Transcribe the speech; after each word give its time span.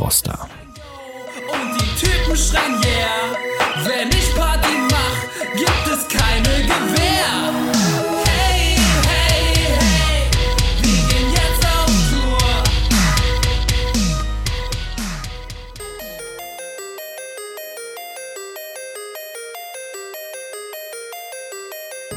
Froster. 0.00 0.48
Und 1.52 1.78
die 1.78 2.06
Typen 2.06 2.34
schreien 2.34 2.59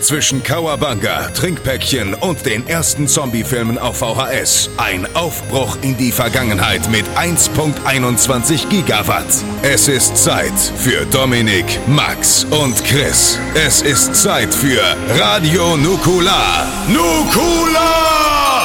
Zwischen 0.00 0.42
Kawabanga, 0.42 1.30
Trinkpäckchen 1.30 2.14
und 2.14 2.44
den 2.46 2.66
ersten 2.68 3.08
Zombie-Filmen 3.08 3.78
auf 3.78 3.98
VHS. 3.98 4.70
Ein 4.76 5.06
Aufbruch 5.16 5.78
in 5.82 5.96
die 5.96 6.12
Vergangenheit 6.12 6.88
mit 6.90 7.06
1.21 7.16 8.68
Gigawatt. 8.68 9.26
Es 9.62 9.88
ist 9.88 10.16
Zeit 10.16 10.52
für 10.76 11.06
Dominik, 11.06 11.64
Max 11.86 12.44
und 12.44 12.84
Chris. 12.84 13.38
Es 13.54 13.82
ist 13.82 14.14
Zeit 14.14 14.54
für 14.54 14.82
Radio 15.18 15.76
Nukular. 15.76 16.66
Nukular! 16.88 18.55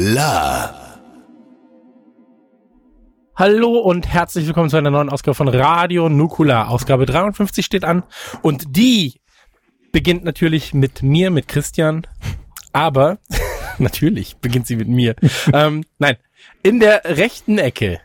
Nukular. 0.00 0.98
Hallo 3.36 3.80
und 3.80 4.08
herzlich 4.08 4.46
willkommen 4.46 4.70
zu 4.70 4.78
einer 4.78 4.90
neuen 4.90 5.10
Ausgabe 5.10 5.34
von 5.34 5.48
Radio 5.48 6.08
Nukula. 6.08 6.68
Ausgabe 6.68 7.04
53 7.04 7.66
steht 7.66 7.84
an 7.84 8.04
und 8.40 8.76
die 8.76 9.20
beginnt 9.92 10.24
natürlich 10.24 10.72
mit 10.72 11.02
mir, 11.02 11.30
mit 11.30 11.48
Christian. 11.48 12.06
Aber 12.72 13.18
natürlich 13.78 14.38
beginnt 14.38 14.66
sie 14.66 14.76
mit 14.76 14.88
mir. 14.88 15.16
ähm, 15.52 15.84
nein, 15.98 16.16
in 16.62 16.80
der 16.80 17.02
rechten 17.04 17.58
Ecke 17.58 18.00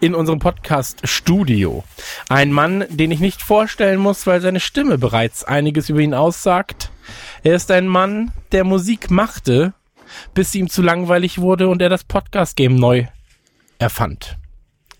in 0.00 0.16
unserem 0.16 0.40
Podcast-Studio 0.40 1.84
ein 2.28 2.50
Mann, 2.50 2.86
den 2.88 3.12
ich 3.12 3.20
nicht 3.20 3.40
vorstellen 3.40 4.00
muss, 4.00 4.26
weil 4.26 4.40
seine 4.40 4.58
Stimme 4.58 4.98
bereits 4.98 5.44
einiges 5.44 5.90
über 5.90 6.00
ihn 6.00 6.14
aussagt. 6.14 6.90
Er 7.44 7.54
ist 7.54 7.70
ein 7.70 7.86
Mann, 7.86 8.32
der 8.50 8.64
Musik 8.64 9.12
machte, 9.12 9.74
bis 10.34 10.52
sie 10.52 10.60
ihm 10.60 10.68
zu 10.68 10.82
langweilig 10.82 11.38
wurde 11.38 11.68
und 11.68 11.82
er 11.82 11.88
das 11.88 12.04
Podcast-Game 12.04 12.74
neu 12.74 13.06
erfand. 13.78 14.36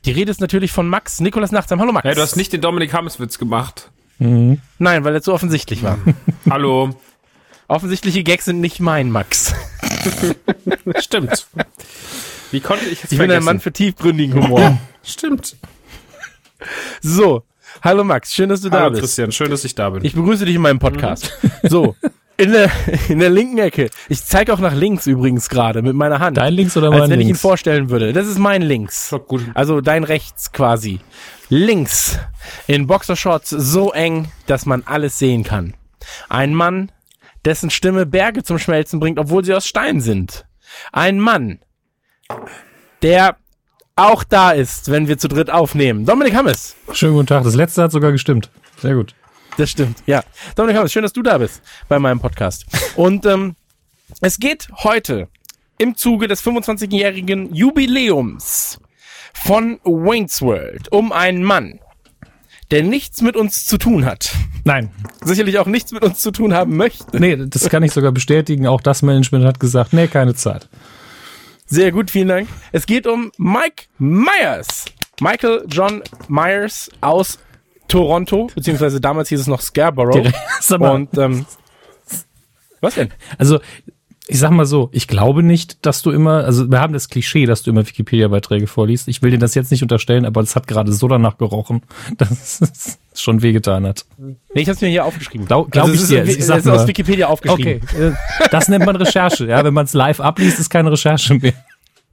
Die 0.04 0.12
Rede 0.12 0.30
ist 0.30 0.40
natürlich 0.40 0.72
von 0.72 0.88
Max, 0.88 1.20
Nikolas 1.20 1.52
Nachtsam. 1.52 1.80
Hallo 1.80 1.92
Max. 1.92 2.06
Ja, 2.06 2.14
du 2.14 2.22
hast 2.22 2.36
nicht 2.36 2.52
den 2.52 2.60
Dominik 2.60 2.92
Hammes-Witz 2.92 3.38
gemacht. 3.38 3.90
Nein, 4.18 4.60
weil 5.04 5.14
er 5.14 5.22
zu 5.22 5.32
offensichtlich 5.32 5.82
war. 5.82 5.98
Hallo. 6.50 6.90
Offensichtliche 7.68 8.22
Gags 8.22 8.46
sind 8.46 8.60
nicht 8.60 8.80
mein, 8.80 9.10
Max. 9.10 9.54
Stimmt. 10.98 11.46
Wie 12.50 12.60
konnte 12.60 12.84
ich 12.86 13.04
es 13.04 13.12
Ich 13.12 13.18
bin 13.18 13.30
ein 13.30 13.44
Mann 13.44 13.60
für 13.60 13.72
tiefgründigen 13.72 14.42
Humor. 14.42 14.78
Stimmt. 15.02 15.56
So, 17.00 17.44
hallo 17.82 18.04
Max, 18.04 18.34
schön, 18.34 18.48
dass 18.48 18.60
du 18.60 18.68
da 18.68 18.80
Hallo 18.80 18.90
bist. 18.90 19.02
Christian, 19.02 19.32
schön, 19.32 19.50
dass 19.50 19.64
ich 19.64 19.74
da 19.74 19.88
bin. 19.90 20.04
Ich 20.04 20.14
begrüße 20.14 20.44
dich 20.44 20.56
in 20.56 20.62
meinem 20.62 20.78
Podcast. 20.80 21.32
So, 21.62 21.96
in 22.40 22.52
der, 22.52 22.70
in 23.08 23.18
der 23.18 23.30
linken 23.30 23.58
Ecke. 23.58 23.90
Ich 24.08 24.24
zeige 24.24 24.52
auch 24.52 24.58
nach 24.58 24.74
links 24.74 25.06
übrigens 25.06 25.48
gerade 25.48 25.82
mit 25.82 25.94
meiner 25.94 26.18
Hand. 26.18 26.38
Dein 26.38 26.54
links 26.54 26.76
oder 26.76 26.90
Als 26.90 26.98
mein 27.00 27.10
wenn 27.10 27.20
ich 27.20 27.24
ihn 27.26 27.28
links? 27.28 27.40
vorstellen 27.40 27.90
würde. 27.90 28.12
Das 28.12 28.26
ist 28.26 28.38
mein 28.38 28.62
links. 28.62 29.14
Also 29.54 29.80
dein 29.80 30.04
rechts 30.04 30.52
quasi. 30.52 31.00
Links. 31.48 32.18
In 32.66 32.86
Boxershorts 32.86 33.50
so 33.50 33.92
eng, 33.92 34.28
dass 34.46 34.66
man 34.66 34.82
alles 34.86 35.18
sehen 35.18 35.44
kann. 35.44 35.74
Ein 36.28 36.54
Mann, 36.54 36.90
dessen 37.44 37.70
Stimme 37.70 38.06
Berge 38.06 38.42
zum 38.42 38.58
Schmelzen 38.58 39.00
bringt, 39.00 39.18
obwohl 39.18 39.44
sie 39.44 39.54
aus 39.54 39.66
Stein 39.66 40.00
sind. 40.00 40.46
Ein 40.92 41.20
Mann, 41.20 41.58
der 43.02 43.36
auch 43.96 44.24
da 44.24 44.52
ist, 44.52 44.90
wenn 44.90 45.08
wir 45.08 45.18
zu 45.18 45.28
dritt 45.28 45.50
aufnehmen. 45.50 46.06
Dominik 46.06 46.34
Hammes. 46.34 46.74
Schönen 46.92 47.14
guten 47.14 47.26
Tag. 47.26 47.44
Das 47.44 47.54
letzte 47.54 47.82
hat 47.82 47.92
sogar 47.92 48.12
gestimmt. 48.12 48.50
Sehr 48.78 48.94
gut. 48.94 49.14
Das 49.56 49.70
stimmt, 49.70 49.98
ja. 50.06 50.22
Dominik 50.56 50.78
Hammes, 50.78 50.92
schön, 50.92 51.02
dass 51.02 51.12
du 51.12 51.22
da 51.22 51.38
bist 51.38 51.62
bei 51.88 51.98
meinem 51.98 52.20
Podcast. 52.20 52.66
Und 52.96 53.26
ähm, 53.26 53.56
es 54.20 54.38
geht 54.38 54.68
heute 54.84 55.28
im 55.78 55.96
Zuge 55.96 56.28
des 56.28 56.44
25-jährigen 56.44 57.54
Jubiläums 57.54 58.78
von 59.32 59.80
Wayne's 59.84 60.42
World 60.42 60.90
um 60.92 61.12
einen 61.12 61.42
Mann, 61.42 61.80
der 62.70 62.82
nichts 62.82 63.22
mit 63.22 63.36
uns 63.36 63.66
zu 63.66 63.78
tun 63.78 64.04
hat. 64.04 64.32
Nein. 64.64 64.90
Sicherlich 65.24 65.58
auch 65.58 65.66
nichts 65.66 65.92
mit 65.92 66.04
uns 66.04 66.20
zu 66.20 66.30
tun 66.30 66.52
haben 66.52 66.76
möchte. 66.76 67.18
Nee, 67.18 67.36
das 67.36 67.68
kann 67.68 67.82
ich 67.82 67.92
sogar 67.92 68.12
bestätigen. 68.12 68.66
Auch 68.66 68.80
das 68.80 69.02
Management 69.02 69.44
hat 69.44 69.58
gesagt, 69.60 69.92
nee, 69.92 70.06
keine 70.06 70.34
Zeit. 70.34 70.68
Sehr 71.66 71.92
gut, 71.92 72.10
vielen 72.10 72.28
Dank. 72.28 72.48
Es 72.72 72.86
geht 72.86 73.06
um 73.06 73.30
Mike 73.38 73.84
Myers. 73.98 74.84
Michael 75.20 75.64
John 75.68 76.02
Myers 76.28 76.90
aus 77.00 77.38
Toronto, 77.90 78.48
beziehungsweise 78.54 79.00
damals 79.00 79.28
hieß 79.28 79.40
es 79.40 79.46
noch 79.46 79.60
Scarborough. 79.60 80.30
Mal, 80.78 80.90
Und 80.90 81.18
ähm, 81.18 81.44
was 82.80 82.94
denn? 82.94 83.10
Also, 83.38 83.60
ich 84.26 84.38
sag 84.38 84.50
mal 84.52 84.64
so, 84.64 84.90
ich 84.92 85.08
glaube 85.08 85.42
nicht, 85.42 85.84
dass 85.84 86.02
du 86.02 86.12
immer, 86.12 86.44
also 86.44 86.70
wir 86.70 86.80
haben 86.80 86.92
das 86.92 87.08
Klischee, 87.08 87.46
dass 87.46 87.62
du 87.64 87.70
immer 87.70 87.84
Wikipedia-Beiträge 87.86 88.68
vorliest. 88.68 89.08
Ich 89.08 89.22
will 89.22 89.32
dir 89.32 89.38
das 89.38 89.56
jetzt 89.56 89.72
nicht 89.72 89.82
unterstellen, 89.82 90.24
aber 90.24 90.40
es 90.40 90.54
hat 90.54 90.68
gerade 90.68 90.92
so 90.92 91.08
danach 91.08 91.36
gerochen, 91.36 91.82
dass 92.16 92.60
es 92.60 92.98
schon 93.12 93.42
wehgetan 93.42 93.84
hat. 93.86 94.06
Nee, 94.18 94.36
ich 94.54 94.68
habe 94.68 94.76
es 94.76 94.80
mir 94.80 94.88
hier 94.88 95.04
aufgeschrieben. 95.04 95.46
Glaub- 95.48 95.70
glaub 95.72 95.88
es 95.88 95.94
ich 95.96 96.00
ist, 96.02 96.10
dir. 96.10 96.22
Es 96.22 96.28
Ich 96.30 96.38
ist 96.38 96.46
sag 96.46 96.58
aus 96.58 96.64
nur- 96.64 96.86
Wikipedia 96.88 97.26
aufgeschrieben. 97.26 97.82
Okay, 97.82 98.12
das 98.52 98.68
nennt 98.68 98.86
man 98.86 98.94
Recherche. 98.96 99.46
Ja, 99.46 99.64
wenn 99.64 99.74
man 99.74 99.86
es 99.86 99.94
live 99.94 100.20
abliest, 100.20 100.60
ist 100.60 100.70
keine 100.70 100.92
Recherche 100.92 101.34
mehr. 101.34 101.52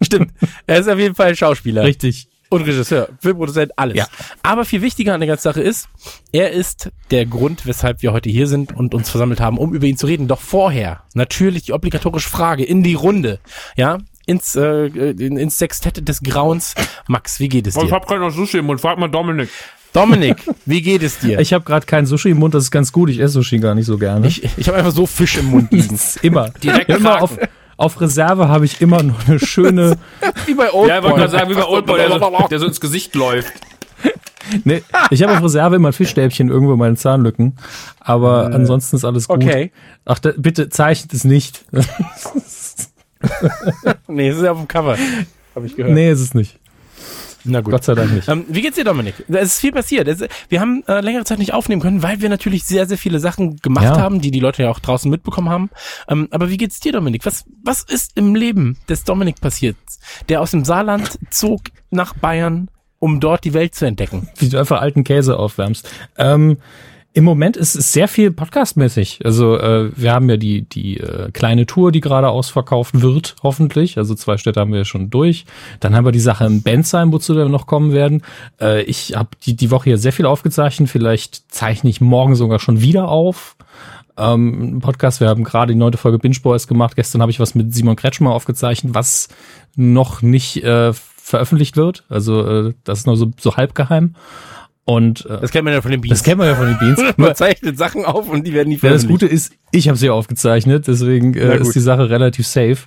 Stimmt. 0.02 0.32
Er 0.66 0.80
ist 0.80 0.90
auf 0.90 0.98
jeden 1.00 1.14
Fall 1.16 1.36
Schauspieler. 1.36 1.84
Richtig. 1.84 2.28
Und 2.50 2.62
Regisseur, 2.62 3.10
Filmproduzent, 3.20 3.72
alles. 3.78 3.98
Ja. 3.98 4.08
Aber 4.44 4.64
viel 4.66 4.82
wichtiger 4.82 5.14
an 5.14 5.20
der 5.20 5.28
ganzen 5.28 5.44
Sache 5.44 5.62
ist, 5.62 5.90
er 6.32 6.52
ist 6.52 6.92
der 7.12 7.26
Grund, 7.26 7.66
weshalb 7.66 8.02
wir 8.02 8.14
heute 8.14 8.30
hier 8.30 8.48
sind 8.48 8.74
und 8.76 8.94
uns 8.94 9.10
versammelt 9.10 9.40
haben, 9.42 9.58
um 9.58 9.74
über 9.74 9.86
ihn 9.86 9.98
zu 9.98 10.06
reden. 10.08 10.28
Doch 10.28 10.40
vorher 10.40 11.02
natürlich 11.14 11.64
die 11.64 11.74
obligatorische 11.74 12.30
Frage 12.30 12.64
in 12.64 12.84
die 12.84 12.94
Runde. 12.94 13.40
Ja, 13.76 13.98
ins, 14.26 14.56
äh, 14.56 14.86
in- 14.88 15.38
ins 15.38 15.58
Sextett 15.58 16.08
des 16.08 16.22
Grauens. 16.22 16.76
Max, 17.08 17.40
wie 17.40 17.50
geht 17.50 17.68
es 17.68 17.76
Oh, 17.78 17.82
ich 17.82 17.88
dir? 17.90 17.96
hab 17.96 18.08
gerade 18.08 18.22
noch 18.22 18.32
Sushi 18.32 18.58
im 18.60 18.66
Mund. 18.66 18.80
Frag 18.82 18.98
mal 18.98 19.08
Dominik. 19.10 19.50
Dominik, 19.94 20.38
wie 20.66 20.82
geht 20.82 21.02
es 21.02 21.20
dir? 21.20 21.40
Ich 21.40 21.54
habe 21.54 21.64
gerade 21.66 21.86
keinen 21.86 22.06
Sushi 22.06 22.30
im 22.30 22.38
Mund, 22.40 22.54
das 22.54 22.66
ist 22.66 22.72
ganz 22.72 22.92
gut. 22.92 23.10
Ich 23.10 23.20
esse 23.20 23.34
Sushi 23.34 23.58
gar 23.60 23.74
nicht 23.74 23.86
so 23.86 23.98
gerne. 23.98 24.28
ich, 24.28 24.44
ich 24.58 24.68
habe 24.68 24.78
einfach 24.78 24.92
so 24.92 25.06
Fisch 25.06 25.38
im 25.38 25.46
Mund 25.48 25.72
liegen. 25.72 25.98
immer. 26.22 26.50
Direkt 26.62 26.90
immer 26.90 27.22
auf, 27.22 27.38
auf 27.78 28.02
Reserve 28.02 28.48
habe 28.48 28.66
ich 28.66 28.82
immer 28.82 29.04
noch 29.04 29.28
eine 29.28 29.40
schöne. 29.40 29.98
Wie 30.46 30.54
bei 30.54 30.72
Oldboy. 30.72 30.90
Ja, 30.90 30.98
ich 30.98 31.04
wollte 31.04 31.18
gerade 31.18 31.32
sagen, 31.32 31.50
wie 31.50 31.56
bei 31.56 31.66
Oldboy, 31.66 31.98
der 31.98 32.20
so, 32.20 32.48
der 32.50 32.60
so 32.60 32.66
ins 32.66 32.82
Gesicht 32.82 33.16
läuft. 33.16 33.54
Nee, 34.64 34.82
ich 35.10 35.22
habe 35.24 35.34
auf 35.34 35.44
Reserve 35.44 35.76
immer 35.76 35.90
ein 35.90 35.94
Fischstäbchen 35.94 36.50
irgendwo 36.50 36.74
in 36.74 36.80
meinen 36.80 36.98
Zahnlücken. 36.98 37.58
Aber 38.00 38.46
ansonsten 38.54 38.96
ist 38.96 39.04
alles 39.06 39.28
gut. 39.28 39.44
Okay. 39.44 39.72
Ach, 40.06 40.20
da, 40.20 40.32
bitte 40.38 40.70
zeichnet 40.70 41.14
es 41.14 41.24
nicht. 41.24 41.66
Nee, 44.08 44.30
es 44.30 44.38
ist 44.38 44.44
ja 44.44 44.52
auf 44.52 44.60
dem 44.60 44.68
Cover. 44.68 44.96
Habe 45.56 45.66
ich 45.66 45.76
gehört. 45.76 45.94
nee, 45.94 46.12
ist 46.12 46.22
es 46.22 46.36
nicht. 46.36 46.60
Na 47.48 47.62
gut. 47.62 47.72
Gott 47.72 47.84
sei 47.84 47.96
Dank 47.96 48.14
nicht. 48.14 48.28
Ähm, 48.28 48.46
wie 48.50 48.62
geht's 48.62 48.76
dir, 48.76 48.84
Dominik? 48.84 49.16
Es 49.28 49.54
ist 49.56 49.60
viel 49.60 49.72
passiert. 49.72 50.08
Es, 50.08 50.24
wir 50.50 50.60
haben 50.62 50.84
äh, 50.88 51.02
längere 51.02 51.24
Zeit 51.24 51.40
nicht 51.40 51.54
aufnehmen 51.54 51.82
können, 51.82 52.04
weil 52.04 52.22
wir 52.22 52.30
natürlich 52.30 52.66
sehr, 52.66 52.86
sehr 52.86 52.98
viele 52.98 53.20
Sachen 53.20 53.58
gemacht 53.58 53.86
Ja. 53.86 53.98
haben, 53.98 54.22
die 54.22 54.32
die 54.32 54.40
Leute 54.40 54.64
ja 54.64 54.70
auch 54.70 54.80
draußen 54.80 55.10
mitbekommen 55.10 55.50
haben. 55.50 55.70
Ähm, 56.08 56.28
aber 56.32 56.50
wie 56.50 56.58
geht's 56.58 56.80
dir, 56.80 56.92
Dominik? 56.92 57.26
Was, 57.26 57.46
was 57.64 57.84
ist 57.84 58.12
im 58.16 58.36
Leben 58.36 58.78
des 58.90 59.04
Dominik 59.04 59.42
passiert, 59.42 59.76
der 60.30 60.42
aus 60.42 60.52
dem 60.52 60.66
Saarland 60.66 61.18
zog 61.30 61.62
nach 61.90 62.14
Bayern, 62.14 62.70
um 63.00 63.20
dort 63.20 63.44
die 63.46 63.54
Welt 63.54 63.76
zu 63.76 63.86
entdecken? 63.86 64.28
Wie 64.38 64.50
du 64.50 64.58
einfach 64.60 64.82
alten 64.82 65.04
Käse 65.04 65.38
aufwärmst. 65.40 65.90
Ähm, 66.18 66.58
Im 67.18 67.24
Moment 67.24 67.58
ist 67.58 67.74
es 67.74 67.94
sehr 67.94 68.08
viel 68.08 68.30
podcastmäßig. 68.30 69.22
Also 69.26 69.58
äh, 69.58 69.90
wir 69.96 70.14
haben 70.14 70.30
ja 70.30 70.38
die, 70.38 70.70
die 70.70 71.00
äh, 71.00 71.32
kleine 71.32 71.66
Tour, 71.66 71.92
die 71.92 72.00
gerade 72.00 72.30
ausverkauft 72.30 73.02
wird, 73.02 73.36
hoffentlich. 73.42 73.98
Also 73.98 74.14
zwei 74.14 74.38
Städte 74.38 74.60
haben 74.60 74.72
wir 74.72 74.78
ja 74.78 74.86
schon 74.86 75.10
durch. 75.10 75.46
Dann 75.80 75.96
haben 75.96 76.06
wir 76.06 76.12
die 76.12 76.20
Sache 76.20 76.46
im 76.46 76.62
Bensheim, 76.62 77.12
wozu 77.12 77.36
wir 77.36 77.50
noch 77.50 77.66
kommen 77.66 77.92
werden. 77.92 78.22
Äh, 78.62 78.84
ich 78.84 79.16
habe 79.16 79.30
die, 79.44 79.56
die 79.56 79.72
Woche 79.72 79.86
hier 79.86 79.98
sehr 79.98 80.14
viel 80.14 80.28
aufgezeichnet. 80.28 80.92
Vielleicht 80.92 81.52
zeichne 81.52 81.90
ich 81.90 82.02
morgen 82.02 82.36
sogar 82.36 82.60
schon 82.60 82.82
wieder 82.82 83.08
auf. 83.08 83.56
Ähm, 84.16 84.78
Podcast, 84.80 85.20
wir 85.20 85.28
haben 85.28 85.44
gerade 85.44 85.74
die 85.74 85.80
neunte 85.80 85.98
Folge 85.98 86.20
Binge 86.20 86.38
Boys 86.44 86.68
gemacht. 86.68 86.96
Gestern 86.96 87.24
habe 87.24 87.32
ich 87.32 87.40
was 87.40 87.56
mit 87.56 87.74
Simon 87.74 87.96
Kretschmer 87.96 88.30
aufgezeichnet, 88.30 88.94
was 88.94 89.30
noch 89.76 90.22
nicht 90.22 90.64
äh, 90.64 90.94
veröffentlicht 90.94 91.78
wird. 91.78 92.04
Also 92.10 92.46
äh, 92.48 92.74
das 92.84 93.00
ist 93.00 93.08
noch 93.08 93.16
so, 93.16 93.32
so 93.40 93.58
halb 93.58 93.74
geheim. 93.74 94.14
Und 94.90 95.26
äh, 95.26 95.42
Das 95.42 95.52
kennt 95.52 95.66
man 95.66 95.74
ja 95.74 95.82
von 95.82 95.92
den 95.92 96.00
Beans. 96.00 96.12
das 96.20 96.24
kennen 96.24 96.40
wir 96.40 96.48
ja 96.48 96.56
von 96.56 96.66
den 96.68 96.78
Beans. 96.80 97.02
Man 97.18 97.36
zeichnet 97.36 97.78
Sachen 97.78 98.06
auf 98.06 98.30
und 98.30 98.48
die 98.48 98.54
werden 98.54 98.70
nie 98.70 98.76
ja, 98.76 98.80
das 98.90 99.04
veröffentlicht. 99.04 99.20
Gute 99.22 99.26
ist, 99.26 99.52
ich 99.72 99.90
habe 99.90 99.98
sie 99.98 100.10
aufgezeichnet, 100.10 100.88
deswegen 100.88 101.34
äh, 101.34 101.58
ist 101.58 101.74
die 101.76 101.82
Sache 101.82 102.10
relativ 102.10 102.48
safe. 102.48 102.78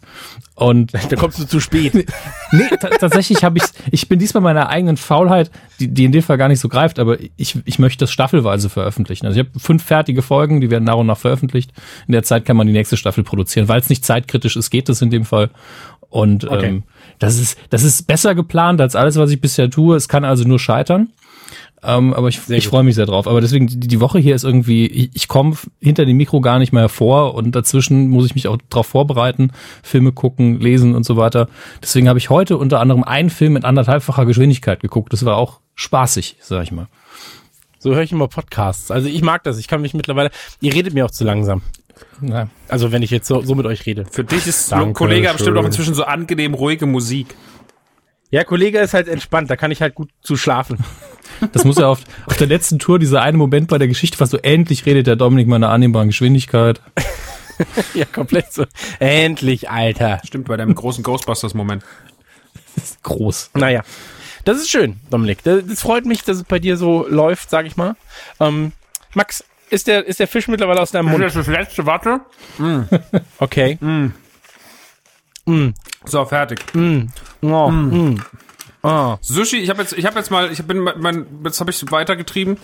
Und 0.55 0.95
Da 1.11 1.17
kommst 1.17 1.39
du 1.39 1.45
zu 1.47 1.61
spät. 1.61 1.93
nee, 2.53 2.63
ta- 2.81 2.89
tatsächlich 2.89 3.45
habe 3.45 3.59
ich, 3.59 3.65
ich 3.91 4.09
bin 4.09 4.19
diesmal 4.19 4.43
meiner 4.43 4.71
eigenen 4.71 4.97
Faulheit, 4.97 5.51
die, 5.79 5.89
die 5.89 6.07
in 6.07 6.13
dem 6.13 6.23
Fall 6.23 6.39
gar 6.39 6.49
nicht 6.49 6.61
so 6.61 6.71
greift, 6.71 6.99
aber 6.99 7.19
ich, 7.37 7.59
ich 7.67 7.79
möchte 7.79 7.99
das 8.05 8.11
staffelweise 8.11 8.71
veröffentlichen. 8.71 9.27
Also 9.27 9.39
ich 9.39 9.47
habe 9.47 9.61
fünf 9.61 9.83
fertige 9.85 10.23
Folgen, 10.23 10.63
die 10.63 10.71
werden 10.71 10.85
nach 10.85 10.95
und 10.97 11.07
nach 11.07 11.19
veröffentlicht. 11.19 11.71
In 12.07 12.13
der 12.13 12.23
Zeit 12.23 12.47
kann 12.47 12.57
man 12.57 12.67
die 12.67 12.73
nächste 12.73 12.97
Staffel 12.97 13.25
produzieren, 13.25 13.69
weil 13.69 13.79
es 13.79 13.91
nicht 13.91 14.07
zeitkritisch 14.07 14.57
ist, 14.57 14.71
geht 14.71 14.89
es 14.89 15.03
in 15.03 15.11
dem 15.11 15.27
Fall. 15.27 15.51
Und 16.09 16.45
Okay. 16.51 16.67
ähm, 16.67 16.83
das 17.19 17.39
ist, 17.39 17.59
das 17.69 17.83
ist 17.85 18.07
besser 18.07 18.35
geplant 18.35 18.81
als 18.81 18.97
alles, 18.97 19.17
was 19.17 19.31
ich 19.31 19.41
bisher 19.43 19.69
tue. 19.69 19.97
Es 19.97 20.09
kann 20.09 20.25
also 20.25 20.49
nur 20.49 20.59
scheitern. 20.59 21.11
Ähm, 21.83 22.13
aber 22.13 22.29
ich, 22.29 22.41
ich 22.49 22.69
freue 22.69 22.83
mich 22.83 22.95
sehr 22.95 23.07
drauf. 23.07 23.27
Aber 23.27 23.41
deswegen, 23.41 23.67
die, 23.67 23.79
die 23.79 24.01
Woche 24.01 24.19
hier 24.19 24.35
ist 24.35 24.45
irgendwie, 24.45 24.87
ich, 24.87 25.11
ich 25.15 25.29
komme 25.29 25.57
hinter 25.81 26.05
dem 26.05 26.17
Mikro 26.17 26.41
gar 26.41 26.59
nicht 26.59 26.73
mehr 26.73 26.83
hervor 26.83 27.35
und 27.35 27.55
dazwischen 27.55 28.09
muss 28.09 28.27
ich 28.27 28.35
mich 28.35 28.49
auch 28.49 28.59
darauf 28.69 28.87
vorbereiten, 28.87 29.53
Filme 29.83 30.13
gucken, 30.13 30.61
lesen 30.61 30.95
und 30.95 31.05
so 31.05 31.17
weiter. 31.17 31.49
Deswegen 31.83 32.09
habe 32.09 32.19
ich 32.19 32.29
heute 32.29 32.59
unter 32.59 32.81
anderem 32.81 33.03
einen 33.03 33.31
Film 33.31 33.57
in 33.57 33.65
anderthalbfacher 33.65 34.27
Geschwindigkeit 34.27 34.81
geguckt. 34.81 35.13
Das 35.13 35.25
war 35.25 35.37
auch 35.37 35.61
spaßig, 35.75 36.37
sag 36.41 36.63
ich 36.65 36.73
mal. 36.73 36.87
So 37.79 37.95
höre 37.95 38.03
ich 38.03 38.13
immer 38.13 38.29
Podcasts. 38.29 38.91
Also 38.91 39.09
ich 39.09 39.23
mag 39.23 39.43
das. 39.45 39.59
Ich 39.59 39.67
kann 39.67 39.81
mich 39.81 39.95
mittlerweile. 39.95 40.31
Ihr 40.61 40.75
redet 40.75 40.93
mir 40.93 41.07
auch 41.07 41.11
zu 41.11 41.25
langsam. 41.25 41.63
Ja. 42.21 42.49
Also 42.69 42.93
wenn 42.93 43.03
ich 43.03 43.11
jetzt 43.11 43.27
so, 43.27 43.41
so 43.41 43.55
mit 43.55 43.65
euch 43.65 43.87
rede. 43.87 44.05
Für 44.11 44.25
dich 44.25 44.47
ist 44.47 44.71
Danke 44.71 44.93
Kollege 44.93 45.29
bestimmt 45.29 45.57
schön. 45.57 45.57
auch 45.57 45.65
inzwischen 45.65 45.95
so 45.95 46.05
angenehm 46.05 46.53
ruhige 46.55 46.85
Musik. 46.87 47.35
Ja, 48.31 48.45
Kollege 48.45 48.79
ist 48.79 48.95
halt 48.95 49.09
entspannt. 49.09 49.51
Da 49.51 49.57
kann 49.57 49.71
ich 49.71 49.83
halt 49.83 49.95
gut 49.95 50.11
zu 50.23 50.37
schlafen. 50.37 50.79
Das 51.53 51.65
muss 51.65 51.79
ja 51.79 51.87
auf, 51.87 52.01
auf 52.27 52.37
der 52.37 52.49
letzten 52.49 52.79
Tour, 52.79 52.99
dieser 52.99 53.23
eine 53.23 53.39
Moment 53.39 53.69
bei 53.69 53.79
der 53.79 53.89
Geschichte, 53.89 54.21
was 54.21 54.29
so 54.29 54.37
endlich 54.37 54.85
redet 54.85 55.07
der 55.07 55.17
Dominik 55.17 55.47
mal 55.47 55.57
in 55.57 55.65
einer 55.65 55.73
annehmbaren 55.73 56.09
Geschwindigkeit. 56.09 56.83
ja, 57.95 58.05
komplett 58.05 58.53
so. 58.53 58.67
Endlich, 58.99 59.71
Alter. 59.71 60.21
Stimmt, 60.27 60.49
bei 60.49 60.59
deinem 60.59 60.75
großen 60.75 61.03
Ghostbusters-Moment. 61.03 61.83
Groß. 63.05 63.53
Naja. 63.55 63.83
Das 64.45 64.59
ist 64.59 64.69
schön, 64.69 65.01
Dominik. 65.11 65.43
Das, 65.45 65.65
das 65.67 65.81
freut 65.81 66.05
mich, 66.05 66.25
dass 66.25 66.39
es 66.39 66.45
bei 66.45 66.59
dir 66.59 66.77
so 66.77 67.07
läuft, 67.09 67.49
sag 67.49 67.65
ich 67.65 67.77
mal. 67.77 67.97
Ähm, 68.39 68.73
Max, 69.15 69.43
ist 69.71 69.87
der, 69.87 70.05
ist 70.07 70.21
der 70.21 70.29
Fisch 70.29 70.49
mittlerweile 70.49 70.81
aus 70.81 70.91
deinem 70.91 71.11
Mund? 71.11 71.25
das 71.25 71.47
letzte, 71.47 71.87
warte. 71.87 72.21
Okay. 73.39 73.79
So, 76.05 76.25
fertig. 76.25 76.61
Oh, 76.75 76.79
mm. 77.71 78.23
Oh. 78.83 79.17
Sushi, 79.21 79.59
ich 79.59 79.69
habe 79.69 79.83
jetzt, 79.83 79.93
ich 79.93 80.07
habe 80.07 80.19
jetzt 80.19 80.31
mal, 80.31 80.51
ich 80.51 80.63
bin 80.65 80.79
mein, 80.79 80.99
mein 81.01 81.27
jetzt 81.45 81.61
habe 81.61 81.71
ich 81.71 81.91
weitergetrieben 81.93 82.57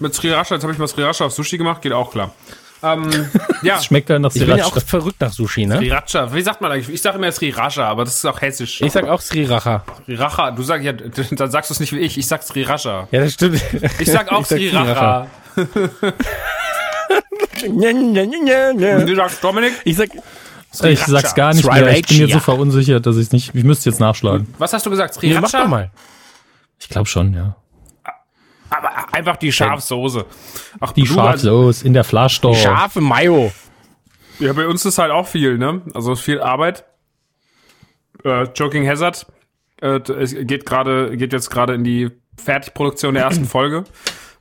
mit 0.00 0.14
Sriracha, 0.14 0.54
jetzt 0.54 0.64
habe 0.64 0.72
ich 0.72 0.78
mal 0.78 0.88
Sriracha 0.88 1.26
auf 1.26 1.32
Sushi 1.32 1.58
gemacht, 1.58 1.80
geht 1.82 1.92
auch 1.92 2.10
klar. 2.10 2.34
Ähm, 2.82 3.08
ja, 3.62 3.74
Das 3.76 3.84
schmeckt 3.84 4.10
dann 4.10 4.22
nach 4.22 4.34
Ich 4.34 4.40
bin 4.44 4.56
ja 4.56 4.64
auch 4.64 4.70
Sriracha. 4.72 4.86
verrückt. 4.86 5.20
nach 5.20 5.32
Sushi, 5.32 5.66
ne? 5.66 5.76
Sriracha, 5.78 6.34
wie 6.34 6.42
sagt 6.42 6.60
man 6.60 6.72
eigentlich? 6.72 6.88
Ich 6.88 7.02
sage 7.02 7.18
immer 7.18 7.30
Sriracha, 7.30 7.84
aber 7.86 8.04
das 8.04 8.16
ist 8.16 8.24
auch 8.24 8.40
hessisch. 8.40 8.80
Ich 8.80 8.90
sag 8.92 9.06
auch 9.06 9.20
Sriracha. 9.20 9.84
Sriracha, 10.06 10.50
du 10.50 10.62
sagst 10.62 10.84
ja, 10.84 10.92
dann 11.30 11.50
sagst 11.50 11.70
du 11.70 11.74
es 11.74 11.80
nicht 11.80 11.92
wie 11.92 11.98
ich, 11.98 12.18
ich 12.18 12.26
sag 12.26 12.42
Sriracha. 12.42 13.06
Ja, 13.12 13.20
das 13.20 13.34
stimmt. 13.34 13.62
Ich 14.00 14.10
sag 14.10 14.32
auch 14.32 14.44
Sriracha. 14.44 15.28
Und 17.62 19.06
du 19.06 19.14
sagst 19.14 19.44
Dominik, 19.44 19.72
Ich 19.84 19.96
sag, 19.96 20.08
Ich 20.84 21.00
sag's 21.00 21.34
gar 21.34 21.52
nicht 21.54 21.66
mehr. 21.66 21.96
Ich 21.96 22.06
bin 22.06 22.18
jetzt 22.18 22.32
so 22.32 22.38
verunsichert, 22.40 23.04
dass 23.06 23.16
ich 23.16 23.32
nicht, 23.32 23.54
ich 23.54 23.64
müsste 23.64 23.90
jetzt 23.90 23.98
nachschlagen. 24.00 24.46
was 24.58 24.72
hast 24.72 24.86
du 24.86 24.90
gesagt? 24.90 25.14
nee, 25.22 25.28
Sriracha? 25.32 25.40
mach 25.40 25.62
doch 25.64 25.68
mal. 25.68 25.90
Ich 26.78 26.88
glaube 26.88 27.06
schon, 27.08 27.34
ja. 27.34 27.56
Aber 28.70 29.12
einfach 29.12 29.36
die 29.36 29.50
Schafsoße. 29.50 30.24
Ach, 30.78 30.92
Die 30.92 31.08
also- 31.18 31.50
los 31.50 31.82
in 31.82 31.92
der 31.92 32.04
Flaschdorf. 32.04 32.56
Scharfe 32.58 33.00
Mayo. 33.00 33.52
Ja, 34.38 34.52
bei 34.52 34.66
uns 34.66 34.84
ist 34.84 34.98
halt 34.98 35.10
auch 35.10 35.26
viel, 35.26 35.58
ne? 35.58 35.82
Also 35.92 36.14
viel 36.14 36.40
Arbeit. 36.40 36.84
Äh, 38.24 38.44
Joking 38.54 38.86
Hazard 38.88 39.26
äh, 39.82 40.00
es 40.12 40.34
geht 40.34 40.66
gerade, 40.66 41.16
geht 41.16 41.32
jetzt 41.32 41.50
gerade 41.50 41.74
in 41.74 41.84
die 41.84 42.10
Fertigproduktion 42.36 43.14
der 43.14 43.24
ersten 43.24 43.44
Folge. 43.46 43.84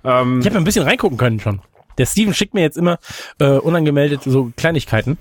Ähm, 0.03 0.39
Ich 0.41 0.45
habe 0.45 0.57
ein 0.57 0.63
bisschen 0.63 0.83
reingucken 0.83 1.17
können 1.17 1.39
schon. 1.39 1.61
Der 1.97 2.05
Steven 2.05 2.33
schickt 2.33 2.53
mir 2.53 2.61
jetzt 2.61 2.77
immer 2.77 2.97
äh, 3.39 3.57
unangemeldet 3.57 4.21
so 4.23 4.51
Kleinigkeiten. 4.55 5.17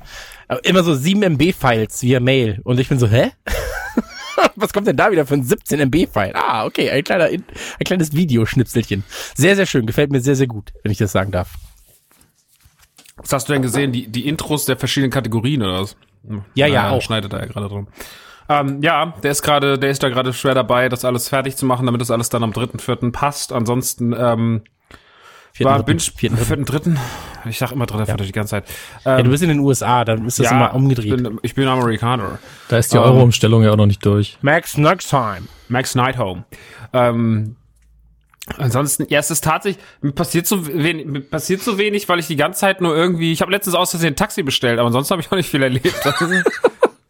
Aber 0.48 0.64
immer 0.64 0.82
so 0.82 0.94
7 0.94 1.22
MB-Files 1.22 2.02
via 2.02 2.20
Mail. 2.20 2.60
Und 2.64 2.80
ich 2.80 2.88
bin 2.88 2.98
so, 2.98 3.06
hä? 3.08 3.32
Was 4.56 4.72
kommt 4.72 4.86
denn 4.86 4.96
da 4.96 5.10
wieder 5.10 5.26
für 5.26 5.34
ein 5.34 5.42
17 5.44 5.80
MB-File? 5.80 6.32
Ah, 6.34 6.64
okay, 6.64 6.90
ein, 6.90 7.04
kleiner, 7.04 7.24
ein 7.26 7.44
kleines 7.84 8.12
Videoschnipselchen. 8.14 9.04
Sehr, 9.36 9.56
sehr 9.56 9.66
schön. 9.66 9.86
Gefällt 9.86 10.10
mir 10.10 10.20
sehr, 10.20 10.36
sehr 10.36 10.46
gut, 10.46 10.72
wenn 10.82 10.92
ich 10.92 10.98
das 10.98 11.12
sagen 11.12 11.30
darf. 11.32 11.54
was 13.16 13.32
hast 13.32 13.48
du 13.48 13.52
denn 13.52 13.62
gesehen? 13.62 13.92
Die, 13.92 14.08
die 14.08 14.26
Intros 14.28 14.64
der 14.64 14.76
verschiedenen 14.76 15.10
Kategorien 15.10 15.62
oder 15.62 15.80
was? 15.82 15.96
Hm, 16.26 16.44
Ja, 16.54 16.66
ja, 16.66 16.82
naja, 16.82 16.94
auch. 16.96 17.02
Schneidet 17.02 17.32
er 17.32 17.40
ja 17.40 17.46
gerade 17.46 17.68
drum. 17.68 17.88
Ähm, 18.48 18.80
ja, 18.82 19.14
der 19.22 19.32
ist 19.32 19.42
gerade, 19.42 19.78
der 19.78 19.90
ist 19.90 20.02
da 20.02 20.08
gerade 20.08 20.32
schwer 20.32 20.54
dabei, 20.54 20.88
das 20.88 21.04
alles 21.04 21.28
fertig 21.28 21.56
zu 21.56 21.66
machen, 21.66 21.84
damit 21.86 22.00
das 22.00 22.10
alles 22.10 22.30
dann 22.30 22.42
am 22.42 22.52
dritten, 22.52 22.78
vierten 22.78 23.12
passt. 23.12 23.52
Ansonsten 23.52 24.14
ähm, 24.16 24.62
Vierten, 25.58 25.72
war 25.72 25.82
dritten, 25.82 25.98
vierten, 26.00 26.36
dritten. 26.36 26.46
vierten, 26.46 26.64
dritten. 26.64 26.98
Ich 27.48 27.58
sag 27.58 27.72
immer 27.72 27.86
dritter, 27.86 28.06
vierter 28.06 28.24
die 28.24 28.32
ganze 28.32 28.50
Zeit. 28.50 28.64
Ja, 29.04 29.18
Ähm, 29.18 29.24
du 29.24 29.30
bist 29.30 29.42
in 29.42 29.48
den 29.48 29.58
USA, 29.58 30.04
dann 30.04 30.24
ist 30.26 30.38
das 30.38 30.50
immer 30.50 30.72
umgedreht. 30.74 31.06
Ich 31.06 31.22
bin, 31.22 31.38
ich 31.42 31.54
bin 31.54 31.66
Amerikaner. 31.68 32.38
Da 32.68 32.78
ist 32.78 32.92
die 32.92 32.96
Ähm. 32.96 33.02
Euro-Umstellung 33.02 33.62
ja 33.64 33.72
auch 33.72 33.76
noch 33.76 33.86
nicht 33.86 34.04
durch. 34.06 34.38
Max 34.40 34.76
next 34.76 35.10
time. 35.10 35.42
Max 35.68 35.94
Nighthome. 35.94 36.44
Ähm, 36.92 37.56
ansonsten, 38.56 39.06
ja, 39.08 39.18
es 39.18 39.30
ist 39.30 39.44
tatsächlich, 39.44 39.84
mir 40.00 40.12
passiert 40.12 40.46
so 40.46 40.66
wenig, 40.66 41.06
mir 41.06 41.20
passiert 41.20 41.60
so 41.62 41.76
wenig, 41.76 42.08
weil 42.08 42.18
ich 42.18 42.26
die 42.28 42.36
ganze 42.36 42.60
Zeit 42.60 42.80
nur 42.80 42.96
irgendwie, 42.96 43.32
ich 43.32 43.40
habe 43.40 43.50
letztens 43.50 43.74
aus 43.74 43.90
Versehen 43.90 44.12
ein 44.14 44.16
Taxi 44.16 44.42
bestellt, 44.42 44.78
aber 44.78 44.90
sonst 44.92 45.10
habe 45.10 45.20
ich 45.20 45.30
auch 45.30 45.36
nicht 45.36 45.50
viel 45.50 45.62
erlebt. 45.62 45.92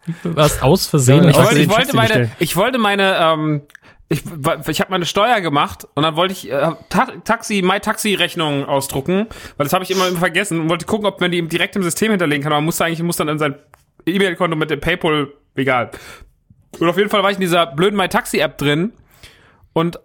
Du 0.22 0.34
hast 0.36 0.62
aus 0.62 0.86
Versehen. 0.86 1.24
Ja, 1.24 1.30
ich, 1.30 1.36
wollte, 1.36 1.58
ich 1.58 1.68
wollte 1.68 1.94
meine, 1.96 2.30
ich 2.38 2.56
wollte 2.56 2.78
meine, 2.78 3.16
ähm, 3.18 3.62
ich, 4.08 4.22
ich 4.68 4.80
habe 4.80 4.90
meine 4.90 5.04
Steuer 5.04 5.40
gemacht 5.40 5.86
und 5.94 6.02
dann 6.02 6.16
wollte 6.16 6.32
ich 6.32 6.50
äh, 6.50 6.72
Ta 6.88 7.06
Taxi, 7.24 7.62
My 7.62 7.78
Taxi 7.78 8.14
Rechnung 8.14 8.64
ausdrucken, 8.64 9.26
weil 9.56 9.64
das 9.64 9.72
habe 9.72 9.84
ich 9.84 9.90
immer, 9.90 10.08
immer 10.08 10.18
vergessen 10.18 10.60
und 10.60 10.70
wollte 10.70 10.86
gucken, 10.86 11.06
ob 11.06 11.20
man 11.20 11.30
die 11.30 11.46
direkt 11.46 11.76
im 11.76 11.82
System 11.82 12.10
hinterlegen 12.10 12.42
kann, 12.42 12.52
aber 12.52 12.60
man 12.60 12.66
muss 12.66 12.80
eigentlich, 12.80 13.02
muss 13.02 13.16
dann 13.16 13.28
in 13.28 13.38
sein 13.38 13.56
E-Mail-Konto 14.06 14.56
mit 14.56 14.70
dem 14.70 14.80
Paypal, 14.80 15.28
egal. 15.56 15.90
Und 16.78 16.88
auf 16.88 16.96
jeden 16.96 17.10
Fall 17.10 17.22
war 17.22 17.30
ich 17.30 17.36
in 17.36 17.42
dieser 17.42 17.66
blöden 17.66 17.96
My 17.96 18.08
Taxi 18.08 18.38
App 18.38 18.56
drin 18.56 18.92
und 19.74 19.98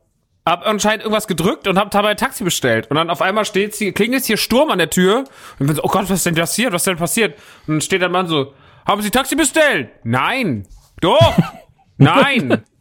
hab 0.45 0.65
anscheinend 0.67 1.03
irgendwas 1.03 1.27
gedrückt 1.27 1.67
und 1.67 1.77
hab 1.77 1.91
dabei 1.91 2.09
ein 2.09 2.17
Taxi 2.17 2.43
bestellt. 2.43 2.89
Und 2.89 2.97
dann 2.97 3.09
auf 3.09 3.21
einmal 3.21 3.45
steht 3.45 3.75
hier, 3.75 3.93
klingelt 3.93 4.25
hier 4.25 4.37
Sturm 4.37 4.71
an 4.71 4.77
der 4.77 4.89
Tür. 4.89 5.19
Und 5.19 5.27
ich 5.61 5.67
bin 5.67 5.75
so, 5.75 5.83
oh 5.83 5.87
Gott, 5.87 6.03
was 6.03 6.11
ist 6.11 6.25
denn 6.25 6.35
passiert? 6.35 6.73
Was 6.73 6.81
ist 6.81 6.87
denn 6.87 6.97
passiert? 6.97 7.37
Und 7.67 7.75
dann 7.75 7.81
steht 7.81 8.01
der 8.01 8.09
Mann 8.09 8.27
so, 8.27 8.53
haben 8.85 9.01
Sie 9.01 9.09
Taxi 9.09 9.35
bestellt? 9.35 9.89
Nein. 10.03 10.67
Doch. 10.99 11.37
Nein. 11.97 12.63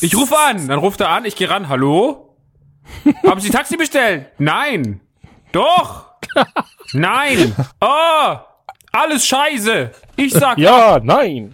Ich 0.00 0.14
rufe 0.14 0.36
an. 0.38 0.68
Dann 0.68 0.78
ruft 0.78 1.00
er 1.00 1.08
an, 1.08 1.24
ich 1.24 1.34
gehe 1.34 1.50
ran. 1.50 1.68
Hallo? 1.68 2.36
Haben 3.26 3.40
Sie 3.40 3.50
Taxi 3.50 3.76
bestellt? 3.76 4.26
Nein. 4.38 5.00
Doch. 5.50 6.12
Nein. 6.92 7.52
Oh. 7.80 8.36
Alles 8.92 9.26
scheiße. 9.26 9.90
Ich 10.14 10.32
sag 10.32 10.56
Ja, 10.58 11.00
nein. 11.02 11.52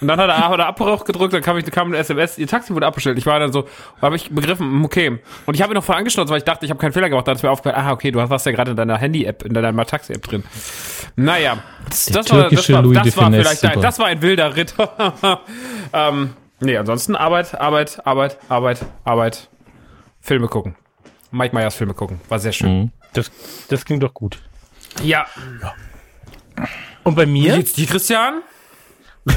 Und 0.00 0.08
dann 0.08 0.18
hat 0.18 0.28
er, 0.28 0.48
hat 0.48 0.58
er 0.58 0.66
Abbruch 0.66 1.04
gedrückt, 1.04 1.34
dann 1.34 1.42
kam, 1.42 1.58
ich, 1.58 1.66
kam 1.70 1.92
ein 1.92 1.94
SMS, 1.94 2.38
ihr 2.38 2.46
Taxi 2.46 2.74
wurde 2.74 2.86
abbestellt. 2.86 3.18
Ich 3.18 3.26
war 3.26 3.38
dann 3.38 3.52
so, 3.52 3.68
habe 4.00 4.16
ich 4.16 4.30
begriffen, 4.30 4.66
hm, 4.66 4.84
okay. 4.84 5.18
Und 5.46 5.54
ich 5.54 5.62
habe 5.62 5.72
ihn 5.72 5.76
noch 5.76 5.84
voll 5.84 5.96
angeschnauzt, 5.96 6.30
weil 6.30 6.38
ich 6.38 6.44
dachte, 6.44 6.64
ich 6.64 6.70
habe 6.70 6.80
keinen 6.80 6.92
Fehler 6.92 7.10
gemacht. 7.10 7.28
Dann 7.28 7.36
ist 7.36 7.42
mir 7.42 7.50
aufgefallen, 7.50 7.84
ah, 7.84 7.92
okay, 7.92 8.10
du 8.10 8.18
warst 8.18 8.46
ja 8.46 8.52
gerade 8.52 8.70
in 8.70 8.76
deiner 8.76 8.96
Handy-App, 8.96 9.44
in 9.44 9.52
deiner 9.52 9.86
Taxi-App 9.86 10.22
drin. 10.22 10.44
Naja, 11.16 11.58
das, 11.88 12.06
das 12.06 12.30
war, 12.30 12.48
das 12.48 12.70
war, 12.70 12.82
das 12.82 13.16
war 13.16 13.30
vielleicht, 13.30 13.64
ein, 13.64 13.80
das 13.80 13.98
war 13.98 14.06
ein 14.06 14.22
wilder 14.22 14.56
Ritt. 14.56 14.74
ähm, 15.92 16.30
nee, 16.60 16.76
ansonsten 16.76 17.14
Arbeit, 17.16 17.60
Arbeit, 17.60 18.06
Arbeit, 18.06 18.38
Arbeit, 18.48 18.86
Arbeit. 19.04 19.48
Filme 20.20 20.48
gucken. 20.48 20.76
Mike 21.30 21.54
Myers 21.54 21.74
Filme 21.74 21.94
gucken. 21.94 22.20
War 22.28 22.38
sehr 22.38 22.52
schön. 22.52 22.78
Mhm. 22.78 22.90
Das, 23.12 23.30
das 23.68 23.84
klingt 23.84 24.02
doch 24.02 24.14
gut. 24.14 24.38
Ja. 25.02 25.26
Und 27.04 27.14
bei 27.14 27.26
mir? 27.26 27.56
geht's 27.56 27.72
dir, 27.72 27.86
Christian? 27.86 28.42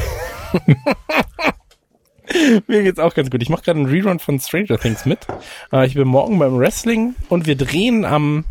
Mir 2.68 2.84
geht's 2.84 3.00
auch 3.00 3.14
ganz 3.14 3.30
gut. 3.30 3.42
Ich 3.42 3.50
mache 3.50 3.64
gerade 3.64 3.80
einen 3.80 3.90
Rerun 3.90 4.20
von 4.20 4.40
Stranger 4.40 4.80
Things 4.80 5.06
mit. 5.06 5.28
Äh, 5.72 5.86
ich 5.86 5.96
bin 5.96 6.08
morgen 6.08 6.40
beim 6.40 6.58
Wrestling 6.58 7.16
und 7.30 7.46
wir 7.46 7.56
drehen 7.56 8.06
am 8.06 8.46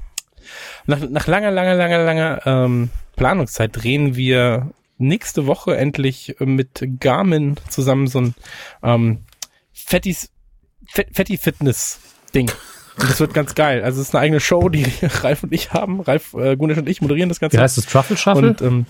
nach, 0.87 1.01
nach 1.09 1.27
langer, 1.27 1.51
langer, 1.51 1.75
langer, 1.75 2.05
langer 2.05 2.47
ähm, 2.47 2.91
Planungszeit 3.17 3.71
drehen 3.75 4.17
wir 4.17 4.71
nächste 4.99 5.47
Woche 5.47 5.77
endlich 5.77 6.37
mit 6.39 6.85
Garmin 7.01 7.57
zusammen 7.69 8.07
so 8.07 8.21
ein 8.21 8.35
ähm, 8.83 9.21
Fettis, 9.73 10.31
Fet, 10.87 11.09
Fetti 11.13 11.37
Fitness 11.37 12.01
Ding. 12.35 12.51
Und 12.99 13.11
das 13.11 13.21
wird 13.21 13.35
ganz 13.35 13.55
geil. 13.55 13.83
Also 13.83 14.01
es 14.01 14.09
ist 14.09 14.15
eine 14.15 14.25
eigene 14.25 14.41
Show, 14.41 14.69
die 14.69 14.87
Ralf 15.03 15.43
und 15.43 15.53
ich 15.53 15.73
haben. 15.73 16.01
Ralf, 16.01 16.35
äh, 16.35 16.57
Gunesh 16.57 16.79
und 16.79 16.89
ich 16.89 17.01
moderieren 17.01 17.29
das 17.29 17.41
Ganze. 17.41 17.57
Wie 17.57 17.61
heißt 17.61 17.79
das? 17.79 17.87
Truffle 17.87 18.17
Shuffle? 18.17 18.49
Und 18.49 18.63
ähm, 18.63 18.87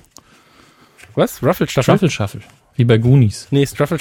was? 1.14 1.42
Ruffle 1.42 1.68
Staffel? 1.68 1.92
Truffle 1.92 2.10
Shuffle. 2.10 2.40
Wie 2.76 2.84
bei 2.84 2.98
Goonies. 2.98 3.48
Nee, 3.50 3.66
Struffle. 3.66 3.98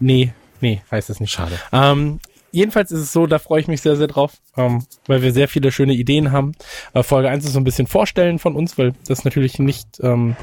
Nee, 0.00 0.32
nee, 0.60 0.82
heißt 0.90 1.10
es 1.10 1.20
nicht. 1.20 1.30
Schade. 1.30 1.58
Ähm, 1.72 2.20
jedenfalls 2.52 2.90
ist 2.90 3.00
es 3.00 3.12
so, 3.12 3.26
da 3.26 3.38
freue 3.38 3.60
ich 3.60 3.68
mich 3.68 3.82
sehr, 3.82 3.96
sehr 3.96 4.08
drauf, 4.08 4.34
ähm, 4.56 4.84
weil 5.06 5.22
wir 5.22 5.32
sehr 5.32 5.48
viele 5.48 5.72
schöne 5.72 5.94
Ideen 5.94 6.32
haben. 6.32 6.52
Äh, 6.94 7.02
Folge 7.02 7.28
1 7.28 7.44
ist 7.44 7.52
so 7.52 7.60
ein 7.60 7.64
bisschen 7.64 7.86
Vorstellen 7.86 8.38
von 8.38 8.56
uns, 8.56 8.78
weil 8.78 8.92
das 9.06 9.24
natürlich 9.24 9.58
nicht 9.58 10.00
ähm, 10.02 10.36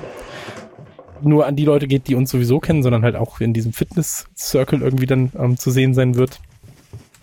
nur 1.21 1.45
an 1.45 1.55
die 1.55 1.65
Leute 1.65 1.87
geht, 1.87 2.07
die 2.07 2.15
uns 2.15 2.31
sowieso 2.31 2.59
kennen, 2.59 2.83
sondern 2.83 3.03
halt 3.03 3.15
auch 3.15 3.39
in 3.41 3.53
diesem 3.53 3.73
Fitness-Circle 3.73 4.81
irgendwie 4.81 5.07
dann 5.07 5.31
ähm, 5.37 5.57
zu 5.57 5.71
sehen 5.71 5.93
sein 5.93 6.15
wird. 6.15 6.39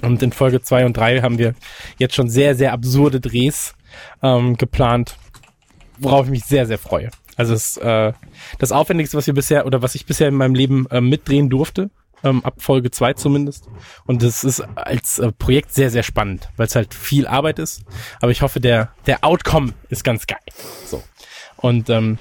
Und 0.03 0.23
in 0.23 0.33
Folge 0.33 0.61
2 0.61 0.87
und 0.87 0.97
3 0.97 1.23
haben 1.23 1.39
wir 1.39 1.55
jetzt 1.99 2.15
schon 2.15 2.29
sehr, 2.29 2.55
sehr 2.55 2.73
absurde 2.73 3.21
Drehs 3.21 3.75
ähm, 4.23 4.57
geplant, 4.57 5.17
worauf 5.99 6.27
ich 6.27 6.31
mich 6.31 6.45
sehr, 6.45 6.67
sehr 6.67 6.79
freue. 6.79 7.11
Also 7.37 7.55
es, 7.55 7.77
äh, 7.79 8.13
das 8.59 8.73
Aufwendigste, 8.73 9.17
was 9.17 9.27
wir 9.27 9.35
bisher 9.35 9.67
oder 9.67 9.83
was 9.83 9.95
ich 9.95 10.07
bisher 10.07 10.29
in 10.29 10.35
meinem 10.35 10.55
Leben 10.55 10.87
äh, 10.91 11.01
mitdrehen 11.01 11.51
durfte, 11.51 11.91
ähm, 12.23 12.45
ab 12.45 12.55
Folge 12.59 12.91
2 12.91 13.15
zumindest. 13.15 13.69
Und 14.07 14.23
das 14.23 14.45
ist 14.45 14.61
als 14.77 15.19
äh, 15.19 15.31
Projekt 15.33 15.73
sehr, 15.73 15.91
sehr 15.91 16.03
spannend, 16.03 16.49
weil 16.57 16.67
es 16.67 16.75
halt 16.77 16.95
viel 16.95 17.27
Arbeit 17.27 17.59
ist. 17.59 17.83
Aber 18.21 18.31
ich 18.33 18.43
hoffe, 18.43 18.61
der, 18.61 18.91
der 19.07 19.25
Outcome 19.25 19.73
ist 19.91 20.05
ganz 20.05 20.27
geil. 20.27 20.39
So. 20.87 21.03
Und 21.57 21.91
ähm, 21.91 22.19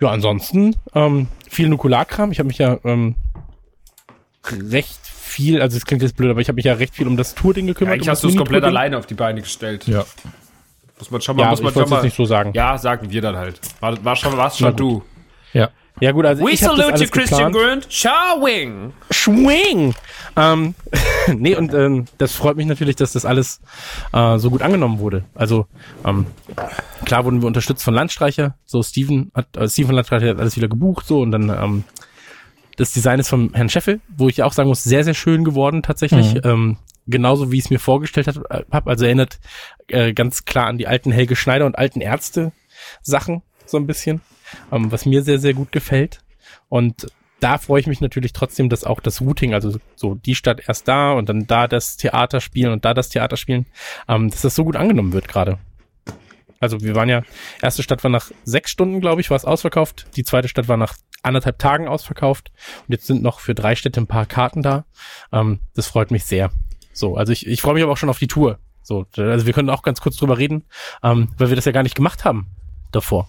ja, 0.00 0.10
ansonsten 0.10 0.76
ähm, 0.94 1.28
viel 1.48 1.68
Nukularkram. 1.68 2.30
Ich 2.32 2.38
habe 2.38 2.46
mich 2.48 2.58
ja 2.58 2.78
ähm, 2.84 3.16
recht 4.70 4.98
viel, 5.06 5.60
also 5.60 5.76
es 5.76 5.84
klingt 5.84 6.02
jetzt 6.02 6.16
blöd, 6.16 6.30
aber 6.30 6.40
ich 6.40 6.48
habe 6.48 6.56
mich 6.56 6.64
ja 6.64 6.74
recht 6.74 6.94
viel 6.94 7.06
um 7.06 7.16
das 7.16 7.34
Tour-Ding 7.34 7.66
gekümmert. 7.66 7.94
Eigentlich 7.94 8.08
um 8.08 8.12
hast 8.12 8.24
du 8.24 8.28
es 8.28 8.36
komplett 8.36 8.64
alleine 8.64 8.98
auf 8.98 9.06
die 9.06 9.14
Beine 9.14 9.40
gestellt. 9.40 9.86
Ja. 9.86 10.04
Muss 10.98 11.10
man 11.10 11.20
schon 11.20 11.36
mal, 11.36 11.44
Ja, 11.44 11.50
muss 11.50 11.62
man 11.62 11.72
schon 11.72 11.84
es 11.84 11.90
mal. 11.90 12.02
nicht 12.02 12.16
so 12.16 12.24
sagen. 12.24 12.52
Ja, 12.54 12.76
sagen 12.78 13.10
wir 13.10 13.20
dann 13.20 13.36
halt. 13.36 13.60
War, 13.80 14.04
war 14.04 14.16
schon, 14.16 14.36
war's 14.36 14.58
schon 14.58 14.76
du. 14.76 15.02
Ja. 15.52 15.70
Ja 16.00 16.12
gut, 16.12 16.26
also 16.26 16.44
We 16.44 16.52
ich 16.52 16.62
habe 16.62 16.76
das 16.76 16.86
salute 16.86 17.04
you, 17.04 17.10
Christian. 17.10 17.52
Grund. 17.52 17.86
Showing! 17.90 18.92
Schwing! 19.10 19.94
Ähm, 20.36 20.74
nee, 21.36 21.56
und 21.56 21.74
ähm, 21.74 22.04
das 22.18 22.34
freut 22.34 22.56
mich 22.56 22.66
natürlich, 22.66 22.96
dass 22.96 23.12
das 23.12 23.24
alles 23.24 23.60
äh, 24.12 24.38
so 24.38 24.50
gut 24.50 24.62
angenommen 24.62 25.00
wurde. 25.00 25.24
Also, 25.34 25.66
ähm, 26.04 26.26
klar 27.04 27.24
wurden 27.24 27.40
wir 27.40 27.48
unterstützt 27.48 27.82
von 27.82 27.94
Landstreicher. 27.94 28.54
So, 28.64 28.82
Steven 28.82 29.32
hat, 29.34 29.56
äh, 29.56 29.68
Steven 29.68 29.88
von 29.88 29.96
Landstreicher 29.96 30.28
hat 30.28 30.38
alles 30.38 30.56
wieder 30.56 30.68
gebucht, 30.68 31.06
so, 31.06 31.20
und 31.20 31.32
dann, 31.32 31.50
ähm, 31.50 31.84
das 32.76 32.92
Design 32.92 33.18
ist 33.18 33.28
vom 33.28 33.52
Herrn 33.54 33.68
Scheffel, 33.68 34.00
wo 34.08 34.28
ich 34.28 34.44
auch 34.44 34.52
sagen 34.52 34.68
muss, 34.68 34.84
sehr, 34.84 35.02
sehr 35.02 35.14
schön 35.14 35.42
geworden 35.42 35.82
tatsächlich. 35.82 36.34
Mhm. 36.34 36.40
Ähm, 36.44 36.76
genauso 37.08 37.50
wie 37.50 37.58
ich 37.58 37.64
es 37.64 37.70
mir 37.70 37.80
vorgestellt 37.80 38.28
habe. 38.28 38.66
Hab, 38.70 38.86
also 38.86 39.04
erinnert 39.04 39.40
äh, 39.88 40.12
ganz 40.12 40.44
klar 40.44 40.66
an 40.66 40.78
die 40.78 40.86
alten 40.86 41.10
Helge 41.10 41.34
Schneider 41.34 41.66
und 41.66 41.76
alten 41.76 42.00
Ärzte 42.00 42.52
Sachen, 43.02 43.42
so 43.70 43.76
ein 43.76 43.86
bisschen. 43.86 44.20
Ähm, 44.72 44.90
was 44.90 45.06
mir 45.06 45.22
sehr, 45.22 45.38
sehr 45.38 45.54
gut 45.54 45.72
gefällt. 45.72 46.20
Und 46.68 47.06
da 47.40 47.58
freue 47.58 47.80
ich 47.80 47.86
mich 47.86 48.00
natürlich 48.00 48.32
trotzdem, 48.32 48.68
dass 48.68 48.84
auch 48.84 49.00
das 49.00 49.20
Routing, 49.20 49.54
also 49.54 49.78
so 49.94 50.14
die 50.14 50.34
Stadt 50.34 50.62
erst 50.66 50.88
da 50.88 51.12
und 51.12 51.28
dann 51.28 51.46
da 51.46 51.68
das 51.68 51.96
Theater 51.96 52.40
spielen 52.40 52.72
und 52.72 52.84
da 52.84 52.94
das 52.94 53.08
Theater 53.08 53.36
spielen, 53.36 53.66
ähm, 54.08 54.30
dass 54.30 54.42
das 54.42 54.54
so 54.54 54.64
gut 54.64 54.76
angenommen 54.76 55.12
wird 55.12 55.28
gerade. 55.28 55.58
Also 56.60 56.80
wir 56.80 56.96
waren 56.96 57.08
ja, 57.08 57.22
erste 57.62 57.84
Stadt 57.84 58.02
war 58.02 58.10
nach 58.10 58.32
sechs 58.44 58.70
Stunden, 58.70 59.00
glaube 59.00 59.20
ich, 59.20 59.30
war 59.30 59.36
es 59.36 59.44
ausverkauft. 59.44 60.06
Die 60.16 60.24
zweite 60.24 60.48
Stadt 60.48 60.66
war 60.66 60.76
nach 60.76 60.96
anderthalb 61.22 61.58
Tagen 61.58 61.86
ausverkauft. 61.86 62.50
Und 62.80 62.92
jetzt 62.92 63.06
sind 63.06 63.22
noch 63.22 63.38
für 63.38 63.54
drei 63.54 63.76
Städte 63.76 64.00
ein 64.00 64.08
paar 64.08 64.26
Karten 64.26 64.62
da. 64.62 64.84
Ähm, 65.32 65.60
das 65.74 65.86
freut 65.86 66.10
mich 66.10 66.24
sehr. 66.24 66.50
So, 66.92 67.16
also 67.16 67.32
ich, 67.32 67.46
ich 67.46 67.62
freue 67.62 67.74
mich 67.74 67.82
aber 67.84 67.92
auch 67.92 67.96
schon 67.96 68.10
auf 68.10 68.18
die 68.18 68.26
Tour. 68.26 68.58
So, 68.82 69.06
also 69.16 69.46
wir 69.46 69.52
können 69.52 69.70
auch 69.70 69.82
ganz 69.82 70.00
kurz 70.00 70.16
drüber 70.16 70.38
reden, 70.38 70.64
ähm, 71.02 71.28
weil 71.36 71.50
wir 71.50 71.56
das 71.56 71.66
ja 71.66 71.72
gar 71.72 71.82
nicht 71.82 71.94
gemacht 71.94 72.24
haben 72.24 72.48
davor. 72.90 73.28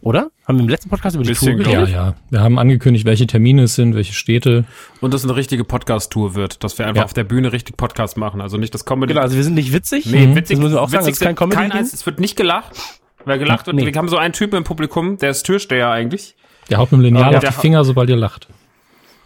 Oder? 0.00 0.30
Haben 0.46 0.58
wir 0.58 0.62
im 0.62 0.68
letzten 0.68 0.88
Podcast 0.90 1.16
über 1.16 1.24
die 1.24 1.30
Bisschen, 1.30 1.56
Tour 1.56 1.64
glaub 1.64 1.72
Ja, 1.72 1.80
geredet? 1.80 1.94
ja. 1.94 2.14
Wir 2.30 2.40
haben 2.40 2.58
angekündigt, 2.58 3.04
welche 3.04 3.26
Termine 3.26 3.62
es 3.64 3.74
sind, 3.74 3.94
welche 3.96 4.12
Städte. 4.12 4.64
Und 5.00 5.12
das 5.12 5.24
eine 5.24 5.34
richtige 5.34 5.64
Podcast-Tour 5.64 6.34
wird, 6.36 6.62
dass 6.62 6.78
wir 6.78 6.86
einfach 6.86 7.00
Ja. 7.00 7.04
auf 7.04 7.12
der 7.14 7.24
Bühne 7.24 7.52
richtig 7.52 7.76
Podcast 7.76 8.16
machen. 8.16 8.40
Also 8.40 8.56
nicht 8.58 8.72
das 8.74 8.84
Comedy. 8.84 9.12
Genau, 9.12 9.22
also 9.22 9.36
wir 9.36 9.42
sind 9.44 9.54
nicht 9.54 9.72
witzig. 9.72 10.06
Nee, 10.06 10.34
witzig, 10.36 10.56
Das 10.56 10.62
müssen 10.62 10.74
wir 10.74 10.82
auch 10.82 10.88
sagen, 10.88 11.04
witzig 11.04 11.14
das 11.14 11.20
ist 11.20 11.26
kein 11.26 11.34
Comedy-Ding. 11.34 11.72
eins, 11.72 11.92
es 11.92 12.06
wird 12.06 12.20
nicht 12.20 12.36
gelacht. 12.36 12.76
Wer 13.24 13.38
gelacht 13.38 13.66
wird, 13.66 13.76
Nee. 13.76 13.84
wir 13.86 13.92
haben 13.98 14.08
so 14.08 14.16
einen 14.16 14.32
Typen 14.32 14.56
im 14.56 14.64
Publikum, 14.64 15.18
der 15.18 15.30
ist 15.30 15.42
Türsteher 15.42 15.90
eigentlich. 15.90 16.36
Der 16.70 16.78
haut 16.78 16.92
mit 16.92 17.00
dem 17.00 17.04
Lineal 17.04 17.32
Ja, 17.32 17.38
auf 17.38 17.44
der 17.44 17.50
die 17.50 17.56
Finger, 17.60 17.84
sobald 17.84 18.08
ihr 18.08 18.16
lacht. 18.16 18.46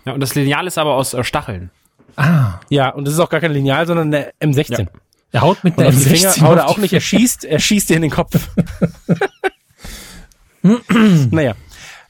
Ja, 0.06 0.14
und 0.14 0.20
das 0.20 0.34
Lineal 0.34 0.66
ist 0.66 0.78
aber 0.78 0.94
aus 0.94 1.12
äh, 1.12 1.22
Stacheln. 1.22 1.70
Ja, 2.70 2.88
und 2.90 3.04
das 3.06 3.14
ist 3.14 3.20
auch 3.20 3.28
gar 3.30 3.40
kein 3.40 3.52
Lineal, 3.52 3.86
sondern 3.86 4.12
eine 4.12 4.32
M16. 4.40 4.86
Er 5.32 5.40
haut 5.42 5.62
mit 5.64 5.78
der 5.78 5.88
auf 5.88 5.94
die 5.94 6.00
Finger 6.00 6.30
M16 6.30 6.42
haut 6.42 6.56
er 6.58 6.68
auch 6.68 6.78
nicht, 6.78 6.92
er 6.92 7.00
schießt, 7.00 7.44
er 7.44 7.58
schießt 7.58 7.90
dir 7.90 7.96
in 7.96 8.02
den 8.02 8.10
Kopf. 8.10 8.48
naja, 11.30 11.54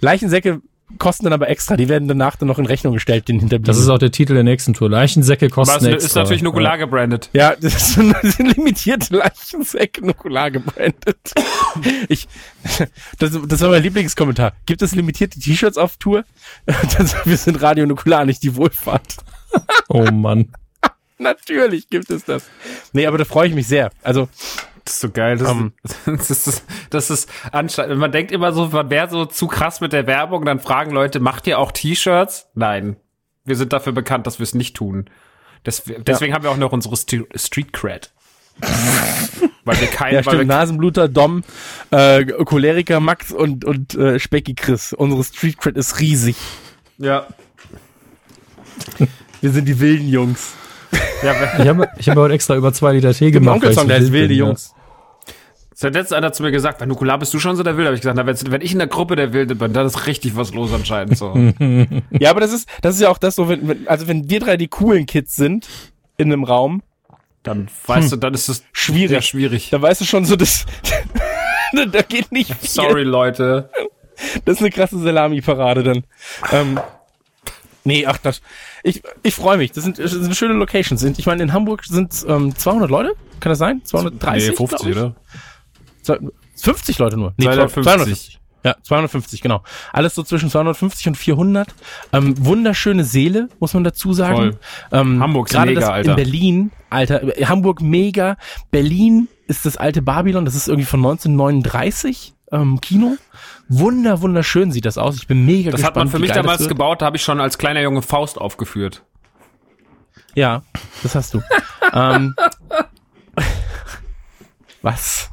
Leichensäcke 0.00 0.60
kosten 0.98 1.24
dann 1.24 1.32
aber 1.32 1.48
extra, 1.48 1.76
die 1.76 1.88
werden 1.88 2.08
danach 2.08 2.36
dann 2.36 2.48
noch 2.48 2.58
in 2.58 2.66
Rechnung 2.66 2.94
gestellt, 2.94 3.28
den 3.28 3.38
Hinterblieben. 3.38 3.64
Das 3.64 3.78
ist 3.78 3.88
auch 3.88 3.98
der 3.98 4.10
Titel 4.10 4.34
der 4.34 4.42
nächsten 4.42 4.74
Tour. 4.74 4.90
Leichensäcke 4.90 5.46
Aber 5.46 5.54
kosten 5.54 5.86
es 5.86 5.92
extra. 5.92 6.06
ist 6.06 6.14
natürlich 6.16 6.42
Nukular 6.42 6.78
gebrandet. 6.78 7.30
ja, 7.32 7.56
das 7.56 7.94
sind, 7.94 8.14
das 8.22 8.36
sind 8.36 8.56
limitierte 8.56 9.16
Leichensäcke 9.16 10.04
nukular 10.04 10.50
gebrandet. 10.50 11.18
Ich, 12.08 12.28
das, 13.18 13.38
das 13.46 13.60
war 13.60 13.70
mein 13.70 13.82
Lieblingskommentar. 13.82 14.52
Gibt 14.66 14.82
es 14.82 14.94
limitierte 14.94 15.40
T-Shirts 15.40 15.78
auf 15.78 15.96
Tour? 15.96 16.24
Das, 16.66 17.14
wir 17.24 17.36
sind 17.36 17.62
Radio 17.62 17.86
Nukular, 17.86 18.24
nicht 18.24 18.42
die 18.42 18.54
Wohlfahrt. 18.56 19.16
Oh 19.88 20.04
Mann. 20.10 20.48
Natürlich 21.18 21.88
gibt 21.88 22.10
es 22.10 22.24
das. 22.24 22.44
Nee, 22.92 23.06
aber 23.06 23.18
da 23.18 23.24
freue 23.24 23.48
ich 23.48 23.54
mich 23.54 23.66
sehr. 23.66 23.90
Also, 24.02 24.28
Das 24.84 24.94
ist 24.94 25.00
so 25.00 25.10
geil. 25.10 25.36
Das, 25.38 25.50
Ähm. 25.50 25.72
das 26.06 26.30
ist, 26.30 26.64
das 26.90 27.10
ist 27.10 27.30
anscheinend. 27.52 27.98
Man 27.98 28.12
denkt 28.12 28.32
immer 28.32 28.52
so, 28.52 28.66
man 28.68 28.90
wäre 28.90 29.08
so 29.08 29.24
zu 29.26 29.46
krass 29.46 29.80
mit 29.80 29.92
der 29.92 30.06
Werbung. 30.06 30.44
Dann 30.44 30.60
fragen 30.60 30.90
Leute, 30.92 31.20
macht 31.20 31.46
ihr 31.46 31.58
auch 31.58 31.72
T-Shirts? 31.72 32.48
Nein. 32.54 32.96
Wir 33.44 33.56
sind 33.56 33.72
dafür 33.72 33.92
bekannt, 33.92 34.26
dass 34.26 34.38
wir 34.38 34.44
es 34.44 34.54
nicht 34.54 34.76
tun. 34.76 35.06
Des, 35.66 35.82
deswegen 35.98 36.34
haben 36.34 36.42
wir 36.42 36.50
auch 36.50 36.56
noch 36.56 36.72
unsere 36.72 36.96
St 36.96 37.16
Street 37.36 37.72
Cred. 37.72 38.12
weil 39.64 39.80
wir 39.80 39.86
kein, 39.88 40.14
Ja, 40.14 40.22
stimmt. 40.22 40.46
Nasenbluter, 40.46 41.08
Dom, 41.08 41.42
äh, 41.90 42.24
Choleriker 42.24 43.00
Max 43.00 43.32
und, 43.32 43.64
und 43.64 43.94
äh, 43.94 44.18
Specky 44.18 44.54
Chris. 44.54 44.92
Unsere 44.92 45.24
Street 45.24 45.58
Cred 45.58 45.76
ist 45.76 46.00
riesig. 46.00 46.36
ja, 46.98 47.26
Wir 49.40 49.50
sind 49.50 49.66
die 49.66 49.80
wilden 49.80 50.08
Jungs. 50.08 50.54
Ja, 51.22 51.34
Ich 51.62 51.68
habe 51.68 51.88
ich 51.98 52.08
hab 52.08 52.16
heute 52.16 52.34
extra 52.34 52.56
über 52.56 52.72
zwei 52.72 52.92
Liter 52.92 53.12
Tee 53.14 53.30
gemacht. 53.30 53.62
weil 53.62 53.70
Onkelsong, 53.70 53.84
ich 53.84 53.88
der 53.88 54.00
wild 54.00 54.12
wilde 54.12 54.28
bin, 54.28 54.36
ja. 54.38 54.44
Jungs. 54.46 54.74
Es 55.74 55.84
hat 55.84 55.94
letztens 55.94 56.12
einer 56.18 56.32
zu 56.32 56.42
mir 56.44 56.52
gesagt, 56.52 56.78
bei 56.78 56.86
Nukular 56.86 57.18
bist 57.18 57.34
du 57.34 57.40
schon 57.40 57.56
so 57.56 57.62
der 57.64 57.76
Wilde. 57.76 57.86
Habe 57.88 57.96
ich 57.96 58.02
gesagt, 58.02 58.16
na, 58.16 58.24
wenn, 58.26 58.36
wenn 58.52 58.60
ich 58.60 58.72
in 58.72 58.78
der 58.78 58.86
Gruppe 58.86 59.16
der 59.16 59.32
Wilde 59.32 59.54
bin, 59.56 59.72
dann 59.72 59.86
ist 59.86 60.06
richtig 60.06 60.36
was 60.36 60.54
los 60.54 60.72
anscheinend 60.72 61.16
so. 61.18 61.34
Ja, 62.10 62.30
aber 62.30 62.40
das 62.40 62.52
ist, 62.52 62.68
das 62.82 62.94
ist 62.96 63.00
ja 63.00 63.08
auch 63.08 63.18
das 63.18 63.34
so, 63.34 63.48
wenn, 63.48 63.66
wenn, 63.66 63.88
also 63.88 64.06
wenn 64.06 64.30
wir 64.30 64.38
drei 64.40 64.56
die 64.56 64.68
coolen 64.68 65.06
Kids 65.06 65.34
sind 65.34 65.68
in 66.18 66.32
einem 66.32 66.44
Raum, 66.44 66.82
Dann 67.42 67.68
weißt 67.86 68.12
du, 68.12 68.16
dann 68.16 68.34
ist 68.34 68.48
es 68.48 68.62
schwierig. 68.72 69.08
sehr 69.08 69.22
schwierig. 69.22 69.70
Da 69.70 69.82
weißt 69.82 70.02
du 70.02 70.04
schon 70.04 70.24
so, 70.24 70.36
das, 70.36 70.66
da 71.92 72.02
geht 72.02 72.30
nicht 72.30 72.54
viel. 72.54 72.68
Sorry, 72.68 73.02
Leute. 73.02 73.70
Das 74.44 74.56
ist 74.56 74.60
eine 74.60 74.70
krasse 74.70 74.98
Salami-Parade 74.98 75.82
dann. 75.82 76.04
Ähm, 76.52 76.78
nee, 77.84 78.06
ach, 78.06 78.18
das, 78.18 78.42
ich, 78.82 79.02
ich 79.22 79.34
freue 79.34 79.58
mich. 79.58 79.72
Das 79.72 79.84
sind, 79.84 79.98
das 79.98 80.10
sind 80.12 80.34
schöne 80.36 80.54
Locations. 80.54 81.00
Sind, 81.00 81.18
ich 81.18 81.26
meine, 81.26 81.42
in 81.42 81.52
Hamburg 81.52 81.84
sind 81.84 82.24
ähm, 82.28 82.54
200 82.54 82.90
Leute. 82.90 83.14
Kann 83.40 83.50
das 83.50 83.58
sein? 83.58 83.82
230? 83.84 84.50
Nee, 84.50 84.56
50, 84.56 84.78
glaub 84.78 84.90
ich? 84.90 84.96
oder? 84.96 85.14
Zwei- 86.02 86.18
50 86.56 86.98
Leute 86.98 87.16
nur. 87.16 87.34
Nee, 87.36 87.44
250. 87.46 87.82
250. 87.84 88.38
Ja, 88.64 88.76
250, 88.82 89.40
genau. 89.40 89.62
Alles 89.92 90.14
so 90.14 90.22
zwischen 90.22 90.48
250 90.48 91.08
und 91.08 91.16
400. 91.16 91.74
Ähm, 92.12 92.34
wunderschöne 92.44 93.02
Seele, 93.02 93.48
muss 93.58 93.74
man 93.74 93.82
dazu 93.82 94.12
sagen. 94.12 94.36
Voll. 94.36 94.58
Ähm, 94.92 95.20
Hamburg 95.20 95.48
ist 95.48 95.54
gerade 95.54 95.70
mega, 95.70 95.80
das 95.80 95.90
Alter. 95.90 96.10
In 96.10 96.16
Berlin, 96.16 96.70
Alter, 96.88 97.22
Hamburg 97.44 97.80
mega. 97.82 98.36
Berlin 98.70 99.26
ist 99.48 99.66
das 99.66 99.76
alte 99.76 100.00
Babylon, 100.00 100.44
das 100.44 100.54
ist 100.54 100.68
irgendwie 100.68 100.86
von 100.86 101.00
1939, 101.00 102.34
ähm, 102.52 102.80
Kino. 102.80 103.16
Wunder, 103.68 104.20
wunderschön 104.20 104.70
sieht 104.70 104.84
das 104.84 104.98
aus. 104.98 105.16
Ich 105.16 105.26
bin 105.26 105.44
mega 105.46 105.70
Das 105.70 105.80
gespannt. 105.80 105.96
hat 105.96 105.96
man 105.96 106.08
für 106.08 106.18
mich 106.18 106.28
das 106.28 106.36
damals 106.36 106.68
gebaut, 106.68 107.02
da 107.02 107.06
habe 107.06 107.16
ich 107.16 107.22
schon 107.22 107.40
als 107.40 107.58
kleiner 107.58 107.80
Junge 107.80 108.02
Faust 108.02 108.38
aufgeführt. 108.38 109.02
Ja, 110.34 110.62
das 111.02 111.14
hast 111.14 111.34
du. 111.34 111.42
ähm, 111.92 112.34
was? 114.82 115.30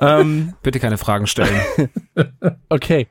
ähm, 0.00 0.54
Bitte 0.62 0.80
keine 0.80 0.98
Fragen 0.98 1.26
stellen. 1.26 1.60
okay. 2.68 3.08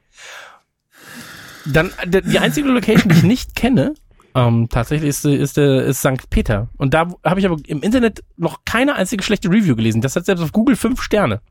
Dann 1.65 1.91
die 2.05 2.39
einzige 2.39 2.69
Location, 2.69 3.09
die 3.09 3.17
ich 3.17 3.23
nicht 3.23 3.55
kenne, 3.55 3.93
ähm, 4.35 4.69
tatsächlich 4.69 5.09
ist, 5.09 5.25
ist, 5.25 5.57
äh, 5.57 5.89
ist 5.89 5.99
St. 5.99 6.29
Peter. 6.29 6.69
Und 6.77 6.93
da 6.93 7.07
habe 7.23 7.39
ich 7.39 7.45
aber 7.45 7.57
im 7.67 7.81
Internet 7.81 8.23
noch 8.37 8.59
keine 8.65 8.95
einzige 8.95 9.23
schlechte 9.23 9.49
Review 9.49 9.75
gelesen. 9.75 10.01
Das 10.01 10.15
hat 10.15 10.25
selbst 10.25 10.41
auf 10.41 10.51
Google 10.51 10.75
fünf 10.75 11.01
Sterne. 11.01 11.41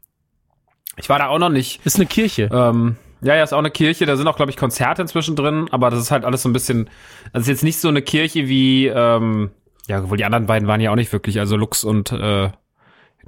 Ich 0.99 1.09
war 1.09 1.19
da 1.19 1.29
auch 1.29 1.39
noch 1.39 1.49
nicht. 1.49 1.81
Ist 1.85 1.97
eine 1.97 2.07
Kirche. 2.07 2.49
Ähm, 2.53 2.97
ja, 3.21 3.35
ja, 3.35 3.43
ist 3.43 3.53
auch 3.53 3.59
eine 3.59 3.71
Kirche. 3.71 4.07
Da 4.07 4.17
sind 4.17 4.27
auch, 4.29 4.37
glaube 4.37 4.51
ich, 4.51 4.57
Konzerte 4.57 5.03
inzwischen 5.03 5.37
drin. 5.37 5.69
Aber 5.71 5.91
das 5.91 6.01
ist 6.01 6.11
halt 6.11 6.25
alles 6.25 6.43
so 6.43 6.49
ein 6.49 6.53
bisschen. 6.53 6.89
Also 7.33 7.45
ist 7.45 7.49
jetzt 7.49 7.65
nicht 7.65 7.79
so 7.79 7.89
eine 7.89 8.03
Kirche 8.03 8.49
wie. 8.49 8.87
Ähm, 8.87 9.51
ja, 9.89 10.03
obwohl 10.03 10.19
die 10.19 10.25
anderen 10.25 10.47
beiden 10.47 10.69
waren 10.69 10.81
ja 10.81 10.91
auch 10.91 10.97
nicht 10.97 11.13
wirklich. 11.13 11.39
Also 11.41 11.57
Lux 11.57 11.85
und 11.85 12.13
äh, 12.13 12.51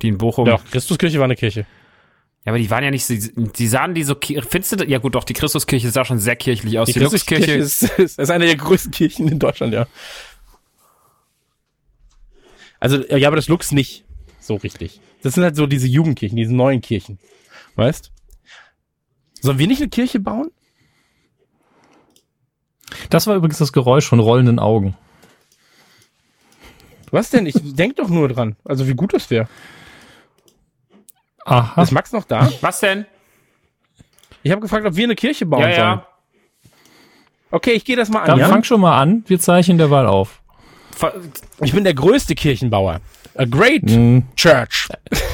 die 0.03 0.09
in 0.09 0.19
Bochum. 0.19 0.47
Ja, 0.47 0.59
Christuskirche 0.71 1.19
war 1.19 1.25
eine 1.25 1.37
Kirche. 1.37 1.67
Ja, 2.45 2.53
aber 2.53 2.59
die 2.59 2.71
waren 2.71 2.85
ja 2.85 2.91
nicht. 2.91 3.09
Die 3.09 3.67
sahen 3.67 3.95
die 3.95 4.03
so. 4.03 4.15
Findest 4.21 4.81
du? 4.81 4.85
Ja 4.85 4.99
gut, 4.99 5.15
doch 5.15 5.25
die 5.25 5.35
Christuskirche 5.35 5.91
sah 5.91 6.05
schon 6.05 6.19
sehr 6.19 6.37
kirchlich 6.37 6.79
aus. 6.79 6.87
Die, 6.87 6.95
Die, 6.95 7.01
Christuskirche 7.01 7.53
ist, 7.53 7.83
ist, 7.99 8.19
ist 8.19 8.31
eine 8.31 8.47
der 8.47 8.57
größten 8.57 8.93
Kirchen 8.93 9.29
in 9.29 9.39
Deutschland, 9.39 9.75
ja. 9.75 9.87
Also, 12.79 13.05
ja, 13.15 13.29
aber 13.29 13.37
das 13.37 13.49
Lux 13.49 13.73
nicht 13.73 14.05
so 14.41 14.57
richtig. 14.57 15.01
Das 15.23 15.35
sind 15.35 15.45
halt 15.45 15.55
so 15.55 15.67
diese 15.67 15.87
Jugendkirchen, 15.87 16.37
diese 16.37 16.55
neuen 16.55 16.81
Kirchen. 16.81 17.19
Weißt? 17.77 18.13
Sollen 19.41 19.59
wir 19.59 19.67
nicht 19.67 19.81
eine 19.81 19.89
Kirche 19.91 20.21
bauen? 20.21 20.51
Das 23.09 23.27
war 23.27 23.37
übrigens 23.37 23.59
das 23.59 23.73
Geräusch 23.73 24.07
von 24.09 24.21
rollenden 24.21 24.59
Augen. 24.59 24.97
Was 27.11 27.31
denn? 27.31 27.47
Ich 27.47 27.55
denk 27.63 27.97
doch 27.97 28.09
nur 28.09 28.29
dran. 28.29 28.57
Also, 28.65 28.87
wie 28.89 28.95
gut 28.95 29.15
das 29.15 29.31
wäre. 29.31 29.49
Aha. 31.45 31.83
Ist 31.83 31.91
Max 31.93 32.13
noch 32.13 32.25
da? 32.25 32.51
Was 32.61 32.81
denn? 32.81 33.07
Ich 34.43 34.51
habe 34.53 34.61
gefragt, 34.61 34.87
ob 34.87 34.95
wir 34.97 35.05
eine 35.05 35.15
Kirche 35.17 35.47
bauen 35.47 35.63
Ja, 35.63 35.67
sollen. 35.75 35.79
ja. 35.79 36.07
Okay, 37.51 37.73
ich 37.73 37.85
gehe 37.85 37.97
das 37.97 38.09
mal 38.11 38.21
an. 38.21 38.27
Dann 38.27 38.39
Ja? 38.39 38.49
fang 38.49 38.63
schon 38.63 38.81
mal 38.81 39.01
an. 39.01 39.25
Wir 39.27 39.41
zeichnen 39.41 39.77
derweil 39.79 40.07
auf. 40.07 40.41
Ver- 40.93 41.15
Ich 41.63 41.73
bin 41.73 41.83
der 41.85 41.95
größte 41.95 42.35
Kirchenbauer. 42.35 43.01
A 43.37 43.45
great 43.47 43.85
Mm, 43.85 44.23
church. 44.37 44.89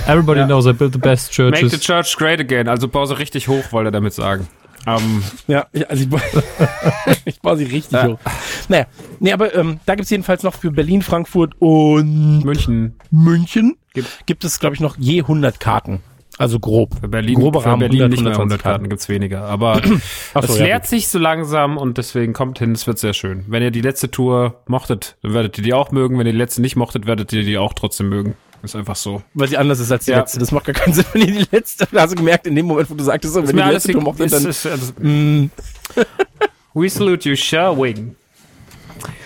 everybody 0.06 0.44
knows 0.44 0.66
I 0.66 0.72
built 0.72 0.92
the 0.92 0.98
best 0.98 1.36
Make 1.38 1.52
the 1.54 1.60
churches. 1.60 1.80
church 1.80 2.16
great 2.16 2.40
again. 2.40 2.68
Also 2.68 2.88
baue 2.88 3.06
sie 3.06 3.18
richtig 3.18 3.48
hoch, 3.48 3.72
wollte 3.72 3.88
er 3.88 3.92
damit 3.92 4.12
sagen. 4.14 4.46
Ähm, 4.86 5.22
Ja, 5.48 5.66
ich- 5.72 5.88
also 5.90 6.02
ich, 6.04 6.08
baue- 6.08 6.20
ich 7.24 7.40
baue 7.40 7.56
sie 7.56 7.64
richtig 7.64 8.00
hoch. 8.02 8.18
Naja, 8.68 8.86
nee, 9.18 9.32
aber 9.32 9.54
ähm, 9.54 9.80
da 9.86 9.94
gibt's 9.96 10.10
jedenfalls 10.10 10.42
noch 10.42 10.54
für 10.54 10.70
Berlin, 10.70 11.02
Frankfurt 11.02 11.54
und 11.58 12.44
München. 12.44 12.94
München 13.10 13.76
Gibt- 13.94 14.26
gibt, 14.26 14.44
es, 14.44 14.60
glaube 14.60 14.74
ich, 14.76 14.80
noch 14.80 14.96
je 14.98 15.20
100 15.22 15.58
Karten. 15.58 16.02
Also 16.38 16.60
grob. 16.60 16.94
Für 17.00 17.08
Berlin, 17.08 17.36
Grober 17.36 17.62
für 17.62 17.68
Rahmen, 17.68 17.80
Berlin 17.80 18.10
nicht 18.10 18.22
mehr 18.22 18.32
100 18.32 18.34
100 18.38 18.62
Karten, 18.62 18.88
gibt's 18.90 19.08
weniger. 19.08 19.44
Aber 19.44 19.80
so, 20.34 20.40
es 20.40 20.58
ja, 20.58 20.64
leert 20.64 20.82
gut. 20.82 20.90
sich 20.90 21.08
so 21.08 21.18
langsam 21.18 21.78
und 21.78 21.96
deswegen 21.98 22.32
kommt 22.34 22.58
hin, 22.58 22.72
es 22.72 22.86
wird 22.86 22.98
sehr 22.98 23.14
schön. 23.14 23.44
Wenn 23.48 23.62
ihr 23.62 23.70
die 23.70 23.80
letzte 23.80 24.10
Tour 24.10 24.60
mochtet, 24.66 25.16
dann 25.22 25.32
werdet 25.32 25.56
ihr 25.58 25.64
die 25.64 25.72
auch 25.72 25.90
mögen. 25.92 26.18
Wenn 26.18 26.26
ihr 26.26 26.32
die 26.32 26.38
letzte 26.38 26.60
nicht 26.60 26.76
mochtet, 26.76 27.06
werdet 27.06 27.32
ihr 27.32 27.42
die 27.42 27.56
auch 27.56 27.72
trotzdem 27.72 28.08
mögen. 28.10 28.34
Ist 28.62 28.76
einfach 28.76 28.96
so. 28.96 29.22
Weil 29.34 29.48
sie 29.48 29.56
anders 29.56 29.80
ist 29.80 29.92
als 29.92 30.04
die 30.06 30.10
Ja. 30.10 30.18
letzte. 30.18 30.38
Das 30.38 30.50
macht 30.52 30.64
gar 30.66 30.74
keinen 30.74 30.92
Sinn, 30.94 31.04
wenn 31.12 31.22
ihr 31.22 31.44
die 31.44 31.46
letzte, 31.50 31.86
hast 31.94 32.12
du 32.12 32.16
gemerkt, 32.16 32.46
in 32.46 32.54
dem 32.54 32.66
Moment, 32.66 32.90
wo 32.90 32.94
du 32.94 33.04
sagtest, 33.04 33.34
so, 33.34 33.40
wenn 33.40 33.46
Ist 33.46 33.54
ihr 33.54 33.64
die 33.64 33.72
letzte 33.72 33.92
Tour 33.92 34.02
mochtet, 34.02 34.26
ist, 34.26 34.34
dann 34.34 34.46
ist, 34.50 34.66
also, 34.66 34.92
mm, 34.98 35.50
We 36.75 36.90
salute 36.90 37.26
you, 37.28 37.34
Sherwing. 37.36 38.14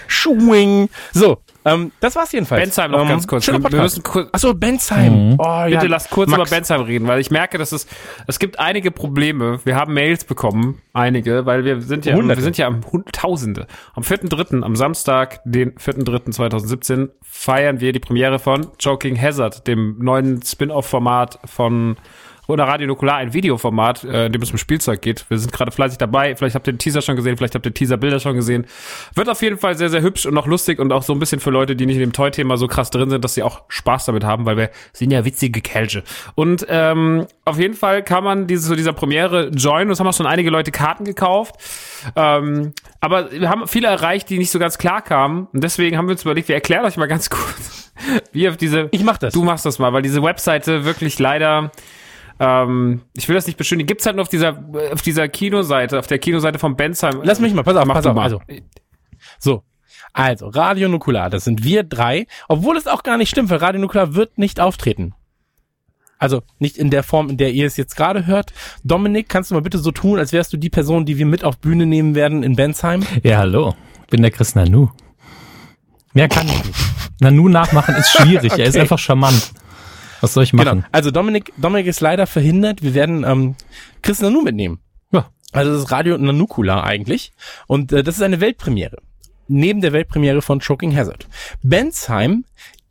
Schwing. 0.07 0.89
So, 1.13 1.39
ähm, 1.65 1.93
das 2.01 2.17
war's 2.17 2.33
jedenfalls. 2.33 2.63
Bensheim 2.63 2.91
noch 2.91 3.03
ähm, 3.03 3.09
ganz 3.09 3.27
kurz. 3.27 3.47
Wir, 3.47 3.59
müssen 3.59 4.03
kurz, 4.03 4.29
Achso, 4.33 4.55
Bensheim. 4.55 5.37
Oh, 5.39 5.45
ja. 5.45 5.67
Bitte 5.67 5.87
lasst 5.87 6.11
kurz 6.11 6.31
Max, 6.31 6.41
über 6.41 6.57
Bensheim 6.57 6.81
reden, 6.83 7.07
weil 7.07 7.21
ich 7.21 7.31
merke, 7.31 7.59
dass 7.59 7.73
es, 7.73 7.87
es 8.27 8.39
gibt 8.39 8.59
einige 8.59 8.91
Probleme. 8.91 9.61
Wir 9.65 9.77
haben 9.77 9.93
Mails 9.95 10.25
bekommen, 10.25 10.81
einige, 10.93 11.47
weil 11.47 11.65
wir 11.65 11.81
sind 11.83 12.07
ja, 12.07 12.15
Hunderte. 12.15 12.39
wir 12.41 12.45
sind 12.45 12.59
ja 12.59 12.67
am 12.67 12.81
Tausende. 13.13 13.67
Am 13.95 14.03
4.3., 14.03 14.63
am 14.63 14.77
Samstag, 14.77 15.41
den 15.45 15.73
4.3.2017, 15.75 17.11
feiern 17.23 17.81
wir 17.81 17.93
die 17.93 18.01
Premiere 18.01 18.39
von 18.39 18.69
Joking 18.79 19.21
Hazard, 19.21 19.67
dem 19.67 19.99
neuen 19.99 20.43
Spin-off-Format 20.43 21.41
von 21.45 21.97
oder 22.51 22.65
Radio 22.65 22.87
Nukular, 22.87 23.17
ein 23.17 23.33
Videoformat, 23.33 24.05
äh, 24.05 24.27
in 24.27 24.33
dem 24.33 24.43
es 24.43 24.51
um 24.51 24.59
Spielzeug 24.59 25.01
geht. 25.01 25.25
Wir 25.29 25.39
sind 25.39 25.53
gerade 25.53 25.71
fleißig 25.71 25.99
dabei. 25.99 26.37
Vielleicht 26.37 26.55
habt 26.55 26.67
ihr 26.67 26.73
den 26.73 26.79
Teaser 26.79 27.03
schon 27.03 27.17
gesehen, 27.17 27.37
vielleicht 27.37 27.55
habt 27.55 27.67
ihr 27.67 27.75
Teaser-Bilder 27.75 28.21
schon 28.21 28.35
gesehen. 28.35 28.67
Wird 29.15 29.29
auf 29.29 29.43
jeden 29.43 29.59
Fall 29.59 29.77
sehr, 29.77 29.89
sehr 29.89 30.03
hübsch 30.03 30.27
und 30.27 30.37
auch 30.37 30.47
lustig 30.47 30.79
und 30.79 30.93
auch 30.93 31.03
so 31.03 31.13
ein 31.13 31.19
bisschen 31.19 31.41
für 31.41 31.51
Leute, 31.51 31.77
die 31.77 31.87
nicht 31.87 31.97
in 31.97 32.03
dem 32.03 32.13
Toy-Thema 32.13 32.57
so 32.57 32.67
krass 32.67 32.91
drin 32.91 33.11
sind, 33.11 33.25
dass 33.25 33.35
sie 33.35 33.43
auch 33.43 33.63
Spaß 33.69 34.07
damit 34.07 34.25
haben, 34.25 34.47
weil 34.47 34.57
wir 34.57 34.71
sind 34.93 35.11
ja 35.11 35.25
witzige 35.25 35.61
Kelche. 35.61 36.03
Und 36.35 36.67
ähm, 36.69 37.27
auf 37.45 37.59
jeden 37.59 37.75
Fall 37.75 38.03
kann 38.03 38.25
man 38.25 38.47
diese, 38.47 38.69
zu 38.69 38.77
dieser 38.77 38.93
Premiere 38.93 39.51
joinen. 39.51 39.91
Es 39.91 40.01
haben 40.01 40.07
auch 40.07 40.15
schon 40.15 40.27
einige 40.27 40.51
Leute 40.51 40.71
Karten 40.71 41.05
gekauft. 41.05 41.55
Ähm, 42.17 42.73
aber 43.01 43.31
wir 43.33 43.49
haben 43.49 43.67
viele 43.67 43.89
erreicht, 43.89 44.29
die 44.31 44.39
nicht 44.39 44.51
so 44.51 44.59
ganz 44.59 44.79
klar 44.79 45.03
kamen. 45.03 45.49
Und 45.53 45.65
deswegen 45.65 45.97
haben 45.97 46.07
wir 46.07 46.13
uns 46.13 46.23
überlegt, 46.23 46.49
wir 46.49 46.55
erklären 46.55 46.85
euch 46.85 46.97
mal 46.97 47.09
ganz 47.09 47.31
kurz, 47.31 47.93
wie 48.33 48.49
auf 48.49 48.57
diese... 48.57 48.89
Ich 48.91 49.05
mach 49.05 49.19
das. 49.19 49.35
Du 49.35 49.43
machst 49.43 49.67
das 49.67 49.79
mal, 49.79 49.93
weil 49.93 50.03
diese 50.03 50.23
Webseite 50.23 50.85
wirklich 50.85 51.19
leider 51.19 51.71
ähm, 52.41 53.03
ich 53.17 53.29
will 53.29 53.37
das 53.37 53.47
nicht 53.47 53.57
beschönigen, 53.59 53.87
gibt's 53.87 54.07
halt 54.07 54.17
nur 54.17 54.23
auf 54.23 54.29
dieser 54.29 54.65
auf 54.93 55.03
dieser 55.03 55.29
Kinoseite, 55.29 55.99
auf 55.99 56.07
der 56.09 56.19
Kinoseite 56.19 56.59
von 56.59 56.75
Bensheim. 56.75 57.21
Lass 57.23 57.39
mich 57.39 57.55
mal, 57.55 57.63
pass 57.63 57.77
auf, 57.77 57.85
Mach 57.87 57.95
pass 57.95 58.07
auf. 58.07 58.15
mal. 58.17 58.23
Also, 58.25 58.41
so. 59.39 59.63
Also, 60.13 60.49
Radio 60.49 60.89
Nukular, 60.89 61.31
das 61.31 61.45
sind 61.45 61.63
wir 61.63 61.85
drei, 61.85 62.27
obwohl 62.49 62.77
es 62.77 62.89
auch 62.89 63.05
gar 63.05 63.17
nicht 63.17 63.31
stimmt, 63.31 63.49
weil 63.51 63.59
Radio 63.59 63.81
Nukular 63.81 64.15
wird 64.17 64.39
nicht 64.39 64.59
auftreten. 64.59 65.15
Also 66.19 66.43
nicht 66.59 66.77
in 66.77 66.91
der 66.91 67.03
Form, 67.03 67.31
in 67.31 67.37
der 67.39 67.53
ihr 67.53 67.67
es 67.67 67.77
jetzt 67.79 67.97
gerade 67.97 68.27
hört. 68.27 68.53
Dominik, 68.85 69.29
kannst 69.29 69.51
du 69.51 69.55
mal 69.55 69.63
bitte 69.63 69.79
so 69.79 69.91
tun, 69.91 70.19
als 70.19 70.33
wärst 70.35 70.53
du 70.53 70.57
die 70.59 70.69
Person, 70.69 71.07
die 71.07 71.17
wir 71.17 71.25
mit 71.27 71.45
auf 71.45 71.59
Bühne 71.59 71.87
nehmen 71.87 72.15
werden 72.15 72.43
in 72.43 72.57
Bensheim? 72.57 73.05
Ja, 73.23 73.39
hallo. 73.39 73.75
Ich 74.03 74.09
bin 74.09 74.21
der 74.21 74.31
Chris 74.31 74.55
Nanu. 74.55 74.89
Mehr 76.13 76.29
kann 76.29 76.47
ich 76.49 76.63
nicht. 76.65 76.79
Nanu 77.21 77.49
nachmachen 77.49 77.95
ist 77.95 78.11
schwierig. 78.11 78.53
Er 78.53 78.65
ist 78.67 78.71
Okay. 78.75 78.81
einfach 78.81 78.99
charmant. 78.99 79.53
Was 80.21 80.35
soll 80.35 80.45
ich 80.45 80.53
machen? 80.53 80.69
Genau. 80.69 80.87
Also 80.93 81.11
Dominik, 81.11 81.53
Dominik 81.57 81.87
ist 81.87 82.01
leider 82.01 82.27
verhindert. 82.27 82.83
Wir 82.83 82.95
werden 82.95 83.25
ähm, 83.25 83.57
Chris 84.03 84.21
Nanu 84.21 84.43
mitnehmen. 84.43 84.81
Ja. 85.13 85.31
Also 85.53 85.73
das 85.73 85.83
ist 85.85 85.91
Radio 85.91 86.19
Nanukula 86.19 86.83
eigentlich. 86.83 87.33
Und 87.67 87.93
äh, 87.93 88.03
das 88.03 88.17
ist 88.17 88.23
eine 88.23 88.41
Weltpremiere. 88.41 88.99
Neben 89.49 89.81
der 89.81 89.93
Weltpremiere 89.93 90.43
von 90.43 90.61
Choking 90.61 90.95
Hazard. 90.97 91.27
Bensheim 91.63 92.45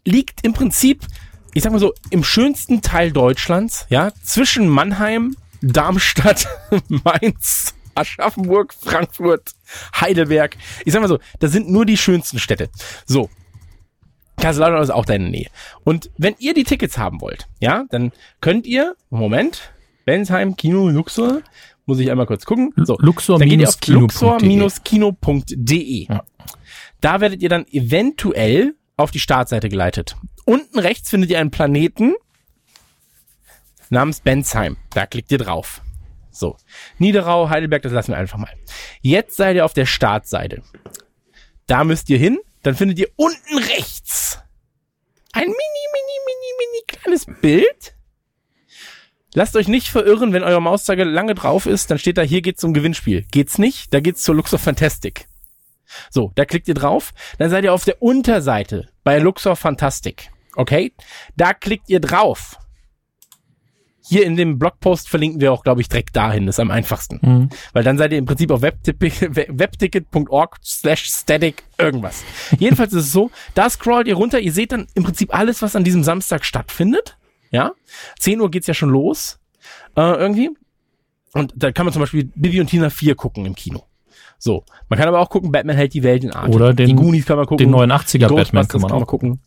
liegt 0.05 0.45
im 0.45 0.53
Prinzip, 0.53 1.05
ich 1.53 1.63
sag 1.63 1.71
mal 1.71 1.79
so, 1.79 1.93
im 2.09 2.23
schönsten 2.23 2.81
Teil 2.81 3.11
Deutschlands, 3.11 3.85
ja, 3.89 4.11
zwischen 4.23 4.67
Mannheim, 4.67 5.35
Darmstadt, 5.61 6.47
Mainz, 6.87 7.75
Aschaffenburg, 7.95 8.73
Frankfurt, 8.73 9.51
Heidelberg. 9.99 10.57
Ich 10.85 10.93
sag 10.93 11.01
mal 11.01 11.07
so, 11.07 11.19
das 11.39 11.51
sind 11.51 11.69
nur 11.69 11.85
die 11.85 11.97
schönsten 11.97 12.39
Städte. 12.39 12.69
So, 13.05 13.29
Kaiserslautern 14.39 14.81
ist 14.81 14.89
auch 14.89 15.05
da 15.05 15.13
in 15.13 15.23
der 15.23 15.31
Nähe. 15.31 15.49
Und 15.83 16.09
wenn 16.17 16.35
ihr 16.39 16.53
die 16.53 16.63
Tickets 16.63 16.97
haben 16.97 17.21
wollt, 17.21 17.47
ja, 17.59 17.85
dann 17.89 18.11
könnt 18.41 18.65
ihr, 18.65 18.95
Moment, 19.09 19.71
Bensheim 20.05 20.55
Kino 20.55 20.89
Luxor, 20.89 21.41
muss 21.85 21.99
ich 21.99 22.09
einmal 22.11 22.25
kurz 22.25 22.45
gucken. 22.45 22.73
So, 22.77 22.97
Luxor 22.99 23.39
dann 23.39 23.49
geht 23.49 23.59
ihr 23.59 23.67
auf 23.67 23.79
Kino.de. 23.79 24.01
luxor-kino.de. 24.01 26.07
Ja. 26.07 26.23
Da 27.01 27.21
werdet 27.21 27.41
ihr 27.41 27.49
dann 27.49 27.65
eventuell 27.71 28.75
auf 28.97 29.11
die 29.11 29.19
Startseite 29.19 29.69
geleitet. 29.69 30.15
Unten 30.45 30.79
rechts 30.79 31.09
findet 31.09 31.31
ihr 31.31 31.39
einen 31.39 31.51
Planeten 31.51 32.13
namens 33.89 34.19
Bensheim. 34.19 34.77
Da 34.91 35.05
klickt 35.05 35.31
ihr 35.31 35.37
drauf. 35.37 35.81
So. 36.31 36.57
Niederau, 36.99 37.49
Heidelberg, 37.49 37.81
das 37.81 37.91
lassen 37.91 38.11
wir 38.11 38.17
einfach 38.17 38.37
mal. 38.37 38.53
Jetzt 39.01 39.37
seid 39.37 39.55
ihr 39.55 39.65
auf 39.65 39.73
der 39.73 39.85
Startseite. 39.85 40.61
Da 41.65 41.83
müsst 41.83 42.09
ihr 42.09 42.17
hin, 42.17 42.39
dann 42.63 42.75
findet 42.75 42.99
ihr 42.99 43.07
unten 43.15 43.57
rechts 43.57 44.28
ein 45.33 45.47
mini, 45.47 45.55
mini, 45.55 46.15
mini, 46.25 46.53
mini 46.59 46.83
kleines 46.87 47.25
Bild. 47.41 47.95
Lasst 49.33 49.55
euch 49.55 49.67
nicht 49.67 49.89
verirren, 49.89 50.33
wenn 50.33 50.43
euer 50.43 50.59
Mauszeiger 50.59 51.05
lange 51.05 51.35
drauf 51.35 51.67
ist, 51.67 51.91
dann 51.91 51.99
steht 51.99 52.17
da, 52.17 52.23
hier 52.23 52.41
geht's 52.41 52.61
zum 52.61 52.73
Gewinnspiel. 52.73 53.25
Geht's 53.31 53.59
nicht, 53.59 53.93
da 53.93 53.99
geht's 53.99 54.23
zur 54.23 54.35
Luxor 54.35 54.57
Fantastic. 54.57 55.27
So, 56.09 56.31
da 56.35 56.45
klickt 56.45 56.67
ihr 56.67 56.73
drauf, 56.73 57.13
dann 57.37 57.49
seid 57.49 57.63
ihr 57.63 57.73
auf 57.73 57.85
der 57.85 58.01
Unterseite 58.01 58.89
bei 59.03 59.19
Luxor 59.19 59.55
Fantastic. 59.55 60.31
Okay? 60.55 60.93
Da 61.35 61.53
klickt 61.53 61.89
ihr 61.89 61.99
drauf. 61.99 62.57
Hier 64.09 64.25
in 64.25 64.35
dem 64.35 64.57
Blogpost 64.59 65.07
verlinken 65.07 65.39
wir 65.39 65.53
auch, 65.53 65.63
glaube 65.63 65.81
ich, 65.81 65.87
direkt 65.89 66.15
dahin. 66.15 66.45
Das 66.47 66.55
ist 66.55 66.59
am 66.59 66.71
einfachsten. 66.71 67.19
Mhm. 67.21 67.49
Weil 67.73 67.83
dann 67.83 67.97
seid 67.97 68.11
ihr 68.11 68.17
im 68.17 68.25
Prinzip 68.25 68.51
auf 68.51 68.61
webticket.org 69.47 70.57
slash 70.63 71.05
static 71.09 71.63
irgendwas. 71.77 72.23
Jedenfalls 72.57 72.93
ist 72.93 73.05
es 73.05 73.11
so, 73.11 73.31
da 73.53 73.69
scrollt 73.69 74.07
ihr 74.07 74.15
runter, 74.15 74.39
ihr 74.39 74.51
seht 74.51 74.71
dann 74.71 74.87
im 74.95 75.03
Prinzip 75.03 75.33
alles, 75.35 75.61
was 75.61 75.75
an 75.75 75.83
diesem 75.83 76.03
Samstag 76.03 76.45
stattfindet. 76.45 77.17
Ja, 77.51 77.71
10 78.19 78.41
Uhr 78.41 78.51
geht's 78.51 78.67
ja 78.67 78.73
schon 78.73 78.89
los. 78.89 79.39
Äh, 79.95 80.01
irgendwie. 80.01 80.51
Und 81.33 81.53
da 81.55 81.71
kann 81.71 81.85
man 81.85 81.93
zum 81.93 82.01
Beispiel 82.01 82.25
Bibi 82.35 82.59
und 82.61 82.67
Tina 82.67 82.89
4 82.89 83.15
gucken 83.15 83.45
im 83.45 83.55
Kino. 83.55 83.83
So. 84.37 84.63
Man 84.87 84.97
kann 84.99 85.07
aber 85.07 85.19
auch 85.19 85.29
gucken, 85.29 85.51
Batman 85.51 85.75
hält 85.75 85.93
die 85.93 86.03
Welt 86.03 86.23
in 86.23 86.33
Atem. 86.33 86.53
Oder 86.53 86.73
den- 86.73 86.87
die 86.87 86.95
Goonies 86.95 87.25
kann 87.25 87.37
man 87.37 87.45
gucken. 87.45 87.57
Den 87.65 87.71
neuen 87.71 87.91
80er 87.91 88.33
Batman 88.33 88.67
kann 88.67 88.81
man 88.81 88.91
auch. 88.91 89.05
gucken. 89.07 89.39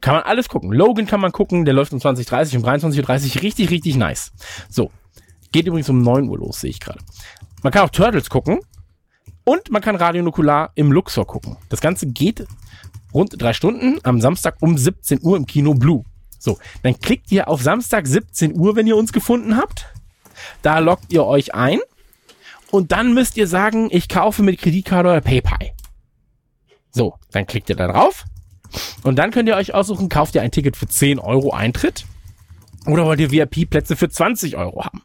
Kann 0.00 0.14
man 0.14 0.22
alles 0.22 0.48
gucken. 0.48 0.72
Logan 0.72 1.06
kann 1.06 1.20
man 1.20 1.32
gucken, 1.32 1.64
der 1.64 1.74
läuft 1.74 1.92
um 1.92 1.98
20.30 1.98 2.56
um 2.56 2.64
23.30 2.64 3.36
Uhr. 3.36 3.42
Richtig, 3.42 3.70
richtig 3.70 3.96
nice. 3.96 4.32
So. 4.68 4.90
Geht 5.50 5.66
übrigens 5.66 5.88
um 5.88 6.02
9 6.02 6.28
Uhr 6.28 6.38
los, 6.38 6.60
sehe 6.60 6.70
ich 6.70 6.80
gerade. 6.80 6.98
Man 7.62 7.72
kann 7.72 7.84
auch 7.84 7.90
Turtles 7.90 8.28
gucken. 8.28 8.60
Und 9.44 9.70
man 9.70 9.80
kann 9.80 9.96
Radio 9.96 10.22
Nukular 10.22 10.72
im 10.74 10.92
Luxor 10.92 11.26
gucken. 11.26 11.56
Das 11.70 11.80
Ganze 11.80 12.06
geht 12.06 12.46
rund 13.14 13.40
drei 13.40 13.54
Stunden 13.54 13.98
am 14.02 14.20
Samstag 14.20 14.56
um 14.60 14.76
17 14.76 15.20
Uhr 15.22 15.38
im 15.38 15.46
Kino 15.46 15.72
Blue. 15.72 16.04
So, 16.38 16.58
dann 16.82 17.00
klickt 17.00 17.32
ihr 17.32 17.48
auf 17.48 17.62
Samstag 17.62 18.06
17 18.06 18.58
Uhr, 18.58 18.76
wenn 18.76 18.86
ihr 18.86 18.96
uns 18.96 19.12
gefunden 19.12 19.56
habt. 19.56 19.86
Da 20.60 20.78
loggt 20.78 21.12
ihr 21.12 21.24
euch 21.24 21.54
ein. 21.54 21.80
Und 22.70 22.92
dann 22.92 23.14
müsst 23.14 23.38
ihr 23.38 23.48
sagen, 23.48 23.88
ich 23.90 24.08
kaufe 24.08 24.42
mit 24.42 24.60
Kreditkarte 24.60 25.08
oder 25.08 25.20
PayPal. 25.22 25.72
So, 26.90 27.14
dann 27.32 27.46
klickt 27.46 27.70
ihr 27.70 27.76
da 27.76 27.88
drauf. 27.88 28.24
Und 29.02 29.16
dann 29.16 29.30
könnt 29.30 29.48
ihr 29.48 29.56
euch 29.56 29.74
aussuchen, 29.74 30.08
kauft 30.08 30.34
ihr 30.34 30.42
ein 30.42 30.50
Ticket 30.50 30.76
für 30.76 30.86
10 30.86 31.18
Euro 31.18 31.52
Eintritt 31.52 32.04
oder 32.86 33.04
wollt 33.04 33.20
ihr 33.20 33.30
VIP-Plätze 33.30 33.96
für 33.96 34.08
20 34.08 34.56
Euro 34.56 34.84
haben? 34.84 35.02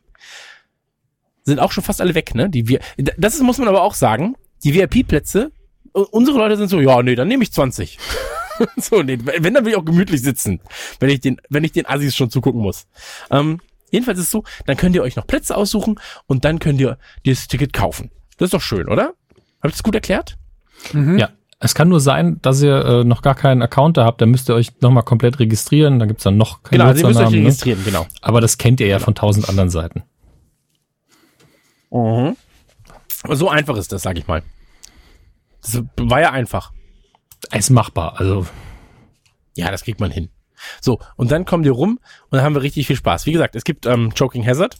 Sind 1.43 1.59
auch 1.59 1.71
schon 1.71 1.83
fast 1.83 2.01
alle 2.01 2.15
weg, 2.15 2.35
ne? 2.35 2.49
Die 2.49 2.67
wir, 2.67 2.79
das 3.17 3.39
muss 3.41 3.57
man 3.57 3.67
aber 3.67 3.81
auch 3.81 3.93
sagen, 3.93 4.35
die 4.63 4.73
VIP-Plätze, 4.73 5.51
unsere 5.91 6.37
Leute 6.37 6.57
sind 6.57 6.69
so, 6.69 6.79
ja, 6.79 7.01
nee, 7.03 7.15
dann 7.15 7.27
nehme 7.27 7.43
ich 7.43 7.51
20. 7.51 7.99
so, 8.77 9.01
nee, 9.01 9.17
wenn, 9.21 9.53
dann 9.53 9.65
will 9.65 9.73
ich 9.73 9.77
auch 9.77 9.85
gemütlich 9.85 10.21
sitzen, 10.21 10.61
wenn 10.99 11.09
ich 11.09 11.19
den, 11.19 11.41
wenn 11.49 11.63
ich 11.63 11.71
den 11.71 11.85
Assis 11.85 12.15
schon 12.15 12.29
zugucken 12.29 12.61
muss. 12.61 12.87
Ähm, 13.29 13.59
jedenfalls 13.91 14.19
ist 14.19 14.25
es 14.25 14.31
so, 14.31 14.43
dann 14.65 14.77
könnt 14.77 14.95
ihr 14.95 15.03
euch 15.03 15.15
noch 15.15 15.27
Plätze 15.27 15.55
aussuchen 15.57 15.99
und 16.27 16.45
dann 16.45 16.59
könnt 16.59 16.79
ihr 16.79 16.97
dieses 17.25 17.47
Ticket 17.47 17.73
kaufen. 17.73 18.11
Das 18.37 18.47
ist 18.47 18.53
doch 18.53 18.61
schön, 18.61 18.87
oder? 18.87 19.13
Hab 19.61 19.69
ich 19.69 19.73
das 19.73 19.83
gut 19.83 19.95
erklärt? 19.95 20.37
Ja. 21.17 21.29
Es 21.63 21.73
kann 21.73 21.87
nur 21.87 22.01
sein, 22.01 22.39
dass 22.41 22.61
ihr 22.61 22.75
äh, 22.83 23.03
noch 23.05 23.21
gar 23.21 23.35
keinen 23.35 23.61
Account 23.61 23.95
da 23.95 24.03
habt, 24.03 24.19
dann 24.19 24.29
müsst 24.29 24.49
ihr 24.49 24.55
euch 24.55 24.81
nochmal 24.81 25.03
komplett 25.03 25.39
registrieren, 25.39 25.97
dann 25.97 26.09
gibt's 26.09 26.25
dann 26.25 26.35
noch 26.35 26.61
keinen 26.61 26.79
Genau, 26.79 26.89
also 26.89 27.03
ihr 27.03 27.07
müsst 27.07 27.19
euch 27.21 27.29
ne? 27.31 27.37
registrieren, 27.37 27.83
genau. 27.85 28.05
Aber 28.21 28.41
das 28.41 28.57
kennt 28.57 28.81
ihr 28.81 28.87
ja 28.87 28.99
von 28.99 29.15
tausend 29.15 29.47
anderen 29.47 29.69
Seiten. 29.69 30.03
Aber 33.23 33.37
so 33.37 33.47
einfach 33.47 33.77
ist 33.77 33.93
das, 33.93 34.01
sag 34.01 34.17
ich 34.17 34.27
mal. 34.27 34.43
Das 35.61 35.81
war 35.95 36.19
ja 36.19 36.31
einfach. 36.31 36.73
Ist 37.53 37.69
machbar, 37.69 38.19
also 38.19 38.45
Ja, 39.55 39.71
das 39.71 39.83
kriegt 39.85 40.01
man 40.01 40.11
hin. 40.11 40.27
So, 40.81 40.99
und 41.15 41.31
dann 41.31 41.45
kommen 41.45 41.63
wir 41.63 41.71
rum 41.71 41.99
und 42.29 42.37
dann 42.37 42.41
haben 42.41 42.55
wir 42.55 42.61
richtig 42.61 42.87
viel 42.87 42.97
Spaß. 42.97 43.25
Wie 43.25 43.31
gesagt, 43.31 43.55
es 43.55 43.63
gibt 43.63 43.85
ähm, 43.85 44.13
Choking 44.13 44.45
Hazard 44.45 44.75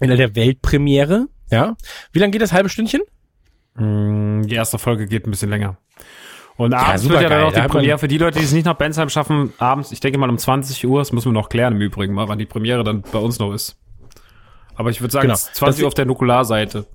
in 0.00 0.08
der 0.08 0.34
Weltpremiere. 0.34 1.26
Ja. 1.50 1.76
Wie 2.12 2.18
lange 2.18 2.30
geht 2.30 2.40
das? 2.40 2.54
Halbe 2.54 2.70
Stündchen? 2.70 3.02
Mm, 3.78 4.42
Die 4.46 4.54
erste 4.54 4.78
Folge 4.78 5.06
geht 5.06 5.26
ein 5.26 5.30
bisschen 5.30 5.50
länger. 5.50 5.76
Und 6.56 6.74
abends 6.74 7.02
super 7.02 7.14
wird 7.14 7.22
ja 7.24 7.28
dann 7.28 7.40
noch 7.42 7.48
Da 7.52 7.54
die 7.56 7.60
man- 7.62 7.70
Premiere. 7.70 7.98
Für 7.98 8.08
die 8.08 8.18
Leute, 8.18 8.38
die 8.40 8.44
es 8.44 8.52
nicht 8.52 8.64
nach 8.66 8.74
Bensheim 8.74 9.08
schaffen, 9.08 9.52
abends, 9.58 9.92
ich 9.92 10.00
denke 10.00 10.18
mal 10.18 10.28
um 10.28 10.38
20 10.38 10.84
Uhr, 10.86 10.98
das 11.00 11.12
müssen 11.12 11.28
wir 11.28 11.32
noch 11.32 11.48
klären 11.48 11.74
im 11.74 11.80
Übrigen 11.80 12.14
mal, 12.14 12.26
wann 12.28 12.38
die 12.38 12.46
Premiere 12.46 12.82
dann 12.82 13.02
bei 13.02 13.18
uns 13.18 13.38
noch 13.38 13.52
ist. 13.52 13.76
Aber 14.74 14.90
ich 14.90 15.00
würde 15.00 15.12
sagen, 15.12 15.22
Genau. 15.28 15.34
es 15.34 15.44
ist 15.44 15.54
20 15.54 15.76
Das- 15.78 15.82
Uhr 15.82 15.88
auf 15.88 15.94
der 15.94 16.06
Nukularseite. 16.06 16.86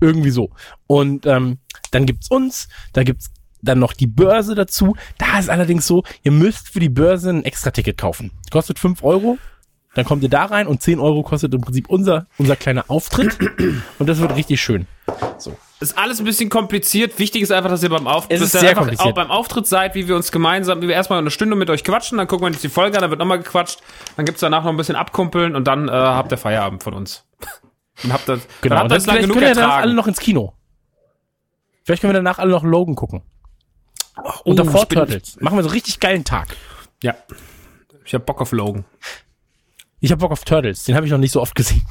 Irgendwie 0.00 0.30
so. 0.30 0.50
Und 0.86 1.26
ähm, 1.26 1.58
dann 1.90 2.06
gibt's 2.06 2.28
uns, 2.30 2.68
da 2.92 3.02
gibt's 3.02 3.30
dann 3.62 3.78
noch 3.78 3.94
die 3.94 4.06
Börse 4.06 4.54
dazu. 4.54 4.94
Da 5.18 5.38
ist 5.38 5.48
allerdings 5.48 5.86
so, 5.86 6.04
ihr 6.22 6.30
müsst 6.32 6.68
für 6.68 6.78
die 6.80 6.88
Börse 6.90 7.30
ein 7.30 7.44
Extra-Ticket 7.44 7.96
kaufen. 7.96 8.30
Kostet 8.52 8.78
5 8.78 9.02
Euro. 9.02 9.38
Dann 9.94 10.04
kommt 10.04 10.22
ihr 10.22 10.28
da 10.28 10.44
rein 10.44 10.66
und 10.66 10.82
10 10.82 11.00
Euro 11.00 11.22
kostet 11.22 11.54
im 11.54 11.62
Prinzip 11.62 11.88
unser, 11.88 12.26
unser 12.36 12.54
kleiner 12.54 12.84
Auftritt. 12.88 13.38
Und 13.98 14.06
das 14.08 14.20
wird 14.20 14.36
richtig 14.36 14.60
schön. 14.60 14.86
So. 15.38 15.56
Ist 15.80 15.96
alles 15.98 16.18
ein 16.18 16.24
bisschen 16.24 16.48
kompliziert. 16.48 17.18
Wichtig 17.18 17.42
ist 17.42 17.52
einfach, 17.52 17.68
dass 17.70 17.82
ihr 17.82 17.90
beim 17.90 18.06
Auftritt, 18.06 18.38
Es 18.38 18.42
ist 18.42 18.52
sehr 18.52 18.62
einfach 18.70 18.82
kompliziert. 18.82 19.06
auch 19.08 19.14
beim 19.14 19.30
Auftritt 19.30 19.66
seid, 19.66 19.94
wie 19.94 20.08
wir 20.08 20.16
uns 20.16 20.32
gemeinsam, 20.32 20.80
wie 20.82 20.88
wir 20.88 20.94
erstmal 20.94 21.18
eine 21.18 21.30
Stunde 21.30 21.54
mit 21.56 21.68
euch 21.70 21.84
quatschen, 21.84 22.18
dann 22.18 22.26
gucken 22.26 22.44
wir 22.44 22.48
uns 22.48 22.60
die 22.60 22.68
Folge 22.68 22.96
an, 22.96 23.02
dann 23.02 23.10
wird 23.10 23.20
nochmal 23.20 23.38
gequatscht, 23.38 23.80
dann 24.16 24.24
gibt's 24.24 24.40
danach 24.40 24.64
noch 24.64 24.70
ein 24.70 24.76
bisschen 24.76 24.96
abkumpeln 24.96 25.54
und 25.54 25.64
dann 25.64 25.88
äh, 25.88 25.92
habt 25.92 26.32
ihr 26.32 26.38
Feierabend 26.38 26.82
von 26.82 26.94
uns. 26.94 27.24
Dann 28.02 28.12
habt 28.12 28.28
ihr, 28.28 28.40
Genau. 28.60 28.74
dann 28.74 28.78
habt 28.84 28.92
Und 28.92 28.92
ihr 28.92 28.98
dann 28.98 28.98
lang 28.98 29.00
vielleicht 29.00 29.20
genug 29.22 29.36
können 29.38 29.48
wir 29.48 29.54
danach 29.54 29.76
alle 29.78 29.94
noch 29.94 30.06
ins 30.06 30.18
Kino. 30.18 30.52
Vielleicht 31.82 32.02
können 32.02 32.12
wir 32.12 32.18
danach 32.18 32.38
alle 32.38 32.50
noch 32.50 32.62
Logan 32.62 32.94
gucken. 32.94 33.22
Und 34.44 34.52
Oh, 34.60 34.64
davor 34.64 34.82
ich 34.82 34.88
bin- 34.88 34.98
Turtles. 34.98 35.36
Machen 35.40 35.56
wir 35.56 35.62
so 35.62 35.68
einen 35.70 35.74
richtig 35.74 35.98
geilen 36.00 36.22
Tag. 36.24 36.48
Ja. 37.02 37.14
Ich 38.04 38.12
hab 38.14 38.26
Bock 38.26 38.40
auf 38.42 38.52
Logan. 38.52 38.84
Ich 40.00 40.10
habe 40.10 40.20
Bock 40.20 40.30
auf 40.32 40.44
Turtles. 40.44 40.84
Den 40.84 40.94
habe 40.94 41.06
ich 41.06 41.12
noch 41.12 41.18
nicht 41.18 41.32
so 41.32 41.40
oft 41.40 41.54
gesehen. 41.54 41.86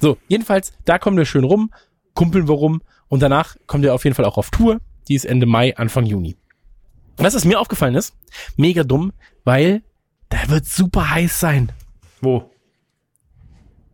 So, 0.00 0.16
jedenfalls, 0.28 0.72
da 0.84 0.98
kommen 0.98 1.16
wir 1.16 1.24
schön 1.24 1.44
rum, 1.44 1.72
kumpeln 2.14 2.48
wir 2.48 2.54
rum 2.54 2.82
und 3.08 3.20
danach 3.22 3.56
kommt 3.66 3.84
ihr 3.84 3.94
auf 3.94 4.04
jeden 4.04 4.14
Fall 4.16 4.24
auch 4.24 4.36
auf 4.38 4.50
Tour. 4.50 4.80
Die 5.08 5.14
ist 5.14 5.24
Ende 5.24 5.46
Mai, 5.46 5.76
Anfang 5.76 6.06
Juni. 6.06 6.36
Was 7.16 7.34
ist 7.34 7.44
mir 7.44 7.58
aufgefallen 7.60 7.94
ist, 7.94 8.14
mega 8.56 8.84
dumm, 8.84 9.12
weil 9.44 9.82
da 10.28 10.38
wird 10.48 10.66
super 10.66 11.10
heiß 11.10 11.40
sein. 11.40 11.72
Wo? 12.20 12.50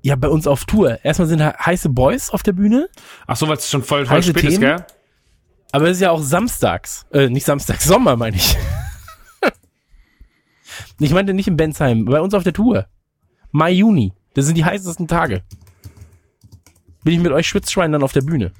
Ja, 0.02 0.14
bei 0.16 0.28
uns 0.28 0.46
auf 0.46 0.64
Tour. 0.66 1.04
Erstmal 1.04 1.26
sind 1.26 1.40
he- 1.40 1.56
heiße 1.58 1.88
Boys 1.88 2.30
auf 2.30 2.42
der 2.42 2.52
Bühne, 2.52 2.88
Ach 3.26 3.36
so, 3.36 3.48
weil 3.48 3.56
es 3.56 3.68
schon 3.68 3.82
voll, 3.82 4.06
voll 4.06 4.22
spät 4.22 4.36
ist, 4.44 4.50
Themen? 4.50 4.60
gell? 4.60 4.86
aber 5.72 5.86
es 5.86 5.96
ist 5.96 6.00
ja 6.02 6.10
auch 6.12 6.22
samstags. 6.22 7.06
Äh, 7.10 7.28
nicht 7.28 7.44
samstags, 7.44 7.84
Sommer 7.86 8.16
meine 8.16 8.36
ich. 8.36 8.56
ich 11.00 11.12
meinte 11.12 11.34
nicht 11.34 11.48
in 11.48 11.56
Bensheim, 11.56 12.04
bei 12.04 12.20
uns 12.20 12.34
auf 12.34 12.42
der 12.44 12.52
Tour. 12.52 12.86
Mai, 13.50 13.72
Juni. 13.72 14.12
Das 14.34 14.46
sind 14.46 14.56
die 14.56 14.64
heißesten 14.64 15.08
Tage. 15.08 15.42
Bin 17.06 17.14
ich 17.14 17.20
mit 17.20 17.30
euch 17.30 17.46
Schwitzschweinen 17.46 17.92
dann 17.92 18.02
auf 18.02 18.10
der 18.10 18.22
Bühne. 18.22 18.50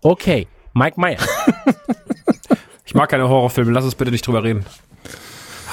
Okay, 0.00 0.46
Mike 0.72 1.00
Myers. 1.00 1.26
Ich 2.86 2.94
mag 2.94 3.08
keine 3.08 3.28
Horrorfilme, 3.28 3.72
lass 3.72 3.82
uns 3.82 3.96
bitte 3.96 4.12
nicht 4.12 4.24
drüber 4.24 4.44
reden. 4.44 4.64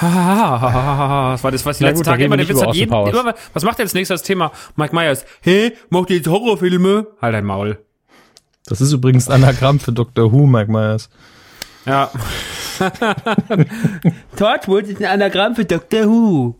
Das 0.00 1.44
war 1.44 1.52
das, 1.52 1.64
was 1.64 1.78
die 1.78 1.84
letzten 1.84 2.02
Tage 2.02 2.24
immer 2.24 2.36
der 2.36 2.48
Witz 2.48 2.60
hat. 2.60 2.74
Jeden, 2.74 2.92
immer, 2.92 3.34
was 3.52 3.62
macht 3.62 3.78
er 3.78 3.84
als 3.84 3.94
nächstes 3.94 4.24
Thema? 4.24 4.50
Mike 4.74 4.92
Myers. 4.92 5.24
Hä? 5.42 5.74
Macht 5.88 6.10
ihr 6.10 6.16
jetzt 6.16 6.26
Horrorfilme? 6.26 7.06
Halt 7.20 7.34
dein 7.34 7.44
Maul. 7.44 7.78
das 8.66 8.80
ist 8.80 8.90
übrigens 8.90 9.28
ein 9.28 9.44
Anagramm 9.44 9.78
für 9.78 9.92
Dr. 9.92 10.32
Who, 10.32 10.46
Mike 10.46 10.72
Myers. 10.72 11.10
Ja. 11.86 12.10
Torchwood 14.36 14.84
ist 14.86 14.98
ein 15.00 15.06
Anagramm 15.06 15.54
für 15.54 15.64
Dr. 15.64 16.04
Who. 16.06 16.54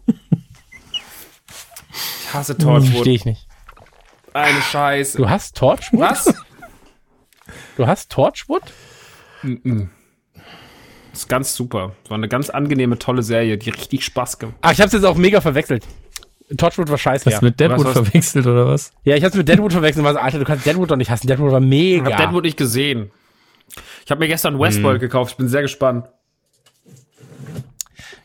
Ich 1.91 2.35
hasse 2.35 2.57
Torchwood. 2.57 2.91
Verstehe 2.91 3.15
ich 3.15 3.25
nicht. 3.25 3.47
Eine 4.33 4.61
Scheiße. 4.63 5.19
Du 5.19 5.29
hast 5.29 5.57
Torchwood? 5.57 6.01
Was? 6.01 6.35
Du 7.77 7.87
hast 7.87 8.11
Torchwood? 8.11 8.63
Das 9.43 9.53
ist 11.13 11.29
ganz 11.29 11.55
super. 11.55 11.93
Das 12.03 12.11
war 12.11 12.17
eine 12.19 12.29
ganz 12.29 12.49
angenehme, 12.51 12.99
tolle 12.99 13.23
Serie, 13.23 13.59
die 13.59 13.71
richtig 13.71 14.05
Spaß 14.05 14.39
gemacht 14.39 14.57
Ah, 14.63 14.73
ich 14.73 14.81
hab's 14.81 14.93
jetzt 14.93 15.05
auch 15.05 15.17
mega 15.17 15.41
verwechselt. 15.41 15.87
Torchwood 16.57 16.91
war 16.91 16.99
scheiße. 16.99 17.27
Hast 17.27 17.33
Ja. 17.35 17.39
du 17.41 17.47
mit 17.47 17.61
Deadwood 17.61 17.87
Was- 17.87 17.95
was- 17.97 18.09
verwechselt 18.09 18.47
oder 18.47 18.67
was? 18.67 18.93
ja, 19.05 19.17
ich 19.17 19.25
hab's 19.25 19.35
mit 19.37 19.49
Deadwood 19.49 19.73
verwechselt. 19.73 20.01
und 20.01 20.05
war 20.07 20.13
so, 20.15 20.21
Alter, 20.21 20.39
du 20.39 20.45
kannst 20.45 20.67
Deadwood 20.67 20.91
doch 20.91 20.97
nicht 20.97 21.11
hassen. 21.11 21.27
Deadwood 21.27 21.51
war 21.53 21.61
Ich 21.61 21.67
mega. 21.69 22.05
habe 22.07 22.17
Deadwood 22.17 22.45
nicht 22.45 22.57
gesehen. 22.57 23.11
Ich 24.05 24.11
habe 24.11 24.21
mir 24.21 24.29
gestern 24.29 24.59
Westworld 24.59 25.01
gekauft. 25.01 25.33
Ich 25.33 25.37
bin 25.37 25.49
sehr 25.49 25.63
gespannt. 25.63 26.09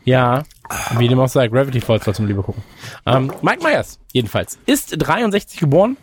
Ja, 0.03 0.43
wie 0.97 1.07
dem 1.07 1.19
auch 1.19 1.27
sei, 1.27 1.47
Gravity 1.49 1.81
Falls 1.81 2.05
sollst 2.05 2.19
du 2.19 2.23
mal 2.23 2.29
lieber 2.29 2.43
gucken. 2.43 2.63
Ähm, 3.05 3.31
Mike 3.41 3.61
Myers, 3.61 3.99
jedenfalls, 4.13 4.57
ist 4.65 4.95
63 4.97 5.59
geboren. 5.59 5.97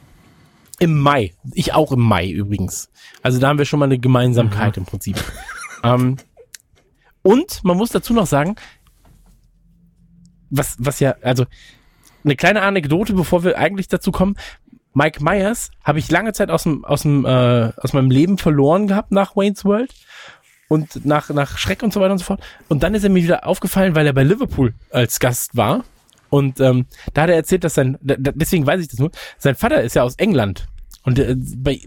Im 0.78 0.98
Mai. 0.98 1.34
Ich 1.52 1.72
auch 1.72 1.92
im 1.92 2.00
Mai 2.00 2.28
übrigens. 2.28 2.90
Also 3.22 3.38
da 3.38 3.48
haben 3.48 3.58
wir 3.58 3.64
schon 3.64 3.78
mal 3.78 3.86
eine 3.86 3.98
Gemeinsamkeit 3.98 4.76
im 4.76 4.84
Prinzip. 4.84 5.16
ähm, 5.84 6.16
und 7.22 7.64
man 7.64 7.76
muss 7.76 7.90
dazu 7.90 8.12
noch 8.12 8.26
sagen, 8.26 8.56
was, 10.50 10.76
was 10.78 11.00
ja, 11.00 11.14
also 11.22 11.46
eine 12.24 12.36
kleine 12.36 12.62
Anekdote, 12.62 13.12
bevor 13.12 13.44
wir 13.44 13.56
eigentlich 13.58 13.88
dazu 13.88 14.12
kommen. 14.12 14.36
Mike 14.94 15.22
Myers 15.22 15.70
habe 15.82 15.98
ich 15.98 16.10
lange 16.10 16.32
Zeit 16.32 16.50
aus 16.50 16.62
dem, 16.62 16.84
aus 16.84 17.02
dem, 17.02 17.24
äh, 17.24 17.72
aus 17.76 17.92
meinem 17.92 18.10
Leben 18.10 18.38
verloren 18.38 18.86
gehabt 18.86 19.10
nach 19.10 19.36
Wayne's 19.36 19.64
World 19.64 19.92
und 20.68 21.04
nach, 21.04 21.28
nach 21.30 21.58
Schreck 21.58 21.82
und 21.82 21.92
so 21.92 22.00
weiter 22.00 22.12
und 22.12 22.18
so 22.18 22.24
fort. 22.24 22.40
Und 22.68 22.82
dann 22.82 22.94
ist 22.94 23.04
er 23.04 23.10
mir 23.10 23.22
wieder 23.22 23.46
aufgefallen, 23.46 23.94
weil 23.94 24.06
er 24.06 24.12
bei 24.12 24.22
Liverpool 24.22 24.74
als 24.90 25.20
Gast 25.20 25.56
war. 25.56 25.84
Und 26.30 26.60
ähm, 26.60 26.86
da 27.12 27.22
hat 27.22 27.30
er 27.30 27.36
erzählt, 27.36 27.64
dass 27.64 27.74
sein, 27.74 27.98
da, 28.00 28.14
deswegen 28.16 28.66
weiß 28.66 28.80
ich 28.80 28.88
das 28.88 28.98
nur, 28.98 29.10
sein 29.38 29.54
Vater 29.54 29.82
ist 29.82 29.94
ja 29.94 30.02
aus 30.02 30.14
England. 30.16 30.66
Und 31.02 31.18
äh, 31.18 31.36
bei, 31.36 31.80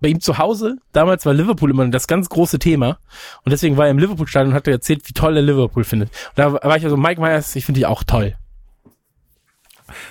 bei 0.00 0.08
ihm 0.08 0.20
zu 0.20 0.38
Hause, 0.38 0.76
damals 0.92 1.24
war 1.24 1.32
Liverpool 1.32 1.70
immer 1.70 1.86
das 1.88 2.06
ganz 2.06 2.28
große 2.28 2.58
Thema. 2.58 2.98
Und 3.44 3.52
deswegen 3.52 3.76
war 3.76 3.86
er 3.86 3.90
im 3.90 3.98
Liverpool-Stadion 3.98 4.50
und 4.50 4.54
hat 4.56 4.66
erzählt, 4.68 5.08
wie 5.08 5.12
toll 5.12 5.36
er 5.36 5.42
Liverpool 5.42 5.84
findet. 5.84 6.10
Und 6.10 6.38
da 6.38 6.52
war 6.52 6.76
ich 6.76 6.84
also, 6.84 6.96
Mike 6.96 7.20
Myers, 7.20 7.54
ich 7.56 7.64
finde 7.64 7.80
die 7.80 7.86
auch 7.86 8.02
toll. 8.02 8.34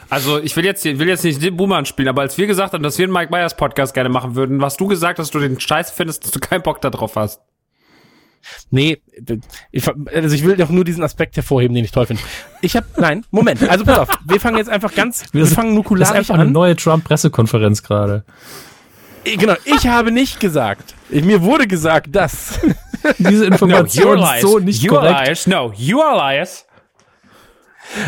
Also 0.09 0.39
ich 0.39 0.55
will 0.55 0.65
jetzt, 0.65 0.85
will 0.85 1.07
jetzt 1.07 1.23
nicht 1.23 1.41
den 1.41 1.57
Boomer 1.57 1.83
spielen, 1.85 2.07
aber 2.07 2.21
als 2.21 2.37
wir 2.37 2.47
gesagt 2.47 2.73
haben, 2.73 2.83
dass 2.83 2.97
wir 2.97 3.05
einen 3.05 3.13
Mike 3.13 3.31
Myers 3.31 3.55
Podcast 3.57 3.93
gerne 3.93 4.09
machen 4.09 4.35
würden, 4.35 4.61
hast 4.63 4.79
du 4.79 4.87
gesagt, 4.87 5.19
dass 5.19 5.31
du 5.31 5.39
den 5.39 5.59
Scheiß 5.59 5.91
findest, 5.91 6.23
dass 6.23 6.31
du 6.31 6.39
keinen 6.39 6.61
Bock 6.61 6.81
darauf 6.81 7.15
hast. 7.15 7.41
Nee, 8.69 9.01
ich, 9.71 9.87
also 9.87 10.35
ich 10.35 10.43
will 10.45 10.55
doch 10.55 10.69
nur 10.69 10.83
diesen 10.83 11.03
Aspekt 11.03 11.35
hervorheben, 11.35 11.73
den 11.75 11.83
ich 11.83 11.91
toll 11.91 12.05
finde. 12.05 12.21
Ich 12.61 12.75
habe, 12.75 12.85
nein, 12.97 13.25
Moment, 13.31 13.67
also 13.67 13.83
pass 13.83 13.99
auf, 13.99 14.09
wir 14.27 14.39
fangen 14.39 14.57
jetzt 14.57 14.69
einfach 14.69 14.93
ganz, 14.93 15.23
wir 15.31 15.47
fangen 15.47 15.75
Das 15.97 16.09
ist 16.09 16.15
einfach 16.15 16.35
eine 16.35 16.43
an. 16.43 16.51
neue 16.51 16.75
Trump-Pressekonferenz 16.75 17.81
gerade. 17.81 18.23
Genau, 19.23 19.55
ich 19.65 19.87
habe 19.87 20.11
nicht 20.11 20.39
gesagt, 20.39 20.93
ich, 21.09 21.23
mir 21.23 21.41
wurde 21.41 21.67
gesagt, 21.67 22.15
dass. 22.15 22.59
Diese 23.17 23.45
Information 23.47 24.19
ist 24.19 24.41
so 24.41 24.59
nicht 24.59 24.81
you 24.83 24.95
are 24.95 25.07
korrekt. 25.09 25.25
liars. 25.27 25.47
No, 25.47 25.73
you 25.75 26.01
are 26.01 26.15
liars. 26.15 26.65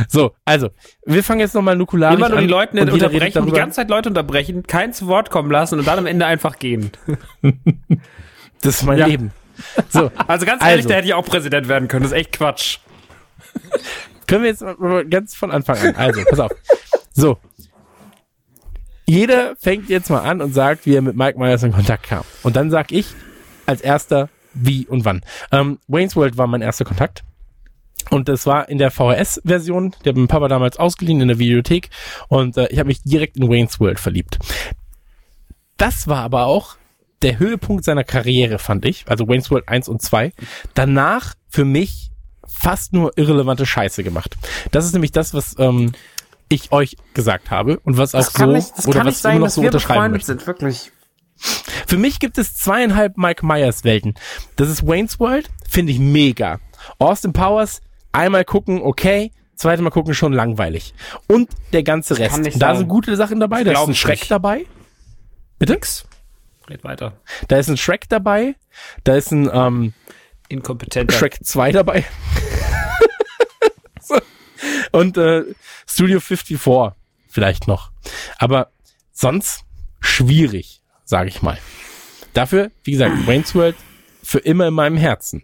So, 0.08 0.34
also, 0.46 0.70
wir 1.06 1.24
fangen 1.24 1.40
jetzt 1.40 1.54
nochmal 1.56 1.76
nukularisch 1.76 2.18
Immer 2.18 2.30
nur 2.30 2.38
an. 2.40 2.44
die 2.44 2.50
Leute 2.50 2.92
unterbrechen, 2.92 3.46
die 3.46 3.52
ganze 3.52 3.76
Zeit 3.78 3.90
Leute 3.90 4.10
unterbrechen, 4.10 4.63
kein 4.63 4.94
zu 4.94 5.08
Wort 5.08 5.30
kommen 5.30 5.52
lassen 5.52 5.80
und 5.80 5.88
dann 5.88 6.00
am 6.00 6.06
Ende 6.06 6.26
einfach 6.26 6.58
gehen. 6.60 6.92
Das 8.62 8.78
ist 8.78 8.84
mein 8.86 8.98
Ja. 8.98 9.06
Leben. 9.06 9.32
So, 9.90 10.12
Also 10.28 10.46
ganz 10.48 10.63
ehrlich, 10.63 10.78
Also. 10.78 10.88
der 10.88 10.98
hätte 10.98 11.08
ja 11.10 11.16
auch 11.16 11.26
Präsident 11.26 11.68
werden 11.68 11.88
können. 11.88 12.02
Das 12.04 12.12
ist 12.12 12.18
echt 12.18 12.32
Quatsch. 12.34 12.80
können 14.26 14.44
wir 14.44 14.50
jetzt 14.50 14.63
mal 14.80 15.06
ganz 15.06 15.36
von 15.36 15.52
Anfang 15.52 15.78
an. 15.78 15.96
Also, 15.96 16.24
pass 16.28 16.40
auf. 16.40 16.52
So. 17.13 17.38
Jeder 19.06 19.56
fängt 19.58 19.90
jetzt 19.90 20.10
mal 20.10 20.22
an 20.22 20.42
und 20.42 20.54
sagt, 20.54 20.86
wie 20.86 20.96
er 20.96 21.02
mit 21.02 21.16
Mike 21.16 21.38
Myers 21.40 21.63
in 21.63 21.72
Kontakt 21.72 22.04
kam. 22.08 22.24
Und 22.44 22.56
dann 22.56 22.72
sag 22.72 22.92
ich 22.92 23.08
als 23.68 23.82
erster, 23.82 24.28
wie 24.54 24.86
und 24.88 25.06
wann. 25.06 25.22
Ähm, 25.52 25.78
Wayne's 25.88 26.16
World 26.16 26.38
war 26.38 26.48
mein 26.48 26.62
erster 26.62 26.84
Kontakt. 26.84 27.24
Und 28.10 28.30
das 28.30 28.46
war 28.46 28.70
in 28.70 28.78
der 28.78 28.91
VHS-Version, 28.91 29.96
der 30.04 30.12
hat 30.12 30.17
mein 30.17 30.28
Papa 30.28 30.48
damals 30.48 30.78
ausgeliehen 30.78 31.22
in 31.22 31.28
der 31.28 31.39
Videothek. 31.39 31.89
Und 32.28 32.58
äh, 32.58 32.67
ich 32.67 32.80
habe 32.80 32.88
mich 32.88 33.02
direkt 33.04 33.38
in 33.38 33.50
Wayne's 33.50 33.80
World 33.80 34.00
verliebt. 34.00 34.39
Das 35.78 36.08
war 36.08 36.24
aber 36.24 36.46
auch 36.46 36.76
der 37.22 37.39
Höhepunkt 37.39 37.84
seiner 37.84 38.04
Karriere, 38.04 38.60
fand 38.60 38.86
ich. 38.86 39.06
Also 39.08 39.28
Wayne's 39.28 39.50
World 39.52 39.67
1 39.67 39.88
und 39.89 40.02
2. 40.02 40.34
Danach 40.74 41.34
für 41.50 41.65
mich 41.65 42.12
fast 42.48 42.93
nur 42.93 43.17
irrelevante 43.17 43.65
Scheiße 43.65 44.04
gemacht. 44.04 44.36
Das 44.72 44.86
ist 44.86 44.93
nämlich 44.93 45.12
das, 45.12 45.34
was 45.34 45.56
ähm, 45.60 45.91
ich 46.50 46.72
euch 46.72 46.98
gesagt 47.13 47.52
habe 47.52 47.80
und 47.80 47.98
was 47.98 48.15
auch 48.15 48.24
so 48.24 48.43
oder 48.89 49.06
was 49.06 49.24
immer 49.26 49.39
noch 49.39 49.50
so 49.50 49.62
unterschreiben 49.62 50.12
möchte. 50.12 50.28
sind, 50.28 50.48
wirklich. 50.48 50.91
Für 51.86 51.98
mich 51.98 52.20
gibt 52.20 52.38
es 52.38 52.56
zweieinhalb 52.56 53.17
Mike 53.17 53.46
Myers 53.46 53.84
Welten. 53.84 54.15
Das 54.56 54.70
ist 54.70 54.86
Wayne's 54.86 55.20
World, 55.20 55.50
finde 55.70 55.91
ich 55.91 56.00
mega. 56.00 56.60
Austin 57.00 57.34
Powers, 57.34 57.82
einmal 58.12 58.46
gucken, 58.46 58.82
okay. 58.82 59.32
Zweite 59.56 59.82
Mal 59.82 59.89
gucken, 59.89 60.13
schon 60.13 60.34
langweilig. 60.34 60.93
Und 61.28 61.50
der 61.74 61.82
ganze 61.82 62.20
Rest. 62.20 62.38
da 62.38 62.52
sagen. 62.52 62.78
sind 62.78 62.88
gute 62.89 63.15
Sachen 63.15 63.39
dabei. 63.39 63.63
Da 63.63 63.72
ist 63.72 63.80
ein 63.80 63.91
ich 63.91 64.00
Shrek 64.00 64.20
nicht. 64.20 64.32
dabei. 64.32 64.65
Bitte? 65.58 65.80
Red 66.70 66.84
weiter. 66.84 67.13
Da 67.48 67.58
ist 67.58 67.67
ein 67.67 67.78
Shrek 67.78 68.08
dabei. 68.08 68.56
Da 69.04 69.15
ist 69.15 69.32
ein 69.32 69.50
ähm, 69.52 69.93
Inkompetenter. 70.50 71.13
Shrek 71.15 71.39
2 71.43 71.72
dabei. 71.72 72.06
so. 74.02 74.17
Und 74.91 75.17
äh, 75.17 75.43
Studio 75.88 76.20
54 76.20 76.93
vielleicht 77.28 77.67
noch. 77.67 77.91
Aber 78.38 78.72
sonst 79.12 79.63
schwierig, 80.00 80.82
sage 81.04 81.30
ich 81.30 81.41
mal. 81.41 81.58
Dafür, 82.34 82.72
wie 82.84 82.91
gesagt, 82.91 83.28
Wayne's 83.28 83.56
World 83.56 83.76
für 84.24 84.39
immer 84.39 84.67
in 84.67 84.74
meinem 84.74 84.98
Herzen. 84.98 85.43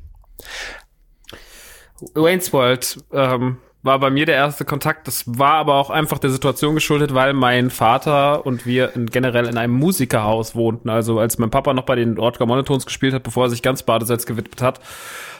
Wayne's 2.13 2.51
World 2.53 2.97
ähm, 3.11 3.57
war 3.83 3.99
bei 3.99 4.09
mir 4.09 4.25
der 4.25 4.35
erste 4.35 4.65
Kontakt. 4.65 5.07
Das 5.07 5.23
war 5.27 5.53
aber 5.55 5.75
auch 5.75 5.89
einfach 5.89 6.17
der 6.17 6.29
Situation 6.29 6.73
geschuldet, 6.73 7.13
weil 7.13 7.33
mein 7.33 7.69
Vater 7.69 8.45
und 8.45 8.65
wir 8.65 8.95
in, 8.95 9.07
generell 9.07 9.45
in 9.45 9.57
einem 9.57 9.73
Musikerhaus 9.73 10.55
wohnten. 10.55 10.89
Also 10.89 11.19
als 11.19 11.37
mein 11.37 11.51
Papa 11.51 11.73
noch 11.73 11.83
bei 11.83 11.95
den 11.95 12.17
Rodger 12.17 12.45
Monotons 12.45 12.85
gespielt 12.85 13.13
hat, 13.13 13.23
bevor 13.23 13.45
er 13.45 13.49
sich 13.49 13.61
ganz 13.61 13.83
Badesalz 13.83 14.25
gewidmet 14.25 14.61
hat, 14.61 14.79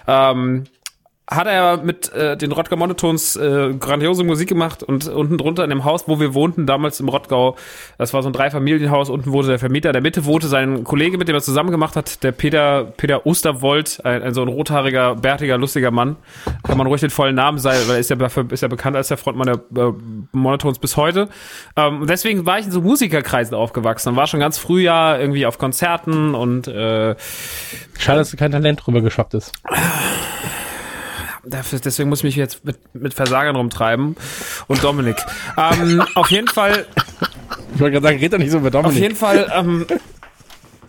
ähm, 0.07 0.65
hat 1.29 1.47
er 1.47 1.77
mit 1.77 2.11
äh, 2.13 2.35
den 2.35 2.51
Rodger 2.51 2.75
Monotons 2.75 3.37
äh, 3.37 3.73
grandiose 3.79 4.25
Musik 4.25 4.49
gemacht 4.49 4.83
und 4.83 5.07
unten 5.07 5.37
drunter 5.37 5.63
in 5.63 5.69
dem 5.69 5.85
Haus, 5.85 6.03
wo 6.07 6.19
wir 6.19 6.33
wohnten, 6.33 6.65
damals 6.65 6.99
im 6.99 7.07
Rottgau, 7.07 7.55
das 7.97 8.13
war 8.13 8.21
so 8.21 8.29
ein 8.29 8.33
Dreifamilienhaus, 8.33 9.09
unten 9.09 9.31
wohnte 9.31 9.47
der 9.47 9.57
Vermieter, 9.59 9.89
in 9.89 9.93
der 9.93 10.01
Mitte 10.01 10.25
wohnte 10.25 10.47
sein 10.47 10.83
Kollege, 10.83 11.17
mit 11.17 11.29
dem 11.29 11.35
er 11.35 11.41
zusammen 11.41 11.71
gemacht 11.71 11.95
hat, 11.95 12.23
der 12.23 12.33
Peter, 12.33 12.83
Peter 12.97 13.25
Osterwold, 13.25 14.01
ein, 14.03 14.21
ein 14.21 14.33
so 14.33 14.41
ein 14.41 14.49
rothaariger, 14.49 15.15
bärtiger, 15.15 15.57
lustiger 15.57 15.91
Mann. 15.91 16.17
Kann 16.63 16.77
man 16.77 16.87
ruhig 16.87 16.99
den 16.99 17.09
vollen 17.09 17.35
Namen 17.35 17.57
sein, 17.57 17.77
weil 17.87 17.95
er 17.95 17.99
ist 17.99 18.09
ja, 18.09 18.17
dafür- 18.17 18.51
ist 18.51 18.61
ja 18.61 18.67
bekannt 18.67 18.97
als 18.97 19.07
der 19.07 19.17
Frontmann 19.17 19.59
der 19.71 19.83
äh, 19.85 19.93
Monotons 20.33 20.79
bis 20.79 20.97
heute. 20.97 21.29
Ähm, 21.77 22.05
deswegen 22.05 22.45
war 22.45 22.59
ich 22.59 22.65
in 22.65 22.71
so 22.71 22.81
Musikerkreisen 22.81 23.55
aufgewachsen 23.55 24.09
und 24.09 24.15
war 24.17 24.27
schon 24.27 24.41
ganz 24.41 24.57
früh 24.57 24.81
ja 24.83 25.17
irgendwie 25.17 25.45
auf 25.45 25.57
Konzerten 25.57 26.35
und 26.35 26.67
äh, 26.67 27.15
Schade, 27.97 28.19
dass 28.19 28.35
kein 28.35 28.51
Talent 28.51 28.85
drüber 28.85 29.01
geschwappt 29.01 29.35
ist. 29.35 29.53
Dafür, 31.45 31.79
deswegen 31.79 32.09
muss 32.09 32.19
ich 32.19 32.23
mich 32.23 32.35
jetzt 32.37 32.63
mit, 32.63 32.77
mit 32.93 33.13
Versagern 33.13 33.55
rumtreiben. 33.55 34.15
Und 34.67 34.83
Dominik. 34.83 35.17
ähm, 35.57 36.01
auf 36.15 36.31
jeden 36.31 36.47
Fall, 36.47 36.85
Ich 37.73 37.81
wollte 37.81 37.93
gerade 37.99 38.07
sagen, 38.07 38.19
red 38.19 38.33
doch 38.33 38.37
nicht 38.37 38.51
so 38.51 38.59
über 38.59 38.67
auf 38.67 38.71
Dominik. 38.83 39.01
jeden 39.01 39.15
Fall, 39.15 39.51
ähm, 39.53 39.85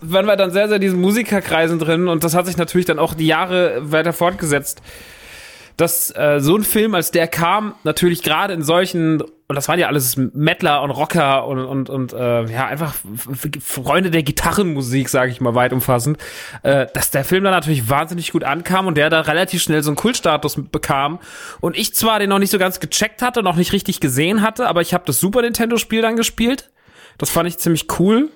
waren 0.01 0.25
wir 0.25 0.35
dann 0.35 0.51
sehr, 0.51 0.67
sehr 0.67 0.75
in 0.75 0.81
diesen 0.81 1.01
Musikerkreisen 1.01 1.79
drin 1.79 2.07
und 2.07 2.23
das 2.23 2.35
hat 2.35 2.45
sich 2.45 2.57
natürlich 2.57 2.85
dann 2.85 2.99
auch 2.99 3.13
die 3.15 3.27
Jahre 3.27 3.91
weiter 3.91 4.13
fortgesetzt. 4.13 4.81
Dass 5.77 6.15
äh, 6.15 6.39
so 6.39 6.55
ein 6.55 6.63
Film, 6.63 6.95
als 6.95 7.11
der 7.11 7.27
kam, 7.27 7.75
natürlich 7.83 8.23
gerade 8.23 8.53
in 8.53 8.61
solchen, 8.61 9.21
und 9.21 9.55
das 9.55 9.67
waren 9.67 9.77
ja 9.77 9.87
alles 9.87 10.15
Mettler 10.15 10.81
und 10.81 10.91
Rocker 10.91 11.45
und, 11.47 11.59
und, 11.59 11.89
und 11.89 12.13
äh, 12.13 12.45
ja, 12.45 12.67
einfach 12.67 12.93
Freunde 13.61 14.09
der 14.09 14.23
Gitarrenmusik, 14.23 15.09
sage 15.09 15.31
ich 15.31 15.41
mal 15.41 15.53
weit 15.53 15.73
umfassend, 15.73 16.17
äh, 16.63 16.87
dass 16.93 17.11
der 17.11 17.25
Film 17.25 17.43
dann 17.43 17.53
natürlich 17.53 17.89
wahnsinnig 17.89 18.31
gut 18.31 18.43
ankam 18.45 18.87
und 18.87 18.95
der 18.95 19.09
da 19.09 19.21
relativ 19.21 19.61
schnell 19.61 19.83
so 19.83 19.89
einen 19.89 19.97
Kultstatus 19.97 20.55
bekam. 20.71 21.19
Und 21.59 21.77
ich 21.77 21.93
zwar 21.93 22.19
den 22.19 22.29
noch 22.29 22.39
nicht 22.39 22.51
so 22.51 22.57
ganz 22.57 22.79
gecheckt 22.79 23.21
hatte, 23.21 23.43
noch 23.43 23.57
nicht 23.57 23.73
richtig 23.73 23.99
gesehen 23.99 24.41
hatte, 24.41 24.67
aber 24.67 24.81
ich 24.81 24.93
habe 24.93 25.03
das 25.05 25.19
Super 25.19 25.41
Nintendo-Spiel 25.41 26.01
dann 26.01 26.15
gespielt. 26.15 26.71
Das 27.17 27.29
fand 27.29 27.47
ich 27.49 27.57
ziemlich 27.57 27.87
cool. 27.99 28.29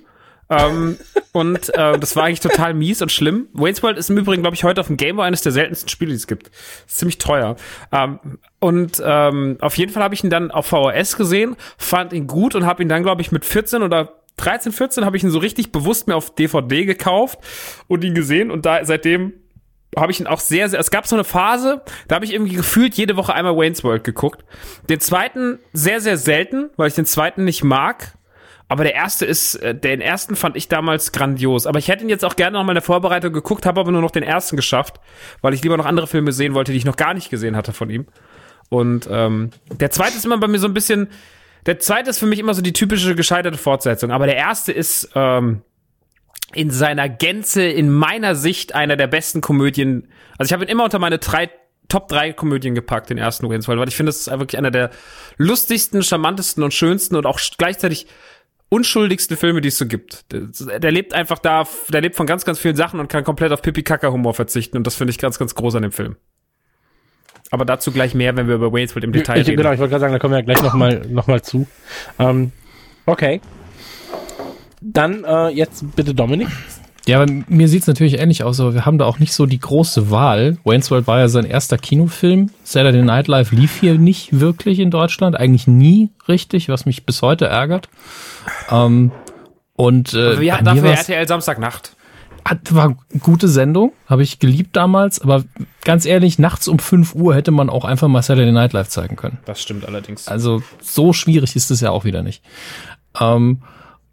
Ähm, 0.49 0.97
und 1.31 1.69
äh, 1.75 1.97
das 1.99 2.15
war 2.15 2.25
eigentlich 2.25 2.39
total 2.39 2.73
mies 2.73 3.01
und 3.01 3.11
schlimm. 3.11 3.47
Wayne's 3.53 3.83
World 3.83 3.97
ist 3.97 4.09
im 4.09 4.17
Übrigen, 4.17 4.41
glaube 4.41 4.55
ich, 4.55 4.63
heute 4.63 4.81
auf 4.81 4.87
dem 4.87 4.97
Game 4.97 5.17
Boy 5.17 5.25
eines 5.25 5.41
der 5.41 5.51
seltensten 5.51 5.89
Spiele, 5.89 6.09
die 6.09 6.17
es 6.17 6.27
gibt. 6.27 6.49
Ist 6.87 6.97
ziemlich 6.97 7.19
teuer. 7.19 7.55
Ähm, 7.91 8.19
und 8.59 9.01
ähm, 9.05 9.57
auf 9.61 9.77
jeden 9.77 9.91
Fall 9.91 10.03
habe 10.03 10.15
ich 10.15 10.23
ihn 10.23 10.29
dann 10.29 10.51
auf 10.51 10.67
VHS 10.67 11.17
gesehen, 11.17 11.55
fand 11.77 12.13
ihn 12.13 12.27
gut 12.27 12.55
und 12.55 12.65
habe 12.65 12.81
ihn 12.81 12.89
dann, 12.89 13.03
glaube 13.03 13.21
ich, 13.21 13.31
mit 13.31 13.45
14 13.45 13.83
oder 13.83 14.13
13, 14.37 14.71
14 14.71 15.05
habe 15.05 15.17
ich 15.17 15.23
ihn 15.23 15.29
so 15.29 15.39
richtig 15.39 15.71
bewusst 15.71 16.07
mir 16.07 16.15
auf 16.15 16.33
DVD 16.33 16.85
gekauft 16.85 17.39
und 17.87 18.03
ihn 18.03 18.15
gesehen 18.15 18.51
und 18.51 18.65
da 18.65 18.83
seitdem 18.85 19.33
habe 19.97 20.11
ich 20.11 20.19
ihn 20.19 20.27
auch 20.27 20.39
sehr, 20.39 20.69
sehr, 20.69 20.79
es 20.79 20.91
gab 20.91 21.07
so 21.07 21.15
eine 21.15 21.23
Phase, 21.23 21.81
da 22.07 22.15
habe 22.15 22.25
ich 22.25 22.33
irgendwie 22.33 22.55
gefühlt 22.55 22.95
jede 22.95 23.17
Woche 23.17 23.33
einmal 23.33 23.57
Wayne's 23.57 23.83
World 23.83 24.03
geguckt. 24.03 24.45
Den 24.87 24.99
zweiten 24.99 25.59
sehr, 25.73 25.99
sehr 25.99 26.17
selten, 26.17 26.69
weil 26.77 26.87
ich 26.87 26.95
den 26.95 27.05
zweiten 27.05 27.43
nicht 27.43 27.63
mag. 27.63 28.13
Aber 28.69 28.83
der 28.83 28.93
erste 28.93 29.25
ist, 29.25 29.55
äh, 29.55 29.75
den 29.75 29.99
ersten 29.99 30.35
fand 30.35 30.55
ich 30.55 30.69
damals 30.69 31.11
grandios. 31.11 31.65
Aber 31.65 31.79
ich 31.79 31.87
hätte 31.87 32.03
ihn 32.03 32.09
jetzt 32.09 32.23
auch 32.23 32.35
gerne 32.35 32.57
noch 32.57 32.63
mal 32.63 32.71
in 32.71 32.75
der 32.75 32.83
Vorbereitung 32.83 33.33
geguckt, 33.33 33.65
habe 33.65 33.81
aber 33.81 33.91
nur 33.91 34.01
noch 34.01 34.11
den 34.11 34.23
ersten 34.23 34.55
geschafft, 34.55 34.99
weil 35.41 35.55
ich 35.55 35.63
lieber 35.63 35.75
noch 35.75 35.87
andere 35.87 36.07
Filme 36.07 36.31
sehen 36.31 36.53
wollte, 36.53 36.71
die 36.71 36.77
ich 36.77 36.85
noch 36.85 36.95
gar 36.95 37.15
nicht 37.15 37.31
gesehen 37.31 37.57
hatte 37.57 37.73
von 37.73 37.89
ihm. 37.89 38.05
Und 38.69 39.09
ähm, 39.11 39.49
der 39.71 39.89
zweite 39.89 40.15
ist 40.15 40.23
immer 40.23 40.37
bei 40.37 40.47
mir 40.47 40.59
so 40.59 40.67
ein 40.67 40.75
bisschen, 40.75 41.09
der 41.65 41.79
zweite 41.79 42.11
ist 42.11 42.19
für 42.19 42.27
mich 42.27 42.37
immer 42.37 42.53
so 42.53 42.61
die 42.61 42.71
typische 42.71 43.15
gescheiterte 43.15 43.57
Fortsetzung. 43.57 44.11
Aber 44.11 44.27
der 44.27 44.37
erste 44.37 44.71
ist 44.71 45.09
ähm, 45.15 45.63
in 46.53 46.69
seiner 46.69 47.09
Gänze, 47.09 47.63
in 47.63 47.89
meiner 47.89 48.35
Sicht, 48.35 48.75
einer 48.75 48.97
der 48.97 49.07
besten 49.07 49.41
Komödien. 49.41 50.09
Also 50.37 50.49
ich 50.49 50.53
habe 50.53 50.63
ihn 50.63 50.69
immer 50.69 50.83
unter 50.83 50.99
meine 50.99 51.17
drei 51.17 51.49
Top 51.89 52.07
3 52.07 52.33
Komödien 52.33 52.75
gepackt, 52.75 53.09
den 53.09 53.17
ersten 53.17 53.49
Wayne's 53.49 53.67
World, 53.67 53.79
weil 53.79 53.87
ich 53.87 53.95
finde, 53.95 54.11
das 54.11 54.19
ist 54.19 54.27
wirklich 54.29 54.59
einer 54.59 54.69
der 54.69 54.91
lustigsten, 55.37 56.03
charmantesten 56.03 56.63
und 56.63 56.71
schönsten 56.71 57.15
und 57.15 57.25
auch 57.25 57.39
gleichzeitig 57.57 58.05
unschuldigsten 58.69 59.35
Filme, 59.35 59.61
die 59.61 59.69
es 59.69 59.77
so 59.77 59.85
gibt. 59.85 60.31
Der, 60.31 60.79
der 60.79 60.91
lebt 60.91 61.13
einfach 61.13 61.39
da, 61.39 61.63
der 61.89 62.01
lebt 62.01 62.15
von 62.15 62.27
ganz, 62.27 62.45
ganz 62.45 62.59
vielen 62.59 62.75
Sachen 62.75 62.99
und 62.99 63.07
kann 63.07 63.23
komplett 63.23 63.51
auf 63.51 63.61
Pipi-Kaka-Humor 63.61 64.33
verzichten 64.33 64.77
und 64.77 64.85
das 64.85 64.95
finde 64.95 65.11
ich 65.11 65.17
ganz, 65.17 65.39
ganz 65.39 65.55
groß 65.55 65.75
an 65.75 65.81
dem 65.81 65.91
Film. 65.91 66.15
Aber 67.51 67.65
dazu 67.65 67.91
gleich 67.91 68.13
mehr, 68.13 68.37
wenn 68.37 68.47
wir 68.47 68.55
über 68.55 68.71
Wayne's 68.71 68.95
World 68.95 69.05
im 69.05 69.11
Detail 69.11 69.41
ich, 69.41 69.47
reden. 69.47 69.57
genau, 69.57 69.71
ich 69.73 69.79
wollte 69.79 69.89
gerade 69.89 70.01
sagen, 70.01 70.13
da 70.13 70.19
kommen 70.19 70.33
wir 70.33 70.39
ja 70.39 70.45
gleich 70.45 70.61
nochmal 70.61 71.01
noch 71.09 71.27
mal 71.27 71.41
zu. 71.41 71.67
Ähm, 72.19 72.51
okay. 73.07 73.41
Dann 74.81 75.23
äh, 75.23 75.49
jetzt 75.49 75.95
bitte 75.95 76.13
Dominik. 76.13 76.47
Ja, 77.09 77.19
aber 77.19 77.31
mir 77.47 77.67
sieht's 77.67 77.87
natürlich 77.87 78.19
ähnlich 78.19 78.43
aus, 78.43 78.59
aber 78.59 78.75
wir 78.75 78.85
haben 78.85 78.99
da 78.99 79.05
auch 79.05 79.17
nicht 79.17 79.33
so 79.33 79.47
die 79.47 79.59
große 79.59 80.11
Wahl. 80.11 80.59
Wayne's 80.63 80.91
World 80.91 81.07
war 81.07 81.17
ja 81.17 81.27
sein 81.27 81.43
erster 81.45 81.79
Kinofilm. 81.79 82.51
Saturday 82.63 83.01
Night 83.01 83.27
Live 83.27 83.51
lief 83.51 83.79
hier 83.79 83.97
nicht 83.97 84.39
wirklich 84.39 84.77
in 84.77 84.91
Deutschland, 84.91 85.35
eigentlich 85.35 85.65
nie 85.65 86.11
richtig, 86.27 86.69
was 86.69 86.85
mich 86.85 87.07
bis 87.07 87.23
heute 87.23 87.47
ärgert. 87.47 87.89
Ähm, 88.69 89.11
Und 89.75 90.13
äh, 90.13 90.35
mir 90.35 90.59
dafür 90.61 90.91
RTL 90.91 91.27
Samstagnacht? 91.27 91.95
hat, 92.45 92.73
war 92.75 92.95
gute 93.19 93.47
Sendung, 93.47 93.93
habe 94.05 94.21
ich 94.21 94.37
geliebt 94.37 94.75
damals, 94.75 95.19
aber 95.19 95.43
ganz 95.83 96.05
ehrlich, 96.05 96.37
nachts 96.37 96.67
um 96.67 96.77
5 96.77 97.15
Uhr 97.15 97.33
hätte 97.33 97.49
man 97.49 97.71
auch 97.71 97.85
einfach 97.85 98.07
mal 98.07 98.21
Saturday 98.21 98.51
Night 98.51 98.73
Live 98.73 98.89
zeigen 98.89 99.15
können. 99.15 99.39
Das 99.45 99.61
stimmt 99.61 99.85
allerdings. 99.85 100.27
Also 100.27 100.61
so 100.79 101.11
schwierig 101.13 101.55
ist 101.55 101.71
es 101.71 101.81
ja 101.81 101.89
auch 101.89 102.05
wieder 102.05 102.21
nicht. 102.21 102.43
Ähm, 103.19 103.63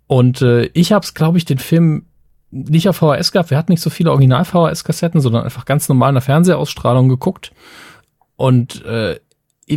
und 0.06 0.40
äh, 0.40 0.70
ich 0.72 0.92
habe 0.92 1.04
es, 1.04 1.14
glaube 1.14 1.36
ich, 1.38 1.44
den 1.44 1.58
Film 1.58 2.05
nicht 2.50 2.88
auf 2.88 2.96
VHS 2.96 3.32
gehabt. 3.32 3.50
Wir 3.50 3.58
hatten 3.58 3.72
nicht 3.72 3.82
so 3.82 3.90
viele 3.90 4.12
Original-VHS-Kassetten, 4.12 5.20
sondern 5.20 5.44
einfach 5.44 5.64
ganz 5.64 5.88
normal 5.88 6.10
in 6.10 6.14
der 6.14 6.22
Fernsehausstrahlung 6.22 7.08
geguckt. 7.08 7.52
Und 8.36 8.84
äh, 8.84 9.18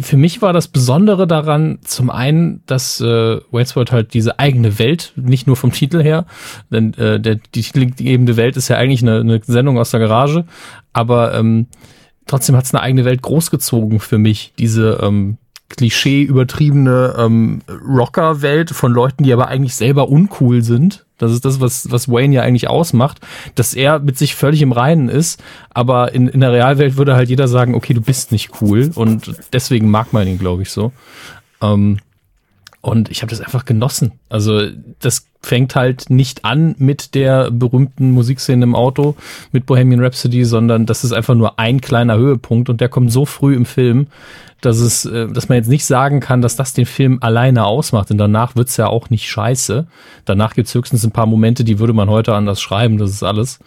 für 0.02 0.18
mich 0.18 0.42
war 0.42 0.54
das 0.54 0.68
Besondere 0.68 1.26
daran, 1.26 1.80
zum 1.82 2.12
einen, 2.12 2.62
dass 2.68 3.02
äh, 3.02 3.40
Wayne's 3.52 3.76
World 3.76 3.92
halt 3.92 4.14
diese 4.14 4.38
eigene 4.38 4.78
Welt, 4.78 5.14
nicht 5.16 5.48
nur 5.48 5.56
vom 5.56 5.72
Titel 5.72 6.04
her, 6.04 6.26
denn 6.70 6.94
äh, 6.94 7.20
der, 7.20 7.36
die 7.56 7.64
titelgebende 7.64 8.38
Welt 8.38 8.56
ist 8.56 8.68
ja 8.68 8.78
eigentlich 8.78 9.02
eine, 9.02 9.22
eine 9.22 9.42
Sendung 9.44 9.80
aus 9.80 9.90
der 9.90 10.00
Garage, 10.00 10.46
aber 10.94 11.34
ähm, 11.34 11.68
trotzdem 12.28 12.56
hat 12.56 12.66
es 12.66 12.74
eine 12.74 12.84
eigene 12.84 13.04
Welt 13.04 13.24
großgezogen 13.24 14.00
für 14.00 14.20
mich, 14.20 14.54
diese 14.60 15.00
ähm, 15.02 15.38
Klischee 15.70 16.24
übertriebene 16.24 17.16
ähm, 17.18 17.62
Rocker-Welt 17.88 18.72
von 18.72 18.92
Leuten, 18.92 19.24
die 19.24 19.34
aber 19.34 19.48
eigentlich 19.48 19.76
selber 19.76 20.10
uncool 20.10 20.64
sind. 20.64 21.06
Das 21.18 21.32
ist 21.32 21.46
das, 21.46 21.60
was, 21.60 21.92
was 21.92 22.08
Wayne 22.08 22.34
ja 22.34 22.42
eigentlich 22.42 22.70
ausmacht, 22.70 23.20
dass 23.56 23.74
er 23.74 24.00
mit 24.00 24.18
sich 24.18 24.36
völlig 24.36 24.62
im 24.62 24.72
Reinen 24.72 25.10
ist, 25.10 25.42
aber 25.70 26.14
in, 26.14 26.28
in 26.28 26.40
der 26.40 26.52
Realwelt 26.52 26.98
würde 26.98 27.16
halt 27.16 27.30
jeder 27.30 27.48
sagen, 27.48 27.76
okay, 27.76 27.94
du 27.94 28.02
bist 28.02 28.32
nicht 28.32 28.62
cool 28.62 28.92
und 28.96 29.36
deswegen 29.54 29.92
mag 29.92 30.14
man 30.14 30.28
ihn, 30.28 30.40
glaube 30.40 30.64
ich, 30.64 30.72
so. 30.72 30.92
Ähm, 31.62 32.00
und 32.82 33.10
ich 33.10 33.22
habe 33.22 33.30
das 33.30 33.42
einfach 33.42 33.66
genossen. 33.66 34.14
Also 34.30 34.62
das 35.00 35.28
fängt 35.42 35.76
halt 35.76 36.10
nicht 36.10 36.46
an 36.46 36.76
mit 36.78 37.14
der 37.14 37.52
berühmten 37.52 38.12
Musikszene 38.12 38.64
im 38.64 38.76
Auto, 38.76 39.16
mit 39.52 39.66
Bohemian 39.66 40.02
Rhapsody, 40.02 40.46
sondern 40.46 40.86
das 40.86 41.04
ist 41.04 41.12
einfach 41.12 41.36
nur 41.36 41.60
ein 41.60 41.82
kleiner 41.82 42.18
Höhepunkt 42.18 42.70
und 42.70 42.80
der 42.80 42.90
kommt 42.90 43.12
so 43.12 43.26
früh 43.26 43.56
im 43.56 43.66
Film, 43.66 44.08
dass 44.62 44.80
es, 44.80 45.06
äh, 45.06 45.28
dass 45.28 45.50
man 45.50 45.58
jetzt 45.58 45.70
nicht 45.70 45.86
sagen 45.86 46.20
kann, 46.20 46.42
dass 46.42 46.56
das 46.56 46.74
den 46.74 46.86
Film 46.86 47.18
alleine 47.22 47.66
ausmacht. 47.66 48.10
Denn 48.10 48.18
danach 48.18 48.56
wird's 48.56 48.78
ja 48.78 48.88
auch 48.88 49.10
nicht 49.10 49.30
scheiße. 49.30 49.88
Danach 50.26 50.54
gibt's 50.54 50.74
höchstens 50.74 51.04
ein 51.04 51.12
paar 51.12 51.26
Momente, 51.26 51.64
die 51.64 51.80
würde 51.80 51.94
man 51.94 52.10
heute 52.10 52.34
anders 52.34 52.62
schreiben, 52.62 52.98
das 52.98 53.12
ist 53.12 53.24
alles. 53.24 53.60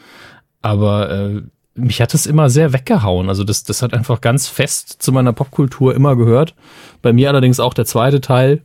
Aber 0.62 1.10
äh, 1.10 1.42
mich 1.74 2.00
hat 2.00 2.14
es 2.14 2.26
immer 2.26 2.50
sehr 2.50 2.72
weggehauen. 2.72 3.28
Also 3.28 3.44
das, 3.44 3.64
das 3.64 3.82
hat 3.82 3.94
einfach 3.94 4.20
ganz 4.20 4.48
fest 4.48 5.02
zu 5.02 5.12
meiner 5.12 5.32
Popkultur 5.32 5.94
immer 5.94 6.16
gehört. 6.16 6.54
Bei 7.00 7.12
mir 7.12 7.28
allerdings 7.28 7.60
auch 7.60 7.74
der 7.74 7.86
zweite 7.86 8.20
Teil, 8.20 8.62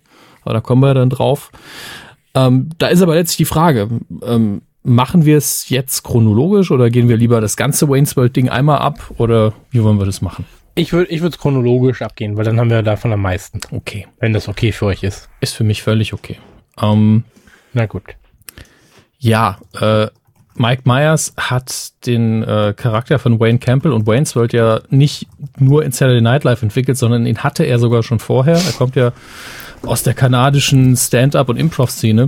aber 0.48 0.54
da 0.54 0.62
kommen 0.62 0.82
wir 0.82 0.94
dann 0.94 1.10
drauf. 1.10 1.52
Ähm, 2.34 2.70
da 2.78 2.88
ist 2.88 3.02
aber 3.02 3.16
letztlich 3.16 3.38
die 3.38 3.46
Frage, 3.46 3.90
ähm, 4.24 4.62
machen 4.84 5.26
wir 5.26 5.38
es 5.38 5.68
jetzt 5.70 6.04
chronologisch 6.04 6.72
oder 6.72 6.90
gehen 6.90 7.10
wir 7.10 7.18
lieber 7.18 7.42
das 7.42 7.58
ganze 7.58 7.90
Wayne's 7.90 8.16
World 8.16 8.36
Ding 8.36 8.48
einmal 8.50 8.78
ab 8.80 9.12
oder 9.18 9.54
wie 9.72 9.84
wollen 9.84 10.00
wir 10.00 10.06
das 10.06 10.22
machen? 10.22 10.46
Ich 10.76 10.94
würde 10.94 11.12
ich 11.12 11.22
würde 11.22 11.38
chronologisch 11.38 12.02
abgehen, 12.02 12.38
weil 12.38 12.46
dann 12.46 12.60
haben 12.60 12.70
wir 12.70 12.84
davon 12.84 13.12
am 13.12 13.22
meisten, 13.22 13.60
Okay, 13.72 14.08
wenn 14.20 14.32
das 14.32 14.48
okay 14.48 14.72
für 14.72 14.86
euch 14.86 15.04
ist. 15.04 15.28
ist 15.42 15.56
für 15.56 15.64
mich 15.64 15.84
völlig 15.84 16.14
okay. 16.14 16.38
Ähm, 16.82 17.24
Na 17.74 17.86
gut. 17.88 18.04
Ja, 19.20 19.58
äh, 19.82 20.08
Mike 20.56 20.84
Myers 20.86 21.34
hat 21.38 21.92
den 22.06 22.44
äh, 22.44 22.74
Charakter 22.76 23.20
von 23.20 23.40
Wayne 23.40 23.60
Campbell 23.60 23.92
und 23.92 24.08
Wayne's 24.08 24.36
World 24.36 24.54
ja 24.54 24.82
nicht 24.90 25.28
nur 25.60 25.84
in 25.84 25.92
Saturday 25.92 26.22
Night 26.22 26.44
Live 26.44 26.64
entwickelt, 26.64 26.98
sondern 26.98 27.26
ihn 27.26 27.40
hatte 27.40 27.64
er 27.64 27.78
sogar 27.80 28.04
schon 28.04 28.20
vorher. 28.20 28.56
Er 28.56 28.74
kommt 28.74 28.96
ja 28.96 29.12
aus 29.84 30.04
der 30.04 30.14
kanadischen 30.14 30.96
Stand-up 30.96 31.50
und 31.50 31.58
Improv-Szene. 31.58 32.28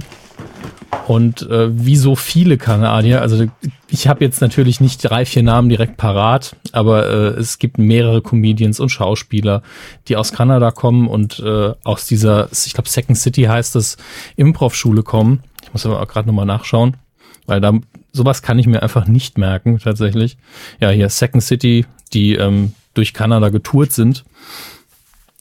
Und 1.07 1.41
äh, 1.49 1.69
wie 1.71 1.95
so 1.95 2.15
viele 2.15 2.57
Kanadier, 2.57 3.21
also 3.21 3.45
ich 3.89 4.07
habe 4.07 4.23
jetzt 4.23 4.41
natürlich 4.41 4.79
nicht 4.79 5.01
drei, 5.01 5.25
vier 5.25 5.41
Namen 5.41 5.69
direkt 5.69 5.97
parat, 5.97 6.55
aber 6.71 7.07
äh, 7.07 7.39
es 7.39 7.57
gibt 7.57 7.79
mehrere 7.79 8.21
Comedians 8.21 8.79
und 8.79 8.89
Schauspieler, 8.89 9.63
die 10.07 10.15
aus 10.15 10.31
Kanada 10.31 10.69
kommen 10.69 11.07
und 11.07 11.39
äh, 11.39 11.73
aus 11.83 12.05
dieser, 12.05 12.49
ich 12.51 12.73
glaube 12.73 12.89
Second 12.89 13.17
City 13.17 13.43
heißt 13.43 13.75
es, 13.75 13.97
Improv-Schule 14.35 15.01
kommen. 15.01 15.41
Ich 15.63 15.73
muss 15.73 15.85
aber 15.85 16.05
gerade 16.05 16.27
nochmal 16.27 16.45
nachschauen, 16.45 16.97
weil 17.47 17.59
da 17.59 17.73
sowas 18.11 18.41
kann 18.43 18.59
ich 18.59 18.67
mir 18.67 18.83
einfach 18.83 19.07
nicht 19.07 19.37
merken 19.37 19.79
tatsächlich. 19.79 20.37
Ja, 20.79 20.89
hier 20.89 21.09
Second 21.09 21.43
City, 21.43 21.85
die 22.13 22.35
ähm, 22.35 22.73
durch 22.93 23.13
Kanada 23.13 23.49
getourt 23.49 23.93
sind. 23.93 24.25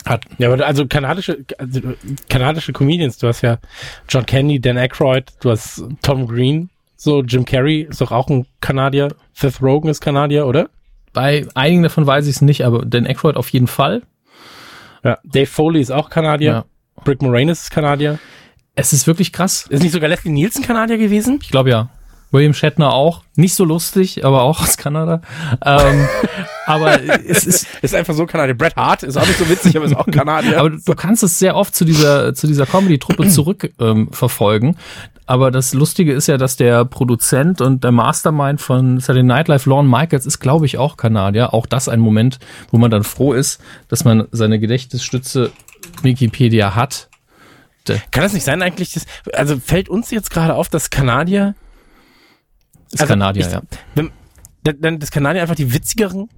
Hat, 0.09 0.25
Ja, 0.39 0.53
aber 0.53 0.65
also 0.67 0.87
kanadische, 0.87 1.45
also 1.59 1.81
kanadische 2.29 2.73
Comedians, 2.73 3.19
du 3.19 3.29
hast 3.29 3.43
ja 3.43 3.59
John 4.09 4.25
Candy, 4.27 4.61
Dan 4.61 4.79
Aykroyd, 4.79 5.25
du 5.41 5.51
hast 5.51 5.85
Tom 6.03 6.27
Green, 6.27 6.71
so 6.97 7.23
Jim 7.23 7.45
Carrey 7.45 7.83
ist 7.83 8.01
doch 8.01 8.11
auch 8.13 8.29
ein 8.29 8.47
Kanadier, 8.61 9.15
Seth 9.35 9.61
Rogen 9.63 9.89
ist 9.89 10.01
Kanadier, 10.01 10.47
oder? 10.47 10.69
bei 11.15 11.47
einigen 11.55 11.83
davon 11.83 12.07
weiß 12.07 12.27
ich 12.27 12.37
es 12.37 12.43
nicht, 12.43 12.65
aber 12.65 12.85
Dan 12.85 13.07
Aykroyd 13.07 13.37
auf 13.37 13.49
jeden 13.49 13.67
Fall. 13.67 14.03
Ja. 15.03 15.19
Dave 15.25 15.47
Foley 15.47 15.81
ist 15.81 15.91
auch 15.91 16.11
Kanadier, 16.11 16.51
Ja. 16.53 16.65
Brick 17.05 17.23
Moranis 17.23 17.63
ist 17.63 17.71
Kanadier. 17.71 18.19
Es 18.75 18.93
ist 18.93 19.07
wirklich 19.07 19.33
krass. 19.33 19.67
Ist 19.69 19.83
nicht 19.83 19.93
sogar 19.93 20.09
Leslie 20.09 20.31
Nielsen 20.31 20.63
Kanadier 20.63 20.99
gewesen? 20.99 21.41
Ich 21.43 21.51
glaube 21.51 21.71
ja. 21.71 21.89
William 22.31 22.55
Shatner 22.55 22.93
auch. 22.93 23.23
Nicht 23.37 23.55
so 23.55 23.65
lustig, 23.65 24.25
aber 24.25 24.43
auch 24.43 24.61
aus 24.61 24.77
Kanada. 24.77 25.23
Ähm, 25.65 26.09
aber 26.67 27.01
es 27.27 27.47
ist, 27.47 27.67
Ist 27.83 27.95
einfach 27.95 28.15
so 28.15 28.27
Kanadier. 28.27 28.57
Bret 28.57 28.77
Hart 28.77 29.03
ist 29.03 29.17
auch 29.17 29.27
nicht 29.27 29.39
so 29.39 29.49
witzig, 29.49 29.77
aber 29.77 29.87
ist 29.87 29.97
auch 29.97 30.07
Kanadier. 30.07 30.59
aber 30.59 30.71
du 30.71 30.95
kannst 30.95 31.23
es 31.23 31.39
sehr 31.39 31.57
oft 31.57 31.75
zu 31.75 31.85
dieser, 31.85 32.35
zu 32.35 32.47
dieser 32.47 32.67
Comedy-Truppe 32.67 33.29
zurück 33.31 33.71
ähm. 33.81 34.11
Aber 35.27 35.51
das 35.51 35.75
Lustige 35.75 36.13
ist 36.13 36.27
ja, 36.27 36.37
dass 36.39 36.57
der 36.57 36.85
Produzent 36.85 37.61
und 37.61 37.85
der 37.85 37.93
Mastermind 37.93 38.61
von 38.61 38.99
Saturday 38.99 39.23
Night 39.23 39.49
Live, 39.49 39.67
Lorne 39.67 39.89
Michaels, 39.89 40.27
ist, 40.27 40.39
glaube 40.41 40.67
ich, 40.67 40.79
auch 40.79 40.97
Kanadier. 40.97 41.55
Auch 41.55 41.67
das 41.67 41.89
ein 41.89 42.01
Moment, 42.01 42.39
wo 42.71 42.79
man 42.79 42.91
dann 42.91 43.05
froh 43.05 43.35
ist, 43.35 43.61
dass 43.89 44.05
man 44.05 44.27
seine 44.33 44.59
Gedächtnisstütze 44.59 45.53
Wikipedia 46.03 46.75
hat. 46.75 47.09
Kann 48.11 48.23
das 48.23 48.33
nicht 48.33 48.45
sein 48.45 48.61
eigentlich? 48.63 48.93
Dass, 48.93 49.07
also 49.33 49.59
fällt 49.59 49.89
uns 49.89 50.11
jetzt 50.11 50.31
gerade 50.31 50.55
auf, 50.55 50.69
dass 50.69 50.91
Kanadier, 50.91 51.55
Ist 52.93 53.01
Also 53.01 53.13
Kanadier, 53.13 53.47
ich- 53.47 53.53
ja. 53.53 53.63
wenn, 53.95 54.11
dann 54.81 54.99
das 54.99 55.11
Kanadier 55.11 55.43
einfach 55.43 55.55
die 55.55 55.73
witzigeren 55.73 56.29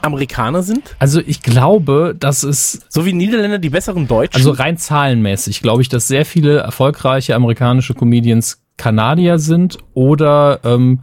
Amerikaner 0.00 0.62
sind? 0.62 0.96
Also 0.98 1.20
ich 1.24 1.42
glaube, 1.42 2.14
dass 2.18 2.42
es 2.42 2.80
So 2.88 3.04
wie 3.06 3.12
Niederländer 3.12 3.58
die 3.58 3.70
besseren 3.70 4.08
Deutschen? 4.08 4.36
Also 4.36 4.50
rein 4.50 4.76
zahlenmäßig 4.76 5.62
glaube 5.62 5.82
ich, 5.82 5.88
dass 5.88 6.08
sehr 6.08 6.24
viele 6.24 6.58
erfolgreiche 6.58 7.34
amerikanische 7.36 7.94
Comedians 7.94 8.62
Kanadier 8.76 9.38
sind 9.38 9.78
oder 9.94 10.60
ähm, 10.64 11.00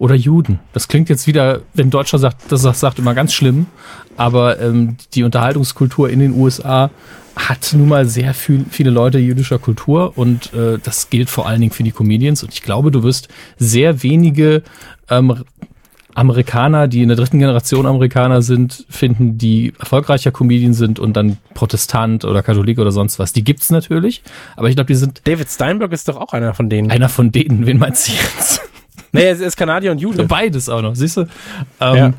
oder 0.00 0.14
Juden. 0.14 0.58
Das 0.72 0.88
klingt 0.88 1.10
jetzt 1.10 1.26
wieder, 1.26 1.60
wenn 1.74 1.90
Deutscher 1.90 2.18
sagt, 2.18 2.50
das 2.50 2.62
sagt, 2.62 2.78
sagt 2.78 2.98
immer 2.98 3.14
ganz 3.14 3.34
schlimm, 3.34 3.66
aber 4.16 4.58
ähm, 4.58 4.96
die 5.12 5.22
Unterhaltungskultur 5.24 6.08
in 6.08 6.20
den 6.20 6.32
USA 6.32 6.90
hat 7.36 7.74
nun 7.74 7.88
mal 7.88 8.06
sehr 8.06 8.32
viel, 8.32 8.64
viele 8.70 8.88
Leute 8.90 9.18
jüdischer 9.18 9.58
Kultur 9.58 10.16
und 10.16 10.54
äh, 10.54 10.78
das 10.82 11.10
gilt 11.10 11.28
vor 11.28 11.46
allen 11.46 11.60
Dingen 11.60 11.72
für 11.72 11.82
die 11.82 11.92
Comedians 11.92 12.42
und 12.42 12.52
ich 12.52 12.62
glaube, 12.62 12.90
du 12.90 13.02
wirst 13.02 13.28
sehr 13.58 14.02
wenige 14.02 14.62
ähm, 15.10 15.44
Amerikaner, 16.14 16.88
die 16.88 17.02
in 17.02 17.08
der 17.08 17.16
dritten 17.18 17.38
Generation 17.38 17.84
Amerikaner 17.84 18.40
sind, 18.40 18.86
finden, 18.88 19.36
die 19.36 19.74
erfolgreicher 19.78 20.32
Comedian 20.32 20.72
sind 20.72 20.98
und 20.98 21.12
dann 21.14 21.36
Protestant 21.52 22.24
oder 22.24 22.42
Katholik 22.42 22.78
oder 22.78 22.90
sonst 22.90 23.18
was. 23.18 23.34
Die 23.34 23.44
gibt's 23.44 23.70
natürlich, 23.70 24.22
aber 24.56 24.70
ich 24.70 24.76
glaube, 24.76 24.88
die 24.88 24.94
sind 24.94 25.20
David 25.24 25.50
Steinberg 25.50 25.92
ist 25.92 26.08
doch 26.08 26.16
auch 26.16 26.32
einer 26.32 26.54
von 26.54 26.70
denen. 26.70 26.90
einer 26.90 27.10
von 27.10 27.30
denen. 27.32 27.66
Wen 27.66 27.78
meinst 27.78 28.08
du 28.08 28.12
jetzt? 28.12 28.69
Nee, 29.12 29.22
er 29.22 29.32
ist- 29.32 29.40
er 29.40 29.50
Kanadier 29.52 29.92
und 29.92 29.98
Jude. 29.98 30.24
Beides 30.24 30.68
auch 30.68 30.82
noch, 30.82 30.94
siehst 30.94 31.16
du? 31.16 31.20
Ähm, 31.80 31.96
Ja. 31.96 32.12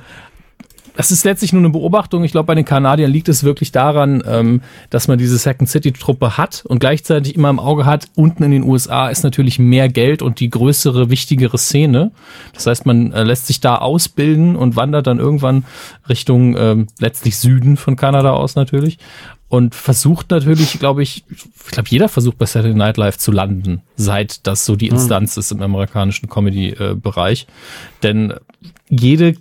Das 0.98 1.10
ist 1.10 1.24
letztlich 1.24 1.54
nur 1.54 1.62
eine 1.62 1.70
Beobachtung. 1.70 2.26
Ich 2.26 2.34
glaube, 2.34 2.48
bei 2.48 2.54
den 2.56 2.66
Kanadiern 2.66 3.10
liegt 3.10 3.30
es 3.30 3.46
wirklich 3.46 3.72
daran, 3.72 4.22
ähm, 4.28 4.62
dass 4.90 5.08
man 5.08 5.18
diese 5.18 5.38
Second 5.38 5.70
City-Truppe 5.70 6.38
hat 6.38 6.64
und 6.68 6.80
gleichzeitig 6.80 7.34
immer 7.36 7.50
im 7.50 7.60
Auge 7.62 7.86
hat, 7.86 8.08
unten 8.16 8.44
in 8.44 8.52
den 8.52 8.64
USA 8.64 9.08
ist 9.08 9.24
natürlich 9.24 9.58
mehr 9.58 9.88
Geld 9.88 10.22
und 10.22 10.42
die 10.42 10.50
größere, 10.50 11.10
wichtigere 11.10 11.58
Szene. 11.58 12.12
Das 12.54 12.68
heißt, 12.68 12.86
man 12.86 13.14
äh, 13.14 13.24
lässt 13.24 13.48
sich 13.48 13.62
da 13.62 13.76
ausbilden 13.78 14.58
und 14.58 14.76
wandert 14.76 15.08
dann 15.08 15.18
irgendwann 15.20 15.64
Richtung 16.10 16.58
ähm, 16.58 16.88
letztlich 17.00 17.38
Süden 17.38 17.78
von 17.78 17.96
Kanada 17.96 18.32
aus 18.34 18.56
natürlich 18.56 18.98
und 19.52 19.76
versucht 19.76 20.32
natürlich, 20.32 20.80
glaube 20.80 21.04
ich, 21.04 21.26
ich 21.30 21.72
glaube, 21.72 21.90
jeder 21.90 22.08
versucht 22.08 22.38
bei 22.38 22.46
Saturday 22.46 22.74
Night 22.74 22.96
Live 22.96 23.18
zu 23.18 23.34
landen, 23.34 23.82
seit 23.98 24.48
das 24.48 24.66
so 24.66 24.78
die 24.78 24.88
Instanz 24.88 25.36
ist 25.36 25.52
im 25.52 25.62
amerikanischen 25.62 26.30
Comedy-Bereich. 26.30 27.48
Denn 28.02 28.34
jede 28.88 29.36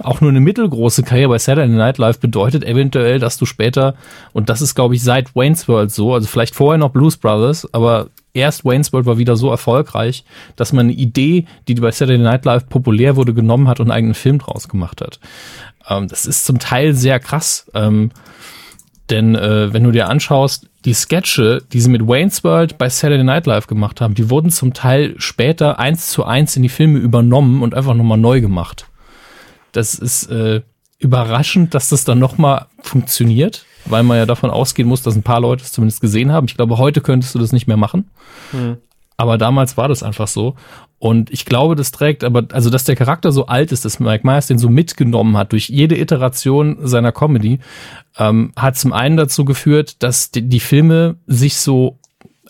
auch 0.00 0.20
nur 0.20 0.30
eine 0.30 0.40
mittelgroße 0.40 1.04
Karriere 1.04 1.28
bei 1.28 1.38
Saturday 1.38 1.68
Night 1.68 1.98
Live 1.98 2.18
bedeutet 2.18 2.64
eventuell, 2.64 3.20
dass 3.20 3.38
du 3.38 3.46
später, 3.46 3.94
und 4.32 4.48
das 4.48 4.62
ist, 4.62 4.74
glaube 4.74 4.96
ich, 4.96 5.04
seit 5.04 5.36
Wayne's 5.36 5.68
World 5.68 5.92
so, 5.92 6.12
also 6.12 6.26
vielleicht 6.26 6.56
vorher 6.56 6.78
noch 6.78 6.90
Blues 6.90 7.16
Brothers, 7.16 7.72
aber 7.72 8.08
erst 8.34 8.64
Wayne's 8.64 8.92
World 8.92 9.06
war 9.06 9.18
wieder 9.18 9.36
so 9.36 9.48
erfolgreich, 9.48 10.24
dass 10.56 10.72
man 10.72 10.86
eine 10.86 10.92
Idee, 10.92 11.46
die 11.68 11.76
bei 11.76 11.92
Saturday 11.92 12.18
Night 12.18 12.44
Live 12.44 12.68
populär 12.68 13.14
wurde, 13.14 13.32
genommen 13.32 13.68
hat 13.68 13.78
und 13.78 13.92
einen 13.92 13.96
eigenen 13.96 14.14
Film 14.14 14.38
draus 14.38 14.68
gemacht 14.68 15.00
hat. 15.00 15.20
Ähm, 15.88 16.08
das 16.08 16.26
ist 16.26 16.46
zum 16.46 16.58
Teil 16.58 16.94
sehr 16.94 17.20
krass. 17.20 17.70
Ähm, 17.74 18.10
Denn 19.10 19.34
äh, 19.36 19.72
wenn 19.72 19.84
du 19.84 19.92
dir 19.92 20.08
anschaust, 20.08 20.68
die 20.84 20.94
Sketche, 20.94 21.62
die 21.72 21.80
sie 21.80 21.90
mit 21.90 22.06
Wayne's 22.06 22.42
World 22.42 22.78
bei 22.78 22.88
Saturday 22.88 23.24
Night 23.24 23.46
Live 23.46 23.66
gemacht 23.66 24.00
haben, 24.00 24.14
die 24.14 24.30
wurden 24.30 24.50
zum 24.50 24.72
Teil 24.72 25.14
später 25.18 25.78
eins 25.78 26.08
zu 26.10 26.24
eins 26.24 26.56
in 26.56 26.62
die 26.62 26.68
Filme 26.68 26.98
übernommen 26.98 27.62
und 27.62 27.74
einfach 27.74 27.94
nochmal 27.94 28.18
neu 28.18 28.40
gemacht. 28.40 28.86
Das 29.72 29.94
ist 29.94 30.30
äh, 30.30 30.62
überraschend, 30.98 31.74
dass 31.74 31.88
das 31.88 32.04
dann 32.04 32.18
nochmal 32.18 32.66
funktioniert, 32.80 33.64
weil 33.84 34.02
man 34.02 34.16
ja 34.16 34.26
davon 34.26 34.50
ausgehen 34.50 34.88
muss, 34.88 35.02
dass 35.02 35.14
ein 35.14 35.22
paar 35.22 35.40
Leute 35.40 35.62
es 35.62 35.72
zumindest 35.72 36.00
gesehen 36.00 36.32
haben. 36.32 36.46
Ich 36.46 36.56
glaube, 36.56 36.78
heute 36.78 37.00
könntest 37.00 37.34
du 37.34 37.38
das 37.38 37.52
nicht 37.52 37.66
mehr 37.66 37.76
machen. 37.76 38.10
Aber 39.16 39.38
damals 39.38 39.76
war 39.76 39.88
das 39.88 40.02
einfach 40.02 40.28
so. 40.28 40.56
Und 40.98 41.30
ich 41.30 41.44
glaube, 41.44 41.76
das 41.76 41.92
trägt 41.92 42.24
aber, 42.24 42.46
also 42.52 42.70
dass 42.70 42.84
der 42.84 42.96
Charakter 42.96 43.30
so 43.30 43.46
alt 43.46 43.70
ist, 43.70 43.84
dass 43.84 44.00
Mike 44.00 44.26
Myers 44.26 44.46
den 44.46 44.58
so 44.58 44.70
mitgenommen 44.70 45.36
hat 45.36 45.52
durch 45.52 45.68
jede 45.68 45.98
Iteration 45.98 46.78
seiner 46.80 47.12
Comedy, 47.12 47.58
ähm, 48.18 48.52
hat 48.56 48.76
zum 48.76 48.92
einen 48.92 49.16
dazu 49.16 49.44
geführt, 49.44 50.02
dass 50.02 50.30
die, 50.30 50.48
die 50.48 50.60
Filme 50.60 51.16
sich 51.26 51.56
so 51.56 51.98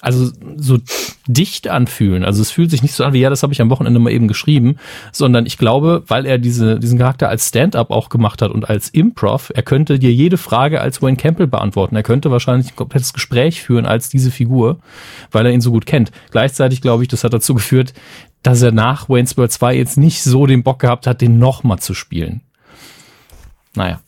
also 0.00 0.30
so 0.56 0.78
dicht 1.26 1.68
anfühlen. 1.68 2.24
Also 2.24 2.42
es 2.42 2.50
fühlt 2.50 2.70
sich 2.70 2.82
nicht 2.82 2.94
so 2.94 3.04
an 3.04 3.12
wie, 3.12 3.20
ja, 3.20 3.30
das 3.30 3.42
habe 3.42 3.52
ich 3.52 3.60
am 3.60 3.70
Wochenende 3.70 3.98
mal 3.98 4.12
eben 4.12 4.28
geschrieben, 4.28 4.76
sondern 5.10 5.46
ich 5.46 5.58
glaube, 5.58 6.04
weil 6.06 6.26
er 6.26 6.38
diese, 6.38 6.78
diesen 6.78 6.98
Charakter 6.98 7.28
als 7.28 7.48
Stand-up 7.48 7.90
auch 7.90 8.08
gemacht 8.08 8.42
hat 8.42 8.50
und 8.50 8.68
als 8.68 8.88
Improv, 8.88 9.50
er 9.54 9.62
könnte 9.62 9.98
dir 9.98 10.12
jede 10.12 10.36
Frage 10.36 10.80
als 10.80 11.02
Wayne 11.02 11.16
Campbell 11.16 11.46
beantworten. 11.46 11.96
Er 11.96 12.02
könnte 12.02 12.30
wahrscheinlich 12.30 12.72
ein 12.72 12.76
komplettes 12.76 13.12
Gespräch 13.12 13.62
führen 13.62 13.86
als 13.86 14.08
diese 14.08 14.30
Figur, 14.30 14.78
weil 15.32 15.46
er 15.46 15.52
ihn 15.52 15.60
so 15.60 15.72
gut 15.72 15.86
kennt. 15.86 16.12
Gleichzeitig 16.30 16.80
glaube 16.80 17.02
ich, 17.02 17.08
das 17.08 17.24
hat 17.24 17.32
dazu 17.32 17.54
geführt, 17.54 17.92
dass 18.46 18.62
er 18.62 18.70
nach 18.70 19.08
Wayne's 19.08 19.36
World 19.36 19.50
2 19.50 19.74
jetzt 19.74 19.96
nicht 19.98 20.22
so 20.22 20.46
den 20.46 20.62
Bock 20.62 20.78
gehabt 20.78 21.08
hat, 21.08 21.20
den 21.20 21.40
nochmal 21.40 21.80
zu 21.80 21.94
spielen. 21.94 22.42
Naja. 23.74 24.00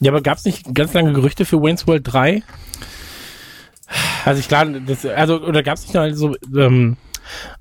Ja, 0.00 0.12
aber 0.12 0.20
gab 0.20 0.36
es 0.36 0.44
nicht 0.44 0.74
ganz 0.74 0.92
lange 0.92 1.14
Gerüchte 1.14 1.46
für 1.46 1.62
Wayne's 1.62 1.86
World 1.86 2.02
3? 2.04 2.42
Also 4.26 4.38
ich 4.38 4.48
glaube, 4.48 4.82
das, 4.82 5.06
also 5.06 5.40
oder 5.40 5.62
gab 5.62 5.78
es 5.78 5.84
nicht 5.84 5.94
mal 5.94 6.14
so 6.14 6.36
ähm, 6.54 6.98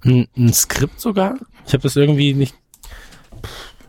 ein, 0.03 0.27
ein 0.37 0.51
Skript 0.51 0.99
sogar? 0.99 1.37
Ich 1.65 1.71
habe 1.71 1.83
das 1.83 1.95
irgendwie 1.95 2.33
nicht 2.33 2.53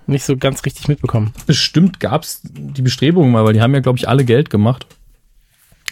nicht 0.06 0.24
so 0.24 0.36
ganz 0.36 0.64
richtig 0.64 0.86
mitbekommen. 0.86 1.32
Bestimmt 1.46 1.98
gab's 1.98 2.42
die 2.44 2.82
Bestrebungen 2.82 3.32
mal, 3.32 3.44
weil 3.44 3.54
die 3.54 3.60
haben 3.60 3.74
ja, 3.74 3.80
glaube 3.80 3.98
ich, 3.98 4.08
alle 4.08 4.24
Geld 4.24 4.50
gemacht. 4.50 4.86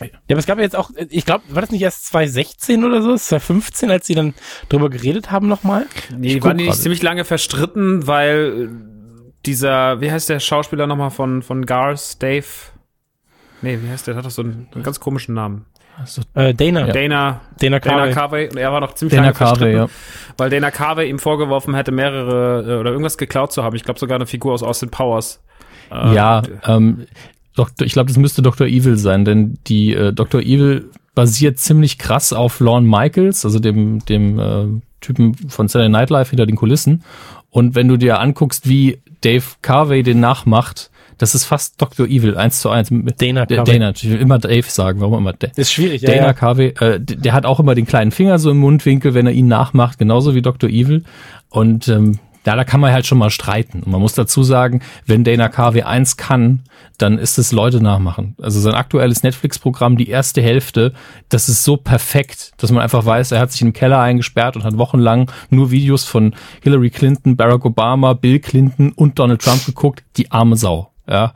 Ja, 0.01 0.09
aber 0.31 0.39
es 0.39 0.47
gab 0.47 0.59
ja 0.59 0.65
jetzt 0.65 0.77
auch, 0.77 0.91
ich 1.09 1.25
glaube, 1.25 1.45
war 1.49 1.63
das 1.63 1.71
nicht 1.71 1.83
erst 1.83 2.07
2016 2.07 2.85
oder 2.85 3.03
so, 3.03 3.17
2015, 3.17 3.91
als 3.91 4.07
sie 4.07 4.15
dann 4.15 4.35
drüber 4.69 4.91
geredet 4.91 5.31
haben 5.31 5.49
nochmal? 5.49 5.87
Nee, 6.17 6.35
die 6.35 6.43
waren 6.45 6.59
die 6.59 6.65
nicht 6.65 6.81
ziemlich 6.81 7.03
lange 7.03 7.25
verstritten, 7.25 8.07
weil 8.07 8.69
äh, 8.69 8.69
dieser, 9.47 10.01
wie 10.01 10.11
heißt 10.11 10.29
der 10.29 10.41
Schauspieler 10.41 10.87
nochmal 10.87 11.11
von, 11.11 11.43
von 11.43 11.67
Gars, 11.67 12.19
Dave? 12.19 12.47
Nee, 13.63 13.79
wie 13.83 13.91
heißt 13.91 14.07
der? 14.07 14.15
Der 14.15 14.19
hat 14.19 14.27
doch 14.27 14.31
so 14.31 14.43
einen, 14.43 14.69
einen 14.75 14.85
ganz 14.85 15.01
komischen 15.01 15.35
Namen. 15.35 15.67
Äh, 16.35 16.55
Dana, 16.55 16.87
Dana, 16.93 16.93
Dana 16.93 17.41
Dana 17.59 17.81
Carvey. 17.81 18.13
Carvey. 18.13 18.49
Und 18.51 18.57
er 18.57 18.73
war 18.73 18.81
noch 18.81 18.95
ziemlich 18.95 19.15
Dana 19.15 19.27
lange 19.29 19.35
verstritten, 19.35 19.77
Carvey, 19.77 19.91
ja. 19.91 20.35
weil 20.37 20.51
Dana 20.51 20.71
Carvey 20.71 21.09
ihm 21.09 21.19
vorgeworfen 21.19 21.75
hätte, 21.75 21.91
mehrere 21.91 22.75
äh, 22.75 22.79
oder 22.79 22.91
irgendwas 22.91 23.19
geklaut 23.19 23.53
zu 23.53 23.65
haben. 23.65 23.75
Ich 23.75 23.83
glaube 23.83 23.99
sogar 23.99 24.15
eine 24.17 24.27
Figur 24.27 24.53
aus 24.53 24.63
Austin 24.63 24.91
Powers. 24.91 25.43
Äh, 25.91 26.15
Ja, 26.15 26.43
ähm, 26.67 27.07
Doktor, 27.59 27.85
ich 27.85 27.93
glaube, 27.93 28.09
das 28.09 28.17
müsste 28.17 28.43
Dr. 28.43 28.67
Evil 28.67 28.97
sein, 28.97 29.25
denn 29.25 29.59
die 29.67 29.95
äh, 29.95 30.13
Dr. 30.13 30.41
Evil 30.41 30.91
basiert 31.15 31.59
ziemlich 31.59 31.99
krass 31.99 32.33
auf 32.33 32.61
Lorne 32.61 32.87
Michaels, 32.87 33.45
also 33.45 33.59
dem, 33.59 34.05
dem 34.05 34.39
äh, 34.39 34.67
Typen 35.01 35.35
von 35.35 35.69
Saturday 35.69 35.89
Night 35.89 36.11
Live 36.11 36.31
hinter 36.31 36.47
den 36.47 36.57
Kulissen. 36.57 37.03
Und 37.51 37.75
wenn 37.75 37.89
du 37.89 37.97
dir 37.97 38.21
anguckst, 38.21 38.69
wie 38.69 38.99
Dave 39.23 39.45
Carvey 39.63 40.03
den 40.03 40.21
nachmacht, 40.21 40.91
das 41.19 41.35
ist 41.35 41.45
fast 41.45 41.83
Dr. 41.83 42.07
Evil, 42.07 42.37
eins 42.37 42.61
zu 42.61 42.71
eins. 42.71 42.91
Dana 42.91 43.47
Carvey. 43.47 43.73
Dana, 43.73 43.91
ich 43.91 44.09
will 44.09 44.21
immer 44.21 44.39
Dave 44.39 44.63
sagen, 44.63 45.01
warum 45.01 45.19
immer 45.19 45.33
Dave. 45.33 45.53
Ist 45.57 45.73
schwierig, 45.73 46.03
Dana 46.03 46.17
ja, 46.17 46.27
ja. 46.27 46.33
Carvey, 46.33 46.69
äh, 46.79 47.01
der 47.01 47.33
hat 47.33 47.45
auch 47.45 47.59
immer 47.59 47.75
den 47.75 47.87
kleinen 47.87 48.13
Finger 48.13 48.39
so 48.39 48.53
im 48.53 48.59
Mundwinkel, 48.59 49.15
wenn 49.15 49.27
er 49.27 49.33
ihn 49.33 49.49
nachmacht, 49.49 49.99
genauso 49.99 50.37
wie 50.37 50.43
Dr. 50.43 50.71
Evil. 50.71 51.03
Und 51.51 51.89
ähm, 51.89 52.21
ja, 52.47 52.57
da 52.57 52.65
kann 52.65 52.81
man 52.81 52.93
halt 52.93 53.07
schon 53.07 53.19
mal 53.19 53.31
streiten. 53.31 53.83
Und 53.83 53.93
man 53.93 54.01
muss 54.01 54.15
dazu 54.15 54.43
sagen, 54.43 54.81
wenn 55.05 55.25
Dana 55.25 55.49
Carvey 55.49 55.83
eins 55.83 56.17
kann, 56.17 56.61
dann 56.99 57.19
ist 57.19 57.39
es 57.39 57.53
Leute 57.53 57.81
nachmachen. 57.81 58.35
Also 58.43 58.61
sein 58.61 58.75
aktuelles 58.75 59.23
Netflix-Programm, 59.23 59.97
die 59.97 60.09
erste 60.09 60.43
Hälfte, 60.43 60.93
das 61.29 61.49
ist 61.49 61.65
so 61.65 61.77
perfekt, 61.77 62.53
dass 62.59 62.73
man 62.73 62.83
einfach 62.83 63.07
weiß, 63.07 63.33
er 63.33 63.41
hat 63.41 63.53
sich 63.53 63.63
im 63.63 63.73
Keller 63.73 64.01
eingesperrt 64.01 64.57
und 64.57 64.65
hat 64.65 64.77
wochenlang 64.77 65.31
nur 65.49 65.71
Videos 65.71 66.05
von 66.05 66.35
Hillary 66.61 66.91
Clinton, 66.91 67.37
Barack 67.37 67.65
Obama, 67.65 68.13
Bill 68.15 68.41
Clinton 68.41 68.93
und 68.93 69.19
Donald 69.19 69.41
Trump 69.41 69.65
geguckt. 69.65 70.05
Die 70.17 70.31
arme 70.31 70.57
Sau. 70.57 70.93
Ja, 71.09 71.33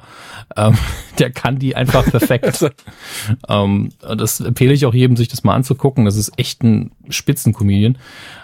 ähm, 0.57 0.77
der 1.19 1.31
kann 1.31 1.59
die 1.59 1.77
einfach 1.77 2.05
perfekt. 2.05 2.71
ähm, 3.49 3.91
und 4.03 4.21
das 4.21 4.41
empfehle 4.41 4.75
ich 4.75 4.85
auch 4.85 4.95
jedem, 4.95 5.17
sich 5.17 5.29
das 5.29 5.45
mal 5.45 5.55
anzugucken. 5.55 6.05
Das 6.05 6.17
ist 6.17 6.39
echt 6.39 6.63
ein 6.63 6.91
Spitzencomedian. 7.09 7.97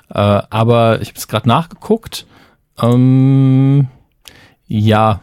Äh, 0.09 0.19
aber 0.19 1.03
ich 1.03 1.09
habe 1.09 1.19
es 1.19 1.29
gerade 1.29 1.49
nachgeguckt. 1.49 2.27
Ähm, 2.81 3.89
ja, 4.67 5.21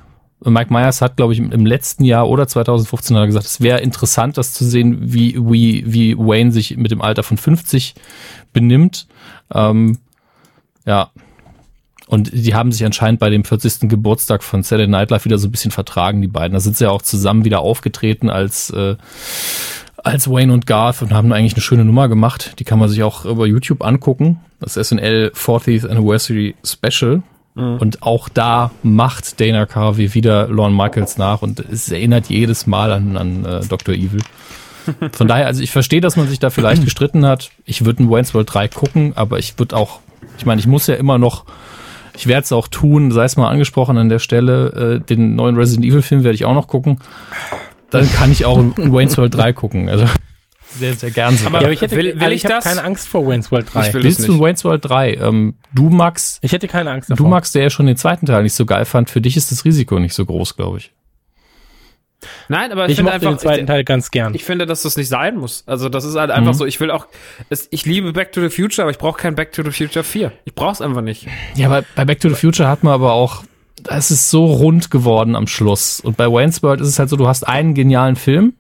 Mike 0.51 0.71
Myers 0.71 1.01
hat, 1.01 1.17
glaube 1.17 1.33
ich, 1.33 1.39
im, 1.39 1.65
letzten 1.65 2.03
Jahr 2.03 2.29
oder 2.29 2.47
2015 2.47 3.15
hat 3.15 3.23
er 3.23 3.27
gesagt, 3.27 3.45
es 3.45 3.61
wäre 3.61 3.81
interessant, 3.81 4.37
das 4.37 4.53
zu 4.53 4.63
sehen, 4.63 4.97
wie, 5.01 5.35
wie, 5.39 5.83
wie 5.91 6.17
Wayne 6.17 6.51
sich 6.51 6.77
mit 6.77 6.91
dem 6.91 7.01
Alter 7.01 7.23
von 7.23 7.37
50 7.37 7.95
benimmt. 8.53 9.07
Ähm, 9.53 9.97
ja. 10.85 11.09
Und 12.07 12.31
die 12.31 12.53
haben 12.53 12.71
sich 12.71 12.85
anscheinend 12.85 13.19
bei 13.19 13.31
dem 13.31 13.43
40. 13.43 13.89
Geburtstag 13.89 14.43
von 14.43 14.61
Saturday 14.61 14.87
Night 14.87 15.09
Live 15.09 15.25
wieder 15.25 15.39
so 15.39 15.47
ein 15.47 15.51
bisschen 15.51 15.71
vertragen, 15.71 16.21
die 16.21 16.27
beiden. 16.27 16.53
Da 16.53 16.59
sind 16.59 16.77
sie 16.77 16.83
ja 16.83 16.91
auch 16.91 17.01
zusammen 17.01 17.45
wieder 17.45 17.61
aufgetreten 17.61 18.29
als, 18.29 18.69
äh, 18.69 18.95
als 19.97 20.29
Wayne 20.29 20.53
und 20.53 20.67
Garth 20.67 21.01
und 21.01 21.11
haben 21.11 21.33
eigentlich 21.33 21.53
eine 21.53 21.63
schöne 21.63 21.83
Nummer 21.83 22.07
gemacht. 22.07 22.59
Die 22.59 22.63
kann 22.63 22.77
man 22.77 22.89
sich 22.89 23.01
auch 23.01 23.25
über 23.25 23.47
YouTube 23.47 23.83
angucken. 23.83 24.39
Das 24.59 24.75
SNL 24.75 25.31
40th 25.35 25.87
Anniversary 25.87 26.55
Special. 26.63 27.23
Und 27.56 28.03
auch 28.03 28.28
da 28.28 28.72
macht 28.84 29.39
Dana 29.39 29.66
Carvey 29.66 30.14
wieder 30.14 30.47
Lorne 30.47 30.76
Michaels 30.76 31.18
nach 31.18 31.41
und 31.41 31.60
es 31.60 31.89
erinnert 31.89 32.28
jedes 32.28 32.68
Mal 32.68 32.91
an, 32.91 33.16
an 33.16 33.45
äh, 33.45 33.62
Dr. 33.66 33.95
Evil. 33.95 34.22
Von 35.14 35.28
daher, 35.28 35.47
also 35.47 35.64
ich 35.64 35.72
verstehe, 35.72 36.01
dass 36.01 36.18
man 36.18 36.28
sich 36.28 36.39
da 36.39 36.49
vielleicht 36.49 36.84
gestritten 36.84 37.26
hat. 37.26 37.51
Ich 37.66 37.86
würde 37.86 38.03
in 38.03 38.10
Wayne's 38.10 38.34
World 38.34 38.53
3 38.53 38.68
gucken, 38.68 39.14
aber 39.16 39.39
ich 39.39 39.58
würde 39.58 39.76
auch, 39.76 39.99
ich 40.38 40.45
meine, 40.45 40.60
ich 40.60 40.68
muss 40.68 40.88
ja 40.88 40.95
immer 40.95 41.18
noch, 41.18 41.45
ich 42.16 42.28
werde 42.28 42.43
es 42.43 42.51
auch 42.51 42.68
tun, 42.68 43.12
sei 43.12 43.24
es 43.24 43.38
mal 43.38 43.49
angesprochen 43.49 43.97
an 43.97 44.10
der 44.10 44.20
Stelle, 44.20 44.99
äh, 44.99 44.99
den 44.99 45.36
neuen 45.36 45.56
Resident 45.56 45.86
Evil 45.86 46.01
Film 46.01 46.24
werde 46.24 46.36
ich 46.36 46.45
auch 46.45 46.53
noch 46.53 46.68
gucken. 46.68 46.99
Dann 47.89 48.12
kann 48.12 48.32
ich 48.32 48.45
auch 48.45 48.60
in 48.60 48.93
Wayne's 48.93 49.18
World 49.18 49.34
3 49.34 49.53
gucken. 49.53 49.89
Also 49.89 50.06
sehr, 50.80 50.93
sehr 50.95 51.11
gern 51.11 51.36
so. 51.38 51.47
Aber- 51.47 51.57
Ja, 51.59 51.63
aber 51.65 51.73
ich 51.73 51.82
hätte, 51.82 51.95
Will- 51.95 52.15
will 52.15 52.21
also 52.23 52.32
ich 52.32 52.43
ich 52.43 52.45
habe 52.45 52.55
das? 52.55 52.63
keine 52.65 52.84
Angst 52.84 53.07
vor 53.07 53.26
Wayne's 53.28 53.51
World 53.51 53.67
3. 53.73 53.88
Ich 53.88 53.93
will- 53.93 54.03
Willst 54.03 54.28
du. 54.28 54.39
Wayne's 54.39 54.63
World 54.65 54.86
3? 54.86 55.13
Ähm, 55.15 55.55
du, 55.73 55.89
Max, 55.89 56.39
Ich 56.41 56.51
hätte 56.51 56.67
keine 56.67 56.91
Angst 56.91 57.09
davor. 57.09 57.26
du, 57.26 57.30
Max, 57.30 57.51
der 57.51 57.63
ja 57.63 57.69
schon 57.69 57.86
den 57.86 57.97
zweiten 57.97 58.26
Teil 58.26 58.43
nicht 58.43 58.53
so 58.55 58.65
geil 58.65 58.86
fand, 58.86 59.09
für 59.09 59.21
dich 59.21 59.38
ist 59.38 59.51
das 59.51 59.65
Risiko 59.65 59.99
nicht 59.99 60.13
so 60.13 60.26
groß, 60.26 60.55
glaube 60.55 60.78
ich. 60.80 60.91
Nein, 62.47 62.71
aber 62.71 62.86
ich, 62.86 62.91
ich 62.91 62.95
finde 62.97 63.11
einfach, 63.11 63.30
den 63.30 63.38
zweiten 63.39 63.61
ich, 63.61 63.67
Teil 63.67 63.84
ganz 63.84 64.09
gern. 64.09 64.34
ich 64.34 64.43
finde, 64.43 64.65
dass 64.65 64.82
das 64.82 64.97
nicht 64.97 65.09
sein 65.09 65.38
muss. 65.38 65.63
Also 65.67 65.89
das 65.89 66.05
ist 66.05 66.15
halt 66.15 66.32
einfach 66.32 66.53
Mhm. 66.53 66.57
so. 66.57 66.65
Ich 66.65 66.80
will 66.80 66.89
auch, 66.89 67.07
es, 67.49 67.67
ich 67.71 67.86
liebe 67.86 68.13
Back 68.13 68.32
to 68.32 68.41
the 68.41 68.49
Future, 68.49 68.84
aber 68.84 68.91
ich 68.91 68.97
brauche 68.97 69.19
kein 69.19 69.36
Back 69.36 69.51
to 69.51 69.61
the 69.63 69.71
Future 69.71 70.03
4. 70.03 70.32
Ich 70.45 70.55
brauche 70.55 70.71
es 70.71 70.82
einfach 70.82 71.01
nicht. 71.01 71.28
Ja, 71.55 71.69
bei, 71.69 71.84
bei 71.95 72.05
Back 72.05 72.19
to 72.21 72.30
the 72.30 72.36
Future 72.36 72.67
hat 72.67 72.84
man 72.84 72.93
aber 72.93 73.13
auch, 73.13 73.43
es 73.89 74.09
ist 74.09 74.32
so 74.32 74.45
rund 74.45 74.89
geworden 74.89 75.36
am 75.36 75.45
Schluss. 75.45 75.99
Und 75.99 76.17
bei 76.17 76.26
Wayne's 76.32 76.63
World 76.63 76.82
ist 76.82 76.88
es 76.88 76.97
halt 76.99 77.09
so, 77.09 77.15
du 77.15 77.28
hast 77.28 77.47
einen 77.47 77.76
genialen 77.76 78.15
Film 78.15 78.53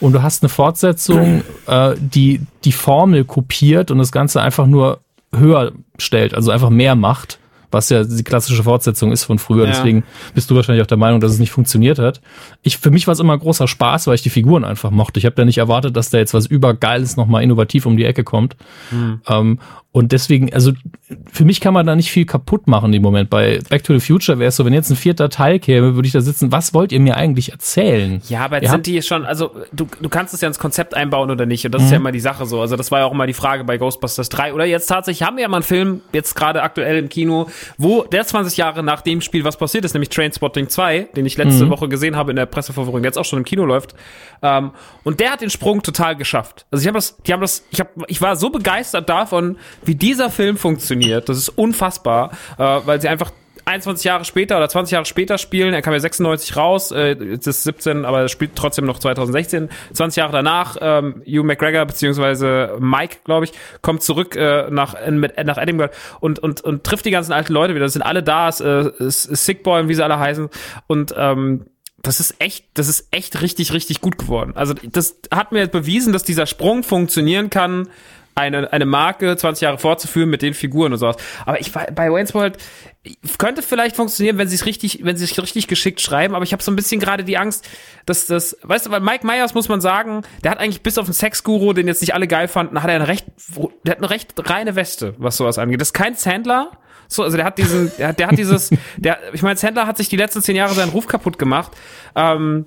und 0.00 0.12
du 0.12 0.22
hast 0.22 0.42
eine 0.42 0.48
Fortsetzung, 0.48 1.42
äh, 1.66 1.94
die 1.98 2.40
die 2.64 2.72
Formel 2.72 3.24
kopiert 3.24 3.90
und 3.90 3.98
das 3.98 4.12
Ganze 4.12 4.40
einfach 4.40 4.66
nur 4.66 5.00
höher 5.34 5.72
stellt, 5.98 6.34
also 6.34 6.50
einfach 6.50 6.70
mehr 6.70 6.94
macht, 6.94 7.38
was 7.70 7.88
ja 7.88 8.04
die 8.04 8.22
klassische 8.22 8.62
Fortsetzung 8.62 9.10
ist 9.12 9.24
von 9.24 9.38
früher. 9.38 9.64
Ja. 9.64 9.72
Deswegen 9.72 10.04
bist 10.34 10.50
du 10.50 10.54
wahrscheinlich 10.54 10.82
auch 10.82 10.86
der 10.86 10.96
Meinung, 10.96 11.20
dass 11.20 11.32
es 11.32 11.38
nicht 11.38 11.50
funktioniert 11.50 11.98
hat. 11.98 12.20
Ich, 12.62 12.78
für 12.78 12.90
mich 12.90 13.06
war 13.06 13.12
es 13.12 13.20
immer 13.20 13.36
großer 13.36 13.66
Spaß, 13.66 14.06
weil 14.06 14.14
ich 14.14 14.22
die 14.22 14.30
Figuren 14.30 14.64
einfach 14.64 14.90
mochte. 14.90 15.18
Ich 15.18 15.26
habe 15.26 15.34
da 15.34 15.44
nicht 15.44 15.58
erwartet, 15.58 15.96
dass 15.96 16.10
da 16.10 16.18
jetzt 16.18 16.34
was 16.34 16.46
übergeiles 16.46 17.16
nochmal 17.16 17.42
innovativ 17.42 17.84
um 17.86 17.96
die 17.96 18.04
Ecke 18.04 18.22
kommt. 18.22 18.56
Ähm, 19.28 19.58
und 19.94 20.10
deswegen, 20.10 20.52
also 20.52 20.72
für 21.30 21.44
mich 21.44 21.60
kann 21.60 21.72
man 21.72 21.86
da 21.86 21.94
nicht 21.94 22.10
viel 22.10 22.26
kaputt 22.26 22.66
machen 22.66 22.92
im 22.92 23.00
Moment. 23.00 23.30
Bei 23.30 23.60
Back 23.70 23.84
to 23.84 23.94
the 23.96 24.00
Future 24.04 24.40
wäre 24.40 24.48
es 24.48 24.56
so, 24.56 24.64
wenn 24.64 24.72
jetzt 24.72 24.90
ein 24.90 24.96
vierter 24.96 25.28
Teil 25.30 25.60
käme, 25.60 25.94
würde 25.94 26.06
ich 26.06 26.12
da 26.12 26.20
sitzen, 26.20 26.50
was 26.50 26.74
wollt 26.74 26.90
ihr 26.90 26.98
mir 26.98 27.16
eigentlich 27.16 27.52
erzählen? 27.52 28.20
Ja, 28.28 28.44
aber 28.44 28.56
Ihr 28.60 28.68
sind 28.68 28.78
habt- 28.78 28.86
die 28.86 29.00
schon, 29.02 29.24
also 29.24 29.52
du, 29.72 29.86
du 30.00 30.08
kannst 30.08 30.34
es 30.34 30.40
ja 30.40 30.48
ins 30.48 30.58
Konzept 30.58 30.94
einbauen 30.94 31.30
oder 31.30 31.46
nicht. 31.46 31.64
Und 31.64 31.72
das 31.76 31.82
Mhm. 31.82 31.86
ist 31.86 31.90
ja 31.92 31.96
immer 31.98 32.10
die 32.10 32.18
Sache 32.18 32.44
so. 32.44 32.60
Also 32.60 32.74
das 32.74 32.90
war 32.90 32.98
ja 32.98 33.06
auch 33.06 33.12
immer 33.12 33.28
die 33.28 33.34
Frage 33.34 33.62
bei 33.62 33.78
Ghostbusters 33.78 34.28
3. 34.30 34.52
Oder 34.52 34.64
jetzt 34.64 34.86
tatsächlich 34.86 35.22
haben 35.24 35.36
wir 35.36 35.42
ja 35.42 35.48
mal 35.48 35.58
einen 35.58 35.62
Film, 35.62 36.00
jetzt 36.12 36.34
gerade 36.34 36.62
aktuell 36.64 36.98
im 36.98 37.08
Kino, 37.08 37.46
wo 37.78 38.02
der 38.02 38.26
20 38.26 38.56
Jahre 38.56 38.82
nach 38.82 39.00
dem 39.00 39.20
Spiel 39.20 39.44
was 39.44 39.56
passiert 39.56 39.84
ist, 39.84 39.94
nämlich 39.94 40.08
Trainspotting 40.08 40.68
2, 40.68 41.08
den 41.14 41.24
ich 41.24 41.38
Mhm. 41.38 41.44
letzte 41.44 41.70
Woche 41.70 41.88
gesehen 41.88 42.16
habe 42.16 42.30
in 42.32 42.36
der 42.36 42.46
Presseverführung, 42.46 43.00
der 43.02 43.10
jetzt 43.10 43.18
auch 43.18 43.24
schon 43.24 43.38
im 43.38 43.44
Kino 43.44 43.64
läuft. 43.64 43.94
Ähm, 44.42 44.72
und 45.04 45.20
der 45.20 45.30
hat 45.30 45.40
den 45.40 45.50
Sprung 45.50 45.82
total 45.84 46.16
geschafft. 46.16 46.66
Also 46.72 46.82
ich 46.82 46.88
habe 46.88 46.98
das, 46.98 47.16
die 47.26 47.32
haben 47.32 47.40
das, 47.40 47.64
ich, 47.70 47.78
hab, 47.78 47.90
ich 48.08 48.20
war 48.20 48.34
so 48.34 48.50
begeistert 48.50 49.08
davon, 49.08 49.56
wie 49.84 49.94
dieser 49.94 50.30
Film 50.30 50.56
funktioniert. 50.56 51.28
Das 51.28 51.38
ist 51.38 51.48
unfassbar, 51.50 52.32
äh, 52.58 52.62
weil 52.84 53.00
sie 53.00 53.08
einfach 53.08 53.30
21 53.66 54.04
Jahre 54.04 54.24
später 54.24 54.56
oder 54.56 54.68
20 54.68 54.92
Jahre 54.92 55.06
später 55.06 55.38
spielen. 55.38 55.74
Er 55.74 55.82
kam 55.82 55.92
ja 55.92 56.00
96 56.00 56.56
raus, 56.56 56.90
äh, 56.90 57.12
jetzt 57.12 57.46
ist 57.46 57.64
17, 57.64 58.04
aber 58.04 58.20
er 58.20 58.28
spielt 58.28 58.56
trotzdem 58.56 58.84
noch 58.84 58.98
2016. 58.98 59.70
20 59.92 60.16
Jahre 60.16 60.32
danach, 60.32 60.76
ähm, 60.80 61.22
Hugh 61.26 61.44
McGregor 61.44 61.84
beziehungsweise 61.86 62.76
Mike, 62.78 63.18
glaube 63.24 63.46
ich, 63.46 63.52
kommt 63.80 64.02
zurück 64.02 64.36
äh, 64.36 64.70
nach, 64.70 64.94
in, 64.94 65.18
mit, 65.18 65.42
nach 65.44 65.58
Edinburgh 65.58 65.94
und, 66.20 66.38
und, 66.38 66.60
und 66.60 66.84
trifft 66.84 67.06
die 67.06 67.10
ganzen 67.10 67.32
alten 67.32 67.52
Leute 67.52 67.74
wieder. 67.74 67.86
Das 67.86 67.94
sind 67.94 68.02
alle 68.02 68.22
da, 68.22 68.48
ist, 68.48 68.60
äh, 68.60 68.90
ist 68.98 69.22
Sick 69.22 69.62
Boy 69.62 69.82
und 69.82 69.88
wie 69.88 69.94
sie 69.94 70.04
alle 70.04 70.18
heißen. 70.18 70.48
Und 70.86 71.14
ähm, 71.16 71.66
das 72.02 72.20
ist 72.20 72.34
echt, 72.38 72.66
das 72.74 72.88
ist 72.88 73.08
echt 73.12 73.40
richtig, 73.40 73.72
richtig 73.72 74.02
gut 74.02 74.18
geworden. 74.18 74.52
Also 74.54 74.74
das 74.74 75.16
hat 75.30 75.52
mir 75.52 75.66
bewiesen, 75.68 76.12
dass 76.12 76.22
dieser 76.22 76.44
Sprung 76.44 76.82
funktionieren 76.82 77.48
kann, 77.48 77.88
eine, 78.34 78.72
eine 78.72 78.84
Marke 78.86 79.36
20 79.36 79.62
Jahre 79.62 79.78
fortzuführen 79.78 80.28
mit 80.28 80.42
den 80.42 80.54
Figuren 80.54 80.92
und 80.92 80.98
sowas. 80.98 81.16
Aber 81.46 81.60
ich 81.60 81.72
bei 81.72 82.10
Wayne's 82.10 82.34
World 82.34 82.58
könnte 83.38 83.60
vielleicht 83.62 83.96
funktionieren, 83.96 84.38
wenn 84.38 84.48
sie 84.48 84.54
es 84.56 84.64
richtig, 84.66 85.00
wenn 85.04 85.16
sie 85.16 85.24
es 85.24 85.40
richtig 85.40 85.68
geschickt 85.68 86.00
schreiben, 86.00 86.34
aber 86.34 86.42
ich 86.42 86.52
habe 86.52 86.62
so 86.62 86.72
ein 86.72 86.76
bisschen 86.76 87.00
gerade 87.00 87.22
die 87.22 87.36
Angst, 87.36 87.68
dass 88.06 88.26
das, 88.26 88.56
weißt 88.62 88.86
du, 88.86 88.90
weil 88.90 89.00
Mike 89.00 89.26
Myers 89.26 89.52
muss 89.54 89.68
man 89.68 89.80
sagen, 89.82 90.22
der 90.42 90.50
hat 90.50 90.58
eigentlich 90.58 90.82
bis 90.82 90.96
auf 90.96 91.04
den 91.04 91.12
Sexguru, 91.12 91.74
den 91.74 91.86
jetzt 91.86 92.00
nicht 92.00 92.14
alle 92.14 92.26
geil 92.26 92.48
fanden, 92.48 92.82
hat 92.82 92.88
er 92.88 92.96
eine 92.96 93.08
recht, 93.08 93.26
der 93.84 93.90
hat 93.92 93.98
eine 93.98 94.08
recht 94.10 94.32
reine 94.48 94.74
Weste, 94.74 95.14
was 95.18 95.36
sowas 95.36 95.58
angeht. 95.58 95.80
Das 95.82 95.88
ist 95.88 95.92
kein 95.92 96.14
Sandler, 96.14 96.70
so, 97.06 97.22
also 97.22 97.36
der 97.36 97.44
hat 97.44 97.58
diesen, 97.58 97.92
der, 97.98 98.08
hat- 98.08 98.18
der 98.18 98.28
hat 98.28 98.38
dieses, 98.38 98.70
der, 98.96 99.18
ich 99.34 99.42
meine, 99.42 99.56
Sandler 99.58 99.86
hat 99.86 99.98
sich 99.98 100.08
die 100.08 100.16
letzten 100.16 100.40
zehn 100.42 100.56
Jahre 100.56 100.72
seinen 100.74 100.88
Ruf 100.90 101.06
kaputt 101.06 101.38
gemacht. 101.38 101.72
Ähm, 102.16 102.64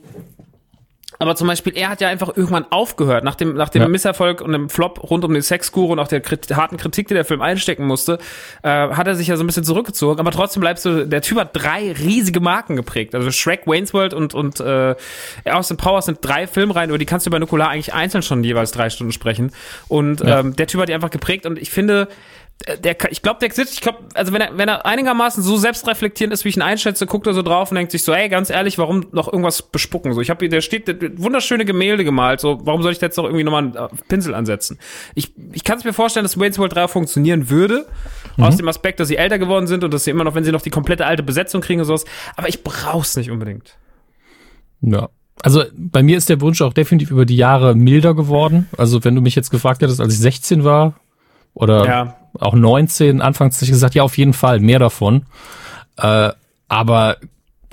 aber 1.19 1.35
zum 1.35 1.47
Beispiel, 1.47 1.73
er 1.75 1.89
hat 1.89 2.01
ja 2.01 2.07
einfach 2.09 2.29
irgendwann 2.35 2.65
aufgehört, 2.71 3.23
nach 3.23 3.35
dem, 3.35 3.55
nach 3.55 3.69
dem 3.69 3.81
Ja. 3.81 3.87
Misserfolg 3.87 4.41
und 4.41 4.51
dem 4.51 4.69
Flop 4.69 5.09
rund 5.09 5.23
um 5.25 5.33
den 5.33 5.41
Sexguru 5.41 5.91
und 5.93 5.99
auch 5.99 6.07
der 6.07 6.21
Krit 6.21 6.55
harten 6.55 6.77
Kritik, 6.77 7.07
die 7.07 7.13
der 7.13 7.25
Film 7.25 7.41
einstecken 7.41 7.85
musste, 7.85 8.19
äh, 8.63 8.69
hat 8.69 9.07
er 9.07 9.15
sich 9.15 9.27
ja 9.27 9.35
so 9.37 9.43
ein 9.43 9.47
bisschen 9.47 9.63
zurückgezogen. 9.63 10.19
Aber 10.19 10.31
trotzdem 10.31 10.61
bleibst 10.61 10.85
du, 10.85 11.05
der 11.07 11.21
Typ 11.21 11.39
hat 11.39 11.49
drei 11.53 11.91
riesige 11.91 12.39
Marken 12.39 12.75
geprägt. 12.75 13.15
Also 13.15 13.31
Shrek, 13.31 13.61
Wayne's 13.65 13.93
World 13.93 14.13
und, 14.13 14.33
und 14.33 14.59
äh, 14.59 14.95
Austin 15.45 15.77
Powers 15.77 16.05
sind 16.05 16.19
drei 16.21 16.47
Filmreihen, 16.47 16.89
über 16.89 16.97
die 16.97 17.05
kannst 17.05 17.25
du 17.25 17.29
bei 17.31 17.39
Nukular 17.39 17.69
eigentlich 17.69 17.93
einzeln 17.93 18.21
schon 18.21 18.43
jeweils 18.43 18.71
drei 18.71 18.89
Stunden 18.89 19.11
sprechen. 19.13 19.51
Und 19.87 20.21
Ja. 20.21 20.39
ähm, 20.41 20.55
der 20.55 20.67
Typ 20.67 20.81
hat 20.81 20.89
die 20.89 20.93
einfach 20.93 21.09
geprägt 21.09 21.45
und 21.45 21.57
ich 21.59 21.69
finde, 21.71 22.07
der, 22.83 22.95
kann- 22.95 23.11
ich 23.11 23.21
glaube, 23.21 23.39
der 23.39 23.51
sitzt, 23.51 23.75
ich 23.75 23.81
glaube, 23.81 23.99
also 24.15 24.33
wenn 24.33 24.41
er, 24.41 24.57
wenn 24.57 24.67
er 24.67 24.85
einigermaßen 24.85 25.43
so 25.43 25.57
selbstreflektierend 25.57 26.33
ist, 26.33 26.43
wie 26.43 26.49
ich 26.49 26.57
ihn 26.57 26.63
einschätze, 26.63 27.05
guckt 27.05 27.27
er 27.27 27.33
so 27.33 27.43
drauf 27.43 27.71
und 27.71 27.75
denkt 27.75 27.91
sich 27.91 28.03
so, 28.03 28.13
ey, 28.13 28.29
ganz 28.29 28.49
ehrlich, 28.49 28.77
warum 28.77 29.05
noch 29.11 29.31
irgendwas 29.31 29.61
bespucken? 29.61 30.13
So, 30.13 30.21
ich 30.21 30.29
habe 30.29 30.39
hier, 30.39 30.49
der 30.49 30.61
steht, 30.61 30.87
der, 30.87 30.95
der, 30.95 31.17
wunderschöne 31.19 31.65
Gemälde 31.65 32.03
gemalt, 32.03 32.39
so, 32.39 32.59
warum 32.63 32.81
soll 32.81 32.91
ich 32.91 32.99
da 32.99 33.05
jetzt 33.05 33.17
noch 33.17 33.25
irgendwie 33.25 33.43
nochmal 33.43 33.63
einen 33.63 33.75
äh, 33.75 33.87
Pinsel 34.07 34.33
ansetzen? 34.33 34.79
Ich, 35.13 35.33
ich 35.51 35.63
kann 35.63 35.77
es 35.77 35.83
mir 35.83 35.93
vorstellen, 35.93 36.23
dass 36.23 36.39
Wayne's 36.39 36.57
World 36.57 36.75
3 36.75 36.87
funktionieren 36.87 37.49
würde, 37.49 37.85
aus 38.37 38.57
dem 38.57 38.67
Aspekt, 38.67 38.99
dass 38.99 39.07
sie 39.07 39.17
älter 39.17 39.39
geworden 39.39 39.67
sind 39.67 39.83
und 39.83 39.93
dass 39.93 40.03
sie 40.03 40.11
immer 40.11 40.23
noch, 40.23 40.35
wenn 40.35 40.43
sie 40.43 40.51
noch 40.51 40.61
die 40.61 40.69
komplette 40.69 41.05
alte 41.05 41.23
Besetzung 41.23 41.61
kriegen 41.61 41.79
und 41.81 41.87
sowas, 41.87 42.05
aber 42.35 42.49
ich 42.49 42.63
brauch's 42.63 43.15
nicht 43.15 43.31
unbedingt. 43.31 43.77
Ja. 44.81 45.09
Also 45.43 45.63
bei 45.75 46.01
mir 46.01 46.17
ist 46.17 46.29
der 46.29 46.41
Wunsch 46.41 46.61
auch 46.61 46.73
definitiv 46.73 47.11
über 47.11 47.25
die 47.25 47.35
Jahre 47.35 47.75
milder 47.75 48.15
geworden. 48.15 48.67
Also 48.75 49.03
wenn 49.03 49.13
du 49.13 49.21
mich 49.21 49.35
jetzt 49.35 49.51
gefragt 49.51 49.81
hättest, 49.83 50.01
als 50.01 50.13
ich 50.13 50.19
16 50.19 50.63
war 50.63 50.95
oder 51.57 51.85
Ja. 51.85 52.15
auch 52.39 52.53
19, 52.53 53.21
anfangs 53.21 53.55
hätte 53.55 53.65
ich 53.65 53.71
gesagt, 53.71 53.95
ja, 53.95 54.03
auf 54.03 54.17
jeden 54.17 54.33
Fall, 54.33 54.59
mehr 54.59 54.79
davon. 54.79 55.23
Äh, 55.97 56.29
aber 56.67 57.17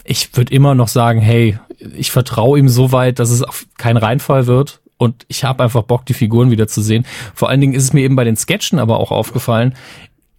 ich 0.05 0.37
würde 0.37 0.53
immer 0.55 0.75
noch 0.75 0.89
sagen, 0.89 1.21
hey, 1.21 1.59
ich 1.97 2.11
vertraue 2.11 2.59
ihm 2.59 2.69
so 2.69 2.93
weit, 2.93 3.19
dass 3.19 3.31
es 3.31 3.43
auf 3.43 3.67
kein 3.79 3.97
Reinfall 3.97 4.47
wird. 4.47 4.81
Und 4.97 5.25
ich 5.29 5.45
habe 5.45 5.63
einfach 5.65 5.83
Bock, 5.83 6.07
die 6.07 6.15
Figuren 6.15 6.51
wieder 6.51 6.69
zu 6.69 6.81
sehen. 6.81 7.05
Vor 7.35 7.49
allen 7.49 7.61
Dingen 7.61 7.75
ist 7.75 7.83
es 7.83 7.93
mir 7.93 8.03
eben 8.03 8.17
bei 8.17 8.25
den 8.25 8.37
Sketchen 8.37 8.79
aber 8.79 8.99
auch 9.01 9.11
aufgefallen, 9.11 9.75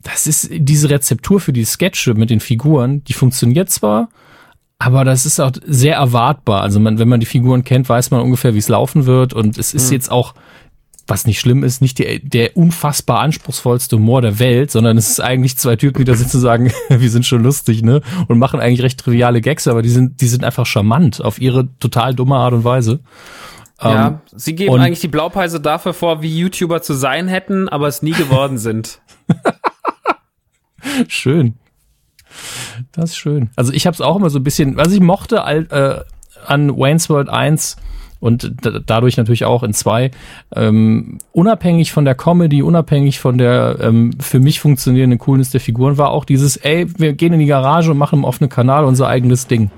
das 0.02 0.28
ist 0.28 0.50
diese 0.52 0.90
Rezeptur 0.90 1.40
für 1.40 1.52
die 1.52 1.66
Sketche 1.66 2.14
mit 2.14 2.30
den 2.30 2.40
Figuren, 2.40 3.04
die 3.06 3.14
funktioniert 3.14 3.72
zwar, 3.72 4.10
aber 4.78 5.04
das 5.04 5.26
ist 5.26 5.40
auch 5.40 5.52
sehr 5.66 5.96
erwartbar. 5.96 6.62
Also 6.62 6.80
man, 6.80 7.00
wenn 7.00 7.08
man 7.10 7.20
die 7.20 7.26
Figuren 7.26 7.64
kennt, 7.64 7.90
weiß 7.90 8.12
man 8.12 8.22
ungefähr, 8.22 8.54
wie 8.54 8.60
es 8.60 8.70
laufen 8.70 9.06
wird. 9.08 9.34
Und 9.34 9.58
es 9.58 9.74
ist 9.74 9.92
jetzt 9.92 10.12
auch, 10.12 10.36
was 11.08 11.28
nicht 11.28 11.40
schlimm 11.40 11.64
ist, 11.64 11.82
nicht 11.82 12.00
der, 12.00 12.20
der 12.20 12.58
unfassbar 12.58 13.20
anspruchsvollste 13.20 13.98
Humor 13.98 14.22
der 14.22 14.40
Welt, 14.40 14.72
sondern 14.72 14.98
es 14.98 15.10
ist 15.10 15.20
eigentlich 15.20 15.58
zwei 15.58 15.76
Typen, 15.76 16.00
die 16.00 16.06
da 16.06 16.16
sitzen 16.16 16.38
und 16.38 16.42
sagen, 16.42 16.72
wir 16.90 17.10
sind 17.10 17.26
schon 17.26 17.44
lustig, 17.44 17.84
ne? 17.84 18.02
Und 18.28 18.40
machen 18.40 18.60
eigentlich 18.60 18.82
recht 18.82 19.00
triviale 19.00 19.42
Gags, 19.42 19.68
aber 19.68 19.82
die 19.82 19.90
sind, 19.90 20.22
die 20.22 20.28
sind 20.28 20.44
einfach 20.44 20.66
charmant 20.66 21.24
auf 21.24 21.40
ihre 21.40 21.70
total 21.80 22.16
dumme 22.16 22.36
Art 22.36 22.54
und 22.54 22.64
Weise. 22.64 23.02
ja, 23.82 24.08
Ähm, 24.08 24.20
sie 24.36 24.56
geben 24.56 24.80
eigentlich 24.80 25.02
die 25.02 25.08
Blaupause 25.08 25.60
dafür 25.60 25.94
vor, 25.94 26.22
wie 26.24 26.36
YouTuber 26.36 26.82
zu 26.82 26.94
sein 26.94 27.28
hätten, 27.28 27.70
aber 27.70 27.88
es 27.88 28.02
nie 28.02 28.14
geworden 28.14 28.58
sind. 28.58 29.00
Schön. 31.08 31.56
Das 32.92 33.12
ist 33.12 33.18
schön. 33.18 33.50
Also 33.56 33.72
ich 33.72 33.88
habe 33.88 33.94
es 33.94 34.02
auch 34.02 34.16
immer 34.16 34.30
so 34.30 34.40
ein 34.40 34.44
bisschen, 34.44 34.78
was 34.78 34.92
ich 34.92 35.00
mochte 35.00 35.38
äh, 35.38 36.04
an 36.46 36.78
Wayne's 36.78 37.10
World 37.10 37.30
1 37.30 37.78
und 38.26 38.52
da- 38.62 38.80
dadurch 38.86 39.18
natürlich 39.18 39.46
auch 39.46 39.64
in 39.64 39.74
2, 39.74 40.12
ähm, 40.56 41.20
unabhängig 41.32 41.92
von 41.92 42.06
der 42.06 42.16
Comedy, 42.16 42.62
unabhängig 42.62 43.20
von 43.20 43.38
der 43.38 43.78
ähm, 43.82 44.12
für 44.20 44.40
mich 44.40 44.60
funktionierenden 44.60 45.20
Coolness 45.20 45.52
der 45.52 45.62
Figuren, 45.62 45.98
war 45.98 46.10
auch 46.12 46.26
dieses, 46.26 46.58
ey, 46.58 46.88
wir 46.98 47.14
gehen 47.14 47.34
in 47.34 47.40
die 47.40 47.46
Garage 47.46 47.92
und 47.92 47.98
machen 47.98 48.20
im 48.20 48.26
offenen 48.26 48.50
Kanal 48.50 48.86
unser 48.86 49.08
eigenes 49.08 49.48
Ding. 49.48 49.70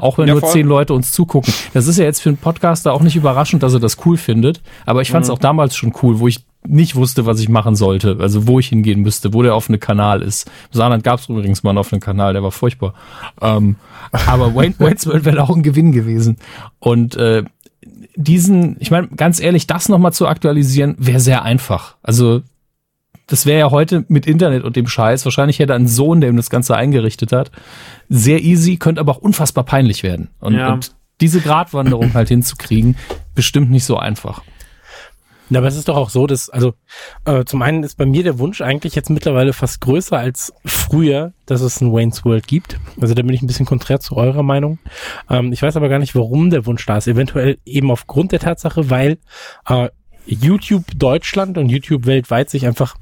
Auch 0.00 0.18
wenn 0.18 0.26
Ja, 0.26 0.32
nur 0.34 0.40
voll. 0.40 0.50
zehn 0.50 0.66
Leute 0.66 0.94
uns 0.94 1.12
zugucken. 1.12 1.54
Das 1.74 1.86
ist 1.86 1.96
ja 1.96 2.04
jetzt 2.04 2.20
für 2.20 2.28
einen 2.30 2.38
Podcaster 2.38 2.92
auch 2.92 3.02
nicht 3.02 3.14
überraschend, 3.14 3.62
dass 3.62 3.72
er 3.72 3.78
das 3.78 3.98
cool 4.04 4.16
findet. 4.16 4.60
Aber 4.84 5.00
ich 5.00 5.12
fand 5.12 5.22
es 5.24 5.30
auch 5.30 5.38
damals 5.38 5.76
schon 5.76 5.92
cool, 6.02 6.18
wo 6.18 6.26
ich 6.26 6.44
nicht 6.66 6.96
wusste, 6.96 7.24
was 7.24 7.38
ich 7.38 7.48
machen 7.48 7.76
sollte. 7.76 8.16
Also 8.18 8.48
wo 8.48 8.58
ich 8.58 8.66
hingehen 8.70 9.00
müsste, 9.02 9.32
wo 9.32 9.42
der 9.44 9.54
offene 9.54 9.78
Kanal 9.78 10.22
ist. 10.22 10.48
Im 10.72 10.76
Saarland 10.78 11.04
gab 11.04 11.20
es 11.20 11.28
übrigens 11.28 11.62
mal 11.62 11.70
einen 11.70 11.78
offenen 11.78 12.00
Kanal, 12.00 12.32
der 12.32 12.42
war 12.42 12.50
furchtbar. 12.50 12.94
Ähm, 13.40 13.76
aber 14.26 14.56
Wayne, 14.56 14.74
Wayne's 14.80 15.06
World 15.06 15.24
wäre 15.24 15.40
auch 15.44 15.54
ein 15.54 15.62
Gewinn 15.62 15.92
gewesen. 15.92 16.38
Und 16.80 17.14
äh, 17.16 17.44
diesen, 18.20 18.76
ich 18.80 18.90
meine, 18.90 19.08
ganz 19.08 19.40
ehrlich, 19.40 19.66
das 19.66 19.88
nochmal 19.88 20.12
zu 20.12 20.26
aktualisieren, 20.26 20.94
wäre 20.98 21.20
sehr 21.20 21.42
einfach. 21.42 21.96
Also 22.02 22.42
das 23.26 23.46
wäre 23.46 23.60
ja 23.60 23.70
heute 23.70 24.04
mit 24.08 24.26
Internet 24.26 24.64
und 24.64 24.76
dem 24.76 24.88
Scheiß, 24.88 25.24
wahrscheinlich 25.24 25.58
hätte 25.58 25.74
ein 25.74 25.86
Sohn, 25.86 26.20
der 26.20 26.30
ihm 26.30 26.36
das 26.36 26.50
Ganze 26.50 26.76
eingerichtet 26.76 27.32
hat, 27.32 27.50
sehr 28.08 28.42
easy, 28.42 28.76
könnte 28.76 29.00
aber 29.00 29.12
auch 29.12 29.18
unfassbar 29.18 29.64
peinlich 29.64 30.02
werden. 30.02 30.28
Und, 30.40 30.54
Ja. 30.54 30.72
und 30.72 30.94
diese 31.20 31.40
Gratwanderung 31.40 32.14
halt 32.14 32.28
hinzukriegen, 32.28 32.96
bestimmt 33.34 33.70
nicht 33.70 33.84
so 33.84 33.96
einfach. 33.96 34.42
Ja, 35.50 35.58
aber 35.58 35.68
es 35.68 35.76
ist 35.76 35.88
doch 35.88 35.96
auch 35.96 36.10
so, 36.10 36.26
dass, 36.28 36.48
also 36.48 36.74
äh, 37.24 37.44
zum 37.44 37.62
einen 37.62 37.82
ist 37.82 37.96
bei 37.96 38.06
mir 38.06 38.22
der 38.22 38.38
Wunsch 38.38 38.60
eigentlich 38.60 38.94
jetzt 38.94 39.10
mittlerweile 39.10 39.52
fast 39.52 39.80
größer 39.80 40.16
als 40.16 40.52
früher, 40.64 41.32
dass 41.44 41.60
es 41.60 41.80
ein 41.80 41.92
Wayne's 41.92 42.24
World 42.24 42.46
gibt. 42.46 42.78
Also 43.00 43.14
da 43.14 43.22
bin 43.22 43.34
ich 43.34 43.42
ein 43.42 43.48
bisschen 43.48 43.66
konträr 43.66 43.98
zu 43.98 44.16
eurer 44.16 44.44
Meinung. 44.44 44.78
Ähm, 45.28 45.52
ich 45.52 45.60
weiß 45.60 45.76
aber 45.76 45.88
gar 45.88 45.98
nicht, 45.98 46.14
warum 46.14 46.50
der 46.50 46.66
Wunsch 46.66 46.86
da 46.86 46.98
ist. 46.98 47.08
Eventuell 47.08 47.58
eben 47.66 47.90
aufgrund 47.90 48.30
der 48.30 48.38
Tatsache, 48.38 48.90
weil 48.90 49.18
äh, 49.68 49.88
YouTube 50.32 50.84
Deutschland 50.96 51.58
und 51.58 51.68
YouTube 51.68 52.06
weltweit 52.06 52.48
sich 52.50 52.66
einfach 52.66 52.96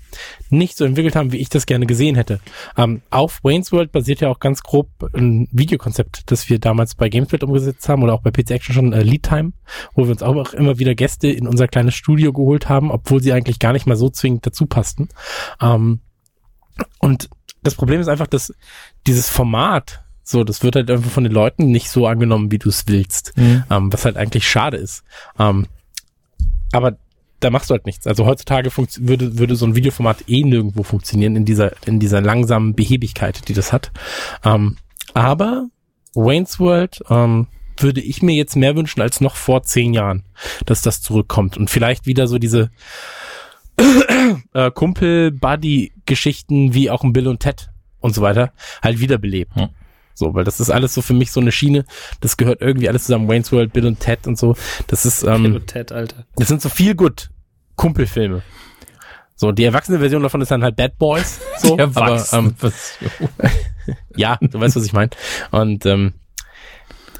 nicht 0.50 0.76
so 0.76 0.84
entwickelt 0.84 1.14
haben, 1.14 1.32
wie 1.32 1.36
ich 1.36 1.48
das 1.48 1.66
gerne 1.66 1.86
gesehen 1.86 2.14
hätte. 2.16 2.40
Ähm, 2.76 3.02
auf 3.10 3.40
Wayne's 3.44 3.70
World 3.72 3.92
basiert 3.92 4.20
ja 4.20 4.28
auch 4.28 4.40
ganz 4.40 4.62
grob 4.62 4.88
ein 5.14 5.48
Videokonzept, 5.52 6.30
das 6.30 6.48
wir 6.48 6.58
damals 6.58 6.94
bei 6.94 7.08
Gamesfeld 7.08 7.44
umgesetzt 7.44 7.88
haben 7.88 8.02
oder 8.02 8.14
auch 8.14 8.22
bei 8.22 8.30
PC 8.30 8.50
Action 8.52 8.74
schon 8.74 8.92
äh, 8.92 9.02
Lead 9.02 9.22
Time, 9.24 9.52
wo 9.94 10.04
wir 10.04 10.10
uns 10.12 10.22
auch 10.22 10.54
immer 10.54 10.78
wieder 10.78 10.94
Gäste 10.94 11.28
in 11.28 11.46
unser 11.46 11.68
kleines 11.68 11.94
Studio 11.94 12.32
geholt 12.32 12.68
haben, 12.68 12.90
obwohl 12.90 13.22
sie 13.22 13.32
eigentlich 13.32 13.58
gar 13.58 13.72
nicht 13.72 13.86
mal 13.86 13.96
so 13.96 14.08
zwingend 14.08 14.46
dazu 14.46 14.66
passten. 14.66 15.08
Ähm, 15.60 16.00
und 16.98 17.28
das 17.62 17.74
Problem 17.74 18.00
ist 18.00 18.08
einfach, 18.08 18.26
dass 18.28 18.54
dieses 19.06 19.28
Format, 19.28 20.02
so, 20.22 20.44
das 20.44 20.62
wird 20.62 20.76
halt 20.76 20.90
einfach 20.90 21.10
von 21.10 21.24
den 21.24 21.32
Leuten 21.32 21.70
nicht 21.70 21.90
so 21.90 22.06
angenommen, 22.06 22.50
wie 22.50 22.58
du 22.58 22.68
es 22.68 22.84
willst, 22.86 23.36
Mhm. 23.36 23.64
ähm, 23.70 23.92
was 23.92 24.04
halt 24.04 24.16
eigentlich 24.16 24.48
schade 24.48 24.76
ist. 24.76 25.02
Ähm, 25.38 25.66
aber 26.72 26.96
da 27.40 27.50
machst 27.50 27.70
du 27.70 27.74
halt 27.74 27.86
nichts. 27.86 28.06
Also 28.06 28.26
heutzutage 28.26 28.70
würde, 28.76 29.38
würde 29.38 29.56
so 29.56 29.66
ein 29.66 29.76
Videoformat 29.76 30.28
eh 30.28 30.42
nirgendwo 30.42 30.82
funktionieren 30.82 31.36
in 31.36 31.44
dieser, 31.44 31.72
in 31.86 32.00
dieser 32.00 32.20
langsamen 32.20 32.74
Behebigkeit, 32.74 33.48
die 33.48 33.54
das 33.54 33.72
hat. 33.72 33.92
Ähm, 34.44 34.76
aber 35.14 35.68
Wayne's 36.14 36.58
World 36.58 37.00
ähm, 37.08 37.46
würde 37.76 38.00
ich 38.00 38.22
mir 38.22 38.34
jetzt 38.34 38.56
mehr 38.56 38.74
wünschen 38.76 39.00
als 39.00 39.20
noch 39.20 39.36
vor 39.36 39.62
zehn 39.62 39.94
Jahren, 39.94 40.24
dass 40.66 40.82
das 40.82 41.00
zurückkommt 41.00 41.56
und 41.56 41.70
vielleicht 41.70 42.06
wieder 42.06 42.26
so 42.26 42.38
diese 42.38 42.70
äh, 44.52 44.72
Kumpel-Buddy-Geschichten 44.72 46.74
wie 46.74 46.90
auch 46.90 47.04
ein 47.04 47.12
Bill 47.12 47.28
und 47.28 47.38
Ted 47.40 47.70
und 48.00 48.14
so 48.14 48.22
weiter 48.22 48.52
halt 48.82 49.00
wiederbelebt. 49.00 49.54
Hm. 49.54 49.68
So, 50.18 50.34
weil 50.34 50.42
das 50.42 50.58
ist 50.58 50.70
alles 50.70 50.94
so 50.94 51.00
für 51.00 51.14
mich 51.14 51.30
so 51.30 51.40
eine 51.40 51.52
Schiene, 51.52 51.84
das 52.20 52.36
gehört 52.36 52.60
irgendwie 52.60 52.88
alles 52.88 53.04
zusammen, 53.04 53.28
Wayne's 53.28 53.52
World, 53.52 53.72
Bill 53.72 53.86
und 53.86 54.00
Ted 54.00 54.26
und 54.26 54.36
so. 54.36 54.56
Das 54.88 55.06
ist, 55.06 55.22
ähm, 55.22 55.44
Bill 55.44 55.56
und 55.56 55.66
Ted, 55.68 55.92
Alter. 55.92 56.26
das 56.34 56.48
sind 56.48 56.60
so 56.60 56.68
viel 56.68 56.96
gut 56.96 57.30
Kumpelfilme. 57.76 58.42
So, 59.36 59.52
die 59.52 59.62
erwachsene 59.62 60.00
Version 60.00 60.24
davon 60.24 60.40
ist 60.40 60.50
dann 60.50 60.64
halt 60.64 60.74
Bad 60.74 60.98
Boys. 60.98 61.40
So, 61.58 61.76
aber 61.78 62.24
ähm, 62.32 62.54
ja, 64.16 64.38
du 64.40 64.60
weißt, 64.60 64.76
was 64.76 64.84
ich 64.84 64.92
meine. 64.92 65.10
Und 65.50 65.86
ähm, 65.86 66.14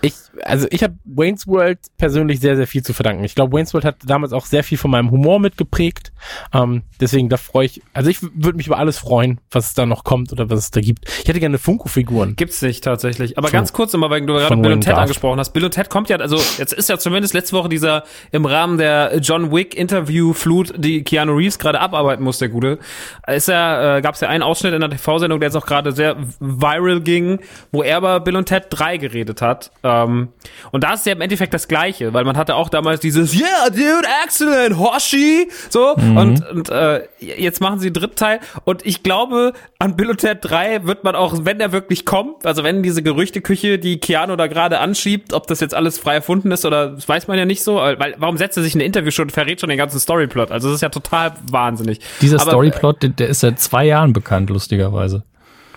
ich 0.00 0.14
also 0.44 0.66
ich 0.70 0.82
habe 0.82 0.94
Wayne's 1.04 1.46
World 1.46 1.78
persönlich 1.96 2.40
sehr, 2.40 2.56
sehr 2.56 2.66
viel 2.66 2.82
zu 2.82 2.92
verdanken. 2.92 3.24
Ich 3.24 3.34
glaube, 3.34 3.56
Wayne's 3.56 3.74
World 3.74 3.84
hat 3.84 3.96
damals 4.06 4.32
auch 4.32 4.46
sehr 4.46 4.64
viel 4.64 4.78
von 4.78 4.90
meinem 4.90 5.10
Humor 5.10 5.40
mitgeprägt. 5.40 6.12
Ähm, 6.52 6.82
deswegen, 7.00 7.28
da 7.28 7.36
freue 7.36 7.66
ich, 7.66 7.82
also 7.92 8.10
ich 8.10 8.22
würde 8.22 8.56
mich 8.56 8.66
über 8.66 8.78
alles 8.78 8.98
freuen, 8.98 9.40
was 9.50 9.74
da 9.74 9.86
noch 9.86 10.04
kommt 10.04 10.32
oder 10.32 10.50
was 10.50 10.58
es 10.60 10.70
da 10.70 10.80
gibt. 10.80 11.06
Ich 11.22 11.28
hätte 11.28 11.40
gerne 11.40 11.58
Funko-Figuren. 11.58 12.36
Gibt's 12.36 12.62
nicht 12.62 12.84
tatsächlich. 12.84 13.38
Aber 13.38 13.48
Von- 13.48 13.58
ganz 13.58 13.72
kurz 13.72 13.94
immer, 13.94 14.10
weil 14.10 14.20
du 14.24 14.34
gerade 14.34 14.56
Bill 14.56 14.72
und 14.72 14.80
Ted 14.82 14.92
Garth. 14.94 15.02
angesprochen 15.02 15.38
hast. 15.38 15.50
Bill 15.50 15.64
und 15.64 15.72
Ted 15.72 15.90
kommt 15.90 16.08
ja, 16.08 16.16
also 16.16 16.36
jetzt 16.58 16.72
ist 16.72 16.88
ja 16.88 16.98
zumindest 16.98 17.34
letzte 17.34 17.56
Woche 17.56 17.68
dieser 17.68 18.04
im 18.32 18.44
Rahmen 18.46 18.78
der 18.78 19.18
John 19.20 19.52
Wick 19.52 19.74
Interview-Flut, 19.76 20.74
die 20.76 21.02
Keanu 21.04 21.34
Reeves 21.36 21.58
gerade 21.58 21.80
abarbeiten 21.80 22.24
muss, 22.24 22.38
der 22.38 22.48
Gute. 22.48 22.78
Ist 23.26 23.48
ja, 23.48 23.98
äh, 23.98 24.00
gab's 24.02 24.20
ja 24.20 24.28
einen 24.28 24.42
Ausschnitt 24.42 24.74
in 24.74 24.80
der 24.80 24.90
TV-Sendung, 24.90 25.40
der 25.40 25.48
jetzt 25.48 25.56
auch 25.56 25.66
gerade 25.66 25.92
sehr 25.92 26.16
viral 26.40 27.00
ging, 27.00 27.40
wo 27.72 27.82
er 27.82 27.98
über 27.98 28.20
Bill 28.20 28.36
und 28.36 28.46
Ted 28.46 28.66
3 28.70 28.96
geredet 28.98 29.42
hat. 29.42 29.70
Ähm, 29.82 30.27
und 30.72 30.84
da 30.84 30.94
ist 30.94 31.06
ja 31.06 31.12
im 31.12 31.20
Endeffekt 31.20 31.54
das 31.54 31.68
Gleiche, 31.68 32.12
weil 32.12 32.24
man 32.24 32.36
hatte 32.36 32.54
auch 32.56 32.68
damals 32.68 33.00
dieses 33.00 33.34
Yeah, 33.34 33.70
dude, 33.70 34.06
excellent, 34.24 34.78
Hoshi, 34.78 35.48
so 35.70 35.94
und 35.94 36.46
und 36.50 36.68
äh, 36.70 37.06
jetzt 37.20 37.60
machen 37.60 37.78
sie 37.78 37.86
einen 37.86 37.94
dritten 37.94 38.16
Teil 38.16 38.40
und 38.64 38.84
ich 38.84 39.02
glaube, 39.02 39.52
an 39.78 39.96
Bill 39.96 40.10
und 40.10 40.18
Ted 40.18 40.38
3 40.42 40.84
wird 40.84 41.04
man 41.04 41.14
auch, 41.14 41.34
wenn 41.42 41.58
der 41.58 41.72
wirklich 41.72 42.04
kommt, 42.04 42.46
also 42.46 42.64
wenn 42.64 42.82
diese 42.82 43.02
Gerüchteküche, 43.02 43.78
die 43.78 43.98
Keanu 43.98 44.36
da 44.36 44.46
gerade 44.46 44.80
anschiebt, 44.80 45.32
ob 45.32 45.46
das 45.46 45.60
jetzt 45.60 45.74
alles 45.74 45.98
frei 45.98 46.14
erfunden 46.14 46.50
ist 46.50 46.64
oder 46.64 46.90
das 46.90 47.08
weiß 47.08 47.28
man 47.28 47.38
ja 47.38 47.44
nicht 47.44 47.62
so, 47.62 47.76
weil 47.76 48.14
warum 48.18 48.36
setzt 48.36 48.56
er 48.56 48.62
sich 48.62 48.74
in 48.74 48.80
ein 48.80 48.86
Interview 48.86 49.10
schon 49.10 49.28
und 49.28 49.32
verrät 49.32 49.60
schon 49.60 49.68
den 49.68 49.78
ganzen 49.78 50.00
Storyplot? 50.00 50.50
Also 50.50 50.68
das 50.68 50.76
ist 50.76 50.82
ja 50.82 50.88
total 50.88 51.32
wahnsinnig. 51.50 52.00
Dieser 52.20 52.40
Aber, 52.40 52.50
Storyplot, 52.50 53.02
der, 53.02 53.10
der 53.10 53.28
ist 53.28 53.40
seit 53.40 53.60
zwei 53.60 53.84
Jahren 53.84 54.12
bekannt, 54.12 54.50
lustigerweise. 54.50 55.22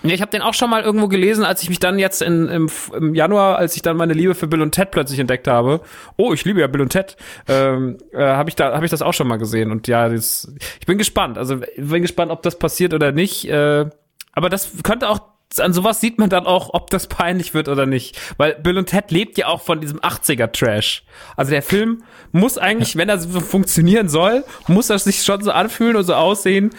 Ja, 0.02 0.14
ich 0.14 0.20
habe 0.20 0.30
den 0.30 0.42
auch 0.42 0.54
schon 0.54 0.68
mal 0.68 0.82
irgendwo 0.82 1.08
gelesen, 1.08 1.44
als 1.44 1.62
ich 1.62 1.68
mich 1.68 1.78
dann 1.78 1.98
jetzt 1.98 2.22
in, 2.22 2.48
im, 2.48 2.68
im 2.92 3.14
Januar, 3.14 3.56
als 3.56 3.76
ich 3.76 3.82
dann 3.82 3.96
meine 3.96 4.14
Liebe 4.14 4.34
für 4.34 4.48
Bill 4.48 4.60
und 4.60 4.72
Ted 4.72 4.90
plötzlich 4.90 5.20
entdeckt 5.20 5.46
habe. 5.46 5.80
Oh, 6.16 6.32
ich 6.32 6.44
liebe 6.44 6.60
ja 6.60 6.66
Bill 6.66 6.80
und 6.80 6.90
Ted. 6.90 7.16
Ähm, 7.48 7.98
äh, 8.12 8.18
habe 8.18 8.48
ich 8.48 8.56
da 8.56 8.74
habe 8.74 8.84
ich 8.84 8.90
das 8.90 9.02
auch 9.02 9.14
schon 9.14 9.28
mal 9.28 9.36
gesehen 9.36 9.70
und 9.70 9.86
ja, 9.86 10.08
das, 10.08 10.52
ich 10.80 10.86
bin 10.86 10.98
gespannt. 10.98 11.38
Also 11.38 11.58
bin 11.76 12.02
gespannt, 12.02 12.32
ob 12.32 12.42
das 12.42 12.58
passiert 12.58 12.94
oder 12.94 13.12
nicht. 13.12 13.48
Äh, 13.48 13.86
aber 14.32 14.48
das 14.48 14.72
könnte 14.82 15.08
auch 15.08 15.20
an 15.58 15.72
sowas 15.72 16.00
sieht 16.00 16.18
man 16.18 16.30
dann 16.30 16.46
auch, 16.46 16.70
ob 16.72 16.88
das 16.90 17.06
peinlich 17.06 17.52
wird 17.52 17.68
oder 17.68 17.86
nicht. 17.86 18.18
Weil 18.38 18.54
Bill 18.54 18.78
und 18.78 18.86
Ted 18.86 19.10
lebt 19.10 19.36
ja 19.36 19.48
auch 19.48 19.60
von 19.60 19.80
diesem 19.80 20.00
80er 20.00 20.50
Trash. 20.50 21.04
Also 21.36 21.50
der 21.50 21.62
Film 21.62 22.02
muss 22.30 22.58
eigentlich, 22.58 22.96
wenn 22.96 23.08
er 23.08 23.18
so 23.18 23.40
funktionieren 23.40 24.08
soll, 24.08 24.44
muss 24.66 24.90
er 24.90 24.98
sich 24.98 25.22
schon 25.22 25.42
so 25.42 25.50
anfühlen 25.50 25.96
und 25.96 26.04
so 26.04 26.14
aussehen, 26.14 26.70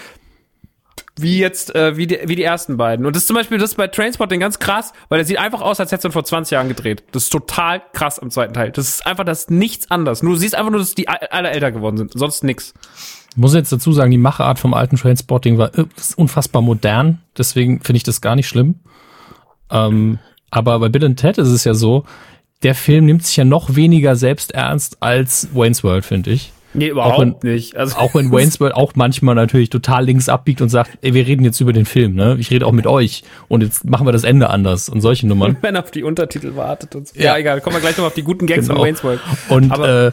wie 1.20 1.38
jetzt, 1.40 1.76
äh, 1.76 1.96
wie, 1.96 2.08
die, 2.08 2.20
wie 2.26 2.36
die 2.36 2.44
ersten 2.44 2.78
beiden. 2.78 3.06
Und 3.06 3.16
das 3.16 3.24
ist 3.24 3.28
zum 3.28 3.36
Beispiel 3.36 3.58
das 3.58 3.72
ist 3.72 3.76
bei 3.76 3.88
Trainspotting 3.88 4.40
ganz 4.40 4.60
krass, 4.60 4.94
weil 5.10 5.20
der 5.20 5.26
sieht 5.26 5.38
einfach 5.38 5.62
aus, 5.62 5.80
als 5.80 5.92
hätte 5.92 6.08
er 6.08 6.12
vor 6.12 6.24
20 6.24 6.52
Jahren 6.54 6.68
gedreht. 6.68 7.04
Das 7.12 7.24
ist 7.24 7.30
total 7.30 7.82
krass 7.94 8.20
am 8.20 8.32
zweiten 8.32 8.54
Teil. 8.54 8.72
Das 8.72 8.88
ist 8.90 9.06
einfach 9.06 9.24
das 9.24 9.50
nichts 9.50 9.92
anders. 9.92 10.24
Nur 10.24 10.34
du 10.34 10.40
siehst 10.40 10.56
einfach 10.56 10.72
nur, 10.72 10.80
dass 10.80 10.96
die 10.96 11.08
alle 11.08 11.52
älter 11.52 11.72
geworden 11.72 11.98
sind. 11.98 12.14
Sonst 12.14 12.44
nix. 12.44 12.74
Ich 13.32 13.38
muss 13.38 13.54
jetzt 13.54 13.72
dazu 13.72 13.92
sagen, 13.94 14.12
die 14.12 14.18
Machart 14.18 14.60
vom 14.60 14.74
alten 14.74 14.96
Trainspotting 14.96 15.58
war 15.58 15.78
äh, 15.78 15.86
ist 15.98 16.18
unfassbar 16.18 16.62
modern, 16.62 17.22
deswegen 17.38 17.82
finde 17.82 17.98
ich 17.98 18.04
das 18.04 18.22
gar 18.22 18.36
nicht 18.36 18.48
schlimm. 18.48 18.76
Ähm, 19.72 20.20
aber 20.52 20.80
bei 20.80 20.90
Bill 20.90 21.04
und 21.04 21.16
Ted 21.16 21.40
ist 21.40 21.50
es 21.50 21.64
ja 21.64 21.74
so, 21.74 22.06
der 22.62 22.76
Film 22.76 23.06
nimmt 23.06 23.26
sich 23.26 23.36
ja 23.36 23.44
noch 23.44 23.76
weniger 23.76 24.16
selbst 24.16 24.52
ernst 24.54 25.02
als 25.02 25.50
Wayne's 25.54 25.84
World, 25.84 26.06
finde 26.06 26.32
ich. 26.32 26.54
Nee, 26.74 26.92
Auch 26.94 27.20
wenn- 27.20 27.36
nicht. 27.44 27.76
Also, 27.76 27.98
Auch 27.98 28.16
wenn 28.16 28.32
Wayne's 28.32 28.60
World 28.60 28.74
auch 28.76 28.94
manchmal 28.96 29.36
natürlich 29.36 29.70
total 29.70 30.06
links 30.06 30.30
abbiegt 30.30 30.62
und 30.62 30.70
sagt, 30.70 30.92
ey, 31.02 31.14
wir 31.14 31.26
reden 31.28 31.44
jetzt 31.44 31.60
über 31.60 31.74
den 31.74 31.86
Film, 31.86 32.16
ne? 32.16 32.36
Ich 32.40 32.50
rede 32.52 32.66
auch 32.66 32.72
mit 32.72 32.88
euch 32.88 33.24
und 33.48 33.62
jetzt 33.62 33.86
machen 33.86 34.08
wir 34.08 34.12
das 34.12 34.24
Ende 34.24 34.50
anders 34.50 34.90
und 34.90 35.02
solche 35.02 35.28
Nummern. 35.28 35.58
wenn 35.62 35.76
er 35.76 35.84
auf 35.84 35.92
die 35.92 36.04
Untertitel 36.04 36.56
wartet 36.56 36.96
und 36.96 37.08
so. 37.08 37.20
Ja. 37.20 37.34
Ja, 37.34 37.38
egal. 37.38 37.62
Kommen 37.62 37.76
wir 37.76 37.82
gleich 37.82 37.98
noch 37.98 38.06
auf 38.06 38.14
die 38.14 38.24
guten 38.24 38.46
Gags 38.48 38.68
Genau. 38.68 38.80
von 38.80 38.88
Wayne's 38.88 39.04
World. 39.04 39.20
Und 39.50 39.72
Aber- 39.72 40.08
äh, 40.08 40.12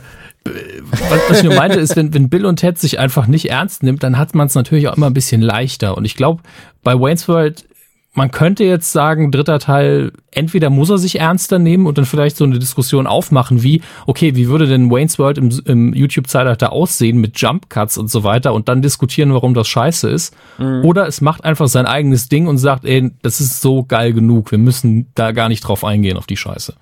was, 0.82 1.20
was 1.28 1.38
ich 1.38 1.44
nur 1.44 1.54
meinte, 1.54 1.78
ist, 1.78 1.96
wenn, 1.96 2.14
wenn 2.14 2.30
Bill 2.30 2.46
und 2.46 2.56
Ted 2.56 2.78
sich 2.78 2.98
einfach 2.98 3.26
nicht 3.26 3.50
ernst 3.50 3.82
nimmt, 3.82 4.02
dann 4.02 4.16
hat 4.16 4.34
man 4.34 4.46
es 4.46 4.54
natürlich 4.54 4.88
auch 4.88 4.96
immer 4.96 5.06
ein 5.06 5.12
bisschen 5.14 5.42
leichter. 5.42 5.96
Und 5.96 6.04
ich 6.06 6.16
glaube, 6.16 6.42
bei 6.82 6.98
Wayne's 6.98 7.28
World, 7.28 7.64
man 8.12 8.32
könnte 8.32 8.64
jetzt 8.64 8.90
sagen, 8.90 9.30
dritter 9.30 9.60
Teil, 9.60 10.12
entweder 10.32 10.68
muss 10.68 10.90
er 10.90 10.98
sich 10.98 11.20
ernster 11.20 11.60
nehmen 11.60 11.86
und 11.86 11.96
dann 11.96 12.04
vielleicht 12.04 12.36
so 12.36 12.44
eine 12.44 12.58
Diskussion 12.58 13.06
aufmachen, 13.06 13.62
wie, 13.62 13.82
okay, 14.06 14.34
wie 14.34 14.48
würde 14.48 14.66
denn 14.66 14.90
Wayne's 14.90 15.18
World 15.18 15.38
im, 15.38 15.50
im 15.64 15.94
YouTube-Zeitalter 15.94 16.72
aussehen 16.72 17.20
mit 17.20 17.40
Jump 17.40 17.70
Cuts 17.70 17.98
und 17.98 18.10
so 18.10 18.24
weiter 18.24 18.52
und 18.52 18.68
dann 18.68 18.82
diskutieren, 18.82 19.32
warum 19.32 19.54
das 19.54 19.68
scheiße 19.68 20.08
ist. 20.10 20.34
Oder 20.82 21.06
es 21.06 21.20
macht 21.20 21.44
einfach 21.44 21.68
sein 21.68 21.86
eigenes 21.86 22.28
Ding 22.28 22.48
und 22.48 22.58
sagt, 22.58 22.84
ey, 22.84 23.12
das 23.22 23.40
ist 23.40 23.60
so 23.60 23.84
geil 23.84 24.12
genug, 24.12 24.50
wir 24.50 24.58
müssen 24.58 25.06
da 25.14 25.30
gar 25.30 25.48
nicht 25.48 25.60
drauf 25.60 25.84
eingehen 25.84 26.16
auf 26.16 26.26
die 26.26 26.36
Scheiße. 26.36 26.74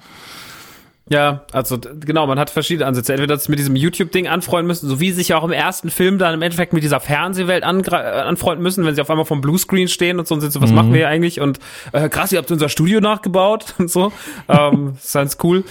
Ja, 1.10 1.44
also 1.52 1.78
genau, 1.78 2.26
man 2.26 2.38
hat 2.38 2.50
verschiedene 2.50 2.86
Ansätze. 2.86 3.12
Entweder 3.12 3.34
das 3.34 3.48
mit 3.48 3.58
diesem 3.58 3.76
YouTube-Ding 3.76 4.28
anfreunden 4.28 4.66
müssen, 4.66 4.88
so 4.88 5.00
wie 5.00 5.10
sie 5.10 5.18
sich 5.18 5.34
auch 5.34 5.44
im 5.44 5.52
ersten 5.52 5.90
Film 5.90 6.18
dann 6.18 6.34
im 6.34 6.42
Endeffekt 6.42 6.72
mit 6.72 6.82
dieser 6.82 7.00
Fernsehwelt 7.00 7.62
äh, 7.62 7.66
anfreunden 7.66 8.62
müssen, 8.62 8.84
wenn 8.84 8.94
sie 8.94 9.00
auf 9.00 9.10
einmal 9.10 9.24
vom 9.24 9.40
Bluescreen 9.40 9.88
stehen 9.88 10.18
und 10.18 10.28
so 10.28 10.34
und 10.34 10.42
sind 10.42 10.52
so, 10.52 10.60
was 10.60 10.72
machen 10.72 10.92
wir 10.92 10.98
hier 10.98 11.08
eigentlich? 11.08 11.40
Und 11.40 11.58
äh, 11.92 12.08
krass, 12.08 12.32
ihr 12.32 12.38
habt 12.38 12.50
unser 12.50 12.68
Studio 12.68 13.00
nachgebaut 13.00 13.74
und 13.78 13.90
so. 13.90 14.12
ähm, 14.48 14.94
ist 15.02 15.14
ganz 15.14 15.38
cool. 15.42 15.64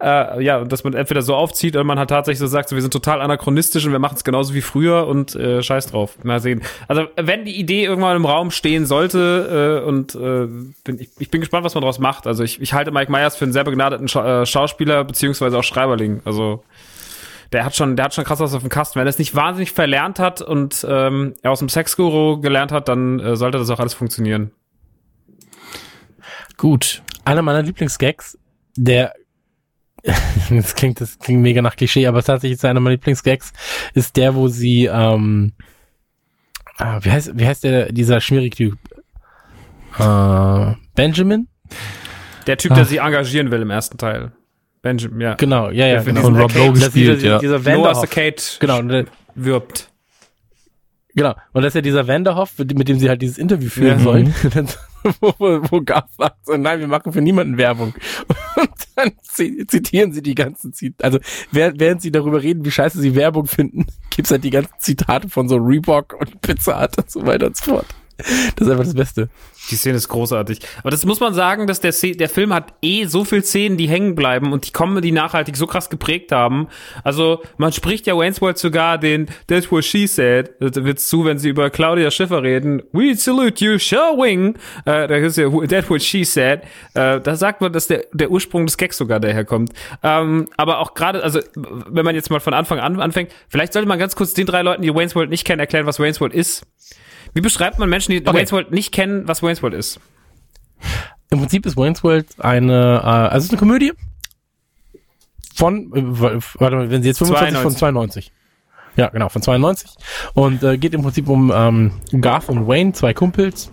Äh, 0.00 0.42
ja, 0.44 0.64
dass 0.64 0.84
man 0.84 0.94
entweder 0.94 1.22
so 1.22 1.34
aufzieht 1.34 1.74
oder 1.74 1.82
man 1.82 1.98
halt 1.98 2.10
tatsächlich 2.10 2.38
so 2.38 2.46
sagt, 2.46 2.68
so, 2.68 2.76
wir 2.76 2.82
sind 2.82 2.92
total 2.92 3.20
anachronistisch 3.20 3.84
und 3.84 3.90
wir 3.90 3.98
machen 3.98 4.14
es 4.16 4.22
genauso 4.22 4.54
wie 4.54 4.60
früher 4.60 5.08
und 5.08 5.34
äh, 5.34 5.60
scheiß 5.60 5.88
drauf. 5.88 6.22
Mal 6.22 6.40
sehen. 6.40 6.62
Also 6.86 7.06
wenn 7.16 7.44
die 7.44 7.58
Idee 7.58 7.84
irgendwann 7.84 8.14
im 8.14 8.24
Raum 8.24 8.52
stehen 8.52 8.86
sollte 8.86 9.82
äh, 9.82 9.88
und 9.88 10.14
äh, 10.14 10.46
bin, 10.84 11.00
ich, 11.00 11.10
ich 11.18 11.30
bin 11.30 11.40
gespannt, 11.40 11.64
was 11.64 11.74
man 11.74 11.82
daraus 11.82 11.98
macht. 11.98 12.28
Also 12.28 12.44
ich, 12.44 12.60
ich 12.60 12.74
halte 12.74 12.92
Mike 12.92 13.10
Myers 13.10 13.34
für 13.34 13.44
einen 13.44 13.52
sehr 13.52 13.64
begnadeten 13.64 14.06
Scha 14.06 14.42
äh, 14.42 14.46
Schauspieler 14.46 15.02
beziehungsweise 15.02 15.58
auch 15.58 15.64
Schreiberling. 15.64 16.22
Also 16.24 16.62
der 17.50 17.64
hat 17.64 17.74
schon, 17.74 17.96
der 17.96 18.04
hat 18.04 18.14
schon 18.14 18.24
krass 18.24 18.38
was 18.38 18.54
auf 18.54 18.62
dem 18.62 18.68
Kasten. 18.68 19.00
Wenn 19.00 19.06
er 19.06 19.10
es 19.10 19.18
nicht 19.18 19.34
wahnsinnig 19.34 19.72
verlernt 19.72 20.20
hat 20.20 20.42
und 20.42 20.86
ähm, 20.88 21.34
er 21.42 21.50
aus 21.50 21.58
dem 21.58 21.68
Sexguru 21.68 22.40
gelernt 22.40 22.70
hat, 22.70 22.88
dann 22.88 23.18
äh, 23.18 23.34
sollte 23.34 23.58
das 23.58 23.68
auch 23.70 23.80
alles 23.80 23.94
funktionieren. 23.94 24.52
Gut. 26.56 27.02
Einer 27.24 27.42
meiner 27.42 27.62
Lieblingsgags, 27.62 28.38
der 28.76 29.14
das 30.50 30.74
klingt, 30.74 31.00
das 31.00 31.18
klingt 31.18 31.42
mega 31.42 31.62
nach 31.62 31.76
Klischee, 31.76 32.06
aber 32.06 32.22
tatsächlich 32.22 32.56
ist 32.58 32.64
einer 32.64 32.80
meiner 32.80 32.92
Lieblingsgags, 32.94 33.52
ist 33.94 34.16
der, 34.16 34.34
wo 34.34 34.48
sie, 34.48 34.86
ähm, 34.86 35.52
ah, 36.78 36.98
wie 37.02 37.10
heißt, 37.10 37.32
wie 37.38 37.46
heißt 37.46 37.64
der, 37.64 37.92
dieser 37.92 38.20
schmierige 38.20 38.56
Typ? 38.56 38.78
Äh, 39.98 40.74
Benjamin? 40.94 41.48
Der 42.46 42.56
Typ, 42.56 42.74
der 42.74 42.84
sie 42.84 42.98
engagieren 42.98 43.50
will 43.50 43.62
im 43.62 43.70
ersten 43.70 43.98
Teil. 43.98 44.32
Benjamin, 44.80 45.20
ja. 45.20 45.34
Genau, 45.34 45.70
ja, 45.70 45.86
ja, 45.86 46.02
genau. 46.02 46.22
Von 46.22 46.36
Rob 46.36 46.54
Lowe 46.54 46.72
gespielt, 46.72 47.22
ja. 47.22 47.38
dieser 47.38 47.58
Noah. 47.58 47.96
Arcade 47.96 48.36
Genau, 48.60 48.78
und 48.78 48.88
der, 48.88 49.04
wirbt. 49.34 49.90
genau. 51.14 51.34
Und 51.52 51.62
das 51.62 51.70
ist 51.70 51.74
ja 51.74 51.80
dieser 51.82 52.06
Vanderhoff, 52.06 52.56
mit 52.58 52.78
mit 52.78 52.88
dem 52.88 52.98
sie 52.98 53.08
halt 53.08 53.20
dieses 53.20 53.38
Interview 53.38 53.68
führen 53.68 53.98
Ja. 53.98 54.04
sollen. 54.04 54.34
wo, 55.20 55.32
wo, 55.38 55.80
Garth 55.82 56.12
sagt, 56.16 56.46
so, 56.46 56.56
nein, 56.56 56.80
wir 56.80 56.88
machen 56.88 57.12
für 57.12 57.20
niemanden 57.20 57.56
Werbung. 57.58 57.94
Und 58.56 58.70
dann 58.96 59.12
zi- 59.22 59.64
zitieren 59.66 60.12
sie 60.12 60.22
die 60.22 60.34
ganzen 60.34 60.72
Zitate. 60.72 61.04
Also 61.04 61.18
während, 61.52 61.80
während 61.80 62.02
sie 62.02 62.10
darüber 62.10 62.42
reden, 62.42 62.64
wie 62.64 62.70
scheiße 62.70 63.00
sie 63.00 63.14
Werbung 63.14 63.46
finden, 63.46 63.86
gibt's 64.10 64.30
halt 64.30 64.44
die 64.44 64.50
ganzen 64.50 64.74
Zitate 64.78 65.28
von 65.28 65.48
so 65.48 65.56
Reebok 65.56 66.14
und 66.18 66.40
Pizza 66.40 66.82
Hut 66.82 66.98
und 66.98 67.10
so 67.10 67.26
weiter 67.26 67.46
und 67.46 67.56
so 67.56 67.72
fort. 67.72 67.86
Das 68.18 68.66
ist 68.66 68.70
einfach 68.70 68.84
das 68.84 68.94
Beste. 68.94 69.28
Die 69.70 69.76
Szene 69.76 69.96
ist 69.96 70.08
großartig. 70.08 70.60
Aber 70.80 70.90
das 70.90 71.04
muss 71.04 71.20
man 71.20 71.34
sagen, 71.34 71.66
dass 71.66 71.80
der, 71.80 71.92
der 71.92 72.28
Film 72.28 72.52
hat 72.52 72.74
eh 72.82 73.04
so 73.04 73.24
viel 73.24 73.44
Szenen, 73.44 73.76
die 73.76 73.88
hängen 73.88 74.14
bleiben 74.14 74.52
und 74.52 74.66
die 74.66 74.72
Comedy 74.72 75.12
nachhaltig 75.12 75.56
so 75.56 75.66
krass 75.66 75.88
geprägt 75.88 76.32
haben. 76.32 76.68
Also 77.04 77.42
man 77.58 77.72
spricht 77.72 78.06
ja 78.06 78.16
Wayne's 78.16 78.40
World 78.40 78.58
sogar 78.58 78.98
den 78.98 79.28
That's 79.46 79.70
what 79.70 79.84
she 79.84 80.06
said. 80.06 80.50
Das 80.58 80.74
wird 80.74 80.98
zu, 80.98 81.24
wenn 81.24 81.38
sie 81.38 81.48
über 81.48 81.70
Claudia 81.70 82.10
Schiffer 82.10 82.42
reden. 82.42 82.82
We 82.92 83.14
salute 83.14 83.64
you, 83.64 83.78
showing. 83.78 84.54
Äh, 84.84 85.06
da 85.06 85.16
ist 85.16 85.36
ja 85.36 85.48
That's 85.48 85.88
what 85.88 86.02
she 86.02 86.24
said. 86.24 86.62
Äh, 86.94 87.20
da 87.20 87.36
sagt 87.36 87.60
man, 87.60 87.72
dass 87.72 87.86
der, 87.86 88.04
der 88.12 88.30
Ursprung 88.30 88.66
des 88.66 88.76
Gags 88.76 88.96
sogar 88.96 89.20
daherkommt. 89.20 89.72
Ähm, 90.02 90.48
aber 90.56 90.78
auch 90.78 90.94
gerade, 90.94 91.22
also 91.22 91.40
wenn 91.54 92.04
man 92.04 92.14
jetzt 92.14 92.30
mal 92.30 92.40
von 92.40 92.54
Anfang 92.54 92.80
an 92.80 93.00
anfängt, 93.00 93.32
vielleicht 93.48 93.74
sollte 93.74 93.86
man 93.86 93.98
ganz 93.98 94.16
kurz 94.16 94.34
den 94.34 94.46
drei 94.46 94.62
Leuten, 94.62 94.82
die 94.82 94.92
Wayne's 94.92 95.14
World 95.14 95.30
nicht 95.30 95.44
kennen, 95.44 95.60
erklären, 95.60 95.86
was 95.86 96.00
Wayne's 96.00 96.20
World 96.20 96.34
ist. 96.34 96.66
Wie 97.34 97.40
beschreibt 97.40 97.78
man 97.78 97.88
Menschen, 97.88 98.12
die 98.12 98.18
Okay. 98.18 98.38
Wayne's 98.38 98.52
World 98.52 98.70
nicht 98.70 98.92
kennen, 98.92 99.26
was 99.26 99.42
Wayne's 99.42 99.62
World 99.62 99.74
ist? 99.74 100.00
Im 101.30 101.38
Prinzip 101.38 101.66
ist 101.66 101.76
Wayne's 101.76 102.02
World 102.02 102.26
eine, 102.38 103.00
äh, 103.02 103.06
also 103.06 103.36
es 103.38 103.44
ist 103.44 103.50
eine 103.50 103.58
Komödie 103.58 103.92
von, 105.54 105.92
äh, 105.92 106.02
warte 106.58 106.76
mal, 106.76 106.90
wenn 106.90 107.02
sie 107.02 107.08
jetzt 107.08 107.18
25 107.18 107.58
von 107.58 107.74
92. 107.74 108.32
Ja, 108.96 109.08
genau, 109.08 109.28
von 109.28 109.42
92. 109.42 109.90
Und 110.34 110.62
äh, 110.62 110.78
geht 110.78 110.94
im 110.94 111.02
Prinzip 111.02 111.28
um 111.28 111.52
ähm, 111.54 111.92
Garth 112.20 112.48
und 112.48 112.66
Wayne, 112.66 112.92
zwei 112.92 113.14
Kumpels. 113.14 113.70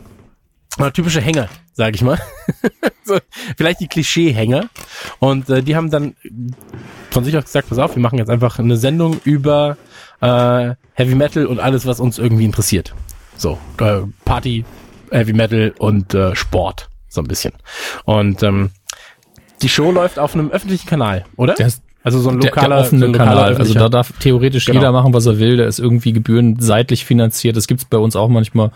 Äh, 0.78 0.92
typische 0.92 1.22
Hänger, 1.22 1.48
sag 1.74 1.96
ich 1.96 2.02
mal. 2.02 2.20
so, 3.04 3.18
vielleicht 3.58 3.80
die 3.80 3.88
Klischee-Hänger. 3.88 4.70
Und 5.20 5.50
äh, 5.50 5.64
die 5.64 5.76
haben 5.76 5.90
dann 5.90 6.16
von 7.12 7.24
sich 7.24 7.36
aus 7.38 7.46
gesagt, 7.46 7.70
pass 7.70 7.80
auf, 7.80 7.96
wir 7.96 8.02
machen 8.02 8.20
jetzt 8.20 8.30
einfach 8.30 8.60
eine 8.60 8.78
Sendung 8.78 9.20
über 9.24 9.78
äh, 10.22 10.76
Heavy 10.94 11.16
Metal 11.16 11.46
und 11.46 11.60
alles, 11.60 11.86
was 11.86 12.00
uns 12.00 12.18
irgendwie 12.18 12.46
interessiert. 12.46 12.94
So, 13.38 13.58
äh, 13.80 14.02
Party, 14.24 14.66
Heavy 15.12 15.34
Metal 15.34 15.74
und 15.78 16.14
äh, 16.14 16.36
Sport, 16.36 16.90
so 17.10 17.22
ein 17.22 17.28
bisschen. 17.28 17.54
Und 18.06 18.44
ähm, 18.44 18.72
Die 19.62 19.70
Show 19.70 19.92
läuft 19.92 20.20
auf 20.20 20.34
einem 20.34 20.52
öffentlichen 20.52 20.88
Kanal, 20.88 21.26
oder? 21.36 21.54
Der 21.56 21.68
ist 21.68 21.82
also 22.04 22.20
so 22.20 22.30
ein 22.30 22.40
der, 22.40 22.52
lokaler, 22.52 22.76
der 22.76 22.86
offene 22.86 23.00
so 23.08 23.12
lokaler 23.12 23.30
Kanal. 23.32 23.56
Also 23.56 23.74
da 23.74 23.90
darf 23.90 24.12
theoretisch 24.20 24.66
Genau. 24.66 24.80
jeder 24.80 24.92
machen, 24.92 25.14
was 25.14 25.26
er 25.26 25.40
will. 25.40 25.58
Der 25.58 25.66
ist 25.68 25.80
irgendwie 25.80 26.14
gebührenseitlich 26.14 27.04
finanziert. 27.04 27.58
Das 27.58 27.66
gibt's 27.68 27.86
bei 27.86 27.98
uns 27.98 28.16
auch 28.16 28.30
manchmal. 28.30 28.72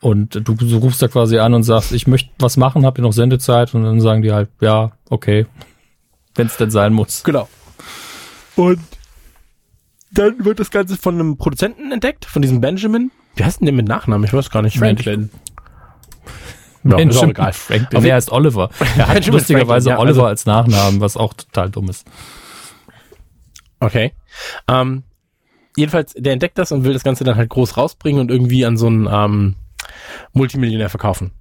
Und 0.00 0.34
du, 0.34 0.54
du 0.54 0.76
rufst 0.76 1.00
da 1.00 1.08
quasi 1.08 1.38
an 1.38 1.54
und 1.54 1.62
sagst, 1.62 1.92
ich 1.92 2.06
möchte 2.06 2.28
was 2.38 2.58
machen, 2.58 2.84
habt 2.84 2.98
ihr 2.98 3.02
noch 3.02 3.14
Sendezeit? 3.14 3.74
Und 3.74 3.84
dann 3.84 4.02
sagen 4.02 4.20
die 4.20 4.32
halt, 4.32 4.50
ja, 4.60 4.92
okay. 5.08 5.46
Wenn 6.34 6.46
es 6.46 6.58
denn 6.58 6.70
sein 6.70 6.92
muss. 6.92 7.22
Genau. 7.24 7.48
Und 8.54 8.80
dann 10.10 10.44
wird 10.44 10.60
das 10.60 10.70
Ganze 10.70 10.98
von 10.98 11.14
einem 11.14 11.38
Produzenten 11.38 11.90
entdeckt, 11.90 12.26
von 12.26 12.42
diesem 12.42 12.60
Benjamin. 12.60 13.10
Wie 13.36 13.44
heißt 13.44 13.60
denn 13.60 13.66
der 13.66 13.74
mit 13.74 13.88
Nachnamen? 13.88 14.24
Ich 14.26 14.32
weiß 14.32 14.50
gar 14.50 14.62
nicht. 14.62 14.78
Franklin. 14.78 15.30
Ja, 16.84 16.98
ist 16.98 17.16
auch 17.16 17.28
egal. 17.28 17.52
Franklin. 17.52 17.88
Jeden- 17.92 18.06
er 18.06 18.14
heißt 18.16 18.30
Oliver. 18.30 18.68
Er 18.98 19.08
hat 19.08 19.26
lustigerweise 19.26 19.90
Franklin, 19.90 19.90
ja, 19.90 19.98
Oliver 19.98 20.08
also- 20.22 20.26
als 20.26 20.46
Nachnamen, 20.46 21.00
was 21.00 21.16
auch 21.16 21.32
total 21.34 21.70
dumm 21.70 21.88
ist. 21.88 22.06
Okay. 23.80 24.12
Ähm, 24.68 25.02
jedenfalls, 25.76 26.12
der 26.14 26.32
entdeckt 26.32 26.58
das 26.58 26.72
und 26.72 26.84
will 26.84 26.92
das 26.92 27.02
Ganze 27.02 27.24
dann 27.24 27.36
halt 27.36 27.50
groß 27.50 27.76
rausbringen 27.76 28.20
und 28.20 28.30
irgendwie 28.30 28.64
an 28.64 28.76
so 28.76 28.86
einen 28.86 29.08
ähm, 29.10 29.56
Multimillionär 30.32 30.88
verkaufen. 30.90 31.32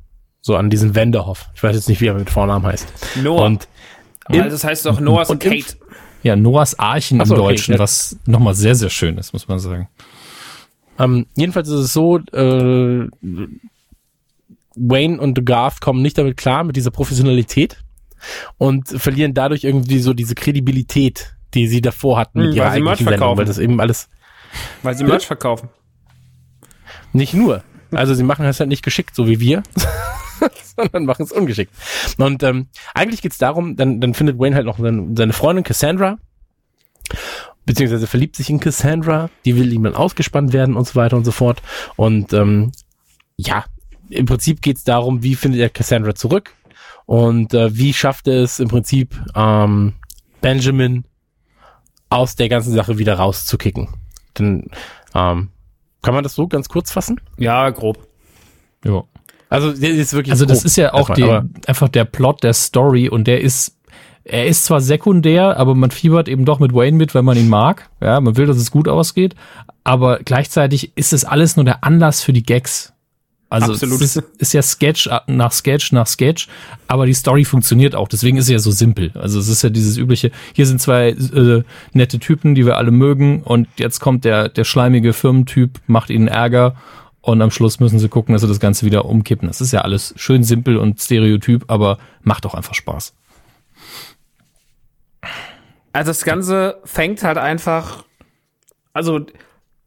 So 0.41 0.55
an 0.57 0.69
diesen 0.69 0.95
Wendehoff. 0.95 1.49
Ich 1.55 1.63
weiß 1.63 1.75
jetzt 1.75 1.87
nicht, 1.89 2.01
wie 2.01 2.07
er 2.07 2.15
mit 2.15 2.29
Vornamen 2.29 2.65
heißt. 2.65 2.91
Noah. 3.23 3.45
Und 3.45 3.67
Also 4.25 4.49
das 4.49 4.63
heißt 4.63 4.85
doch 4.85 4.99
Noah's 4.99 5.29
und 5.29 5.43
im- 5.43 5.51
Kate. 5.51 5.77
Ja, 6.23 6.37
Noahs 6.37 6.79
Archen 6.79 7.17
so, 7.25 7.35
im 7.35 7.41
okay, 7.41 7.49
Deutschen, 7.51 7.73
ja. 7.73 7.79
was 7.79 8.17
nochmal 8.25 8.53
sehr, 8.55 8.75
sehr 8.75 8.89
schön 8.89 9.17
ist, 9.17 9.33
muss 9.33 9.47
man 9.49 9.59
sagen. 9.59 9.89
Ähm, 10.99 11.25
jedenfalls 11.35 11.67
ist 11.69 11.75
es 11.79 11.93
so, 11.93 12.17
äh, 12.19 13.07
Wayne 14.75 15.19
und 15.19 15.45
Garth 15.45 15.81
kommen 15.81 16.01
nicht 16.01 16.17
damit 16.17 16.37
klar, 16.37 16.63
mit 16.63 16.75
dieser 16.75 16.91
Professionalität 16.91 17.77
und 18.57 18.87
verlieren 18.87 19.33
dadurch 19.33 19.63
irgendwie 19.63 19.99
so 19.99 20.13
diese 20.13 20.35
Kredibilität, 20.35 21.35
die 21.53 21.67
sie 21.67 21.81
davor 21.81 22.17
hatten 22.17 22.39
mit 22.39 22.49
Hm, 22.51 22.55
ihrer 22.57 22.65
weil 22.65 22.73
sie 22.73 22.81
Merch 22.81 22.91
eigentlichen 22.99 23.05
Sendung, 23.05 23.19
verkaufen. 23.19 23.37
weil 23.37 23.45
das 23.45 23.57
eben 23.59 23.79
alles 23.81 24.09
Weil 24.81 24.95
sie 24.97 25.03
Merch 25.03 25.25
verkaufen. 25.27 25.69
Nicht 27.11 27.33
nur. 27.33 27.63
Also 27.91 28.15
sie 28.15 28.23
machen 28.23 28.45
es 28.45 28.59
halt 28.59 28.69
nicht 28.69 28.83
geschickt, 28.83 29.13
so 29.15 29.27
wie 29.27 29.39
wir, 29.39 29.61
sondern 30.75 31.05
machen 31.05 31.23
es 31.23 31.31
ungeschickt. 31.31 31.71
Und 32.17 32.41
ähm, 32.41 32.67
eigentlich 32.95 33.21
geht's 33.21 33.37
darum, 33.37 33.75
dann, 33.75 34.01
dann 34.01 34.15
findet 34.15 34.39
Wayne 34.39 34.55
halt 34.55 34.65
noch 34.65 34.79
seine, 34.79 35.09
seine 35.15 35.33
Freundin 35.33 35.63
Cassandra, 35.63 36.17
beziehungsweise 37.65 38.07
verliebt 38.07 38.35
sich 38.35 38.49
in 38.49 38.59
Cassandra, 38.59 39.29
die 39.45 39.55
will 39.55 39.71
ihm 39.71 39.83
dann 39.83 39.95
ausgespannt 39.95 40.53
werden 40.53 40.75
und 40.75 40.87
so 40.87 40.95
weiter 40.95 41.17
und 41.17 41.25
so 41.25 41.31
fort. 41.31 41.61
Und 41.95 42.33
ähm, 42.33 42.71
ja, 43.37 43.65
im 44.09 44.25
Prinzip 44.25 44.61
geht's 44.61 44.83
darum, 44.83 45.23
wie 45.23 45.35
findet 45.35 45.61
er 45.61 45.69
Cassandra 45.69 46.15
zurück 46.15 46.53
und 47.05 47.53
äh, 47.53 47.75
wie 47.75 47.93
schafft 47.93 48.27
er 48.27 48.43
es 48.43 48.59
im 48.59 48.67
Prinzip 48.67 49.19
ähm, 49.35 49.93
Benjamin 50.41 51.05
aus 52.09 52.35
der 52.35 52.49
ganzen 52.49 52.73
Sache 52.73 52.97
wieder 52.97 53.15
rauszukicken. 53.15 53.89
Denn 54.37 54.67
ähm, 55.15 55.49
kann 56.01 56.13
man 56.13 56.23
das 56.23 56.35
so 56.35 56.47
ganz 56.47 56.69
kurz 56.69 56.91
fassen? 56.91 57.19
Ja, 57.37 57.69
grob. 57.69 58.07
Ja. 58.85 59.03
Also, 59.49 59.71
das 59.71 59.79
ist 59.79 60.13
wirklich 60.13 60.31
Also 60.31 60.45
das 60.45 60.59
grob 60.59 60.65
ist 60.65 60.75
ja 60.75 60.93
auch 60.93 61.09
erstmal, 61.09 61.43
die, 61.43 61.67
einfach 61.67 61.89
der 61.89 62.05
Plot 62.05 62.43
der 62.43 62.53
Story 62.53 63.09
und 63.09 63.25
der 63.25 63.41
ist, 63.41 63.77
er 64.25 64.45
ist 64.45 64.65
zwar 64.65 64.81
sekundär, 64.81 65.57
aber 65.57 65.75
man 65.75 65.91
fiebert 65.91 66.29
eben 66.29 66.45
doch 66.45 66.59
mit 66.59 66.73
Wayne 66.73 66.97
mit, 66.97 67.13
weil 67.13 67.23
man 67.23 67.37
ihn 67.37 67.49
mag. 67.49 67.89
Ja, 68.01 68.21
man 68.21 68.37
will, 68.37 68.45
dass 68.45 68.57
es 68.57 68.71
gut 68.71 68.87
ausgeht, 68.87 69.35
aber 69.83 70.19
gleichzeitig 70.19 70.93
ist 70.95 71.13
es 71.13 71.25
alles 71.25 71.55
nur 71.57 71.65
der 71.65 71.83
Anlass 71.83 72.23
für 72.23 72.33
die 72.33 72.43
Gags. 72.43 72.93
Also 73.49 73.73
Absolut. 73.73 74.01
es 74.01 74.15
ist, 74.15 74.25
ist 74.39 74.53
ja 74.53 74.63
Sketch 74.63 75.07
nach 75.27 75.51
Sketch 75.51 75.91
nach 75.91 76.07
Sketch, 76.07 76.47
aber 76.87 77.05
die 77.05 77.13
Story 77.13 77.45
funktioniert 77.45 77.93
auch. 77.93 78.07
Deswegen 78.07 78.37
ist 78.37 78.47
sie 78.47 78.53
ja 78.53 78.59
so 78.59 78.71
simpel. 78.71 79.11
Also 79.13 79.39
es 79.39 79.47
ist 79.47 79.61
ja 79.61 79.69
dieses 79.69 79.97
übliche, 79.97 80.31
hier 80.53 80.65
sind 80.65 80.81
zwei 80.81 81.09
äh, 81.09 81.63
nette 81.91 82.17
Typen, 82.17 82.55
die 82.55 82.65
wir 82.65 82.77
alle 82.77 82.89
mögen 82.89 83.43
und 83.43 83.67
jetzt 83.77 83.99
kommt 83.99 84.25
der, 84.25 84.49
der 84.49 84.63
schleimige 84.63 85.13
Firmentyp, 85.13 85.79
macht 85.85 86.09
ihnen 86.09 86.27
Ärger 86.27 86.75
und 87.21 87.43
am 87.43 87.51
Schluss 87.51 87.79
müssen 87.79 87.99
sie 87.99 88.09
gucken, 88.09 88.33
dass 88.33 88.41
sie 88.41 88.47
das 88.47 88.59
Ganze 88.59 88.87
wieder 88.87 89.05
umkippen. 89.05 89.47
Das 89.47 89.61
ist 89.61 89.71
ja 89.71 89.81
alles 89.81 90.15
schön 90.17 90.43
simpel 90.43 90.77
und 90.77 90.99
stereotyp, 90.99 91.65
aber 91.67 91.99
macht 92.23 92.47
auch 92.47 92.55
einfach 92.55 92.73
Spaß. 92.73 93.13
Also 95.93 96.09
das 96.09 96.25
Ganze 96.25 96.81
fängt 96.85 97.23
halt 97.23 97.37
einfach, 97.37 98.03
also 98.93 99.25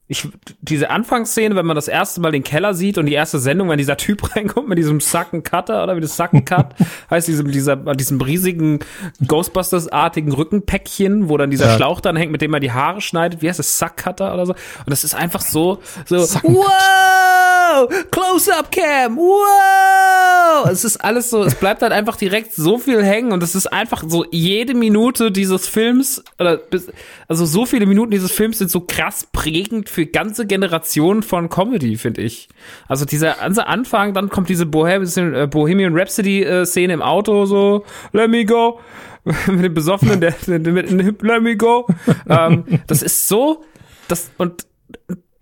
ich, 0.09 0.29
diese 0.61 0.91
Anfangsszene, 0.91 1.57
wenn 1.57 1.67
man 1.67 1.75
das 1.75 1.89
erste 1.89 2.21
Mal 2.21 2.31
den 2.31 2.45
Keller 2.45 2.75
sieht 2.75 2.97
und 2.97 3.07
die 3.07 3.15
erste 3.15 3.41
Sendung, 3.41 3.69
wenn 3.69 3.79
dieser 3.79 3.97
Typ 3.97 4.37
reinkommt 4.37 4.69
mit 4.69 4.79
diesem 4.79 5.01
Sacken 5.01 5.43
Cutter 5.43 5.83
oder 5.83 5.97
wie 5.97 6.01
das 6.01 6.17
Sacken 6.17 6.45
Cut 6.45 6.75
heißt, 7.11 7.27
diesem, 7.27 7.51
dieser, 7.51 7.77
diesem 7.77 8.21
riesigen 8.21 8.79
Ghostbusters-artigen 9.27 10.33
Rückenpäckchen, 10.33 11.29
wo 11.29 11.37
dann 11.37 11.51
dieser 11.51 11.67
Ja. 11.67 11.77
Schlauch 11.77 12.01
dann 12.01 12.15
hängt, 12.15 12.31
mit 12.31 12.41
dem 12.41 12.53
man 12.53 12.61
die 12.61 12.71
Haare 12.71 13.01
schneidet, 13.01 13.43
wie 13.43 13.49
heißt 13.49 13.59
das, 13.59 13.79
Sack 13.79 13.97
Cutter 13.97 14.33
oder 14.33 14.47
so. 14.47 14.53
Und 14.53 14.91
das 14.91 15.03
ist 15.03 15.15
einfach 15.15 15.41
so, 15.41 15.81
so, 16.05 16.19
wow, 16.19 17.89
Close-Up 18.13 18.71
Cam, 18.71 19.17
wow. 19.17 20.71
Es 20.71 20.85
ist 20.85 20.99
alles 20.99 21.31
so, 21.31 21.43
es 21.43 21.57
bleibt 21.57 21.83
halt 21.83 21.93
einfach 21.93 22.17
direkt 22.17 22.55
so 22.55 22.79
viel 22.79 23.05
hängen 23.05 23.33
und 23.33 23.43
es 23.43 23.55
ist 23.55 23.67
einfach 23.73 24.05
so 24.07 24.25
jede 24.31 24.75
Minute 24.75 25.33
dieses 25.33 25.67
Films 25.67 26.23
oder 26.39 26.57
bis, 26.57 26.87
also 27.29 27.45
so 27.45 27.67
viele 27.67 27.87
Minuten 27.87 28.11
dieses 28.11 28.31
Films 28.31 28.59
sind 28.59 28.71
so 28.71 28.81
krass 28.81 29.27
prägend 29.33 29.89
für 29.97 30.05
ganze 30.05 30.47
Generationen 30.47 31.23
von 31.23 31.49
Comedy, 31.49 31.97
finde 31.97 32.21
ich. 32.21 32.49
Also 32.87 33.07
dieser 33.07 33.33
ganze 33.37 33.67
Anfang, 33.67 34.13
dann 34.13 34.29
kommt 34.29 34.51
diese 34.51 34.67
Bohemian, 34.67 35.35
äh, 35.35 35.47
Bohemian 35.47 35.97
Rhapsody 35.97 36.43
äh, 36.43 36.67
Szene 36.67 36.93
im 36.93 37.01
Auto 37.01 37.47
so, 37.47 37.83
let 38.13 38.29
me 38.29 38.45
go 38.45 38.79
mit 39.25 39.65
dem 39.65 39.73
Besoffenen, 39.73 40.21
der, 40.21 40.35
mit 40.47 40.91
let 41.23 41.43
me 41.43 41.57
go. 41.57 41.87
ähm, 42.29 42.65
das 42.87 43.01
ist 43.01 43.27
so, 43.27 43.65
das 44.07 44.31
und 44.37 44.67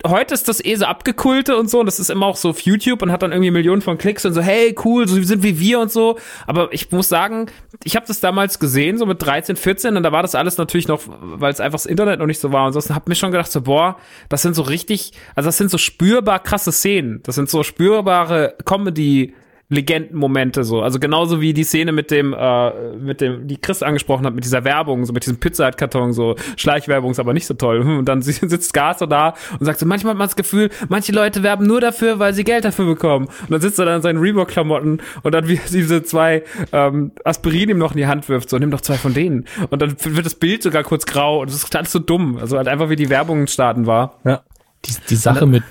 heute 0.07 0.35
ist 0.35 0.49
das 0.49 0.65
eh 0.65 0.75
so 0.77 0.85
abgekulte 0.85 1.57
und 1.57 1.69
so, 1.71 1.81
und 1.81 1.87
das 1.87 1.99
ist 1.99 2.11
immer 2.11 2.27
auch 2.27 2.37
so 2.37 2.51
auf 2.51 2.61
YouTube 2.61 3.03
und 3.03 3.11
hat 3.11 3.23
dann 3.23 3.33
irgendwie 3.33 3.51
Millionen 3.51 3.83
von 3.83 3.99
Klicks 3.99 4.25
und 4.25 4.35
so, 4.35 4.41
hey, 4.41 4.75
cool, 4.85 5.09
so 5.09 5.21
sind 5.23 5.43
wie 5.43 5.59
wir 5.59 5.81
und 5.81 5.91
so. 5.91 6.19
Aber 6.47 6.73
ich 6.73 6.91
muss 6.91 7.09
sagen, 7.09 7.47
ich 7.85 7.97
habe 7.97 8.07
das 8.07 8.21
damals 8.21 8.59
gesehen, 8.59 8.99
so 8.99 9.07
mit 9.07 9.23
13, 9.23 9.57
14, 9.57 9.97
und 9.97 10.03
da 10.03 10.13
war 10.13 10.23
das 10.23 10.35
alles 10.35 10.59
natürlich 10.59 10.89
noch, 10.89 11.01
weil 11.07 11.53
es 11.53 11.61
einfach 11.61 11.77
das 11.77 11.87
Internet 11.87 12.21
noch 12.21 12.27
nicht 12.27 12.41
so 12.41 12.53
war 12.53 12.67
und 12.67 12.73
so, 12.73 12.81
und 12.81 12.95
hab 12.95 13.09
mir 13.09 13.15
schon 13.15 13.33
gedacht, 13.33 13.51
so, 13.51 13.63
boah, 13.63 13.97
das 14.29 14.43
sind 14.43 14.55
so 14.55 14.63
richtig, 14.63 15.13
also 15.35 15.49
das 15.49 15.57
sind 15.57 15.71
so 15.71 15.79
spürbar 15.79 16.39
krasse 16.41 16.73
Szenen. 16.73 17.21
Das 17.25 17.35
sind 17.35 17.49
so 17.49 17.63
spürbare 17.63 18.55
Comedy- 18.65 19.35
Legendenmomente 19.71 20.63
so, 20.63 20.83
also 20.83 20.99
genauso 21.01 21.41
wie 21.41 21.55
die 21.55 21.65
Szene 21.65 21.93
mit 21.93 22.11
dem, 22.11 22.35
äh, 22.35 22.97
mit 22.97 23.21
dem, 23.21 23.49
die 23.49 23.57
Chris 23.57 23.83
angesprochen 23.83 24.27
hat, 24.27 24.35
mit 24.35 24.45
dieser 24.45 24.63
Werbung, 24.65 25.05
so 25.07 25.13
mit 25.13 25.25
diesem 25.25 25.41
Pizza-Karton, 25.41 26.13
so 26.13 26.37
Schleichwerbung 26.57 27.13
ist 27.13 27.19
aber 27.19 27.33
nicht 27.33 27.47
so 27.47 27.55
toll. 27.55 27.81
Und 27.81 28.05
dann 28.05 28.21
sitzt 28.23 28.75
Gas 28.75 28.99
so 28.99 29.07
da 29.07 29.35
und 29.59 29.65
sagt 29.65 29.79
so, 29.81 29.87
manchmal 29.87 30.11
hat 30.13 30.19
man 30.19 30.27
das 30.29 30.37
Gefühl, 30.37 30.71
manche 30.89 31.13
Leute 31.13 31.43
werben 31.43 31.67
nur 31.67 31.81
dafür, 31.81 32.19
weil 32.19 32.35
sie 32.35 32.45
Geld 32.45 32.65
dafür 32.65 32.85
bekommen. 32.87 33.27
Und 33.27 33.51
dann 33.51 33.61
sitzt 33.63 33.79
er 33.79 33.87
dann 33.87 33.97
in 33.97 34.03
seinen 34.03 34.19
Reebok-Klamotten 34.19 35.01
und 35.23 35.33
dann 35.35 35.49
wie 35.49 35.59
diese 35.71 36.03
zwei 36.03 36.45
ähm, 36.73 37.13
Aspirin 37.25 37.71
ihm 37.71 37.79
noch 37.79 37.93
in 37.93 37.99
die 37.99 38.07
Hand 38.07 38.29
wirft, 38.29 38.51
so 38.51 38.59
nimm 38.59 38.71
doch 38.71 38.83
zwei 38.83 38.95
von 38.97 39.15
denen. 39.15 39.47
Und 39.71 39.81
dann 39.81 39.97
wird 40.05 40.27
das 40.27 40.35
Bild 40.35 40.63
sogar 40.63 40.83
kurz 40.83 41.07
grau 41.07 41.41
und 41.41 41.49
das 41.51 41.57
ist 41.57 41.75
alles 41.75 41.91
so 41.91 41.99
dumm. 42.01 42.37
Also 42.39 42.59
halt 42.59 42.69
einfach 42.69 42.91
wie 42.91 42.97
die 42.97 43.09
Werbung 43.09 43.47
starten 43.47 43.87
war. 43.87 44.21
Ja. 44.25 44.43
Die, 44.85 44.93
die 45.09 45.17
Sache 45.17 45.47
mit, 45.47 45.63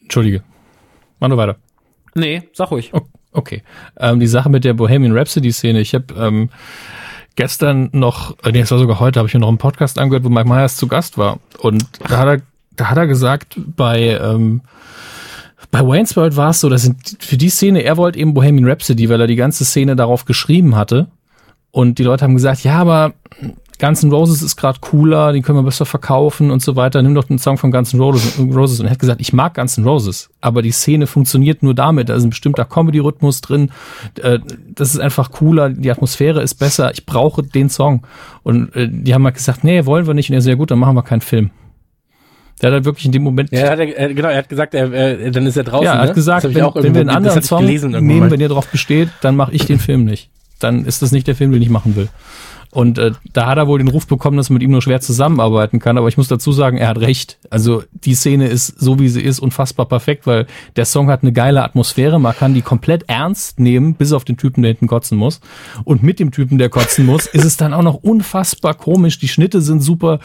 Entschuldige, 0.00 0.44
mach 1.18 1.28
nur 1.28 1.38
weiter. 1.38 1.56
Nee, 2.14 2.48
sag 2.52 2.70
ruhig. 2.70 2.92
O- 2.94 3.00
Okay. 3.32 3.62
Ähm, 3.98 4.20
die 4.20 4.26
Sache 4.26 4.50
mit 4.50 4.64
der 4.64 4.74
Bohemian 4.74 5.16
Rhapsody-Szene, 5.16 5.80
ich 5.80 5.94
habe 5.94 6.14
ähm, 6.16 6.50
gestern 7.36 7.88
noch, 7.92 8.36
äh, 8.44 8.52
nee, 8.52 8.60
es 8.60 8.70
war 8.70 8.78
sogar 8.78 9.00
heute, 9.00 9.18
habe 9.18 9.28
ich 9.28 9.34
mir 9.34 9.40
noch 9.40 9.48
einen 9.48 9.58
Podcast 9.58 9.98
angehört, 9.98 10.24
wo 10.24 10.28
Mike 10.28 10.48
Myers 10.48 10.76
zu 10.76 10.86
Gast 10.86 11.18
war. 11.18 11.38
Und 11.58 11.84
da 12.08 12.18
hat 12.18 12.28
er, 12.28 12.42
da 12.76 12.90
hat 12.90 12.98
er 12.98 13.06
gesagt, 13.06 13.58
bei, 13.58 14.18
ähm, 14.20 14.60
bei 15.70 15.80
Wayne's 15.80 16.16
World 16.16 16.36
war 16.36 16.50
es 16.50 16.60
so, 16.60 16.68
dass 16.68 16.90
für 17.18 17.36
die 17.36 17.48
Szene, 17.48 17.82
er 17.82 17.96
wollte 17.96 18.18
eben 18.18 18.34
Bohemian 18.34 18.68
Rhapsody, 18.68 19.08
weil 19.08 19.20
er 19.20 19.26
die 19.26 19.36
ganze 19.36 19.64
Szene 19.64 19.96
darauf 19.96 20.24
geschrieben 20.24 20.76
hatte. 20.76 21.08
Und 21.70 21.98
die 21.98 22.04
Leute 22.04 22.24
haben 22.24 22.34
gesagt, 22.34 22.64
ja, 22.64 22.76
aber 22.76 23.14
Guns 23.82 24.04
N' 24.04 24.12
Roses 24.12 24.42
ist 24.42 24.54
gerade 24.54 24.78
cooler, 24.80 25.32
die 25.32 25.42
können 25.42 25.58
wir 25.58 25.64
besser 25.64 25.84
verkaufen 25.84 26.52
und 26.52 26.62
so 26.62 26.76
weiter. 26.76 27.02
Nimm 27.02 27.16
doch 27.16 27.24
den 27.24 27.40
Song 27.40 27.58
von 27.58 27.72
Guns 27.72 27.92
N' 27.92 27.98
Roses. 28.00 28.78
Und 28.78 28.86
er 28.86 28.92
hat 28.92 29.00
gesagt, 29.00 29.20
ich 29.20 29.32
mag 29.32 29.54
Guns 29.54 29.76
N' 29.76 29.82
Roses, 29.82 30.30
aber 30.40 30.62
die 30.62 30.70
Szene 30.70 31.08
funktioniert 31.08 31.64
nur 31.64 31.74
damit. 31.74 32.08
Da 32.08 32.14
ist 32.14 32.22
ein 32.22 32.30
bestimmter 32.30 32.64
Comedy-Rhythmus 32.64 33.40
drin. 33.40 33.72
Äh, 34.22 34.38
Das 34.68 34.94
ist 34.94 35.00
einfach 35.00 35.32
cooler, 35.32 35.70
die 35.70 35.90
Atmosphäre 35.90 36.42
ist 36.42 36.54
besser. 36.54 36.92
Ich 36.92 37.06
brauche 37.06 37.42
den 37.42 37.68
Song. 37.70 38.06
Und 38.44 38.72
äh, 38.76 38.88
die 38.88 39.14
haben 39.14 39.24
halt 39.24 39.34
gesagt, 39.34 39.64
nee, 39.64 39.84
wollen 39.84 40.06
wir 40.06 40.14
nicht. 40.14 40.30
Und 40.30 40.34
er 40.36 40.42
sehr 40.42 40.54
gut, 40.54 40.70
dann 40.70 40.78
machen 40.78 40.94
wir 40.94 41.02
keinen 41.02 41.20
Film. 41.20 41.50
Der 42.60 42.68
hat 42.68 42.74
halt 42.74 42.84
wirklich 42.84 43.06
in 43.06 43.10
dem 43.10 43.24
Moment 43.24 43.50
Ja, 43.50 43.68
hat 43.68 43.80
er, 43.80 43.98
äh, 43.98 44.14
genau, 44.14 44.28
er 44.28 44.38
hat 44.38 44.48
gesagt, 44.48 44.74
er, 44.74 44.92
äh, 44.92 45.32
dann 45.32 45.44
ist 45.44 45.56
er 45.56 45.64
draußen. 45.64 45.84
ja, 45.86 45.94
er 45.94 46.02
ne? 46.02 46.08
hat 46.08 46.14
gesagt, 46.14 46.44
hab 46.44 46.50
ich 46.52 46.56
wenn, 46.56 46.84
wenn 46.84 46.94
wir 46.94 47.00
einen 47.00 47.10
anderen 47.10 47.42
Song 47.42 47.64
nehmen, 47.64 48.30
wenn 48.30 48.40
ihr 48.40 48.48
darauf 48.48 48.68
besteht, 48.68 49.08
dann 49.22 49.34
mache 49.34 49.50
ich 49.52 49.66
den 49.66 49.80
Film 49.80 50.04
nicht. 50.04 50.30
Dann 50.60 50.84
ist 50.84 51.02
das 51.02 51.10
nicht 51.10 51.26
der 51.26 51.34
Film, 51.34 51.50
den 51.50 51.60
ich 51.62 51.70
machen 51.70 51.96
will. 51.96 52.08
Und 52.72 52.96
äh, 52.96 53.12
da 53.34 53.46
hat 53.46 53.58
er 53.58 53.66
wohl 53.66 53.78
den 53.78 53.88
Ruf 53.88 54.06
bekommen, 54.06 54.38
dass 54.38 54.48
man 54.48 54.54
mit 54.54 54.62
ihm 54.62 54.70
nur 54.70 54.80
schwer 54.80 55.02
zusammenarbeiten 55.02 55.78
kann. 55.78 55.98
Aber 55.98 56.08
ich 56.08 56.16
muss 56.16 56.28
dazu 56.28 56.52
sagen, 56.52 56.78
er 56.78 56.88
hat 56.88 56.98
recht. 56.98 57.38
Also 57.50 57.82
die 57.92 58.14
Szene 58.14 58.48
ist 58.48 58.80
so, 58.80 58.98
wie 58.98 59.10
sie 59.10 59.20
ist, 59.20 59.40
unfassbar 59.40 59.84
perfekt, 59.84 60.26
weil 60.26 60.46
der 60.76 60.86
Song 60.86 61.10
hat 61.10 61.22
eine 61.22 61.34
geile 61.34 61.62
Atmosphäre. 61.62 62.18
Man 62.18 62.34
kann 62.34 62.54
die 62.54 62.62
komplett 62.62 63.04
ernst 63.08 63.60
nehmen, 63.60 63.92
bis 63.92 64.14
auf 64.14 64.24
den 64.24 64.38
Typen, 64.38 64.62
der 64.62 64.70
hinten 64.70 64.86
kotzen 64.86 65.18
muss. 65.18 65.40
Und 65.84 66.02
mit 66.02 66.18
dem 66.18 66.30
Typen, 66.30 66.56
der 66.56 66.70
kotzen 66.70 67.04
muss, 67.04 67.26
ist 67.26 67.44
es 67.44 67.58
dann 67.58 67.74
auch 67.74 67.82
noch 67.82 67.96
unfassbar 67.96 68.72
komisch. 68.72 69.18
Die 69.18 69.28
Schnitte 69.28 69.60
sind 69.60 69.82
super. 69.82 70.18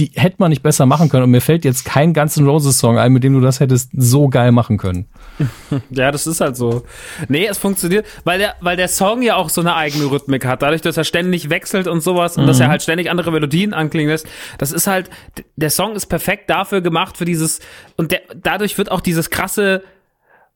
Die 0.00 0.12
hätte 0.14 0.36
man 0.38 0.48
nicht 0.48 0.62
besser 0.62 0.86
machen 0.86 1.10
können. 1.10 1.24
Und 1.24 1.30
mir 1.30 1.42
fällt 1.42 1.62
jetzt 1.62 1.84
kein 1.84 2.14
ganzen 2.14 2.48
Roses-Song 2.48 2.98
ein, 2.98 3.12
mit 3.12 3.22
dem 3.22 3.34
du 3.34 3.40
das 3.40 3.60
hättest 3.60 3.90
so 3.92 4.28
geil 4.28 4.50
machen 4.50 4.78
können. 4.78 5.06
Ja, 5.90 6.10
das 6.10 6.26
ist 6.26 6.40
halt 6.40 6.56
so. 6.56 6.84
Nee, 7.28 7.46
es 7.46 7.58
funktioniert, 7.58 8.06
weil 8.24 8.38
der, 8.38 8.54
weil 8.60 8.76
der 8.76 8.88
Song 8.88 9.22
ja 9.22 9.36
auch 9.36 9.48
so 9.48 9.60
eine 9.60 9.74
eigene 9.74 10.10
Rhythmik 10.10 10.44
hat. 10.46 10.62
Dadurch, 10.62 10.80
dass 10.80 10.96
er 10.96 11.04
ständig 11.04 11.50
wechselt 11.50 11.86
und 11.86 12.02
sowas 12.02 12.36
und 12.36 12.46
dass 12.46 12.60
er 12.60 12.68
halt 12.68 12.82
ständig 12.82 13.10
andere 13.10 13.30
Melodien 13.30 13.74
anklingen 13.74 14.10
lässt. 14.10 14.26
Das 14.58 14.72
ist 14.72 14.86
halt, 14.86 15.10
der 15.56 15.70
Song 15.70 15.94
ist 15.94 16.06
perfekt 16.06 16.48
dafür 16.48 16.80
gemacht, 16.80 17.16
für 17.16 17.24
dieses, 17.24 17.60
und 17.96 18.10
der, 18.12 18.22
dadurch 18.34 18.78
wird 18.78 18.90
auch 18.90 19.00
dieses 19.00 19.30
krasse, 19.30 19.82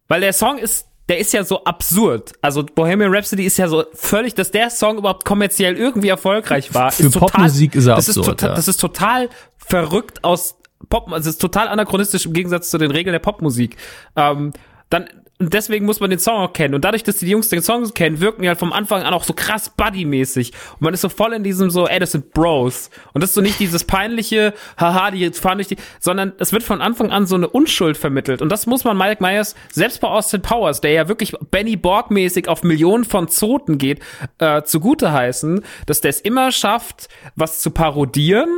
weil 0.08 0.20
der 0.20 0.32
Song 0.32 0.58
ist, 0.58 0.86
der 1.08 1.18
ist 1.18 1.32
ja 1.32 1.44
so 1.44 1.64
absurd. 1.64 2.32
Also 2.40 2.64
Bohemian 2.64 3.14
Rhapsody 3.14 3.44
ist 3.44 3.58
ja 3.58 3.68
so 3.68 3.84
völlig, 3.92 4.34
dass 4.34 4.50
der 4.50 4.70
Song 4.70 4.98
überhaupt 4.98 5.24
kommerziell 5.24 5.76
irgendwie 5.76 6.08
erfolgreich 6.08 6.72
war. 6.74 6.92
Für 6.92 7.10
total- 7.10 7.28
Popmusik 7.28 7.74
ist 7.74 7.86
er 7.86 7.96
das 7.96 8.08
absurd, 8.08 8.26
Ist 8.26 8.30
total, 8.30 8.48
ja. 8.50 8.56
Das 8.56 8.68
ist 8.68 8.80
total 8.80 9.28
verrückt 9.58 10.24
aus 10.24 10.56
Pop, 10.88 11.10
also 11.12 11.28
es 11.28 11.36
ist 11.36 11.40
total 11.40 11.68
anachronistisch 11.68 12.26
im 12.26 12.32
Gegensatz 12.32 12.70
zu 12.70 12.78
den 12.78 12.90
Regeln 12.90 13.12
der 13.12 13.18
Popmusik. 13.18 13.76
Ähm, 14.16 14.52
dann 14.90 15.08
und 15.44 15.52
deswegen 15.52 15.84
muss 15.84 16.00
man 16.00 16.08
den 16.08 16.18
Song 16.18 16.36
auch 16.36 16.52
kennen. 16.54 16.74
Und 16.74 16.86
dadurch, 16.86 17.02
dass 17.02 17.18
die 17.18 17.28
Jungs 17.28 17.50
den 17.50 17.60
Song 17.60 17.92
kennen, 17.92 18.20
wirken 18.20 18.42
die 18.42 18.48
halt 18.48 18.58
vom 18.58 18.72
Anfang 18.72 19.02
an 19.02 19.12
auch 19.12 19.24
so 19.24 19.34
krass 19.34 19.68
Buddy-mäßig. 19.68 20.52
Und 20.72 20.80
man 20.80 20.94
ist 20.94 21.02
so 21.02 21.10
voll 21.10 21.34
in 21.34 21.44
diesem 21.44 21.70
so, 21.70 21.86
ey, 21.86 21.98
das 21.98 22.12
sind 22.12 22.32
Bros. 22.32 22.88
Und 23.12 23.22
das 23.22 23.30
ist 23.30 23.34
so 23.34 23.42
nicht 23.42 23.60
dieses 23.60 23.84
peinliche, 23.84 24.54
haha, 24.78 25.10
die 25.10 25.30
fahren 25.32 25.58
durch 25.58 25.68
die, 25.68 25.76
sondern 26.00 26.32
es 26.38 26.54
wird 26.54 26.62
von 26.62 26.80
Anfang 26.80 27.10
an 27.10 27.26
so 27.26 27.34
eine 27.34 27.48
Unschuld 27.48 27.98
vermittelt. 27.98 28.40
Und 28.40 28.48
das 28.50 28.66
muss 28.66 28.84
man 28.84 28.96
Mike 28.96 29.22
Myers, 29.22 29.54
selbst 29.70 30.00
bei 30.00 30.08
Austin 30.08 30.40
Powers, 30.40 30.80
der 30.80 30.92
ja 30.92 31.08
wirklich 31.08 31.34
Benny 31.50 31.76
Borg-mäßig 31.76 32.48
auf 32.48 32.62
Millionen 32.62 33.04
von 33.04 33.28
Zoten 33.28 33.76
geht, 33.76 34.00
äh, 34.38 34.62
zugute 34.62 35.12
heißen, 35.12 35.62
dass 35.84 36.00
der 36.00 36.08
es 36.08 36.20
immer 36.20 36.52
schafft, 36.52 37.08
was 37.36 37.60
zu 37.60 37.70
parodieren, 37.70 38.48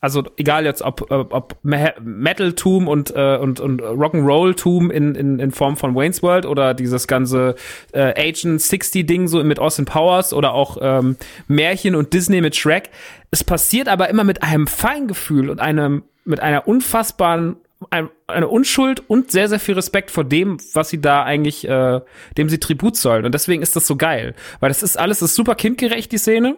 also 0.00 0.22
egal 0.36 0.64
jetzt 0.64 0.82
ob, 0.82 1.10
ob, 1.10 1.32
ob 1.32 1.56
Me- 1.62 1.94
Metal-Tum 2.00 2.86
und, 2.86 3.12
äh, 3.16 3.36
und, 3.36 3.58
und 3.58 3.82
Rock'n'Roll-Tum 3.82 4.90
in, 4.90 5.14
in, 5.14 5.38
in 5.40 5.50
Form 5.50 5.76
von 5.76 5.94
Wayne's 5.96 6.22
World 6.22 6.46
oder 6.46 6.72
dieses 6.74 7.08
ganze 7.08 7.56
äh, 7.92 8.14
Agent 8.28 8.60
60-Ding 8.60 9.26
so 9.26 9.42
mit 9.42 9.58
Austin 9.58 9.86
Powers 9.86 10.32
oder 10.32 10.52
auch 10.54 10.76
ähm, 10.80 11.16
Märchen 11.48 11.94
und 11.96 12.12
Disney 12.12 12.40
mit 12.40 12.54
Shrek. 12.54 12.90
Es 13.30 13.42
passiert 13.42 13.88
aber 13.88 14.08
immer 14.08 14.22
mit 14.24 14.42
einem 14.42 14.66
Feingefühl 14.68 15.50
und 15.50 15.58
einem, 15.60 16.04
mit 16.24 16.40
einer 16.40 16.68
unfassbaren 16.68 17.56
ein, 17.90 18.08
eine 18.26 18.48
Unschuld 18.48 19.02
und 19.08 19.30
sehr, 19.30 19.48
sehr 19.48 19.60
viel 19.60 19.74
Respekt 19.74 20.10
vor 20.10 20.24
dem, 20.24 20.58
was 20.74 20.90
sie 20.90 21.00
da 21.00 21.22
eigentlich, 21.22 21.66
äh, 21.68 22.00
dem 22.36 22.48
sie 22.48 22.58
Tribut 22.58 22.96
zollen. 22.96 23.24
Und 23.24 23.32
deswegen 23.34 23.62
ist 23.62 23.76
das 23.76 23.86
so 23.86 23.94
geil. 23.96 24.34
Weil 24.58 24.68
das 24.68 24.82
ist 24.82 24.98
alles, 24.98 25.20
das 25.20 25.30
ist 25.30 25.36
super 25.36 25.54
kindgerecht, 25.54 26.10
die 26.10 26.18
Szene. 26.18 26.56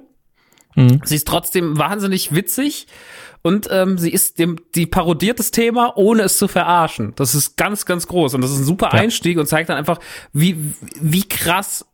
Sie 1.05 1.17
ist 1.17 1.27
trotzdem 1.27 1.77
wahnsinnig 1.79 2.35
witzig 2.35 2.87
und 3.43 3.69
ähm, 3.71 3.97
sie 3.97 4.11
ist 4.11 4.39
dem, 4.39 4.57
die 4.75 4.87
parodiert 4.87 5.39
das 5.39 5.51
Thema, 5.51 5.97
ohne 5.97 6.23
es 6.23 6.37
zu 6.37 6.49
verarschen. 6.49 7.15
Das 7.17 7.35
ist 7.35 7.57
ganz, 7.57 7.87
ganz 7.87 8.07
groß 8.07 8.35
und 8.35 8.43
das 8.43 8.51
ist 8.51 8.59
ein 8.59 8.65
super 8.65 8.93
Einstieg 8.93 9.39
und 9.39 9.47
zeigt 9.47 9.71
dann 9.71 9.79
einfach, 9.79 9.99
wie, 10.33 10.75
wie 11.01 11.27
krass 11.27 11.87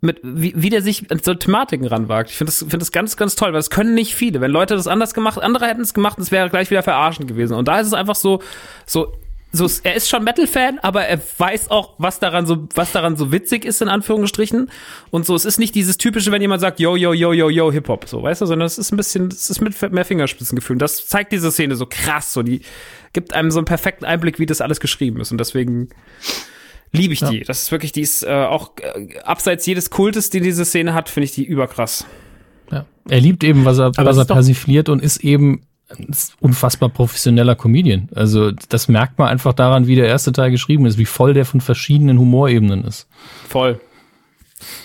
mit, 0.00 0.20
wie, 0.22 0.54
wie 0.56 0.70
der 0.70 0.82
sich 0.82 1.10
an 1.10 1.20
so 1.22 1.34
Thematiken 1.34 1.86
ranwagt. 1.86 2.30
Ich 2.30 2.36
finde 2.36 2.50
das, 2.50 2.58
finde 2.60 2.78
das 2.78 2.92
ganz, 2.92 3.16
ganz 3.16 3.34
toll, 3.34 3.48
weil 3.48 3.58
das 3.58 3.70
können 3.70 3.94
nicht 3.94 4.14
viele. 4.14 4.40
Wenn 4.40 4.50
Leute 4.50 4.74
das 4.74 4.86
anders 4.86 5.14
gemacht, 5.14 5.38
andere 5.42 5.66
hätten 5.66 5.80
es 5.82 5.94
gemacht, 5.94 6.18
es 6.18 6.30
wäre 6.30 6.48
gleich 6.48 6.70
wieder 6.70 6.82
verarschen 6.82 7.26
gewesen. 7.26 7.54
Und 7.54 7.68
da 7.68 7.80
ist 7.80 7.88
es 7.88 7.92
einfach 7.92 8.14
so, 8.14 8.42
so, 8.86 9.12
so, 9.56 9.68
er 9.82 9.94
ist 9.94 10.08
schon 10.08 10.24
Metal-Fan, 10.24 10.78
aber 10.80 11.04
er 11.04 11.20
weiß 11.38 11.70
auch, 11.70 11.94
was 11.98 12.18
daran 12.18 12.46
so, 12.46 12.68
was 12.74 12.92
daran 12.92 13.16
so 13.16 13.32
witzig 13.32 13.64
ist, 13.64 13.82
in 13.82 13.88
Anführungsstrichen. 13.88 14.70
Und 15.10 15.26
so, 15.26 15.34
es 15.34 15.44
ist 15.44 15.58
nicht 15.58 15.74
dieses 15.74 15.96
typische, 15.98 16.32
wenn 16.32 16.42
jemand 16.42 16.60
sagt, 16.60 16.80
yo, 16.80 16.96
yo, 16.96 17.12
yo, 17.12 17.32
yo, 17.32 17.50
yo, 17.50 17.72
Hip-Hop, 17.72 18.08
so, 18.08 18.22
weißt 18.22 18.42
du, 18.42 18.46
sondern 18.46 18.66
es 18.66 18.78
ist 18.78 18.92
ein 18.92 18.96
bisschen, 18.96 19.28
es 19.28 19.50
ist 19.50 19.60
mit 19.60 19.92
mehr 19.92 20.04
Fingerspitzengefühl. 20.04 20.78
Das 20.78 21.06
zeigt 21.06 21.32
diese 21.32 21.50
Szene 21.50 21.76
so 21.76 21.86
krass, 21.86 22.32
so, 22.32 22.42
die 22.42 22.62
gibt 23.12 23.34
einem 23.34 23.50
so 23.50 23.58
einen 23.58 23.66
perfekten 23.66 24.04
Einblick, 24.04 24.38
wie 24.38 24.46
das 24.46 24.60
alles 24.60 24.80
geschrieben 24.80 25.20
ist. 25.20 25.32
Und 25.32 25.38
deswegen 25.38 25.88
liebe 26.92 27.14
ich 27.14 27.20
die. 27.20 27.40
Das 27.40 27.62
ist 27.62 27.72
wirklich, 27.72 27.92
die 27.92 28.02
ist 28.02 28.22
äh, 28.22 28.30
auch 28.30 28.72
äh, 28.80 29.18
abseits 29.20 29.66
jedes 29.66 29.90
Kultes, 29.90 30.30
die 30.30 30.40
diese 30.40 30.64
Szene 30.64 30.94
hat, 30.94 31.08
finde 31.08 31.26
ich 31.26 31.32
die 31.32 31.44
überkrass. 31.44 32.06
Ja. 32.70 32.86
Er 33.08 33.20
liebt 33.20 33.44
eben, 33.44 33.64
was 33.64 33.78
er, 33.78 33.86
Aber 33.86 34.06
was 34.06 34.16
er 34.16 34.24
persifliert 34.24 34.88
und 34.88 35.02
ist 35.02 35.18
eben 35.18 35.66
unfassbar 36.40 36.88
professioneller 36.88 37.54
Comedian. 37.54 38.08
Also 38.14 38.50
das 38.50 38.88
merkt 38.88 39.18
man 39.18 39.28
einfach 39.28 39.52
daran, 39.52 39.86
wie 39.86 39.94
der 39.94 40.06
erste 40.06 40.32
Teil 40.32 40.50
geschrieben 40.50 40.86
ist, 40.86 40.98
wie 40.98 41.04
voll 41.04 41.32
der 41.34 41.44
von 41.44 41.60
verschiedenen 41.60 42.18
Humorebenen 42.18 42.84
ist. 42.84 43.06
Voll. 43.48 43.80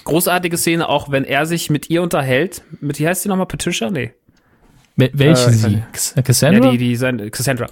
Großartige 0.03 0.57
Szene, 0.57 0.87
auch 0.89 1.09
wenn 1.11 1.23
er 1.23 1.45
sich 1.45 1.69
mit 1.69 1.89
ihr 1.89 2.01
unterhält. 2.03 2.61
Mit, 2.81 2.99
wie 2.99 3.07
heißt 3.07 3.23
sie 3.23 3.29
nochmal? 3.29 3.45
Patricia? 3.47 3.89
Nee. 3.89 4.11
Wel- 4.97 5.11
Welche 5.13 5.49
Äh, 5.49 5.53
sie? 5.53 5.83
Cassandra? 6.23 6.65
Ja, 6.65 6.71
die, 6.71 6.77
die 6.77 6.95
sein, 6.95 7.31
Cassandra. 7.31 7.67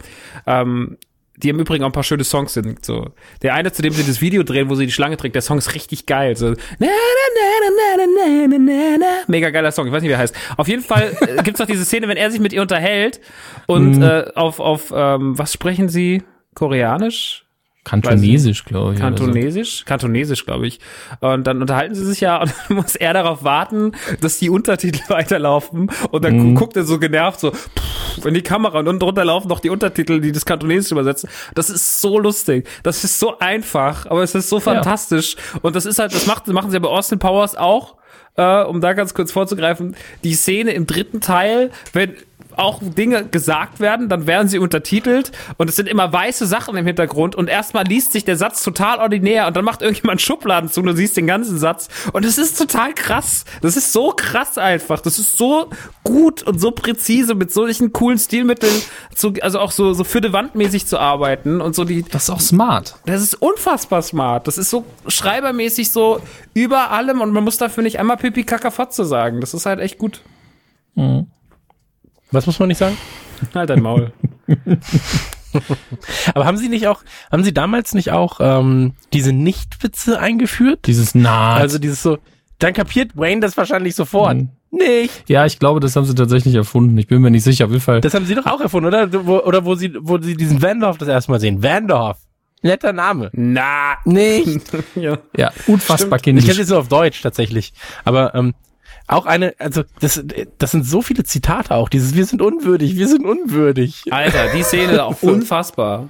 Ähm, 0.48 0.98
die 1.42 1.50
im 1.50 1.60
Übrigen 1.60 1.84
auch 1.84 1.90
ein 1.90 1.94
paar 1.94 2.04
schöne 2.04 2.24
Songs 2.24 2.54
sind. 2.54 2.84
So. 2.86 3.12
Der 3.42 3.54
eine, 3.54 3.72
zu 3.72 3.82
dem 3.82 3.94
sie 3.94 4.04
das 4.04 4.22
Video 4.22 4.44
drehen, 4.44 4.70
wo 4.70 4.76
sie 4.76 4.86
die 4.86 4.92
Schlange 4.92 5.18
trägt, 5.18 5.36
der 5.36 5.42
Song 5.42 5.58
ist 5.58 5.74
richtig 5.74 6.06
geil. 6.06 6.36
So. 6.36 6.50
Na, 6.50 6.56
na, 6.80 6.88
na, 6.88 7.98
na, 7.98 8.06
na, 8.06 8.48
na, 8.48 8.58
na, 8.58 8.98
na. 8.98 9.06
Mega 9.28 9.50
geiler 9.50 9.72
Song, 9.72 9.88
ich 9.88 9.94
weiß 9.94 10.02
nicht, 10.02 10.10
wie 10.10 10.14
er 10.14 10.20
heißt. 10.20 10.36
Auf 10.58 10.68
jeden 10.68 10.84
Fall 10.84 11.16
äh, 11.22 11.42
gibt's 11.44 11.60
noch 11.60 11.68
diese 11.68 11.86
Szene, 11.86 12.08
wenn 12.08 12.18
er 12.18 12.32
sich 12.32 12.40
mit 12.40 12.54
ihr 12.54 12.62
unterhält 12.62 13.20
und 13.68 14.02
äh, 14.02 14.32
auf, 14.36 14.60
auf 14.60 14.94
ähm, 14.96 15.38
was 15.38 15.54
sprechen 15.54 15.90
sie? 15.90 16.24
Koreanisch? 16.56 17.46
Kantonesisch, 17.86 18.66
glaube 18.66 18.94
ich. 18.94 19.00
oder 19.00 19.18
so. 19.18 19.24
Kantonesisch? 19.24 19.86
Kantonesisch, 19.86 20.46
glaube 20.46 20.68
ich. 20.68 20.80
Und 21.22 21.48
dann 21.48 21.62
unterhalten 21.62 21.96
sie 21.96 22.06
sich 22.06 22.20
ja 22.22 22.42
und 22.42 22.54
dann 22.68 22.78
muss 22.78 22.96
er 22.96 23.14
darauf 23.14 23.44
warten, 23.44 23.94
dass 24.22 24.38
die 24.38 24.50
Untertitel 24.50 25.02
weiterlaufen. 25.10 25.90
Und 26.12 26.24
dann 26.26 26.38
gu- 26.38 26.60
guckt 26.60 26.76
er 26.76 26.84
so 26.84 27.00
genervt 27.00 27.40
so 27.40 27.52
pff, 27.52 28.26
in 28.26 28.34
die 28.34 28.42
Kamera 28.44 28.80
und 28.80 28.88
unten 28.88 29.00
drunter 29.00 29.26
laufen 29.26 29.48
noch 29.48 29.60
die 29.60 29.70
Untertitel, 29.70 30.20
die 30.20 30.32
das 30.32 30.46
Kantonesisch 30.46 30.92
übersetzen. 30.92 31.30
Das 31.56 31.70
ist 31.70 32.02
so 32.02 32.20
lustig. 32.20 32.68
Das 32.84 33.04
ist 33.04 33.20
so 33.20 33.40
einfach, 33.40 34.06
aber 34.08 34.24
es 34.24 34.36
ist 34.36 34.50
so 34.50 34.60
fantastisch. 34.60 35.36
Und 35.62 35.76
das 35.76 35.86
ist 35.86 36.00
halt, 36.00 36.14
das 36.14 36.28
macht, 36.28 36.48
machen 36.48 36.70
sie 36.70 36.76
ja 36.76 36.80
bei 36.82 36.90
Austin 36.90 37.18
Powers 37.20 37.56
auch. 37.56 37.96
Äh, 38.36 38.64
um 38.64 38.80
da 38.80 38.94
ganz 38.94 39.14
kurz 39.14 39.32
vorzugreifen, 39.32 39.96
die 40.24 40.34
Szene 40.34 40.72
im 40.72 40.86
dritten 40.86 41.20
Teil, 41.20 41.72
wenn 41.94 42.14
auch 42.60 42.80
Dinge 42.82 43.26
gesagt 43.26 43.80
werden, 43.80 44.10
dann 44.10 44.28
werden 44.28 44.48
sie 44.48 44.60
untertitelt 44.60 45.32
und 45.58 45.70
es 45.70 45.76
sind 45.76 45.88
immer 45.88 46.12
weiße 46.12 46.46
Sachen 46.46 46.76
im 46.78 46.86
Hintergrund 46.86 47.36
und 47.36 47.48
erstmal 47.50 47.86
liest 47.86 48.12
sich 48.12 48.26
der 48.26 48.36
Satz 48.36 48.64
total 48.64 49.00
ordinär 49.00 49.48
und 49.48 49.56
dann 49.56 49.66
macht 49.66 49.82
irgendjemand 49.82 50.22
Schubladen 50.30 50.70
zu 50.70 50.82
und 50.82 50.88
du 50.88 50.96
siehst 50.96 51.18
den 51.18 51.28
ganzen 51.28 51.58
Satz 51.58 51.88
und 52.14 52.26
es 52.26 52.38
ist 52.38 52.58
total 52.58 52.94
krass. 52.94 53.46
Das 53.62 53.78
ist 53.78 53.94
so 53.94 54.12
krass 54.16 54.58
einfach. 54.58 55.00
Das 55.02 55.18
ist 55.20 55.38
so 55.38 55.70
gut 56.04 56.44
und 56.44 56.60
so 56.60 56.72
präzise 56.72 57.36
mit 57.36 57.52
solchen 57.52 57.94
coolen 57.94 58.18
Stilmitteln 58.18 58.74
zu, 59.16 59.34
also 59.42 59.60
auch 59.60 59.72
so, 59.72 59.94
so 59.94 60.04
für 60.04 60.22
die 60.22 60.34
Wand 60.34 60.56
mäßig 60.56 60.86
zu 60.86 61.00
arbeiten 61.00 61.62
und 61.62 61.76
so 61.76 61.86
die, 61.86 62.04
Das 62.04 62.24
ist 62.24 62.30
auch 62.30 62.42
smart. 62.42 62.96
das 63.06 63.22
ist 63.22 63.36
unfassbar 63.36 64.02
smart. 64.02 64.48
Das 64.48 64.58
ist 64.58 64.70
so 64.70 64.86
schreibermäßig 65.08 65.92
so 65.92 66.22
über 66.54 66.92
allem 66.92 67.22
und 67.22 67.32
man 67.32 67.44
muss 67.44 67.58
dafür 67.58 67.84
nicht 67.84 68.00
einmal 68.00 68.18
Pipi 68.18 68.44
Kakafotze 68.44 69.06
sagen. 69.06 69.40
Das 69.42 69.54
ist 69.54 69.66
halt 69.66 69.80
echt 69.80 69.98
gut. 69.98 70.22
Was 72.32 72.46
muss 72.46 72.60
man 72.60 72.68
nicht 72.68 72.78
sagen? 72.78 72.98
Halt 73.54 73.70
dein 73.70 73.82
Maul. 73.82 74.12
Aber 76.34 76.46
haben 76.46 76.58
Sie 76.58 76.70
nicht 76.70 76.88
auch, 76.88 77.04
haben 77.32 77.44
Sie 77.44 77.54
damals 77.54 77.94
nicht 77.94 78.12
auch 78.12 78.40
ähm, 78.40 78.94
diese 79.14 79.34
Nichtwitze 79.34 80.20
eingeführt? 80.20 80.82
Dieses 80.86 81.16
Naht. 81.16 81.60
Also 81.60 81.80
dieses 81.80 82.04
so, 82.04 82.20
dann 82.60 82.74
kapiert 82.74 83.18
Wayne 83.18 83.42
das 83.42 83.58
wahrscheinlich 83.58 83.96
sofort. 83.96 84.38
Mhm. 84.38 84.50
Nicht. 84.72 85.28
ja, 85.28 85.48
ich 85.48 85.58
glaube, 85.58 85.80
das 85.80 85.96
haben 85.96 86.06
sie 86.06 86.14
tatsächlich 86.14 86.54
erfunden. 86.54 86.96
Ich 87.00 87.08
bin 87.08 87.24
mir 87.24 87.32
nicht 87.32 87.44
sicher. 87.44 87.66
Auf 87.66 87.72
jeden 87.72 87.82
Fall. 87.82 88.02
Das 88.02 88.14
haben 88.14 88.28
Sie 88.28 88.36
doch 88.36 88.46
auch 88.46 88.62
erfunden, 88.62 88.86
oder? 88.88 89.26
Wo, 89.26 89.40
oder 89.40 89.66
wo 89.66 89.74
Sie, 89.74 89.96
wo 90.00 90.20
Sie 90.20 90.38
diesen 90.38 90.62
Vandorf 90.62 91.00
das 91.00 91.08
erste 91.08 91.32
Mal 91.32 91.40
sehen. 91.40 91.64
Vandorf. 91.64 92.20
Netter 92.62 92.94
Name. 92.94 93.30
Na. 93.34 93.96
Nicht. 94.06 94.62
Ja. 94.96 95.18
ja, 95.36 95.52
unfassbar 95.68 96.18
Ich 96.18 96.24
kenne 96.24 96.40
jetzt 96.42 96.70
nur 96.70 96.80
auf 96.80 96.88
Deutsch 96.88 97.22
tatsächlich. 97.22 97.74
Aber 98.04 98.36
ähm, 98.36 98.54
auch 99.10 99.26
eine, 99.26 99.56
also 99.58 99.84
das, 100.00 100.24
das 100.60 100.72
sind 100.72 100.86
so 100.86 101.02
viele 101.02 101.24
Zitate 101.24 101.74
auch. 101.74 101.90
Dieses 101.90 102.14
Wir 102.14 102.26
sind 102.26 102.42
unwürdig, 102.42 102.96
wir 102.96 103.08
sind 103.08 103.26
unwürdig. 103.26 104.04
Alter, 104.12 104.54
die 104.54 104.64
Szene 104.64 104.94
ist 104.94 105.00
auch 105.00 105.22
unfassbar. 105.24 106.10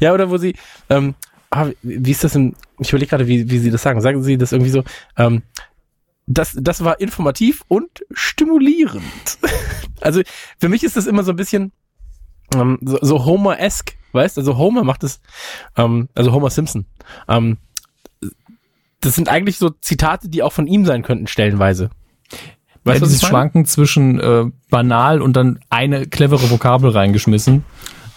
Ja, 0.00 0.12
oder 0.12 0.28
wo 0.28 0.38
sie, 0.38 0.56
ähm, 0.90 1.14
ah, 1.50 1.68
wie 1.82 2.10
ist 2.10 2.24
das 2.24 2.32
denn? 2.32 2.56
Ich 2.80 2.90
überlege 2.90 3.10
gerade, 3.10 3.28
wie, 3.28 3.48
wie 3.48 3.58
sie 3.58 3.70
das 3.70 3.82
sagen. 3.82 4.00
Sagen 4.00 4.22
sie 4.24 4.36
das 4.36 4.52
irgendwie 4.52 4.70
so, 4.70 4.82
ähm, 5.16 5.42
das, 6.26 6.56
das 6.60 6.82
war 6.82 7.00
informativ 7.00 7.62
und 7.68 8.04
stimulierend. 8.10 9.38
also 10.00 10.22
für 10.58 10.68
mich 10.68 10.82
ist 10.82 10.96
das 10.96 11.06
immer 11.06 11.22
so 11.22 11.32
ein 11.32 11.36
bisschen 11.36 11.72
ähm, 12.54 12.78
so, 12.82 12.98
so 13.00 13.24
Homer-esque, 13.24 13.94
weißt? 14.12 14.36
Also 14.38 14.56
Homer 14.56 14.82
macht 14.82 15.04
es, 15.04 15.20
ähm, 15.76 16.08
also 16.14 16.32
Homer 16.32 16.50
Simpson. 16.50 16.86
Ähm, 17.28 17.58
das 19.00 19.14
sind 19.14 19.28
eigentlich 19.28 19.58
so 19.58 19.70
Zitate, 19.70 20.28
die 20.28 20.42
auch 20.42 20.52
von 20.52 20.66
ihm 20.66 20.84
sein 20.84 21.02
könnten, 21.02 21.26
stellenweise. 21.26 21.90
Weißt 22.84 23.00
ja, 23.00 23.06
dieses? 23.06 23.26
Schwanken 23.26 23.66
zwischen 23.66 24.20
äh, 24.20 24.44
banal 24.70 25.20
und 25.20 25.34
dann 25.34 25.60
eine 25.70 26.06
clevere 26.06 26.50
Vokabel 26.50 26.90
reingeschmissen. 26.90 27.64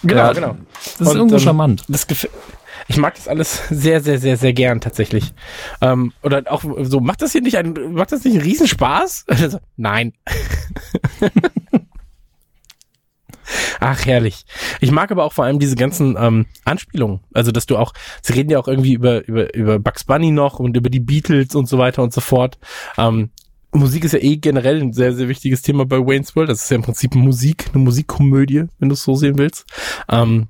Genau, 0.02 0.22
Ja, 0.22 0.32
genau. 0.32 0.56
Das 0.82 1.00
ist 1.00 1.08
Und, 1.08 1.16
irgendwo 1.16 1.36
ähm, 1.36 1.40
charmant. 1.40 1.84
Das 1.88 2.06
ich 2.88 2.96
mag 2.96 3.14
das 3.14 3.28
alles 3.28 3.62
sehr, 3.70 4.00
sehr, 4.00 4.18
sehr, 4.18 4.36
sehr 4.36 4.52
gern 4.52 4.80
tatsächlich. 4.80 5.32
Ähm, 5.80 6.12
oder 6.22 6.42
auch 6.50 6.64
so, 6.82 7.00
macht 7.00 7.22
das 7.22 7.32
hier 7.32 7.42
nicht 7.42 7.56
ein, 7.56 7.74
macht 7.92 8.12
das 8.12 8.24
nicht 8.24 8.34
einen 8.34 8.42
Riesenspaß? 8.42 9.26
Also, 9.32 9.58
Nein. 9.76 10.12
Ach, 13.80 14.04
herrlich. 14.06 14.44
Ich 14.80 14.90
mag 14.90 15.10
aber 15.10 15.24
auch 15.24 15.32
vor 15.32 15.44
allem 15.44 15.58
diese 15.58 15.76
ganzen 15.76 16.16
ähm, 16.18 16.46
Anspielungen. 16.64 17.20
Also, 17.32 17.52
dass 17.52 17.66
du 17.66 17.76
auch, 17.76 17.92
sie 18.22 18.32
reden 18.32 18.50
ja 18.50 18.58
auch 18.58 18.68
irgendwie 18.68 18.94
über, 18.94 19.26
über, 19.26 19.54
über 19.54 19.78
Bugs 19.78 20.04
Bunny 20.04 20.30
noch 20.30 20.58
und 20.58 20.76
über 20.76 20.90
die 20.90 21.00
Beatles 21.00 21.54
und 21.54 21.66
so 21.66 21.78
weiter 21.78 22.02
und 22.02 22.12
so 22.12 22.20
fort. 22.20 22.58
Ähm, 22.98 23.30
Musik 23.74 24.04
ist 24.04 24.12
ja 24.12 24.18
eh 24.18 24.36
generell 24.36 24.82
ein 24.82 24.92
sehr, 24.92 25.14
sehr 25.14 25.28
wichtiges 25.28 25.62
Thema 25.62 25.86
bei 25.86 25.96
Wayne's 25.96 26.36
World. 26.36 26.50
Das 26.50 26.62
ist 26.62 26.70
ja 26.70 26.76
im 26.76 26.82
Prinzip 26.82 27.14
Musik, 27.14 27.70
eine 27.72 27.82
Musikkomödie, 27.82 28.64
wenn 28.78 28.88
du 28.88 28.94
es 28.94 29.02
so 29.02 29.14
sehen 29.14 29.38
willst. 29.38 29.64
Ähm, 30.10 30.48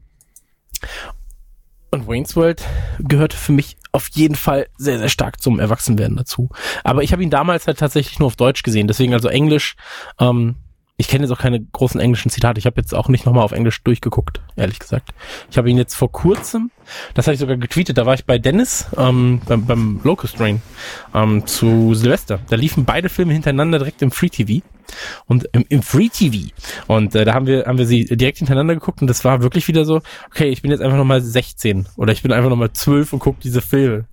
und 1.92 2.08
Wayne's 2.08 2.34
World 2.36 2.64
gehört 2.98 3.34
für 3.34 3.52
mich 3.52 3.76
auf 3.92 4.08
jeden 4.14 4.34
Fall 4.34 4.66
sehr, 4.78 4.98
sehr 4.98 5.10
stark 5.10 5.40
zum 5.40 5.60
Erwachsenwerden 5.60 6.16
dazu. 6.16 6.48
Aber 6.82 7.02
ich 7.02 7.12
habe 7.12 7.22
ihn 7.22 7.30
damals 7.30 7.66
halt 7.66 7.78
tatsächlich 7.78 8.18
nur 8.18 8.26
auf 8.26 8.36
Deutsch 8.36 8.62
gesehen. 8.62 8.88
Deswegen 8.88 9.12
also 9.12 9.28
Englisch. 9.28 9.76
Ähm, 10.18 10.56
ich 10.98 11.08
kenne 11.08 11.24
jetzt 11.24 11.32
auch 11.32 11.40
keine 11.40 11.60
großen 11.60 12.00
englischen 12.00 12.30
Zitate. 12.30 12.58
Ich 12.58 12.66
habe 12.66 12.80
jetzt 12.80 12.94
auch 12.94 13.08
nicht 13.08 13.24
nochmal 13.24 13.44
auf 13.44 13.52
Englisch 13.52 13.82
durchgeguckt, 13.82 14.40
ehrlich 14.56 14.78
gesagt. 14.78 15.10
Ich 15.50 15.56
habe 15.56 15.70
ihn 15.70 15.78
jetzt 15.78 15.94
vor 15.94 16.12
kurzem, 16.12 16.70
das 17.14 17.26
habe 17.26 17.34
ich 17.34 17.40
sogar 17.40 17.56
getweetet, 17.56 17.96
da 17.96 18.06
war 18.06 18.14
ich 18.14 18.26
bei 18.26 18.38
Dennis 18.38 18.86
ähm, 18.96 19.40
beim, 19.46 19.64
beim 19.64 20.00
Locust 20.04 20.38
Rain 20.38 20.60
ähm, 21.14 21.46
zu 21.46 21.94
Silvester. 21.94 22.40
Da 22.48 22.56
liefen 22.56 22.84
beide 22.84 23.08
Filme 23.08 23.32
hintereinander 23.32 23.78
direkt 23.78 24.02
im 24.02 24.10
Free 24.10 24.28
TV 24.28 24.64
und 25.26 25.48
im, 25.52 25.64
im 25.70 25.82
Free 25.82 26.08
TV. 26.08 26.52
Und 26.86 27.14
äh, 27.14 27.24
da 27.24 27.32
haben 27.32 27.46
wir 27.46 27.64
haben 27.64 27.78
wir 27.78 27.86
sie 27.86 28.04
direkt 28.04 28.38
hintereinander 28.38 28.74
geguckt 28.74 29.00
und 29.00 29.08
das 29.08 29.24
war 29.24 29.42
wirklich 29.42 29.68
wieder 29.68 29.84
so, 29.84 30.02
okay, 30.26 30.50
ich 30.50 30.60
bin 30.60 30.70
jetzt 30.70 30.82
einfach 30.82 30.98
nochmal 30.98 31.22
16 31.22 31.88
oder 31.96 32.12
ich 32.12 32.22
bin 32.22 32.32
einfach 32.32 32.50
nochmal 32.50 32.72
12 32.72 33.14
und 33.14 33.18
gucke 33.18 33.38
diese 33.42 33.62
Filme. 33.62 34.04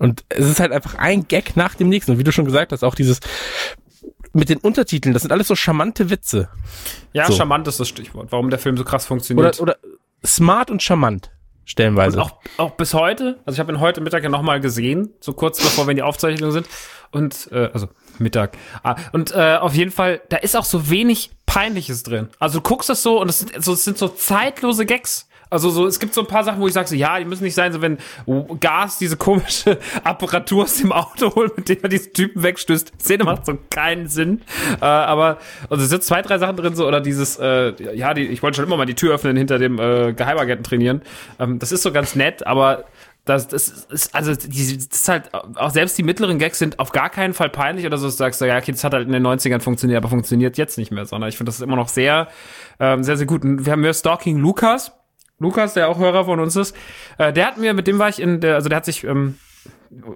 Und 0.00 0.24
es 0.30 0.48
ist 0.48 0.60
halt 0.60 0.72
einfach 0.72 0.94
ein 0.94 1.28
Gag 1.28 1.56
nach 1.56 1.74
dem 1.74 1.90
nächsten. 1.90 2.12
Und 2.12 2.18
wie 2.18 2.24
du 2.24 2.32
schon 2.32 2.46
gesagt 2.46 2.72
hast, 2.72 2.82
auch 2.82 2.94
dieses 2.94 3.20
mit 4.32 4.48
den 4.48 4.58
Untertiteln, 4.58 5.12
das 5.12 5.22
sind 5.22 5.32
alles 5.32 5.48
so 5.48 5.56
charmante 5.56 6.10
Witze. 6.10 6.48
Ja, 7.12 7.26
So. 7.26 7.32
charmant 7.34 7.66
ist 7.68 7.80
das 7.80 7.88
Stichwort, 7.88 8.28
warum 8.30 8.50
der 8.50 8.58
Film 8.58 8.76
so 8.76 8.84
krass 8.84 9.06
funktioniert. 9.06 9.60
Oder, 9.60 9.74
oder 9.74 9.88
smart 10.24 10.70
und 10.70 10.82
charmant, 10.82 11.30
stellenweise. 11.64 12.16
Und 12.18 12.22
auch, 12.24 12.36
auch 12.58 12.70
bis 12.72 12.94
heute, 12.94 13.38
also 13.44 13.56
ich 13.56 13.60
habe 13.60 13.72
ihn 13.72 13.80
heute 13.80 14.00
Mittag 14.00 14.22
ja 14.22 14.28
nochmal 14.28 14.60
gesehen, 14.60 15.10
so 15.20 15.32
kurz 15.32 15.60
bevor 15.60 15.86
wir 15.86 15.90
in 15.90 15.96
die 15.96 16.02
Aufzeichnung 16.02 16.52
sind. 16.52 16.66
Und, 17.12 17.48
äh, 17.50 17.70
also 17.72 17.88
Mittag. 18.18 18.56
Ah, 18.84 18.94
und 19.12 19.32
äh, 19.32 19.56
auf 19.56 19.74
jeden 19.74 19.90
Fall, 19.90 20.20
da 20.28 20.36
ist 20.36 20.56
auch 20.56 20.64
so 20.64 20.90
wenig 20.90 21.30
Peinliches 21.46 22.04
drin. 22.04 22.28
Also 22.38 22.60
du 22.60 22.62
guckst 22.62 22.88
das 22.88 23.02
so 23.02 23.20
und 23.20 23.28
es 23.28 23.40
sind 23.40 23.64
so, 23.64 23.72
es 23.72 23.82
sind 23.82 23.98
so 23.98 24.06
zeitlose 24.08 24.86
Gags. 24.86 25.26
Also 25.50 25.68
so, 25.70 25.86
es 25.86 25.98
gibt 25.98 26.14
so 26.14 26.20
ein 26.22 26.26
paar 26.26 26.44
Sachen, 26.44 26.60
wo 26.60 26.68
ich 26.68 26.72
sage, 26.72 26.88
so, 26.88 26.94
ja, 26.94 27.18
die 27.18 27.24
müssen 27.24 27.42
nicht 27.42 27.54
sein, 27.54 27.72
so 27.72 27.82
wenn 27.82 27.98
Gas 28.60 28.98
diese 28.98 29.16
komische 29.16 29.78
Apparatur 30.04 30.62
aus 30.62 30.76
dem 30.76 30.92
Auto 30.92 31.34
holt, 31.34 31.56
mit 31.56 31.68
dem 31.68 31.78
er 31.82 31.88
diesen 31.88 32.12
Typen 32.12 32.42
wegstößt. 32.42 32.92
Szene 33.00 33.24
macht 33.24 33.46
so 33.46 33.58
keinen 33.68 34.08
Sinn. 34.08 34.42
Äh, 34.80 34.84
aber 34.84 35.38
also 35.68 35.82
es 35.82 35.90
sind 35.90 36.04
zwei, 36.04 36.22
drei 36.22 36.38
Sachen 36.38 36.56
drin, 36.56 36.74
so, 36.74 36.86
oder 36.86 37.00
dieses, 37.00 37.38
äh, 37.38 37.74
ja, 37.94 38.14
die, 38.14 38.26
ich 38.26 38.42
wollte 38.42 38.56
schon 38.56 38.64
immer 38.64 38.76
mal 38.76 38.86
die 38.86 38.94
Tür 38.94 39.14
öffnen, 39.14 39.36
hinter 39.36 39.58
dem 39.58 39.78
äh, 39.78 40.12
Geheimagenten 40.12 40.64
trainieren. 40.64 41.02
Ähm, 41.38 41.58
das 41.58 41.72
ist 41.72 41.82
so 41.82 41.92
ganz 41.92 42.14
nett, 42.14 42.46
aber 42.46 42.84
das, 43.24 43.48
das 43.48 43.68
ist, 43.68 44.14
also, 44.14 44.34
die, 44.34 44.76
das 44.76 44.86
ist 44.86 45.08
halt, 45.08 45.34
auch 45.34 45.70
selbst 45.70 45.98
die 45.98 46.02
mittleren 46.02 46.38
Gags 46.38 46.58
sind 46.58 46.78
auf 46.78 46.90
gar 46.90 47.10
keinen 47.10 47.34
Fall 47.34 47.50
peinlich 47.50 47.86
oder 47.86 47.98
so, 47.98 48.06
dass 48.06 48.14
du 48.14 48.18
sagst, 48.18 48.40
ja, 48.40 48.56
okay, 48.56 48.72
das 48.72 48.82
hat 48.82 48.94
halt 48.94 49.06
in 49.06 49.12
den 49.12 49.26
90ern 49.26 49.60
funktioniert, 49.60 49.98
aber 49.98 50.08
funktioniert 50.08 50.56
jetzt 50.58 50.78
nicht 50.78 50.90
mehr, 50.90 51.04
sondern 51.04 51.28
ich 51.28 51.36
finde, 51.36 51.48
das 51.48 51.56
ist 51.56 51.62
immer 51.62 51.76
noch 51.76 51.88
sehr, 51.88 52.28
ähm, 52.78 53.04
sehr, 53.04 53.16
sehr 53.16 53.26
gut. 53.26 53.44
Und 53.44 53.66
wir 53.66 53.72
haben 53.72 53.82
hier 53.82 53.94
Stalking 53.94 54.38
Lukas. 54.38 54.92
Lukas, 55.40 55.74
der 55.74 55.88
auch 55.88 55.98
Hörer 55.98 56.26
von 56.26 56.38
uns 56.38 56.54
ist, 56.54 56.76
äh, 57.18 57.32
der 57.32 57.46
hat 57.46 57.58
mir, 57.58 57.74
mit 57.74 57.86
dem 57.86 57.98
war 57.98 58.08
ich 58.08 58.20
in 58.20 58.40
der, 58.40 58.54
also 58.54 58.68
der 58.68 58.76
hat 58.76 58.84
sich, 58.84 59.04
ähm, 59.04 59.36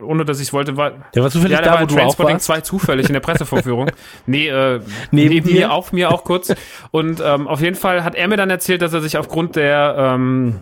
ohne 0.02 0.24
dass 0.24 0.38
ich 0.38 0.52
wollte, 0.52 0.76
war, 0.76 0.92
Der 1.14 1.22
war 1.22 1.30
zufällig 1.30 1.56
ja, 1.56 1.62
der 1.62 1.72
da, 1.72 1.72
war 1.72 1.80
wo 1.80 1.90
in 1.90 1.96
du 1.96 2.02
auch 2.02 2.18
warst. 2.18 2.44
2 2.44 2.60
zufällig 2.60 3.08
in 3.08 3.14
der 3.14 3.20
Pressevorführung. 3.20 3.90
nee, 4.26 4.48
äh, 4.48 4.80
Neben 5.10 5.34
neben, 5.34 5.52
mir, 5.52 5.72
auf 5.72 5.92
mir 5.92 6.10
auch 6.10 6.24
kurz. 6.24 6.54
Und 6.92 7.20
ähm, 7.24 7.48
auf 7.48 7.60
jeden 7.60 7.74
Fall 7.74 8.04
hat 8.04 8.14
er 8.14 8.28
mir 8.28 8.36
dann 8.36 8.50
erzählt, 8.50 8.82
dass 8.82 8.92
er 8.92 9.00
sich 9.00 9.16
aufgrund 9.16 9.56
der 9.56 9.96
ähm, 9.98 10.60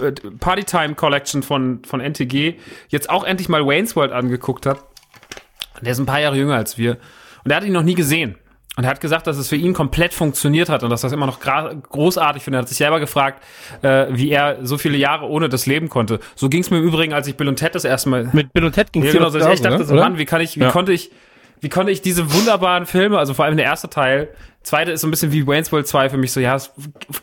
äh, 0.00 0.12
Partytime 0.40 0.94
Collection 0.94 1.42
von, 1.42 1.82
von 1.84 2.00
NTG 2.00 2.54
jetzt 2.88 3.08
auch 3.10 3.22
endlich 3.22 3.48
mal 3.48 3.64
Wayne's 3.64 3.94
World 3.94 4.12
angeguckt 4.12 4.66
hat. 4.66 4.82
Der 5.80 5.92
ist 5.92 5.98
ein 5.98 6.06
paar 6.06 6.20
Jahre 6.20 6.36
jünger 6.36 6.56
als 6.56 6.76
wir. 6.76 6.96
Und 7.44 7.50
er 7.50 7.58
hat 7.58 7.64
ihn 7.64 7.72
noch 7.72 7.82
nie 7.82 7.94
gesehen. 7.94 8.36
Und 8.76 8.84
er 8.84 8.90
hat 8.90 9.00
gesagt, 9.00 9.26
dass 9.26 9.36
es 9.36 9.48
für 9.48 9.56
ihn 9.56 9.74
komplett 9.74 10.14
funktioniert 10.14 10.68
hat 10.68 10.84
und 10.84 10.90
dass 10.90 11.00
das 11.00 11.12
immer 11.12 11.26
noch 11.26 11.40
großartig 11.40 12.42
findet. 12.42 12.60
Er 12.60 12.62
hat 12.62 12.68
sich 12.68 12.78
selber 12.78 13.00
gefragt, 13.00 13.42
äh, 13.82 14.06
wie 14.10 14.30
er 14.30 14.58
so 14.62 14.78
viele 14.78 14.96
Jahre 14.96 15.28
ohne 15.28 15.48
das 15.48 15.66
leben 15.66 15.88
konnte. 15.88 16.20
So 16.36 16.48
ging 16.48 16.62
es 16.62 16.70
mir 16.70 16.78
im 16.78 16.84
Übrigen, 16.84 17.12
als 17.12 17.26
ich 17.26 17.36
Bill 17.36 17.48
und 17.48 17.56
Ted 17.56 17.74
das 17.74 17.84
erste 17.84 18.08
Mal 18.08 18.30
mit 18.32 18.52
Bill 18.52 18.64
und 18.64 18.72
Ted 18.72 18.92
ging 18.92 19.02
ja, 19.02 19.08
es 19.08 19.14
genau, 19.14 19.28
so, 19.28 19.38
ich 19.38 19.60
dachte 19.60 19.84
so? 19.84 19.94
Mann, 19.94 20.18
wie 20.18 20.24
kann 20.24 20.40
ich, 20.40 20.56
wie 20.56 20.62
Ja. 20.62 20.70
konnte 20.70 20.92
ich, 20.92 21.10
wie 21.60 21.68
konnte 21.68 21.90
ich 21.92 22.00
diese 22.00 22.32
wunderbaren 22.32 22.86
Filme, 22.86 23.18
also 23.18 23.34
vor 23.34 23.44
allem 23.44 23.56
der 23.56 23.66
erste 23.66 23.90
Teil, 23.90 24.28
zweite 24.62 24.92
ist 24.92 25.00
so 25.00 25.08
ein 25.08 25.10
bisschen 25.10 25.32
wie 25.32 25.46
Wayne's 25.46 25.72
World 25.72 25.86
2 25.86 26.10
für 26.10 26.16
mich 26.16 26.32
so, 26.32 26.40
ja, 26.40 26.54
es 26.54 26.70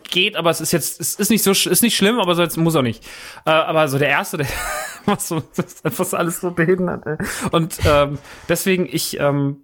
geht, 0.09 0.35
aber 0.35 0.49
es 0.49 0.59
ist 0.59 0.73
jetzt, 0.73 0.99
es 0.99 1.15
ist 1.15 1.29
nicht 1.29 1.43
so, 1.43 1.51
ist 1.51 1.81
nicht 1.81 1.95
schlimm, 1.95 2.19
aber 2.19 2.35
so 2.35 2.41
jetzt 2.41 2.57
muss 2.57 2.75
auch 2.75 2.81
nicht. 2.81 3.03
Äh, 3.45 3.51
aber 3.51 3.87
so 3.87 3.97
der 3.97 4.09
erste, 4.09 4.37
der, 4.37 4.47
was 5.05 5.27
so, 5.27 5.41
das 5.55 5.65
ist 5.65 5.85
einfach 5.85 6.11
alles 6.13 6.41
so 6.41 6.51
behindert, 6.51 7.05
ey. 7.05 7.17
Und 7.51 7.79
ähm, 7.85 8.19
deswegen, 8.49 8.87
ich, 8.91 9.19
ähm, 9.19 9.63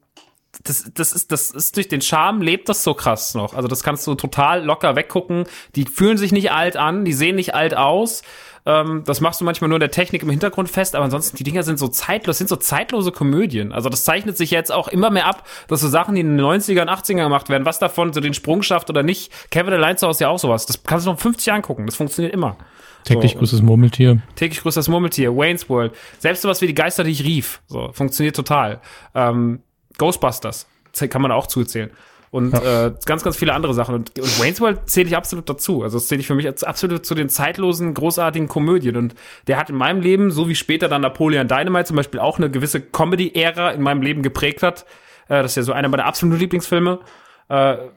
das, 0.64 0.92
das 0.94 1.14
ist, 1.14 1.32
das 1.32 1.52
ist 1.52 1.76
durch 1.76 1.88
den 1.88 2.02
Charme 2.02 2.42
lebt 2.42 2.70
das 2.70 2.84
so 2.84 2.94
krass 2.94 3.34
noch. 3.34 3.54
Also 3.54 3.68
das 3.68 3.84
kannst 3.84 4.06
du 4.06 4.16
total 4.16 4.64
locker 4.64 4.96
weggucken. 4.96 5.46
Die 5.76 5.86
fühlen 5.86 6.18
sich 6.18 6.32
nicht 6.32 6.52
alt 6.52 6.78
an, 6.78 7.06
die 7.06 7.14
sehen 7.14 7.36
nicht 7.36 7.56
alt 7.56 7.76
aus. 7.76 8.22
Ähm, 8.66 9.04
das 9.06 9.20
machst 9.20 9.42
du 9.42 9.46
manchmal 9.46 9.70
nur 9.70 9.78
in 9.78 9.82
der 9.82 9.92
Technik 9.92 10.24
im 10.24 10.30
Hintergrund 10.30 10.70
fest, 10.70 10.96
aber 10.96 11.04
ansonsten, 11.04 11.36
die 11.36 11.44
Dinger 11.44 11.64
sind 11.64 11.80
so 11.80 11.88
zeitlos, 11.88 12.38
sind 12.38 12.48
so 12.48 12.56
zeitlose 12.56 13.12
Komödien. 13.12 13.74
Also 13.74 13.90
das 13.90 14.04
zeichnet 14.04 14.38
sich 14.38 14.52
jetzt 14.52 14.72
auch 14.72 14.88
immer 14.88 15.10
mehr 15.10 15.26
ab, 15.26 15.48
dass 15.68 15.82
so 15.82 15.90
Sachen, 15.90 16.16
die 16.16 16.22
in 16.22 16.38
den 16.38 16.46
90ern, 16.46 16.88
80ern 16.88 17.24
gemacht 17.24 17.50
werden, 17.50 17.66
was 17.66 17.80
davon 17.80 18.14
so 18.14 18.22
den 18.22 18.34
Sprung 18.34 18.62
schafft 18.62 18.90
oder 18.90 19.04
nicht. 19.04 19.32
Kevin 19.50 19.74
allein 19.74 19.98
zu 19.98 20.08
Hause 20.08 20.18
ist 20.18 20.22
ja 20.22 20.30
auch 20.30 20.40
sowas. 20.40 20.66
Das 20.66 20.84
kannst 20.84 21.08
du 21.08 21.12
noch 21.12 21.20
50 21.20 21.48
Jahren 21.48 21.62
gucken. 21.62 21.86
Das 21.88 21.96
funktioniert 21.96 22.34
immer. 22.34 22.58
Täglich 23.04 23.34
so. 23.34 23.40
grüßes 23.40 23.62
Murmeltier. 23.62 24.22
Täglich 24.36 24.62
grüßt 24.62 24.78
das 24.78 24.88
Murmeltier, 24.88 25.36
Wayne's 25.36 25.68
World, 25.70 25.94
selbst 26.20 26.42
sowas 26.42 26.62
wie 26.62 26.68
die 26.68 26.74
Geister, 26.74 27.04
die 27.04 27.12
ich 27.12 27.26
rief, 27.26 27.62
so 27.68 27.92
funktioniert 27.92 28.36
total. 28.36 28.80
Ähm, 29.14 29.60
Ghostbusters 29.98 30.68
kann 31.10 31.22
man 31.22 31.32
auch 31.32 31.48
zuzählen. 31.48 31.92
Und 32.34 32.52
äh, 32.56 32.92
ganz, 33.06 33.24
ganz 33.24 33.38
viele 33.38 33.54
andere 33.54 33.76
Sachen. 33.76 33.94
Und, 33.94 34.18
und 34.18 34.40
Wayne's 34.40 34.60
World 34.60 34.90
zähle 34.90 35.08
ich 35.08 35.16
absolut 35.16 35.48
dazu. 35.48 35.84
Also 35.84 36.00
das 36.00 36.08
zähle 36.08 36.20
ich 36.20 36.26
für 36.26 36.34
mich 36.34 36.48
als 36.48 36.64
absolut 36.64 37.06
zu 37.06 37.14
den 37.14 37.30
zeitlosen, 37.30 37.94
großartigen 37.94 38.48
Komödien. 38.48 38.98
Und 38.98 39.14
der 39.46 39.58
hat 39.58 39.70
in 39.70 39.76
meinem 39.76 40.02
Leben, 40.02 40.32
so 40.32 40.50
wie 40.50 40.56
später 40.56 40.90
dann 40.90 41.02
Napoleon 41.02 41.48
Dynamite 41.48 41.86
zum 41.86 41.96
Beispiel, 41.96 42.20
auch 42.20 42.40
eine 42.40 42.50
gewisse 42.50 42.82
Comedy-Ära 42.82 43.70
in 43.70 43.84
meinem 43.84 44.02
Leben 44.02 44.24
geprägt 44.24 44.64
hat. 44.64 44.88
Äh, 45.28 45.44
das 45.44 45.52
ist 45.52 45.58
ja 45.58 45.62
so 45.62 45.74
einer 45.74 45.90
meiner 45.90 46.06
absoluten 46.06 46.40
Lieblingsfilme. 46.40 47.02
Äh, 47.50 47.54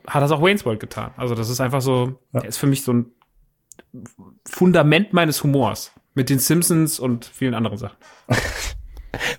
hat 0.07 0.23
das 0.23 0.31
auch 0.33 0.43
Wayne's 0.43 0.67
World 0.67 0.81
getan. 0.81 1.13
Also 1.17 1.35
das 1.35 1.49
ist 1.49 1.63
einfach 1.63 1.81
so, 1.81 2.19
der 2.35 2.45
ist 2.45 2.59
für 2.59 2.67
mich 2.67 2.83
so 2.83 2.93
ein 2.93 3.13
Fundament 4.47 5.15
meines 5.15 5.43
Humors. 5.43 5.93
Mit 6.13 6.29
den 6.29 6.41
Simpsons 6.41 7.01
und 7.01 7.25
vielen 7.25 7.55
anderen 7.55 7.79
Sachen. 7.79 7.97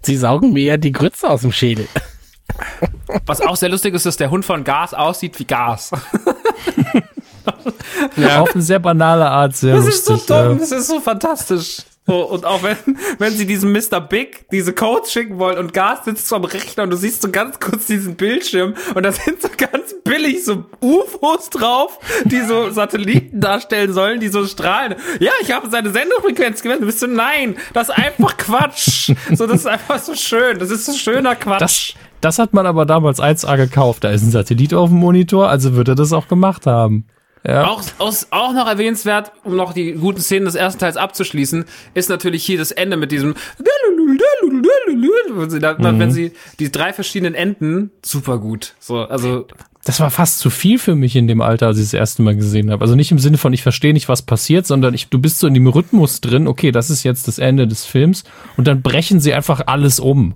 Sie 0.01 0.17
saugen 0.17 0.53
mir 0.53 0.63
ja 0.63 0.77
die 0.77 0.91
Grütze 0.91 1.29
aus 1.29 1.41
dem 1.41 1.51
Schädel. 1.51 1.87
Was 3.25 3.41
auch 3.41 3.55
sehr 3.55 3.69
lustig 3.69 3.93
ist, 3.93 4.05
dass 4.05 4.17
der 4.17 4.29
Hund 4.29 4.45
von 4.45 4.63
Gas 4.63 4.93
aussieht 4.93 5.37
wie 5.39 5.45
Gas. 5.45 5.91
Auf 8.37 8.53
eine 8.53 8.61
sehr 8.61 8.79
banale 8.79 9.25
Art, 9.27 9.55
sehr 9.55 9.75
Das 9.75 9.87
ist 9.87 10.05
so 10.05 10.13
lustig. 10.13 10.35
dumm, 10.35 10.53
ja. 10.53 10.55
das 10.55 10.71
ist 10.71 10.87
so 10.87 10.99
fantastisch. 10.99 11.77
So, 12.05 12.23
und 12.23 12.45
auch 12.45 12.63
wenn, 12.63 12.77
wenn 13.19 13.33
sie 13.33 13.45
diesen 13.45 13.73
Mr. 13.73 13.99
Big 13.99 14.45
diese 14.49 14.71
Codes 14.71 15.11
schicken 15.11 15.39
wollen 15.39 15.57
und 15.57 15.73
Gas 15.73 16.05
sitzt 16.05 16.27
so 16.27 16.37
am 16.37 16.45
Rechner 16.45 16.83
und 16.83 16.89
du 16.91 16.95
siehst 16.95 17.21
so 17.21 17.29
ganz 17.29 17.59
kurz 17.59 17.85
diesen 17.87 18.15
Bildschirm 18.15 18.75
und 18.95 19.03
da 19.03 19.11
sind 19.11 19.41
so 19.41 19.49
ganz 19.57 19.93
billig 20.05 20.45
so 20.45 20.63
UFOs 20.81 21.49
drauf, 21.49 21.99
die 22.23 22.39
so 22.41 22.69
Satelliten 22.71 23.41
darstellen 23.41 23.91
sollen, 23.91 24.21
die 24.21 24.29
so 24.29 24.45
strahlen. 24.47 24.95
Ja, 25.19 25.31
ich 25.41 25.51
habe 25.51 25.69
seine 25.69 25.89
Sendefrequenz 25.89 26.61
gemessen. 26.61 26.81
Du 26.81 26.85
bist 26.85 27.01
so, 27.01 27.07
nein, 27.07 27.57
das 27.73 27.89
ist 27.89 27.95
einfach 27.95 28.37
Quatsch. 28.37 29.11
So, 29.33 29.45
das 29.45 29.61
ist 29.61 29.67
einfach 29.67 29.99
so 29.99 30.15
schön. 30.15 30.59
Das 30.59 30.71
ist 30.71 30.85
so 30.85 30.93
schöner 30.93 31.35
Quatsch. 31.35 31.61
Das, 31.61 31.93
das 32.21 32.39
hat 32.39 32.53
man 32.53 32.65
aber 32.65 32.85
damals 32.85 33.21
1A 33.21 33.57
gekauft. 33.57 34.03
Da 34.03 34.09
ist 34.09 34.23
ein 34.23 34.31
Satellit 34.31 34.73
auf 34.73 34.89
dem 34.89 34.99
Monitor, 34.99 35.49
also 35.49 35.75
wird 35.75 35.87
er 35.87 35.95
das 35.95 36.13
auch 36.13 36.27
gemacht 36.27 36.65
haben. 36.65 37.05
Ja. 37.45 37.67
Auch, 37.67 37.81
aus, 37.99 38.27
auch 38.31 38.53
noch 38.53 38.67
erwähnenswert, 38.67 39.31
um 39.43 39.55
noch 39.55 39.71
die 39.71 39.93
guten 39.93 40.19
Szenen 40.19 40.45
des 40.45 40.55
ersten 40.55 40.79
Teils 40.79 40.97
abzuschließen, 40.97 41.65
ist 41.93 42.09
natürlich 42.09 42.43
hier 42.43 42.57
das 42.57 42.71
Ende 42.71 42.97
mit 42.97 43.11
diesem 43.11 43.35
wenn 45.33 45.49
sie, 45.49 45.59
da, 45.59 45.77
wenn 45.79 46.11
sie 46.11 46.33
die 46.59 46.71
drei 46.71 46.93
verschiedenen 46.93 47.35
Enden 47.35 47.91
super 48.03 48.39
gut. 48.39 48.73
So, 48.79 48.97
also 48.97 49.47
Das 49.85 49.99
war 49.99 50.09
fast 50.09 50.39
zu 50.39 50.49
viel 50.49 50.79
für 50.79 50.95
mich 50.95 51.15
in 51.15 51.27
dem 51.27 51.41
Alter, 51.41 51.67
als 51.67 51.77
ich 51.77 51.85
das 51.85 51.93
erste 51.93 52.21
Mal 52.21 52.35
gesehen 52.35 52.71
habe. 52.71 52.81
Also 52.81 52.95
nicht 52.95 53.11
im 53.11 53.19
Sinne 53.19 53.37
von, 53.37 53.53
ich 53.53 53.63
verstehe 53.63 53.93
nicht, 53.93 54.09
was 54.09 54.23
passiert, 54.23 54.65
sondern 54.65 54.93
ich, 54.93 55.07
du 55.09 55.19
bist 55.19 55.39
so 55.39 55.47
in 55.47 55.53
dem 55.53 55.67
Rhythmus 55.67 56.21
drin, 56.21 56.47
okay, 56.47 56.71
das 56.71 56.89
ist 56.89 57.03
jetzt 57.03 57.27
das 57.27 57.39
Ende 57.39 57.67
des 57.67 57.85
Films 57.85 58.23
und 58.57 58.67
dann 58.67 58.81
brechen 58.81 59.19
sie 59.19 59.33
einfach 59.33 59.61
alles 59.67 59.99
um. 59.99 60.35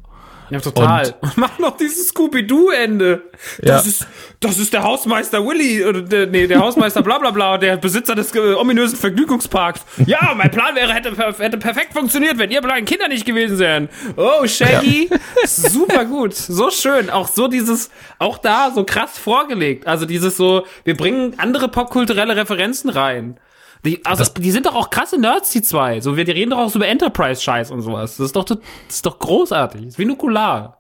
Ja, 0.51 0.59
total. 0.59 1.15
Und 1.21 1.37
mach 1.37 1.57
noch 1.59 1.77
dieses 1.77 2.09
Scooby-Doo-Ende. 2.09 3.23
Das, 3.61 3.85
Ja. 3.85 3.89
ist, 3.89 4.07
das 4.41 4.57
ist 4.57 4.73
der 4.73 4.83
Hausmeister 4.83 5.45
Willy, 5.45 5.85
oder 5.85 6.01
der, 6.01 6.27
nee, 6.27 6.45
der 6.47 6.59
Hausmeister 6.59 7.01
bla 7.01 7.17
bla 7.19 7.31
bla, 7.31 7.57
der 7.57 7.77
Besitzer 7.77 8.15
des 8.15 8.35
äh, 8.35 8.53
ominösen 8.53 8.97
Vergnügungsparks. 8.97 9.81
Ja, 10.05 10.33
mein 10.35 10.51
Plan 10.51 10.75
wäre, 10.75 10.93
hätte, 10.93 11.15
hätte 11.39 11.57
perfekt 11.57 11.93
funktioniert, 11.93 12.37
wenn 12.37 12.51
ihr 12.51 12.61
kleinen 12.61 12.85
Kinder 12.85 13.07
nicht 13.07 13.25
gewesen 13.25 13.59
wären. 13.59 13.89
Oh, 14.17 14.45
Shaggy. 14.45 15.09
Super 15.45 16.05
gut. 16.05 16.33
So 16.35 16.69
schön. 16.69 17.09
Auch 17.09 17.27
so 17.27 17.47
dieses, 17.47 17.89
auch 18.19 18.37
da 18.37 18.71
so 18.73 18.83
krass 18.83 19.17
vorgelegt. 19.17 19.87
Also 19.87 20.05
dieses 20.05 20.37
so, 20.37 20.65
wir 20.83 20.95
bringen 20.97 21.35
andere 21.37 21.67
popkulturelle 21.69 22.35
Referenzen 22.35 22.89
rein. 22.89 23.37
Die, 23.83 24.05
also, 24.05 24.31
die 24.37 24.51
sind 24.51 24.67
doch 24.67 24.75
auch 24.75 24.89
krasse 24.89 25.19
Nerds, 25.19 25.49
die 25.51 25.61
zwei. 25.61 26.01
So, 26.01 26.15
wir 26.15 26.23
die 26.23 26.31
reden 26.31 26.51
doch 26.51 26.59
auch 26.59 26.69
so 26.69 26.77
über 26.77 26.87
Enterprise-Scheiß 26.87 27.71
und 27.71 27.81
sowas. 27.81 28.17
Das 28.17 28.27
ist 28.27 28.35
doch, 28.35 28.45
das 28.45 28.59
ist 28.89 29.05
doch 29.05 29.17
großartig. 29.17 29.81
Das 29.81 29.89
ist 29.93 29.99
wie 29.99 30.05
Nukular. 30.05 30.77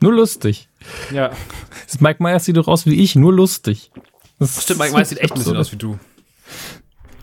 Nur 0.00 0.12
lustig. 0.12 0.68
Ja. 1.12 1.30
Das 1.86 2.00
Mike 2.00 2.22
Myers 2.22 2.44
sieht 2.44 2.56
doch 2.56 2.68
aus 2.68 2.86
wie 2.86 3.02
ich, 3.02 3.14
nur 3.14 3.32
lustig. 3.32 3.90
Das 4.38 4.62
Stimmt, 4.62 4.80
Mike 4.80 4.94
Myers 4.94 5.08
sieht 5.10 5.18
echt 5.18 5.32
ein 5.32 5.38
bisschen 5.38 5.56
aus 5.56 5.72
wie 5.72 5.76
du. 5.76 5.98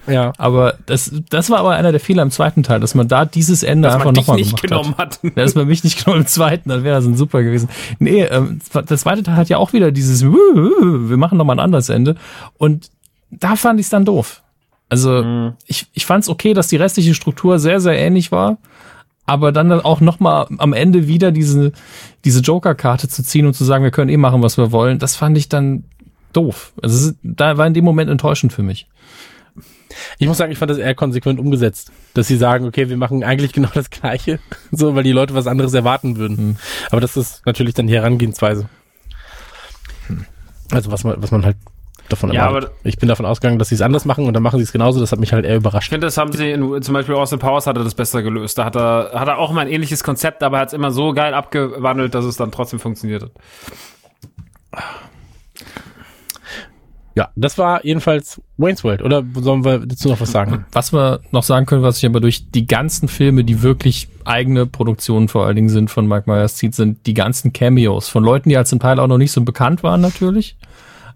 Ja. 0.08 0.34
Aber 0.38 0.78
das, 0.86 1.12
das 1.30 1.50
war 1.50 1.60
aber 1.60 1.72
einer 1.72 1.92
der 1.92 2.00
Fehler 2.00 2.24
im 2.24 2.32
zweiten 2.32 2.64
Teil, 2.64 2.80
dass 2.80 2.96
man 2.96 3.08
da 3.08 3.26
dieses 3.26 3.64
Ende 3.64 3.88
Dass 3.88 3.96
einfach 3.96 4.06
man 4.06 4.16
nochmal 4.16 4.38
nicht 4.38 4.62
gemacht 4.62 4.64
genommen 4.64 4.98
hat. 4.98 5.16
hat. 5.16 5.24
Ja, 5.24 5.30
das 5.36 5.54
bei 5.54 5.66
mich 5.66 5.84
nicht 5.84 5.98
genommen 6.04 6.22
im 6.22 6.28
zweiten, 6.28 6.70
dann 6.70 6.84
wäre 6.84 6.96
das 6.96 7.06
ein 7.06 7.16
super 7.16 7.44
gewesen. 7.44 7.70
Nee, 8.00 8.24
ähm, 8.24 8.60
der 8.74 8.98
zweite 8.98 9.24
Teil 9.24 9.36
hat 9.36 9.50
ja 9.50 9.58
auch 9.58 9.74
wieder 9.74 9.92
dieses, 9.92 10.24
wir 10.24 11.18
machen 11.18 11.38
nochmal 11.38 11.58
ein 11.58 11.64
anderes 11.64 11.90
Ende. 11.90 12.16
Und 12.58 12.90
da 13.30 13.56
fand 13.56 13.80
ich 13.80 13.86
es 13.86 13.90
dann 13.90 14.06
doof. 14.06 14.43
Also 14.90 15.24
Mhm. 15.24 15.54
ich, 15.66 15.88
ich 15.94 16.06
fand 16.06 16.24
es 16.24 16.30
okay, 16.30 16.54
dass 16.54 16.68
die 16.68 16.76
restliche 16.78 17.14
Struktur 17.16 17.60
sehr, 17.60 17.80
sehr 17.80 17.98
ähnlich 17.98 18.32
war. 18.32 18.58
Aber 19.26 19.52
dann 19.54 19.70
dann 19.70 19.80
auch 19.82 20.02
nochmal 20.02 20.48
am 20.58 20.74
Ende 20.74 21.08
wieder 21.08 21.32
diese, 21.32 21.72
diese 22.26 22.42
Joker-Karte 22.42 23.08
zu 23.08 23.24
ziehen 23.24 23.46
und 23.46 23.54
zu 23.54 23.64
sagen, 23.64 23.84
wir 23.84 23.92
können 23.92 24.10
eh 24.10 24.18
machen, 24.18 24.44
was 24.44 24.58
wir 24.58 24.72
wollen, 24.74 25.00
das 25.00 25.16
fand 25.16 25.38
ich 25.38 25.48
dann 25.48 25.86
doof. 26.34 26.74
Also 26.82 26.96
es 26.98 27.06
ist- 27.06 27.16
da 27.24 27.58
war 27.58 27.66
in 27.66 27.74
dem 27.74 27.86
Moment 27.86 28.10
enttäuschend 28.10 28.52
für 28.52 28.64
mich. 28.64 28.88
Ich 30.18 30.28
muss 30.28 30.38
sagen, 30.38 30.52
ich 30.52 30.58
fand 30.58 30.72
das 30.72 30.78
eher 30.80 30.96
konsequent 30.96 31.40
umgesetzt. 31.40 31.92
Dass 32.16 32.28
sie 32.28 32.36
sagen, 32.38 32.66
okay, 32.66 32.90
wir 32.90 32.98
machen 32.98 33.24
eigentlich 33.24 33.54
genau 33.54 33.70
das 33.74 33.90
Gleiche. 33.92 34.40
So, 34.72 34.94
weil 34.96 35.04
die 35.04 35.12
Leute 35.12 35.36
was 35.36 35.48
anderes 35.48 35.74
erwarten 35.74 36.18
würden. 36.18 36.38
Hm. 36.38 36.56
Aber 36.92 37.00
das 37.00 37.16
ist 37.16 37.46
natürlich 37.46 37.76
dann 37.76 37.88
die 37.88 37.94
Herangehensweise. 37.94 38.68
Also 40.72 40.92
was 40.92 41.04
man, 41.04 41.22
was 41.22 41.32
man 41.32 41.46
halt 41.46 41.58
davon 42.10 42.32
Ja, 42.34 42.48
aber- 42.48 42.70
Ich 42.84 42.98
bin 42.98 43.10
davon 43.10 43.26
ausgegangen, 43.26 43.60
dass 43.60 43.70
sie 43.70 43.76
es 43.76 43.82
anders 43.82 44.06
machen 44.06 44.26
und 44.26 44.34
dann 44.34 44.44
machen 44.44 44.58
sie 44.58 44.64
es 44.64 44.72
genauso. 44.72 45.00
Das 45.00 45.12
hat 45.12 45.20
mich 45.20 45.34
halt 45.34 45.46
eher 45.46 45.52
Ich 45.54 45.58
überrascht. 45.58 45.90
finde, 45.90 46.08
das 46.08 46.18
haben 46.18 46.32
sie 46.34 46.52
in, 46.52 46.82
zum 46.82 46.94
Beispiel 46.94 47.16
Austin 47.16 47.40
Powers 47.40 47.68
hat 47.68 47.78
er 47.78 47.84
das 47.84 47.96
besser 47.96 48.22
gelöst. 48.24 48.58
Da 48.58 48.66
hat 48.66 48.76
er, 48.76 49.12
hat 49.16 49.28
er 49.28 49.38
auch 49.38 49.52
mal 49.52 49.62
ein 49.62 49.68
ähnliches 49.72 50.04
Konzept, 50.04 50.44
aber 50.44 50.60
hat 50.60 50.68
es 50.70 50.74
immer 50.74 50.92
so 50.92 51.14
geil 51.14 51.34
abgewandelt, 51.34 52.14
dass 52.16 52.26
es 52.26 52.38
dann 52.38 52.52
trotzdem 52.52 52.80
funktioniert 52.80 53.24
hat. 53.24 53.32
Ja, 57.16 57.30
das 57.36 57.60
war 57.60 57.86
jedenfalls 57.86 58.42
Wayne's 58.58 58.84
World. 58.84 59.04
Oder 59.04 59.24
sollen 59.36 59.64
wir 59.64 59.80
dazu 59.86 60.10
noch 60.10 60.20
was 60.20 60.32
sagen? 60.32 60.66
Was 60.72 60.92
wir 60.94 61.20
noch 61.32 61.44
sagen 61.44 61.68
können, 61.68 61.84
was 61.84 61.98
sich 61.98 62.08
aber 62.08 62.20
durch 62.20 62.50
die 62.50 62.66
ganzen 62.66 63.08
Filme, 63.08 63.44
die 63.44 63.62
wirklich 63.62 64.08
eigene 64.26 64.66
Produktionen 64.66 65.28
vor 65.28 65.46
allen 65.46 65.56
Dingen 65.56 65.70
sind 65.70 65.92
von 65.92 66.08
Mike 66.08 66.24
Myers 66.26 66.56
zieht, 66.56 66.74
sind 66.74 67.06
die 67.06 67.14
ganzen 67.14 67.54
Cameos 67.54 68.10
von 68.10 68.24
Leuten, 68.24 68.50
die 68.50 68.58
als 68.58 68.70
zum 68.70 68.80
Teil 68.80 69.00
auch 69.00 69.06
noch 69.06 69.20
nicht 69.20 69.32
so 69.32 69.42
bekannt 69.44 69.84
waren 69.84 70.02
natürlich. 70.02 70.58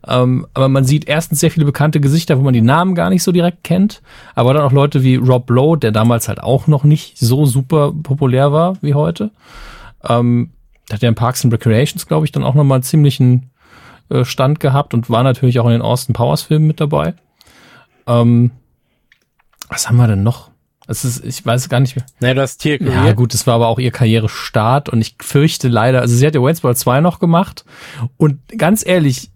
Ähm, 0.06 0.48
aber 0.54 0.70
man 0.70 0.84
sieht 0.84 1.08
erstens 1.08 1.40
sehr 1.40 1.52
viele 1.52 1.66
bekannte 1.66 2.00
Gesichter, 2.00 2.38
wo 2.38 2.44
man 2.44 2.54
die 2.54 2.62
Namen 2.62 2.96
gar 2.96 3.10
nicht 3.10 3.24
so 3.24 3.32
direkt 3.32 3.64
kennt. 3.64 4.02
Aber 4.36 4.54
dann 4.54 4.64
auch 4.64 4.72
Leute 4.72 5.04
wie 5.04 5.16
Rob 5.16 5.50
Lowe, 5.50 5.78
der 5.78 5.92
damals 5.92 6.28
halt 6.28 6.42
auch 6.42 6.68
noch 6.68 6.84
nicht 6.84 7.18
so 7.18 7.46
super 7.46 7.94
populär 8.04 8.52
war 8.52 8.78
wie 8.82 8.94
heute. 8.94 9.32
Ähm, 10.08 10.52
der 10.90 10.96
hat 10.96 11.04
ja 11.04 11.10
in 11.10 11.16
Parks 11.16 11.44
and 11.44 11.54
Recreations, 11.54 12.08
glaube 12.08 12.26
ich, 12.26 12.32
dann 12.32 12.44
auch 12.44 12.56
noch 12.56 12.64
mal 12.64 12.76
einen 12.76 12.84
ziemlichen 12.84 13.50
äh, 14.10 14.24
Stand 14.24 14.60
gehabt 14.60 14.94
und 14.94 15.10
war 15.10 15.24
natürlich 15.24 15.60
auch 15.60 15.66
in 15.66 15.74
den 15.74 15.82
Austin 15.82 16.14
Powers 16.14 16.44
Filmen 16.44 16.68
mit 16.68 16.80
dabei. 16.80 17.14
Ähm, 18.08 18.52
was 19.70 19.90
haben 19.90 19.98
wir 19.98 20.08
denn 20.08 20.24
noch? 20.24 20.52
Es 20.88 21.04
ist, 21.04 21.26
ich 21.26 21.46
weiß 21.46 21.68
gar 21.68 21.82
nicht 21.82 21.98
mehr. 21.98 22.06
Naja, 22.22 22.34
du 22.36 22.42
hast 22.42 22.60
Tier 22.60 22.82
Ja, 22.82 23.12
gut, 23.12 23.34
das 23.34 23.46
war 23.46 23.56
aber 23.56 23.68
auch 23.68 23.78
ihr 23.78 23.92
Karrierestart 23.92 24.88
und 24.88 25.02
ich 25.02 25.16
fürchte 25.20 25.68
leider, 25.68 26.00
also 26.00 26.16
sie 26.16 26.26
hat 26.26 26.34
ja 26.34 26.42
Wayne's 26.42 26.64
World 26.64 26.78
2 26.78 27.02
noch 27.02 27.20
gemacht 27.20 27.66
und 28.16 28.40
ganz 28.58 28.86
ehrlich, 28.86 29.32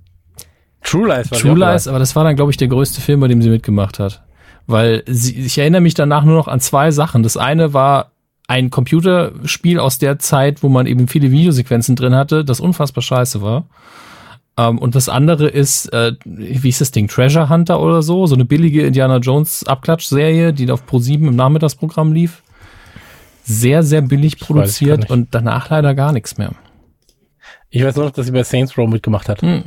True 0.84 1.08
Lies 1.08 1.32
war 1.32 1.38
True. 1.38 1.58
Lies, 1.58 1.88
aber 1.88 2.00
das 2.00 2.16
war 2.16 2.24
dann, 2.24 2.36
glaube 2.36 2.52
ich, 2.52 2.58
der 2.58 2.68
größte 2.68 3.02
Film, 3.02 3.20
bei 3.20 3.28
dem 3.28 3.42
sie 3.42 3.50
mitgemacht 3.50 4.00
hat. 4.00 4.24
Weil 4.68 5.04
sie, 5.08 5.40
ich 5.40 5.58
erinnere 5.58 5.82
mich 5.82 5.94
danach 5.94 6.24
nur 6.24 6.36
noch 6.36 6.48
an 6.48 6.60
zwei 6.60 6.92
Sachen. 6.92 7.24
Das 7.24 7.38
eine 7.38 7.74
war 7.74 8.12
ein 8.48 8.70
Computerspiel 8.70 9.80
aus 9.80 9.98
der 9.98 10.20
Zeit, 10.20 10.64
wo 10.64 10.70
man 10.70 10.86
eben 10.86 11.08
viele 11.08 11.32
Videosequenzen 11.32 11.96
drin 11.96 12.16
hatte, 12.16 12.44
das 12.44 12.60
unfassbar 12.60 13.02
scheiße 13.02 13.42
war. 13.42 13.66
Ähm, 14.58 14.78
und 14.78 14.96
das 14.96 15.08
andere 15.08 15.48
ist, 15.48 15.92
äh, 15.94 16.14
wie 16.26 16.58
hieß 16.58 16.80
das 16.80 16.92
Ding, 16.92 17.08
Treasure 17.08 17.50
Hunter 17.50 17.80
oder 17.80 18.02
so, 18.02 18.28
so 18.28 18.36
eine 18.36 18.46
billige 18.46 18.86
Indiana 18.86 19.18
Jones 19.18 19.66
Abklatsch-Serie, 19.66 20.54
die 20.54 20.70
auf 20.70 20.84
Pro7 20.84 21.28
im 21.28 21.36
Nachmittagsprogramm 21.36 22.12
lief. 22.12 22.44
Sehr, 23.44 23.84
sehr 23.84 24.02
billig 24.02 24.40
weiß 24.40 24.48
produziert 24.48 25.00
nicht. 25.02 25.12
und 25.12 25.34
danach 25.34 25.70
leider 25.70 25.96
gar 25.96 26.12
nichts 26.12 26.38
mehr. 26.38 26.52
Ich 27.70 27.84
weiß 27.84 27.96
nur 27.96 28.06
noch, 28.06 28.12
dass 28.12 28.26
sie 28.26 28.32
bei 28.32 28.44
Saints 28.44 28.78
Row 28.78 28.90
mitgemacht 28.90 29.30
hat. 29.30 29.42
Hm. 29.42 29.64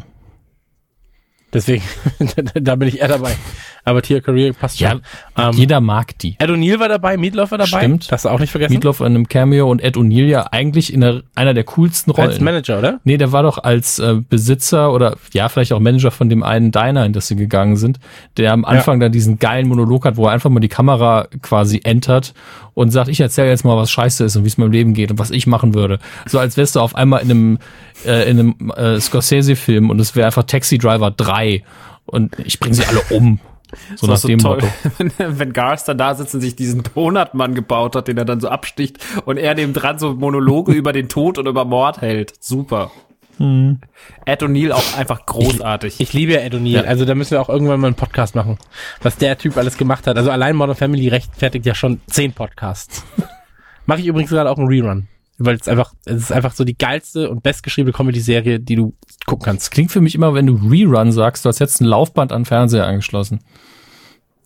Deswegen, 1.54 1.84
da 2.54 2.74
bin 2.74 2.88
ich 2.88 3.00
eher 3.00 3.08
dabei. 3.08 3.36
Aber 3.84 4.02
Tia 4.02 4.20
Career 4.20 4.52
passt 4.52 4.80
Ja, 4.80 4.90
schon. 4.90 5.02
Ähm, 5.36 5.52
Jeder 5.52 5.80
mag 5.80 6.18
die. 6.18 6.36
Ed 6.38 6.48
O'Neill 6.50 6.78
war 6.80 6.88
dabei, 6.88 7.16
Meatloaf 7.16 7.50
war 7.50 7.58
dabei. 7.58 7.78
Stimmt. 7.80 8.08
Hast 8.10 8.24
du 8.24 8.30
auch 8.30 8.40
nicht 8.40 8.50
vergessen. 8.50 8.72
Meatloaf 8.72 9.00
in 9.00 9.06
einem 9.06 9.28
Cameo 9.28 9.70
und 9.70 9.82
Ed 9.82 9.96
O'Neill 9.96 10.26
ja 10.26 10.46
eigentlich 10.50 10.92
in 10.92 11.00
der, 11.02 11.22
einer 11.34 11.54
der 11.54 11.64
coolsten 11.64 12.10
Rollen. 12.10 12.30
als 12.30 12.40
Manager, 12.40 12.78
oder? 12.78 13.00
Nee, 13.04 13.16
der 13.18 13.32
war 13.32 13.42
doch 13.42 13.58
als 13.58 13.98
äh, 13.98 14.16
Besitzer 14.28 14.92
oder 14.92 15.16
ja, 15.32 15.48
vielleicht 15.48 15.72
auch 15.72 15.80
Manager 15.80 16.10
von 16.10 16.28
dem 16.28 16.42
einen 16.42 16.72
Diner, 16.72 17.04
in 17.04 17.12
das 17.12 17.28
sie 17.28 17.36
gegangen 17.36 17.76
sind, 17.76 17.98
der 18.36 18.52
am 18.52 18.64
Anfang 18.64 19.00
dann 19.00 19.12
diesen 19.12 19.38
geilen 19.38 19.68
Monolog 19.68 20.04
hat, 20.06 20.16
wo 20.16 20.26
er 20.26 20.32
einfach 20.32 20.50
mal 20.50 20.60
die 20.60 20.68
Kamera 20.68 21.28
quasi 21.42 21.80
entert 21.84 22.32
und 22.74 22.90
sagt, 22.90 23.08
ich 23.08 23.20
erzähle 23.20 23.48
jetzt 23.48 23.64
mal, 23.64 23.76
was 23.76 23.90
scheiße 23.90 24.24
ist 24.24 24.36
und 24.36 24.44
wie 24.44 24.48
es 24.48 24.58
meinem 24.58 24.72
Leben 24.72 24.94
geht 24.94 25.10
und 25.10 25.18
was 25.18 25.30
ich 25.30 25.46
machen 25.46 25.74
würde. 25.74 25.98
So 26.26 26.38
als 26.38 26.56
wärst 26.56 26.76
du 26.76 26.80
auf 26.80 26.94
einmal 26.94 27.22
in 27.22 27.30
einem, 27.30 27.58
äh, 28.06 28.28
in 28.30 28.40
einem 28.40 28.72
äh, 28.76 29.00
Scorsese-Film 29.00 29.90
und 29.90 30.00
es 30.00 30.16
wäre 30.16 30.26
einfach 30.26 30.44
Taxi 30.44 30.78
Driver 30.78 31.10
3 31.10 31.62
und 32.06 32.34
ich 32.44 32.60
bringe 32.60 32.74
sie 32.74 32.84
alle 32.84 33.00
um. 33.10 33.38
So 33.96 34.06
nach 34.06 34.20
dem 34.20 34.38
toll, 34.38 34.60
Motto. 34.60 34.68
wenn, 35.18 35.38
wenn 35.38 35.52
Garth 35.52 35.86
dann 35.86 35.98
da 35.98 36.14
sitzt 36.14 36.34
und 36.34 36.40
sich 36.40 36.56
diesen 36.56 36.82
Donutmann 36.82 37.54
gebaut 37.54 37.96
hat, 37.96 38.08
den 38.08 38.18
er 38.18 38.24
dann 38.24 38.40
so 38.40 38.48
absticht 38.48 38.98
und 39.24 39.36
er 39.36 39.54
neben 39.54 39.72
dran 39.72 39.98
so 39.98 40.14
Monologe 40.14 40.72
über 40.74 40.92
den 40.92 41.08
Tod 41.08 41.38
und 41.38 41.46
über 41.46 41.64
Mord 41.64 42.00
hält. 42.00 42.34
Super. 42.40 42.90
Ed 43.38 44.42
O'Neill 44.42 44.70
auch 44.70 44.96
einfach 44.96 45.26
großartig. 45.26 45.96
Ich 45.98 46.12
liebe 46.12 46.34
ja 46.34 46.40
Ed 46.40 46.54
O'Neill. 46.54 46.84
Also 46.84 47.04
da 47.04 47.16
müssen 47.16 47.32
wir 47.32 47.40
auch 47.40 47.48
irgendwann 47.48 47.80
mal 47.80 47.88
einen 47.88 47.96
Podcast 47.96 48.36
machen. 48.36 48.58
Was 49.02 49.16
der 49.16 49.36
Typ 49.38 49.56
alles 49.56 49.76
gemacht 49.76 50.06
hat. 50.06 50.16
Also 50.16 50.30
allein 50.30 50.54
Modern 50.54 50.76
Family 50.76 51.08
rechtfertigt 51.08 51.66
ja 51.66 51.74
schon 51.74 52.00
zehn 52.06 52.32
Podcasts. 52.32 53.04
Mache 53.86 54.00
ich 54.00 54.06
übrigens 54.06 54.30
gerade 54.30 54.50
auch 54.50 54.58
einen 54.58 54.68
Rerun. 54.68 55.08
Weil 55.38 55.56
es 55.56 55.66
einfach, 55.66 55.94
es 56.04 56.22
ist 56.22 56.32
einfach 56.32 56.54
so 56.54 56.64
die 56.64 56.78
geilste 56.78 57.28
und 57.28 57.42
bestgeschriebene 57.42 57.92
Comedy-Serie, 57.92 58.60
die 58.60 58.76
du 58.76 58.94
gucken 59.26 59.44
kannst. 59.44 59.70
Klingt 59.72 59.90
für 59.90 60.00
mich 60.00 60.14
immer, 60.14 60.34
wenn 60.34 60.46
du 60.46 60.54
Rerun 60.54 61.10
sagst, 61.10 61.44
du 61.44 61.48
hast 61.48 61.58
jetzt 61.58 61.80
ein 61.80 61.86
Laufband 61.86 62.30
an 62.30 62.44
Fernseher 62.44 62.86
angeschlossen. 62.86 63.40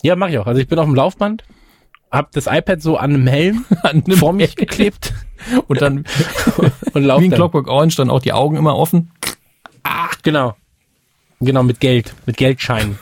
Ja, 0.03 0.16
mache 0.16 0.30
ich 0.30 0.39
auch. 0.39 0.47
Also 0.47 0.61
ich 0.61 0.68
bin 0.68 0.78
auf 0.78 0.86
dem 0.86 0.95
Laufband, 0.95 1.45
hab 2.11 2.32
das 2.32 2.47
iPad 2.47 2.80
so 2.80 2.97
an 2.97 3.12
einem 3.14 3.26
Helm 3.26 3.64
An 3.82 4.03
einem 4.07 4.16
vor 4.16 4.32
mich 4.32 4.57
geklebt 4.57 5.12
Und 5.68 5.80
dann 5.80 6.05
und 6.95 7.05
lauf 7.05 7.20
wie 7.20 7.26
ein 7.26 7.30
dann. 7.30 7.36
Clockwork 7.36 7.68
Orange 7.68 7.97
dann 7.97 8.11
auch 8.11 8.20
die 8.20 8.32
Augen 8.32 8.57
immer 8.57 8.76
offen. 8.76 9.11
Genau. 10.22 10.55
Genau, 11.41 11.62
mit 11.62 11.80
Geld, 11.80 12.14
mit 12.26 12.36
Geldscheinen. 12.36 12.99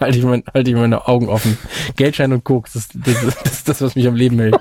halte 0.00 0.18
ich, 0.18 0.24
mein, 0.24 0.42
halte 0.54 0.70
ich 0.70 0.76
meine 0.76 1.06
Augen 1.06 1.28
offen. 1.28 1.58
Geldschein 1.96 2.32
und 2.32 2.44
Koks, 2.44 2.72
das, 2.72 2.88
das, 2.94 3.20
das 3.20 3.52
ist 3.52 3.68
das, 3.68 3.82
was 3.82 3.94
mich 3.94 4.08
am 4.08 4.14
Leben 4.16 4.38
hält. 4.38 4.56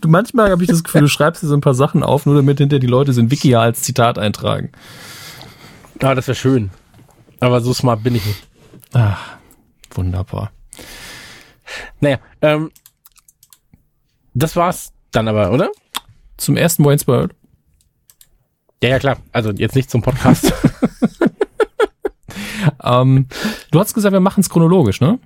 Du, 0.00 0.08
manchmal 0.08 0.50
habe 0.50 0.62
ich 0.62 0.68
das 0.68 0.84
Gefühl, 0.84 1.02
du 1.02 1.08
schreibst 1.08 1.42
dir 1.42 1.46
so 1.46 1.54
ein 1.54 1.60
paar 1.60 1.74
Sachen 1.74 2.02
auf, 2.02 2.26
nur 2.26 2.34
damit 2.34 2.58
hinter 2.58 2.78
die 2.78 2.86
Leute 2.86 3.12
so 3.12 3.20
ein 3.20 3.30
Wikia 3.30 3.60
als 3.60 3.82
Zitat 3.82 4.18
eintragen. 4.18 4.70
Ah, 6.00 6.14
das 6.14 6.26
wäre 6.26 6.36
schön. 6.36 6.70
Aber 7.40 7.60
so 7.60 7.72
smart 7.72 8.02
bin 8.02 8.14
ich 8.14 8.24
nicht. 8.24 8.46
Ah, 8.92 9.16
wunderbar. 9.90 10.50
Naja, 12.00 12.18
ähm, 12.42 12.70
das 14.34 14.56
war's 14.56 14.92
dann 15.12 15.28
aber, 15.28 15.52
oder? 15.52 15.70
Zum 16.36 16.56
ersten 16.56 16.84
Wayne's 16.84 17.06
World. 17.06 17.32
Ja, 18.82 18.90
ja, 18.90 18.98
klar. 18.98 19.16
Also 19.32 19.50
jetzt 19.50 19.76
nicht 19.76 19.90
zum 19.90 20.02
Podcast. 20.02 20.52
Ähm, 22.82 23.26
du 23.70 23.80
hast 23.80 23.94
gesagt, 23.94 24.12
wir 24.12 24.20
machen 24.20 24.40
es 24.40 24.50
chronologisch, 24.50 25.00
ne? 25.00 25.18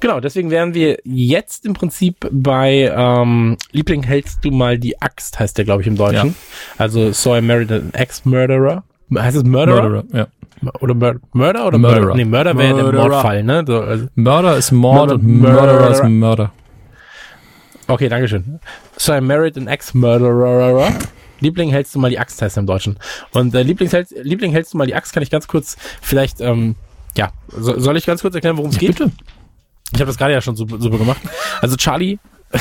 Genau, 0.00 0.20
deswegen 0.20 0.50
wären 0.50 0.74
wir 0.74 0.98
jetzt 1.04 1.64
im 1.66 1.74
Prinzip 1.74 2.16
bei 2.30 2.92
ähm, 2.94 3.56
Liebling 3.72 4.02
hältst 4.02 4.44
du 4.44 4.50
mal 4.50 4.78
die 4.78 5.00
Axt, 5.00 5.38
heißt 5.38 5.58
der, 5.58 5.64
glaube 5.64 5.82
ich, 5.82 5.88
im 5.88 5.96
Deutschen. 5.96 6.28
Ja. 6.28 6.34
Also 6.78 7.12
So 7.12 7.36
I 7.36 7.40
Married 7.40 7.70
an 7.72 7.90
Ex-Murderer. 7.92 8.84
Heißt 9.16 9.36
es 9.36 9.44
Murderer? 9.44 10.04
ja. 10.12 10.26
Oder 10.80 10.94
Mur 10.94 11.20
Murder 11.32 11.66
oder 11.66 11.78
Murderer. 11.78 12.00
Murder? 12.00 12.14
Nee, 12.16 12.24
Murder 12.24 12.58
wäre 12.58 12.74
der 12.74 12.84
Murderer. 12.84 13.08
Mordfall, 13.08 13.44
ne? 13.44 13.64
So, 13.66 13.80
also, 13.80 14.06
Murder 14.16 14.56
ist 14.56 14.72
Mord 14.72 14.96
Murder- 14.98 15.14
und 15.14 15.38
Murderer 15.40 15.90
ist 15.90 16.02
Murderer. 16.02 16.08
Mörder. 16.08 16.52
Okay, 17.86 18.08
dankeschön. 18.08 18.60
So 18.96 19.14
I 19.14 19.20
married 19.20 19.56
an 19.56 19.68
ex-murderer. 19.68 20.92
Liebling 21.40 21.70
hältst 21.70 21.94
du 21.94 22.00
mal 22.00 22.10
die 22.10 22.18
Axt 22.18 22.42
heißt 22.42 22.56
er 22.56 22.60
im 22.62 22.66
Deutschen. 22.66 22.98
Und 23.32 23.54
äh, 23.54 23.62
Lieblings 23.62 23.92
hältst, 23.92 24.14
Liebling 24.20 24.52
hältst 24.52 24.74
du 24.74 24.78
mal 24.78 24.86
die 24.86 24.94
Axt, 24.94 25.12
kann 25.12 25.22
ich 25.22 25.30
ganz 25.30 25.46
kurz 25.46 25.76
vielleicht, 26.02 26.40
ähm, 26.40 26.74
ja, 27.16 27.30
so, 27.48 27.78
soll 27.78 27.96
ich 27.96 28.06
ganz 28.06 28.22
kurz 28.22 28.34
erklären, 28.34 28.56
worum 28.56 28.70
es 28.70 28.78
geht? 28.78 28.98
Bitte. 28.98 29.12
Ich 29.92 30.00
habe 30.00 30.06
das 30.06 30.16
gerade 30.16 30.32
ja 30.32 30.40
schon 30.40 30.56
super, 30.56 30.78
super 30.78 30.98
gemacht. 30.98 31.20
Also 31.60 31.76
Charlie. 31.76 32.18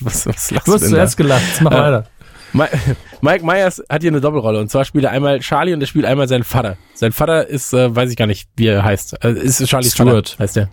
was, 0.00 0.26
was 0.26 0.50
lachst 0.50 0.68
Du 0.68 0.74
hast 0.74 0.88
zuerst 0.88 1.16
gelacht, 1.16 1.42
jetzt 1.48 1.60
mach 1.62 1.72
Äh, 1.72 1.76
weiter. 1.76 2.06
Mike 3.22 3.46
Myers 3.46 3.82
hat 3.88 4.02
hier 4.02 4.10
eine 4.10 4.20
Doppelrolle 4.20 4.60
und 4.60 4.70
zwar 4.70 4.84
spielt 4.84 5.04
er 5.04 5.10
einmal 5.10 5.40
Charlie 5.40 5.72
und 5.72 5.80
er 5.80 5.86
spielt 5.86 6.04
einmal 6.04 6.28
seinen 6.28 6.44
Vater. 6.44 6.76
Sein 6.94 7.12
Vater 7.12 7.46
ist, 7.46 7.72
äh, 7.72 7.94
weiß 7.94 8.10
ich 8.10 8.16
gar 8.16 8.26
nicht, 8.26 8.50
wie 8.56 8.66
er 8.66 8.84
heißt. 8.84 9.24
Äh, 9.24 9.32
ist 9.32 9.66
Charlie 9.66 9.88
Stuart. 9.88 10.30
Vater, 10.30 10.42
heißt 10.42 10.56
er. 10.58 10.68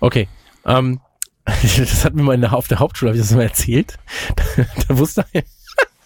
Okay. 0.00 0.28
Ähm, 0.66 1.00
das 1.44 2.04
hat 2.04 2.14
mir 2.14 2.22
mal 2.22 2.34
in 2.34 2.42
der, 2.42 2.52
auf 2.52 2.68
der 2.68 2.80
Hauptschule, 2.80 3.10
habe 3.10 3.18
ich 3.18 3.24
das 3.24 3.34
mal 3.34 3.44
erzählt. 3.44 3.98
Da, 4.36 4.64
da 4.88 4.98
wusste 4.98 5.24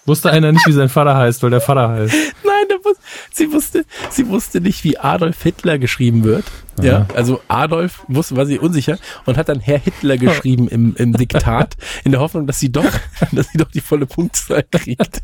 Wusste 0.06 0.30
einer 0.30 0.52
nicht, 0.52 0.66
wie 0.66 0.72
sein 0.72 0.90
Vater 0.90 1.16
heißt, 1.16 1.42
weil 1.42 1.50
der 1.50 1.62
Vater 1.62 1.88
heißt. 1.88 2.14
nein, 2.44 2.53
wus, 2.84 2.96
sie 3.32 3.52
wusste, 3.52 3.84
sie 4.10 4.28
wusste 4.28 4.60
nicht, 4.60 4.84
wie 4.84 4.98
Adolf 4.98 5.42
Hitler 5.42 5.78
geschrieben 5.78 6.24
wird. 6.24 6.44
Ja, 6.80 7.06
also 7.14 7.40
Adolf 7.48 8.04
wusste, 8.08 8.36
war 8.36 8.46
sie 8.46 8.58
unsicher 8.58 8.98
und 9.26 9.36
hat 9.36 9.48
dann 9.48 9.60
Herr 9.60 9.78
Hitler 9.78 10.16
geschrieben 10.18 10.68
im, 10.68 10.96
im 10.96 11.12
Diktat, 11.12 11.76
in 12.04 12.12
der 12.12 12.20
Hoffnung, 12.20 12.46
dass 12.46 12.58
sie 12.58 12.72
doch, 12.72 12.90
dass 13.32 13.48
sie 13.48 13.58
doch 13.58 13.70
die 13.70 13.80
volle 13.80 14.06
Punktzahl 14.06 14.64
kriegt. 14.70 15.22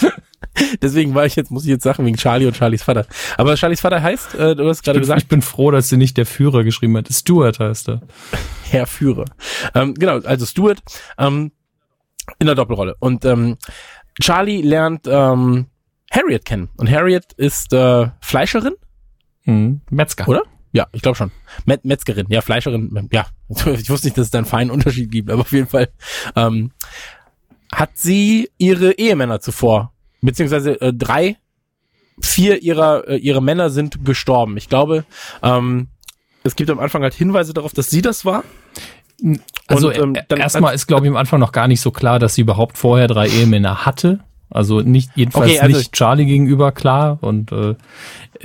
Deswegen 0.82 1.14
war 1.14 1.26
ich 1.26 1.36
jetzt, 1.36 1.50
muss 1.50 1.64
ich 1.64 1.70
jetzt 1.70 1.84
sagen, 1.84 2.04
wegen 2.06 2.16
Charlie 2.16 2.46
und 2.46 2.56
Charlies 2.56 2.82
Vater. 2.82 3.06
Aber 3.36 3.56
Charlies 3.56 3.80
Vater 3.80 4.02
heißt, 4.02 4.34
äh, 4.34 4.56
du 4.56 4.68
hast 4.68 4.82
gerade 4.82 5.00
gesagt, 5.00 5.22
ich 5.22 5.28
bin 5.28 5.42
froh, 5.42 5.70
dass 5.70 5.88
sie 5.88 5.96
nicht 5.96 6.16
der 6.16 6.26
Führer 6.26 6.64
geschrieben 6.64 6.96
hat. 6.96 7.08
Stuart 7.10 7.58
heißt 7.58 7.88
er. 7.88 8.00
Herr 8.70 8.86
Führer. 8.86 9.26
Ähm, 9.74 9.94
genau, 9.94 10.18
also 10.20 10.46
Stuart 10.46 10.80
ähm, 11.18 11.52
in 12.38 12.46
der 12.46 12.54
Doppelrolle. 12.54 12.96
Und 12.98 13.24
ähm, 13.24 13.58
Charlie 14.20 14.62
lernt 14.62 15.06
ähm, 15.06 15.66
Harriet 16.16 16.44
kennen. 16.44 16.68
Und 16.76 16.90
Harriet 16.90 17.32
ist 17.36 17.72
äh, 17.72 18.08
Fleischerin, 18.20 18.74
Hm. 19.42 19.80
Metzger. 19.90 20.26
oder? 20.28 20.42
Ja, 20.72 20.86
ich 20.92 21.00
glaube 21.02 21.16
schon. 21.16 21.30
Met 21.64 21.84
Metzgerin, 21.84 22.26
ja, 22.28 22.40
Fleischerin, 22.42 23.08
ja. 23.12 23.26
Ich 23.48 23.88
wusste 23.88 24.08
nicht, 24.08 24.18
dass 24.18 24.26
es 24.26 24.30
da 24.30 24.38
einen 24.38 24.46
feinen 24.46 24.70
Unterschied 24.70 25.10
gibt, 25.10 25.30
aber 25.30 25.42
auf 25.42 25.52
jeden 25.52 25.68
Fall 25.68 25.88
ähm, 26.34 26.72
hat 27.72 27.90
sie 27.94 28.50
ihre 28.58 28.92
Ehemänner 28.98 29.40
zuvor, 29.40 29.92
beziehungsweise 30.20 30.80
äh, 30.80 30.92
drei, 30.92 31.36
vier 32.20 32.62
ihrer 32.62 33.06
äh, 33.08 33.16
ihre 33.16 33.40
Männer 33.42 33.70
sind 33.70 34.04
gestorben. 34.04 34.56
Ich 34.56 34.68
glaube, 34.68 35.04
ähm, 35.42 35.88
es 36.42 36.56
gibt 36.56 36.70
am 36.70 36.78
Anfang 36.78 37.02
halt 37.02 37.14
Hinweise 37.14 37.54
darauf, 37.54 37.72
dass 37.72 37.88
sie 37.88 38.02
das 38.02 38.24
war. 38.24 38.44
Also 39.66 39.90
ähm, 39.92 40.14
äh, 40.14 40.38
erstmal 40.38 40.74
ist, 40.74 40.86
glaube 40.86 41.06
ich, 41.06 41.10
am 41.10 41.16
Anfang 41.16 41.40
noch 41.40 41.52
gar 41.52 41.68
nicht 41.68 41.80
so 41.80 41.90
klar, 41.90 42.18
dass 42.18 42.34
sie 42.34 42.42
überhaupt 42.42 42.76
vorher 42.76 43.08
drei 43.08 43.28
Ehemänner 43.28 43.86
hatte. 43.86 44.20
Also 44.50 44.80
nicht 44.80 45.10
jedenfalls 45.16 45.50
Okay, 45.50 45.60
also- 45.60 45.76
nicht 45.76 45.92
Charlie 45.92 46.24
gegenüber 46.26 46.72
klar. 46.72 47.18
Und 47.20 47.52
äh, 47.52 47.74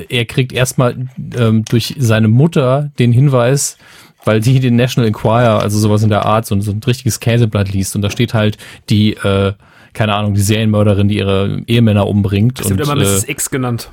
er 0.10 0.26
kriegt 0.26 0.54
erstmal 0.54 1.08
ähm, 1.38 1.64
durch 1.66 1.96
seine 1.98 2.28
Mutter 2.28 2.92
den 3.00 3.12
Hinweis, 3.12 3.78
weil 4.24 4.40
die 4.40 4.60
den 4.60 4.76
National 4.76 5.08
Enquirer, 5.08 5.60
also 5.62 5.78
sowas 5.80 6.04
in 6.04 6.10
der 6.10 6.26
Art, 6.26 6.46
so, 6.46 6.60
so 6.62 6.72
ein 6.72 6.82
richtiges 6.86 7.20
Käseblatt 7.20 7.72
liest. 7.72 7.96
Und 7.96 8.02
da 8.02 8.10
steht 8.10 8.34
halt 8.34 8.58
die, 8.90 9.14
äh, 9.14 9.54
keine 9.94 10.16
Ahnung, 10.16 10.34
die 10.34 10.42
Serienmörderin, 10.42 11.08
die 11.08 11.18
ihre 11.18 11.62
Ehemänner 11.68 12.08
umbringt. 12.08 12.60
Das 12.60 12.70
wird 12.70 12.82
und, 12.82 12.92
immer 12.92 13.02
äh, 13.02 13.06
Mrs. 13.06 13.28
X 13.30 13.50
genannt. 13.50 13.92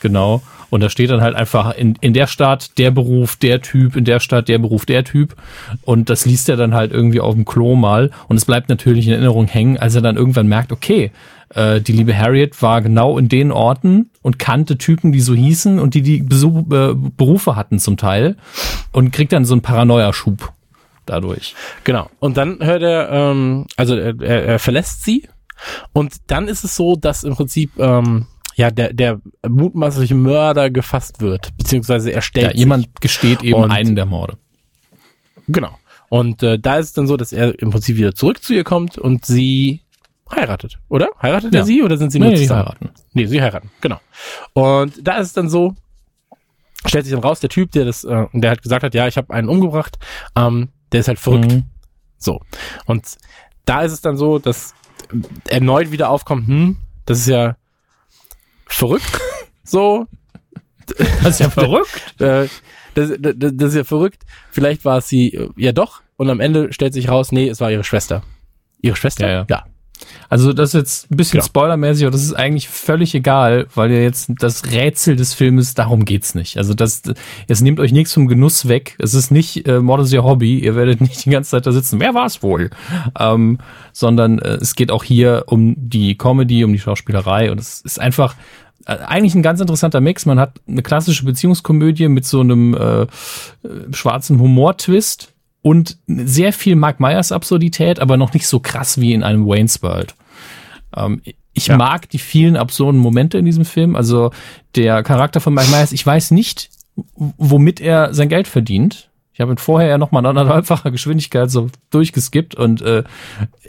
Genau. 0.00 0.42
Und 0.68 0.82
da 0.82 0.90
steht 0.90 1.10
dann 1.10 1.20
halt 1.20 1.36
einfach 1.36 1.74
in, 1.76 1.96
in 2.00 2.12
der 2.12 2.26
Stadt 2.26 2.76
der 2.78 2.90
Beruf, 2.90 3.36
der 3.36 3.62
Typ, 3.62 3.96
in 3.96 4.04
der 4.04 4.20
Stadt 4.20 4.48
der 4.48 4.58
Beruf, 4.58 4.84
der 4.84 5.04
Typ. 5.04 5.36
Und 5.82 6.10
das 6.10 6.26
liest 6.26 6.48
er 6.48 6.56
dann 6.56 6.74
halt 6.74 6.92
irgendwie 6.92 7.20
auf 7.20 7.34
dem 7.34 7.44
Klo 7.44 7.76
mal. 7.76 8.10
Und 8.28 8.36
es 8.36 8.44
bleibt 8.44 8.68
natürlich 8.68 9.06
in 9.06 9.12
Erinnerung 9.12 9.46
hängen, 9.46 9.78
als 9.78 9.94
er 9.94 10.02
dann 10.02 10.16
irgendwann 10.16 10.48
merkt, 10.48 10.72
okay, 10.72 11.12
äh, 11.50 11.80
die 11.80 11.92
liebe 11.92 12.16
Harriet 12.16 12.60
war 12.62 12.82
genau 12.82 13.18
in 13.18 13.28
den 13.28 13.52
Orten 13.52 14.10
und 14.22 14.38
kannte 14.38 14.78
Typen, 14.78 15.12
die 15.12 15.20
so 15.20 15.34
hießen 15.34 15.78
und 15.78 15.94
die 15.94 16.02
die 16.02 16.22
Besuch, 16.22 16.58
äh, 16.72 16.94
Berufe 16.94 17.56
hatten 17.56 17.78
zum 17.78 17.96
Teil. 17.96 18.36
Und 18.92 19.12
kriegt 19.12 19.32
dann 19.32 19.44
so 19.44 19.54
einen 19.54 19.62
Paranoia-Schub 19.62 20.52
dadurch. 21.06 21.54
Genau. 21.84 22.10
Und 22.18 22.36
dann 22.36 22.58
hört 22.60 22.82
er, 22.82 23.10
ähm, 23.10 23.66
also 23.76 23.94
er, 23.96 24.20
er, 24.20 24.44
er 24.44 24.58
verlässt 24.58 25.04
sie 25.04 25.28
und 25.92 26.14
dann 26.26 26.48
ist 26.48 26.64
es 26.64 26.76
so, 26.76 26.96
dass 26.96 27.22
im 27.24 27.34
Prinzip 27.36 27.70
ähm, 27.78 28.26
ja 28.56 28.70
der 28.70 28.92
der 28.92 29.20
mutmaßliche 29.48 30.14
Mörder 30.14 30.68
gefasst 30.70 31.20
wird, 31.20 31.56
beziehungsweise 31.56 32.10
er 32.10 32.22
stellt 32.22 32.52
Ja, 32.54 32.58
jemand 32.58 33.00
gesteht 33.00 33.42
eben 33.42 33.62
Und- 33.62 33.70
einen 33.70 33.94
der 33.94 34.06
Morde. 34.06 34.36
genau. 35.48 35.78
Und 36.08 36.42
äh, 36.44 36.58
da 36.58 36.76
ist 36.78 36.86
es 36.86 36.92
dann 36.92 37.06
so, 37.08 37.16
dass 37.16 37.32
er 37.32 37.58
im 37.60 37.70
Prinzip 37.70 37.96
wieder 37.96 38.14
zurück 38.14 38.40
zu 38.42 38.54
ihr 38.54 38.62
kommt 38.64 38.96
und 38.96 39.24
sie 39.24 39.80
heiratet, 40.34 40.78
oder? 40.88 41.08
Heiratet 41.22 41.54
er 41.54 41.60
Ja. 41.60 41.64
sie 41.64 41.82
oder 41.82 41.96
sind 41.96 42.10
sie 42.10 42.18
Nee, 42.18 42.26
nur 42.26 42.34
die 42.34 42.42
zusammen? 42.42 42.62
heiraten. 42.66 42.90
Nee, 43.12 43.26
sie 43.26 43.40
heiraten, 43.40 43.70
genau. 43.80 44.00
Und 44.52 45.06
da 45.06 45.18
ist 45.18 45.28
es 45.28 45.32
dann 45.32 45.48
so, 45.48 45.74
stellt 46.84 47.04
sich 47.04 47.14
dann 47.14 47.22
raus, 47.22 47.40
der 47.40 47.50
Typ, 47.50 47.70
der 47.72 47.84
das, 47.84 48.04
äh, 48.04 48.26
der 48.32 48.50
halt 48.50 48.62
gesagt 48.62 48.82
hat, 48.82 48.94
ja, 48.94 49.06
ich 49.06 49.16
habe 49.16 49.32
einen 49.32 49.48
umgebracht, 49.48 49.98
ähm, 50.36 50.70
der 50.92 51.00
ist 51.00 51.08
halt 51.08 51.18
verrückt. 51.18 51.52
Mhm. 51.52 51.64
So. 52.18 52.40
Und 52.86 53.06
da 53.64 53.82
ist 53.82 53.92
es 53.92 54.00
dann 54.00 54.16
so, 54.16 54.38
dass 54.38 54.74
erneut 55.48 55.90
wieder 55.92 56.10
aufkommt, 56.10 56.46
hm, 56.48 56.76
das 57.04 57.18
ist 57.18 57.28
ja 57.28 57.56
verrückt. 58.66 59.20
so, 59.64 60.06
Das 61.22 61.30
ist 61.34 61.40
ja 61.40 61.50
verrückt. 61.50 62.02
äh, 62.20 62.48
das, 62.94 63.10
das, 63.18 63.34
das 63.36 63.68
ist 63.70 63.74
ja 63.76 63.84
verrückt. 63.84 64.22
Vielleicht 64.50 64.84
war 64.84 64.98
es 64.98 65.08
sie 65.08 65.34
äh, 65.34 65.50
ja 65.56 65.72
doch. 65.72 66.02
Und 66.16 66.30
am 66.30 66.40
Ende 66.40 66.72
stellt 66.72 66.94
sich 66.94 67.08
raus, 67.10 67.30
nee, 67.32 67.48
es 67.48 67.60
war 67.60 67.70
ihre 67.70 67.84
Schwester. 67.84 68.22
Ihre 68.80 68.96
Schwester? 68.96 69.26
Ja, 69.26 69.32
ja. 69.32 69.46
ja. 69.50 69.64
Also 70.28 70.52
das 70.52 70.70
ist 70.70 70.74
jetzt 70.74 71.10
ein 71.10 71.16
bisschen 71.16 71.38
Genau. 71.38 71.46
spoilermäßig, 71.46 72.04
aber 72.04 72.12
das 72.12 72.24
ist 72.24 72.34
eigentlich 72.34 72.68
völlig 72.68 73.14
egal, 73.14 73.66
weil 73.74 73.90
ja 73.92 73.98
jetzt 73.98 74.30
das 74.38 74.70
Rätsel 74.70 75.16
des 75.16 75.34
Filmes, 75.34 75.74
darum 75.74 76.04
geht's 76.04 76.34
nicht. 76.34 76.58
Also 76.58 76.74
das, 76.74 77.02
es 77.48 77.60
nimmt 77.60 77.80
euch 77.80 77.92
nichts 77.92 78.12
vom 78.12 78.26
Genuss 78.28 78.68
weg. 78.68 78.96
Es 78.98 79.14
ist 79.14 79.30
nicht 79.30 79.66
äh, 79.68 79.80
Mord 79.80 80.00
ist 80.02 80.12
ihr 80.12 80.24
Hobby. 80.24 80.58
Ihr 80.58 80.74
werdet 80.74 81.00
nicht 81.02 81.24
die 81.24 81.30
ganze 81.30 81.50
Zeit 81.50 81.66
da 81.66 81.72
sitzen. 81.72 82.00
Wer 82.00 82.14
war's 82.14 82.42
wohl? 82.42 82.70
Ähm, 83.18 83.58
sondern 83.92 84.38
äh, 84.38 84.56
es 84.60 84.74
geht 84.74 84.90
auch 84.90 85.04
hier 85.04 85.44
um 85.46 85.74
die 85.76 86.16
Comedy, 86.18 86.64
um 86.64 86.72
die 86.72 86.78
Schauspielerei 86.78 87.50
und 87.50 87.60
es 87.60 87.80
ist 87.80 88.00
einfach 88.00 88.34
äh, 88.86 88.96
eigentlich 88.98 89.34
ein 89.34 89.42
ganz 89.42 89.60
interessanter 89.60 90.00
Mix. 90.00 90.26
Man 90.26 90.38
hat 90.40 90.60
eine 90.68 90.82
klassische 90.82 91.24
Beziehungskomödie 91.24 92.08
mit 92.08 92.24
so 92.24 92.40
einem 92.40 92.74
äh, 92.74 93.02
äh, 93.02 93.06
schwarzen 93.92 94.38
Humor-Twist 94.40 95.32
und 95.66 95.98
sehr 96.06 96.52
viel 96.52 96.76
Mark 96.76 97.00
Myers 97.00 97.32
Absurdität, 97.32 97.98
aber 97.98 98.16
noch 98.16 98.32
nicht 98.34 98.46
so 98.46 98.60
krass 98.60 99.00
wie 99.00 99.12
in 99.12 99.24
einem 99.24 99.48
Wayne's 99.48 99.82
World. 99.82 100.14
Ähm, 100.96 101.22
ich 101.54 101.66
Ja. 101.66 101.76
mag 101.76 102.08
die 102.08 102.20
vielen 102.20 102.56
absurden 102.56 103.00
Momente 103.00 103.36
in 103.38 103.44
diesem 103.44 103.64
Film. 103.64 103.96
Also 103.96 104.30
der 104.76 105.02
Charakter 105.02 105.40
von 105.40 105.54
Mike 105.54 105.70
Myers, 105.72 105.90
ich 105.90 106.06
weiß 106.06 106.30
nicht, 106.30 106.70
womit 107.16 107.80
er 107.80 108.14
sein 108.14 108.28
Geld 108.28 108.46
verdient. 108.46 109.10
Ich 109.32 109.40
habe 109.40 109.52
ihn 109.52 109.58
vorher 109.58 109.88
ja 109.88 109.98
noch 109.98 110.12
mal 110.12 110.20
in 110.20 110.26
anderthalbfacher 110.26 110.92
Geschwindigkeit 110.92 111.50
so 111.50 111.68
durchgeskippt 111.90 112.54
und 112.54 112.80
äh, 112.82 113.02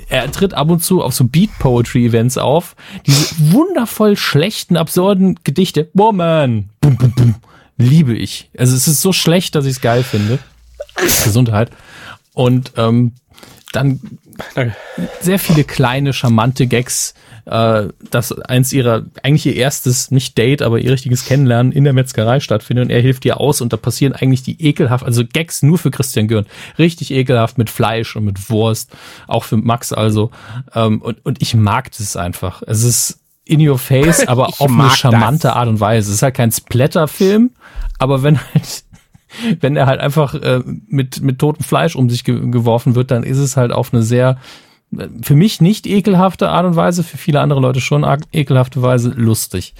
er 0.07 0.31
tritt 0.31 0.53
ab 0.53 0.69
und 0.69 0.83
zu 0.83 1.01
auf 1.01 1.15
so 1.15 1.23
Beat 1.25 1.49
Poetry 1.57 2.05
Events 2.05 2.37
auf. 2.37 2.75
Diese 3.07 3.53
wundervoll 3.53 4.17
schlechten, 4.17 4.77
absurden 4.77 5.39
Gedichte. 5.43 5.89
Woman! 5.95 6.69
Bum, 6.79 6.95
bum, 6.95 7.11
bum. 7.13 7.35
Liebe 7.79 8.13
ich. 8.13 8.51
Also 8.55 8.75
es 8.75 8.87
ist 8.87 9.01
so 9.01 9.13
schlecht, 9.13 9.55
dass 9.55 9.65
ich 9.65 9.71
es 9.71 9.81
geil 9.81 10.03
finde. 10.03 10.37
Gesundheit. 11.23 11.69
Und 12.37 12.73
ähm, 12.77 13.13
dann 13.73 13.99
sehr 15.21 15.39
viele 15.39 15.63
kleine, 15.63 16.13
charmante 16.13 16.67
Gags, 16.67 17.15
äh, 17.45 17.87
dass 18.11 18.31
eins 18.31 18.71
ihrer, 18.73 19.05
eigentlich 19.23 19.47
ihr 19.47 19.55
erstes, 19.55 20.11
nicht 20.11 20.37
Date, 20.37 20.61
aber 20.61 20.77
ihr 20.77 20.91
richtiges 20.91 21.25
Kennenlernen 21.25 21.71
in 21.71 21.83
der 21.83 21.93
Metzgerei 21.93 22.39
stattfindet 22.39 22.85
und 22.85 22.91
er 22.91 23.01
hilft 23.01 23.25
ihr 23.25 23.39
aus 23.39 23.59
und 23.59 23.73
da 23.73 23.77
passieren 23.77 24.13
eigentlich 24.13 24.43
die 24.43 24.63
ekelhaft, 24.63 25.03
also 25.03 25.23
Gags 25.25 25.63
nur 25.63 25.79
für 25.79 25.89
Christian 25.89 26.27
Gürn, 26.27 26.45
richtig 26.77 27.09
ekelhaft 27.09 27.57
mit 27.57 27.71
Fleisch 27.71 28.15
und 28.15 28.25
mit 28.25 28.51
Wurst, 28.51 28.95
auch 29.25 29.43
für 29.43 29.57
Max 29.57 29.91
also, 29.91 30.29
ähm, 30.75 31.01
und, 31.01 31.25
und 31.25 31.41
ich 31.41 31.55
mag 31.55 31.89
das 31.97 32.15
einfach. 32.15 32.61
Es 32.67 32.83
ist 32.83 33.19
in 33.45 33.67
your 33.67 33.79
face, 33.79 34.27
aber 34.27 34.49
auf 34.59 34.69
eine 34.69 34.91
charmante 34.91 35.47
das. 35.47 35.55
Art 35.55 35.69
und 35.69 35.79
Weise. 35.79 36.11
Es 36.11 36.17
ist 36.17 36.21
halt 36.21 36.35
kein 36.35 36.51
Splatter-Film, 36.51 37.49
aber 37.97 38.21
wenn 38.21 38.39
halt 38.53 38.83
wenn 39.59 39.75
er 39.75 39.85
halt 39.85 39.99
einfach 39.99 40.33
äh, 40.35 40.61
mit, 40.87 41.21
mit 41.21 41.39
totem 41.39 41.63
Fleisch 41.63 41.95
um 41.95 42.09
sich 42.09 42.23
ge 42.23 42.49
geworfen 42.49 42.95
wird, 42.95 43.11
dann 43.11 43.23
ist 43.23 43.37
es 43.37 43.57
halt 43.57 43.71
auf 43.71 43.93
eine 43.93 44.03
sehr, 44.03 44.37
äh, 44.95 45.07
für 45.21 45.35
mich 45.35 45.61
nicht 45.61 45.87
ekelhafte 45.87 46.49
Art 46.49 46.65
und 46.65 46.75
Weise, 46.75 47.03
für 47.03 47.17
viele 47.17 47.41
andere 47.41 47.59
Leute 47.59 47.81
schon 47.81 48.05
ekelhafte 48.31 48.81
Weise 48.81 49.09
lustig. 49.09 49.73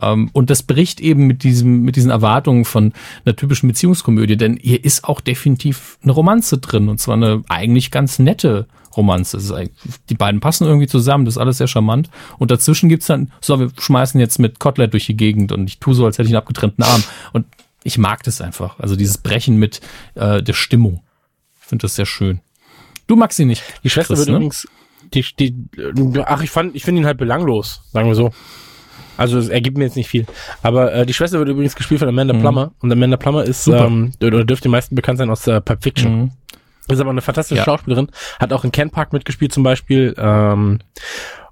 Ähm, 0.00 0.30
und 0.32 0.50
das 0.50 0.62
bricht 0.62 1.00
eben 1.00 1.26
mit 1.26 1.42
diesem, 1.42 1.82
mit 1.82 1.96
diesen 1.96 2.10
Erwartungen 2.10 2.64
von 2.64 2.92
einer 3.24 3.36
typischen 3.36 3.68
Beziehungskomödie, 3.68 4.36
denn 4.36 4.58
hier 4.60 4.84
ist 4.84 5.04
auch 5.04 5.20
definitiv 5.20 5.98
eine 6.02 6.12
Romanze 6.12 6.58
drin 6.58 6.88
und 6.88 7.00
zwar 7.00 7.16
eine 7.16 7.42
eigentlich 7.48 7.90
ganz 7.90 8.18
nette 8.18 8.66
Romanze. 8.96 9.70
Die 10.10 10.14
beiden 10.14 10.40
passen 10.40 10.66
irgendwie 10.66 10.88
zusammen, 10.88 11.24
das 11.24 11.34
ist 11.34 11.38
alles 11.38 11.58
sehr 11.58 11.68
charmant. 11.68 12.10
Und 12.38 12.50
dazwischen 12.50 12.88
gibt's 12.88 13.06
dann, 13.06 13.30
so, 13.40 13.58
wir 13.58 13.70
schmeißen 13.78 14.20
jetzt 14.20 14.38
mit 14.38 14.58
Kotelett 14.58 14.92
durch 14.92 15.06
die 15.06 15.16
Gegend 15.16 15.52
und 15.52 15.68
ich 15.68 15.78
tue 15.78 15.94
so, 15.94 16.04
als 16.04 16.18
hätte 16.18 16.28
ich 16.28 16.34
einen 16.34 16.42
abgetrennten 16.42 16.84
Arm. 16.84 17.02
Und 17.32 17.46
ich 17.88 17.98
mag 17.98 18.22
das 18.22 18.40
einfach. 18.40 18.78
Also 18.78 18.94
dieses 18.96 19.18
Brechen 19.18 19.56
mit 19.56 19.80
äh, 20.14 20.42
der 20.42 20.52
Stimmung. 20.52 21.02
finde 21.58 21.82
das 21.82 21.96
sehr 21.96 22.06
schön. 22.06 22.40
Du 23.06 23.16
magst 23.16 23.36
sie 23.38 23.44
nicht. 23.46 23.62
Die 23.82 23.90
Schwester 23.90 24.14
Chris, 24.14 24.26
wird 24.26 24.28
ne? 24.28 24.36
übrigens, 24.36 24.68
die, 25.14 25.24
die, 25.38 26.22
ach, 26.24 26.42
ich 26.42 26.50
fand, 26.50 26.76
ich 26.76 26.84
finde 26.84 27.00
ihn 27.00 27.06
halt 27.06 27.18
belanglos, 27.18 27.82
sagen 27.92 28.06
wir 28.08 28.14
so. 28.14 28.30
Also 29.16 29.38
es 29.38 29.48
ergibt 29.48 29.76
mir 29.78 29.84
jetzt 29.84 29.96
nicht 29.96 30.08
viel. 30.08 30.26
Aber 30.62 30.92
äh, 30.92 31.06
die 31.06 31.14
Schwester 31.14 31.38
wird 31.40 31.48
übrigens 31.48 31.74
gespielt 31.74 31.98
von 31.98 32.08
Amanda 32.08 32.34
Plummer 32.34 32.72
und 32.80 32.92
Amanda 32.92 33.16
Plummer 33.16 33.42
ist, 33.44 33.66
Mhm. 33.66 33.72
Super. 33.72 33.86
ähm, 33.86 34.12
oder 34.22 34.44
dürfte 34.44 34.64
den 34.68 34.72
meisten 34.72 34.94
bekannt 34.94 35.18
sein 35.18 35.30
aus 35.30 35.46
äh, 35.46 35.60
Pulp 35.60 35.82
Fiction. 35.82 36.20
Mhm. 36.20 36.30
Ist 36.88 37.00
aber 37.00 37.10
eine 37.10 37.20
fantastische 37.20 37.58
Ja. 37.58 37.64
Schauspielerin, 37.64 38.08
hat 38.38 38.52
auch 38.52 38.64
in 38.64 38.70
Ken 38.72 38.90
Park 38.90 39.12
mitgespielt 39.12 39.52
zum 39.52 39.62
Beispiel, 39.62 40.14
ähm, 40.16 40.78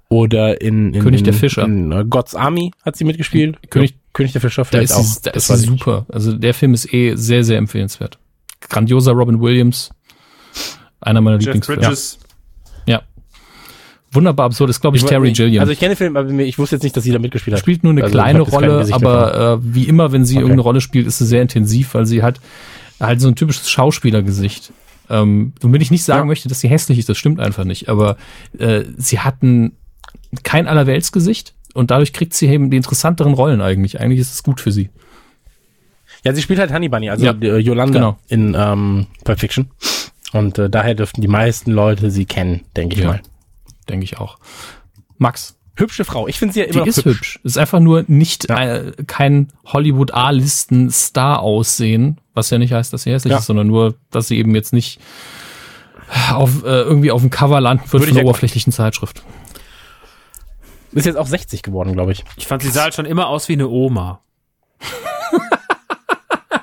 oder 0.09 0.61
in, 0.61 0.93
in 0.93 1.01
König 1.03 1.19
in, 1.21 1.25
der 1.25 1.33
Fischer. 1.33 1.63
In 1.65 1.91
uh, 1.91 2.05
God's 2.05 2.33
Army 2.35 2.71
hat 2.85 2.95
sie 2.95 3.03
mitgespielt. 3.03 3.57
König- 3.69 3.95
König 4.17 4.31
der 4.33 4.41
Fischer 4.41 4.63
Da 4.63 4.69
vielleicht 4.69 4.91
ist 4.91 4.95
auch. 4.97 5.03
sie, 5.03 5.19
da 5.23 5.31
Das 5.31 5.49
ist 5.49 5.61
super. 5.65 6.05
Also 6.11 6.33
der 6.33 6.53
Film 6.53 6.73
ist 6.73 6.91
eh 6.93 7.15
sehr, 7.15 7.43
sehr 7.43 7.57
empfehlenswert. 7.57 8.17
Grandioser 8.61 9.11
Robin 9.13 9.39
Williams. 9.39 9.91
Einer 10.99 11.21
meiner 11.21 11.37
Jeff 11.37 11.45
Lieblingsfilme. 11.45 11.81
Bridges. 11.81 12.17
Ja. 12.87 13.01
Wunderbar 14.11 14.47
absurd. 14.47 14.69
Ist, 14.69 14.79
glaube 14.81 14.97
ich, 14.97 15.03
Ich 15.03 15.09
Terry 15.09 15.27
nicht. 15.29 15.37
Gilliam. 15.37 15.61
Also 15.61 15.71
ich 15.73 15.79
kenne 15.79 15.91
den 15.93 15.97
Film, 15.97 16.17
aber 16.17 16.29
ich 16.31 16.57
wusste 16.57 16.75
jetzt 16.77 16.83
nicht, 16.83 16.95
dass 16.97 17.03
sie 17.03 17.11
da 17.11 17.19
mitgespielt 17.19 17.53
hat. 17.55 17.59
spielt 17.61 17.83
nur 17.83 17.91
eine 17.91 18.03
Also 18.03 18.11
kleine 18.13 18.41
Rolle, 18.41 18.87
aber 18.91 19.53
äh, 19.53 19.57
wie 19.61 19.83
immer, 19.83 20.11
wenn 20.11 20.25
sie 20.25 20.35
Okay. 20.35 20.41
irgendeine 20.41 20.61
Rolle 20.61 20.81
spielt, 20.81 21.05
ist 21.07 21.19
sie 21.19 21.25
sehr 21.25 21.41
intensiv, 21.41 21.93
weil 21.93 22.05
sie 22.05 22.23
hat 22.23 22.39
halt 22.99 23.21
so 23.21 23.27
ein 23.27 23.35
typisches 23.35 23.69
Schauspielergesicht. 23.69 24.71
Ähm, 25.09 25.53
womit 25.61 25.81
ich 25.81 25.91
nicht 25.91 26.03
sagen 26.03 26.21
Ja. 26.21 26.25
möchte, 26.25 26.49
dass 26.49 26.59
sie 26.61 26.67
hässlich 26.69 26.97
ist, 26.99 27.09
das 27.09 27.17
stimmt 27.17 27.39
einfach 27.39 27.63
nicht. 27.65 27.87
Aber 27.89 28.17
äh, 28.57 28.83
sie 28.97 29.19
hat 29.19 29.43
ein, 29.43 29.73
kein 30.43 30.67
Allerweltsgesicht 30.67 31.53
und 31.77 31.91
dadurch 31.91 32.11
kriegt 32.13 32.33
sie 32.33 32.47
eben 32.47 32.69
die 32.69 32.77
interessanteren 32.77 33.33
Rollen 33.33 33.61
eigentlich. 33.61 33.99
Eigentlich 34.01 34.19
ist 34.19 34.33
es 34.33 34.43
gut 34.43 34.59
für 34.59 34.71
sie. 34.71 34.89
Ja, 36.23 36.33
sie 36.33 36.41
spielt 36.41 36.59
halt 36.59 36.73
Honey 36.73 36.89
Bunny, 36.89 37.09
also 37.09 37.23
Ja, 37.25 37.33
die, 37.33 37.47
äh, 37.47 37.57
Yolanda 37.57 37.93
genau. 37.99 38.17
in 38.27 38.55
ähm, 38.57 39.07
Pulp 39.23 39.39
Fiction. 39.39 39.69
Und 40.33 40.57
äh, 40.59 40.69
daher 40.69 40.95
dürften 40.95 41.21
die 41.21 41.27
meisten 41.27 41.71
Leute 41.71 42.11
sie 42.11 42.25
kennen, 42.25 42.61
denke 42.75 42.95
ich 42.95 43.01
Ja. 43.01 43.07
mal. 43.07 43.21
Denke 43.87 44.03
ich 44.03 44.17
auch. 44.17 44.37
Max, 45.17 45.53
Hübsche 45.79 46.05
Frau. 46.05 46.27
Ich 46.27 46.39
finde 46.39 46.53
sie 46.55 46.61
ja 46.61 46.65
die 46.65 46.71
immer 46.71 46.79
noch 46.81 46.87
ist 46.87 46.97
hübsch. 47.05 47.05
hübsch. 47.35 47.39
Ist 47.43 47.57
einfach 47.59 47.79
nur 47.79 48.03
nicht 48.07 48.49
Ja. 48.49 48.77
äh, 48.77 48.91
kein 49.05 49.53
Hollywood 49.65 50.11
A-Listen 50.11 50.89
Star 50.89 51.39
aussehen, 51.41 52.19
was 52.33 52.49
ja 52.49 52.57
nicht 52.57 52.73
heißt, 52.73 52.91
dass 52.91 53.03
sie 53.03 53.11
hässlich 53.11 53.31
Ja. 53.33 53.37
ist, 53.37 53.45
sondern 53.45 53.67
nur, 53.67 53.93
dass 54.09 54.27
sie 54.27 54.39
eben 54.39 54.55
jetzt 54.55 54.73
nicht 54.73 54.99
auf 56.31 56.63
äh, 56.63 56.67
irgendwie 56.81 57.11
auf 57.11 57.21
dem 57.21 57.29
Cover 57.29 57.61
landen 57.61 57.83
wird 57.83 57.93
Würde 58.01 58.07
von 58.07 58.17
einer 58.17 58.27
oberflächlichen 58.27 58.73
Zeitschrift. 58.73 59.21
Ist 60.91 61.05
jetzt 61.05 61.17
auch 61.17 61.27
60 61.27 61.63
geworden, 61.63 61.93
glaube 61.93 62.11
ich. 62.11 62.23
Ich 62.37 62.47
fand, 62.47 62.61
sie 62.61 62.69
sah 62.69 62.83
halt 62.83 62.93
schon 62.93 63.05
immer 63.05 63.27
aus 63.27 63.49
wie 63.49 63.53
eine 63.53 63.67
Oma. 63.67 64.21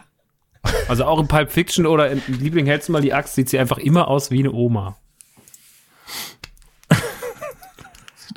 also 0.89 1.05
auch 1.05 1.21
in 1.21 1.29
Pulp 1.29 1.53
Fiction 1.53 1.87
oder 1.87 2.11
in 2.11 2.23
Liebling 2.27 2.67
hältst 2.67 2.89
du 2.89 2.93
mal 2.93 3.03
die 3.03 3.13
Axt, 3.13 3.35
sieht 3.35 3.49
sie 3.49 3.59
einfach 3.59 3.79
immer 3.79 4.09
aus 4.09 4.31
wie 4.31 4.41
eine 4.41 4.53
Oma. 4.53 4.97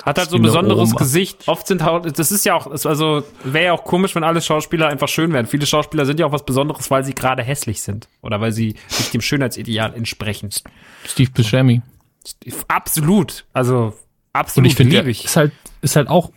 Hat 0.04 0.18
halt 0.18 0.30
so 0.30 0.36
ein 0.36 0.42
besonderes 0.42 0.90
Oma. 0.90 0.98
Gesicht. 0.98 1.48
Oft 1.48 1.66
sind 1.66 1.82
halt, 1.82 2.18
das 2.18 2.32
ist 2.32 2.46
ja 2.46 2.54
auch, 2.54 2.66
also 2.66 3.24
wäre 3.44 3.66
ja 3.66 3.72
auch 3.72 3.84
komisch, 3.84 4.14
wenn 4.14 4.24
alle 4.24 4.40
Schauspieler 4.40 4.88
einfach 4.88 5.08
schön 5.08 5.32
wären. 5.32 5.46
Viele 5.46 5.66
Schauspieler 5.66 6.06
sind 6.06 6.18
ja 6.18 6.26
auch 6.26 6.32
was 6.32 6.46
Besonderes, 6.46 6.90
weil 6.90 7.04
sie 7.04 7.14
gerade 7.14 7.42
hässlich 7.42 7.82
sind 7.82 8.08
oder 8.22 8.40
weil 8.40 8.52
sie 8.52 8.74
nicht 8.98 9.12
dem 9.12 9.20
Schönheitsideal 9.20 9.94
entsprechen. 9.94 10.50
Steve 11.04 11.30
Buscemi. 11.30 11.82
Absolut, 12.68 13.44
also 13.52 13.94
Und 14.38 14.40
absolut 14.40 14.70
ich 14.70 14.76
finde, 14.76 14.98
ist 15.10 15.36
halt, 15.36 15.52
ist 15.82 15.96
halt 15.96 16.08
auch, 16.08 16.30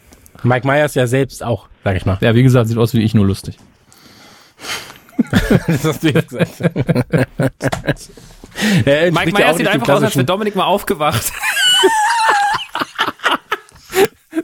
Mike 0.44 0.66
Myers 0.66 0.96
ja 0.96 1.06
selbst 1.06 1.44
auch, 1.44 1.68
sag 1.84 1.96
ich 1.96 2.06
mal. 2.06 2.18
ja, 2.22 2.34
wie 2.34 2.44
gesagt, 2.44 2.68
sieht 2.68 2.78
aus 2.78 2.94
wie 2.94 3.02
ich, 3.02 3.14
nur 3.14 3.26
lustig. 3.26 3.58
das 5.68 5.84
hast 5.84 6.04
du 6.04 6.10
jetzt 6.10 6.30
gesagt. 6.30 6.52
Er 8.86 9.12
Mike 9.14 9.32
ja 9.32 9.40
Myers 9.40 9.58
sieht 9.58 9.68
einfach 9.68 9.90
aus, 9.90 10.04
als 10.04 10.16
wäre 10.16 10.26
Dominik 10.26 10.58
mal 10.58 10.66
aufgewacht. 10.66 11.24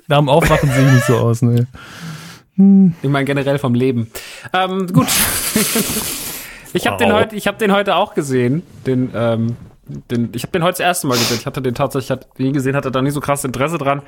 Nach 0.08 0.20
dem 0.20 0.30
Aufwachen 0.30 0.72
sehe 0.72 0.88
ich 0.88 0.94
nicht 0.94 1.06
so 1.06 1.18
aus, 1.18 1.42
ne. 1.42 1.68
Ich 2.56 3.10
meine 3.10 3.26
generell 3.26 3.60
vom 3.60 3.76
Leben. 3.76 4.10
Ähm, 4.54 4.88
gut. 4.94 5.08
ich 6.74 6.88
habe 6.88 6.98
den 6.98 7.12
heute, 7.12 7.36
ich 7.36 7.48
habe 7.48 7.58
den 7.58 7.74
heute 7.74 7.96
auch 7.96 8.16
gesehen. 8.16 8.64
Den, 8.86 9.12
ähm, 9.14 9.58
den, 9.88 10.30
ich 10.34 10.44
habe 10.44 10.52
den 10.52 10.64
heute 10.64 10.74
das 10.74 10.80
erste 10.80 11.08
Mal 11.08 11.18
gesehen. 11.18 11.38
Ich 11.40 11.46
hatte 11.46 11.62
den 11.62 11.76
tatsächlich, 11.76 12.12
hat 12.12 12.40
nie 12.40 12.52
gesehen, 12.52 12.76
hatte 12.76 12.92
da 12.92 13.02
nie 13.02 13.12
so 13.12 13.22
krass 13.22 13.44
Interesse 13.44 13.78
dran. 13.78 14.02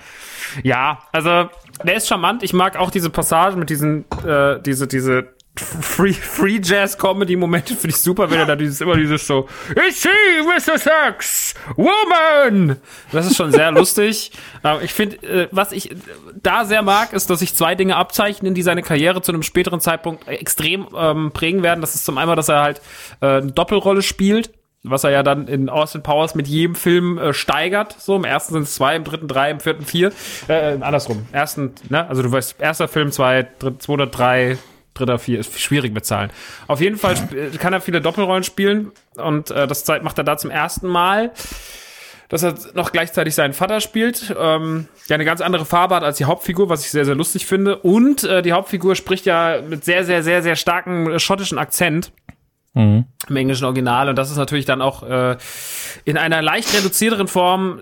Ja, 0.63 0.99
also 1.11 1.49
der 1.83 1.95
ist 1.95 2.07
charmant. 2.07 2.43
Ich 2.43 2.53
mag 2.53 2.77
auch 2.77 2.91
diese 2.91 3.09
Passage 3.09 3.57
mit 3.57 3.69
diesen, 3.69 4.05
äh, 4.25 4.61
diese, 4.61 4.87
diese 4.87 5.33
Free, 5.59 6.13
Free 6.13 6.59
Jazz 6.63 6.97
Comedy 6.97 7.35
Momente 7.35 7.73
finde 7.73 7.89
ich 7.89 7.97
super, 7.97 8.29
wenn 8.29 8.39
er 8.39 8.45
da 8.45 8.55
dieses 8.55 8.79
immer 8.79 8.95
dieses 8.95 9.27
so 9.27 9.47
Is 9.87 10.01
she 10.01 10.09
Mr. 10.43 10.77
Sex 10.77 11.53
Woman? 11.75 12.77
Das 13.11 13.25
ist 13.25 13.35
schon 13.35 13.51
sehr 13.51 13.71
lustig. 13.71 14.31
Aber 14.63 14.81
ich 14.81 14.93
finde, 14.93 15.17
äh, 15.17 15.47
was 15.51 15.71
ich 15.71 15.93
da 16.41 16.63
sehr 16.65 16.81
mag, 16.81 17.13
ist, 17.13 17.29
dass 17.29 17.39
sich 17.39 17.55
zwei 17.55 17.75
Dinge 17.75 17.97
abzeichnen, 17.97 18.53
die 18.53 18.61
seine 18.61 18.83
Karriere 18.83 19.21
zu 19.21 19.31
einem 19.31 19.43
späteren 19.43 19.81
Zeitpunkt 19.81 20.27
extrem 20.27 20.87
ähm, 20.95 21.31
prägen 21.33 21.61
werden. 21.61 21.81
Das 21.81 21.95
ist 21.95 22.05
zum 22.05 22.17
einen, 22.17 22.35
dass 22.35 22.49
er 22.49 22.61
halt 22.61 22.81
äh, 23.21 23.25
eine 23.25 23.51
Doppelrolle 23.51 24.01
spielt. 24.01 24.51
Was 24.83 25.03
er 25.03 25.09
ja 25.09 25.23
dann 25.23 25.47
in 25.47 25.67
Austin 25.69 26.03
Powers 26.03 26.35
mit 26.35 26.47
jedem 26.47 26.73
Film 26.75 27.17
äh, 27.17 27.33
steigert. 27.33 27.95
So, 27.99 28.15
im 28.15 28.23
ersten 28.23 28.53
sind 28.53 28.63
es 28.63 28.75
zwei, 28.75 28.95
im 28.95 29.03
dritten 29.03 29.27
drei, 29.27 29.51
im 29.51 29.59
vierten 29.59 29.85
vier. 29.85 30.11
Äh, 30.47 30.77
andersrum. 30.79 31.25
Ersten, 31.33 31.73
ne? 31.89 32.07
Also 32.07 32.21
du 32.21 32.31
weißt, 32.31 32.55
erster 32.59 32.87
Film 32.87 33.11
zwei, 33.11 33.45
dritt, 33.59 33.81
zweiter 33.81 34.07
drei, 34.07 34.57
dritter 34.93 35.19
vier. 35.19 35.39
Ist 35.39 35.59
schwierig 35.59 35.93
mit 35.93 36.05
Zahlen. 36.05 36.29
Auf 36.67 36.79
jeden 36.79 36.95
Fall 36.97 37.15
sp- 37.19 37.57
kann 37.59 37.73
er 37.73 37.81
viele 37.81 37.99
Doppelrollen 37.99 38.43
spielen. 38.45 38.91
Und 39.17 39.51
äh, 39.51 39.67
das 39.67 39.85
macht 40.01 40.17
er 40.17 40.23
da 40.23 40.37
zum 40.37 40.49
ersten 40.49 40.87
Mal 40.87 41.31
dass 42.31 42.43
er 42.43 42.53
noch 42.75 42.91
gleichzeitig 42.91 43.33
seinen 43.33 43.53
Vater 43.53 43.81
spielt, 43.81 44.35
ähm, 44.39 44.87
der 45.09 45.15
eine 45.15 45.25
ganz 45.25 45.41
andere 45.41 45.65
Farbe 45.65 45.95
hat 45.95 46.03
als 46.03 46.17
die 46.17 46.25
Hauptfigur, 46.25 46.69
was 46.69 46.85
ich 46.85 46.91
sehr, 46.91 47.03
sehr 47.03 47.15
lustig 47.15 47.47
finde. 47.47 47.77
Und 47.77 48.23
äh, 48.23 48.43
die 48.43 48.53
Hauptfigur 48.53 48.95
spricht 48.95 49.25
ja 49.25 49.61
mit 49.67 49.83
sehr, 49.83 50.05
sehr, 50.05 50.21
sehr, 50.21 50.43
sehr 50.43 50.55
starkem 50.55 51.09
äh, 51.09 51.19
schottischen 51.19 51.57
Akzent 51.57 52.11
Mhm. 52.79 53.05
im 53.27 53.35
englischen 53.35 53.65
Original. 53.65 54.09
Und 54.09 54.15
das 54.15 54.31
ist 54.31 54.37
natürlich 54.37 54.65
dann 54.65 54.81
auch 54.81 55.03
äh, 55.03 55.37
in 56.05 56.17
einer 56.17 56.41
leicht 56.41 56.73
reduzierteren 56.73 57.27
Form 57.27 57.81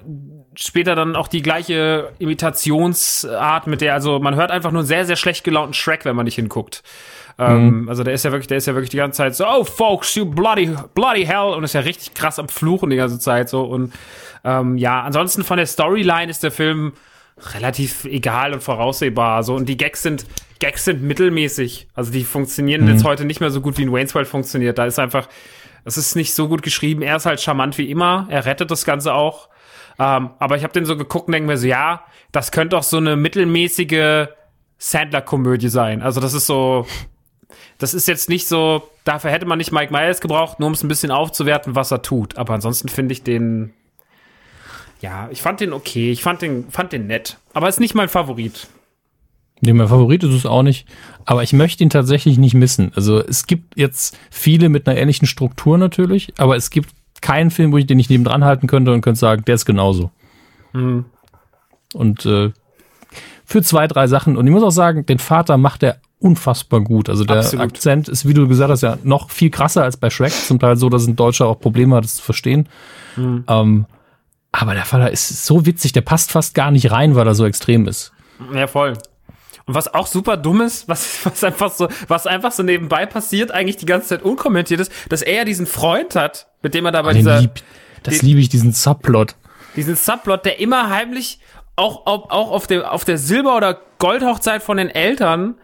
später 0.55 0.95
dann 0.95 1.15
auch 1.15 1.27
die 1.27 1.43
gleiche 1.43 2.13
Imitationsart, 2.17 3.67
mit 3.67 3.81
der, 3.81 3.93
also 3.93 4.17
man 4.17 4.33
hört 4.35 4.49
einfach 4.49 4.71
nur 4.71 4.79
einen 4.79 4.87
sehr, 4.87 5.05
sehr 5.05 5.15
schlecht 5.15 5.43
gelaunten 5.43 5.75
Shrek, 5.75 6.03
wenn 6.03 6.15
man 6.15 6.25
nicht 6.25 6.35
hinguckt. 6.35 6.81
Ähm, 7.37 7.87
also 7.87 8.03
der 8.03 8.15
ist 8.15 8.25
ja 8.25 8.31
wirklich, 8.31 8.47
der 8.47 8.57
ist 8.57 8.65
ja 8.65 8.73
wirklich 8.73 8.89
die 8.89 8.97
ganze 8.97 9.17
Zeit 9.17 9.35
so, 9.35 9.45
oh 9.47 9.63
folks, 9.63 10.15
you 10.15 10.25
bloody, 10.25 10.75
bloody 10.95 11.25
hell, 11.25 11.53
und 11.55 11.63
ist 11.63 11.73
ja 11.73 11.81
richtig 11.81 12.15
krass 12.15 12.39
am 12.39 12.49
Fluchen 12.49 12.89
die 12.89 12.95
ganze 12.95 13.19
Zeit 13.19 13.49
so. 13.49 13.61
Und 13.65 13.93
ähm, 14.43 14.77
ja, 14.77 15.03
ansonsten 15.03 15.43
von 15.43 15.57
der 15.57 15.67
Storyline 15.67 16.31
ist 16.31 16.41
der 16.41 16.51
Film 16.51 16.93
relativ 17.53 18.05
egal 18.05 18.53
und 18.53 18.63
voraussehbar. 18.63 19.43
So, 19.43 19.55
und 19.55 19.67
die 19.67 19.77
Gags 19.77 20.01
sind, 20.01 20.25
Gags 20.59 20.85
sind 20.85 21.01
mittelmäßig. 21.03 21.87
Also 21.93 22.11
die 22.11 22.23
funktionieren 22.23 22.87
jetzt 22.87 23.03
heute 23.03 23.25
nicht 23.25 23.39
mehr 23.39 23.51
so 23.51 23.61
gut 23.61 23.77
wie 23.77 23.83
in 23.83 23.91
Wayne's 23.91 24.15
World 24.15 24.27
funktioniert. 24.27 24.77
Da 24.77 24.85
ist 24.85 24.99
einfach, 24.99 25.27
es 25.85 25.97
ist 25.97 26.15
nicht 26.15 26.33
so 26.33 26.47
gut 26.47 26.63
geschrieben. 26.63 27.01
Er 27.01 27.17
ist 27.17 27.25
halt 27.25 27.39
charmant 27.39 27.77
wie 27.77 27.89
immer. 27.89 28.27
Er 28.29 28.45
rettet 28.45 28.71
das 28.71 28.85
Ganze 28.85 29.13
auch. 29.13 29.49
Ähm, 29.99 30.31
aber 30.39 30.57
ich 30.57 30.63
habe 30.63 30.73
den 30.73 30.85
so 30.85 30.97
geguckt 30.97 31.27
und 31.27 31.33
denke 31.33 31.47
mir 31.47 31.57
so, 31.57 31.67
ja, 31.67 32.03
das 32.31 32.51
könnte 32.51 32.77
auch 32.77 32.83
so 32.83 32.97
eine 32.97 33.15
mittelmäßige 33.15 34.27
Sandler-Komödie 34.77 35.69
sein. 35.69 36.01
Also 36.01 36.21
das 36.21 36.33
ist 36.33 36.45
so, 36.45 36.85
das 37.77 37.93
ist 37.93 38.07
jetzt 38.07 38.29
nicht 38.29 38.47
so, 38.47 38.89
dafür 39.03 39.31
hätte 39.31 39.45
man 39.45 39.57
nicht 39.57 39.71
Mike 39.71 39.91
Myers 39.91 40.21
gebraucht, 40.21 40.59
nur 40.59 40.67
um 40.67 40.73
es 40.73 40.83
ein 40.83 40.87
bisschen 40.87 41.11
aufzuwerten, 41.11 41.75
was 41.75 41.91
er 41.91 42.01
tut. 42.01 42.37
Aber 42.37 42.53
ansonsten 42.53 42.89
finde 42.89 43.13
ich 43.13 43.23
den, 43.23 43.73
ja, 45.01 45.29
ich 45.31 45.41
fand 45.41 45.59
den 45.59 45.73
okay, 45.73 46.11
ich 46.11 46.23
fand 46.23 46.41
den, 46.41 46.69
fand 46.69 46.91
den 46.91 47.07
nett. 47.07 47.37
Aber 47.53 47.69
ist 47.69 47.79
nicht 47.79 47.95
mein 47.95 48.09
Favorit. 48.09 48.67
Nee, 49.61 49.73
mein 49.73 49.87
Favorit 49.87 50.23
ist 50.23 50.33
es 50.33 50.45
auch 50.45 50.63
nicht. 50.63 50.87
Aber 51.25 51.43
ich 51.43 51.53
möchte 51.53 51.83
ihn 51.83 51.89
tatsächlich 51.89 52.37
nicht 52.37 52.53
missen. 52.53 52.91
Also 52.95 53.19
es 53.19 53.47
gibt 53.47 53.77
jetzt 53.77 54.17
viele 54.29 54.69
mit 54.69 54.87
einer 54.87 54.99
ähnlichen 54.99 55.27
Struktur 55.27 55.77
natürlich, 55.77 56.33
aber 56.37 56.55
es 56.55 56.69
gibt 56.69 56.89
keinen 57.21 57.49
Film, 57.49 57.71
wo 57.71 57.77
ich 57.77 57.87
den 57.87 57.97
nicht 57.97 58.09
nebendran 58.09 58.45
halten 58.45 58.67
könnte 58.67 58.93
und 58.93 59.01
könnte 59.01 59.19
sagen, 59.19 59.43
der 59.45 59.55
ist 59.55 59.65
genauso. 59.65 60.11
Und 61.93 62.25
äh, 62.25 62.51
für 63.45 63.61
zwei, 63.63 63.87
drei 63.87 64.07
Sachen. 64.07 64.37
Und 64.37 64.45
ich 64.45 64.53
muss 64.53 64.63
auch 64.63 64.71
sagen, 64.71 65.05
den 65.05 65.19
Vater 65.19 65.57
macht 65.57 65.81
er 65.83 65.99
unfassbar 66.19 66.81
gut. 66.81 67.09
Also 67.09 67.23
der 67.23 67.37
Absolut. 67.37 67.65
Akzent 67.65 68.09
ist, 68.09 68.27
wie 68.27 68.33
du 68.33 68.47
gesagt 68.47 68.71
hast, 68.71 68.81
ja 68.81 68.97
noch 69.03 69.29
viel 69.29 69.49
krasser 69.49 69.83
als 69.83 69.97
bei 69.97 70.09
Shrek. 70.09 70.33
Zum 70.33 70.59
Teil 70.59 70.77
so, 70.77 70.89
dass 70.89 71.07
ein 71.07 71.15
Deutscher 71.15 71.47
auch 71.47 71.59
Probleme 71.59 71.95
hat, 71.95 72.05
es 72.05 72.17
zu 72.17 72.23
verstehen. 72.23 72.67
Ähm, 73.17 73.85
aber 74.51 74.73
der 74.73 74.85
Vater 74.85 75.11
ist 75.11 75.45
so 75.45 75.65
witzig, 75.65 75.91
der 75.93 76.01
passt 76.01 76.31
fast 76.31 76.55
gar 76.55 76.71
nicht 76.71 76.91
rein, 76.91 77.15
weil 77.15 77.27
er 77.27 77.35
so 77.35 77.45
extrem 77.45 77.87
ist. 77.87 78.11
Ja, 78.53 78.67
voll. 78.67 78.93
Und 79.65 79.75
was 79.75 79.93
auch 79.93 80.07
super 80.07 80.37
dumm 80.37 80.61
ist, 80.61 80.87
was, 80.87 81.25
was 81.25 81.43
einfach 81.43 81.71
so, 81.71 81.89
was 82.07 82.25
einfach 82.25 82.51
so 82.51 82.63
nebenbei 82.63 83.05
passiert, 83.05 83.51
eigentlich 83.51 83.77
die 83.77 83.85
ganze 83.85 84.07
Zeit 84.07 84.21
unkommentiert 84.23 84.79
ist, 84.79 84.91
dass 85.09 85.21
er 85.21 85.35
ja 85.35 85.45
diesen 85.45 85.65
Freund 85.67 86.15
hat, 86.15 86.47
mit 86.61 86.73
dem 86.73 86.85
er 86.85 86.91
da 86.91 87.01
bei 87.01 87.11
Den 87.11 87.19
dieser, 87.19 87.41
lieb, 87.41 87.51
das 88.03 88.21
liebe 88.21 88.39
ich, 88.39 88.49
diesen 88.49 88.71
Subplot. 88.71 89.35
diesen 89.75 89.95
Subplot, 89.95 90.45
der 90.45 90.59
immer 90.59 90.89
heimlich 90.89 91.39
auch, 91.75 92.05
auch, 92.05 92.29
auch 92.29 92.51
auf, 92.51 92.67
dem, 92.67 92.81
auf 92.81 93.03
der 93.05 93.17
Silber- 93.17 93.57
oder 93.57 93.79
Goldhochzeit 93.99 94.63
von 94.63 94.77
den 94.77 94.89
Eltern 94.89 95.55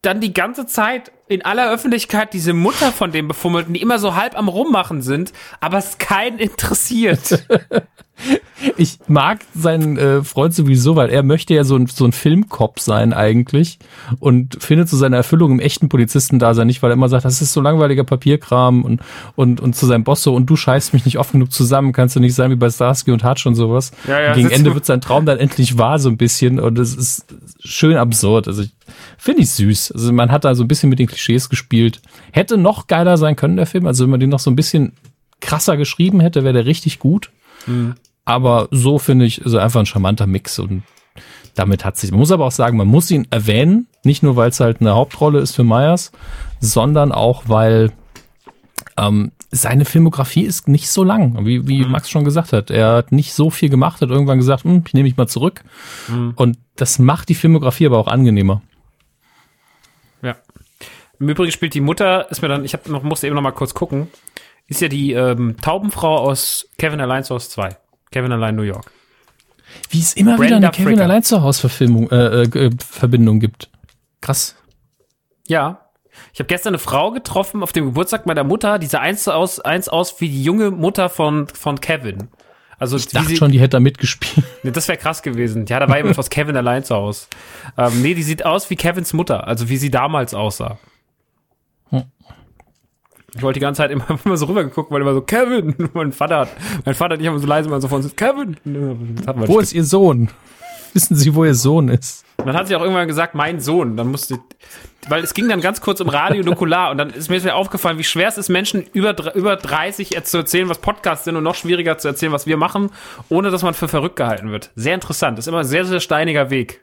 dann 0.00 0.20
die 0.20 0.32
ganze 0.32 0.66
Zeit 0.66 1.12
in 1.34 1.44
aller 1.44 1.72
Öffentlichkeit 1.72 2.32
diese 2.32 2.52
Mutter 2.52 2.92
von 2.92 3.12
dem 3.12 3.28
Befummelten, 3.28 3.74
die 3.74 3.82
immer 3.82 3.98
so 3.98 4.14
halb 4.14 4.36
am 4.36 4.48
Rummachen 4.48 5.02
sind, 5.02 5.32
aber 5.60 5.78
es 5.78 5.98
keinen 5.98 6.38
interessiert. 6.38 7.44
Ich 8.76 8.98
mag 9.08 9.40
seinen 9.54 9.98
äh, 9.98 10.22
Freund 10.22 10.54
sowieso, 10.54 10.94
weil 10.94 11.10
er 11.10 11.24
möchte 11.24 11.54
ja 11.54 11.64
so 11.64 11.74
ein, 11.74 11.86
so 11.86 12.04
ein 12.04 12.12
Filmcop 12.12 12.78
sein 12.78 13.12
eigentlich 13.12 13.78
und 14.20 14.62
findet 14.62 14.88
so 14.88 14.96
seine 14.96 15.16
Erfüllung 15.16 15.50
im 15.50 15.60
echten 15.60 15.88
Polizistendasein 15.88 16.68
nicht, 16.68 16.82
weil 16.82 16.92
er 16.92 16.94
immer 16.94 17.08
sagt, 17.08 17.24
das 17.24 17.42
ist 17.42 17.52
so 17.52 17.60
langweiliger 17.60 18.04
Papierkram 18.04 18.84
und, 18.84 19.00
und, 19.34 19.60
und 19.60 19.74
zu 19.74 19.86
seinem 19.86 20.04
Boss 20.04 20.22
so, 20.22 20.34
und 20.34 20.46
du 20.46 20.54
scheißt 20.54 20.92
mich 20.92 21.04
nicht 21.04 21.18
oft 21.18 21.32
genug 21.32 21.52
zusammen, 21.52 21.92
kannst 21.92 22.14
du 22.14 22.20
nicht 22.20 22.34
sein 22.34 22.50
wie 22.52 22.56
bei 22.56 22.70
Starsky 22.70 23.10
und 23.10 23.24
Hutch 23.24 23.46
und 23.46 23.56
sowas. 23.56 23.90
Ja, 24.06 24.20
ja, 24.20 24.34
Gegen 24.34 24.50
Ende 24.50 24.74
wird 24.74 24.86
sein 24.86 25.00
Traum 25.00 25.26
dann 25.26 25.38
endlich 25.38 25.76
wahr 25.76 25.98
so 25.98 26.08
ein 26.08 26.16
bisschen 26.16 26.60
und 26.60 26.78
es 26.78 26.94
ist 26.94 27.26
schön 27.64 27.96
absurd. 27.96 28.46
Also 28.46 28.62
ich 28.62 28.70
finde 29.18 29.42
ich 29.42 29.50
süß. 29.50 29.92
Also 29.92 30.12
man 30.12 30.30
hat 30.30 30.44
da 30.44 30.54
so 30.54 30.62
ein 30.62 30.68
bisschen 30.68 30.90
mit 30.90 30.98
den 30.98 31.06
Klischees 31.06 31.21
gespielt. 31.26 32.00
Hätte 32.32 32.56
noch 32.56 32.86
geiler 32.86 33.16
sein 33.16 33.36
können, 33.36 33.56
der 33.56 33.66
Film. 33.66 33.86
Also 33.86 34.04
wenn 34.04 34.10
man 34.10 34.20
den 34.20 34.30
noch 34.30 34.38
so 34.40 34.50
ein 34.50 34.56
bisschen 34.56 34.92
krasser 35.40 35.76
geschrieben 35.76 36.20
hätte, 36.20 36.44
wäre 36.44 36.54
der 36.54 36.66
richtig 36.66 36.98
gut. 36.98 37.30
Aber 38.24 38.68
so 38.70 38.98
finde 38.98 39.24
ich, 39.24 39.40
ist 39.40 39.52
er 39.52 39.62
einfach 39.62 39.80
ein 39.80 39.86
charmanter 39.86 40.26
Mix 40.26 40.58
und 40.58 40.82
damit 41.54 41.84
hat 41.84 41.96
sich. 41.96 42.10
Man 42.10 42.20
muss 42.20 42.32
aber 42.32 42.46
auch 42.46 42.52
sagen, 42.52 42.76
man 42.76 42.88
muss 42.88 43.10
ihn 43.10 43.26
erwähnen, 43.30 43.86
nicht 44.04 44.22
nur 44.22 44.36
weil 44.36 44.50
es 44.50 44.60
halt 44.60 44.80
eine 44.80 44.94
Hauptrolle 44.94 45.40
ist 45.40 45.54
für 45.54 45.64
Myers, 45.64 46.12
sondern 46.60 47.12
auch 47.12 47.44
weil 47.46 47.92
ähm, 48.96 49.32
seine 49.50 49.84
Filmografie 49.84 50.42
ist 50.42 50.66
nicht 50.66 50.88
so 50.88 51.04
lang, 51.04 51.44
wie, 51.44 51.68
wie 51.68 51.84
Max 51.84 52.08
schon 52.08 52.24
gesagt 52.24 52.52
hat. 52.52 52.70
Er 52.70 52.94
hat 52.94 53.12
nicht 53.12 53.34
so 53.34 53.50
viel 53.50 53.68
gemacht, 53.68 54.00
hat 54.00 54.08
irgendwann 54.08 54.38
gesagt, 54.38 54.64
hm, 54.64 54.82
ich 54.86 54.94
nehme 54.94 55.04
mich 55.04 55.18
mal 55.18 55.28
zurück. 55.28 55.62
Und 56.36 56.58
das 56.76 56.98
macht 56.98 57.28
die 57.28 57.34
Filmografie 57.34 57.86
aber 57.86 57.98
auch 57.98 58.08
angenehmer. 58.08 58.62
Im 61.22 61.28
Übrigen 61.28 61.52
spielt 61.52 61.72
die 61.74 61.80
Mutter, 61.80 62.28
ist 62.32 62.42
mir 62.42 62.48
dann, 62.48 62.64
ich 62.64 62.74
hab 62.74 62.88
noch, 62.88 63.04
musste 63.04 63.28
eben 63.28 63.36
noch 63.36 63.42
mal 63.42 63.52
kurz 63.52 63.74
gucken, 63.74 64.08
ist 64.66 64.80
ja 64.80 64.88
die 64.88 65.12
ähm, 65.12 65.54
Taubenfrau 65.62 66.18
aus 66.18 66.68
Kevin 66.78 67.00
Allein 67.00 67.22
zu 67.22 67.36
Hause 67.36 67.48
2. 67.50 67.68
Kevin 68.10 68.32
Allein 68.32 68.56
New 68.56 68.62
York. 68.62 68.90
Wie 69.88 70.00
es 70.00 70.14
immer 70.14 70.32
wieder 70.32 70.38
Brenda 70.38 70.56
eine 70.56 70.70
Kevin 70.70 70.84
Fricker. 70.84 71.04
allein 71.04 71.22
zu 71.22 71.40
Haus 71.40 71.60
Verfilmung 71.60 72.10
äh, 72.10 72.42
äh, 72.42 72.70
Verbindung 72.76 73.38
gibt. 73.38 73.70
Krass. 74.20 74.56
Ja. 75.46 75.92
Ich 76.32 76.40
habe 76.40 76.48
gestern 76.48 76.70
eine 76.70 76.80
Frau 76.80 77.12
getroffen 77.12 77.62
auf 77.62 77.70
dem 77.70 77.84
Geburtstag 77.84 78.26
meiner 78.26 78.42
Mutter, 78.42 78.80
die 78.80 78.88
sah 78.88 78.98
eins 78.98 79.28
aus, 79.28 79.60
eins 79.60 79.88
aus 79.88 80.20
wie 80.20 80.28
die 80.28 80.42
junge 80.42 80.72
Mutter 80.72 81.08
von, 81.08 81.46
von 81.46 81.80
Kevin. 81.80 82.30
Also 82.80 82.96
Ich 82.96 83.06
dachte 83.06 83.28
sie, 83.28 83.36
schon, 83.36 83.52
die 83.52 83.60
hätte 83.60 83.76
da 83.76 83.80
mitgespielt. 83.80 84.44
Nee, 84.64 84.72
das 84.72 84.88
wäre 84.88 84.98
krass 84.98 85.22
gewesen. 85.22 85.66
Ja, 85.66 85.78
da 85.78 85.88
war 85.88 85.98
jemand 85.98 86.18
aus 86.18 86.30
Kevin 86.30 86.56
allein 86.56 86.82
zu 86.82 86.96
Hause. 86.96 87.28
Ähm, 87.78 88.02
nee, 88.02 88.14
die 88.14 88.24
sieht 88.24 88.44
aus 88.44 88.70
wie 88.70 88.76
Kevins 88.76 89.12
Mutter, 89.12 89.46
also 89.46 89.68
wie 89.68 89.76
sie 89.76 89.92
damals 89.92 90.34
aussah. 90.34 90.78
Ich 93.34 93.42
wollte 93.42 93.58
die 93.58 93.62
ganze 93.62 93.78
Zeit 93.78 93.90
immer, 93.90 94.06
immer 94.24 94.36
so 94.36 94.46
rübergeguckt, 94.46 94.90
weil 94.90 95.00
immer 95.00 95.14
so, 95.14 95.22
Kevin, 95.22 95.74
mein 95.94 96.12
Vater 96.12 96.40
hat, 96.40 96.48
mein 96.84 96.94
Vater 96.94 97.14
hat 97.14 97.20
nicht 97.20 97.28
immer 97.28 97.38
so 97.38 97.46
leise 97.46 97.68
mal 97.68 97.80
so 97.80 97.88
von 97.88 98.02
uns, 98.02 98.14
Kevin. 98.16 98.56
Wo 99.46 99.58
ist 99.60 99.72
ihr 99.72 99.84
Sohn? 99.84 100.28
Wissen 100.92 101.16
Sie, 101.16 101.34
wo 101.34 101.44
ihr 101.44 101.54
Sohn 101.54 101.88
ist? 101.88 102.24
Und 102.36 102.46
dann 102.46 102.56
hat 102.56 102.66
sie 102.66 102.76
auch 102.76 102.82
irgendwann 102.82 103.08
gesagt, 103.08 103.34
mein 103.34 103.60
Sohn. 103.60 103.96
Dann 103.96 104.08
musste, 104.08 104.38
weil 105.08 105.22
es 105.22 105.32
ging 105.32 105.48
dann 105.48 105.62
ganz 105.62 105.80
kurz 105.80 106.00
um 106.00 106.08
Radio 106.10 106.42
Nukular 106.42 106.90
und 106.90 106.98
dann 106.98 107.10
ist 107.10 107.30
mir 107.30 107.42
wieder 107.42 107.56
aufgefallen, 107.56 107.96
wie 107.98 108.04
schwer 108.04 108.28
es 108.28 108.36
ist, 108.36 108.50
Menschen 108.50 108.84
über, 108.92 109.34
über 109.34 109.56
30 109.56 110.10
jetzt 110.10 110.30
zu 110.30 110.38
erzählen, 110.38 110.68
was 110.68 110.78
Podcasts 110.78 111.24
sind 111.24 111.36
und 111.36 111.44
noch 111.44 111.54
schwieriger 111.54 111.96
zu 111.96 112.08
erzählen, 112.08 112.32
was 112.32 112.46
wir 112.46 112.58
machen, 112.58 112.90
ohne 113.30 113.50
dass 113.50 113.62
man 113.62 113.72
für 113.72 113.88
verrückt 113.88 114.16
gehalten 114.16 114.50
wird. 114.50 114.70
Sehr 114.74 114.94
interessant. 114.94 115.38
Das 115.38 115.46
ist 115.46 115.48
immer 115.48 115.60
ein 115.60 115.64
sehr, 115.64 115.86
sehr 115.86 116.00
steiniger 116.00 116.50
Weg. 116.50 116.82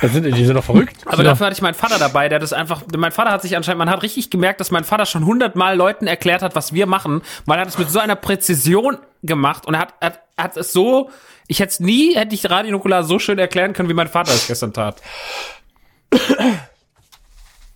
Das 0.00 0.12
sind, 0.12 0.24
die 0.24 0.44
sind 0.44 0.54
doch 0.54 0.64
verrückt. 0.64 0.96
Aber 1.06 1.22
dafür 1.22 1.46
hatte 1.46 1.54
ich 1.54 1.62
meinen 1.62 1.74
Vater 1.74 1.98
dabei, 1.98 2.28
der 2.28 2.38
das 2.38 2.52
einfach, 2.52 2.82
mein 2.96 3.12
Vater 3.12 3.30
hat 3.30 3.42
sich 3.42 3.56
anscheinend, 3.56 3.78
man 3.78 3.90
hat 3.90 4.02
richtig 4.02 4.30
gemerkt, 4.30 4.60
dass 4.60 4.70
mein 4.70 4.84
Vater 4.84 5.06
schon 5.06 5.24
hundertmal 5.24 5.76
Leuten 5.76 6.06
erklärt 6.06 6.42
hat, 6.42 6.54
was 6.54 6.72
wir 6.72 6.86
machen, 6.86 7.22
weil 7.46 7.58
er 7.58 7.62
hat 7.62 7.68
es 7.68 7.78
mit 7.78 7.90
so 7.90 7.98
einer 7.98 8.16
Präzision 8.16 8.98
gemacht 9.22 9.66
und 9.66 9.74
er 9.74 9.80
hat, 9.80 9.94
hat, 10.00 10.20
hat 10.36 10.56
es 10.56 10.72
so, 10.72 11.10
ich 11.46 11.60
hätte 11.60 11.70
es 11.70 11.80
nie, 11.80 12.14
hätte 12.14 12.34
ich 12.34 12.48
Radio 12.50 12.72
Nukular 12.72 13.04
so 13.04 13.18
schön 13.18 13.38
erklären 13.38 13.72
können, 13.72 13.88
wie 13.88 13.94
mein 13.94 14.08
Vater 14.08 14.32
es 14.32 14.46
gestern 14.46 14.72
tat. 14.72 15.02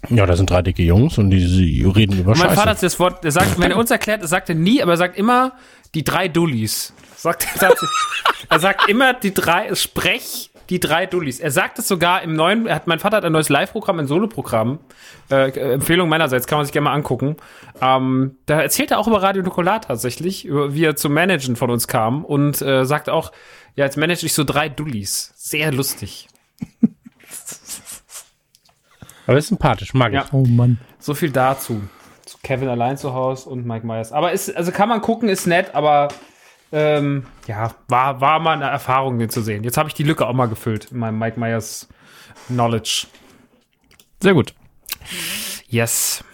Ja, 0.08 0.26
da 0.26 0.36
sind 0.36 0.50
drei 0.50 0.62
dicke 0.62 0.82
Jungs 0.82 1.16
und 1.18 1.30
die, 1.30 1.38
die 1.38 1.84
reden 1.84 2.18
über 2.18 2.32
Und 2.32 2.38
mein 2.38 2.48
Scheiße. 2.48 2.56
Vater 2.56 2.70
hat 2.70 2.82
das 2.82 2.98
Wort, 2.98 3.24
er 3.24 3.30
sagt, 3.30 3.58
wenn 3.58 3.70
er 3.70 3.76
uns 3.76 3.90
erklärt, 3.90 4.20
er 4.20 4.28
sagt 4.28 4.48
er 4.48 4.54
nie, 4.54 4.82
aber 4.82 4.92
er 4.92 4.96
sagt 4.98 5.16
immer 5.16 5.52
die 5.94 6.04
drei 6.04 6.28
Dullis. 6.28 6.92
Sagt 7.16 7.46
er, 7.60 7.72
er 8.48 8.58
sagt 8.58 8.88
immer 8.88 9.14
die 9.14 9.32
drei, 9.32 9.74
sprech 9.74 10.50
die 10.72 10.80
drei 10.80 11.04
Dullis. 11.04 11.38
Er 11.38 11.50
sagt 11.50 11.78
es 11.78 11.86
sogar 11.86 12.22
im 12.22 12.34
neuen, 12.34 12.66
er 12.66 12.76
hat, 12.76 12.86
mein 12.86 12.98
Vater 12.98 13.18
hat 13.18 13.26
ein 13.26 13.32
neues 13.32 13.50
Live-Programm, 13.50 13.98
ein 13.98 14.06
Solo-Programm. 14.06 14.78
Äh, 15.30 15.50
Empfehlung 15.74 16.08
meinerseits, 16.08 16.46
kann 16.46 16.56
man 16.56 16.64
sich 16.64 16.72
gerne 16.72 16.84
mal 16.84 16.94
angucken. 16.94 17.36
Ähm, 17.82 18.36
da 18.46 18.62
erzählt 18.62 18.90
er 18.90 18.98
auch 18.98 19.06
über 19.06 19.22
Radio 19.22 19.42
Nukular 19.42 19.82
tatsächlich, 19.82 20.46
über, 20.46 20.74
wie 20.74 20.84
er 20.84 20.96
zum 20.96 21.12
Managen 21.12 21.56
von 21.56 21.70
uns 21.70 21.88
kam 21.88 22.24
und 22.24 22.62
äh, 22.62 22.86
sagt 22.86 23.10
auch, 23.10 23.32
ja, 23.76 23.84
jetzt 23.84 23.98
manage 23.98 24.24
ich 24.24 24.32
so 24.32 24.44
drei 24.44 24.70
Dullis. 24.70 25.34
Sehr 25.36 25.72
lustig. 25.72 26.28
Aber 29.26 29.36
ist 29.36 29.48
sympathisch, 29.48 29.92
mag 29.92 30.12
ich. 30.12 30.20
Ja. 30.20 30.26
Oh 30.32 30.46
Mann. 30.46 30.78
So 30.98 31.12
viel 31.12 31.30
dazu. 31.30 31.82
Zu 32.24 32.38
Kevin 32.42 32.68
allein 32.68 32.96
zu 32.96 33.12
Hause 33.12 33.50
und 33.50 33.66
Mike 33.66 33.86
Myers. 33.86 34.10
Aber 34.10 34.32
ist, 34.32 34.56
also 34.56 34.72
kann 34.72 34.88
man 34.88 35.02
gucken, 35.02 35.28
ist 35.28 35.46
nett, 35.46 35.74
aber 35.74 36.08
ähm, 36.72 37.26
ja, 37.46 37.74
war, 37.88 38.20
war 38.20 38.38
mal 38.40 38.54
eine 38.54 38.64
Erfahrung, 38.70 39.18
den 39.18 39.28
zu 39.30 39.42
sehen. 39.42 39.62
Jetzt 39.64 39.76
habe 39.76 39.88
ich 39.88 39.94
die 39.94 40.02
Lücke 40.02 40.26
auch 40.26 40.32
mal 40.32 40.46
gefüllt 40.46 40.90
in 40.90 40.98
meinem 40.98 41.18
Mike 41.18 41.38
Myers 41.38 41.88
Knowledge. 42.48 43.06
Sehr 44.20 44.34
gut. 44.34 44.54
Yes. 45.68 46.24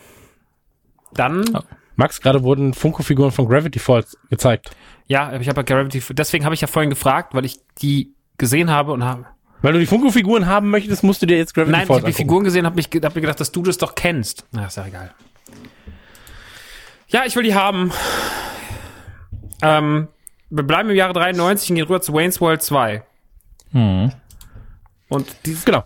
Dann, 1.14 1.44
Ja. 1.52 1.62
Max, 1.96 2.20
gerade 2.20 2.42
wurden 2.44 2.74
Funko-Figuren 2.74 3.32
von 3.32 3.48
Gravity 3.48 3.78
Falls 3.80 4.16
gezeigt. 4.30 4.70
ja, 5.08 5.32
ich 5.40 5.48
habe 5.48 5.60
ja 5.60 5.62
Gravity, 5.64 6.00
deswegen 6.14 6.44
habe 6.44 6.54
ich 6.54 6.60
ja 6.60 6.68
vorhin 6.68 6.90
gefragt, 6.90 7.34
weil 7.34 7.44
ich 7.44 7.58
die 7.80 8.12
gesehen 8.36 8.70
habe 8.70 8.92
und 8.92 9.02
habe. 9.04 9.26
Weil 9.62 9.72
du 9.72 9.80
die 9.80 9.86
Funko-Figuren 9.86 10.46
haben 10.46 10.70
möchtest, 10.70 11.02
musst 11.02 11.20
du 11.22 11.26
dir 11.26 11.36
jetzt 11.36 11.54
Gravity 11.54 11.72
Nein, 11.72 11.82
ich 11.82 11.86
Falls 11.88 12.02
habe 12.02 12.12
die. 12.12 12.16
Figuren 12.16 12.44
gesehen, 12.44 12.64
habe 12.66 12.80
hab 12.80 13.14
mir 13.16 13.20
gedacht, 13.20 13.40
dass 13.40 13.50
du 13.50 13.62
das 13.62 13.78
doch 13.78 13.96
kennst. 13.96 14.46
Na, 14.52 14.66
ist 14.66 14.76
ja 14.76 14.86
egal. 14.86 15.12
Ja, 17.08 17.24
ich 17.26 17.34
will 17.34 17.42
die 17.42 17.54
haben. 17.56 17.90
Ähm, 19.62 20.06
wir 20.50 20.62
bleiben 20.64 20.88
im 20.90 20.96
Jahre 20.96 21.12
93 21.12 21.70
und 21.70 21.76
gehen 21.76 21.84
rüber 21.86 22.00
zu 22.00 22.12
Wayne's 22.14 22.40
World 22.40 22.62
2. 22.62 23.02
Hm. 23.72 24.12
Und 25.08 25.26
dieses, 25.46 25.64
Genau. 25.64 25.84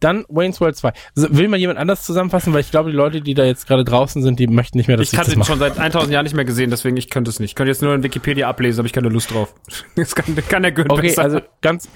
Dann 0.00 0.24
Wayne's 0.28 0.60
World 0.62 0.76
2. 0.76 0.92
So, 1.14 1.28
Will 1.36 1.48
mal 1.48 1.58
jemand 1.58 1.78
anders 1.78 2.04
zusammenfassen, 2.04 2.52
weil 2.54 2.60
ich 2.60 2.70
glaube, 2.70 2.90
die 2.90 2.96
Leute, 2.96 3.20
die 3.20 3.34
da 3.34 3.44
jetzt 3.44 3.66
gerade 3.66 3.84
draußen 3.84 4.22
sind, 4.22 4.40
die 4.40 4.46
möchten 4.46 4.78
nicht 4.78 4.86
mehr, 4.88 4.96
dass 4.96 5.08
ich 5.08 5.12
ich, 5.12 5.18
kann 5.18 5.26
das 5.26 5.36
mache. 5.36 5.48
schon 5.50 5.58
seit 5.58 5.78
1000 5.78 6.10
Jahren 6.12 6.24
nicht 6.24 6.34
mehr 6.34 6.44
gesehen, 6.46 6.70
deswegen 6.70 6.96
ich 6.96 7.10
könnte 7.10 7.28
es 7.30 7.38
nicht. 7.38 7.50
Ich 7.50 7.54
könnte 7.54 7.70
jetzt 7.70 7.82
nur 7.82 7.94
in 7.94 8.02
Wikipedia 8.02 8.48
ablesen, 8.48 8.78
habe 8.78 8.86
ich 8.86 8.92
keine 8.94 9.08
Lust 9.10 9.30
drauf. 9.32 9.54
Das 9.96 10.14
kann, 10.14 10.34
kann 10.48 10.62
der 10.62 10.72
Gehirn 10.72 10.90
Okay, 10.90 11.08
besser. 11.08 11.22
also 11.22 11.40
ganz. 11.60 11.88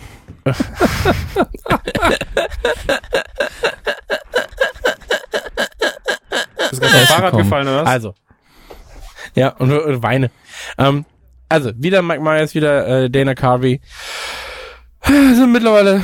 ist 6.70 6.80
gerade 6.80 6.92
vom 6.98 7.06
Fahrrad 7.06 7.24
gekommen. 7.30 7.42
gefallen, 7.44 7.68
oder 7.68 7.82
was? 7.82 7.88
Also. 7.88 8.14
Ja, 9.34 9.48
und, 9.56 9.72
und 9.72 10.02
weine. 10.02 10.30
Ähm, 10.78 11.04
also, 11.48 11.70
wieder 11.76 12.02
Mike 12.02 12.22
Myers, 12.22 12.54
wieder 12.54 13.04
äh, 13.04 13.10
Dana 13.10 13.34
Carvey. 13.34 13.80
Sind 15.04 15.52
mittlerweile 15.52 16.02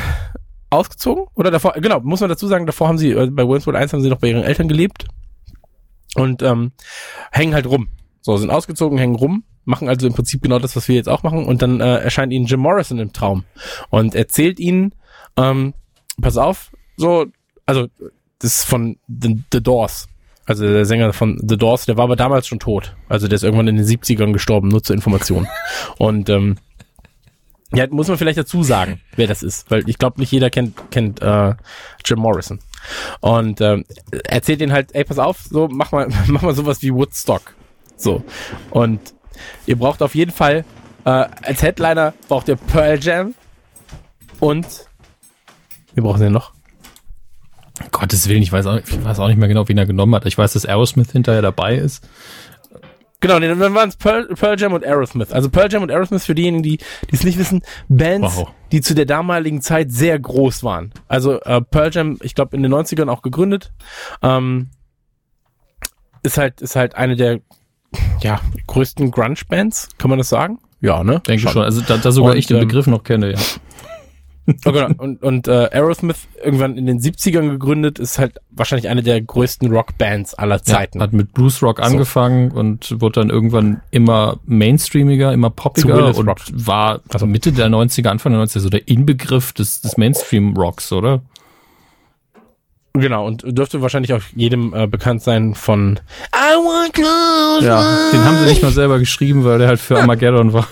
ausgezogen. 0.71 1.27
Oder 1.35 1.51
davor, 1.51 1.73
genau, 1.75 2.01
muss 2.01 2.21
man 2.21 2.29
dazu 2.29 2.47
sagen, 2.47 2.67
davor 2.67 2.89
haben 2.89 2.99
sie, 2.99 3.11
äh, 3.11 3.31
bei 3.31 3.47
World 3.47 3.67
1 3.67 3.93
haben 3.93 4.01
sie 4.01 4.09
noch 4.09 4.19
bei 4.19 4.29
ihren 4.29 4.43
Eltern 4.43 4.69
gelebt. 4.69 5.07
Und 6.15 6.43
ähm, 6.43 6.73
hängen 7.33 7.55
halt 7.55 7.67
rum. 7.67 7.89
So, 8.21 8.37
sind 8.37 8.51
ausgezogen, 8.51 8.99
hängen 8.99 9.17
rum, 9.17 9.45
machen 9.65 9.89
also 9.89 10.07
im 10.07 10.15
Prinzip 10.15 10.43
genau 10.43 10.59
das, 10.59 10.77
was 10.77 10.89
wir 10.89 10.95
jetzt 10.95 11.09
auch 11.09 11.23
machen. 11.23 11.45
Und 11.45 11.61
dann 11.61 11.81
äh, 11.81 11.99
erscheint 11.99 12.33
ihnen 12.33 12.47
Jim 12.47 12.61
Morrison 12.61 12.99
im 12.99 13.13
Traum 13.13 13.45
und 13.91 14.15
erzählt 14.15 14.59
ihnen, 14.61 14.95
ähm, 15.37 15.75
pass 16.21 16.37
auf, 16.37 16.71
so, 16.97 17.27
also 17.67 17.89
das 18.39 18.57
ist 18.61 18.65
von 18.65 18.99
The, 19.09 19.43
The 19.53 19.63
Doors. 19.63 20.09
Also 20.47 20.67
der 20.67 20.85
Sänger 20.85 21.13
von 21.13 21.41
The 21.47 21.57
Doors, 21.57 21.87
der 21.87 21.97
war 21.97 22.05
aber 22.05 22.17
damals 22.17 22.47
schon 22.47 22.59
tot. 22.59 22.95
Also 23.09 23.29
der 23.29 23.37
ist 23.37 23.45
irgendwann 23.45 23.69
in 23.69 23.77
den 23.77 23.87
70ern 23.87 24.33
gestorben, 24.33 24.69
nur 24.69 24.83
zur 24.83 24.95
Information. 24.95 25.49
Und 25.99 26.29
ähm, 26.29 26.57
ja, 27.73 27.87
muss 27.91 28.09
man 28.09 28.19
vielleicht 28.19 28.39
dazu 28.39 28.63
sagen, 28.63 29.01
wer 29.17 29.27
das 29.27 29.43
ist, 29.43 29.71
weil 29.71 29.89
ich 29.89 29.99
glaube, 29.99 30.21
nicht 30.21 30.31
jeder 30.31 30.51
kennt, 30.51 30.91
kennt 30.91 31.21
äh, 31.23 31.55
Jim 32.05 32.21
Morrison. 32.21 32.61
Und 33.21 33.61
ähm, 33.61 33.85
erzählt 34.25 34.61
ihnen 34.61 34.73
halt, 34.73 34.95
ey, 34.95 35.05
pass 35.05 35.19
auf, 35.19 35.39
so 35.41 35.69
mach 35.69 35.91
mal, 35.93 36.09
mach 36.27 36.43
mal 36.43 36.55
sowas 36.55 36.83
wie 36.83 36.93
Woodstock. 36.93 37.55
So. 37.97 38.23
Und 38.71 39.01
ihr 39.67 39.77
braucht 39.77 40.03
auf 40.03 40.15
jeden 40.15 40.31
Fall, 40.31 40.65
äh, 41.05 41.11
als 41.11 41.63
Headliner 41.63 42.15
braucht 42.29 42.49
ihr 42.49 42.57
Pearl 42.57 43.03
Jam 43.03 43.35
und 44.41 44.67
wir 45.95 46.03
brauchen 46.03 46.21
den 46.21 46.33
noch. 46.33 46.54
Gottes 47.91 48.29
Willen, 48.29 48.43
ich 48.43 48.53
weiß, 48.53 48.67
auch, 48.67 48.77
ich 48.77 49.05
weiß 49.05 49.19
auch 49.19 49.29
nicht 49.29 49.37
mehr 49.37 49.49
genau, 49.49 49.69
wen 49.69 49.79
er 49.79 49.87
genommen 49.87 50.15
hat. 50.15 50.27
Ich 50.27 50.39
weiß, 50.39 50.53
dass 50.53 50.65
Aerosmith 50.65 51.11
hinterher 51.11 51.43
dabei 51.43 51.77
ist. 51.77 52.07
Genau, 53.21 53.39
nee, 53.39 53.49
dann 53.49 53.75
waren 53.75 53.89
es 53.89 53.97
Pearl, 53.97 54.27
Pearl 54.27 54.61
Jam 54.61 54.75
und 54.75 54.85
Aerosmith. 54.85 55.33
Also 55.33 55.49
Pearl 55.49 55.73
Jam 55.73 55.83
und 55.83 55.91
Aerosmith 55.91 56.27
für 56.27 56.35
diejenigen, 56.35 56.63
die 56.63 56.79
es 57.11 57.25
nicht 57.25 57.39
wissen, 57.39 57.63
Bands, 57.89 58.37
Wow. 58.37 58.51
die 58.71 58.83
zu 58.83 58.95
der 58.95 59.07
damaligen 59.07 59.63
Zeit 59.63 59.91
sehr 59.91 60.19
groß 60.19 60.63
waren. 60.63 60.93
Also 61.09 61.41
äh, 61.41 61.63
Pearl 61.63 61.91
Jam, 61.91 62.19
ich 62.23 62.35
glaube 62.35 62.55
in 62.55 62.63
den 62.63 62.73
90ern 62.75 63.09
auch 63.09 63.23
gegründet, 63.23 63.73
ähm, 64.23 64.69
ist 66.23 66.37
halt 66.39 66.61
ist 66.61 66.77
halt 66.77 66.97
eine 66.97 67.17
der 67.17 67.41
ja, 68.21 68.41
größten 68.67 69.11
Grunge-Bands, 69.11 69.91
kann 69.99 70.11
man 70.11 70.19
das 70.19 70.29
sagen? 70.29 70.59
Ja, 70.81 71.03
ne? 71.03 71.21
Denke 71.27 71.49
schon. 71.49 71.63
Also 71.63 71.81
da, 71.81 71.97
da 71.97 72.13
sogar 72.13 72.33
Und, 72.33 72.37
ich 72.39 72.47
den 72.47 72.59
ähm, 72.59 72.69
Begriff 72.69 72.87
noch 72.87 73.05
kenne, 73.05 73.33
ja. 73.33 73.39
Oh, 74.67 74.73
genau. 74.73 74.89
Und, 74.99 75.23
und 75.23 75.49
äh, 75.49 75.69
Aerosmith 75.73 76.29
irgendwann 76.43 76.77
in 76.77 76.87
den 76.87 77.01
70ern 77.01 77.49
gegründet, 77.51 77.99
ist 77.99 78.19
halt 78.19 78.41
wahrscheinlich 78.51 78.89
eine 78.89 79.03
der 79.03 79.21
größten 79.21 79.73
Rockbands 79.73 80.35
aller 80.35 80.63
Zeiten. 80.63 80.99
Ja, 80.99 81.05
hat 81.05 81.13
mit 81.13 81.33
Blues 81.33 81.63
Rock 81.63 81.81
angefangen 81.81 82.51
und 82.51 83.01
wurde 83.01 83.21
dann 83.21 83.31
irgendwann 83.31 83.81
immer 83.91 84.39
mainstreamiger, 84.45 85.33
immer 85.33 85.51
poppiger 85.51 86.15
und 86.17 86.29
Rock. 86.29 86.39
war 86.53 87.01
also 87.09 87.27
Mitte 87.27 87.53
der 87.53 87.69
90er, 87.69 88.09
Anfang 88.09 88.33
der 88.33 88.43
90er 88.43 88.61
so 88.61 88.69
der 88.69 88.87
Inbegriff 88.87 89.53
des, 89.53 89.81
des 89.81 89.97
Mainstream-Rocks, 89.97 90.93
oder? 90.93 91.23
Genau, 92.97 93.27
und 93.27 93.43
dürfte 93.45 93.83
wahrscheinlich 93.83 94.13
auch 94.13 94.23
jedem 94.37 94.73
äh, 94.73 94.87
bekannt 94.87 95.21
sein 95.21 95.55
von 95.55 95.99
I 96.33 96.55
want 96.55 96.93
close 96.93 97.67
Ja, 97.67 98.11
den 98.13 98.25
haben 98.25 98.39
sie 98.39 98.47
nicht 98.47 98.63
mal 98.63 98.71
selber 98.71 99.01
geschrieben, 99.01 99.43
weil 99.45 99.59
der 99.59 99.67
halt 99.67 99.81
für 99.81 99.99
Armageddon 100.01 100.53
war. 100.53 100.69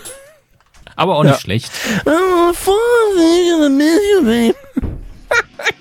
Aber 0.97 1.16
auch 1.16 1.24
nicht 1.24 1.35
Ja. 1.35 1.40
schlecht. 1.40 1.70
You, 2.05 2.52
babe. 4.24 4.55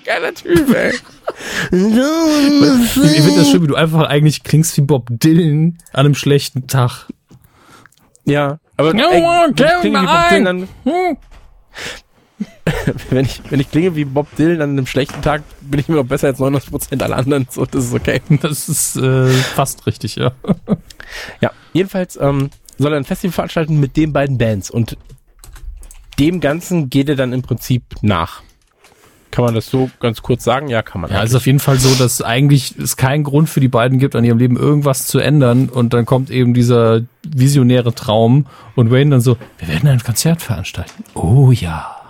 Geiler 0.04 0.34
Typ, 0.34 0.74
ey. 0.74 0.92
Ich, 1.70 1.78
finde 3.22 3.36
das 3.36 3.50
schön, 3.50 3.62
wie 3.62 3.66
du 3.66 3.74
einfach 3.74 4.08
eigentlich 4.08 4.42
klingst 4.44 4.76
wie 4.76 4.82
Bob 4.82 5.06
Dylan 5.10 5.78
an 5.92 6.06
einem 6.06 6.14
schlechten 6.14 6.66
Tag. 6.66 7.06
Ja, 8.24 8.58
aber 8.76 8.94
Ja, 8.94 9.10
ey, 9.10 9.52
klinge 9.80 10.00
wie 10.02 10.06
Bob. 10.06 10.28
Dylan, 10.30 10.44
dann, 10.44 10.68
wenn 13.10 13.24
ich, 13.24 13.42
wenn 13.50 13.60
ich 13.60 13.70
klinge 13.70 13.94
wie 13.96 14.04
Bob 14.04 14.28
Dylan 14.36 14.62
an 14.62 14.70
einem 14.70 14.86
schlechten 14.86 15.20
Tag, 15.22 15.42
bin 15.60 15.80
ich 15.80 15.88
immer 15.88 15.98
noch 15.98 16.06
besser 16.08 16.28
als 16.28 16.38
99% 16.38 17.02
aller 17.02 17.16
anderen, 17.16 17.46
so, 17.50 17.64
das 17.66 17.86
ist 17.86 17.94
okay. 17.94 18.20
Das 18.40 18.68
ist 18.68 18.96
äh, 18.96 19.28
fast 19.28 19.86
richtig, 19.86 20.16
ja. 20.16 20.32
Ja, 21.40 21.50
jedenfalls 21.72 22.16
ähm, 22.20 22.50
soll 22.82 22.92
er 22.92 22.98
ein 22.98 23.04
Festival 23.04 23.32
veranstalten 23.32 23.80
mit 23.80 23.96
den 23.96 24.12
beiden 24.12 24.38
Bands 24.38 24.70
und 24.70 24.96
dem 26.18 26.40
Ganzen 26.40 26.90
geht 26.90 27.08
er 27.08 27.16
dann 27.16 27.32
im 27.32 27.42
Prinzip 27.42 27.82
nach. 28.02 28.42
Kann 29.32 29.46
man 29.46 29.54
das 29.54 29.66
so 29.70 29.90
ganz 29.98 30.20
kurz 30.20 30.44
sagen? 30.44 30.68
Ja, 30.68 30.82
kann 30.82 31.00
man. 31.00 31.10
Ja, 31.10 31.16
es 31.16 31.20
eigentlich. 31.20 31.30
ist 31.30 31.36
auf 31.36 31.46
jeden 31.46 31.58
Fall 31.58 31.78
so, 31.78 31.94
dass 31.94 32.20
eigentlich 32.20 32.76
es 32.76 32.98
keinen 32.98 33.24
Grund 33.24 33.48
für 33.48 33.60
die 33.60 33.68
beiden 33.68 33.98
gibt, 33.98 34.14
an 34.14 34.24
ihrem 34.24 34.36
Leben 34.36 34.58
irgendwas 34.58 35.06
zu 35.06 35.20
ändern. 35.20 35.70
Und 35.70 35.94
dann 35.94 36.04
kommt 36.04 36.30
eben 36.30 36.52
dieser 36.52 37.00
visionäre 37.26 37.94
Traum 37.94 38.46
und 38.76 38.90
Wayne 38.90 39.10
dann 39.10 39.20
so, 39.22 39.38
wir 39.58 39.68
werden 39.68 39.88
ein 39.88 40.00
Konzert 40.00 40.42
veranstalten. 40.42 41.04
Oh 41.14 41.50
ja. 41.50 42.01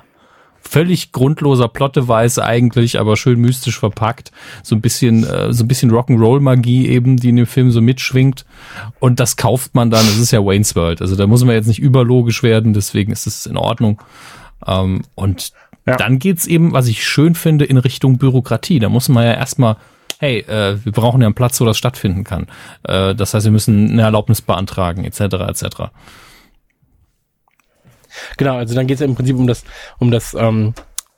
Völlig 0.72 1.12
grundloser 1.12 1.68
Plotteweis 1.68 2.38
eigentlich, 2.38 2.98
aber 2.98 3.18
schön 3.18 3.38
mystisch 3.38 3.78
verpackt. 3.78 4.32
So 4.62 4.74
ein 4.74 4.80
bisschen, 4.80 5.22
äh, 5.22 5.52
so 5.52 5.64
ein 5.64 5.68
bisschen 5.68 5.90
Rock'n'Roll-Magie 5.90 6.88
eben, 6.88 7.18
die 7.18 7.28
in 7.28 7.36
dem 7.36 7.46
Film 7.46 7.70
so 7.70 7.82
mitschwingt. 7.82 8.46
Und 8.98 9.20
das 9.20 9.36
kauft 9.36 9.74
man 9.74 9.90
dann. 9.90 10.06
Es 10.06 10.16
ist 10.16 10.30
ja 10.30 10.42
Wayne's 10.42 10.74
World. 10.74 11.02
Also 11.02 11.14
da 11.14 11.26
muss 11.26 11.44
man 11.44 11.54
jetzt 11.54 11.66
nicht 11.66 11.78
überlogisch 11.78 12.42
werden, 12.42 12.72
deswegen 12.72 13.12
ist 13.12 13.26
es 13.26 13.44
in 13.44 13.58
Ordnung. 13.58 14.00
Ähm, 14.66 15.02
und 15.14 15.52
Ja. 15.86 15.96
dann 15.96 16.18
geht's 16.18 16.46
eben, 16.46 16.72
was 16.72 16.88
ich 16.88 17.06
schön 17.06 17.34
finde, 17.34 17.66
in 17.66 17.76
Richtung 17.76 18.16
Bürokratie. 18.16 18.78
Da 18.78 18.88
muss 18.88 19.10
man 19.10 19.24
ja 19.24 19.34
erstmal, 19.34 19.76
hey, 20.20 20.38
äh, 20.38 20.78
wir 20.82 20.92
brauchen 20.92 21.20
ja 21.20 21.26
einen 21.26 21.34
Platz, 21.34 21.60
wo 21.60 21.66
das 21.66 21.76
stattfinden 21.76 22.24
kann. 22.24 22.46
Äh, 22.84 23.14
das 23.14 23.34
heißt, 23.34 23.44
wir 23.44 23.52
müssen 23.52 23.90
eine 23.90 24.00
Erlaubnis 24.02 24.40
beantragen, 24.40 25.04
etc. 25.04 25.20
etc. 25.20 25.64
Genau, 28.36 28.56
also 28.56 28.74
dann 28.74 28.86
geht 28.86 28.94
es 28.94 29.00
ja 29.00 29.06
im 29.06 29.14
Prinzip 29.14 29.36
um 29.36 29.46
das, 29.46 29.64
um 29.98 30.10
das 30.10 30.34
ähm, 30.34 30.74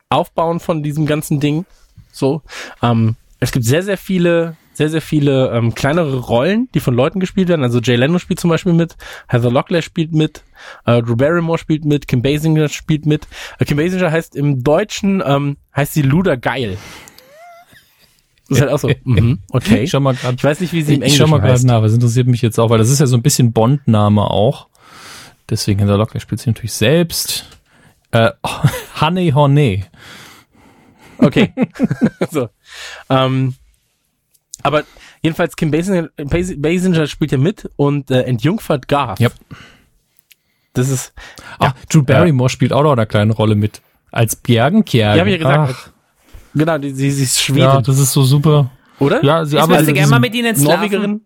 Aufbauen 0.08 0.60
von 0.60 0.82
diesem 0.82 1.06
ganzen 1.06 1.40
Ding. 1.40 1.64
So. 2.12 2.42
Ähm, 2.82 3.16
es 3.40 3.52
gibt 3.52 3.64
sehr, 3.64 3.82
sehr 3.82 3.98
viele, 3.98 4.56
sehr, 4.72 4.88
sehr 4.88 5.02
viele 5.02 5.50
ähm, 5.50 5.74
kleinere 5.74 6.18
Rollen, 6.18 6.68
die 6.74 6.80
von 6.80 6.94
Leuten 6.94 7.20
gespielt 7.20 7.48
werden. 7.48 7.62
Also 7.62 7.80
Jay 7.80 7.96
Leno 7.96 8.18
spielt 8.18 8.40
zum 8.40 8.50
Beispiel 8.50 8.72
mit, 8.72 8.96
Heather 9.28 9.50
Locklear 9.50 9.82
spielt 9.82 10.12
mit, 10.12 10.42
äh, 10.86 11.02
Drew 11.02 11.16
Barrymore 11.16 11.58
spielt 11.58 11.84
mit, 11.84 12.08
Kim 12.08 12.22
Basinger 12.22 12.68
spielt 12.68 13.06
mit. 13.06 13.26
Äh, 13.58 13.64
Kim 13.64 13.76
Basinger 13.76 14.10
heißt 14.10 14.36
im 14.36 14.62
Deutschen, 14.64 15.22
ähm, 15.24 15.56
heißt 15.76 15.94
sie 15.94 16.02
Luda 16.02 16.36
Geil. 16.36 16.78
Das 18.48 18.58
ist 18.58 18.62
halt 18.62 18.72
auch 18.72 18.78
so, 18.78 18.90
mhm, 19.04 19.40
okay. 19.50 19.82
Ich 19.82 19.90
schau 19.90 20.00
mal 20.00 20.14
gerade. 20.14 20.36
Ich 20.36 20.44
weiß 20.44 20.60
nicht, 20.60 20.72
wie 20.72 20.82
sie 20.82 20.94
im 20.94 21.02
Ich 21.02 21.16
schau 21.16 21.24
Englischen 21.24 21.30
mal 21.30 21.38
gerade 21.38 21.52
heißt. 21.54 21.64
nach, 21.64 21.82
was 21.82 21.92
interessiert 21.92 22.26
mich 22.26 22.42
jetzt 22.42 22.58
auch, 22.58 22.70
weil 22.70 22.78
das 22.78 22.90
ist 22.90 23.00
ja 23.00 23.06
so 23.06 23.16
ein 23.16 23.22
bisschen 23.22 23.52
Bond-Name 23.52 24.22
auch. 24.22 24.68
Deswegen 25.50 25.80
in 25.80 25.86
der 25.86 25.96
Locklear 25.96 26.20
spielt 26.20 26.40
sie 26.40 26.50
natürlich 26.50 26.72
selbst. 26.72 27.44
Äh, 28.12 28.30
Honey 29.00 29.30
Hornet. 29.30 29.90
Okay. 31.18 31.52
so. 32.30 32.48
Ähm, 33.10 33.54
aber 34.62 34.82
jedenfalls 35.22 35.54
Kim 35.56 35.70
Basinger, 35.70 36.08
Bas- 36.16 36.54
Basinger 36.56 37.06
spielt 37.06 37.32
ja 37.32 37.38
mit 37.38 37.70
und 37.76 38.10
äh, 38.10 38.22
entjungfert 38.22 38.88
Garth. 38.88 39.20
Yep. 39.20 39.32
Das 40.72 40.88
ist, 40.88 41.12
Ah, 41.58 41.72
Drew 41.88 42.02
Barrymore 42.02 42.48
spielt 42.50 42.72
auch 42.72 42.82
noch 42.82 42.92
eine 42.92 43.06
kleine 43.06 43.32
Rolle 43.32 43.54
mit. 43.54 43.80
Als 44.10 44.34
Bjergenkjärgen. 44.36 45.16
ja, 45.16 45.20
hab 45.20 45.26
ich 45.26 45.32
ja 45.32 45.38
gesagt. 45.66 45.74
Ach, 45.76 45.90
Genau, 46.56 46.78
die, 46.78 46.90
sie, 46.92 47.10
sie 47.10 47.24
ist 47.24 47.40
Schwedin, 47.42 47.62
ja, 47.64 47.80
das 47.82 47.98
ist 47.98 48.12
so 48.12 48.22
super. 48.22 48.70
oder? 49.00 49.24
Ja, 49.24 49.44
sie 49.44 49.56
Ich 49.56 49.62
arbeitet 49.62 49.92
gerne 49.94 50.08
mal 50.10 50.20
mit 50.20 50.34
ihnen 50.36 50.54
schlafen. 50.54 50.64
Norwegerin. 50.80 51.20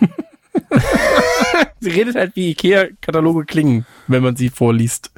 sie 1.80 1.90
redet 1.90 2.14
halt 2.16 2.36
wie 2.36 2.50
Ikea-Kataloge 2.50 3.44
klingen, 3.44 3.86
wenn 4.06 4.22
man 4.22 4.36
sie 4.36 4.48
vorliest. 4.50 5.10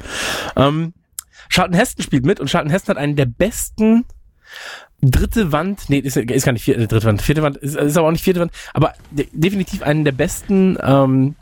Ähm, 0.57 0.93
Charlton 1.49 1.77
Heston 1.77 2.03
spielt 2.05 2.27
mit 2.27 2.41
und 2.41 2.49
Charlton 2.51 2.71
Heston 2.71 2.97
hat 2.97 3.03
einen 3.03 3.17
der 3.17 3.27
besten 3.27 4.05
dritte 5.03 5.53
Wand, 5.53 5.85
nee, 5.89 5.99
ist, 5.99 6.17
ist 6.17 6.45
gar 6.45 6.53
nicht 6.53 6.65
vierte, 6.65 6.83
äh, 6.83 6.87
dritte 6.87 7.07
Wand, 7.07 7.23
vierte 7.23 7.43
Wand, 7.43 7.57
ist, 7.59 7.77
ist 7.77 7.97
aber 7.97 8.09
auch 8.09 8.13
nicht 8.13 8.25
vierte 8.25 8.41
Wand, 8.41 8.53
aber 8.73 8.95
de 9.11 9.29
definitiv 9.33 9.83
einen 9.83 10.05
der 10.05 10.13
besten, 10.13 10.79
ähm, 10.83 11.35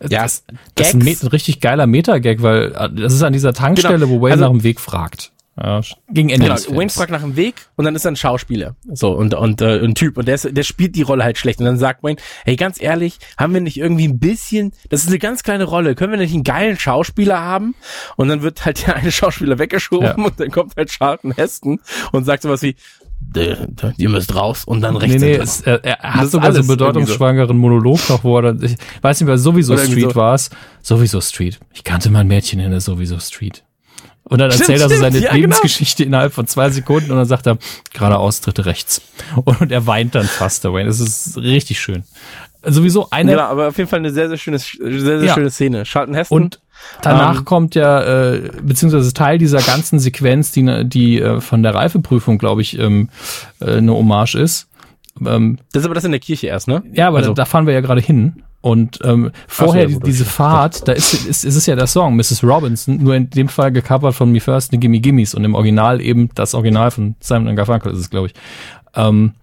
ja, 0.00 0.22
Das, 0.22 0.44
das 0.76 0.88
ist 0.88 0.94
ein, 0.94 1.00
ein 1.08 1.28
richtig 1.28 1.60
geiler 1.60 1.86
Meta-Gag, 1.88 2.42
weil 2.42 2.72
äh, 2.76 2.88
das 2.92 3.14
ist 3.14 3.22
an 3.22 3.32
dieser 3.32 3.52
Tankstelle, 3.54 3.98
Genau. 3.98 4.10
wo 4.10 4.20
Wayne 4.20 4.34
Also- 4.34 4.44
nach 4.44 4.50
dem 4.52 4.62
Weg 4.62 4.78
fragt. 4.80 5.32
Ja, 5.62 5.80
gegen 6.10 6.28
Ende 6.30 6.46
Genau. 6.46 6.78
Wayne 6.78 6.90
fragt 6.90 7.10
nach 7.10 7.22
dem 7.22 7.36
Weg 7.36 7.54
und 7.76 7.84
dann 7.84 7.94
ist 7.94 8.04
er 8.04 8.12
ein 8.12 8.16
Schauspieler. 8.16 8.76
So, 8.92 9.10
und, 9.12 9.34
und 9.34 9.60
äh, 9.60 9.82
ein 9.84 9.94
Typ. 9.94 10.16
Und 10.18 10.28
der, 10.28 10.36
ist, 10.36 10.48
der 10.50 10.62
spielt 10.62 10.94
die 10.96 11.02
Rolle 11.02 11.24
halt 11.24 11.36
schlecht. 11.38 11.58
Und 11.58 11.66
dann 11.66 11.78
sagt 11.78 12.02
Wayne, 12.02 12.18
hey, 12.44 12.56
ganz 12.56 12.80
ehrlich, 12.80 13.18
haben 13.36 13.54
wir 13.54 13.60
nicht 13.60 13.76
irgendwie 13.76 14.06
ein 14.08 14.18
bisschen, 14.18 14.72
das 14.88 15.02
ist 15.02 15.08
eine 15.08 15.18
ganz 15.18 15.42
kleine 15.42 15.64
Rolle, 15.64 15.94
können 15.94 16.12
wir 16.12 16.18
nicht 16.18 16.34
einen 16.34 16.44
geilen 16.44 16.78
Schauspieler 16.78 17.40
haben? 17.40 17.74
Und 18.16 18.28
dann 18.28 18.42
wird 18.42 18.64
halt 18.64 18.86
der 18.86 18.96
eine 18.96 19.10
Schauspieler 19.12 19.58
weggeschoben 19.58 20.06
Ja. 20.06 20.14
und 20.14 20.38
dann 20.38 20.50
kommt 20.50 20.76
halt 20.76 20.90
Charlton 20.90 21.32
Heston 21.32 21.80
und 22.12 22.24
sagt 22.24 22.42
sowas 22.42 22.62
wie, 22.62 22.76
"D- 23.20 23.56
d- 23.66 23.92
ihr 23.96 24.08
müsst 24.08 24.34
raus 24.34 24.64
und 24.64 24.80
dann 24.80 24.96
rechts. 24.96 25.20
Nee, 25.20 25.32
nee, 25.32 25.42
es, 25.42 25.60
er, 25.62 25.84
er 25.84 25.98
hat 26.14 26.30
sogar 26.30 26.52
so 26.52 26.58
einen 26.60 26.68
bedeutungsschwangeren 26.68 27.56
Monolog 27.58 28.08
noch, 28.08 28.22
wo 28.22 28.38
er 28.38 28.54
ich 28.62 28.76
weiß 29.02 29.20
nicht 29.20 29.26
mehr, 29.26 29.38
sowieso 29.38 29.76
Street 29.76 30.10
so. 30.10 30.14
war 30.14 30.34
es. 30.34 30.50
Sowieso 30.82 31.20
Street. 31.20 31.58
Ich 31.74 31.82
kannte 31.84 32.10
mal 32.10 32.20
ein 32.20 32.28
Mädchen 32.28 32.60
in 32.60 32.70
der 32.70 32.80
sowieso 32.80 33.18
Street. 33.18 33.64
Und 34.28 34.38
dann 34.38 34.50
Stimmt, 34.50 34.68
erzählt 34.68 34.80
er 34.82 34.88
so 34.96 34.96
seine 35.02 35.16
ja, 35.18 35.30
genau. 35.30 35.34
Lebensgeschichte 35.40 36.04
innerhalb 36.04 36.32
von 36.34 36.46
zwei 36.46 36.68
Sekunden 36.70 37.10
und 37.10 37.16
dann 37.16 37.26
sagt 37.26 37.46
er, 37.46 37.58
geradeaus, 37.92 38.40
dritte 38.42 38.66
rechts. 38.66 39.00
Und 39.44 39.72
er 39.72 39.86
weint 39.86 40.14
dann 40.14 40.26
fast, 40.26 40.64
der 40.64 40.72
Wayne. 40.72 40.88
Das 40.88 41.00
ist 41.00 41.36
richtig 41.38 41.80
schön. 41.80 42.04
Sowieso 42.62 43.08
eine, 43.10 43.32
Genau, 43.32 43.44
aber 43.44 43.68
auf 43.68 43.78
jeden 43.78 43.88
Fall 43.88 44.00
eine 44.00 44.10
sehr, 44.10 44.28
sehr 44.28 44.36
schöne, 44.36 44.58
sehr, 44.58 45.00
sehr 45.00 45.22
Ja. 45.22 45.34
schöne 45.34 45.50
Szene. 45.50 45.84
Charlton 45.84 46.14
Heston. 46.14 46.42
Und 46.42 46.60
danach 47.02 47.38
Ähm, 47.38 47.44
kommt 47.44 47.74
ja, 47.74 48.32
äh, 48.32 48.50
beziehungsweise 48.62 49.12
Teil 49.14 49.38
dieser 49.38 49.62
ganzen 49.62 49.98
Sequenz, 49.98 50.50
die, 50.52 50.84
die 50.84 51.20
äh, 51.20 51.40
von 51.40 51.62
der 51.62 51.74
Reifeprüfung, 51.74 52.36
glaube 52.38 52.60
ich, 52.62 52.78
ähm, 52.78 53.08
äh, 53.60 53.76
eine 53.76 53.92
Hommage 53.92 54.34
ist. 54.34 54.66
Ähm, 55.24 55.58
das 55.72 55.80
ist 55.82 55.86
aber 55.86 55.94
das 55.94 56.04
in 56.04 56.10
der 56.10 56.20
Kirche 56.20 56.48
erst, 56.48 56.68
ne? 56.68 56.82
ja, 56.92 57.08
aber 57.08 57.18
Also- 57.18 57.30
da, 57.30 57.42
da 57.42 57.44
fahren 57.46 57.66
wir 57.66 57.74
ja 57.74 57.80
gerade 57.80 58.00
hin. 58.00 58.42
Und 58.60 58.98
ähm, 59.04 59.30
vorher 59.46 59.82
ja, 59.82 59.88
die, 59.88 59.94
gut, 59.94 60.06
diese. 60.06 60.24
Fahrt, 60.24 60.88
da 60.88 60.92
ist, 60.92 61.14
ist, 61.14 61.44
ist 61.44 61.54
es 61.54 61.66
ja 61.66 61.76
der 61.76 61.86
Song 61.86 62.16
Mrs. 62.16 62.42
Robinson, 62.42 62.96
nur 62.96 63.14
in 63.14 63.30
dem 63.30 63.48
Fall 63.48 63.70
gecovert 63.70 64.14
von 64.14 64.32
Me 64.32 64.40
First 64.40 64.72
and 64.72 64.80
Gimme 64.80 64.98
Gimmes 64.98 65.34
und 65.34 65.44
im 65.44 65.54
Original 65.54 66.00
eben 66.00 66.30
das 66.34 66.54
Original 66.54 66.90
von 66.90 67.14
Simon 67.20 67.54
Garfunkel 67.54 67.92
ist 67.92 67.98
es, 67.98 68.10
glaube 68.10 68.28
ich. 68.28 68.34
Ähm, 68.96 69.34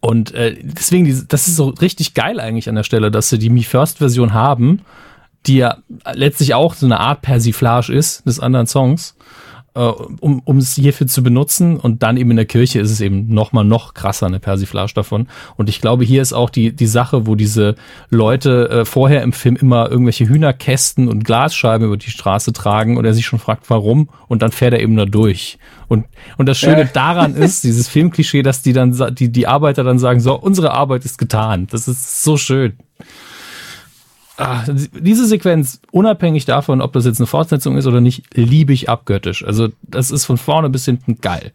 und 0.00 0.32
äh, 0.34 0.56
deswegen, 0.62 1.26
das 1.28 1.48
ist 1.48 1.56
so 1.56 1.68
richtig 1.68 2.14
geil 2.14 2.38
eigentlich 2.38 2.68
an 2.68 2.74
der 2.74 2.84
Stelle, 2.84 3.10
dass 3.10 3.30
sie 3.30 3.38
die 3.38 3.50
Me 3.50 3.62
First 3.62 3.98
Version 3.98 4.34
haben, 4.34 4.82
die 5.46 5.56
ja 5.56 5.78
letztlich 6.12 6.54
auch 6.54 6.74
so 6.74 6.86
eine 6.86 7.00
Art 7.00 7.22
Persiflage 7.22 7.92
ist 7.92 8.26
des 8.26 8.40
anderen 8.40 8.66
Songs, 8.66 9.16
um, 9.80 10.40
um 10.44 10.58
es 10.58 10.74
hierfür 10.74 11.06
zu 11.06 11.22
benutzen. 11.22 11.76
Und 11.76 12.02
dann 12.02 12.16
eben 12.16 12.30
in 12.30 12.36
der 12.36 12.46
Kirche 12.46 12.80
ist 12.80 12.90
es 12.90 13.00
eben 13.00 13.32
noch 13.32 13.52
mal 13.52 13.64
noch 13.64 13.94
krasser 13.94 14.26
eine 14.26 14.38
Persiflage 14.38 14.94
davon. 14.94 15.26
Und 15.56 15.68
ich 15.68 15.80
glaube, 15.80 16.04
hier 16.04 16.22
ist 16.22 16.32
auch 16.32 16.48
die, 16.48 16.74
die 16.74 16.86
Sache, 16.86 17.26
wo 17.26 17.34
diese 17.34 17.74
Leute 18.08 18.70
äh, 18.70 18.84
vorher 18.84 19.22
im 19.22 19.32
Film 19.32 19.56
immer 19.56 19.90
irgendwelche 19.90 20.28
Hühnerkästen 20.28 21.08
und 21.08 21.24
Glasscheiben 21.24 21.86
über 21.86 21.96
die 21.96 22.10
Straße 22.10 22.52
tragen 22.52 22.96
und 22.96 23.04
er 23.04 23.14
sich 23.14 23.26
schon 23.26 23.40
fragt, 23.40 23.68
warum. 23.68 24.08
Und 24.28 24.42
dann 24.42 24.52
fährt 24.52 24.74
er 24.74 24.80
eben 24.80 24.96
da 24.96 25.06
durch. 25.06 25.58
Und, 25.88 26.06
und 26.38 26.48
das 26.48 26.58
Schöne 26.58 26.82
Ja. 26.82 26.84
daran 26.92 27.34
ist, 27.34 27.64
dieses 27.64 27.88
Filmklischee, 27.88 28.42
dass 28.42 28.62
die 28.62 28.72
dann, 28.72 28.96
die, 29.14 29.30
die 29.30 29.46
Arbeiter 29.46 29.82
dann 29.82 29.98
sagen, 29.98 30.20
so, 30.20 30.38
unsere 30.38 30.70
Arbeit 30.70 31.04
ist 31.04 31.18
getan. 31.18 31.66
Das 31.70 31.88
ist 31.88 32.22
so 32.22 32.36
schön. 32.36 32.74
Ah, 34.36 34.64
diese 34.68 35.26
Sequenz, 35.26 35.80
unabhängig 35.90 36.44
davon, 36.44 36.80
ob 36.80 36.92
das 36.92 37.04
jetzt 37.04 37.20
eine 37.20 37.26
Fortsetzung 37.26 37.76
ist 37.76 37.86
oder 37.86 38.00
nicht, 38.00 38.34
liebe 38.34 38.72
ich 38.72 38.88
abgöttisch. 38.88 39.44
Also 39.44 39.68
das 39.82 40.10
ist 40.10 40.24
von 40.24 40.38
vorne 40.38 40.70
bis 40.70 40.84
hinten 40.84 41.20
geil. 41.20 41.52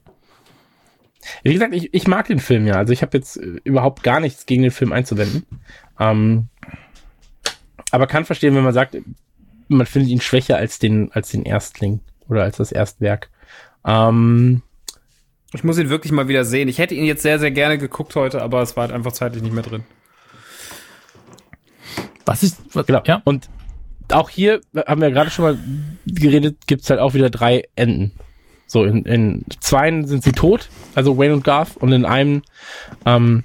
Wie 1.43 1.53
gesagt, 1.53 1.75
ich, 1.75 1.93
ich 1.93 2.07
mag 2.07 2.27
den 2.27 2.39
Film 2.39 2.65
ja. 2.65 2.75
Also 2.75 2.93
ich 2.93 3.01
habe 3.01 3.17
jetzt 3.17 3.37
äh, 3.37 3.59
überhaupt 3.63 4.03
gar 4.03 4.19
nichts 4.19 4.45
gegen 4.45 4.63
den 4.63 4.71
Film 4.71 4.91
einzuwenden. 4.93 5.45
Ähm, 5.99 6.47
aber 7.91 8.07
kann 8.07 8.25
verstehen, 8.25 8.55
wenn 8.55 8.63
man 8.63 8.73
sagt, 8.73 8.97
man 9.67 9.85
findet 9.85 10.11
ihn 10.11 10.21
schwächer 10.21 10.57
als 10.57 10.79
den, 10.79 11.11
als 11.11 11.29
den 11.29 11.43
Erstling 11.43 11.99
oder 12.27 12.43
als 12.43 12.57
das 12.57 12.71
Erstwerk. 12.71 13.29
Ähm, 13.85 14.61
Ich 15.53 15.63
muss 15.63 15.77
ihn 15.77 15.89
wirklich 15.89 16.11
mal 16.11 16.27
wieder 16.27 16.45
sehen. 16.45 16.67
Ich 16.67 16.77
hätte 16.77 16.95
ihn 16.95 17.05
jetzt 17.05 17.21
sehr, 17.23 17.39
sehr 17.39 17.51
gerne 17.51 17.77
geguckt 17.77 18.15
heute, 18.15 18.41
aber 18.41 18.61
es 18.61 18.75
war 18.75 18.83
halt 18.83 18.91
einfach 18.91 19.11
zeitlich 19.11 19.43
nicht 19.43 19.53
mehr 19.53 19.63
drin. 19.63 19.83
Was 22.29 22.43
ist, 22.43 22.61
was, 22.73 22.85
genau. 22.85 23.01
ja? 23.05 23.21
Und 23.25 23.49
auch 24.11 24.29
hier 24.29 24.61
haben 24.87 25.01
wir 25.01 25.11
gerade 25.11 25.29
schon 25.29 25.45
mal 25.45 25.57
geredet, 26.05 26.67
gibt's 26.67 26.89
halt 26.89 26.99
auch 26.99 27.13
wieder 27.13 27.29
drei 27.29 27.63
Enden. 27.75 28.11
So, 28.65 28.83
in, 28.83 29.03
in 29.05 29.45
zweien 29.59 30.05
sind 30.05 30.23
sie 30.23 30.31
tot, 30.31 30.69
also 30.95 31.17
Wayne 31.17 31.33
und 31.33 31.43
Garth, 31.43 31.75
und 31.77 31.91
in 31.91 32.05
einem 32.05 32.43
ähm, 33.05 33.43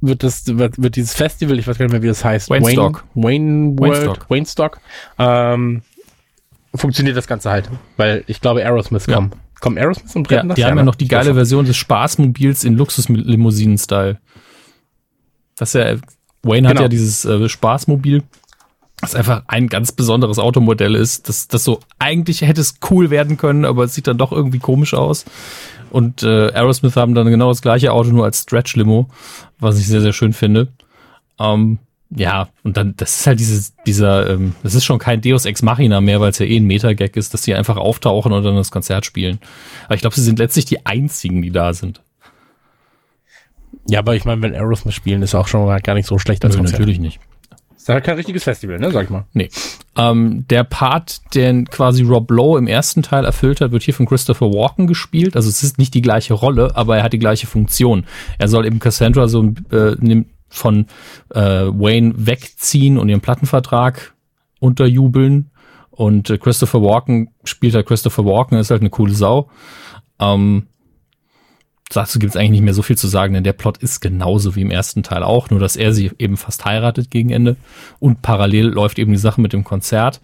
wird 0.00 0.22
das 0.22 0.46
wird, 0.46 0.80
wird 0.82 0.96
dieses 0.96 1.14
Festival, 1.14 1.58
ich 1.58 1.66
weiß 1.66 1.78
gar 1.78 1.84
nicht 1.84 1.92
mehr, 1.92 2.02
wie 2.02 2.08
das 2.08 2.24
heißt, 2.24 2.50
Waynestock. 2.50 3.04
Wayne, 3.14 3.76
Wayne 3.76 3.78
World, 3.78 3.92
Waynestock. 4.06 4.30
Waynestock, 4.30 4.80
ähm, 5.18 5.82
funktioniert 6.74 7.16
das 7.16 7.26
Ganze 7.26 7.50
halt, 7.50 7.68
weil 7.96 8.24
ich 8.26 8.40
glaube 8.40 8.62
Aerosmith 8.64 9.06
Ja. 9.06 9.16
kommen. 9.16 9.32
Kommen 9.60 9.76
Aerosmith 9.76 10.16
und 10.16 10.30
Ja, 10.30 10.38
brennen 10.38 10.48
das? 10.48 10.56
die 10.56 10.64
haben 10.64 10.78
ja 10.78 10.82
noch 10.84 10.94
die 10.94 11.06
geile. 11.08 11.34
Version 11.34 11.66
des 11.66 11.76
Spaßmobils 11.76 12.64
in 12.64 12.76
Luxuslimousinen-Style. 12.76 14.18
Das 15.56 15.74
ist 15.74 15.80
ja, 15.80 15.96
Wayne 16.42 16.68
hat 16.68 16.74
Genau. 16.74 16.82
ja 16.82 16.88
dieses 16.88 17.24
äh, 17.24 17.48
Spaßmobil, 17.48 18.22
das 19.00 19.14
einfach 19.14 19.42
ein 19.46 19.68
ganz 19.68 19.92
besonderes 19.92 20.38
Automodell 20.38 20.94
ist, 20.94 21.28
das, 21.28 21.48
das 21.48 21.64
so, 21.64 21.80
eigentlich 21.98 22.42
hätte 22.42 22.60
es 22.60 22.76
cool 22.90 23.10
werden 23.10 23.36
können, 23.36 23.64
aber 23.64 23.84
es 23.84 23.94
sieht 23.94 24.06
dann 24.06 24.18
doch 24.18 24.32
irgendwie 24.32 24.58
komisch 24.58 24.94
aus. 24.94 25.24
Und 25.90 26.22
äh, 26.22 26.52
Aerosmith 26.52 26.96
haben 26.96 27.14
dann 27.14 27.28
genau 27.30 27.48
das 27.48 27.62
gleiche 27.62 27.92
Auto, 27.92 28.10
nur 28.10 28.24
als 28.24 28.42
Stretch-Limo, 28.42 29.08
was 29.58 29.78
ich 29.78 29.86
sehr, 29.86 30.00
sehr 30.00 30.12
schön 30.12 30.32
finde. 30.32 30.68
Ähm, 31.38 31.78
ja, 32.10 32.48
und 32.64 32.76
dann, 32.76 32.94
das 32.96 33.20
ist 33.20 33.26
halt 33.26 33.40
dieses, 33.40 33.74
dieser, 33.86 34.28
ähm, 34.30 34.54
das 34.62 34.74
ist 34.74 34.84
schon 34.84 34.98
kein 34.98 35.20
Deus 35.20 35.46
Ex 35.46 35.62
Machina 35.62 36.00
mehr, 36.00 36.20
weil 36.20 36.30
es 36.30 36.38
ja 36.38 36.46
eh 36.46 36.56
ein 36.58 36.64
Meta-Gag 36.66 37.16
ist, 37.16 37.32
dass 37.34 37.42
die 37.42 37.54
einfach 37.54 37.76
auftauchen 37.76 38.32
und 38.32 38.42
dann 38.42 38.56
das 38.56 38.70
Konzert 38.70 39.06
spielen. 39.06 39.38
Aber 39.86 39.94
ich 39.94 40.00
glaube, 40.00 40.16
sie 40.16 40.22
sind 40.22 40.38
letztlich 40.38 40.64
die 40.64 40.84
einzigen, 40.86 41.40
die 41.40 41.50
da 41.50 41.72
sind. 41.72 42.02
Ja, 43.88 44.00
aber 44.00 44.14
ich 44.14 44.24
meine, 44.24 44.42
wenn 44.42 44.54
Aerosmith 44.54 44.94
spielen, 44.94 45.22
ist 45.22 45.34
auch 45.34 45.48
schon 45.48 45.64
mal 45.64 45.80
gar 45.80 45.94
nicht 45.94 46.06
so 46.06 46.18
schlecht 46.18 46.44
als 46.44 46.54
Nö, 46.54 46.60
Konzert. 46.60 46.78
natürlich 46.80 46.98
nicht. 47.00 47.20
Ist 47.76 47.88
halt 47.88 48.04
kein 48.04 48.16
richtiges 48.16 48.44
Festival, 48.44 48.78
ne, 48.78 48.90
sag 48.90 49.04
ich 49.04 49.10
mal. 49.10 49.24
Nee. 49.32 49.48
Ähm, 49.96 50.44
der 50.50 50.64
Part, 50.64 51.22
den 51.34 51.64
quasi 51.64 52.02
Rob 52.02 52.30
Lowe 52.30 52.58
im 52.58 52.66
ersten 52.66 53.02
Teil 53.02 53.24
erfüllt 53.24 53.62
hat, 53.62 53.72
wird 53.72 53.82
hier 53.82 53.94
von 53.94 54.04
Christopher 54.04 54.46
Walken 54.52 54.86
gespielt. 54.86 55.34
Also 55.34 55.48
es 55.48 55.62
ist 55.62 55.78
nicht 55.78 55.94
die 55.94 56.02
gleiche 56.02 56.34
Rolle, 56.34 56.76
aber 56.76 56.98
er 56.98 57.02
hat 57.02 57.14
die 57.14 57.18
gleiche 57.18 57.46
Funktion. 57.46 58.04
Er 58.38 58.48
soll 58.48 58.66
eben 58.66 58.80
Cassandra 58.80 59.28
so 59.28 59.44
äh, 59.70 59.96
nimm- 59.98 60.26
von 60.52 60.86
äh, 61.34 61.40
Wayne 61.40 62.12
wegziehen 62.16 62.98
und 62.98 63.08
ihren 63.08 63.22
Plattenvertrag 63.22 64.14
unterjubeln. 64.58 65.50
Und 65.90 66.28
äh, 66.28 66.38
Christopher 66.38 66.82
Walken 66.82 67.30
spielt 67.44 67.74
halt 67.74 67.86
Christopher 67.86 68.24
Walken, 68.26 68.58
ist 68.58 68.70
halt 68.70 68.82
eine 68.82 68.90
coole 68.90 69.14
Sau. 69.14 69.48
Ähm, 70.18 70.66
dazu 71.90 72.18
gibt 72.18 72.30
es 72.30 72.36
eigentlich 72.36 72.52
nicht 72.52 72.62
mehr 72.62 72.74
so 72.74 72.82
viel 72.82 72.96
zu 72.96 73.08
sagen, 73.08 73.34
denn 73.34 73.44
der 73.44 73.52
Plot 73.52 73.78
ist 73.78 74.00
genauso 74.00 74.54
wie 74.54 74.62
im 74.62 74.70
ersten 74.70 75.02
Teil 75.02 75.22
auch, 75.22 75.50
nur 75.50 75.60
dass 75.60 75.76
er 75.76 75.92
sie 75.92 76.12
eben 76.18 76.36
fast 76.36 76.64
heiratet 76.64 77.10
gegen 77.10 77.30
Ende 77.30 77.56
und 77.98 78.22
parallel 78.22 78.66
läuft 78.66 78.98
eben 78.98 79.12
die 79.12 79.18
Sache 79.18 79.40
mit 79.40 79.52
dem 79.52 79.64
Konzert. 79.64 80.20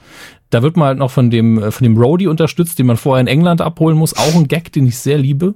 Da 0.50 0.62
wird 0.62 0.76
man 0.76 0.88
halt 0.88 0.98
noch 0.98 1.10
von 1.10 1.30
dem 1.30 1.72
von 1.72 1.82
dem 1.82 1.96
Roadie 1.96 2.28
unterstützt, 2.28 2.78
den 2.78 2.86
man 2.86 2.96
vorher 2.96 3.20
in 3.20 3.26
England 3.26 3.60
abholen 3.60 3.98
muss, 3.98 4.16
auch 4.16 4.34
ein 4.34 4.48
Gag, 4.48 4.72
den 4.72 4.86
ich 4.86 4.98
sehr 4.98 5.18
liebe, 5.18 5.54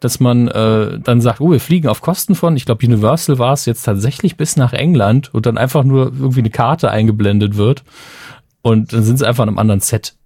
dass 0.00 0.20
man 0.20 0.48
äh, 0.48 1.00
dann 1.00 1.22
sagt, 1.22 1.40
oh, 1.40 1.50
wir 1.50 1.60
fliegen 1.60 1.88
auf 1.88 2.02
Kosten 2.02 2.34
von, 2.34 2.56
ich 2.56 2.66
glaube 2.66 2.86
Universal 2.86 3.38
war 3.38 3.54
es 3.54 3.64
jetzt 3.64 3.82
tatsächlich 3.82 4.36
bis 4.36 4.56
nach 4.56 4.74
England 4.74 5.32
und 5.34 5.46
dann 5.46 5.56
einfach 5.56 5.82
nur 5.82 6.12
irgendwie 6.12 6.40
eine 6.40 6.50
Karte 6.50 6.90
eingeblendet 6.90 7.56
wird 7.56 7.84
und 8.60 8.92
dann 8.92 9.02
sind 9.02 9.18
sie 9.18 9.26
einfach 9.26 9.44
in 9.44 9.48
einem 9.48 9.58
anderen 9.58 9.80
Set. 9.80 10.17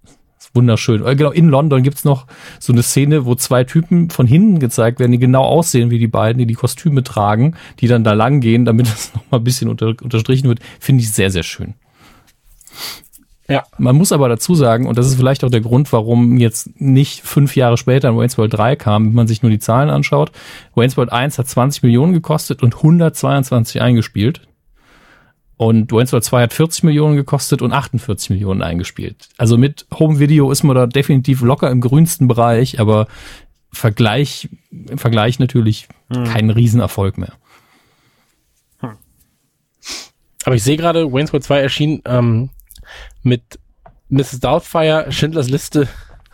Wunderschön. 0.53 1.05
Äh, 1.05 1.15
Genau, 1.15 1.31
in 1.31 1.49
London 1.49 1.83
gibt's 1.83 2.03
noch 2.03 2.27
so 2.59 2.73
eine 2.73 2.83
Szene, 2.83 3.25
wo 3.25 3.35
zwei 3.35 3.63
Typen 3.63 4.09
von 4.09 4.27
hinten 4.27 4.59
gezeigt 4.59 4.99
werden, 4.99 5.11
die 5.11 5.19
genau 5.19 5.43
aussehen 5.43 5.89
wie 5.89 5.99
die 5.99 6.07
beiden, 6.07 6.37
die 6.37 6.45
die 6.45 6.53
Kostüme 6.53 7.03
tragen, 7.03 7.55
die 7.79 7.87
dann 7.87 8.03
da 8.03 8.13
lang 8.13 8.39
gehen, 8.39 8.65
damit 8.65 8.87
das 8.91 9.13
noch 9.15 9.23
mal 9.31 9.37
ein 9.37 9.43
bisschen 9.43 9.69
unter, 9.69 9.87
unterstrichen 9.87 10.47
wird. 10.47 10.59
Finde 10.79 11.01
ich 11.01 11.11
sehr, 11.11 11.31
sehr 11.31 11.43
schön. 11.43 11.73
Ja. 13.49 13.63
Man 13.77 13.97
muss 13.97 14.11
aber 14.11 14.29
dazu 14.29 14.55
sagen, 14.55 14.87
und 14.87 14.97
das 14.97 15.07
ist 15.07 15.15
vielleicht 15.15 15.43
auch 15.43 15.49
der 15.49 15.61
Grund, 15.61 15.91
warum 15.91 16.37
jetzt 16.37 16.79
nicht 16.79 17.21
fünf 17.21 17.55
Jahre 17.55 17.77
später 17.77 18.09
in 18.09 18.17
Wayne's 18.17 18.37
World 18.37 18.53
3 18.53 18.75
kam, 18.75 19.07
wenn 19.07 19.13
man 19.13 19.27
sich 19.27 19.41
nur 19.41 19.51
die 19.51 19.59
Zahlen 19.59 19.89
anschaut. 19.89 20.31
Wayne's 20.75 20.95
World 20.95 21.11
1 21.11 21.37
hat 21.37 21.47
20 21.47 21.83
Millionen 21.83 22.13
gekostet 22.13 22.63
und 22.63 22.75
122 22.75 23.81
eingespielt. 23.81 24.41
Und 25.57 25.91
Wayne's 25.91 26.11
World 26.11 26.23
2 26.23 26.41
hat 26.43 26.53
40 26.53 26.83
Millionen 26.83 27.15
gekostet 27.15 27.61
und 27.61 27.71
48 27.73 28.31
Millionen 28.31 28.61
eingespielt. 28.61 29.29
Also 29.37 29.57
mit 29.57 29.85
Home 29.97 30.19
Video 30.19 30.51
ist 30.51 30.63
man 30.63 30.75
da 30.75 30.87
definitiv 30.87 31.41
locker 31.41 31.69
im 31.69 31.79
grünsten 31.81 32.27
Bereich, 32.27 32.79
aber 32.79 33.07
Vergleich, 33.71 34.49
im 34.71 34.97
Vergleich 34.97 35.39
natürlich 35.39 35.87
kein 36.09 36.49
Riesenerfolg 36.49 37.17
mehr. 37.17 37.33
Aber 40.45 40.55
ich 40.55 40.63
sehe 40.63 40.75
gerade, 40.77 41.11
Wayne's 41.11 41.31
World 41.31 41.43
2 41.43 41.59
erschien 41.61 42.01
ähm, 42.05 42.49
mit 43.21 43.59
Mrs. 44.09 44.41
Doubtfire, 44.41 45.11
Schindlers 45.11 45.49
Liste 45.49 45.87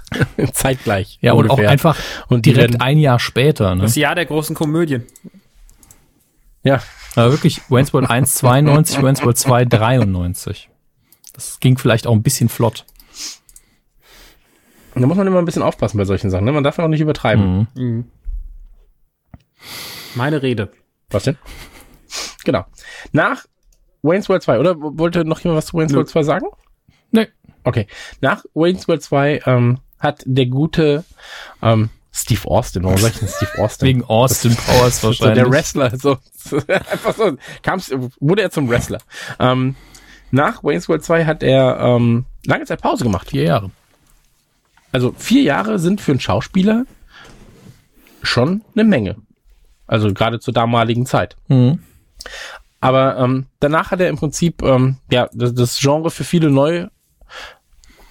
zeitgleich. 0.53 1.19
Ja, 1.21 1.33
und 1.33 1.45
auch 1.49 1.53
ungefähr. 1.53 1.69
einfach 1.69 1.97
Und 2.27 2.45
direkt 2.45 2.73
werden- 2.73 2.81
ein 2.81 2.97
Jahr 2.97 3.19
später. 3.19 3.75
Ne? 3.75 3.83
Das 3.83 3.95
Jahr 3.95 4.15
der 4.15 4.25
großen 4.25 4.55
Komödien. 4.55 5.05
Ja, 6.63 6.81
Aber 7.15 7.31
wirklich, 7.31 7.61
Wayne's 7.69 7.94
World 7.94 8.10
1 8.10 8.36
92, 8.36 9.02
Wayne's 9.02 9.23
World 9.23 9.38
2 9.38 9.65
93. 9.65 10.69
Das 11.34 11.60
ging 11.60 11.77
vielleicht 11.77 12.07
auch 12.07 12.14
ein 12.14 12.23
bisschen 12.23 12.49
flott. 12.49 12.86
da 14.95 15.06
muss 15.06 15.18
man 15.18 15.27
immer 15.27 15.40
ein 15.40 15.45
bisschen 15.45 15.64
aufpassen 15.64 15.98
bei 15.98 16.06
solchen 16.06 16.30
Sachen. 16.30 16.45
Ne? 16.45 16.52
Man 16.52 16.64
darf 16.64 16.77
ja 16.77 16.84
auch 16.84 16.90
nicht 16.90 17.02
übertreiben. 17.02 17.68
Mhm. 17.76 18.06
Meine 20.15 20.41
Rede. 20.41 20.72
Was 21.10 21.23
denn? 21.23 21.38
Genau. 22.44 22.65
Nach 23.11 23.45
Wayne's 24.02 24.30
World 24.30 24.44
2, 24.44 24.60
oder 24.60 24.76
wollte 24.80 25.26
noch 25.26 25.40
jemand 25.41 25.57
was 25.57 25.68
zu 25.68 25.77
Wayne's 25.77 25.91
Nö. 25.91 25.98
World 25.98 26.10
2 26.10 26.23
sagen? 26.23 26.48
Nee. 27.11 27.27
Okay. 27.64 27.88
Nach 28.22 28.44
Wayne's 28.53 28.88
World 28.88 29.03
2 29.03 29.41
ähm, 29.45 29.80
hat 29.99 30.23
der 30.26 30.45
gute 30.45 31.03
ähm, 31.61 31.90
Steve 32.19 32.45
Austin, 32.45 32.83
warum 32.83 32.97
sag 32.97 33.13
ich 33.13 33.19
denn 33.19 33.27
Steve 33.27 33.63
Austin? 33.63 33.87
Wegen 33.87 34.03
Austin 34.03 34.55
Powers 34.55 35.03
wahrscheinlich. 35.03 35.35
der 35.43 35.51
Wrestler, 35.51 35.97
so, 35.97 36.17
so 36.35 36.57
einfach 36.67 37.15
so, 37.15 37.37
kam's, 37.63 37.91
wurde 38.19 38.41
er 38.41 38.51
zum 38.51 38.69
Wrestler. 38.69 38.99
Ähm, 39.39 39.75
nach 40.31 40.63
Wayne's 40.63 40.87
World 40.89 41.03
2 41.03 41.25
hat 41.25 41.43
er 41.43 41.79
ähm, 41.79 42.25
lange 42.45 42.65
Zeit 42.65 42.81
Pause 42.81 43.03
gemacht. 43.03 43.29
Vier 43.29 43.43
Jahre. 43.43 43.71
Also 44.91 45.13
vier 45.17 45.43
Jahre 45.43 45.79
sind 45.79 46.01
für 46.01 46.11
einen 46.11 46.19
Schauspieler 46.19 46.85
schon 48.21 48.63
eine 48.75 48.83
Menge. 48.83 49.15
Also 49.87 50.13
gerade 50.13 50.39
zur 50.39 50.53
damaligen 50.53 51.05
Zeit. 51.05 51.35
Mhm. 51.47 51.79
Aber 52.81 53.17
ähm, 53.17 53.47
danach 53.59 53.91
hat 53.91 53.99
er 53.99 54.09
im 54.09 54.17
Prinzip 54.17 54.61
ähm, 54.61 54.97
ja 55.11 55.29
das, 55.33 55.53
das 55.53 55.79
Genre 55.79 56.11
für 56.11 56.23
viele 56.23 56.49
neu 56.49 56.87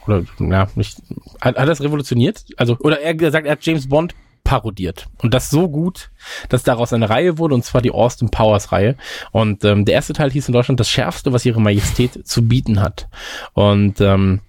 oder 0.09 0.25
ja 0.39 0.69
nicht 0.75 1.03
hat, 1.41 1.57
hat 1.57 1.69
das 1.69 1.83
revolutioniert. 1.83 2.45
Also 2.57 2.77
oder 2.81 3.01
er 3.01 3.15
gesagt, 3.15 3.47
er 3.47 3.53
hat 3.53 3.65
James 3.65 3.89
Bond 3.89 4.15
parodiert 4.45 5.09
und 5.19 5.35
das 5.35 5.51
so 5.51 5.69
gut, 5.69 6.11
dass 6.49 6.63
daraus 6.63 6.95
eine 6.95 7.11
Reihe 7.11 7.37
wurde 7.37 7.55
und 7.55 7.65
zwar 7.65 7.83
die 7.83 7.91
Austin 7.91 8.31
Powers 8.31 8.73
Reihe. 8.73 8.97
Und 9.31 9.65
ähm, 9.65 9.85
der 9.85 9.95
erste 9.95 10.15
Teil 10.15 10.31
hieß 10.31 10.49
in 10.49 10.55
Deutschland 10.55 10.81
das 10.81 10.89
Schärfste, 10.89 11.33
was 11.33 11.45
ihre 11.45 11.61
Majestät 11.61 12.27
zu 12.27 12.49
bieten 12.49 12.81
hat. 12.81 13.09
Und 13.53 14.01
ähm, 14.01 14.41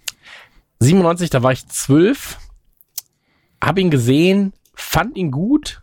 97, 0.79 1.29
da 1.29 1.43
war 1.43 1.51
ich 1.51 1.67
zwölf, 1.67 2.37
habe 3.61 3.81
ihn 3.81 3.89
gesehen, 3.89 4.53
fand 4.73 5.17
ihn 5.17 5.31
gut, 5.31 5.81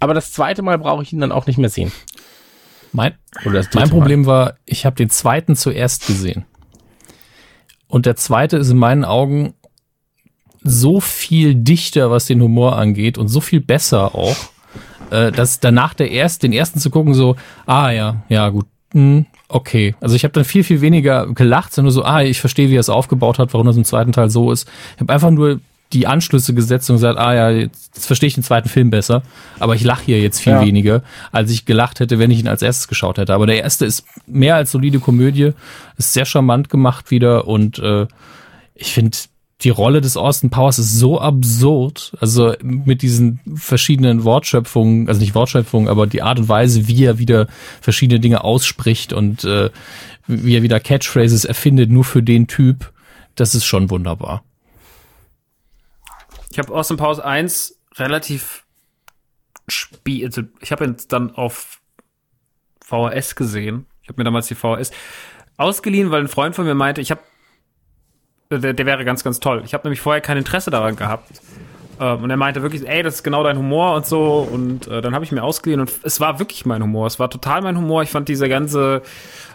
aber 0.00 0.14
das 0.14 0.32
zweite 0.32 0.62
Mal 0.62 0.78
brauche 0.78 1.02
ich 1.02 1.12
ihn 1.12 1.20
dann 1.20 1.32
auch 1.32 1.46
nicht 1.46 1.58
mehr 1.58 1.68
sehen. 1.68 1.92
Mein, 2.92 3.14
mein. 3.44 3.90
Problem 3.90 4.26
war, 4.26 4.56
ich 4.64 4.84
habe 4.84 4.96
den 4.96 5.10
zweiten 5.10 5.56
zuerst 5.56 6.06
gesehen. 6.06 6.44
Und 7.92 8.06
der 8.06 8.16
zweite 8.16 8.56
ist 8.56 8.70
in 8.70 8.78
meinen 8.78 9.04
Augen 9.04 9.52
so 10.62 10.98
viel 10.98 11.54
dichter, 11.54 12.10
was 12.10 12.24
den 12.24 12.40
Humor 12.40 12.78
angeht 12.78 13.18
und 13.18 13.28
so 13.28 13.42
viel 13.42 13.60
besser 13.60 14.14
auch, 14.14 14.36
äh, 15.10 15.30
dass 15.30 15.60
danach 15.60 15.92
der 15.92 16.10
erst, 16.10 16.42
den 16.42 16.54
ersten 16.54 16.80
zu 16.80 16.88
gucken, 16.88 17.12
so, 17.12 17.36
ah 17.66 17.90
ja, 17.90 18.22
ja 18.30 18.48
gut, 18.48 18.64
hm, 18.94 19.26
okay. 19.46 19.94
Also 20.00 20.16
ich 20.16 20.24
habe 20.24 20.32
dann 20.32 20.46
viel, 20.46 20.64
viel 20.64 20.80
weniger 20.80 21.26
gelacht, 21.34 21.74
sondern 21.74 21.92
so, 21.92 22.02
ah, 22.02 22.22
ich 22.22 22.40
verstehe, 22.40 22.70
wie 22.70 22.76
er 22.76 22.80
es 22.80 22.88
aufgebaut 22.88 23.38
hat, 23.38 23.52
warum 23.52 23.66
das 23.66 23.76
im 23.76 23.84
zweiten 23.84 24.12
Teil 24.12 24.30
so 24.30 24.50
ist. 24.50 24.66
Ich 24.94 25.00
habe 25.02 25.12
einfach 25.12 25.30
nur 25.30 25.60
die 25.92 26.06
Anschlüsse 26.06 26.54
gesetzt 26.54 26.88
und 26.90 26.96
gesagt, 26.96 27.18
ah 27.18 27.34
ja, 27.34 27.50
jetzt, 27.50 28.06
verstehe 28.06 28.28
ich 28.28 28.34
den 28.34 28.42
zweiten 28.42 28.68
Film 28.68 28.90
besser, 28.90 29.22
aber 29.58 29.74
ich 29.74 29.84
lache 29.84 30.04
hier 30.04 30.20
jetzt 30.20 30.40
viel 30.40 30.52
Ja. 30.54 30.60
weniger, 30.64 31.02
als 31.30 31.50
ich 31.50 31.64
gelacht 31.66 32.00
hätte, 32.00 32.18
wenn 32.18 32.30
ich 32.30 32.40
ihn 32.40 32.48
als 32.48 32.62
erstes 32.62 32.88
geschaut 32.88 33.18
hätte. 33.18 33.34
Aber 33.34 33.46
der 33.46 33.62
erste 33.62 33.84
ist 33.84 34.04
mehr 34.26 34.56
als 34.56 34.70
solide 34.72 34.98
Komödie, 35.00 35.52
ist 35.98 36.12
sehr 36.12 36.24
charmant 36.24 36.68
gemacht 36.70 37.10
wieder 37.10 37.46
und 37.46 37.78
äh, 37.78 38.06
ich 38.74 38.92
finde, 38.92 39.16
die 39.60 39.70
Rolle 39.70 40.00
des 40.00 40.16
Austin 40.16 40.50
Powers 40.50 40.80
ist 40.80 40.98
so 40.98 41.20
absurd, 41.20 42.16
also 42.20 42.54
mit 42.62 43.02
diesen 43.02 43.38
verschiedenen 43.54 44.24
Wortschöpfungen, 44.24 45.08
also 45.08 45.20
nicht 45.20 45.36
Wortschöpfungen, 45.36 45.88
aber 45.88 46.08
die 46.08 46.22
Art 46.22 46.40
und 46.40 46.48
Weise, 46.48 46.88
wie 46.88 47.04
er 47.04 47.18
wieder 47.18 47.46
verschiedene 47.80 48.18
Dinge 48.18 48.42
ausspricht 48.42 49.12
und 49.12 49.44
äh, 49.44 49.70
wie 50.26 50.56
er 50.56 50.62
wieder 50.62 50.80
Catchphrases 50.80 51.44
erfindet, 51.44 51.90
nur 51.90 52.02
für 52.04 52.22
den 52.24 52.48
Typ, 52.48 52.90
das 53.36 53.54
ist 53.54 53.64
schon 53.64 53.88
wunderbar. 53.90 54.42
Ich 56.52 56.58
habe 56.58 56.74
Austin 56.74 56.98
Powers 56.98 57.18
1 57.18 57.80
relativ 57.94 58.66
spät, 59.68 60.26
also 60.26 60.42
ich 60.60 60.70
habe 60.70 60.84
ihn 60.84 60.96
dann 61.08 61.34
auf 61.34 61.80
VHS 62.84 63.36
gesehen. 63.36 63.86
Ich 64.02 64.10
habe 64.10 64.20
mir 64.20 64.24
damals 64.24 64.48
die 64.48 64.54
VHS 64.54 64.90
ausgeliehen, 65.56 66.10
weil 66.10 66.20
ein 66.20 66.28
Freund 66.28 66.54
von 66.54 66.66
mir 66.66 66.74
meinte, 66.74 67.00
ich 67.00 67.10
habe 67.10 67.22
der, 68.50 68.74
der 68.74 68.84
wäre 68.84 69.06
ganz, 69.06 69.24
ganz 69.24 69.40
toll. 69.40 69.62
Ich 69.64 69.72
habe 69.72 69.84
nämlich 69.84 70.02
vorher 70.02 70.20
kein 70.20 70.36
Interesse 70.36 70.70
daran 70.70 70.94
gehabt. 70.94 71.40
Ähm, 72.02 72.24
und 72.24 72.30
er 72.30 72.36
meinte 72.36 72.62
wirklich, 72.62 72.88
ey, 72.88 73.02
das 73.02 73.16
ist 73.16 73.22
genau 73.22 73.44
dein 73.44 73.56
Humor 73.56 73.94
und 73.94 74.06
so. 74.06 74.46
Und 74.50 74.88
äh, 74.88 75.00
dann 75.00 75.14
habe 75.14 75.24
ich 75.24 75.30
mir 75.30 75.42
ausgeliehen 75.42 75.80
und 75.80 75.92
es 76.02 76.18
war 76.18 76.40
wirklich 76.40 76.66
mein 76.66 76.82
Humor. 76.82 77.06
Es 77.06 77.20
war 77.20 77.30
total 77.30 77.62
mein 77.62 77.78
Humor. 77.78 78.02
Ich 78.02 78.10
fand 78.10 78.28
diese 78.28 78.48
ganze 78.48 79.02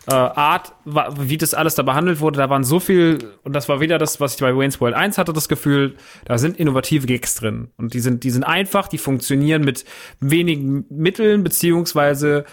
äh, 0.10 0.14
Art, 0.14 0.72
wie 0.86 1.38
das 1.38 1.54
alles 1.54 1.76
da 1.76 1.84
behandelt 1.84 2.22
wurde, 2.22 2.38
da 2.38 2.50
waren 2.50 2.64
so 2.64 2.80
viel, 2.80 3.20
und 3.44 3.54
das 3.54 3.68
war 3.68 3.82
wieder 3.82 3.98
das, 3.98 4.22
was 4.22 4.36
ich 4.36 4.40
bei 4.40 4.56
Wayne's 4.56 4.80
World 4.80 4.96
1 4.96 5.18
hatte, 5.18 5.34
das 5.34 5.50
Gefühl, 5.50 5.98
da 6.24 6.38
sind 6.38 6.58
innovative 6.58 7.06
Gags 7.06 7.36
drin. 7.36 7.72
Und 7.76 7.94
die 7.94 8.00
sind, 8.00 8.24
die 8.24 8.30
sind 8.30 8.46
einfach, 8.46 8.88
die 8.88 8.98
funktionieren 8.98 9.66
mit 9.66 9.84
wenigen 10.22 10.86
Mitteln, 10.90 11.44
beziehungsweise 11.44 12.46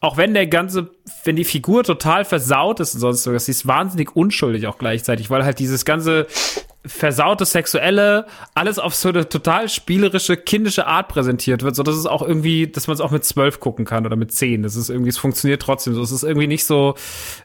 auch 0.00 0.16
wenn 0.16 0.32
der 0.34 0.46
ganze, 0.46 0.90
wenn 1.24 1.36
die 1.36 1.44
Figur 1.44 1.84
total 1.84 2.24
versaut 2.24 2.80
ist 2.80 2.94
und 2.94 3.00
sonst 3.00 3.26
was, 3.26 3.44
sie 3.44 3.52
ist 3.52 3.68
wahnsinnig 3.68 4.16
unschuldig 4.16 4.66
auch 4.66 4.78
gleichzeitig, 4.78 5.30
weil 5.30 5.44
halt 5.44 5.58
dieses 5.58 5.84
ganze 5.84 6.26
versaute 6.84 7.44
Sexuelle 7.44 8.26
alles 8.54 8.78
auf 8.78 8.94
so 8.94 9.10
eine 9.10 9.28
total 9.28 9.68
spielerische, 9.68 10.36
kindische 10.36 10.86
Art 10.86 11.08
präsentiert 11.08 11.62
wird, 11.62 11.76
so 11.76 11.82
dass 11.82 11.94
es 11.94 12.06
auch 12.06 12.22
irgendwie, 12.22 12.66
dass 12.66 12.88
man 12.88 12.94
es 12.94 13.00
auch 13.00 13.12
mit 13.12 13.24
zwölf 13.24 13.60
gucken 13.60 13.84
kann 13.84 14.04
oder 14.04 14.16
mit 14.16 14.32
zehn. 14.32 14.62
Das 14.62 14.74
ist 14.74 14.90
irgendwie, 14.90 15.10
es 15.10 15.18
funktioniert 15.18 15.62
trotzdem 15.62 15.94
so. 15.94 16.02
Es 16.02 16.10
ist 16.10 16.24
irgendwie 16.24 16.48
nicht 16.48 16.64
so 16.64 16.94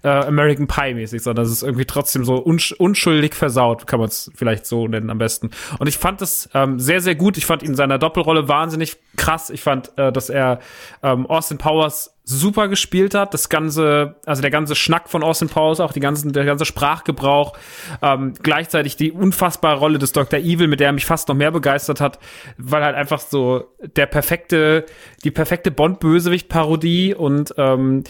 äh, 0.03 0.09
American 0.09 0.67
Pie 0.67 0.95
mäßig, 0.95 1.21
sondern 1.21 1.45
es 1.45 1.51
ist 1.51 1.61
irgendwie 1.61 1.85
trotzdem 1.85 2.25
so 2.25 2.35
unsch 2.35 2.71
unschuldig 2.71 3.35
versaut, 3.35 3.85
kann 3.85 3.99
man 3.99 4.09
es 4.09 4.31
vielleicht 4.35 4.65
so 4.65 4.87
nennen 4.87 5.09
am 5.09 5.19
besten. 5.19 5.51
Und 5.77 5.87
ich 5.87 5.97
fand 5.97 6.21
das 6.21 6.49
ähm, 6.53 6.79
sehr, 6.79 7.01
sehr 7.01 7.15
gut. 7.15 7.37
Ich 7.37 7.45
fand 7.45 7.61
ihn 7.61 7.69
in 7.69 7.75
seiner 7.75 7.99
Doppelrolle 7.99 8.47
wahnsinnig 8.47 8.97
krass. 9.17 9.51
Ich 9.51 9.61
fand, 9.61 9.95
äh, 9.97 10.11
dass 10.11 10.29
er 10.29 10.59
ähm, 11.03 11.27
Austin 11.27 11.59
Powers 11.59 12.16
super 12.27 12.67
gespielt 12.67 13.15
hat. 13.15 13.33
Das 13.33 13.47
ganze, 13.47 14.15
also 14.25 14.41
der 14.41 14.51
ganze 14.51 14.75
Schnack 14.75 15.09
von 15.09 15.23
Austin 15.23 15.47
Powers, 15.47 15.79
auch 15.79 15.93
die 15.93 16.01
ganzen, 16.01 16.33
der 16.33 16.43
ganze 16.43 16.65
Sprachgebrauch, 16.65 17.57
ähm, 18.01 18.33
gleichzeitig 18.43 18.97
die 18.97 19.13
unfassbare 19.13 19.79
Rolle 19.79 19.97
des 19.97 20.11
Dr. 20.11 20.39
Evil, 20.39 20.67
mit 20.67 20.81
der 20.81 20.87
er 20.87 20.93
mich 20.93 21.05
fast 21.05 21.29
noch 21.29 21.35
mehr 21.35 21.51
begeistert 21.51 22.01
hat, 22.01 22.19
weil 22.57 22.83
halt 22.83 22.95
einfach 22.95 23.21
so 23.21 23.71
der 23.79 24.07
perfekte, 24.07 24.85
die 25.23 25.31
perfekte 25.31 25.71
Bond-Bösewicht-Parodie 25.71 27.15
und 27.15 27.53
ähm, 27.57 28.03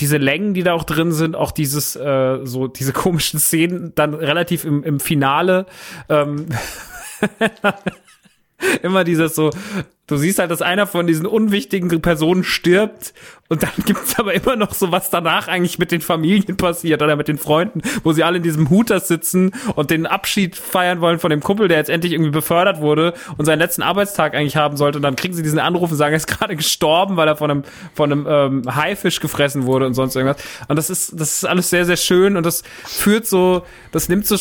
diese 0.00 0.16
Längen, 0.16 0.52
die 0.52 0.64
da 0.64 0.72
auch 0.72 0.84
drin 0.84 1.12
sind, 1.12 1.36
auch 1.36 1.52
dieses, 1.52 1.94
äh, 1.94 2.40
so 2.42 2.66
diese 2.66 2.92
komischen 2.92 3.38
Szenen 3.38 3.94
dann 3.94 4.14
relativ 4.14 4.64
im, 4.64 4.82
im 4.82 4.98
Finale, 4.98 5.66
ähm, 6.08 6.46
immer 8.82 9.04
dieses 9.04 9.36
so, 9.36 9.50
du 10.10 10.16
siehst 10.16 10.38
halt, 10.38 10.50
dass 10.50 10.62
einer 10.62 10.86
von 10.86 11.06
diesen 11.06 11.26
unwichtigen 11.26 12.02
Personen 12.02 12.44
stirbt 12.44 13.14
und 13.50 13.64
dann 13.64 13.70
gibt's 13.84 14.18
aber 14.18 14.32
immer 14.32 14.56
noch 14.56 14.72
so, 14.72 14.92
was 14.92 15.10
danach 15.10 15.48
eigentlich 15.48 15.78
mit 15.78 15.90
den 15.92 16.00
Familien 16.00 16.56
passiert 16.56 17.02
oder 17.02 17.16
mit 17.16 17.28
den 17.28 17.36
Freunden, 17.36 17.82
wo 18.04 18.12
sie 18.12 18.22
alle 18.22 18.38
in 18.38 18.42
diesem 18.42 18.70
Huter 18.70 19.00
sitzen 19.00 19.52
und 19.74 19.90
den 19.90 20.06
Abschied 20.06 20.56
feiern 20.56 21.00
wollen 21.00 21.18
von 21.18 21.30
dem 21.30 21.40
Kumpel, 21.40 21.68
der 21.68 21.78
jetzt 21.78 21.90
endlich 21.90 22.12
irgendwie 22.12 22.30
befördert 22.30 22.80
wurde 22.80 23.12
und 23.36 23.44
seinen 23.44 23.58
letzten 23.58 23.82
Arbeitstag 23.82 24.34
eigentlich 24.34 24.56
haben 24.56 24.76
sollte 24.76 24.98
und 24.98 25.02
dann 25.02 25.16
kriegen 25.16 25.34
sie 25.34 25.42
diesen 25.42 25.58
Anruf 25.58 25.90
und 25.90 25.96
sagen, 25.96 26.12
er 26.12 26.16
ist 26.18 26.28
gerade 26.28 26.56
gestorben, 26.56 27.16
weil 27.16 27.28
er 27.28 27.36
von 27.36 27.50
einem, 27.50 27.64
von 27.94 28.12
einem 28.12 28.26
ähm, 28.28 28.74
Haifisch 28.74 29.20
gefressen 29.20 29.66
wurde 29.66 29.86
und 29.86 29.94
sonst 29.94 30.14
irgendwas. 30.14 30.42
Und 30.68 30.76
das 30.76 30.88
ist, 30.88 31.20
das 31.20 31.34
ist 31.34 31.44
alles 31.44 31.70
sehr, 31.70 31.84
sehr 31.84 31.96
schön 31.96 32.36
und 32.36 32.46
das 32.46 32.62
führt 32.84 33.26
so, 33.26 33.62
das 33.90 34.08
nimmt 34.08 34.26
so, 34.26 34.36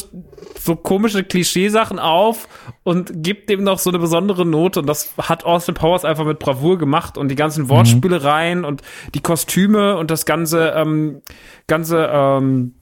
so 0.59 0.75
komische 0.75 1.23
Klischeesachen 1.23 1.97
auf 1.97 2.47
und 2.83 3.23
gibt 3.23 3.49
dem 3.49 3.63
noch 3.63 3.79
so 3.79 3.89
eine 3.89 3.99
besondere 3.99 4.45
Note 4.45 4.81
und 4.81 4.87
das 4.87 5.13
hat 5.17 5.45
Austin 5.59 5.75
Powers 5.75 6.05
einfach 6.05 6.23
mit 6.23 6.39
Bravour 6.39 6.77
gemacht 6.77 7.17
und 7.17 7.27
die 7.27 7.35
ganzen 7.35 7.67
Wortspielereien 7.67 8.63
und 8.63 8.81
die 9.13 9.19
Kostüme 9.19 9.97
und 9.97 10.09
das 10.09 10.25
ganze, 10.25 10.69
ähm, 10.69 11.21
ganze, 11.67 12.09
ähm, 12.11 12.75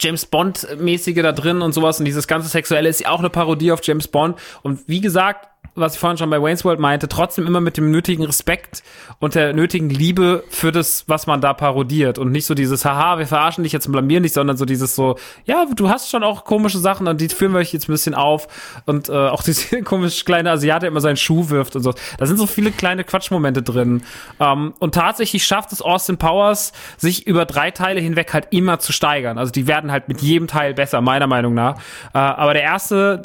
James 0.00 0.24
Bond 0.26 0.66
mäßige 0.78 1.22
da 1.22 1.32
drin 1.32 1.60
und 1.60 1.72
sowas 1.72 1.98
und 1.98 2.04
dieses 2.04 2.28
ganze 2.28 2.48
Sexuelle 2.48 2.88
ist 2.88 3.00
ja 3.00 3.10
auch 3.10 3.18
eine 3.18 3.30
Parodie 3.30 3.72
auf 3.72 3.80
James 3.82 4.06
Bond. 4.06 4.38
Und 4.62 4.80
wie 4.86 5.00
gesagt, 5.00 5.48
was 5.74 5.94
ich 5.94 6.00
vorhin 6.00 6.18
schon 6.18 6.28
bei 6.28 6.40
Wayne's 6.40 6.64
World 6.64 6.80
meinte, 6.80 7.08
trotzdem 7.08 7.46
immer 7.46 7.60
mit 7.60 7.76
dem 7.76 7.90
nötigen 7.90 8.24
Respekt 8.24 8.82
und 9.20 9.34
der 9.34 9.54
nötigen 9.54 9.88
Liebe 9.88 10.44
für 10.50 10.70
das, 10.70 11.04
was 11.06 11.26
man 11.26 11.40
da 11.40 11.54
parodiert 11.54 12.18
und 12.18 12.30
nicht 12.30 12.44
so 12.44 12.54
dieses, 12.54 12.84
haha, 12.84 13.18
wir 13.18 13.26
verarschen 13.26 13.64
dich 13.64 13.72
jetzt 13.72 13.86
und 13.86 13.92
blamieren 13.92 14.22
dich, 14.22 14.34
sondern 14.34 14.56
so 14.56 14.66
dieses 14.66 14.94
so, 14.94 15.16
ja, 15.46 15.64
du 15.74 15.88
hast 15.88 16.10
schon 16.10 16.24
auch 16.24 16.44
komische 16.44 16.78
Sachen 16.78 17.08
und 17.08 17.20
die 17.20 17.28
führen 17.28 17.52
wir 17.52 17.60
euch 17.60 17.72
jetzt 17.72 17.88
ein 17.88 17.92
bisschen 17.92 18.14
auf 18.14 18.48
und 18.84 19.08
äh, 19.08 19.12
auch 19.12 19.42
diese 19.52 19.82
komische 19.82 20.24
kleine 20.24 20.50
Asiate 20.50 20.82
der 20.82 20.88
immer 20.88 21.00
seinen 21.00 21.16
Schuh 21.16 21.48
wirft 21.48 21.76
und 21.76 21.82
so. 21.82 21.94
Da 22.18 22.26
sind 22.26 22.36
so 22.36 22.46
viele 22.46 22.70
kleine 22.70 23.04
Quatschmomente 23.04 23.62
drin 23.62 24.02
ähm, 24.40 24.74
und 24.78 24.94
tatsächlich 24.94 25.44
schafft 25.44 25.72
es 25.72 25.80
Austin 25.80 26.18
Powers, 26.18 26.72
sich 26.98 27.26
über 27.26 27.46
drei 27.46 27.70
Teile 27.70 28.00
hinweg 28.00 28.34
halt 28.34 28.48
immer 28.50 28.78
zu 28.78 28.92
steigern. 28.92 29.38
Also 29.38 29.52
die 29.52 29.66
werden 29.66 29.90
halt 29.90 30.08
mit 30.08 30.20
jedem 30.20 30.48
Teil 30.48 30.74
besser, 30.74 31.00
meiner 31.00 31.26
Meinung 31.26 31.54
nach. 31.54 31.76
Äh, 32.12 32.18
aber 32.18 32.52
der 32.52 32.62
erste, 32.62 33.22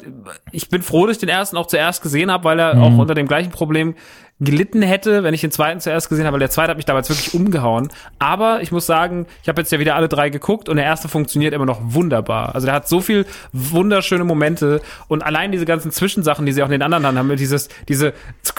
ich 0.52 0.68
bin 0.68 0.82
froh, 0.82 1.06
dass 1.06 1.16
ich 1.16 1.20
den 1.20 1.28
ersten 1.28 1.56
auch 1.56 1.66
zuerst 1.66 2.02
gesehen 2.02 2.30
habe, 2.30 2.37
weil 2.44 2.58
er 2.58 2.80
auch 2.80 2.96
unter 2.96 3.14
dem 3.14 3.26
gleichen 3.26 3.50
Problem 3.50 3.94
gelitten 4.40 4.82
hätte, 4.82 5.24
wenn 5.24 5.34
ich 5.34 5.40
den 5.40 5.50
zweiten 5.50 5.80
zuerst 5.80 6.08
gesehen 6.08 6.24
habe, 6.24 6.34
weil 6.34 6.40
der 6.40 6.50
zweite 6.50 6.70
hat 6.70 6.76
mich 6.76 6.86
damals 6.86 7.08
wirklich 7.08 7.34
umgehauen. 7.34 7.88
Aber 8.20 8.62
ich 8.62 8.70
muss 8.70 8.86
sagen, 8.86 9.26
ich 9.42 9.48
habe 9.48 9.60
jetzt 9.60 9.72
ja 9.72 9.80
wieder 9.80 9.96
alle 9.96 10.08
drei 10.08 10.30
geguckt 10.30 10.68
und 10.68 10.76
der 10.76 10.84
erste 10.84 11.08
funktioniert 11.08 11.54
immer 11.54 11.66
noch 11.66 11.80
wunderbar. 11.82 12.54
Also 12.54 12.66
der 12.66 12.74
hat 12.74 12.88
so 12.88 13.00
viel 13.00 13.26
wunderschöne 13.52 14.22
Momente 14.22 14.80
und 15.08 15.22
allein 15.22 15.50
diese 15.50 15.64
ganzen 15.64 15.90
Zwischensachen, 15.90 16.46
die 16.46 16.52
sie 16.52 16.62
auch 16.62 16.66
in 16.66 16.72
den 16.72 16.82
anderen 16.82 17.04
haben, 17.18 17.36
dieses, 17.36 17.68
diese, 17.88 18.12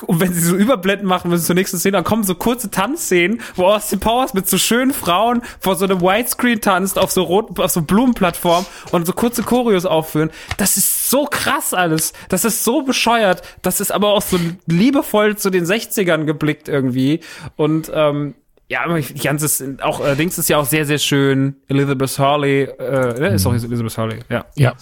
und 0.06 0.20
wenn 0.20 0.34
sie 0.34 0.42
so 0.42 0.56
Überblenden 0.56 1.08
machen 1.08 1.30
müssen 1.32 1.46
zur 1.46 1.56
nächsten 1.56 1.78
Szene, 1.78 1.94
dann 1.94 2.04
kommen 2.04 2.24
so 2.24 2.36
kurze 2.36 2.70
Tanzszenen, 2.70 3.40
wo 3.56 3.66
Austin 3.66 4.02
Powers 4.02 4.34
mit 4.34 4.50
so 4.50 4.58
schönen 4.58 4.92
Frauen 4.92 5.42
vor 5.62 5.76
so 5.76 5.86
einem 5.86 6.02
Widescreen 6.02 6.60
tanzt 6.60 7.00
auf 7.00 7.12
so 7.12 7.24
roten, 7.24 7.60
auf 7.62 7.72
so 7.72 7.82
Blumenplattform 7.82 8.66
und 8.92 9.08
so 9.08 9.14
kurze 9.14 9.44
Choreos 9.44 9.86
aufführen. 9.86 10.30
Das 10.58 10.76
ist 10.76 10.99
so 11.10 11.26
krass 11.26 11.74
alles. 11.74 12.14
Das 12.30 12.46
ist 12.46 12.64
so 12.64 12.84
bescheuert. 12.84 13.42
Das 13.62 13.80
ist 13.80 13.92
aber 13.92 14.10
auch 14.14 14.22
so 14.22 14.38
liebevoll 14.68 15.38
zu 15.38 15.50
den 15.50 15.66
60ern 15.66 16.26
geblickt 16.26 16.68
irgendwie. 16.70 17.22
Und 17.56 17.92
ähm, 17.94 18.36
ja, 18.68 18.84
aber 18.86 19.00
die 19.00 19.14
ganze, 19.16 19.78
auch 19.82 20.06
äh, 20.06 20.16
Dings 20.16 20.38
ist 20.38 20.48
ja 20.48 20.58
auch 20.58 20.66
sehr, 20.66 20.86
sehr 20.86 21.00
schön. 21.00 21.56
Elizabeth 21.68 22.20
Hurley, 22.20 22.64
äh, 22.64 23.20
ne? 23.20 23.28
ist 23.30 23.46
doch 23.46 23.52
Elizabeth 23.52 23.98
Hurley, 23.98 24.20
ja. 24.30 24.46
Ja. 24.56 24.74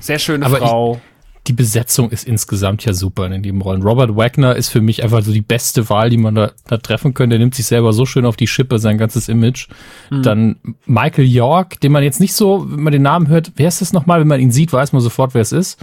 Sehr 0.00 0.18
schöne 0.18 0.44
Aber 0.44 0.58
Frau. 0.58 1.00
Die 1.46 1.52
Besetzung 1.52 2.10
ist 2.10 2.26
insgesamt 2.26 2.84
ja 2.84 2.92
super 2.92 3.26
in 3.26 3.42
den 3.42 3.60
Rollen. 3.60 3.82
Robert 3.82 4.14
Wagner 4.14 4.56
ist 4.56 4.68
für 4.68 4.80
mich 4.80 5.02
einfach 5.02 5.22
so 5.22 5.32
die 5.32 5.40
beste 5.40 5.88
Wahl, 5.88 6.10
die 6.10 6.18
man 6.18 6.34
da, 6.34 6.52
da 6.66 6.76
treffen 6.76 7.14
könnte. 7.14 7.34
Der 7.34 7.40
nimmt 7.40 7.54
sich 7.54 7.66
selber 7.66 7.92
so 7.92 8.04
schön 8.04 8.26
auf 8.26 8.36
die 8.36 8.46
Schippe, 8.46 8.78
sein 8.78 8.98
ganzes 8.98 9.28
Image. 9.28 9.68
Dann 10.10 10.56
Michael 10.86 11.26
York, 11.26 11.80
den 11.80 11.92
man 11.92 12.02
jetzt 12.02 12.20
nicht 12.20 12.34
so, 12.34 12.66
wenn 12.70 12.82
man 12.82 12.92
den 12.92 13.02
Namen 13.02 13.28
hört, 13.28 13.52
wer 13.56 13.68
ist 13.68 13.80
das 13.80 13.92
nochmal? 13.92 14.20
Wenn 14.20 14.28
man 14.28 14.40
ihn 14.40 14.52
sieht, 14.52 14.72
weiß 14.72 14.92
man 14.92 15.00
sofort, 15.00 15.34
wer 15.34 15.42
es 15.42 15.52
ist. 15.52 15.82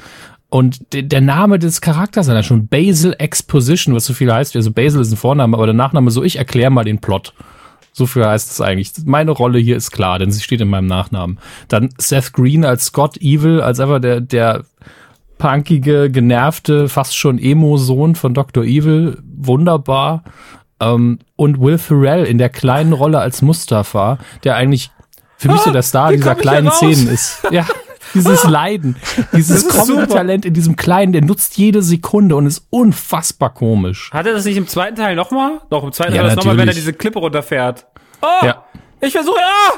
Und 0.49 0.93
de 0.93 1.01
der 1.01 1.21
Name 1.21 1.59
des 1.59 1.81
Charakters 1.81 2.29
allein 2.29 2.43
schon, 2.43 2.67
Basil 2.67 3.15
Exposition, 3.17 3.95
was 3.95 4.05
so 4.05 4.13
viel 4.13 4.31
heißt. 4.31 4.55
Also 4.55 4.71
Basil 4.71 5.01
ist 5.01 5.11
ein 5.11 5.17
Vorname, 5.17 5.57
aber 5.57 5.65
der 5.65 5.75
Nachname 5.75 6.11
so, 6.11 6.23
ich 6.23 6.37
erkläre 6.37 6.71
mal 6.71 6.85
den 6.85 6.99
Plot. 6.99 7.33
So 7.91 8.05
viel 8.05 8.25
heißt 8.25 8.51
es 8.51 8.61
eigentlich. 8.61 8.91
Meine 9.05 9.31
Rolle 9.31 9.57
hier 9.59 9.75
ist 9.75 9.89
klar, 9.91 10.19
denn 10.19 10.31
sie 10.31 10.41
steht 10.41 10.61
in 10.61 10.69
meinem 10.69 10.85
Nachnamen. 10.85 11.39
Dann 11.67 11.89
Seth 11.97 12.31
Green 12.31 12.63
als 12.63 12.85
Scott 12.85 13.17
Evil, 13.17 13.59
als 13.59 13.79
einfach 13.79 13.99
der, 13.99 14.21
der 14.21 14.65
punkige, 15.37 16.09
genervte, 16.09 16.89
fast 16.89 17.17
schon 17.17 17.39
Emo-Sohn 17.39 18.15
von 18.15 18.33
Dr. 18.33 18.63
Evil. 18.63 19.17
Wunderbar. 19.23 20.23
Ähm, 20.79 21.19
und 21.35 21.59
Will 21.59 21.77
Ferrell 21.77 22.25
in 22.25 22.37
der 22.37 22.49
kleinen 22.49 22.93
Rolle 22.93 23.19
als 23.19 23.41
Mustafa, 23.41 24.19
der 24.43 24.55
eigentlich 24.55 24.91
für 25.37 25.51
mich 25.51 25.61
so 25.61 25.71
der 25.71 25.83
Star 25.83 26.11
wie 26.11 26.17
dieser 26.17 26.35
kleinen? 26.35 26.71
Szenen 26.71 27.07
ist. 27.07 27.41
Ja. 27.51 27.65
Dieses 28.13 28.45
Leiden, 28.45 28.95
dieses. 29.33 29.67
Comedy-Talent 29.67 30.45
in 30.45 30.53
diesem 30.53 30.77
Kleinen, 30.77 31.11
der 31.11 31.23
nutzt 31.23 31.57
jede 31.57 31.81
Sekunde 31.81 32.35
und 32.37 32.45
ist 32.45 32.65
unfassbar 32.69 33.53
komisch. 33.53 34.11
Hat 34.13 34.25
er 34.25 34.33
das 34.33 34.45
nicht 34.45 34.55
im 34.55 34.65
zweiten 34.67 34.95
Teil 34.95 35.15
nochmal? 35.15 35.59
Doch, 35.69 35.83
im 35.83 35.91
zweiten 35.91 36.15
Ja, 36.15 36.23
Teil 36.23 36.35
nochmal, 36.35 36.57
wenn 36.57 36.69
er 36.69 36.73
diese 36.73 36.93
Klippe 36.93 37.19
runterfährt. 37.19 37.85
Oh! 38.21 38.45
Ja. 38.45 38.63
Ich 39.01 39.11
versuche, 39.11 39.37
ah! 39.39 39.73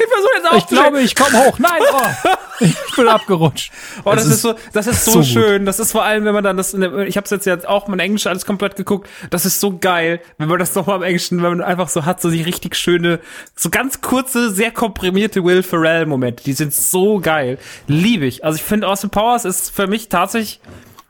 Ich 0.00 0.08
versuche 0.08 0.56
jetzt 0.56 0.64
Ich 0.64 0.66
glaube, 0.78 1.00
ich 1.02 1.14
komme 1.14 1.44
hoch. 1.44 1.58
Nein, 1.58 1.82
oh, 1.92 2.30
ich 2.60 2.96
bin 2.96 3.08
abgerutscht. 3.08 3.72
Oh, 4.04 4.12
das 4.14 4.24
Es 4.24 4.34
ist, 4.34 4.42
so, 4.42 4.54
das 4.72 4.86
ist 4.86 5.04
so, 5.04 5.12
so 5.12 5.18
gut. 5.18 5.26
schön. 5.28 5.66
Das 5.66 5.78
ist 5.78 5.92
vor 5.92 6.04
allem, 6.04 6.24
wenn 6.24 6.32
man 6.34 6.44
dann 6.44 6.56
das, 6.56 6.72
in 6.72 6.80
der, 6.80 6.98
ich 7.00 7.16
habe 7.16 7.24
es 7.24 7.30
jetzt 7.30 7.46
ja 7.46 7.56
auch 7.68 7.88
mein 7.88 7.98
Englisch 7.98 8.26
alles 8.26 8.46
komplett 8.46 8.76
geguckt. 8.76 9.08
Das 9.30 9.44
ist 9.44 9.60
so 9.60 9.76
geil, 9.78 10.20
wenn 10.38 10.48
man 10.48 10.58
das 10.58 10.74
nochmal 10.74 10.96
im 10.96 11.02
Englischen, 11.02 11.42
wenn 11.42 11.58
man 11.58 11.62
einfach 11.62 11.88
so 11.88 12.04
hat, 12.04 12.20
so 12.22 12.30
die 12.30 12.42
richtig 12.42 12.76
schöne, 12.76 13.20
so 13.54 13.68
ganz 13.70 14.00
kurze, 14.00 14.50
sehr 14.50 14.70
komprimierte 14.70 15.44
Will 15.44 15.62
Ferrell 15.62 16.06
Momente. 16.06 16.42
Die 16.44 16.54
sind 16.54 16.72
so 16.72 17.20
geil, 17.20 17.58
liebe 17.86 18.24
ich. 18.26 18.44
Also 18.44 18.56
ich 18.56 18.62
finde 18.62 18.88
Austin 18.88 19.10
Powers 19.10 19.44
ist 19.44 19.70
für 19.70 19.86
mich 19.86 20.08
tatsächlich 20.08 20.60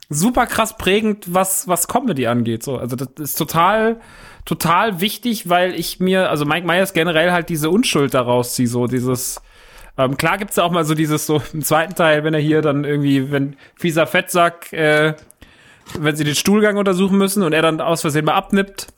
super 0.09 0.47
krass 0.47 0.77
prägend, 0.77 1.27
was 1.33 1.69
was 1.69 1.87
Comedy 1.87 2.27
angeht. 2.27 2.63
So, 2.65 2.77
also 2.77 2.97
das 2.97 3.09
ist 3.19 3.37
total 3.37 4.01
total 4.45 5.01
wichtig, 5.01 5.49
weil 5.49 5.75
ich 5.75 6.01
mir, 6.01 6.31
also 6.31 6.45
Mike 6.45 6.67
Myers 6.67 6.93
generell 6.93 7.33
halt 7.33 7.49
diese 7.49 7.71
Unschuld 7.71 8.15
daraus 8.15 8.55
ziehe, 8.55 8.69
so 8.69 8.87
dieses 8.87 9.41
ähm, 9.99 10.17
klar 10.17 10.39
gibt's 10.39 10.55
da 10.55 10.63
auch 10.63 10.71
mal 10.71 10.85
so 10.85 10.95
dieses 10.95 11.27
so 11.27 11.43
im 11.53 11.63
zweiten 11.63 11.95
Teil, 11.95 12.25
wenn 12.25 12.33
er 12.33 12.41
hier 12.41 12.63
dann 12.63 12.85
irgendwie, 12.85 13.31
wenn 13.31 13.57
fieser 13.75 14.07
Fettsack, 14.07 14.73
äh, 14.73 15.15
wenn 15.99 16.17
sie 16.17 16.25
den 16.25 16.35
Stuhlgang 16.35 16.77
untersuchen 16.77 17.19
müssen 17.19 17.43
und 17.43 17.53
er 17.53 17.63
dann 17.63 17.81
aus 17.81 18.01
Versehen 18.01 18.25
mal 18.25 18.35
abnippt. 18.35 18.89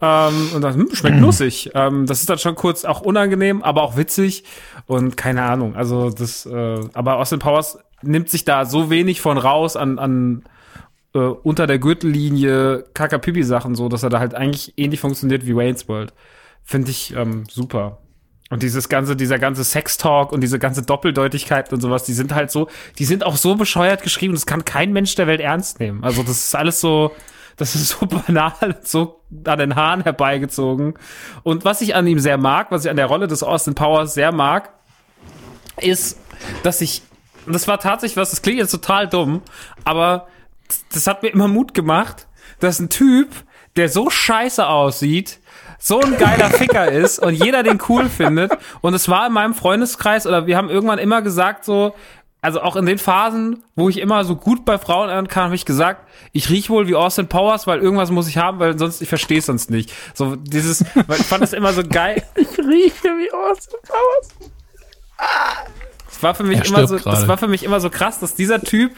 Ähm, 0.00 0.50
und 0.54 0.62
dann, 0.62 0.74
hm, 0.74 0.94
schmeckt 0.94 1.20
nussig. 1.20 1.70
Ähm, 1.74 2.06
das 2.06 2.20
ist 2.20 2.28
dann 2.28 2.38
schon 2.38 2.56
kurz 2.56 2.84
auch 2.84 3.00
unangenehm, 3.00 3.62
aber 3.62 3.82
auch 3.82 3.96
witzig 3.96 4.44
und 4.86 5.16
keine 5.16 5.42
Ahnung. 5.44 5.76
Also 5.76 6.10
das, 6.10 6.44
äh, 6.44 6.80
aber 6.92 7.18
Austin 7.18 7.38
Powers 7.38 7.78
nimmt 8.02 8.28
sich 8.28 8.44
da 8.44 8.64
so 8.64 8.90
wenig 8.90 9.20
von 9.20 9.38
raus 9.38 9.76
an, 9.76 9.98
an 10.00 10.42
äh, 11.14 11.18
unter 11.18 11.66
der 11.66 11.78
Gürtellinie 11.78 12.84
Kakapipi-Sachen 12.94 13.74
so, 13.74 13.88
dass 13.88 14.02
er 14.02 14.10
da 14.10 14.18
halt 14.18 14.34
eigentlich 14.34 14.74
ähnlich 14.76 15.00
funktioniert 15.00 15.46
wie 15.46 15.54
Wayne's 15.54 15.88
World. 15.88 16.12
Finde 16.64 16.90
ich 16.90 17.14
ähm, 17.14 17.44
super. 17.50 17.98
Und 18.50 18.62
dieses 18.62 18.90
ganze, 18.90 19.16
dieser 19.16 19.38
ganze 19.38 19.64
Sextalk 19.64 20.30
und 20.30 20.42
diese 20.42 20.58
ganze 20.58 20.82
Doppeldeutigkeit 20.82 21.72
und 21.72 21.80
sowas, 21.80 22.04
die 22.04 22.12
sind 22.12 22.34
halt 22.34 22.50
so, 22.50 22.68
die 22.98 23.06
sind 23.06 23.24
auch 23.24 23.36
so 23.36 23.54
bescheuert 23.54 24.02
geschrieben, 24.02 24.34
das 24.34 24.44
kann 24.44 24.66
kein 24.66 24.92
Mensch 24.92 25.14
der 25.14 25.26
Welt 25.26 25.40
ernst 25.40 25.80
nehmen. 25.80 26.04
Also 26.04 26.22
das 26.22 26.44
ist 26.44 26.54
alles 26.54 26.78
so, 26.78 27.12
das 27.56 27.74
ist 27.74 27.88
so 27.88 28.06
banal, 28.26 28.52
so 28.82 29.20
an 29.44 29.58
den 29.58 29.74
Haaren 29.74 30.02
herbeigezogen. 30.02 30.94
Und 31.42 31.64
was 31.64 31.80
ich 31.80 31.94
an 31.94 32.06
ihm 32.06 32.18
sehr 32.18 32.36
mag, 32.36 32.70
was 32.70 32.84
ich 32.84 32.90
an 32.90 32.96
der 32.96 33.06
Rolle 33.06 33.26
des 33.26 33.42
Austin 33.42 33.74
Powers 33.74 34.12
sehr 34.12 34.32
mag, 34.32 34.70
ist, 35.80 36.20
dass 36.62 36.82
ich, 36.82 37.00
das 37.46 37.66
war 37.68 37.80
tatsächlich 37.80 38.18
was, 38.18 38.30
das 38.30 38.42
klingt 38.42 38.58
jetzt 38.58 38.72
total 38.72 39.08
dumm, 39.08 39.40
aber 39.84 40.26
das 40.92 41.06
hat 41.06 41.22
mir 41.22 41.28
immer 41.30 41.48
Mut 41.48 41.74
gemacht, 41.74 42.28
dass 42.60 42.78
ein 42.78 42.88
Typ, 42.88 43.28
der 43.76 43.88
so 43.88 44.10
scheiße 44.10 44.66
aussieht, 44.66 45.38
so 45.78 46.00
ein 46.00 46.16
geiler 46.18 46.50
Ficker 46.50 46.90
ist 46.92 47.18
und 47.18 47.34
jeder 47.34 47.62
den 47.62 47.80
cool 47.88 48.08
findet. 48.08 48.52
Und 48.80 48.94
es 48.94 49.08
war 49.08 49.26
in 49.26 49.32
meinem 49.32 49.54
Freundeskreis, 49.54 50.26
oder 50.26 50.46
wir 50.46 50.56
haben 50.56 50.70
irgendwann 50.70 50.98
immer 50.98 51.22
gesagt, 51.22 51.64
so, 51.64 51.94
also 52.40 52.60
auch 52.60 52.74
in 52.76 52.86
den 52.86 52.98
Phasen, 52.98 53.62
wo 53.76 53.88
ich 53.88 53.98
immer 53.98 54.24
so 54.24 54.34
gut 54.34 54.64
bei 54.64 54.76
Frauen 54.76 55.10
ankam, 55.10 55.44
habe 55.44 55.54
ich 55.54 55.64
gesagt, 55.64 56.08
ich 56.32 56.50
riech 56.50 56.70
wohl 56.70 56.88
wie 56.88 56.96
Austin 56.96 57.28
Powers, 57.28 57.66
weil 57.68 57.80
irgendwas 57.80 58.10
muss 58.10 58.26
ich 58.28 58.36
haben, 58.36 58.58
weil 58.58 58.76
sonst, 58.78 59.00
ich 59.00 59.08
verstehe 59.08 59.38
es 59.38 59.46
sonst 59.46 59.70
nicht. 59.70 59.92
So 60.14 60.34
dieses, 60.36 60.84
weil 61.06 61.20
ich 61.20 61.26
fand 61.26 61.42
das 61.42 61.52
immer 61.52 61.72
so 61.72 61.82
geil. 61.88 62.22
Ich 62.36 62.58
rieche 62.58 63.08
wie 63.08 63.32
Austin 63.32 63.78
Powers. 63.86 64.50
Das 66.08 66.22
war 66.22 66.34
für 66.34 66.42
mich 66.42 66.58
Er 66.58 66.66
immer 66.66 66.86
so, 66.86 66.94
das 66.96 67.04
gerade. 67.04 67.28
war 67.28 67.38
für 67.38 67.48
mich 67.48 67.62
immer 67.62 67.80
so 67.80 67.90
krass, 67.90 68.18
dass 68.18 68.34
dieser 68.34 68.60
Typ, 68.60 68.92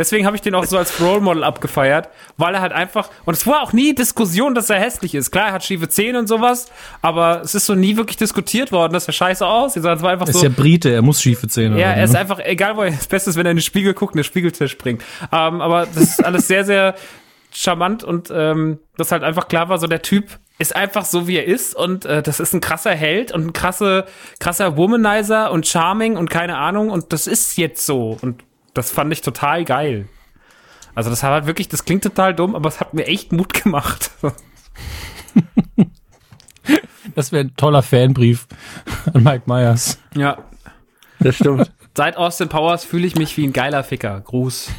deswegen 0.00 0.26
habe 0.26 0.34
ich 0.34 0.42
den 0.42 0.54
auch 0.54 0.64
so 0.64 0.78
als 0.78 1.00
Role 1.00 1.20
Model 1.20 1.44
abgefeiert, 1.44 2.08
weil 2.36 2.54
er 2.54 2.60
halt 2.60 2.72
einfach, 2.72 3.10
und 3.24 3.34
es 3.34 3.46
war 3.46 3.62
auch 3.62 3.72
nie 3.72 3.94
Diskussion, 3.94 4.54
dass 4.54 4.70
er 4.70 4.80
hässlich 4.80 5.14
ist. 5.14 5.30
Klar, 5.30 5.48
er 5.48 5.52
hat 5.52 5.64
schiefe 5.64 5.88
Zähne 5.88 6.18
und 6.18 6.26
sowas, 6.26 6.66
aber 7.02 7.42
es 7.42 7.54
ist 7.54 7.66
so 7.66 7.74
nie 7.74 7.96
wirklich 7.96 8.16
diskutiert 8.16 8.72
worden, 8.72 8.92
dass 8.92 9.06
er 9.06 9.12
scheiße 9.12 9.46
aussieht, 9.46 9.82
sondern 9.82 9.98
es 9.98 10.02
war 10.02 10.10
einfach 10.10 10.26
ist 10.26 10.38
so, 10.38 10.42
ja 10.42 10.48
Brite, 10.48 10.90
er 10.90 11.02
muss 11.02 11.22
schiefe 11.22 11.46
Zähne 11.46 11.78
ja, 11.78 11.88
haben. 11.88 11.98
er 11.98 12.04
ist 12.04 12.12
ne? 12.14 12.18
einfach, 12.18 12.40
egal 12.40 12.76
wo 12.76 12.82
er, 12.82 12.90
das 12.90 13.06
Beste 13.06 13.30
ist, 13.30 13.36
wenn 13.36 13.46
er 13.46 13.52
in 13.52 13.58
den 13.58 13.62
Spiegel 13.62 13.94
guckt 13.94 14.14
und 14.14 14.18
der 14.18 14.24
Spiegeltisch 14.24 14.72
springt. 14.72 15.02
Ähm, 15.30 15.60
aber 15.60 15.86
das 15.86 16.02
ist 16.02 16.24
alles 16.24 16.48
sehr, 16.48 16.64
sehr 16.64 16.94
charmant 17.52 18.02
und 18.02 18.32
ähm, 18.34 18.78
das 18.96 19.12
halt 19.12 19.22
einfach 19.22 19.48
klar 19.48 19.68
war, 19.68 19.78
so 19.78 19.86
der 19.86 20.02
Typ 20.02 20.38
ist 20.58 20.76
einfach 20.76 21.04
so, 21.04 21.26
wie 21.26 21.36
er 21.36 21.46
ist 21.46 21.74
und 21.74 22.04
äh, 22.04 22.22
das 22.22 22.38
ist 22.38 22.52
ein 22.54 22.60
krasser 22.60 22.94
Held 22.94 23.32
und 23.32 23.46
ein 23.46 23.52
krasse, 23.52 24.06
krasser 24.38 24.76
Womanizer 24.76 25.50
und 25.50 25.66
Charming 25.66 26.16
und 26.16 26.30
keine 26.30 26.58
Ahnung 26.58 26.90
und 26.90 27.12
das 27.12 27.26
ist 27.26 27.56
jetzt 27.56 27.84
so 27.84 28.18
und 28.20 28.44
das 28.74 28.90
fand 28.90 29.12
ich 29.12 29.20
total 29.22 29.64
geil. 29.64 30.08
Also 30.94 31.10
das 31.10 31.22
hat 31.22 31.30
halt 31.30 31.46
wirklich, 31.46 31.68
das 31.68 31.84
klingt 31.84 32.02
total 32.02 32.34
dumm, 32.34 32.54
aber 32.54 32.68
es 32.68 32.80
hat 32.80 32.94
mir 32.94 33.06
echt 33.06 33.32
Mut 33.32 33.52
gemacht. 33.62 34.10
Das 37.14 37.32
wäre 37.32 37.44
ein 37.44 37.56
toller 37.56 37.82
Fanbrief 37.82 38.46
an 39.12 39.22
Mike 39.24 39.44
Myers. 39.46 39.98
ja. 40.14 40.38
Das 41.18 41.36
stimmt. 41.36 41.70
Seit 41.94 42.16
Austin 42.16 42.48
Powers 42.48 42.84
fühle 42.84 43.06
ich 43.06 43.14
mich 43.16 43.36
wie 43.36 43.46
ein 43.46 43.52
geiler 43.52 43.82
Ficker. 43.84 44.20
Gruß. 44.20 44.70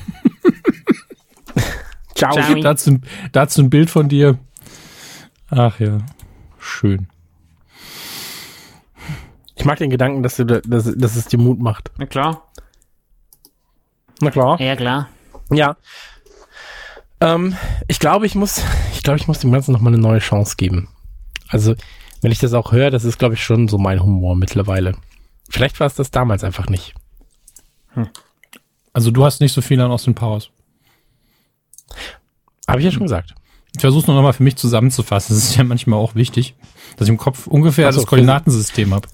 Ciao. 2.15 2.31
Ciao. 2.33 2.55
Dazu, 2.61 2.99
dazu 3.31 3.61
ein 3.61 3.69
Bild 3.69 3.89
von 3.91 4.09
dir. 4.09 4.39
Ach 5.49 5.79
ja, 5.79 5.99
schön. 6.57 7.07
Ich 9.55 9.65
mag 9.65 9.77
den 9.77 9.89
Gedanken, 9.91 10.23
dass, 10.23 10.37
du, 10.37 10.45
da- 10.45 10.61
dass, 10.61 10.85
dass 10.95 11.15
es 11.15 11.25
dir 11.25 11.37
Mut 11.37 11.59
macht. 11.59 11.91
Na 11.97 12.05
klar. 12.07 12.49
Na 14.21 14.31
klar. 14.31 14.59
Ja, 14.61 14.75
klar. 14.75 15.09
Ja. 15.51 15.75
Ähm, 17.19 17.55
ich 17.87 17.99
glaube, 17.99 18.25
ich 18.25 18.35
muss, 18.35 18.63
ich 18.93 19.03
glaube, 19.03 19.17
ich 19.17 19.27
muss 19.27 19.39
dem 19.39 19.51
Ganzen 19.51 19.71
noch 19.73 19.81
mal 19.81 19.89
eine 19.89 20.01
neue 20.01 20.19
Chance 20.19 20.55
geben. 20.57 20.87
Also, 21.49 21.75
wenn 22.21 22.31
ich 22.31 22.39
das 22.39 22.53
auch 22.53 22.71
höre, 22.71 22.91
das 22.91 23.03
ist, 23.03 23.19
glaube 23.19 23.33
ich, 23.33 23.43
schon 23.43 23.67
so 23.67 23.77
mein 23.77 24.01
Humor 24.01 24.35
mittlerweile. 24.35 24.95
Vielleicht 25.49 25.79
war 25.79 25.87
es 25.87 25.95
das 25.95 26.11
damals 26.11 26.43
einfach 26.43 26.67
nicht. 26.67 26.93
Also 28.93 29.11
du 29.11 29.25
hast 29.25 29.41
nicht 29.41 29.53
so 29.53 29.61
viel 29.61 29.79
an 29.81 29.91
Austin 29.91 30.15
Powers. 30.15 30.49
Habe 32.67 32.79
ich 32.79 32.85
ja 32.85 32.91
schon 32.91 33.03
gesagt. 33.03 33.33
Ich 33.73 33.81
versuche 33.81 34.07
nur 34.07 34.15
noch 34.15 34.23
mal 34.23 34.33
für 34.33 34.43
mich 34.43 34.55
zusammenzufassen. 34.55 35.35
Das 35.35 35.43
ist 35.43 35.55
ja 35.55 35.63
manchmal 35.63 35.99
auch 35.99 36.15
wichtig, 36.15 36.55
dass 36.97 37.07
ich 37.07 37.11
im 37.11 37.17
Kopf 37.17 37.47
ungefähr 37.47 37.91
so, 37.91 38.01
das 38.01 38.07
Koordinatensystem 38.07 38.93
habe. 38.93 39.07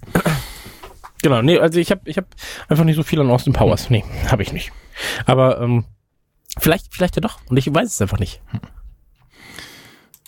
Genau, 1.22 1.42
nee, 1.42 1.58
also 1.58 1.80
ich 1.80 1.92
habe 1.92 2.02
ich 2.06 2.18
hab 2.18 2.26
einfach 2.68 2.84
nicht 2.84 2.96
so 2.96 3.04
viel 3.04 3.20
an 3.20 3.30
Austin 3.30 3.54
Powers. 3.54 3.90
Nee, 3.90 4.04
habe 4.28 4.44
ich 4.44 4.54
nicht. 4.54 4.72
Aber 5.26 5.62
ähm, 5.62 5.86
vielleicht, 6.60 6.94
vielleicht 6.94 7.16
ja 7.16 7.22
doch. 7.22 7.40
Und 7.50 7.58
ich 7.58 7.74
weiß 7.74 7.88
es 7.88 8.02
einfach 8.02 8.20
nicht. 8.20 8.42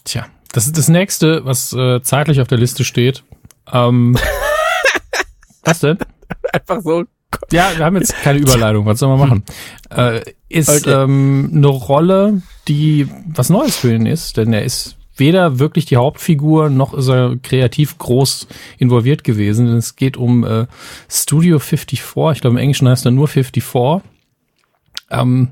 Tja, 0.03 0.25
das 0.51 0.65
ist 0.65 0.77
das 0.77 0.87
nächste, 0.89 1.45
was 1.45 1.73
äh, 1.73 2.01
zeitlich 2.01 2.41
auf 2.41 2.47
der 2.47 2.57
Liste 2.57 2.83
steht. 2.83 3.23
Ähm, 3.71 4.17
was 5.63 5.79
denn? 5.79 5.97
Einfach 6.53 6.81
so. 6.81 7.03
Ja, 7.51 7.71
wir 7.77 7.85
haben 7.85 7.95
jetzt 7.97 8.15
keine 8.23 8.39
Überleitung. 8.39 8.85
Was 8.85 8.99
soll 8.99 9.15
man 9.15 9.19
machen? 9.19 9.43
Äh, 9.91 10.21
ist 10.49 10.69
Okay. 10.69 11.03
ähm, 11.03 11.51
eine 11.53 11.67
Rolle, 11.67 12.41
die 12.67 13.07
was 13.27 13.49
Neues 13.49 13.77
für 13.77 13.93
ihn 13.93 14.07
ist, 14.07 14.37
denn 14.37 14.51
er 14.51 14.63
ist 14.63 14.97
weder 15.15 15.59
wirklich 15.59 15.85
die 15.85 15.97
Hauptfigur 15.97 16.69
noch 16.69 16.93
ist 16.93 17.09
er 17.09 17.35
kreativ 17.43 17.97
groß 17.97 18.47
involviert 18.77 19.23
gewesen. 19.23 19.67
Denn 19.67 19.77
es 19.77 19.95
geht 19.95 20.17
um 20.17 20.43
äh, 20.43 20.65
Studio 21.07 21.59
54. 21.59 21.99
Ich 22.35 22.41
glaube, 22.41 22.55
im 22.55 22.57
Englischen 22.57 22.87
heißt 22.87 23.05
er 23.05 23.11
nur 23.11 23.27
54. 23.27 24.01
Ähm, 25.09 25.49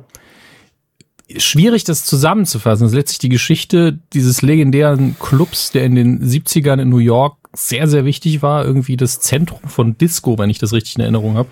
schwierig, 1.38 1.84
das 1.84 2.06
zusammenzufassen. 2.06 2.86
Das 2.86 2.92
ist 2.92 2.98
letztlich 2.98 3.20
die 3.20 3.30
Geschichte 3.30 4.00
dieses 4.14 4.42
legendären 4.42 5.18
Clubs, 5.20 5.72
der 5.72 5.86
in 5.86 5.96
den 5.96 6.24
70ern 6.24 6.82
in 6.82 6.90
New 6.90 6.98
York 6.98 7.38
sehr, 7.54 7.88
sehr 7.88 8.06
wichtig 8.06 8.42
war. 8.42 8.66
Irgendwie 8.66 8.98
das 8.98 9.20
Zentrum 9.20 9.62
von 9.68 9.98
Disco, 9.98 10.38
wenn 10.38 10.50
ich 10.50 10.60
das 10.60 10.74
richtig 10.74 10.96
in 10.96 11.02
Erinnerung 11.02 11.38
habe. 11.38 11.50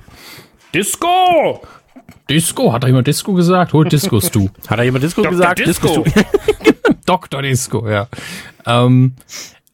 Disco! 0.74 1.62
Disco, 2.30 2.74
hat 2.74 2.84
da 2.84 2.88
jemand 2.88 3.08
Disco 3.08 3.34
gesagt? 3.34 3.74
Holt 3.74 3.92
Discos 3.92 4.32
du. 4.32 4.50
Hat 4.68 4.80
da 4.80 4.84
jemand 4.84 5.04
Disco 5.04 5.22
gesagt? 5.24 5.60
Disco. 5.60 6.06
Dr. 7.06 7.42
Disco, 7.42 7.88
ja. 7.88 8.08
Ähm, 8.66 9.16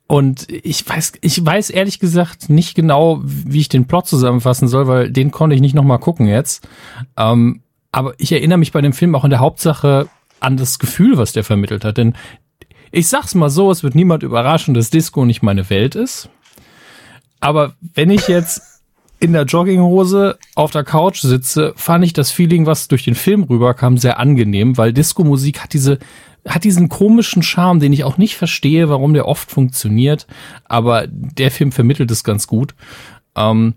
und 0.08 0.48
ich 0.50 0.88
weiß, 0.88 1.14
ich 1.22 1.46
weiß 1.46 1.70
ehrlich 1.70 2.00
gesagt 2.00 2.50
nicht 2.50 2.76
genau, 2.76 3.22
wie 3.24 3.62
ich 3.62 3.70
den 3.70 3.86
Plot 3.88 4.08
zusammenfassen 4.08 4.68
soll, 4.68 4.88
weil 4.88 5.10
den 5.10 5.32
konnte 5.32 5.56
ich 5.56 5.62
nicht 5.62 5.74
nochmal 5.74 6.00
gucken 6.00 6.28
jetzt. 6.28 6.68
Ähm, 7.18 7.62
aber 7.92 8.14
ich 8.18 8.32
erinnere 8.32 8.58
mich 8.58 8.72
bei 8.72 8.82
dem 8.82 8.94
Film 8.94 9.16
auch 9.16 9.24
in 9.24 9.30
der 9.30 9.40
Hauptsache 9.40 10.08
an 10.40 10.58
das 10.58 10.80
Gefühl, 10.80 11.18
was 11.18 11.34
der 11.34 11.44
vermittelt 11.44 11.86
hat. 11.86 11.98
Denn 11.98 12.16
ich 12.92 13.08
sag's 13.08 13.36
mal 13.36 13.50
so, 13.50 13.72
es 13.72 13.84
wird 13.84 13.96
niemand 13.96 14.24
überraschen, 14.24 14.74
dass 14.74 14.90
Disco 14.90 15.26
nicht 15.26 15.44
meine 15.44 15.70
Welt 15.70 15.96
ist. 15.96 16.30
Aber 17.40 17.76
wenn 17.94 18.10
ich 18.10 18.28
jetzt 18.28 18.62
in 19.20 19.34
der 19.34 19.44
Jogginghose 19.44 20.38
auf 20.56 20.72
der 20.72 20.84
Couch 20.84 21.22
sitze, 21.22 21.74
fand 21.76 22.04
ich 22.04 22.14
das 22.14 22.32
Feeling, 22.32 22.66
was 22.66 22.88
durch 22.88 23.04
den 23.04 23.16
Film 23.16 23.44
rüberkam, 23.44 23.98
sehr 23.98 24.20
angenehm, 24.20 24.78
weil 24.78 24.94
Disco-Musik 24.94 25.60
hat 25.60 25.74
diese, 25.74 26.00
hat 26.48 26.64
diesen 26.64 26.90
komischen 26.90 27.44
Charme, 27.44 27.80
den 27.80 27.94
ich 27.94 28.04
auch 28.04 28.18
nicht 28.18 28.36
verstehe, 28.36 28.90
warum 28.90 29.14
der 29.14 29.28
oft 29.28 29.52
funktioniert, 29.52 30.26
aber 30.66 31.06
der 31.08 31.52
Film 31.52 31.72
vermittelt 31.72 32.10
es 32.10 32.24
ganz 32.24 32.48
gut. 32.48 32.74
Ähm, 33.36 33.76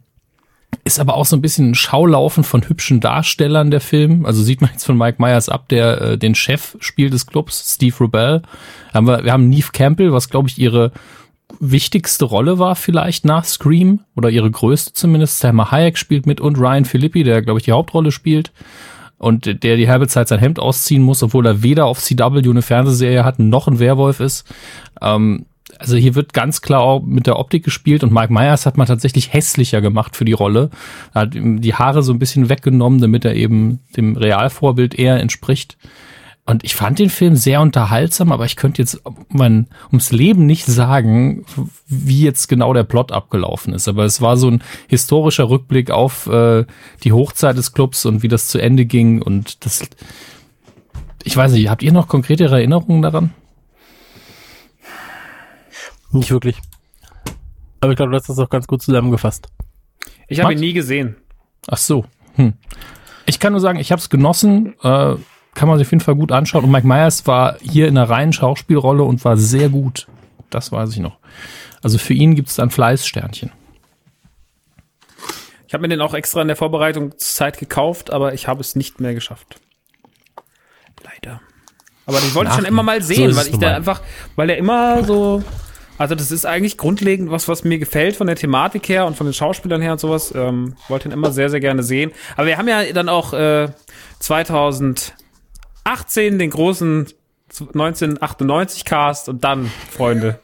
ist 0.84 1.00
aber 1.00 1.14
auch 1.14 1.24
so 1.24 1.34
ein 1.34 1.40
bisschen 1.42 1.70
ein 1.70 1.74
Schaulaufen 1.74 2.44
von 2.44 2.68
hübschen 2.68 3.00
Darstellern 3.00 3.70
der 3.70 3.80
Film. 3.80 4.26
Also 4.26 4.42
sieht 4.42 4.60
man 4.60 4.70
jetzt 4.70 4.84
von 4.84 4.98
Mike 4.98 5.20
Myers 5.20 5.48
ab, 5.48 5.68
der 5.68 6.00
äh, 6.00 6.18
den 6.18 6.34
Chef 6.34 6.76
spielt 6.80 7.14
des 7.14 7.26
Clubs, 7.26 7.74
Steve 7.74 7.96
Rubell. 7.98 8.42
Haben 8.92 9.06
wir, 9.06 9.24
wir 9.24 9.32
haben 9.32 9.48
Neve 9.48 9.70
Campbell, 9.72 10.12
was 10.12 10.28
glaube 10.28 10.48
ich 10.48 10.58
ihre 10.58 10.92
wichtigste 11.60 12.24
Rolle 12.24 12.58
war 12.58 12.74
vielleicht 12.74 13.24
nach 13.24 13.44
Scream 13.44 14.00
oder 14.14 14.28
ihre 14.28 14.50
größte 14.50 14.92
zumindest. 14.92 15.38
Selma 15.38 15.70
Hayek 15.70 15.96
spielt 15.96 16.26
mit 16.26 16.40
und 16.40 16.58
Ryan 16.58 16.84
Philippi, 16.84 17.24
der 17.24 17.42
glaube 17.42 17.60
ich 17.60 17.64
die 17.64 17.72
Hauptrolle 17.72 18.12
spielt 18.12 18.52
und 19.18 19.62
der 19.62 19.76
die 19.76 19.88
halbe 19.88 20.08
Zeit 20.08 20.28
sein 20.28 20.40
Hemd 20.40 20.58
ausziehen 20.58 21.02
muss, 21.02 21.22
obwohl 21.22 21.46
er 21.46 21.62
weder 21.62 21.86
auf 21.86 22.00
CW 22.00 22.48
eine 22.48 22.62
Fernsehserie 22.62 23.24
hat 23.24 23.38
noch 23.38 23.68
ein 23.68 23.78
Werwolf 23.78 24.20
ist. 24.20 24.44
Ähm, 25.00 25.46
also 25.78 25.96
hier 25.96 26.14
wird 26.14 26.32
ganz 26.32 26.60
klar 26.60 26.80
auch 26.80 27.02
mit 27.02 27.26
der 27.26 27.38
Optik 27.38 27.64
gespielt 27.64 28.02
und 28.02 28.12
Mike 28.12 28.32
Myers 28.32 28.66
hat 28.66 28.76
man 28.76 28.86
tatsächlich 28.86 29.32
hässlicher 29.32 29.80
gemacht 29.80 30.16
für 30.16 30.24
die 30.24 30.32
Rolle. 30.32 30.70
Er 31.12 31.22
hat 31.22 31.34
ihm 31.34 31.60
die 31.60 31.74
Haare 31.74 32.02
so 32.02 32.12
ein 32.12 32.18
bisschen 32.18 32.48
weggenommen, 32.48 33.00
damit 33.00 33.24
er 33.24 33.34
eben 33.34 33.80
dem 33.96 34.16
Realvorbild 34.16 34.94
eher 34.94 35.20
entspricht. 35.20 35.76
Und 36.46 36.62
ich 36.62 36.74
fand 36.74 36.98
den 36.98 37.08
Film 37.08 37.36
sehr 37.36 37.62
unterhaltsam, 37.62 38.30
aber 38.30 38.44
ich 38.44 38.56
könnte 38.56 38.82
jetzt 38.82 39.00
mein, 39.30 39.66
ums 39.88 40.12
Leben 40.12 40.44
nicht 40.44 40.66
sagen, 40.66 41.46
wie 41.86 42.20
jetzt 42.20 42.48
genau 42.48 42.74
der 42.74 42.82
Plot 42.82 43.12
abgelaufen 43.12 43.72
ist. 43.72 43.88
Aber 43.88 44.04
es 44.04 44.20
war 44.20 44.36
so 44.36 44.50
ein 44.50 44.62
historischer 44.86 45.48
Rückblick 45.48 45.90
auf 45.90 46.26
äh, 46.26 46.66
die 47.02 47.12
Hochzeit 47.12 47.56
des 47.56 47.72
Clubs 47.72 48.04
und 48.04 48.22
wie 48.22 48.28
das 48.28 48.48
zu 48.48 48.58
Ende 48.58 48.84
ging. 48.84 49.22
Und 49.22 49.64
das, 49.64 49.88
ich 51.22 51.34
weiß 51.34 51.52
nicht, 51.52 51.70
habt 51.70 51.82
ihr 51.82 51.92
noch 51.92 52.08
konkretere 52.08 52.56
Erinnerungen 52.56 53.00
daran? 53.00 53.32
Nicht 56.14 56.30
wirklich. 56.30 56.60
Aber 57.80 57.92
ich 57.92 57.96
glaube, 57.96 58.12
du 58.12 58.16
hast 58.16 58.28
das 58.28 58.38
auch 58.38 58.48
ganz 58.48 58.66
gut 58.66 58.82
zusammengefasst. 58.82 59.48
Ich 60.28 60.40
habe 60.40 60.54
ihn 60.54 60.60
nie 60.60 60.72
gesehen. 60.72 61.16
Ach 61.66 61.76
so. 61.76 62.04
Hm. 62.36 62.54
Ich 63.26 63.40
kann 63.40 63.52
nur 63.52 63.60
sagen, 63.60 63.78
ich 63.78 63.92
habe 63.92 64.00
es 64.00 64.08
genossen. 64.08 64.74
Äh, 64.82 65.16
kann 65.54 65.68
man 65.68 65.78
sich 65.78 65.86
auf 65.86 65.92
jeden 65.92 66.02
Fall 66.02 66.14
gut 66.14 66.32
anschauen. 66.32 66.64
Und 66.64 66.70
Mike 66.70 66.86
Myers 66.86 67.26
war 67.26 67.58
hier 67.60 67.88
in 67.88 67.96
einer 67.96 68.08
reinen 68.08 68.32
Schauspielrolle 68.32 69.02
und 69.02 69.24
war 69.24 69.36
sehr 69.36 69.68
gut. 69.68 70.06
Das 70.50 70.72
weiß 70.72 70.92
ich 70.92 70.98
noch. 70.98 71.18
Also 71.82 71.98
für 71.98 72.14
ihn 72.14 72.34
gibt 72.34 72.48
es 72.48 72.58
ein 72.58 72.70
Fleißsternchen. 72.70 73.50
Ich 75.66 75.74
habe 75.74 75.82
mir 75.82 75.88
den 75.88 76.00
auch 76.00 76.14
extra 76.14 76.42
in 76.42 76.48
der 76.48 76.56
Vorbereitungszeit 76.56 77.58
gekauft, 77.58 78.12
aber 78.12 78.34
ich 78.34 78.46
habe 78.46 78.60
es 78.60 78.76
nicht 78.76 79.00
mehr 79.00 79.14
geschafft. 79.14 79.60
Leider. 81.02 81.40
Aber 82.06 82.20
den 82.20 82.34
wollte 82.34 82.50
ich 82.50 82.56
schon 82.56 82.64
immer 82.64 82.82
mal 82.82 83.02
so 83.02 83.08
sehen, 83.14 83.30
ist 83.30 83.36
weil 83.36 83.48
ich 83.48 83.58
da 83.58 83.74
einfach, 83.74 84.00
weil 84.36 84.50
er 84.50 84.56
immer 84.56 85.02
so, 85.04 85.42
also 85.98 86.14
das 86.14 86.30
ist 86.30 86.44
eigentlich 86.46 86.76
grundlegend 86.76 87.30
was, 87.30 87.46
was 87.48 87.64
mir 87.64 87.78
gefällt 87.78 88.16
von 88.16 88.26
der 88.26 88.36
Thematik 88.36 88.88
her 88.88 89.06
und 89.06 89.16
von 89.16 89.26
den 89.26 89.34
Schauspielern 89.34 89.80
her 89.80 89.92
und 89.92 90.00
sowas. 90.00 90.32
Ähm, 90.34 90.74
wollte 90.88 91.08
ihn 91.08 91.12
immer 91.12 91.30
sehr, 91.32 91.50
sehr 91.50 91.60
gerne 91.60 91.82
sehen. 91.82 92.10
Aber 92.36 92.46
wir 92.46 92.58
haben 92.58 92.68
ja 92.68 92.82
dann 92.92 93.08
auch 93.08 93.32
äh, 93.32 93.68
2018 94.18 95.14
den 96.38 96.50
großen 96.50 97.06
1998 97.60 98.84
Cast 98.84 99.28
und 99.28 99.44
dann, 99.44 99.70
Freunde. 99.90 100.40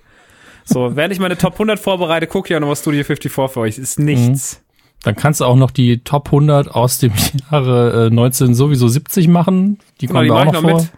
So, 0.65 0.95
während 0.95 1.13
ich 1.13 1.19
meine 1.19 1.37
Top 1.37 1.55
100 1.55 1.81
vorbereite, 1.81 2.27
gucke 2.29 2.47
ich 2.47 2.51
ja 2.51 2.61
nochmal 2.61 2.77
Studio 2.77 3.03
54 3.03 3.33
für 3.33 3.61
euch. 3.61 3.79
Ist 3.79 3.99
nichts. 3.99 4.63
Dann 5.03 5.17
kannst 5.17 5.41
du 5.41 5.47
auch 5.47 5.57
noch 5.57 5.71
die 5.71 6.05
Top 6.05 6.27
100 6.27 6.71
aus 6.71 6.99
dem 6.99 7.13
Jahre 7.51 8.07
äh, 8.07 8.11
19 8.15 8.55
sowieso 8.55 8.87
70 8.87 9.27
machen. 9.29 9.79
Die 10.01 10.07
Genau, 10.07 10.21
kommen 10.21 10.27
die 10.27 10.31
auch 10.33 10.45
noch 10.45 10.55
ich 10.55 10.61
noch 10.63 10.71
vor. 10.71 10.81
mit. 10.83 10.91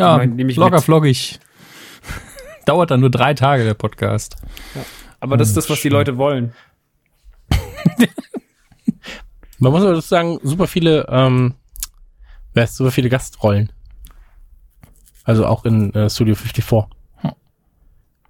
Ja, 0.00 0.22
ich 0.48 0.56
locker 0.56 0.76
mit. 0.76 0.84
floggig. 0.84 1.38
Dauert 2.64 2.90
dann 2.90 3.00
nur 3.00 3.10
drei 3.10 3.34
Tage 3.34 3.64
der 3.64 3.74
Podcast. 3.74 4.36
Aber 5.20 5.36
das 5.36 5.48
ist 5.48 5.56
das, 5.56 5.70
was 5.70 5.80
die 5.80 5.88
Leute 5.88 6.16
wollen. 6.16 6.52
Man 9.58 9.72
muss 9.72 9.82
aber 9.82 10.00
sagen, 10.00 10.38
super 10.42 10.66
viele, 10.66 11.06
ähm, 11.08 11.54
wer 12.52 12.64
ist 12.64 12.76
super 12.76 12.90
viele 12.90 13.08
Gastrollen. 13.08 13.70
Also 15.24 15.46
auch 15.46 15.64
in 15.64 15.94
äh, 15.94 16.10
Studio 16.10 16.34
54. 16.34 16.86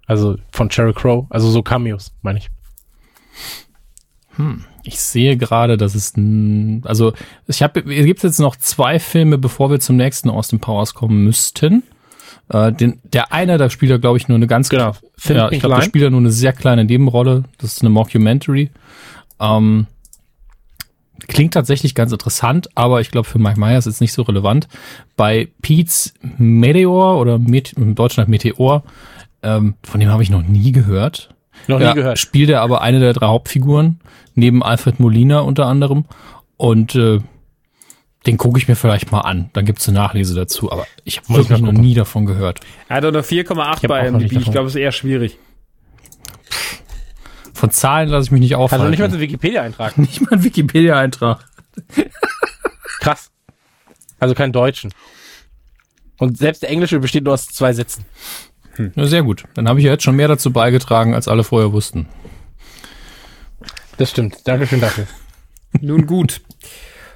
Also 0.05 0.37
von 0.51 0.69
Sheryl 0.69 0.93
Crow, 0.93 1.25
also 1.29 1.49
so 1.49 1.63
Cameos, 1.63 2.13
meine 2.21 2.39
ich. 2.39 2.49
Ich 4.83 4.99
sehe 4.99 5.37
gerade, 5.37 5.77
dass 5.77 5.95
es, 5.95 6.13
also 6.83 7.13
ich 7.47 7.63
habe, 7.63 7.79
es 7.79 8.05
gibt 8.05 8.23
jetzt 8.23 8.39
noch 8.39 8.55
zwei 8.55 8.99
Filme, 8.99 9.37
bevor 9.37 9.71
wir 9.71 9.79
zum 9.79 9.95
nächsten 9.95 10.29
Austin 10.29 10.59
Powers 10.59 10.93
kommen 10.93 11.23
müssten. 11.23 11.83
Äh, 12.49 12.71
den, 12.71 12.99
der 13.03 13.31
eine, 13.31 13.57
da 13.57 13.69
spielt 13.69 13.91
er, 13.91 13.99
glaube 13.99 14.17
ich, 14.17 14.27
nur 14.27 14.35
eine 14.35 14.47
ganz 14.47 14.69
Genau. 14.69 14.93
Find 15.17 15.37
ja, 15.37 15.51
ich 15.51 15.59
glaube, 15.59 15.75
da 15.75 15.81
spielt 15.81 16.03
er 16.03 16.09
nur 16.09 16.19
eine 16.19 16.31
sehr 16.31 16.53
kleine 16.53 16.85
Nebenrolle. 16.85 17.43
Das 17.57 17.73
ist 17.73 17.81
eine 17.81 17.89
Mockumentary. 17.89 18.71
Ähm, 19.39 19.87
klingt 21.27 21.53
tatsächlich 21.53 21.95
ganz 21.95 22.11
interessant, 22.11 22.69
aber 22.75 23.01
ich 23.01 23.11
glaube, 23.11 23.27
für 23.27 23.39
Mike 23.39 23.59
Myers 23.59 23.87
ist 23.87 23.95
es 23.95 24.01
nicht 24.01 24.13
so 24.13 24.23
relevant. 24.23 24.67
Bei 25.15 25.49
Pete's 25.61 26.13
Meteor 26.37 27.19
oder 27.19 27.39
Met 27.39 27.73
im 27.73 27.95
Deutschen 27.95 28.17
halt 28.19 28.29
Meteor, 28.29 28.83
ähm, 29.41 29.75
von 29.83 29.99
dem 29.99 30.09
habe 30.09 30.23
ich 30.23 30.29
noch 30.29 30.43
nie 30.43 30.71
gehört. 30.71 31.33
Noch 31.67 31.79
Ja, 31.79 31.89
nie 31.89 31.95
gehört. 31.95 32.19
Spielt 32.19 32.49
er 32.49 32.61
aber 32.61 32.81
eine 32.81 32.99
der 32.99 33.13
drei 33.13 33.27
Hauptfiguren, 33.27 33.99
neben 34.35 34.63
Alfred 34.63 34.99
Molina 34.99 35.39
unter 35.39 35.67
anderem. 35.67 36.05
Und 36.57 36.95
äh, 36.95 37.19
den 38.25 38.37
gucke 38.37 38.57
ich 38.57 38.67
mir 38.67 38.75
vielleicht 38.75 39.11
mal 39.11 39.21
an. 39.21 39.49
Dann 39.53 39.65
gibt's 39.65 39.87
eine 39.87 39.99
Nachlese 39.99 40.33
dazu. 40.33 40.71
Aber 40.71 40.87
ich 41.03 41.17
habe 41.17 41.29
wirklich 41.29 41.59
noch 41.59 41.71
nie 41.71 41.93
davon 41.93 42.25
gehört. 42.25 42.61
Er 42.87 42.97
hat 42.97 43.03
nur 43.03 43.21
4,8 43.21 43.57
hab 43.57 43.87
bei 43.87 44.09
MDB. 44.09 44.37
Ich 44.37 44.51
glaube, 44.51 44.67
es 44.67 44.75
ist 44.75 44.81
eher 44.81 44.91
schwierig. 44.91 45.37
Von 47.53 47.71
Zahlen 47.71 48.09
lasse 48.09 48.25
ich 48.25 48.31
mich 48.31 48.41
nicht 48.41 48.55
aufhalten. 48.55 48.81
Also 48.81 48.91
nicht 48.91 48.99
mal 48.99 49.11
so 49.11 49.19
Wikipedia-Eintrag. 49.19 49.97
nicht 49.97 50.21
mal 50.21 50.33
ein 50.33 50.43
Wikipedia-Eintrag. 50.43 51.45
Krass. 52.99 53.31
Also 54.19 54.35
kein 54.35 54.51
Deutschen. 54.51 54.93
Und 56.17 56.37
selbst 56.37 56.63
der 56.63 56.69
Englische 56.69 56.99
besteht 56.99 57.25
nur 57.25 57.33
aus 57.33 57.47
zwei 57.47 57.73
Sätzen. 57.73 58.05
Ja, 58.95 59.05
sehr 59.05 59.23
gut. 59.23 59.43
Dann 59.53 59.67
habe 59.67 59.79
ich 59.79 59.85
ja 59.85 59.91
jetzt 59.91 60.03
schon 60.03 60.15
mehr 60.15 60.27
dazu 60.27 60.51
beigetragen, 60.51 61.13
als 61.13 61.27
alle 61.27 61.43
vorher 61.43 61.73
wussten. 61.73 62.07
Das 63.97 64.09
stimmt. 64.09 64.47
Dankeschön 64.47 64.79
dafür. 64.79 65.07
Nun 65.81 66.05
gut. 66.07 66.41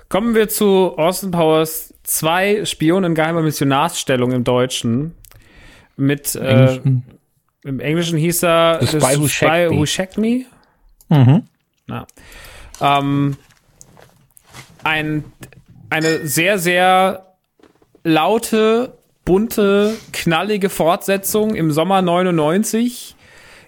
Kommen 0.10 0.36
wir 0.36 0.48
zu 0.48 0.98
Austin 0.98 1.32
Powers 1.32 1.94
2 2.04 2.64
Spion 2.66 3.04
in 3.04 3.14
geheimer 3.14 3.42
Missionarsstellung 3.42 4.32
im 4.32 4.44
Deutschen. 4.46 5.16
Mit 5.98 6.36
äh, 6.36 6.40
Englischen. 6.48 7.04
im 7.64 7.80
Englischen 7.80 8.18
hieß 8.18 8.44
er 8.44 8.80
The 8.82 9.00
Spy 9.00 9.18
Who 9.18 9.24
Me. 9.46 9.78
Who 9.78 9.86
Shagged 9.86 10.18
Me. 10.18 10.46
Mhm. 11.10 11.44
Ja. 11.90 12.06
Ähm, 12.80 13.36
ein, 14.84 15.26
eine 15.90 16.26
sehr, 16.28 16.60
sehr 16.60 17.36
laute, 18.04 18.98
bunte, 19.26 19.96
knallige 20.14 20.70
Fortsetzung 20.70 21.56
im 21.56 21.72
Sommer 21.72 22.02
99, 22.02 23.16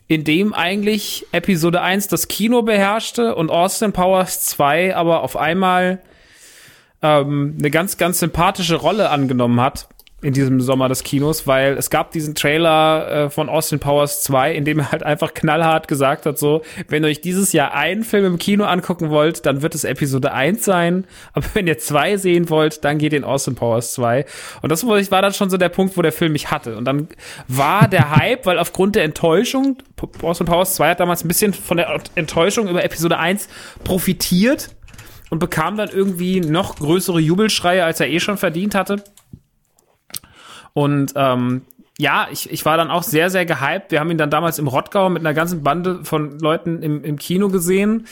in 0.08 0.24
dem 0.24 0.54
eigentlich 0.54 1.26
Episode 1.34 1.82
1 1.82 2.08
das 2.08 2.30
Kino 2.30 2.62
beherrschte 2.62 3.36
und 3.36 3.52
Austin 3.52 3.92
Powers 3.92 4.46
2 4.46 4.96
aber 4.96 5.24
auf 5.24 5.36
einmal 5.36 6.02
ähm, 7.02 7.56
eine 7.58 7.72
ganz, 7.72 7.98
ganz 7.98 8.20
sympathische 8.20 8.76
Rolle 8.76 9.10
angenommen 9.10 9.62
hat 9.62 9.88
in 10.22 10.34
diesem 10.34 10.60
Sommer 10.60 10.90
des 10.90 11.04
Kinos, 11.04 11.48
weil 11.48 11.78
es 11.78 11.90
gab 11.90 12.12
diesen 12.12 12.36
Trailer 12.36 13.10
äh, 13.10 13.30
von 13.30 13.48
Austin 13.48 13.80
Powers 13.80 14.22
2, 14.24 14.54
in 14.54 14.66
dem 14.66 14.80
er 14.80 14.92
halt 14.92 15.04
einfach 15.04 15.34
knallhart 15.34 15.88
gesagt 15.88 16.26
hat, 16.26 16.38
so, 16.38 16.62
wenn 16.88 17.04
ihr 17.04 17.10
euch 17.10 17.22
dieses 17.22 17.54
Jahr 17.54 17.74
einen 17.74 18.04
Film 18.04 18.26
im 18.26 18.38
Kino 18.38 18.66
angucken 18.66 19.10
wollt, 19.10 19.46
dann 19.46 19.62
wird 19.62 19.76
es 19.76 19.86
Episode 19.86 20.34
1 20.34 20.66
sein, 20.66 21.06
aber 21.34 21.46
wenn 21.54 21.68
ihr 21.68 21.78
zwei 21.78 22.18
sehen 22.18 22.50
wollt, 22.50 22.84
dann 22.84 22.98
geht 22.98 23.14
in 23.14 23.24
Austin 23.24 23.56
Powers 23.56 23.94
2. 23.94 24.26
Und 24.62 24.72
das 24.72 24.86
war 24.86 25.22
dann 25.22 25.34
schon 25.34 25.50
so 25.50 25.58
der 25.58 25.70
Punkt, 25.70 25.96
wo 25.96 26.02
der 26.02 26.12
Film 26.12 26.34
mich 26.34 26.52
hatte. 26.52 26.76
Und 26.76 26.86
dann 26.86 27.08
war 27.48 27.88
der 27.88 28.12
Hype, 28.16 28.46
weil 28.46 28.60
aufgrund 28.60 28.96
der 28.96 29.04
Enttäuschung, 29.04 29.78
Austin 30.22 30.48
Powers 30.48 30.76
2 30.76 30.90
hat 30.90 31.00
damals 31.00 31.24
ein 31.24 31.30
bisschen 31.30 31.54
von 31.54 31.78
der 31.78 32.02
Enttäuschung 32.16 32.68
über 32.68 32.84
Episode 32.84 33.18
1 33.18 33.48
profitiert 33.84 34.70
und 35.30 35.40
bekam 35.40 35.78
dann 35.78 35.90
irgendwie 35.90 36.42
noch 36.42 36.76
größere 36.78 37.20
Jubelschreie, 37.20 37.84
als 37.84 38.00
er 38.00 38.10
eh 38.10 38.20
schon 38.20 38.38
verdient 38.38 38.76
hatte. 38.76 39.04
Und 40.74 41.14
ähm, 41.16 41.64
ja, 41.98 42.28
ich, 42.32 42.50
ich 42.50 42.66
war 42.66 42.78
dann 42.78 42.90
auch 42.90 43.04
sehr, 43.04 43.30
sehr 43.30 43.46
gehypt. 43.46 43.92
Wir 43.92 44.00
haben 44.00 44.10
ihn 44.10 44.18
dann 44.18 44.30
damals 44.30 44.58
im 44.58 44.68
Rottgau 44.68 45.10
mit 45.10 45.22
einer 45.22 45.34
ganzen 45.34 45.64
Bande 45.64 46.06
von 46.06 46.40
Leuten 46.40 46.82
im, 46.82 47.04
im 47.04 47.18
Kino 47.18 47.50
gesehen. 47.50 48.08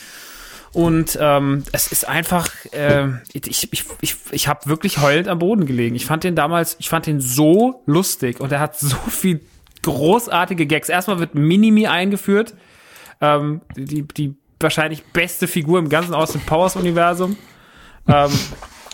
Und 0.73 1.17
ähm, 1.21 1.63
es 1.71 1.91
ist 1.91 2.07
einfach, 2.07 2.49
äh, 2.71 3.07
ich, 3.31 3.71
ich, 3.71 3.85
ich, 4.01 4.15
ich 4.31 4.47
habe 4.47 4.65
wirklich 4.65 4.99
heulend 4.99 5.27
am 5.29 5.39
Boden 5.39 5.65
gelegen. 5.65 5.95
Ich 5.95 6.05
fand 6.05 6.23
den 6.23 6.35
damals, 6.35 6.75
ich 6.79 6.89
fand 6.89 7.07
den 7.07 7.21
so 7.21 7.81
lustig 7.85 8.41
und 8.41 8.51
er 8.51 8.59
hat 8.59 8.77
so 8.79 8.97
viel 9.09 9.41
großartige 9.83 10.65
Gags. 10.65 10.89
Erstmal 10.89 11.19
wird 11.19 11.33
Minimi 11.35 11.87
eingeführt, 11.87 12.55
ähm, 13.21 13.61
die, 13.75 14.05
die 14.05 14.35
wahrscheinlich 14.59 15.03
beste 15.05 15.47
Figur 15.47 15.79
im 15.79 15.89
ganzen 15.89 16.13
Austin 16.13 16.41
Powers 16.41 16.75
Universum. 16.75 17.37
Ähm, 18.07 18.29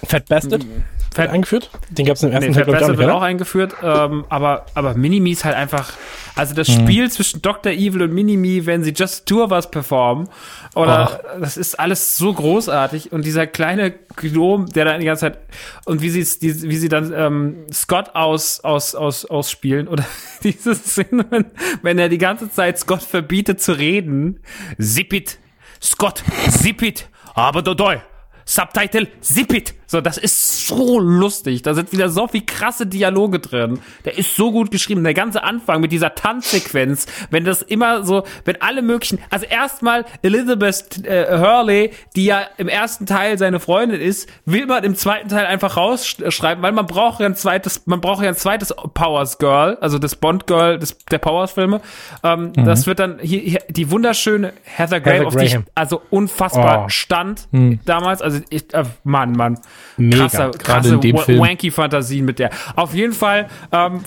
Fat 0.06 0.28
Bastard 0.28 0.66
Fat- 1.14 1.30
eingeführt. 1.30 1.70
Den 1.92 2.08
gab 2.08 2.16
es 2.16 2.24
im 2.24 2.32
ersten 2.32 2.50
Nee, 2.50 2.56
Teil, 2.56 2.64
glaube 2.66 2.80
ich, 2.80 2.84
auch 2.86 2.90
nicht, 2.90 2.98
wird 2.98 3.10
auch 3.12 3.22
eingeführt, 3.22 3.76
ähm, 3.84 4.26
aber, 4.30 4.66
aber 4.74 4.96
Minimi 4.96 5.32
ist 5.32 5.46
halt 5.46 5.56
einfach, 5.56 5.94
also 6.36 6.56
das 6.56 6.68
Mhm. 6.68 6.74
Spiel 6.82 7.12
zwischen 7.12 7.42
Dr. 7.44 7.72
Evil 7.72 8.02
und 8.02 8.14
Minimi, 8.14 8.66
wenn 8.66 8.84
sie 8.84 8.92
Just 8.92 9.28
Tour 9.28 9.52
was 9.52 9.70
performen, 9.70 10.28
oder 10.74 11.22
das 11.40 11.56
ist 11.58 11.80
alles 11.80 12.18
so 12.18 12.34
großartig 12.34 13.12
und 13.12 13.24
dieser 13.26 13.46
kleine 13.46 13.92
Gnome, 14.16 14.66
der 14.66 14.86
da 14.86 14.98
die 14.98 15.06
ganze 15.06 15.22
Zeit, 15.22 15.38
und 15.86 16.02
wie 16.02 16.10
sie 16.10 16.40
die, 16.40 16.64
wie 16.64 16.76
sie 16.78 16.90
dann 16.90 17.14
ähm, 17.16 17.56
Scott 17.72 18.16
aus, 18.16 18.62
aus, 18.62 18.96
aus, 18.96 19.24
ausspielen, 19.26 19.88
oder 19.88 20.04
diese 20.44 20.74
Szene, 20.74 21.26
wenn, 21.30 21.46
wenn 21.84 22.00
er 22.00 22.10
die 22.10 22.18
ganze 22.18 22.50
Zeit 22.52 22.80
Scott 22.80 23.04
verbietet 23.04 23.62
zu 23.62 23.74
reden, 23.74 24.40
Zippit, 24.82 25.38
Scott, 25.84 26.24
Zippit, 26.50 27.10
aber 27.34 27.62
dodoi. 27.62 28.02
Subtitle 28.46 29.08
Zippit. 29.20 29.74
So, 29.88 30.02
das 30.02 30.18
ist 30.18 30.68
so 30.68 31.00
lustig. 31.00 31.62
Da 31.62 31.74
sind 31.74 31.92
wieder 31.92 32.10
so 32.10 32.28
viel 32.28 32.46
krasse 32.46 32.88
Dialoge 32.88 33.40
drin. 33.40 33.80
Der 34.06 34.18
ist 34.18 34.36
so 34.36 34.52
gut 34.52 34.72
geschrieben. 34.72 35.04
Der 35.04 35.14
ganze 35.14 35.44
Anfang 35.44 35.82
mit 35.82 35.92
dieser 35.92 36.16
Tanzsequenz, 36.16 37.06
wenn 37.32 37.44
das 37.46 37.62
immer 37.62 38.04
so, 38.04 38.24
wenn 38.46 38.62
alle 38.62 38.82
möglichen, 38.82 39.20
also 39.30 39.46
erstmal 39.46 40.06
Elizabeth 40.22 41.06
äh, 41.06 41.38
Hurley, 41.40 41.92
die 42.16 42.26
ja 42.26 42.42
im 42.58 42.68
ersten 42.68 43.06
Teil 43.06 43.38
seine 43.38 43.60
Freundin 43.60 44.02
ist, 44.02 44.30
will 44.46 44.66
man 44.66 44.84
im 44.84 44.96
zweiten 44.96 45.30
Teil 45.30 45.46
einfach 45.46 45.78
rausschreiben, 45.78 46.64
weil 46.64 46.72
man 46.72 46.86
braucht 46.86 47.20
ja 47.20 47.26
ein 47.28 47.36
zweites, 47.36 47.84
man 47.86 48.02
braucht 48.02 48.24
ja 48.24 48.30
ein 48.30 48.36
zweites 48.36 48.74
Powers 48.94 49.38
Girl, 49.38 49.78
also 49.82 50.00
das 50.00 50.16
Bond 50.16 50.48
Girl 50.48 50.80
des, 50.80 50.98
der 51.12 51.18
Powers 51.20 51.52
Filme. 51.52 51.82
Ähm, 52.24 52.54
Das 52.54 52.88
wird 52.88 53.00
dann 53.00 53.20
hier, 53.20 53.40
hier 53.42 53.62
die 53.70 53.92
wunderschöne 53.92 54.54
Heather 54.64 55.00
Graham, 55.02 55.14
Heather 55.16 55.28
auf 55.28 55.36
die 55.36 55.46
ich 55.46 55.52
Graham. 55.54 55.66
also 55.76 56.02
unfassbar 56.10 56.86
Oh. 56.86 56.90
stand 56.90 57.48
damals. 57.86 58.22
Also 58.22 58.40
ich, 58.50 58.74
äh, 58.74 58.84
Mann, 59.04 59.34
Mann. 59.34 59.60
Mega. 59.98 60.24
Krasser, 60.24 60.52
Gerade 60.52 60.58
krasse 60.58 60.94
in 60.96 61.02
dem 61.02 61.18
Film. 61.18 61.40
wanky 61.40 61.72
Fantasien 61.72 62.26
mit 62.26 62.40
der. 62.40 62.50
Auf 62.76 62.94
jeden 62.94 63.14
Fall 63.14 63.48
ähm, 63.72 64.04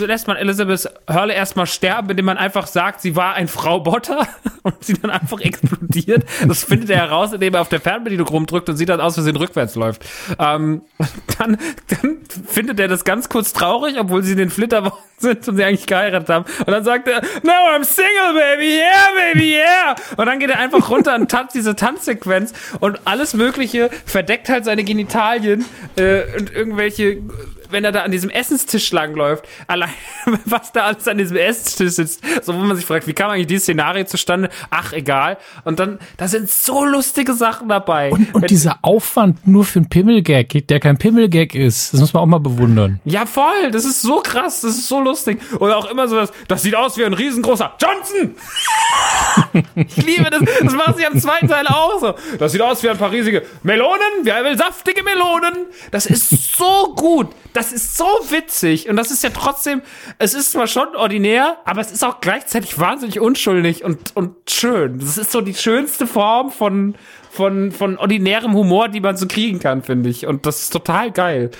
lässt 0.00 0.28
man 0.28 0.36
Elizabeth 0.36 0.88
Hurley 1.08 1.34
erstmal 1.34 1.66
sterben, 1.66 2.10
indem 2.10 2.26
man 2.26 2.36
einfach 2.36 2.66
sagt, 2.66 3.00
sie 3.00 3.16
war 3.16 3.34
ein 3.34 3.48
Frau 3.48 3.80
Botter 3.80 4.26
und 4.62 4.84
sie 4.84 4.94
dann 4.94 5.10
einfach 5.10 5.40
explodiert. 5.40 6.24
Das 6.46 6.64
findet 6.64 6.90
er 6.90 6.98
heraus, 6.98 7.32
indem 7.32 7.54
er 7.54 7.62
auf 7.62 7.68
der 7.68 7.80
Fernbedienung 7.80 8.28
rumdrückt 8.28 8.68
und 8.68 8.76
sie 8.76 8.86
dann 8.86 9.00
aus 9.00 9.14
Versehen 9.14 9.36
rückwärts 9.36 9.74
läuft. 9.74 10.04
Ähm, 10.38 10.82
dann, 11.38 11.56
dann 11.88 12.18
findet 12.46 12.80
er 12.80 12.88
das 12.88 13.04
ganz 13.04 13.28
kurz 13.28 13.52
traurig, 13.52 13.98
obwohl 13.98 14.22
sie 14.22 14.32
in 14.32 14.38
den 14.38 14.50
Flitterwochen 14.50 15.02
sind 15.18 15.48
und 15.48 15.56
sie 15.56 15.64
eigentlich 15.64 15.86
geheiratet 15.86 16.28
haben. 16.28 16.44
Und 16.58 16.68
dann 16.68 16.84
sagt 16.84 17.08
er, 17.08 17.22
no, 17.42 17.52
I'm 17.52 17.84
single, 17.84 18.34
baby, 18.34 18.78
yeah, 18.78 19.32
baby, 19.32 19.56
yeah. 19.56 19.94
Und 20.16 20.26
dann 20.26 20.38
geht 20.38 20.50
er 20.50 20.58
einfach 20.58 20.90
runter 20.90 21.14
und 21.14 21.30
tanzt 21.30 21.54
diese 21.54 21.74
Tanzsequenz 21.74 22.52
und 22.80 23.00
alles 23.06 23.34
Mögliche 23.34 23.90
verdeckt 24.04 24.45
halt 24.48 24.64
seine 24.64 24.84
Genitalien 24.84 25.64
äh, 25.96 26.22
und 26.38 26.52
irgendwelche, 26.54 27.22
wenn 27.70 27.84
er 27.84 27.92
da 27.92 28.02
an 28.02 28.10
diesem 28.10 28.30
Essenstisch 28.30 28.90
langläuft, 28.92 29.44
allein 29.66 29.90
was 30.44 30.72
da 30.72 30.84
alles 30.84 31.08
an 31.08 31.18
diesem 31.18 31.36
Essenstisch 31.36 31.92
sitzt, 31.92 32.22
so 32.42 32.54
wo 32.54 32.58
man 32.58 32.76
sich 32.76 32.86
fragt, 32.86 33.06
wie 33.06 33.12
kam 33.12 33.30
eigentlich 33.30 33.46
dieses 33.46 33.64
Szenario 33.64 34.04
zustande? 34.04 34.50
Ach, 34.70 34.92
egal. 34.92 35.38
Und 35.64 35.78
dann, 35.78 35.98
da 36.16 36.28
sind 36.28 36.50
so 36.50 36.84
lustige 36.84 37.34
Sachen 37.34 37.68
dabei. 37.68 38.10
Und, 38.10 38.34
und 38.34 38.50
dieser 38.50 38.78
Aufwand 38.82 39.46
nur 39.46 39.64
für 39.64 39.80
einen 39.80 39.88
Pimmelgag, 39.88 40.66
der 40.68 40.80
kein 40.80 40.98
Pimmelgag 40.98 41.54
ist, 41.54 41.92
das 41.92 42.00
muss 42.00 42.12
man 42.12 42.22
auch 42.22 42.26
mal 42.26 42.38
bewundern. 42.38 43.00
Ja, 43.04 43.26
voll. 43.26 43.70
Das 43.72 43.84
ist 43.84 44.02
so 44.02 44.20
krass. 44.20 44.60
Das 44.60 44.76
ist 44.76 44.88
so 44.88 45.00
lustig. 45.00 45.40
Oder 45.58 45.76
auch 45.76 45.90
immer 45.90 46.08
so, 46.08 46.16
das, 46.16 46.32
das 46.48 46.62
sieht 46.62 46.74
aus 46.74 46.96
wie 46.98 47.04
ein 47.04 47.12
riesengroßer 47.12 47.74
Johnson. 47.80 48.34
ich 49.74 49.96
liebe 49.96 50.30
das. 50.30 50.42
Das 50.62 50.74
macht 50.74 50.96
sie 50.96 51.06
am 51.06 51.18
zweiten 51.20 51.48
Teil 51.48 51.66
auch 51.66 52.00
so. 52.00 52.14
Das 52.38 52.52
sieht 52.52 52.62
aus 52.62 52.82
wie 52.82 52.88
ein 52.88 52.98
paar 52.98 53.10
riesige 53.10 53.42
Melonen. 53.62 54.00
Wer 54.22 54.44
will 54.44 54.56
saftige 54.56 55.02
Melonen? 55.02 55.66
Das 55.90 56.06
ist 56.06 56.56
so 56.56 56.94
gut. 56.94 57.28
Das 57.52 57.65
ist 57.72 57.96
so 57.96 58.04
witzig. 58.30 58.88
Und 58.88 58.96
das 58.96 59.10
ist 59.10 59.22
ja 59.22 59.30
trotzdem, 59.30 59.82
es 60.18 60.34
ist 60.34 60.52
zwar 60.52 60.66
schon 60.66 60.94
ordinär, 60.96 61.58
aber 61.64 61.80
es 61.80 61.92
ist 61.92 62.04
auch 62.04 62.20
gleichzeitig 62.20 62.78
wahnsinnig 62.78 63.20
unschuldig 63.20 63.84
und, 63.84 64.14
und 64.14 64.34
schön. 64.48 64.98
Das 64.98 65.18
ist 65.18 65.32
so 65.32 65.40
die 65.40 65.54
schönste 65.54 66.06
Form 66.06 66.50
von, 66.50 66.94
von, 67.30 67.72
von 67.72 67.98
ordinärem 67.98 68.54
Humor, 68.54 68.88
die 68.88 69.00
man 69.00 69.16
so 69.16 69.26
kriegen 69.26 69.58
kann, 69.58 69.82
finde 69.82 70.10
ich. 70.10 70.26
Und 70.26 70.46
das 70.46 70.62
ist 70.62 70.70
total 70.72 71.10
geil. 71.10 71.50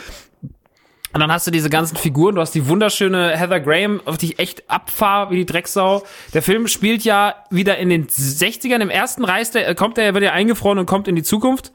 Und 1.16 1.20
dann 1.20 1.32
hast 1.32 1.46
du 1.46 1.50
diese 1.50 1.70
ganzen 1.70 1.96
Figuren, 1.96 2.34
du 2.34 2.42
hast 2.42 2.54
die 2.54 2.68
wunderschöne 2.68 3.38
Heather 3.38 3.60
Graham, 3.60 4.02
auf 4.04 4.18
die 4.18 4.32
ich 4.32 4.38
echt 4.38 4.68
abfahr 4.68 5.30
wie 5.30 5.36
die 5.36 5.46
Drecksau. 5.46 6.02
Der 6.34 6.42
Film 6.42 6.66
spielt 6.68 7.04
ja 7.04 7.36
wieder 7.48 7.78
in 7.78 7.88
den 7.88 8.06
60ern. 8.06 8.82
Im 8.82 8.90
ersten 8.90 9.24
reist 9.24 9.56
er, 9.56 9.74
kommt 9.74 9.96
er 9.96 10.12
wird 10.12 10.24
ja 10.24 10.32
eingefroren 10.32 10.78
und 10.78 10.84
kommt 10.84 11.08
in 11.08 11.16
die 11.16 11.22
Zukunft. 11.22 11.72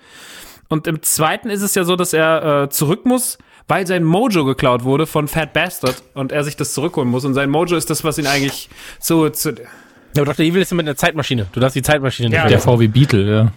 Und 0.69 0.85
im 0.85 1.01
zweiten 1.01 1.49
ist 1.49 1.63
es 1.63 1.73
ja 1.73 1.83
so, 1.85 1.95
dass 1.95 2.13
er 2.13 2.65
äh, 2.65 2.69
zurück 2.69 3.05
muss, 3.05 3.39
weil 3.67 3.87
sein 3.87 4.03
Mojo 4.03 4.45
geklaut 4.45 4.83
wurde 4.83 5.05
von 5.05 5.27
Fat 5.27 5.53
Bastard 5.53 6.03
und 6.13 6.31
er 6.31 6.43
sich 6.43 6.55
das 6.55 6.73
zurückholen 6.73 7.09
muss. 7.09 7.25
Und 7.25 7.33
sein 7.33 7.49
Mojo 7.49 7.75
ist 7.75 7.89
das, 7.89 8.03
was 8.03 8.17
ihn 8.17 8.27
eigentlich 8.27 8.69
so 8.99 9.29
zu. 9.29 9.51
Ja, 9.51 10.23
aber 10.23 10.25
Dr. 10.33 10.45
Evil 10.45 10.61
ist 10.61 10.73
mit 10.73 10.85
einer 10.85 10.95
Zeitmaschine. 10.95 11.47
Du 11.53 11.59
darfst 11.59 11.75
die 11.75 11.81
Zeitmaschine 11.81 12.29
nicht 12.29 12.37
Ja. 12.37 12.47
Der 12.47 12.59
VW 12.59 12.87
Beetle, 12.87 13.31
ja. 13.35 13.51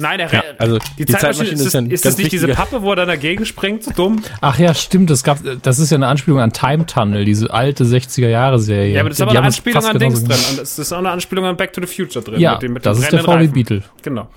Nein, 0.00 0.20
er 0.20 0.32
Ja, 0.32 0.42
also 0.58 0.78
die, 0.78 1.06
die 1.06 1.12
Zeitmaschine, 1.12 1.48
Zeitmaschine 1.48 1.54
ist, 1.54 1.60
ist 1.60 1.66
das, 1.66 1.74
ein 1.74 1.90
ist 1.90 2.04
ganz 2.04 2.14
das 2.14 2.18
nicht 2.22 2.32
diese 2.32 2.48
Pappe, 2.48 2.82
wo 2.82 2.90
er 2.90 2.96
dann 2.96 3.08
dagegen 3.08 3.44
springt? 3.44 3.82
So 3.82 3.90
dumm? 3.90 4.22
Ach 4.40 4.56
ja, 4.56 4.72
stimmt, 4.72 5.10
das 5.10 5.24
gab, 5.24 5.38
das 5.62 5.80
ist 5.80 5.90
ja 5.90 5.96
eine 5.96 6.06
Anspielung 6.06 6.38
an 6.38 6.52
Time 6.52 6.86
Tunnel, 6.86 7.24
diese 7.24 7.52
alte 7.52 7.82
60er 7.82 8.28
Jahre 8.28 8.60
Serie. 8.60 8.94
Ja, 8.94 9.00
aber 9.00 9.08
das 9.08 9.18
ist 9.18 9.22
aber 9.22 9.32
eine 9.32 9.42
Anspielung 9.42 9.84
an 9.84 9.98
Dings 9.98 10.22
drin. 10.22 10.38
Und 10.52 10.60
es 10.60 10.78
ist 10.78 10.92
auch 10.92 10.98
eine 10.98 11.10
Anspielung 11.10 11.46
an 11.46 11.56
Back 11.56 11.72
to 11.72 11.80
the 11.80 11.88
Future 11.88 12.24
drin. 12.24 12.38
Ja, 12.40 12.52
mit 12.52 12.62
dem, 12.62 12.72
mit 12.74 12.86
das 12.86 12.98
dem 12.98 13.02
ist 13.04 13.12
der 13.12 13.20
VW 13.24 13.32
Reifen. 13.32 13.52
Beetle. 13.52 13.82
Genau. 14.02 14.28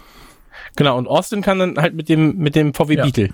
Genau, 0.77 0.97
und 0.97 1.07
Austin 1.07 1.43
kann 1.43 1.59
dann 1.59 1.77
halt 1.77 1.93
mit 1.93 2.09
dem, 2.09 2.37
mit 2.37 2.55
dem 2.55 2.73
VW 2.73 2.95
Ja. 2.95 3.03
Beetle 3.03 3.29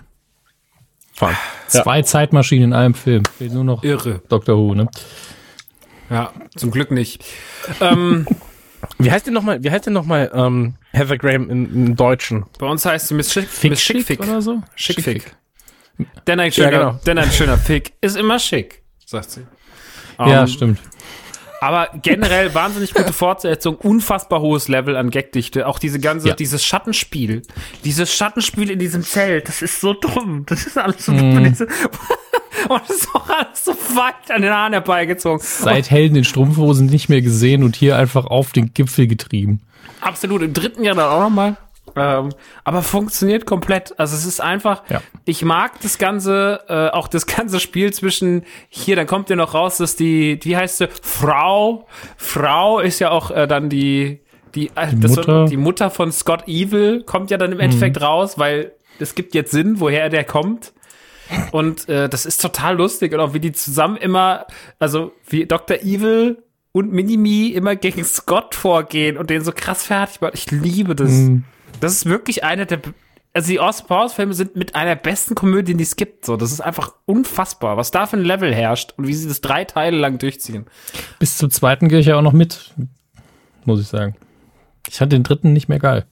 Ja. 1.73 1.84
Zwei 1.84 2.02
Zeitmaschinen 2.02 2.69
in 2.69 2.73
einem 2.73 2.94
Film. 2.94 3.23
Fehlt 3.38 3.53
nur 3.53 3.64
noch 3.64 3.84
Irre. 3.84 4.22
Dr. 4.30 4.56
Who, 4.57 4.76
ne? 4.76 4.88
Ja, 6.10 6.31
zum 6.56 6.72
Glück 6.72 6.91
nicht. 6.91 7.23
ähm, 7.81 8.26
Wie 8.99 9.11
heißt 9.11 9.26
denn 9.27 9.34
nochmal, 9.34 9.64
wie 9.64 9.72
heißt 9.72 9.88
denn 9.88 9.94
nochmal, 9.94 10.31
ähm, 10.34 10.76
Heather 10.94 11.18
Graham 11.18 11.49
im, 11.49 11.95
Deutschen? 11.95 12.45
bei 12.60 12.68
uns 12.68 12.85
heißt 12.85 13.07
sie 13.07 13.15
Miss 13.15 13.34
Schick, 13.34 13.48
Miss 13.64 13.81
Schickfick. 13.81 14.19
oder 14.22 14.41
so? 14.41 14.61
Schickfick. 14.76 15.35
Denn 16.27 16.39
ein 16.39 16.52
schöner, 16.52 16.69
genau. 16.72 16.99
denn 17.06 17.18
ein 17.18 17.31
schöner 17.31 17.57
Fick 17.57 17.94
ist 18.02 18.15
immer 18.15 18.38
schick, 18.38 18.84
sagt 19.06 19.31
sie. 19.31 19.48
Ja, 20.19 20.41
Ähm, 20.41 20.48
stimmt. 20.48 20.80
Aber 21.62 21.90
generell 22.02 22.54
wahnsinnig 22.54 22.94
gute 22.94 23.14
Fortsetzung, 23.14 23.76
unfassbar 23.76 24.42
hohes 24.42 24.68
Level 24.68 24.96
an 24.96 25.10
Gagdichte. 25.10 25.68
Auch 25.68 25.80
diese 25.80 26.00
ganze, 26.00 26.30
Ja. 26.30 26.36
dieses 26.36 26.64
Schattenspiel. 26.64 27.42
Dieses 27.84 28.14
Schattenspiel 28.14 28.70
in 28.70 28.80
diesem 28.80 29.04
Zelt, 29.04 29.48
das 29.48 29.62
ist 29.62 29.82
so 29.82 29.94
dumm. 29.94 30.46
Das 30.48 30.66
ist 30.66 30.78
alles 30.78 31.06
so 31.06 31.12
dumm. 31.14 31.44
Diese, 31.44 31.66
und 32.70 32.82
das 32.88 32.98
ist 32.98 33.10
auch 33.16 33.30
alles 33.30 33.66
so 33.66 33.72
weit 33.96 34.30
an 34.30 34.42
den 34.42 34.52
Haaren 34.54 34.74
herbeigezogen. 34.74 35.40
Seit 35.42 35.90
Helden 35.90 36.16
in 36.18 36.24
Strumpfhosen 36.24 36.88
nicht 36.88 37.10
mehr 37.10 37.22
gesehen 37.22 37.64
und 37.64 37.76
hier 37.76 37.98
einfach 37.98 38.26
auf 38.26 38.52
den 38.52 38.74
Gipfel 38.74 39.08
getrieben. 39.08 39.62
Absolut, 40.02 40.42
im 40.44 40.54
dritten 40.54 40.84
Jahr 40.84 40.96
dann 40.96 41.10
auch 41.10 41.22
nochmal. 41.22 41.58
Ähm, 41.98 42.30
aber 42.64 42.82
funktioniert 42.84 43.45
komplett. 43.45 43.98
Also 43.99 44.15
es 44.15 44.26
ist 44.26 44.40
einfach, 44.41 44.84
Ja. 44.90 45.02
ich 45.26 45.44
mag 45.44 45.80
das 45.82 45.98
ganze, 45.98 46.61
äh, 46.68 46.90
auch 46.95 47.07
das 47.07 47.26
ganze 47.38 47.60
Spiel 47.60 47.91
zwischen 47.94 48.44
hier, 48.69 48.95
dann 48.95 49.07
kommt 49.07 49.30
ja 49.30 49.36
noch 49.36 49.53
raus, 49.53 49.78
dass 49.78 49.95
die, 49.95 50.40
wie 50.44 50.56
heißt 50.57 50.78
sie, 50.78 50.88
Frau, 51.02 51.88
Frau 52.18 52.80
ist 52.80 52.99
ja 52.99 53.11
auch 53.11 53.32
äh, 53.32 53.48
dann 53.48 53.69
die, 53.69 54.22
die, 54.56 54.68
äh, 54.76 54.94
das 54.95 55.15
Mutter. 55.15 55.45
Die 55.45 55.57
Mutter 55.57 55.90
von 55.90 56.11
Scott 56.11 56.48
Evil 56.48 57.03
kommt 57.03 57.32
ja 57.32 57.38
dann 57.38 57.52
im 57.52 57.60
Endeffekt 57.60 58.02
raus, 58.02 58.38
weil 58.38 58.74
es 58.99 59.15
gibt 59.15 59.36
jetzt 59.36 59.52
Sinn, 59.52 59.80
woher 59.80 60.10
der 60.10 60.24
kommt. 60.24 60.74
Und 61.52 61.90
äh, 61.90 62.07
das 62.07 62.26
ist 62.26 62.41
total 62.41 62.78
lustig 62.78 63.14
und 63.14 63.19
auch 63.19 63.34
wie 63.34 63.41
die 63.41 63.52
zusammen 63.52 63.98
immer, 63.98 64.45
also 64.80 65.11
wie 65.28 65.45
Dr. 65.45 65.78
Evil 65.82 66.41
und 66.72 66.94
Minimi 66.94 67.48
immer 67.48 67.76
gegen 67.76 68.03
Scott 68.06 68.56
vorgehen 68.56 69.18
und 69.18 69.30
den 69.30 69.44
so 69.44 69.52
krass 69.53 69.84
fertig 69.84 70.22
machen. 70.22 70.32
Ich 70.36 70.49
liebe 70.52 70.95
das. 70.95 71.11
Das 71.80 71.94
ist 71.94 72.06
wirklich 72.06 72.44
eine 72.44 72.66
der, 72.66 72.82
also 73.34 73.49
die 73.49 73.60
Austin 73.60 73.88
Powers 73.88 74.14
Filme 74.14 74.34
sind 74.34 74.56
mit 74.56 74.76
einer 74.76 74.95
der 74.95 75.02
besten 75.02 75.36
Komödien, 75.36 75.78
die 75.78 75.84
es 75.84 75.95
gibt. 75.95 76.26
So, 76.26 76.38
das 76.38 76.52
ist 76.52 76.62
einfach 76.62 76.94
unfassbar, 77.06 77.78
was 77.78 77.91
da 77.91 78.06
für 78.08 78.18
ein 78.18 78.24
Level 78.24 78.54
herrscht 78.54 78.94
und 78.98 79.08
wie 79.08 79.14
sie 79.14 79.28
das 79.28 79.41
drei 79.41 79.66
Teile 79.66 79.98
lang 79.98 80.18
durchziehen. 80.18 80.66
Bis 81.20 81.38
zum 81.38 81.52
zweiten 81.52 81.90
gehe 81.90 81.99
ich 81.99 82.08
ja 82.08 82.18
auch 82.18 82.22
noch 82.22 82.34
mit, 82.34 82.74
muss 83.66 83.82
ich 83.82 83.88
sagen. 83.88 84.16
Ich 84.88 84.95
fand 84.95 85.12
den 85.12 85.24
dritten 85.24 85.54
nicht 85.54 85.68
mehr 85.68 85.80
geil. 85.80 86.06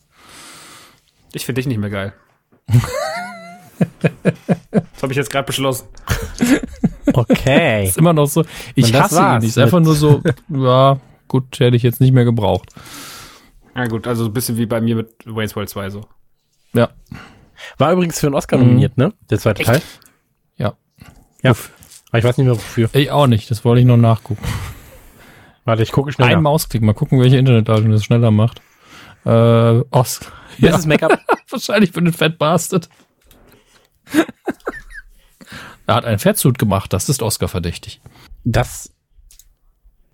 Ich 1.34 1.46
finde 1.46 1.60
dich 1.60 1.68
nicht 1.68 1.80
mehr 1.80 1.90
geil. 1.90 2.14
das 4.72 5.02
habe 5.02 5.12
ich 5.12 5.18
jetzt 5.18 5.30
gerade 5.30 5.46
beschlossen. 5.46 5.88
Okay. 7.14 7.86
Ist 7.88 7.98
immer 7.98 8.14
noch 8.14 8.28
so. 8.28 8.44
Ich 8.74 8.94
hasse 8.94 9.20
ihn 9.20 9.38
nicht. 9.40 9.50
Ist 9.50 9.58
einfach 9.58 9.80
nur 9.80 9.96
so, 9.96 10.22
ja, 10.50 11.00
gut, 11.28 11.60
hätte 11.60 11.76
ich 11.76 11.84
jetzt 11.84 12.02
nicht 12.02 12.14
mehr 12.14 12.26
gebraucht. 12.26 12.70
Ja 13.76 13.86
gut, 13.88 14.08
also 14.08 14.26
ein 14.26 14.34
bisschen 14.34 14.58
wie 14.58 14.66
bei 14.66 14.80
mir 14.82 14.96
mit 14.96 15.10
Wayne's 15.26 15.56
World 15.56 15.70
2 15.70 15.90
so. 15.90 16.02
Ja. 16.74 16.90
War 17.78 17.92
übrigens 17.92 18.20
für 18.20 18.28
einen 18.28 18.36
Oscar 18.36 18.58
nominiert, 18.58 18.98
ne? 18.98 19.14
Der 19.30 19.40
zweite 19.40 19.64
Teil. 19.64 19.82
Ja. 20.58 20.74
Ja. 21.42 21.52
Aber 22.10 22.20
ich 22.20 22.24
weiß 22.24 22.38
nicht 22.38 22.46
mehr 22.48 22.56
wofür. 22.56 22.90
Ich 22.94 23.12
auch 23.12 23.28
nicht, 23.28 23.50
das 23.52 23.66
wollte 23.66 23.82
ich 23.82 23.86
noch 23.86 23.98
nachgucken. 23.98 24.44
Warte, 25.66 25.84
ich 25.84 25.92
gucke 25.92 26.12
schnell 26.12 26.28
Ein 26.28 26.36
nach. 26.36 26.42
Mausklick, 26.42 26.82
mal 26.82 26.94
gucken, 26.94 27.20
welche 27.20 27.38
Internetleitung 27.38 27.92
das 27.92 28.04
schneller 28.06 28.32
macht. 28.32 28.62
Äh, 29.26 29.30
Os 29.92 30.20
Bestes 30.60 30.86
Make-up. 30.86 31.20
Wahrscheinlich 31.50 31.92
für 31.92 32.02
den 32.02 32.14
Fat 32.14 32.38
Bastard. 32.38 32.88
er 35.88 35.96
hat 35.96 36.06
einen 36.06 36.20
Fettsuit 36.20 36.58
gemacht, 36.58 36.94
das 36.94 37.10
ist 37.10 37.22
Oscar 37.22 37.48
verdächtig. 37.48 38.00
Das 38.44 38.94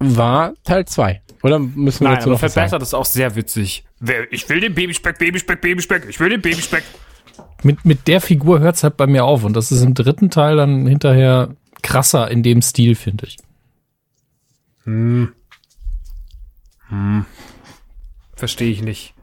war 0.02 0.53
Teil 0.64 0.86
2. 0.86 1.22
Oder 1.44 1.60
müssen 1.60 2.02
wir 2.02 2.10
Nein, 2.10 2.18
dazu 2.18 2.30
noch 2.30 2.41
was 2.41 2.53
sagen? 2.53 2.69
verbessert 2.69 2.82
ist 2.84 2.94
auch 2.94 3.06
sehr 3.06 3.36
witzig. 3.36 3.84
Ich 4.30 4.48
will 4.49 4.60
den 4.60 4.73
Babyspeck, 4.73 5.18
Babyspeck, 5.18 5.61
Babyspeck. 5.61 6.06
Ich 6.10 6.19
will 6.19 6.30
den 6.30 6.41
Babyspeck. 6.41 6.84
Mit, 7.64 7.86
mit 7.86 8.07
der 8.07 8.22
Figur 8.22 8.60
hört's 8.60 8.84
halt 8.84 8.98
bei 8.98 9.07
mir 9.07 9.23
auf 9.26 9.44
und 9.44 9.53
das 9.53 9.72
ist 9.72 9.82
im 9.82 9.94
dritten 9.94 10.30
Teil 10.30 10.56
dann 10.57 10.88
hinterher 10.88 11.56
krasser 11.84 12.30
in 12.30 12.44
dem 12.44 12.61
Stil, 12.61 12.95
finde 12.95 13.28
ich. 13.28 13.38
Verstehe 18.36 18.72
ich 18.72 18.82
nicht. 18.82 19.14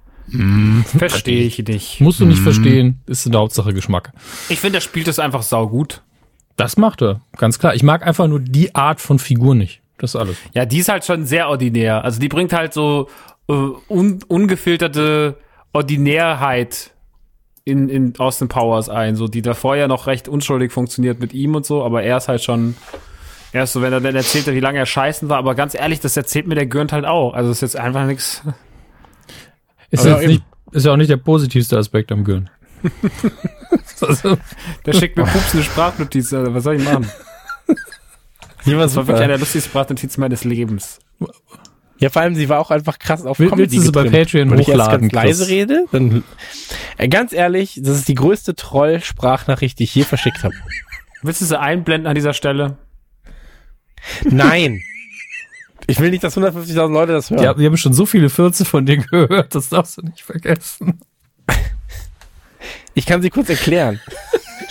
Verstehe 0.97 1.45
ich 1.45 1.59
nicht. 1.59 2.01
Musst 2.01 2.21
du 2.21 2.27
nicht 2.27 2.41
verstehen, 2.41 3.01
ist 3.07 3.27
in 3.27 3.33
der 3.33 3.41
Hauptsache 3.41 3.73
Geschmack. 3.73 4.13
Ich 4.49 4.61
finde, 4.61 4.79
er 4.79 4.83
spielt 4.83 5.09
es 5.09 5.19
einfach 5.19 5.43
saugut. 5.43 6.03
Das 6.57 6.77
macht 6.77 7.03
er, 7.03 7.21
ganz 7.37 7.59
klar. 7.59 7.75
Ich 7.75 7.83
mag 7.83 8.07
einfach 8.07 8.27
nur 8.29 8.41
die 8.41 8.75
Art 8.75 9.01
von 9.01 9.19
Figur 9.19 9.55
nicht. 9.55 9.81
Das 9.99 10.15
ist 10.15 10.21
alles. 10.21 10.37
Ja, 10.55 10.65
die 10.65 10.79
ist 10.79 10.89
halt 10.89 11.05
schon 11.05 11.25
sehr 11.27 11.49
ordinär. 11.49 12.05
Also 12.05 12.21
die 12.21 12.29
bringt 12.29 12.53
halt 12.53 12.73
so 12.73 13.09
äh, 13.49 13.53
un 13.53 14.21
ungefilterte 14.29 15.37
Ordinärheit 15.73 16.93
in, 17.65 17.89
in 17.89 18.15
Austin 18.19 18.49
Powers 18.49 18.89
ein, 18.89 19.17
so 19.17 19.29
die 19.29 19.43
davor 19.43 19.77
ja 19.77 19.89
noch 19.89 20.07
recht 20.07 20.29
unschuldig 20.29 20.73
funktioniert 20.73 21.21
mit 21.21 21.35
ihm 21.35 21.55
und 21.55 21.67
so, 21.67 21.85
aber 21.85 22.03
er 22.03 22.17
ist 22.17 22.29
halt 22.29 22.43
schon, 22.43 22.77
er 23.53 23.65
ist 23.65 23.75
so, 23.75 23.83
wenn 23.83 23.93
er 23.93 24.01
dann 24.01 24.15
erzählt 24.17 24.47
hat, 24.47 24.55
wie 24.55 24.61
lange 24.61 24.79
er 24.79 24.87
scheißen 24.87 25.29
war, 25.29 25.37
aber 25.39 25.55
ganz 25.55 25.75
ehrlich, 25.75 26.01
das 26.01 26.17
erzählt 26.17 26.47
mir 26.47 26.55
der 26.55 26.67
Gürnt 26.67 26.93
halt 26.93 27.05
auch. 27.05 27.35
Also 27.35 27.51
ist 27.51 27.61
jetzt 27.61 27.77
einfach 27.77 28.07
nichts. 28.07 28.43
Ist, 29.91 30.07
eben- 30.07 30.27
nicht, 30.27 30.43
ist 30.73 30.87
ja 30.87 30.93
auch 30.93 30.97
nicht 30.97 31.11
der 31.11 31.17
positivste 31.19 31.77
Aspekt 31.77 32.11
am 32.13 32.25
Gürn. 32.25 32.49
also, 34.01 34.39
Der 34.87 34.93
schickt 34.93 35.17
mir 35.17 35.25
pupsende 35.25 35.65
Sprachnotiz, 35.65 36.33
also 36.33 36.55
was 36.55 36.65
soll 36.65 36.77
ich 36.77 36.85
machen? 36.85 37.11
Die 38.67 38.77
war 38.77 38.83
Das 38.85 38.97
war 38.97 39.07
wirklich 39.07 39.17
super. 39.17 39.19
eine 39.25 39.29
der 39.35 39.39
lustigsten 39.39 39.71
Sprachnotizen 39.71 40.21
meines 40.21 40.45
Lebens. 40.45 40.99
Ja, 41.99 42.11
vor 42.11 42.23
allem, 42.23 42.35
sie 42.37 42.49
war 42.49 42.61
auch 42.61 42.71
einfach 42.71 42.99
krass 42.99 43.25
auf 43.27 43.39
Will- 43.41 43.49
Comedy 43.49 43.73
willst 43.73 43.77
du 43.77 43.81
sie 43.87 43.93
bei 43.93 44.05
getrimmt. 44.05 44.25
Patreon 44.27 44.51
Wenn 44.51 44.59
ich 44.61 44.69
erst 44.69 44.81
hochladen, 44.83 45.09
ganz 45.09 45.13
leise 45.25 45.49
rede, 45.49 45.85
dann... 45.91 46.23
Äh, 46.97 47.09
ganz 47.09 47.33
ehrlich, 47.33 47.81
das 47.83 47.97
ist 47.97 48.09
die 48.09 48.15
größte 48.15 48.55
Troll-Sprachnachricht, 48.55 49.79
die 49.79 49.85
ich 49.85 49.95
je 49.95 50.05
verschickt 50.05 50.45
habe. 50.45 50.55
Willst 51.23 51.41
du 51.41 51.45
sie 51.45 51.59
einblenden 51.59 52.07
an 52.07 52.15
dieser 52.15 52.35
Stelle? 52.35 52.77
Nein. 54.25 54.81
Ich 55.89 55.99
will 55.99 56.11
nicht, 56.11 56.23
dass 56.23 56.37
150.000 56.37 56.93
Leute 56.93 57.13
das 57.13 57.31
hören. 57.31 57.43
ja, 57.43 57.59
wir 57.59 57.67
haben 57.67 57.77
schon 57.77 57.93
so 57.95 58.07
viele 58.07 58.31
Fürze 58.31 58.65
von 58.65 58.87
dir 58.87 58.99
gehört, 58.99 59.55
das 59.55 59.69
darfst 59.71 59.97
du 59.99 60.03
nicht 60.03 60.21
vergessen. 60.23 61.01
Ich 62.95 63.07
kann 63.07 63.23
sie 63.23 63.31
kurz 63.31 63.49
erklären. 63.49 64.01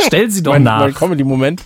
Stell 0.06 0.30
sie 0.30 0.44
doch 0.44 0.54
mein, 0.54 0.64
nach. 0.64 0.80
mein 0.82 0.94
Comedy-Moment. 0.94 1.64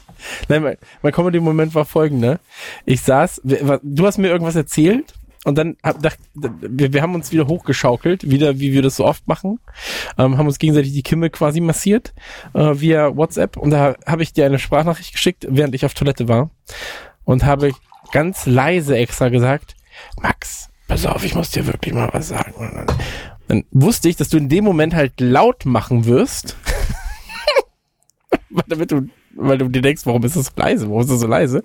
Nein, 0.47 0.63
mein, 0.63 0.77
mein 1.01 1.11
Comedy-Moment 1.11 1.75
war 1.75 1.85
folgender. 1.85 2.39
Ich 2.85 3.01
saß, 3.01 3.41
du 3.43 4.05
hast 4.05 4.17
mir 4.17 4.29
irgendwas 4.29 4.55
erzählt 4.55 5.13
und 5.43 5.57
dann 5.57 5.77
hab, 5.83 6.01
dacht, 6.01 6.19
wir, 6.33 6.93
wir 6.93 7.01
haben 7.01 7.15
uns 7.15 7.31
wieder 7.31 7.47
hochgeschaukelt, 7.47 8.29
wieder 8.29 8.59
wie 8.59 8.73
wir 8.73 8.81
das 8.81 8.97
so 8.97 9.05
oft 9.05 9.27
machen, 9.27 9.59
ähm, 10.17 10.37
haben 10.37 10.47
uns 10.47 10.59
gegenseitig 10.59 10.93
die 10.93 11.03
Kimme 11.03 11.29
quasi 11.29 11.61
massiert 11.61 12.13
äh, 12.53 12.73
via 12.75 13.15
WhatsApp 13.15 13.57
und 13.57 13.71
da 13.71 13.95
habe 14.05 14.23
ich 14.23 14.33
dir 14.33 14.45
eine 14.45 14.59
Sprachnachricht 14.59 15.13
geschickt, 15.13 15.47
während 15.49 15.73
ich 15.73 15.85
auf 15.85 15.93
Toilette 15.93 16.27
war 16.27 16.51
und 17.23 17.43
habe 17.43 17.71
ganz 18.11 18.45
leise 18.45 18.97
extra 18.97 19.29
gesagt, 19.29 19.75
Max, 20.21 20.69
pass 20.87 21.05
auf, 21.05 21.23
ich 21.23 21.35
muss 21.35 21.51
dir 21.51 21.65
wirklich 21.65 21.93
mal 21.93 22.09
was 22.11 22.27
sagen. 22.27 22.85
Dann 23.47 23.65
wusste 23.71 24.09
ich, 24.09 24.15
dass 24.15 24.29
du 24.29 24.37
in 24.37 24.49
dem 24.49 24.63
Moment 24.63 24.93
halt 24.93 25.19
laut 25.19 25.65
machen 25.65 26.05
wirst, 26.05 26.55
damit 28.67 28.91
du, 28.91 29.09
weil 29.35 29.57
du 29.57 29.69
dir 29.69 29.81
denkst, 29.81 30.01
warum 30.05 30.23
ist 30.23 30.35
das 30.35 30.47
so 30.47 30.51
leise? 30.55 30.87
Warum 30.87 31.01
ist 31.01 31.09
das 31.09 31.19
so 31.19 31.27
leise? 31.27 31.63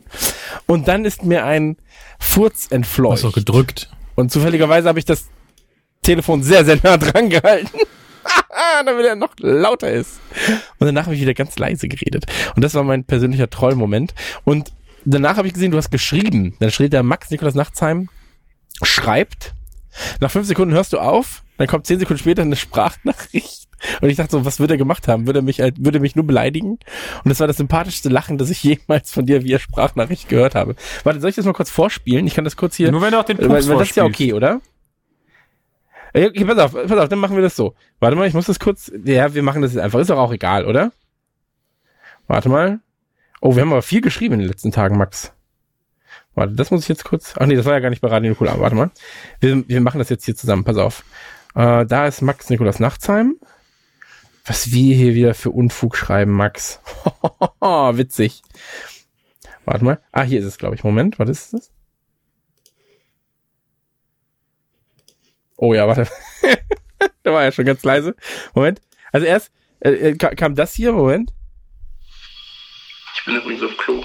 Und 0.66 0.88
dann 0.88 1.04
ist 1.04 1.24
mir 1.24 1.44
ein 1.44 1.76
Furz 2.18 2.68
entfleucht. 2.70 3.14
Hast 3.14 3.24
doch 3.24 3.32
gedrückt. 3.32 3.90
Und 4.14 4.32
zufälligerweise 4.32 4.88
habe 4.88 4.98
ich 4.98 5.04
das 5.04 5.26
Telefon 6.02 6.42
sehr, 6.42 6.64
sehr 6.64 6.78
nah 6.82 6.96
dran 6.96 7.28
gehalten. 7.28 7.78
damit 8.84 9.06
er 9.06 9.16
noch 9.16 9.34
lauter 9.38 9.90
ist. 9.90 10.20
Und 10.78 10.86
danach 10.86 11.04
habe 11.04 11.14
ich 11.14 11.20
wieder 11.20 11.34
ganz 11.34 11.58
leise 11.58 11.88
geredet. 11.88 12.26
Und 12.54 12.62
das 12.62 12.74
war 12.74 12.84
mein 12.84 13.04
persönlicher 13.04 13.50
Trollmoment. 13.50 14.14
Und 14.44 14.72
danach 15.04 15.36
habe 15.36 15.48
ich 15.48 15.54
gesehen, 15.54 15.70
du 15.70 15.78
hast 15.78 15.90
geschrieben. 15.90 16.56
Dann 16.58 16.70
steht 16.70 16.92
da 16.92 17.02
Max 17.02 17.30
Nikolas 17.30 17.54
Nachtsheim 17.54 18.08
schreibt. 18.82 19.54
Nach 20.20 20.30
fünf 20.30 20.46
Sekunden 20.46 20.74
hörst 20.74 20.92
du 20.92 20.98
auf. 20.98 21.42
Dann 21.58 21.66
kommt 21.66 21.86
zehn 21.86 21.98
Sekunden 21.98 22.20
später 22.20 22.42
eine 22.42 22.56
Sprachnachricht. 22.56 23.65
Und 24.00 24.08
ich 24.08 24.16
dachte 24.16 24.32
so, 24.32 24.44
was 24.44 24.58
würde 24.60 24.74
er 24.74 24.78
gemacht 24.78 25.06
haben? 25.08 25.26
Würde 25.26 25.40
er 25.40 25.42
mich, 25.42 25.60
halt- 25.60 25.84
würde 25.84 26.00
mich 26.00 26.16
nur 26.16 26.26
beleidigen? 26.26 26.70
Und 26.72 27.28
das 27.28 27.40
war 27.40 27.46
das 27.46 27.58
sympathischste 27.58 28.08
Lachen, 28.08 28.38
das 28.38 28.50
ich 28.50 28.62
jemals 28.62 29.12
von 29.12 29.26
dir 29.26 29.44
via 29.44 29.58
Sprachnachricht 29.58 30.28
gehört 30.28 30.54
habe. 30.54 30.76
Warte, 31.04 31.20
soll 31.20 31.30
ich 31.30 31.36
das 31.36 31.44
mal 31.44 31.52
kurz 31.52 31.70
vorspielen? 31.70 32.26
Ich 32.26 32.34
kann 32.34 32.44
das 32.44 32.56
kurz 32.56 32.76
hier. 32.76 32.90
Nur 32.90 33.02
wenn 33.02 33.12
du 33.12 33.18
auch 33.20 33.24
den 33.24 33.38
Weil, 33.38 33.48
Pups 33.48 33.68
weil 33.68 33.78
das 33.78 33.90
ist 33.90 33.96
ja 33.96 34.04
okay, 34.04 34.32
oder? 34.32 34.60
Äh, 36.12 36.26
Okay, 36.28 36.44
pass 36.44 36.58
auf, 36.58 36.72
pass 36.72 36.98
auf, 36.98 37.08
dann 37.08 37.18
machen 37.18 37.36
wir 37.36 37.42
das 37.42 37.56
so. 37.56 37.74
Warte 38.00 38.16
mal, 38.16 38.26
ich 38.26 38.34
muss 38.34 38.46
das 38.46 38.58
kurz. 38.58 38.90
Ja, 39.04 39.34
wir 39.34 39.42
machen 39.42 39.60
das 39.62 39.74
jetzt 39.74 39.82
einfach. 39.82 40.00
Ist 40.00 40.08
doch 40.10 40.18
auch 40.18 40.32
egal, 40.32 40.64
oder? 40.66 40.92
Warte 42.26 42.48
mal. 42.48 42.80
Oh, 43.40 43.54
wir 43.54 43.62
haben 43.62 43.72
aber 43.72 43.82
viel 43.82 44.00
geschrieben 44.00 44.34
in 44.34 44.40
den 44.40 44.48
letzten 44.48 44.72
Tagen, 44.72 44.96
Max. 44.96 45.32
Warte, 46.34 46.54
das 46.54 46.70
muss 46.70 46.82
ich 46.82 46.88
jetzt 46.88 47.04
kurz. 47.04 47.34
Ach 47.38 47.46
nee, 47.46 47.54
das 47.54 47.66
war 47.66 47.74
ja 47.74 47.80
gar 47.80 47.90
nicht 47.90 48.00
bei 48.00 48.08
Radio 48.08 48.30
Nukular. 48.30 48.58
Warte 48.60 48.76
mal. 48.76 48.90
Wir, 49.40 49.68
wir 49.68 49.80
machen 49.80 49.98
das 49.98 50.08
jetzt 50.08 50.24
hier 50.24 50.34
zusammen. 50.36 50.64
Pass 50.64 50.76
auf. 50.78 51.04
Äh, 51.54 51.86
da 51.86 52.06
ist 52.06 52.22
Max 52.22 52.50
Nikolas 52.50 52.80
Nachtsheim. 52.80 53.36
Was 54.46 54.70
wir 54.70 54.94
hier 54.94 55.14
wieder 55.14 55.34
für 55.34 55.50
Unfug 55.50 55.96
schreiben, 55.96 56.30
Max. 56.32 56.80
Witzig. 57.60 58.42
Warte 59.64 59.84
mal. 59.84 60.00
Ah, 60.12 60.22
hier 60.22 60.38
ist 60.40 60.46
es, 60.46 60.58
glaube 60.58 60.76
ich. 60.76 60.84
Moment, 60.84 61.18
was 61.18 61.28
ist 61.28 61.52
das? 61.52 61.72
Oh 65.56 65.74
ja, 65.74 65.88
warte. 65.88 66.06
da 67.24 67.32
war 67.32 67.42
ja 67.42 67.50
schon 67.50 67.64
ganz 67.64 67.82
leise. 67.82 68.14
Moment. 68.54 68.80
Also 69.12 69.26
erst 69.26 69.50
äh, 69.80 69.90
äh, 69.90 70.16
ka- 70.16 70.34
kam 70.34 70.54
das 70.54 70.74
hier, 70.74 70.92
Moment. 70.92 71.32
Ich 73.16 73.24
bin 73.24 73.36
übrigens 73.36 73.62
auf 73.64 73.76
Klo. 73.78 74.04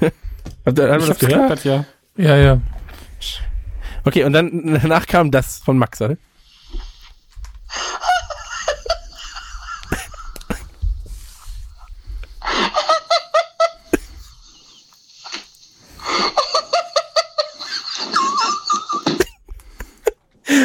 Habt 0.64 0.78
ihr, 0.78 0.84
hat 0.84 0.90
man 0.90 1.00
Ich 1.00 1.06
das 1.08 1.18
gehört? 1.18 1.62
gehört, 1.62 1.64
ja. 1.64 1.84
Ja, 2.16 2.36
ja. 2.36 2.60
Okay, 4.04 4.24
und 4.24 4.32
dann 4.32 4.78
danach 4.80 5.06
kam 5.06 5.30
das 5.30 5.58
von 5.58 5.76
Max, 5.76 6.00
oder? 6.00 6.16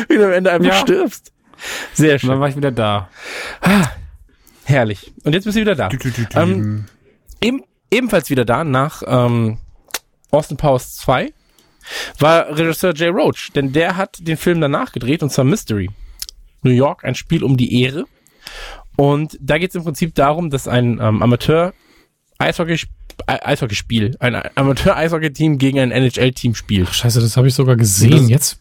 Wie 0.07 0.15
du 0.15 0.25
am 0.25 0.31
Ende 0.33 0.51
einfach 0.51 0.67
Ja. 0.67 0.79
stirbst. 0.79 1.31
Sehr 1.93 2.13
Und 2.15 2.23
dann 2.23 2.29
schön. 2.31 2.39
war 2.39 2.49
ich 2.49 2.55
wieder 2.57 2.71
da. 2.71 3.09
Herrlich. 4.65 5.13
Und 5.23 5.33
jetzt 5.33 5.45
bist 5.45 5.55
du 5.57 5.61
wieder 5.61 5.75
da. 5.75 5.89
Ähm, 6.35 6.85
eben, 7.41 7.63
ebenfalls 7.91 8.29
wieder 8.29 8.45
da 8.45 8.63
nach 8.63 9.03
ähm, 9.05 9.59
Austin 10.31 10.57
Powers 10.57 10.95
2 10.97 11.31
war 12.19 12.57
Regisseur 12.57 12.93
Jay 12.95 13.09
Roach, 13.09 13.51
denn 13.53 13.71
der 13.71 13.95
hat 13.95 14.17
den 14.19 14.37
Film 14.37 14.59
danach 14.59 14.91
gedreht 14.91 15.21
und 15.21 15.29
zwar 15.31 15.45
Mystery. 15.45 15.89
New 16.65 16.71
York, 16.71 17.05
ein 17.05 17.15
Spiel 17.15 17.43
um 17.43 17.55
die 17.57 17.81
Ehre. 17.81 18.05
Und 18.97 19.37
da 19.41 19.57
geht 19.57 19.69
es 19.69 19.75
im 19.75 19.83
Prinzip 19.83 20.15
darum, 20.15 20.49
dass 20.49 20.67
ein 20.67 20.99
ähm, 21.01 21.21
Amateur 21.21 21.73
Eishockey 22.37 22.77
Eishockeyspiel, 23.27 24.17
ein 24.19 24.35
Amateur-Eishockey-Team 24.55 25.57
gegen 25.57 25.79
ein 25.79 25.91
NHL-Team 25.91 26.53
spielt. 26.53 26.89
Scheiße, 26.89 27.21
das 27.21 27.37
habe 27.37 27.47
ich 27.47 27.53
sogar 27.53 27.77
gesehen. 27.77 28.27
Jetzt 28.27 28.59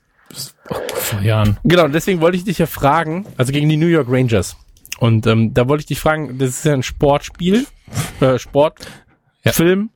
oh, 0.70 0.76
vor 0.94 1.20
Jahren. 1.22 1.58
Genau, 1.64 1.88
deswegen 1.88 2.20
wollte 2.20 2.36
ich 2.36 2.44
dich 2.44 2.58
ja 2.58 2.66
fragen, 2.66 3.26
also 3.36 3.52
gegen 3.52 3.68
die 3.68 3.76
New 3.76 3.88
York 3.88 4.06
Rangers. 4.08 4.56
Und 4.98 5.26
ähm, 5.26 5.54
da 5.54 5.68
wollte 5.68 5.82
ich 5.82 5.86
dich 5.86 5.98
fragen, 6.00 6.38
das 6.38 6.50
ist 6.50 6.64
ja 6.64 6.72
ein 6.72 6.84
Sportspiel, 6.84 7.66
äh, 8.20 8.38
Sport, 8.38 8.78
Ja. 9.42 9.52
Film. 9.52 9.90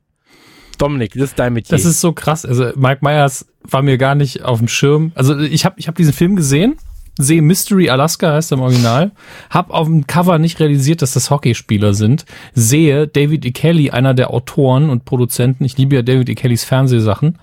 Dominik, 0.77 1.13
das 1.13 1.23
ist 1.23 1.39
dein 1.39 1.53
Metier. 1.53 1.77
Das 1.77 1.85
ist 1.85 1.99
so 1.99 2.13
krass. 2.13 2.45
Also 2.45 2.71
Mike 2.75 2.99
Myers 3.01 3.45
war 3.63 3.81
mir 3.81 3.97
gar 3.97 4.15
nicht 4.15 4.43
auf 4.43 4.59
dem 4.59 4.67
Schirm. 4.67 5.11
Also 5.13 5.37
ich 5.37 5.65
habe 5.65 5.75
ich 5.77 5.87
hab 5.87 5.95
diesen 5.95 6.13
Film 6.13 6.35
gesehen, 6.35 6.77
sehe 7.19 7.41
Mystery 7.41 7.89
Alaska 7.89 8.31
heißt 8.31 8.53
er 8.53 8.57
im 8.57 8.63
Original, 8.63 9.11
hab 9.49 9.71
auf 9.71 9.87
dem 9.87 10.07
Cover 10.07 10.39
nicht 10.39 10.59
realisiert, 10.59 11.01
dass 11.01 11.11
das 11.11 11.29
Hockeyspieler 11.29 11.93
sind, 11.93 12.25
sehe 12.53 13.07
David 13.07 13.45
E. 13.45 13.51
Kelly, 13.51 13.91
einer 13.91 14.13
der 14.13 14.33
Autoren 14.33 14.89
und 14.89 15.03
Produzenten, 15.03 15.65
ich 15.65 15.77
liebe 15.77 15.95
ja 15.95 16.01
David 16.01 16.29
E. 16.29 16.35
Kellys 16.35 16.63
Fernsehsachen 16.63 17.37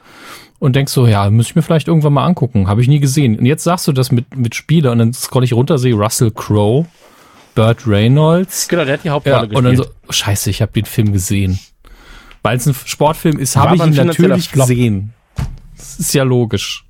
und 0.58 0.74
denk 0.74 0.88
so, 0.88 1.06
ja, 1.06 1.28
muss 1.30 1.48
ich 1.48 1.56
mir 1.56 1.62
vielleicht 1.62 1.88
irgendwann 1.88 2.14
mal 2.14 2.24
angucken, 2.24 2.68
habe 2.68 2.80
ich 2.80 2.88
nie 2.88 3.00
gesehen. 3.00 3.38
Und 3.38 3.44
jetzt 3.44 3.64
sagst 3.64 3.86
du 3.86 3.92
das 3.92 4.10
mit 4.10 4.34
mit 4.34 4.54
Spieler 4.54 4.92
und 4.92 4.98
dann 4.98 5.12
scroll 5.12 5.44
ich 5.44 5.52
runter, 5.52 5.76
sehe 5.76 5.94
Russell 5.94 6.30
Crowe, 6.30 6.86
Burt 7.54 7.86
Reynolds, 7.86 8.68
genau, 8.68 8.86
der 8.86 8.94
hat 8.94 9.04
die 9.04 9.08
ja, 9.08 9.12
Hauptrolle 9.12 9.48
und 9.54 9.64
dann 9.64 9.76
so, 9.76 9.82
gespielt. 9.82 10.02
oh, 10.08 10.12
scheiße, 10.12 10.48
ich 10.48 10.62
habe 10.62 10.72
den 10.72 10.86
Film 10.86 11.12
gesehen. 11.12 11.58
Weil 12.42 12.56
es 12.56 12.66
ein 12.66 12.74
Sportfilm 12.74 13.38
ist, 13.38 13.56
habe 13.56 13.76
ich 13.76 13.82
ihn 13.82 14.06
natürlich 14.06 14.52
gesehen. 14.52 15.12
Das 15.76 15.98
ist 15.98 16.14
ja 16.14 16.22
logisch. 16.22 16.85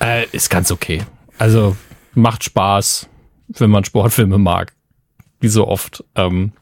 Äh, 0.00 0.26
ist 0.32 0.50
ganz 0.50 0.70
okay. 0.70 1.02
Also 1.38 1.76
macht 2.14 2.44
Spaß, 2.44 3.08
wenn 3.48 3.70
man 3.70 3.84
Sportfilme 3.84 4.38
mag. 4.38 4.72
Wie 5.40 5.48
so 5.48 5.66
oft. 5.66 6.04
Ähm, 6.14 6.52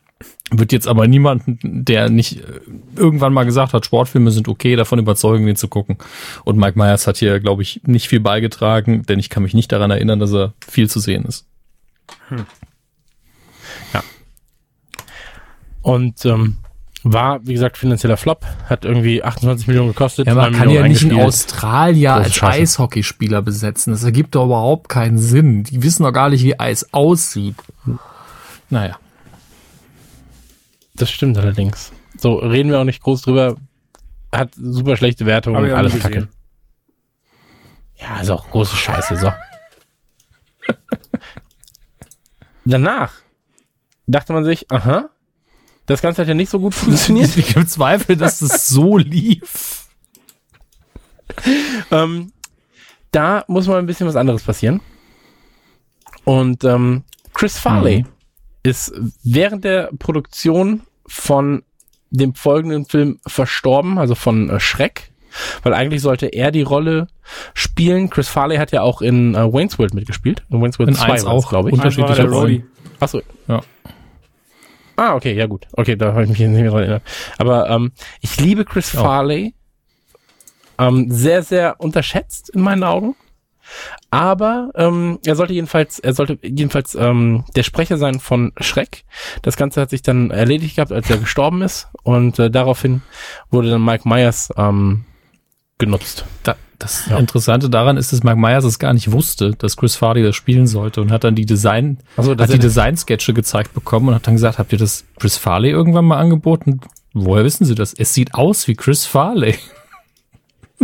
wird 0.51 0.73
jetzt 0.73 0.89
aber 0.89 1.07
niemanden, 1.07 1.59
der 1.63 2.11
nicht 2.11 2.41
äh, 2.41 2.61
irgendwann 2.97 3.33
mal 3.33 3.45
gesagt 3.45 3.73
hat, 3.73 3.87
Sportfilme 3.87 4.31
sind 4.31 4.49
okay, 4.49 4.77
davon 4.77 4.99
überzeugen, 4.99 5.47
den 5.47 5.57
zu 5.57 5.69
gucken. 5.69 5.99
Und 6.45 6.59
Mike 6.59 6.79
Myers 6.79 7.07
hat 7.07 7.19
hier, 7.19 7.41
glaube 7.41 7.63
ich, 7.63 7.81
nicht 7.85 8.09
viel 8.09 8.21
beigetragen, 8.21 9.03
denn 9.03 9.19
ich 9.19 9.31
kann 9.31 9.43
mich 9.43 9.55
nicht 9.55 9.71
daran 9.71 9.91
erinnern, 9.91 10.19
dass 10.19 10.33
er 10.33 10.55
viel 10.67 10.91
zu 10.91 10.99
sehen 10.99 11.25
ist. 11.25 11.47
Und 15.83 16.25
ähm, 16.27 16.59
war, 17.03 17.41
wie 17.47 17.55
gesagt, 17.55 17.79
finanzieller 17.79 18.17
Flop, 18.17 18.45
hat 18.69 18.85
irgendwie 18.85 19.23
28 19.23 19.67
Millionen 19.67 19.89
gekostet. 19.89 20.27
Ja, 20.27 20.35
man 20.35 20.53
9 20.53 20.61
kann 20.61 20.71
ja 20.71 20.83
Millionen 20.83 20.89
nicht 20.89 21.03
einen 21.03 21.13
eingespielt. 21.13 21.29
Australier 21.29 22.11
Große 22.11 22.25
als 22.25 22.35
Scheiße. 22.35 22.63
Eishockeyspieler 22.63 23.43
besetzen. 23.43 23.93
Das 23.93 24.05
ergibt 24.05 24.35
doch 24.35 24.45
überhaupt 24.45 24.89
keinen 24.89 25.19
Sinn. 25.19 25.65
Die 25.65 25.83
wissen 25.83 26.03
doch 26.03 26.13
gar 26.13 26.29
nicht, 26.31 26.45
wie 26.45 26.59
Eis 26.59 26.93
aussieht. 26.93 27.57
Naja. 28.69 28.99
Das 30.95 31.11
stimmt 31.11 31.39
allerdings. 31.39 31.93
So, 32.19 32.35
reden 32.35 32.71
wir 32.71 32.79
auch 32.79 32.85
nicht 32.85 33.03
groß 33.03 33.23
drüber. 33.23 33.57
Hat 34.33 34.55
super 34.55 34.97
schlechte 34.97 35.27
Wertungen, 35.27 35.71
auch 35.73 35.77
alles 35.77 35.99
kacke. 35.99 36.29
Ja, 37.97 38.21
ist 38.21 38.31
auch 38.31 38.51
große 38.51 38.77
Scheiße, 38.77 39.17
so. 39.17 39.33
Danach 42.65 43.13
dachte 44.07 44.33
man 44.33 44.45
sich, 44.45 44.71
aha, 44.71 45.11
das 45.91 46.03
Ganze 46.03 46.23
hat 46.23 46.29
ja 46.29 46.35
nicht 46.35 46.51
so 46.51 46.59
gut 46.61 46.75
funktioniert. 46.75 47.37
Ich 47.37 47.55
bezweifle, 47.55 48.17
dass 48.17 48.41
es 48.43 48.67
so 48.69 48.97
lief. 48.97 49.89
ähm, 51.91 52.33
da 53.13 53.45
muss 53.49 53.67
mal 53.67 53.79
ein 53.79 53.87
bisschen 53.87 54.07
was 54.07 54.17
anderes 54.17 54.43
passieren. 54.43 54.81
Und 56.25 56.65
ähm, 56.65 57.05
Chris 57.35 57.59
Farley 57.59 58.05
ist 58.63 58.93
während 59.25 59.65
der 59.65 59.91
Produktion 59.99 60.83
von 61.07 61.63
dem 62.11 62.35
folgenden 62.35 62.85
Film 62.87 63.21
verstorben, 63.27 63.99
also 63.99 64.15
von 64.15 64.51
äh, 64.51 64.61
Schreck, 64.61 65.13
weil 65.63 65.75
eigentlich 65.75 66.03
sollte 66.03 66.27
er 66.27 66.51
die 66.51 66.63
Rolle 66.63 67.07
spielen. 67.55 68.11
Chris 68.11 68.29
Farley 68.29 68.57
hat 68.57 68.73
ja 68.73 68.83
auch 68.83 69.01
in 69.01 69.35
äh, 69.35 69.53
Wayne's 69.53 69.79
World 69.79 69.95
mitgespielt. 69.95 70.43
In 70.51 70.61
Wayne's 70.61 70.79
World 70.79 70.91
In 70.91 70.97
2 70.97 71.05
eins 71.05 71.25
war's, 71.25 71.45
auch, 71.45 71.49
glaube 71.49 71.71
ich. 71.71 71.75
unterschiedliche 71.75 72.11
Eins 72.11 72.19
war 72.19 72.27
der 72.27 72.35
Rollen. 72.35 72.67
Achso. 72.99 73.23
Ja. 73.49 73.63
Ah, 75.01 75.15
okay, 75.15 75.33
ja 75.33 75.47
gut. 75.47 75.67
Okay, 75.73 75.97
da 75.97 76.13
habe 76.13 76.25
ich 76.25 76.29
mich 76.29 76.39
nicht 76.41 76.51
mehr 76.51 76.71
dran 76.71 76.81
erinnert. 76.83 77.03
Aber 77.39 77.71
ähm, 77.71 77.93
ich 78.21 78.39
liebe 78.39 78.67
Chris 78.67 78.95
Auch. 78.95 79.01
Farley. 79.01 79.55
Ähm, 80.79 81.07
sehr, 81.09 81.43
sehr 81.43 81.81
unterschätzt 81.81 82.51
in 82.51 82.61
meinen 82.61 82.85
Augen. 82.85 83.17
Aber 84.11 84.71
ähm, 84.75 85.19
er 85.25 85.37
sollte 85.37 85.55
jedenfalls, 85.55 86.01
er 86.01 86.13
sollte 86.13 86.39
jedenfalls 86.43 86.95
ähm, 86.97 87.45
der 87.57 87.63
Sprecher 87.63 87.97
sein 87.97 88.21
von 88.21 88.53
Schreck. 88.61 89.05
Das 89.41 89.57
Ganze 89.57 89.81
hat 89.81 89.89
sich 89.89 90.03
dann 90.03 90.31
erledigt 90.31 90.77
gehabt, 90.77 90.93
als 90.93 91.09
er 91.09 91.17
gestorben 91.17 91.63
ist. 91.63 91.89
Und 92.03 92.39
äh, 92.39 92.51
daraufhin 92.51 93.01
wurde 93.51 93.71
dann 93.71 93.83
Mike 93.83 94.07
Myers 94.07 94.53
ähm, 94.59 95.07
genutzt. 95.79 96.27
Da, 96.43 96.57
das 96.81 97.07
Interessante 97.07 97.71
daran 97.71 97.97
ist, 97.97 98.13
dass 98.13 98.23
Mike 98.23 98.37
Myers 98.39 98.65
es 98.65 98.79
gar 98.79 98.93
nicht 98.93 99.13
wusste, 99.13 99.53
dass 99.53 99.77
Chris 99.77 99.95
Farley 99.97 100.23
das 100.23 100.35
spielen 100.35 100.67
sollte 100.67 101.01
und 101.01 101.13
hat 101.13 101.25
dann 101.25 101.35
die 101.35 101.47
Design, 101.47 101.99
Also, 102.17 102.37
hat 102.37 102.53
die 102.53 102.59
Design-Sketche 102.59 103.33
gezeigt 103.35 103.73
bekommen 103.75 104.09
und 104.09 104.15
hat 104.15 104.27
dann 104.27 104.35
gesagt, 104.35 104.59
habt 104.59 104.73
ihr 104.73 104.79
das 104.79 105.05
Chris 105.19 105.37
Farley 105.37 105.71
irgendwann 105.71 106.05
mal 106.07 106.19
angeboten? 106.19 106.81
Woher 107.13 107.45
wissen 107.45 107.65
Sie 107.65 107.75
das? 107.75 107.93
Es 107.93 108.15
sieht 108.15 108.35
aus 108.35 108.67
wie 108.69 108.75
Chris 108.75 109.05
Farley. 109.07 109.57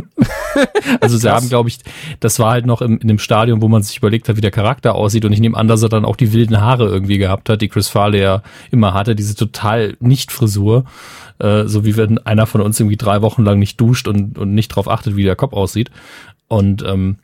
also 1.00 1.16
sie 1.16 1.30
haben, 1.30 1.48
glaube 1.48 1.68
ich, 1.68 1.78
das 2.20 2.38
war 2.38 2.52
halt 2.52 2.66
noch 2.66 2.82
im, 2.82 2.98
in 2.98 3.08
dem 3.08 3.18
Stadium, 3.18 3.62
wo 3.62 3.68
man 3.68 3.82
sich 3.82 3.98
überlegt 3.98 4.28
hat, 4.28 4.36
wie 4.36 4.40
der 4.40 4.50
Charakter 4.50 4.94
aussieht. 4.94 5.24
Und 5.24 5.32
ich 5.32 5.40
nehme 5.40 5.56
an, 5.56 5.68
dass 5.68 5.82
er 5.82 5.88
dann 5.88 6.04
auch 6.04 6.16
die 6.16 6.32
wilden 6.32 6.60
Haare 6.60 6.86
irgendwie 6.86 7.18
gehabt 7.18 7.48
hat, 7.48 7.60
die 7.60 7.68
Chris 7.68 7.88
Farley 7.88 8.20
ja 8.20 8.42
immer 8.70 8.94
hatte, 8.94 9.14
diese 9.14 9.34
total 9.34 9.96
Nicht-Frisur. 10.00 10.84
Äh, 11.38 11.64
so 11.66 11.84
wie 11.84 11.96
wenn 11.96 12.18
einer 12.18 12.46
von 12.46 12.60
uns 12.60 12.80
irgendwie 12.80 12.96
drei 12.96 13.22
Wochen 13.22 13.44
lang 13.44 13.58
nicht 13.58 13.80
duscht 13.80 14.08
und, 14.08 14.38
und 14.38 14.54
nicht 14.54 14.68
drauf 14.68 14.88
achtet, 14.88 15.16
wie 15.16 15.24
der 15.24 15.36
Kopf 15.36 15.52
aussieht. 15.52 15.90
Und 16.48 16.82
ähm, 16.82 17.18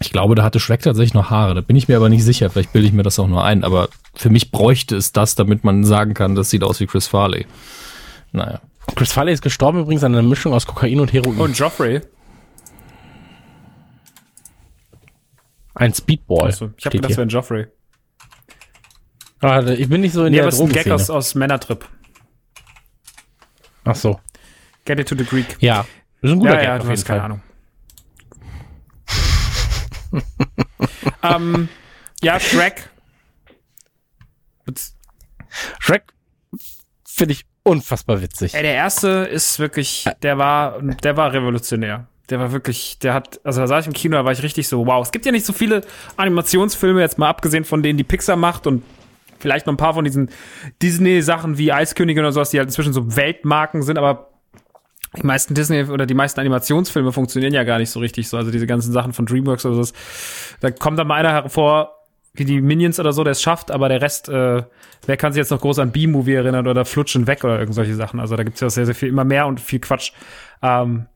ich 0.00 0.10
glaube, 0.10 0.34
da 0.34 0.42
hatte 0.42 0.60
Shrek 0.60 0.82
tatsächlich 0.82 1.14
noch 1.14 1.30
Haare. 1.30 1.54
Da 1.54 1.60
bin 1.62 1.76
ich 1.76 1.88
mir 1.88 1.96
aber 1.96 2.10
nicht 2.10 2.24
sicher. 2.24 2.50
Vielleicht 2.50 2.72
bilde 2.72 2.88
ich 2.88 2.94
mir 2.94 3.02
das 3.02 3.18
auch 3.18 3.28
nur 3.28 3.44
ein. 3.44 3.64
Aber 3.64 3.88
für 4.14 4.28
mich 4.28 4.50
bräuchte 4.50 4.96
es 4.96 5.12
das, 5.12 5.34
damit 5.34 5.64
man 5.64 5.84
sagen 5.84 6.12
kann, 6.12 6.34
das 6.34 6.50
sieht 6.50 6.62
aus 6.62 6.80
wie 6.80 6.86
Chris 6.86 7.06
Farley. 7.06 7.46
Naja. 8.32 8.60
Chris 8.94 9.12
Farley 9.12 9.32
ist 9.32 9.42
gestorben 9.42 9.80
übrigens 9.80 10.04
an 10.04 10.14
einer 10.14 10.22
Mischung 10.22 10.54
aus 10.54 10.66
Kokain 10.66 11.00
und 11.00 11.12
Heroin. 11.12 11.38
Und 11.38 11.58
Joffrey. 11.58 12.00
ein 15.76 15.92
Speedball. 15.94 16.48
Achso, 16.48 16.70
ich 16.76 16.86
habe 16.86 16.96
gedacht, 16.96 17.10
das 17.10 17.16
wäre 17.18 17.26
ein 17.26 17.28
Joffrey. 17.28 17.66
Ah, 19.40 19.62
ich 19.62 19.88
bin 19.88 20.00
nicht 20.00 20.14
so 20.14 20.24
in 20.24 20.30
Nee, 20.30 20.36
der 20.38 20.44
aber 20.44 20.48
es 20.48 20.54
ist 20.54 20.62
ein 20.62 20.68
Gag 20.70 20.90
aus, 20.90 21.10
aus 21.10 21.34
Männertrip. 21.34 21.86
Ach 23.84 23.94
so. 23.94 24.18
Get 24.86 24.98
it 24.98 25.08
to 25.08 25.14
the 25.14 25.24
Greek. 25.24 25.56
Ja. 25.60 25.86
Das 26.22 26.30
ist 26.30 26.36
ein 26.36 26.38
guter 26.38 26.54
ja, 26.54 26.58
Gag 26.58 26.64
ja, 26.64 26.76
auf 26.76 26.82
jeden 26.82 26.92
hast 26.92 27.04
keine 27.04 27.20
Fall. 27.20 27.30
Ahnung. 27.30 27.42
ähm, 31.56 31.68
ja, 32.22 32.40
Shrek. 32.40 32.90
Shrek 35.78 36.12
finde 37.06 37.34
ich 37.34 37.44
unfassbar 37.66 38.22
witzig. 38.22 38.54
Ey, 38.54 38.62
der 38.62 38.74
erste 38.74 39.08
ist 39.08 39.58
wirklich, 39.58 40.06
der 40.22 40.38
war, 40.38 40.80
der 40.80 41.16
war 41.16 41.32
revolutionär. 41.32 42.06
Der 42.30 42.40
war 42.40 42.52
wirklich, 42.52 42.98
der 43.00 43.14
hat, 43.14 43.40
also 43.44 43.60
da 43.60 43.66
saß 43.66 43.84
ich 43.84 43.86
im 43.88 43.92
Kino, 43.92 44.16
da 44.16 44.24
war 44.24 44.32
ich 44.32 44.42
richtig 44.42 44.68
so, 44.68 44.86
wow. 44.86 45.04
Es 45.04 45.12
gibt 45.12 45.26
ja 45.26 45.32
nicht 45.32 45.46
so 45.46 45.52
viele 45.52 45.82
Animationsfilme, 46.16 47.00
jetzt 47.00 47.18
mal 47.18 47.28
abgesehen 47.28 47.64
von 47.64 47.82
denen, 47.82 47.96
die 47.96 48.04
Pixar 48.04 48.36
macht 48.36 48.66
und 48.66 48.82
vielleicht 49.38 49.66
noch 49.66 49.74
ein 49.74 49.76
paar 49.76 49.94
von 49.94 50.04
diesen 50.04 50.30
Disney-Sachen 50.82 51.58
wie 51.58 51.72
Eiskönigin 51.72 52.24
oder 52.24 52.32
sowas, 52.32 52.50
die 52.50 52.58
halt 52.58 52.68
inzwischen 52.68 52.92
so 52.92 53.16
Weltmarken 53.16 53.82
sind, 53.82 53.98
aber 53.98 54.30
die 55.16 55.26
meisten 55.26 55.54
Disney 55.54 55.84
oder 55.84 56.06
die 56.06 56.14
meisten 56.14 56.40
Animationsfilme 56.40 57.12
funktionieren 57.12 57.52
ja 57.52 57.64
gar 57.64 57.78
nicht 57.78 57.90
so 57.90 58.00
richtig 58.00 58.28
so. 58.28 58.36
Also 58.36 58.50
diese 58.50 58.66
ganzen 58.66 58.92
Sachen 58.92 59.12
von 59.12 59.26
DreamWorks 59.26 59.64
oder 59.64 59.82
so. 59.82 59.94
Da 60.60 60.70
kommt 60.70 60.98
dann 60.98 61.06
mal 61.06 61.14
einer 61.14 61.32
hervor, 61.32 61.95
wie 62.38 62.44
die 62.44 62.60
Minions 62.60 63.00
oder 63.00 63.12
so, 63.12 63.24
der 63.24 63.32
es 63.32 63.42
schafft, 63.42 63.70
aber 63.70 63.88
der 63.88 64.00
Rest, 64.00 64.28
äh, 64.28 64.62
wer 65.06 65.16
kann 65.16 65.32
sich 65.32 65.38
jetzt 65.38 65.50
noch 65.50 65.60
groß 65.60 65.78
an 65.78 65.92
B-Movie 65.92 66.34
erinnern 66.34 66.66
oder 66.66 66.84
Flutschen 66.84 67.26
weg 67.26 67.44
oder 67.44 67.58
irgend 67.58 67.74
solche 67.74 67.94
Sachen. 67.94 68.20
Also 68.20 68.36
da 68.36 68.44
gibt's 68.44 68.60
ja 68.60 68.70
sehr, 68.70 68.86
sehr 68.86 68.94
viel, 68.94 69.08
immer 69.08 69.24
mehr 69.24 69.46
und 69.46 69.60
viel 69.60 69.80
Quatsch. 69.80 70.12
Ähm, 70.62 71.06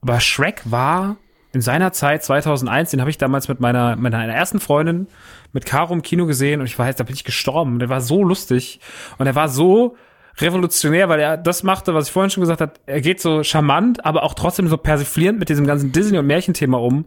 aber 0.00 0.20
Shrek 0.20 0.62
war 0.64 1.16
in 1.52 1.60
seiner 1.62 1.92
Zeit 1.92 2.22
2001, 2.22 2.90
den 2.90 3.00
habe 3.00 3.10
ich 3.10 3.18
damals 3.18 3.48
mit 3.48 3.60
meiner, 3.60 3.96
meiner 3.96 4.24
ersten 4.26 4.60
Freundin, 4.60 5.06
mit 5.52 5.64
Caro 5.64 5.94
im 5.94 6.02
Kino 6.02 6.26
gesehen 6.26 6.60
und 6.60 6.66
ich 6.66 6.76
jetzt, 6.76 7.00
da 7.00 7.04
bin 7.04 7.14
ich 7.14 7.24
gestorben. 7.24 7.78
Der 7.78 7.88
war 7.88 8.00
so 8.00 8.22
lustig 8.22 8.80
und 9.18 9.26
er 9.26 9.34
war 9.34 9.48
so 9.48 9.96
revolutionär, 10.38 11.08
weil 11.08 11.20
er 11.20 11.36
das 11.36 11.62
machte, 11.62 11.94
was 11.94 12.08
ich 12.08 12.12
vorhin 12.12 12.30
schon 12.30 12.42
gesagt 12.42 12.60
habe. 12.60 12.72
Er 12.84 13.00
geht 13.00 13.20
so 13.20 13.42
charmant, 13.42 14.04
aber 14.04 14.22
auch 14.22 14.34
trotzdem 14.34 14.68
so 14.68 14.76
persiflierend 14.76 15.38
mit 15.38 15.48
diesem 15.48 15.66
ganzen 15.66 15.92
Disney- 15.92 16.18
und 16.18 16.26
Märchenthema 16.26 16.76
um. 16.78 17.06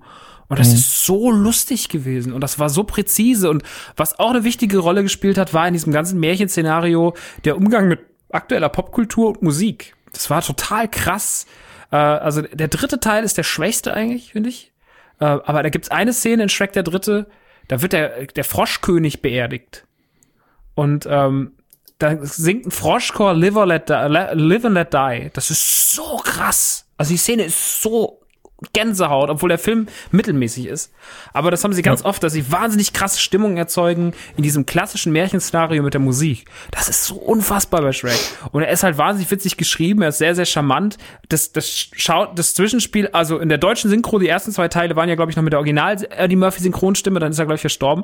Und 0.49 0.57
das 0.57 0.73
ist 0.73 1.05
so 1.05 1.29
lustig 1.29 1.89
gewesen 1.89 2.33
und 2.33 2.41
das 2.41 2.57
war 2.57 2.69
so 2.69 2.83
präzise 2.83 3.51
und 3.51 3.61
was 3.95 4.17
auch 4.17 4.31
eine 4.31 4.43
wichtige 4.43 4.79
Rolle 4.79 5.03
gespielt 5.03 5.37
hat, 5.37 5.53
war 5.53 5.67
in 5.67 5.73
diesem 5.73 5.93
ganzen 5.93 6.19
Märchenszenario 6.19 7.13
der 7.45 7.55
Umgang 7.55 7.87
mit 7.87 7.99
aktueller 8.31 8.69
Popkultur 8.69 9.29
und 9.29 9.43
Musik. 9.43 9.95
Das 10.11 10.31
war 10.31 10.41
total 10.41 10.87
krass. 10.87 11.45
Äh, 11.91 11.97
also 11.97 12.41
der 12.41 12.67
dritte 12.67 12.99
Teil 12.99 13.23
ist 13.23 13.37
der 13.37 13.43
schwächste 13.43 13.93
eigentlich, 13.93 14.31
finde 14.31 14.49
ich. 14.49 14.73
Äh, 15.19 15.25
aber 15.25 15.61
da 15.61 15.69
gibt's 15.69 15.91
eine 15.91 16.13
Szene 16.13 16.43
in 16.43 16.49
Shrek 16.49 16.73
der 16.73 16.83
dritte, 16.83 17.27
da 17.67 17.83
wird 17.83 17.93
der, 17.93 18.25
der 18.25 18.43
Froschkönig 18.43 19.21
beerdigt. 19.21 19.85
Und 20.73 21.07
ähm, 21.07 21.51
da 21.99 22.17
singt 22.25 22.65
ein 22.65 22.71
Froschchor 22.71 23.35
Live, 23.35 23.55
or 23.55 23.67
let 23.67 23.89
die, 23.89 23.93
Live 23.93 24.65
and 24.65 24.73
Let 24.73 24.93
Die. 24.93 25.29
Das 25.33 25.51
ist 25.51 25.91
so 25.91 26.17
krass. 26.23 26.87
Also 26.97 27.11
die 27.11 27.17
Szene 27.17 27.43
ist 27.43 27.81
so 27.81 28.18
Gänsehaut, 28.73 29.29
obwohl 29.29 29.49
der 29.49 29.57
Film 29.57 29.87
mittelmäßig 30.11 30.67
ist. 30.67 30.93
Aber 31.33 31.51
das 31.51 31.63
haben 31.63 31.73
sie 31.73 31.81
ganz 31.81 32.03
oft, 32.03 32.21
dass 32.23 32.33
sie 32.33 32.51
wahnsinnig 32.51 32.93
krasse 32.93 33.19
Stimmungen 33.19 33.57
erzeugen 33.57 34.13
in 34.35 34.43
diesem 34.43 34.65
klassischen 34.65 35.13
Märchenszenario 35.13 35.81
mit 35.81 35.93
der 35.93 36.01
Musik. 36.01 36.45
Das 36.71 36.89
ist 36.89 37.05
so 37.05 37.15
unfassbar 37.15 37.81
bei 37.81 37.91
Shrek. 37.91 38.19
Und 38.51 38.63
er 38.63 38.71
ist 38.71 38.83
halt 38.83 38.97
wahnsinnig 38.97 39.31
witzig 39.31 39.57
geschrieben, 39.57 40.01
er 40.01 40.09
ist 40.09 40.17
sehr, 40.17 40.35
sehr 40.35 40.45
charmant. 40.45 40.97
Das, 41.29 41.53
das 41.53 41.69
schaut, 41.69 42.37
das 42.37 42.53
Zwischenspiel, 42.53 43.07
also 43.13 43.39
in 43.39 43.49
der 43.49 43.57
deutschen 43.57 43.89
Synchro, 43.89 44.19
die 44.19 44.27
ersten 44.27 44.51
zwei 44.51 44.67
Teile 44.67 44.95
waren 44.95 45.09
ja, 45.09 45.15
glaube 45.15 45.31
ich, 45.31 45.37
noch 45.37 45.43
mit 45.43 45.53
der 45.53 45.59
Original 45.59 45.97
Eddie 46.09 46.35
Murphy 46.35 46.61
Synchronstimme, 46.61 47.19
dann 47.19 47.31
ist 47.31 47.39
er, 47.39 47.45
glaube 47.45 47.55
ich, 47.55 47.61
verstorben. 47.61 48.03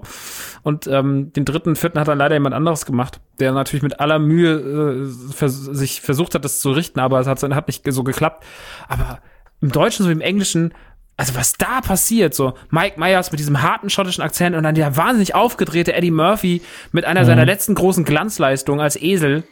Und 0.64 0.88
ähm, 0.88 1.34
den 1.34 1.46
dritten, 1.46 1.76
vierten 1.76 2.00
hat 2.00 2.08
dann 2.08 2.18
leider 2.18 2.36
jemand 2.36 2.56
anderes 2.56 2.86
gemacht, 2.86 3.20
der 3.40 3.52
natürlich 3.52 3.84
mit 3.84 4.00
aller 4.00 4.20
Mühe 4.20 5.06
äh, 5.08 5.34
vers 5.34 5.66
sich 5.66 6.02
versucht 6.02 6.36
hat, 6.36 6.46
das 6.46 6.60
zu 6.60 6.72
richten, 6.72 7.00
aber 7.00 7.20
es 7.20 7.28
hat, 7.28 7.42
hat 7.44 7.68
nicht 7.68 7.84
so 7.88 8.04
geklappt. 8.04 8.44
Aber 8.88 9.20
im 9.66 9.72
Deutschen 9.72 10.06
so 10.06 10.12
im 10.12 10.22
Englischen, 10.22 10.74
also 11.18 11.34
was 11.36 11.54
da 11.54 11.82
passiert, 11.82 12.36
so 12.36 12.54
Mike 12.70 13.00
Myers 13.00 13.32
mit 13.32 13.40
diesem 13.40 13.62
harten 13.62 13.90
schottischen 13.90 14.24
Akzent 14.24 14.56
und 14.56 14.64
dann 14.64 14.76
der 14.76 14.96
wahnsinnig 14.96 15.34
aufgedrehte 15.34 15.94
Eddie 15.94 16.12
Murphy 16.12 16.62
mit 16.92 17.06
einer 17.06 17.26
seiner 17.26 17.46
letzten 17.46 17.74
großen 17.74 18.06
Glanzleistungen 18.06 18.80
als 18.80 18.96
Esel. 19.02 19.44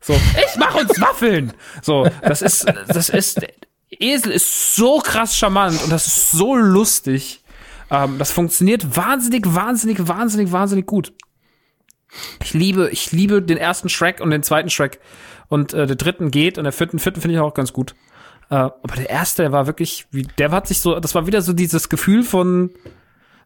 So, 0.00 0.14
ich 0.14 0.56
mach 0.58 0.74
uns 0.74 0.90
Waffeln. 1.00 1.52
So, 1.82 2.08
das 2.22 2.40
ist, 2.40 2.66
das 2.86 3.08
ist, 3.10 3.40
Esel 3.90 4.32
ist 4.32 4.74
so 4.74 5.00
krass 5.00 5.36
charmant 5.36 5.82
und 5.82 5.90
das 5.90 6.06
ist 6.06 6.30
so 6.30 6.56
lustig. 6.56 7.42
Ähm, 7.90 8.16
das 8.18 8.32
funktioniert 8.32 8.96
wahnsinnig, 8.96 9.42
wahnsinnig, 9.46 10.06
wahnsinnig, 10.06 10.52
wahnsinnig 10.52 10.86
gut. 10.86 11.12
Ich 12.42 12.54
liebe, 12.54 12.88
ich 12.90 13.12
liebe 13.12 13.42
den 13.42 13.58
ersten 13.58 13.90
Shrek 13.90 14.20
und 14.20 14.30
den 14.30 14.42
zweiten 14.42 14.70
Shrek. 14.70 15.00
Und 15.48 15.74
äh, 15.74 15.86
der 15.86 15.96
dritten 15.96 16.30
geht 16.30 16.58
und 16.58 16.64
der 16.64 16.72
vierten, 16.72 16.98
vierten 16.98 17.20
finde 17.20 17.34
ich 17.34 17.40
auch 17.40 17.54
ganz 17.54 17.72
gut. 17.72 17.94
Äh, 18.50 18.54
aber 18.54 18.96
der 18.96 19.10
erste, 19.10 19.42
der 19.42 19.52
war 19.52 19.66
wirklich, 19.66 20.06
wie, 20.10 20.22
der 20.38 20.50
hat 20.50 20.66
sich 20.66 20.80
so, 20.80 20.98
das 20.98 21.14
war 21.14 21.26
wieder 21.26 21.42
so 21.42 21.52
dieses 21.52 21.88
Gefühl 21.88 22.22
von, 22.22 22.70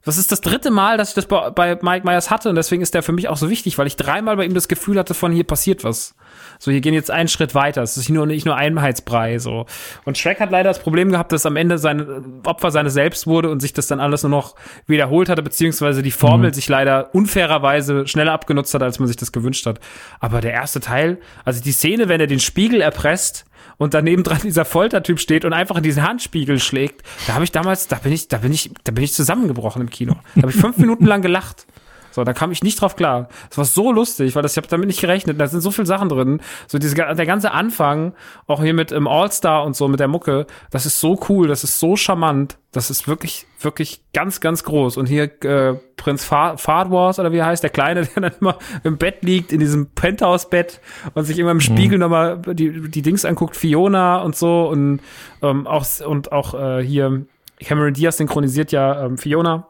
das 0.05 0.19
ist 0.19 0.33
das 0.33 0.41
dritte 0.41 0.70
Mal, 0.70 0.97
dass 0.97 1.11
ich 1.11 1.15
das 1.15 1.27
bei, 1.27 1.51
bei 1.51 1.79
Mike 1.81 2.07
Myers 2.07 2.31
hatte 2.31 2.49
und 2.49 2.55
deswegen 2.55 2.83
ist 2.83 2.95
der 2.95 3.03
für 3.03 3.12
mich 3.12 3.29
auch 3.29 3.37
so 3.37 3.51
wichtig, 3.51 3.79
weil 3.79 3.87
ich 3.87 3.97
dreimal 3.97 4.37
bei 4.37 4.45
ihm 4.45 4.55
das 4.55 4.69
Gefühl 4.69 4.99
hatte 4.99 5.15
von 5.15 5.33
hier 5.33 5.45
passiert 5.45 5.85
was. 5.85 6.15
So, 6.62 6.70
hier 6.70 6.80
gehen 6.80 6.94
jetzt 6.94 7.10
einen 7.10 7.26
Schritt 7.26 7.56
weiter. 7.56 7.82
Es 7.82 7.97
ist 7.97 8.09
nur 8.09 8.24
nicht 8.24 8.47
nur 8.47 8.55
Einheitsbrei, 8.55 9.40
so. 9.40 9.66
Und 10.05 10.16
Shrek 10.16 10.39
hat 10.39 10.52
leider 10.52 10.70
das 10.70 10.78
Problem 10.78 11.10
gehabt, 11.10 11.32
dass 11.32 11.44
am 11.44 11.56
Ende 11.56 11.76
sein 11.76 12.40
Opfer 12.47 12.70
seines 12.70 12.94
Selbst 12.94 13.26
wurde 13.26 13.51
und 13.51 13.59
sich 13.59 13.72
das 13.72 13.89
dann 13.89 13.98
alles 13.98 14.22
nur 14.22 14.30
noch 14.30 14.55
wiederholt 14.86 15.28
hatte, 15.28 15.43
beziehungsweise 15.43 16.05
die 16.05 16.12
Formel 16.12 16.55
sich 16.55 16.68
leider 16.68 17.12
unfairerweise 17.16 18.06
schneller 18.06 18.30
abgenutzt 18.30 18.72
hat, 18.74 18.82
als 18.84 19.01
man 19.01 19.09
sich 19.09 19.16
das 19.16 19.32
gewünscht 19.32 19.66
hat. 19.66 19.80
Aber 20.20 20.40
der 20.40 20.52
erste 20.52 20.78
Teil, 20.78 21.18
also 21.44 21.60
die 21.60 21.72
Szene, 21.72 22.09
wenn 22.09 22.20
er 22.20 22.28
den 22.28 22.39
Spiegel 22.39 22.80
erpresst, 22.80 23.44
und 23.78 23.94
daneben 23.94 24.22
dran 24.22 24.39
dieser 24.44 24.64
Foltertyp 24.64 25.18
steht 25.18 25.44
und 25.44 25.52
einfach 25.52 25.76
in 25.76 25.82
diesen 25.82 26.05
Handspiegel 26.05 26.60
schlägt, 26.60 27.02
da 27.26 27.34
habe 27.34 27.43
ich 27.43 27.51
damals, 27.51 27.89
da 27.89 27.97
bin 27.97 28.12
ich, 28.12 28.28
da 28.28 28.39
bin 28.39 28.52
ich, 28.52 28.70
da 28.84 28.93
bin 28.93 29.02
ich 29.02 29.14
zusammengebrochen 29.14 29.82
im 29.82 29.90
Kino. 29.90 30.14
Da 30.36 30.43
habe 30.43 30.52
ich 30.52 30.59
fünf 30.59 30.78
Minuten 30.78 31.06
lang 31.06 31.22
gelacht. 31.22 31.66
So, 32.12 32.22
da 32.24 32.32
kam 32.32 32.52
ich 32.52 32.62
nicht 32.62 32.80
drauf 32.80 32.94
klar. 32.94 33.28
Das 33.48 33.59
war 33.59 33.64
so 33.64 33.90
lustig, 33.90 34.36
weil 34.36 34.43
das, 34.43 34.52
ich 34.52 34.56
habe 34.59 34.68
damit 34.68 34.86
nicht 34.86 35.01
gerechnet. 35.01 35.40
Da 35.40 35.47
sind 35.47 35.60
so 35.60 35.70
viele 35.70 35.86
Sachen 35.86 36.09
drin. 36.09 36.40
So 36.68 36.78
diese, 36.78 36.94
der 36.94 37.26
ganze 37.26 37.52
Anfang, 37.52 38.14
auch 38.47 38.62
hier 38.62 38.74
mit 38.74 38.93
im 38.93 39.09
All-Star 39.09 39.64
und 39.64 39.74
so, 39.74 39.89
mit 39.89 39.98
der 39.98 40.09
Mucke, 40.09 40.47
das 40.70 40.86
ist 40.86 41.01
so 41.01 41.18
cool, 41.28 41.48
das 41.48 41.64
ist 41.64 41.80
so 41.80 41.97
charmant. 41.97 42.59
Das 42.70 42.90
ist 42.90 43.06
wirklich, 43.06 43.47
wirklich 43.60 44.02
ganz, 44.14 44.40
ganz 44.40 44.64
groß. 44.64 44.97
Und 44.97 45.06
hier 45.06 45.24
äh, 45.44 45.74
Prinz 45.97 46.24
Fa 46.24 46.56
Fadwars, 46.56 47.18
oder 47.18 47.30
wie 47.32 47.39
er 47.39 47.47
heißt, 47.47 47.62
der 47.62 47.70
Kleine, 47.70 48.06
der 48.14 48.22
dann 48.22 48.32
immer 48.40 48.59
im 48.84 48.97
Bett 48.97 49.22
liegt, 49.22 49.52
in 49.52 49.60
diesem 49.60 49.89
Penthouse-Bett 49.90 50.80
und 51.14 51.24
sich 51.24 51.39
immer 51.39 51.51
im 51.51 51.60
Spiegel 51.60 51.98
nochmal 51.98 52.40
die, 52.40 52.89
die 52.90 53.02
Dings 53.02 53.24
anguckt, 53.24 53.56
Fiona 53.56 54.22
und 54.22 54.36
so. 54.36 54.68
Und 54.68 55.01
ähm, 55.43 55.66
auch, 55.66 55.84
und 56.06 56.32
auch 56.32 56.55
äh, 56.55 56.82
hier 56.82 57.26
Cameron 57.62 57.94
Diaz 57.94 58.16
synchronisiert 58.16 58.72
ja 58.72 59.05
ähm, 59.05 59.18
Fiona. 59.18 59.68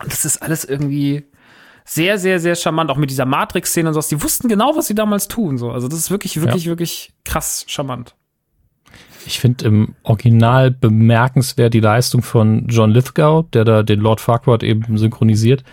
Und 0.00 0.12
das 0.12 0.24
ist 0.24 0.38
alles 0.42 0.64
irgendwie 0.64 1.24
sehr, 1.84 2.18
sehr, 2.18 2.38
sehr 2.38 2.54
charmant, 2.54 2.90
auch 2.90 2.96
mit 2.96 3.10
dieser 3.10 3.24
Matrix-Szene 3.24 3.88
und 3.88 3.94
sowas. 3.94 4.08
Die 4.08 4.22
wussten 4.22 4.48
genau, 4.48 4.76
was 4.76 4.86
sie 4.88 4.94
damals 4.94 5.26
tun. 5.28 5.56
So. 5.58 5.70
Also 5.70 5.88
das 5.88 5.98
ist 5.98 6.10
wirklich, 6.10 6.40
wirklich, 6.40 6.66
wirklich 6.66 7.12
krass 7.24 7.64
charmant. 7.66 8.14
Ich 9.26 9.40
finde 9.40 9.64
im 9.66 9.94
Original 10.04 10.70
bemerkenswert 10.70 11.74
die 11.74 11.80
Leistung 11.80 12.22
von 12.22 12.66
John 12.68 12.90
Lithgow, 12.90 13.44
der 13.52 13.64
da 13.64 13.82
den 13.82 14.00
Lord 14.00 14.20
Farquaad 14.20 14.62
eben 14.62 14.96
synchronisiert. 14.96 15.64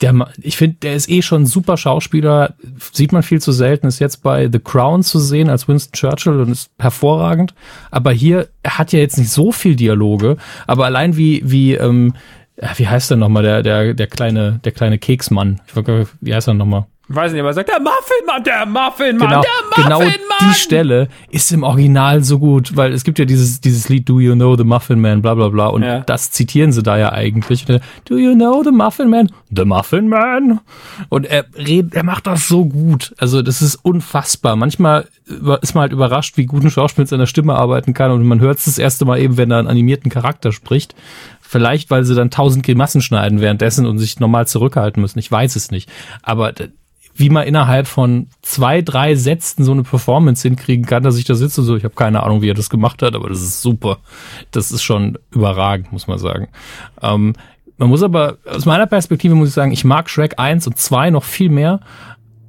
Der, 0.00 0.12
ma- 0.12 0.30
ich 0.40 0.56
finde, 0.56 0.76
der 0.82 0.94
ist 0.94 1.08
eh 1.08 1.22
schon 1.22 1.42
ein 1.42 1.46
super 1.46 1.76
Schauspieler, 1.76 2.54
sieht 2.92 3.12
man 3.12 3.22
viel 3.22 3.40
zu 3.40 3.52
selten, 3.52 3.86
ist 3.86 3.98
jetzt 3.98 4.22
bei 4.22 4.50
The 4.50 4.58
Crown 4.58 5.02
zu 5.02 5.18
sehen 5.18 5.48
als 5.48 5.68
Winston 5.68 5.92
Churchill 5.92 6.40
und 6.40 6.50
ist 6.50 6.70
hervorragend. 6.78 7.54
Aber 7.90 8.12
hier, 8.12 8.48
er 8.62 8.78
hat 8.78 8.92
ja 8.92 8.98
jetzt 8.98 9.18
nicht 9.18 9.30
so 9.30 9.52
viel 9.52 9.76
Dialoge, 9.76 10.36
aber 10.66 10.84
allein 10.86 11.16
wie, 11.16 11.42
wie, 11.44 11.74
ähm, 11.74 12.12
ja, 12.12 12.45
wie 12.76 12.88
heißt 12.88 13.10
der 13.10 13.16
nochmal, 13.16 13.42
der, 13.42 13.62
der, 13.62 13.94
der 13.94 14.06
kleine, 14.06 14.60
der 14.64 14.72
kleine 14.72 14.98
Keksmann. 14.98 15.60
Ich 15.66 15.74
wie 16.20 16.34
heißt 16.34 16.48
er 16.48 16.54
nochmal? 16.54 16.86
Weiß 17.08 17.30
nicht, 17.30 17.38
aber 17.40 17.50
er 17.50 17.54
sagt, 17.54 17.68
der 17.68 17.78
Muffinmann, 17.78 18.42
der 18.42 18.66
Muffinmann, 18.66 19.28
genau, 19.28 19.42
der 19.76 19.84
genau 19.84 19.98
Muffinmann. 20.00 20.38
die 20.50 20.54
Stelle 20.54 21.08
ist 21.30 21.52
im 21.52 21.62
Original 21.62 22.24
so 22.24 22.40
gut, 22.40 22.76
weil 22.76 22.92
es 22.92 23.04
gibt 23.04 23.20
ja 23.20 23.24
dieses, 23.24 23.60
dieses 23.60 23.88
Lied 23.88 24.08
Do 24.08 24.18
You 24.18 24.34
Know 24.34 24.56
the 24.56 24.64
Muffin 24.64 25.00
Man, 25.00 25.22
bla 25.22 25.34
bla 25.34 25.48
bla, 25.48 25.68
und 25.68 25.82
Ja. 25.84 26.00
das 26.00 26.32
zitieren 26.32 26.72
sie 26.72 26.82
da 26.82 26.98
ja 26.98 27.12
eigentlich. 27.12 27.64
Do 27.64 28.16
you 28.16 28.34
know 28.34 28.62
the 28.64 28.72
Muffin 28.72 29.08
Man? 29.08 29.30
The 29.54 29.64
Muffin 29.64 30.08
Man. 30.08 30.58
Und 31.08 31.26
er 31.26 31.44
redet, 31.56 31.94
er 31.94 32.02
macht 32.02 32.26
das 32.26 32.48
so 32.48 32.64
gut. 32.64 33.14
Also 33.18 33.40
das 33.42 33.62
ist 33.62 33.76
unfassbar. 33.76 34.56
Manchmal 34.56 35.06
ist 35.62 35.74
man 35.74 35.82
halt 35.82 35.92
überrascht, 35.92 36.36
wie 36.36 36.46
gut 36.46 36.64
ein 36.64 36.70
Schauspieler 36.70 37.02
mit 37.02 37.08
seiner 37.08 37.26
Stimme 37.28 37.54
arbeiten 37.54 37.94
kann 37.94 38.10
und 38.10 38.24
man 38.24 38.40
hört 38.40 38.58
es 38.58 38.64
das 38.64 38.78
erste 38.78 39.04
Mal 39.04 39.20
eben, 39.20 39.36
wenn 39.36 39.52
er 39.52 39.58
einen 39.58 39.68
animierten 39.68 40.10
Charakter 40.10 40.50
spricht. 40.50 40.96
Vielleicht, 41.40 41.90
weil 41.90 42.02
sie 42.02 42.16
dann 42.16 42.30
tausend 42.32 42.66
Grimassen 42.66 43.00
schneiden 43.00 43.40
währenddessen 43.40 43.86
und 43.86 43.98
sich 43.98 44.18
normal 44.18 44.48
zurückhalten 44.48 45.00
müssen. 45.00 45.20
Ich 45.20 45.30
weiß 45.30 45.54
es 45.54 45.70
nicht. 45.70 45.88
Aber 46.22 46.52
wie 47.16 47.30
man 47.30 47.46
innerhalb 47.46 47.86
von 47.86 48.28
zwei, 48.42 48.82
drei 48.82 49.14
Sätzen 49.14 49.64
so 49.64 49.72
eine 49.72 49.82
Performance 49.82 50.46
hinkriegen 50.46 50.84
kann, 50.84 51.02
dass 51.02 51.16
ich 51.16 51.24
da 51.24 51.34
sitze 51.34 51.62
und 51.62 51.66
so, 51.66 51.76
ich 51.76 51.84
habe 51.84 51.94
keine 51.94 52.22
Ahnung, 52.22 52.42
wie 52.42 52.50
er 52.50 52.54
das 52.54 52.70
gemacht 52.70 53.02
hat, 53.02 53.14
aber 53.14 53.28
das 53.28 53.40
ist 53.40 53.62
super. 53.62 53.98
Das 54.50 54.70
ist 54.70 54.82
schon 54.82 55.18
überragend, 55.30 55.92
muss 55.92 56.06
man 56.06 56.18
sagen. 56.18 56.48
Ähm, 57.00 57.32
man 57.78 57.88
muss 57.88 58.02
aber, 58.02 58.38
aus 58.44 58.66
meiner 58.66 58.86
Perspektive 58.86 59.34
muss 59.34 59.48
ich 59.48 59.54
sagen, 59.54 59.72
ich 59.72 59.84
mag 59.84 60.10
Shrek 60.10 60.38
1 60.38 60.66
und 60.66 60.78
2 60.78 61.10
noch 61.10 61.24
viel 61.24 61.48
mehr, 61.48 61.80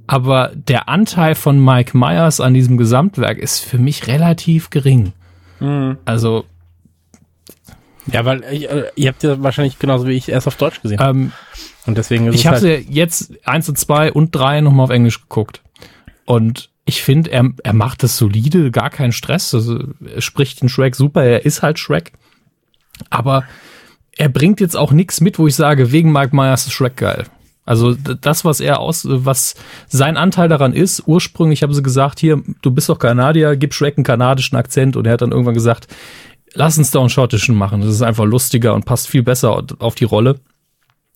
aber 0.06 0.52
der 0.54 0.90
Anteil 0.90 1.36
von 1.36 1.64
Mike 1.64 1.98
Myers 1.98 2.40
an 2.40 2.54
diesem 2.54 2.78
Gesamtwerk 2.78 3.38
ist 3.38 3.60
für 3.60 3.78
mich 3.78 4.08
relativ 4.08 4.70
gering. 4.70 5.14
Also, 6.06 6.46
Ja, 8.12 8.26
weil 8.26 8.44
ich, 8.52 8.70
äh, 8.70 8.86
ihr 8.96 9.10
habt 9.10 9.24
ja 9.24 9.42
wahrscheinlich 9.42 9.80
genauso 9.80 10.08
wie 10.08 10.14
ich 10.14 10.30
erst 10.30 10.48
auf 10.48 10.56
Deutsch 10.56 10.82
gesehen. 10.82 11.00
ähm, 11.02 11.32
Und 11.86 11.98
deswegen 11.98 12.28
ist 12.28 12.36
Ich 12.36 12.48
habe 12.48 12.60
halt, 12.60 12.88
sie 12.88 12.94
jetzt 12.94 13.34
eins 13.46 13.68
und 13.70 13.78
zwei 13.78 14.12
und 14.12 14.34
drei 14.34 14.62
nochmal 14.62 14.86
auf 14.86 14.90
Englisch 14.90 15.22
geguckt. 15.22 15.62
Und 16.26 16.70
ich 16.86 17.02
finde, 17.02 17.32
er, 17.32 17.50
er 17.64 17.74
macht 17.74 18.04
das 18.04 18.18
solide, 18.18 18.72
gar 18.72 18.90
keinen 18.90 19.12
Stress. 19.12 19.54
Also, 19.54 19.84
er 20.14 20.22
spricht 20.22 20.62
den 20.62 20.70
Shrek 20.70 20.96
super, 20.96 21.24
er 21.24 21.46
ist 21.46 21.62
halt 21.62 21.80
Shrek. 21.80 22.14
Aber 23.10 23.44
er 24.18 24.30
bringt 24.30 24.60
jetzt 24.60 24.76
auch 24.76 24.92
nichts 24.92 25.22
mit, 25.22 25.38
wo 25.38 25.48
ich 25.48 25.56
sage, 25.56 25.92
wegen 25.92 26.12
Mike 26.12 26.36
Myers 26.36 26.66
ist 26.66 26.74
Shrek 26.74 26.98
geil. 26.98 27.26
Also 27.66 27.94
das, 27.94 28.46
was 28.46 28.62
er 28.62 28.80
aus, 28.80 29.06
was 29.06 29.56
sein 29.90 30.16
Anteil 30.16 30.48
daran 30.48 30.72
ist, 30.72 31.04
ursprünglich 31.06 31.64
haben 31.64 31.74
sie 31.74 31.84
gesagt, 31.84 32.18
hier, 32.18 32.42
du 32.62 32.72
bist 32.72 32.88
doch 32.88 32.98
Kanadier, 32.98 33.58
gib 33.58 33.74
Shrek 33.74 33.98
einen 33.98 34.06
kanadischen 34.06 34.58
Akzent. 34.58 34.96
Und 34.96 35.06
er 35.06 35.14
hat 35.14 35.22
dann 35.22 35.32
irgendwann 35.32 35.54
gesagt, 35.54 35.88
lass 36.58 36.78
uns 36.78 36.92
doch 36.92 37.02
einen 37.02 37.10
schottischen 37.10 37.56
machen. 37.56 37.82
Das 37.82 37.92
ist 37.92 38.02
einfach 38.02 38.26
lustiger 38.26 38.74
und 38.74 38.86
passt 38.86 39.08
viel 39.08 39.24
besser 39.24 39.64
auf 39.80 39.96
die 39.96 40.04
Rolle. 40.04 40.40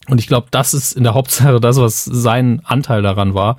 Und 0.08 0.20
ich 0.20 0.28
glaube, 0.28 0.48
das 0.50 0.74
ist 0.74 0.94
in 0.94 1.04
der 1.04 1.14
Hauptsache 1.14 1.60
das, 1.60 1.78
was 1.78 2.06
sein 2.06 2.62
Anteil 2.64 3.02
daran 3.02 3.34
war. 3.34 3.58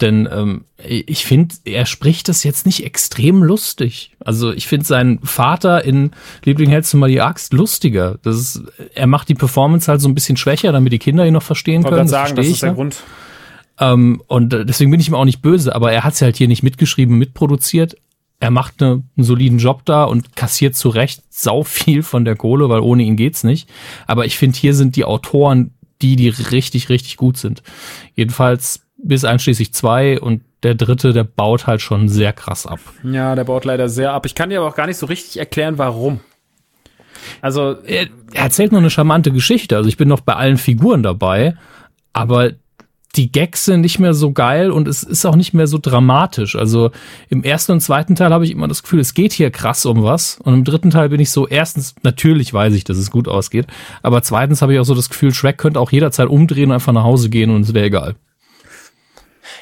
Denn 0.00 0.28
ähm, 0.30 0.64
ich 0.78 1.24
finde, 1.24 1.54
er 1.64 1.86
spricht 1.86 2.28
das 2.28 2.42
jetzt 2.42 2.66
nicht 2.66 2.84
extrem 2.84 3.42
lustig. 3.42 4.12
Also 4.18 4.52
ich 4.52 4.66
finde 4.66 4.86
seinen 4.86 5.20
Vater 5.20 5.84
in 5.84 6.12
Liebling 6.44 6.70
hältst 6.70 6.92
du 6.92 6.96
mal 6.96 7.10
die 7.10 7.20
Axt 7.20 7.52
lustiger. 7.52 8.18
Das 8.22 8.36
ist, 8.36 8.62
er 8.94 9.06
macht 9.06 9.28
die 9.28 9.34
Performance 9.34 9.90
halt 9.90 10.00
so 10.00 10.08
ein 10.08 10.14
bisschen 10.14 10.36
schwächer, 10.36 10.72
damit 10.72 10.92
die 10.92 10.98
Kinder 10.98 11.26
ihn 11.26 11.34
noch 11.34 11.42
verstehen 11.42 11.82
Ich 11.82 11.86
können. 11.86 11.96
gerade 11.96 12.08
sagen, 12.08 12.36
das 12.36 12.46
ist 12.46 12.62
der 12.62 12.70
ja. 12.70 12.74
Grund. 12.74 12.96
Ähm, 13.78 14.22
und 14.26 14.52
äh, 14.54 14.64
deswegen 14.64 14.90
bin 14.90 15.00
ich 15.00 15.08
ihm 15.08 15.14
auch 15.14 15.24
nicht 15.24 15.42
böse, 15.42 15.74
aber 15.74 15.92
er 15.92 16.04
hat 16.04 16.18
ja 16.20 16.26
halt 16.26 16.36
hier 16.36 16.48
nicht 16.48 16.62
mitgeschrieben, 16.62 17.18
mitproduziert. 17.18 17.96
Er 18.40 18.50
macht 18.50 18.80
ne, 18.80 19.02
einen 19.16 19.24
soliden 19.24 19.58
Job 19.58 19.82
da 19.84 20.04
und 20.04 20.36
kassiert 20.36 20.76
zu 20.76 20.88
Recht 20.88 21.22
sau 21.30 21.62
viel 21.62 22.02
von 22.02 22.24
der 22.24 22.36
Kohle, 22.36 22.68
weil 22.68 22.80
ohne 22.80 23.02
ihn 23.02 23.16
geht's 23.16 23.44
nicht. 23.44 23.70
Aber 24.06 24.26
ich 24.26 24.36
finde, 24.36 24.58
hier 24.58 24.74
sind 24.74 24.96
die 24.96 25.04
Autoren 25.04 25.74
die, 26.02 26.16
die 26.16 26.28
richtig, 26.28 26.88
richtig 26.88 27.16
gut 27.16 27.36
sind. 27.36 27.62
Jedenfalls 28.14 28.82
bis 28.96 29.24
einschließlich 29.24 29.72
zwei 29.72 30.20
und 30.20 30.42
der 30.62 30.74
dritte, 30.74 31.12
der 31.12 31.24
baut 31.24 31.66
halt 31.66 31.80
schon 31.80 32.08
sehr 32.08 32.32
krass 32.32 32.66
ab. 32.66 32.80
Ja, 33.02 33.34
der 33.34 33.44
baut 33.44 33.64
leider 33.64 33.88
sehr 33.88 34.12
ab. 34.12 34.26
Ich 34.26 34.34
kann 34.34 34.50
dir 34.50 34.60
aber 34.60 34.68
auch 34.68 34.76
gar 34.76 34.86
nicht 34.86 34.96
so 34.96 35.06
richtig 35.06 35.38
erklären, 35.38 35.78
warum. 35.78 36.20
Also, 37.40 37.76
Er, 37.84 38.08
er 38.32 38.44
erzählt 38.44 38.72
nur 38.72 38.80
eine 38.80 38.90
charmante 38.90 39.30
Geschichte. 39.30 39.76
Also 39.76 39.88
ich 39.88 39.96
bin 39.96 40.08
noch 40.08 40.20
bei 40.20 40.34
allen 40.34 40.58
Figuren 40.58 41.02
dabei, 41.02 41.56
aber 42.12 42.52
die 43.16 43.30
Gags 43.30 43.64
sind 43.64 43.82
nicht 43.82 43.98
mehr 44.00 44.12
so 44.14 44.32
geil 44.32 44.70
und 44.70 44.88
es 44.88 45.02
ist 45.02 45.24
auch 45.24 45.36
nicht 45.36 45.54
mehr 45.54 45.66
so 45.66 45.78
dramatisch. 45.80 46.56
Also 46.56 46.90
im 47.28 47.44
ersten 47.44 47.72
und 47.72 47.80
zweiten 47.80 48.14
Teil 48.16 48.32
habe 48.32 48.44
ich 48.44 48.50
immer 48.50 48.66
das 48.68 48.82
Gefühl, 48.82 49.00
es 49.00 49.14
geht 49.14 49.32
hier 49.32 49.50
krass 49.50 49.86
um 49.86 50.02
was. 50.02 50.38
Und 50.42 50.54
im 50.54 50.64
dritten 50.64 50.90
Teil 50.90 51.08
bin 51.10 51.20
ich 51.20 51.30
so, 51.30 51.46
erstens, 51.46 51.94
natürlich 52.02 52.52
weiß 52.52 52.74
ich, 52.74 52.84
dass 52.84 52.96
es 52.96 53.10
gut 53.10 53.28
ausgeht, 53.28 53.66
aber 54.02 54.22
zweitens 54.22 54.62
habe 54.62 54.74
ich 54.74 54.80
auch 54.80 54.84
so 54.84 54.94
das 54.94 55.08
Gefühl, 55.10 55.32
Shrek 55.32 55.58
könnte 55.58 55.78
auch 55.80 55.92
jederzeit 55.92 56.28
umdrehen 56.28 56.70
und 56.70 56.74
einfach 56.74 56.92
nach 56.92 57.04
Hause 57.04 57.30
gehen 57.30 57.50
und 57.50 57.62
es 57.62 57.72
wäre 57.74 57.86
egal. 57.86 58.16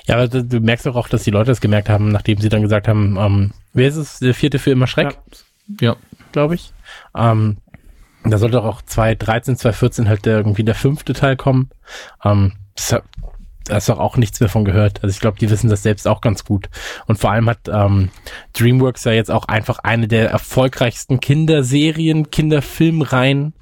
ja, 0.06 0.16
aber 0.16 0.28
du, 0.28 0.60
merkst 0.60 0.86
doch 0.86 0.96
auch, 0.96 1.08
dass 1.08 1.22
die 1.24 1.30
Leute 1.30 1.50
es 1.52 1.60
gemerkt 1.60 1.88
haben, 1.88 2.08
nachdem 2.08 2.38
sie 2.40 2.48
dann 2.48 2.62
gesagt 2.62 2.88
haben, 2.88 3.16
ähm, 3.18 3.50
wer 3.72 3.88
ist 3.88 3.96
es, 3.96 4.18
der 4.18 4.34
vierte 4.34 4.58
für 4.58 4.70
immer 4.70 4.86
Schreck, 4.86 5.18
Ja. 5.80 5.96
glaube 6.32 6.54
ich. 6.54 6.72
Ähm, 7.16 7.58
da 8.24 8.38
sollte 8.38 8.56
doch 8.56 8.64
auch 8.64 8.82
2013, 8.82 9.56
2014 9.56 10.08
halt 10.08 10.24
der, 10.26 10.38
irgendwie 10.38 10.64
der 10.64 10.74
fünfte 10.76 11.12
Teil 11.12 11.36
kommen. 11.36 11.70
Ähm, 12.24 12.52
das, 12.76 12.96
hast 13.70 13.88
doch 13.88 13.98
auch 13.98 14.16
nichts 14.16 14.40
mehr 14.40 14.48
von 14.48 14.64
gehört. 14.64 15.02
Also 15.02 15.12
ich 15.14 15.20
glaube, 15.20 15.38
die 15.38 15.50
wissen 15.50 15.70
das 15.70 15.82
selbst 15.82 16.08
auch 16.08 16.20
ganz 16.20 16.44
gut. 16.44 16.68
Und 17.06 17.18
vor 17.18 17.30
allem 17.30 17.48
hat 17.48 17.60
ähm, 17.68 18.10
DreamWorks 18.54 19.04
ja 19.04 19.12
jetzt 19.12 19.30
auch 19.30 19.46
einfach 19.46 19.78
eine 19.80 20.08
der 20.08 20.30
erfolgreichsten 20.30 21.20
Kinderserien, 21.20 22.30
Kinderfilmreihen 22.30 23.54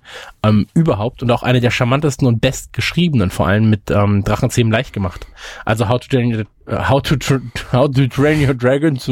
ähm, 0.43 0.66
überhaupt 0.74 1.22
und 1.22 1.31
auch 1.31 1.43
eine 1.43 1.60
der 1.60 1.70
charmantesten 1.70 2.27
und 2.27 2.40
bestgeschriebenen, 2.40 3.31
vor 3.31 3.47
allem 3.47 3.70
mit 3.70 3.90
ähm, 3.90 4.24
Drachenzähmen 4.24 4.72
leicht 4.72 4.93
gemacht. 4.93 5.27
Also 5.64 5.89
How 5.89 6.01
to 6.01 6.09
Train 6.09 6.35
Your, 6.35 6.44
äh, 6.66 6.89
How 6.89 7.02
to 7.02 7.14
Tra- 7.16 7.40
How 7.72 7.90
to 7.90 8.06
Train 8.06 8.47
Your 8.47 8.55
Dragons 8.55 9.09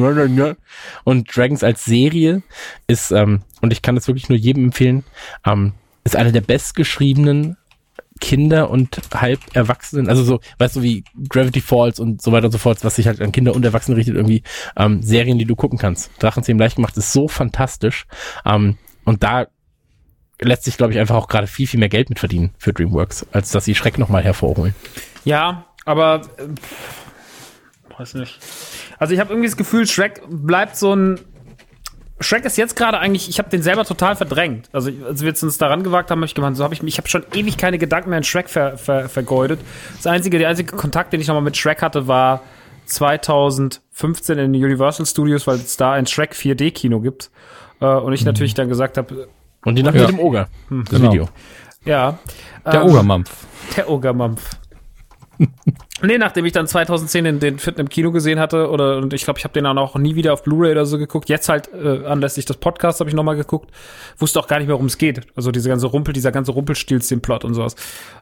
und 1.05 1.37
Dragons 1.37 1.63
als 1.63 1.85
Serie 1.85 2.43
ist 2.87 3.13
ähm, 3.13 3.43
und 3.61 3.73
ich 3.73 3.83
kann 3.83 3.95
das 3.95 4.09
wirklich 4.09 4.29
nur 4.29 4.39
jedem 4.39 4.65
empfehlen. 4.65 5.05
Ähm, 5.45 5.73
ist 6.05 6.17
einer 6.17 6.33
der 6.33 6.41
bestgeschriebenen 6.41 7.57
Kinder 8.21 8.71
und 8.71 9.01
halb 9.15 9.41
Erwachsenen, 9.55 10.09
also 10.09 10.23
so, 10.23 10.41
weißt 10.59 10.77
du, 10.77 10.83
wie 10.83 11.05
Gravity 11.29 11.61
Falls 11.61 12.01
und 12.01 12.23
so 12.23 12.33
weiter 12.33 12.47
und 12.47 12.53
so 12.53 12.59
fort, 12.59 12.85
was 12.85 12.97
sich 12.97 13.07
halt 13.07 13.21
an 13.21 13.33
Kinder 13.33 13.55
und 13.55 13.65
Erwachsene 13.65 13.97
richtet, 13.97 14.17
irgendwie 14.17 14.43
ähm, 14.77 15.03
Serien, 15.03 15.39
die 15.39 15.45
du 15.45 15.57
gucken 15.57 15.79
kannst. 15.79 16.11
Drachenzähmen 16.19 16.59
leicht 16.59 16.77
gemacht 16.77 16.97
ist 16.97 17.13
so 17.13 17.29
fantastisch. 17.29 18.07
Ähm, 18.45 18.79
und 19.05 19.23
da 19.23 19.47
lässt 20.41 20.65
sich, 20.65 20.77
glaube 20.77 20.93
ich, 20.93 20.99
einfach 20.99 21.17
auch 21.17 21.29
gerade 21.29 21.47
viel, 21.47 21.67
viel 21.67 21.81
mehr 21.81 21.89
Geld 21.89 22.09
mit 22.09 22.19
verdienen 22.19 22.55
für 22.59 22.73
DreamWorks, 22.73 23.27
als 23.33 23.51
dass 23.51 23.65
sie 23.65 23.75
Schreck 23.75 23.99
nochmal 23.99 24.23
hervorholen. 24.23 24.75
Ja, 25.25 25.67
aber 25.85 26.23
äh, 26.39 27.99
weiß 27.99 28.15
nicht. 28.15 28.39
Also 28.99 29.15
ich 29.15 29.21
habe 29.21 29.31
irgendwie 29.31 29.49
das 29.49 29.57
Gefühl, 29.57 29.87
Shrek 29.87 30.23
bleibt 30.29 30.77
so 30.77 30.95
ein 30.95 31.21
Shrek 32.21 32.45
ist 32.45 32.57
jetzt 32.59 32.75
gerade 32.77 32.99
eigentlich, 32.99 33.29
ich 33.29 33.39
habe 33.39 33.49
den 33.49 33.63
selber 33.63 33.85
total 33.85 34.17
verdrängt. 34.17 34.69
Also 34.73 34.91
als 35.07 35.21
wir 35.21 35.29
jetzt 35.29 35.43
uns 35.43 35.57
daran 35.59 35.83
gewagt 35.85 36.11
haben, 36.11 36.19
habe 36.19 36.27
ich 36.27 36.35
gemeint, 36.35 36.57
so 36.57 36.65
habe 36.65 36.75
ich 36.75 36.83
mich, 36.83 36.95
ich 36.95 36.99
habe 36.99 37.09
schon 37.09 37.25
ewig 37.33 37.57
keine 37.57 37.79
Gedanken 37.79 38.11
mehr 38.11 38.19
in 38.19 38.25
Shrek 38.25 38.49
ver, 38.51 38.77
ver, 38.77 39.09
vergeudet. 39.09 39.61
Das 39.97 40.07
einzige, 40.09 40.39
der 40.39 40.49
einzige 40.49 40.77
Kontakt, 40.77 41.13
den 41.13 41.21
ich 41.21 41.29
nochmal 41.29 41.43
mit 41.45 41.57
Shrek 41.57 41.81
hatte, 41.83 42.09
war 42.09 42.43
2015 42.87 44.39
in 44.39 44.53
den 44.53 44.65
Universal 44.65 45.07
Studios, 45.07 45.47
weil 45.47 45.57
es 45.57 45.77
da 45.77 45.93
ein 45.93 46.07
Shrek 46.07 46.33
4D 46.33 46.73
Kino 46.73 47.01
gibt. 47.01 47.31
Äh, 47.81 47.87
und 47.87 48.13
ich 48.13 48.25
natürlich 48.25 48.55
dann 48.55 48.69
gesagt 48.69 48.97
habe, 48.99 49.29
Und 49.65 49.77
die 49.77 49.83
Nacht 49.83 49.95
Ja. 49.95 50.03
mit 50.03 50.11
dem 50.11 50.21
Oger. 50.21 50.49
Das 50.71 50.89
genau. 50.91 51.13
Video. 51.13 51.29
ja. 51.85 52.19
Der 52.67 52.83
ähm, 52.83 52.89
Ogermampf. 52.89 53.31
Der 53.77 53.89
Ogermampf. 53.89 54.43
nee, 56.03 56.19
nachdem 56.19 56.45
ich 56.45 56.53
dann 56.53 56.67
2010 56.67 57.25
den, 57.25 57.41
den 57.41 57.59
vierten 57.59 57.81
im 57.81 57.89
Kino 57.89 58.11
gesehen 58.11 58.39
hatte, 58.41 58.71
oder 58.71 58.99
und 58.99 59.13
ich 59.13 59.25
glaube, 59.25 59.39
ich 59.39 59.45
habe 59.45 59.53
den 59.55 59.65
dann 59.65 59.79
auch 59.79 59.97
nie 59.97 60.15
wieder 60.15 60.33
auf 60.33 60.43
Blu-ray 60.43 60.73
oder 60.73 60.87
so 60.87 60.99
geguckt. 60.99 61.29
Jetzt 61.29 61.49
halt 61.49 61.71
äh, 61.73 62.05
anlässlich 62.07 62.45
des 62.45 62.57
Podcasts 62.57 63.01
habe 63.01 63.11
ich 63.11 63.17
nochmal 63.17 63.37
geguckt. 63.37 63.71
Wusste 64.17 64.41
auch 64.41 64.49
gar 64.49 64.59
nicht 64.59 64.67
mehr, 64.67 64.75
worum 64.75 64.87
es 64.87 64.99
geht. 64.99 65.27
Also 65.37 65.51
diese 65.51 65.69
ganze 65.69 65.87
Rumpel, 65.87 66.13
dieser 66.13 66.33
ganze 66.33 66.53
Rumpelstilzchen-Plot 66.53 67.45
und 67.45 67.55
sowas. 67.55 67.77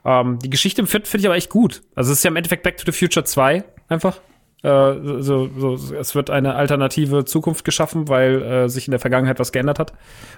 Ähm, 0.04 0.38
die 0.40 0.50
Geschichte 0.50 0.80
im 0.80 0.86
vierten 0.86 1.06
finde 1.06 1.22
ich 1.22 1.26
aber 1.26 1.36
echt 1.36 1.50
gut. 1.50 1.82
Also 1.94 2.12
es 2.12 2.18
ist 2.18 2.24
ja 2.24 2.30
im 2.30 2.36
Endeffekt 2.36 2.62
Back 2.62 2.76
to 2.76 2.84
the 2.86 2.92
Future 2.92 3.24
2 3.24 3.64
einfach. 3.88 4.20
Äh, 4.62 5.20
so, 5.20 5.48
so, 5.56 5.74
es 5.94 6.14
wird 6.14 6.30
eine 6.30 6.54
alternative 6.54 7.24
Zukunft 7.24 7.64
geschaffen, 7.64 8.08
weil 8.08 8.42
äh, 8.42 8.68
sich 8.68 8.88
in 8.88 8.90
der 8.90 9.00
Vergangenheit 9.00 9.38
was 9.38 9.52
geändert 9.52 9.78
hat. 9.78 9.92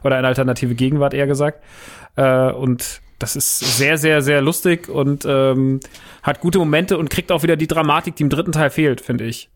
Oder 0.05 0.17
eine 0.17 0.29
alternative 0.29 0.75
Gegenwart 0.75 1.15
eher 1.15 1.27
gesagt. 1.27 1.63
Äh, 2.17 2.53
und 2.53 3.01
das 3.19 3.37
ist 3.37 3.59
sehr, 3.59 3.99
sehr, 3.99 4.23
sehr 4.23 4.41
lustig 4.41 4.89
und 4.89 5.25
ähm, 5.27 5.81
hat 6.23 6.41
gute 6.41 6.59
Momente 6.59 6.99
und 6.99 7.11
kriegt 7.11 7.33
auch 7.33 7.43
wieder 7.43 7.57
die 7.57 7.67
Dramatik, 7.67 8.17
die 8.17 8.23
im 8.23 8.31
dritten 8.31 8.53
Teil 8.53 8.71
fehlt, 8.71 9.01
finde 9.01 9.25
ich. 9.25 9.51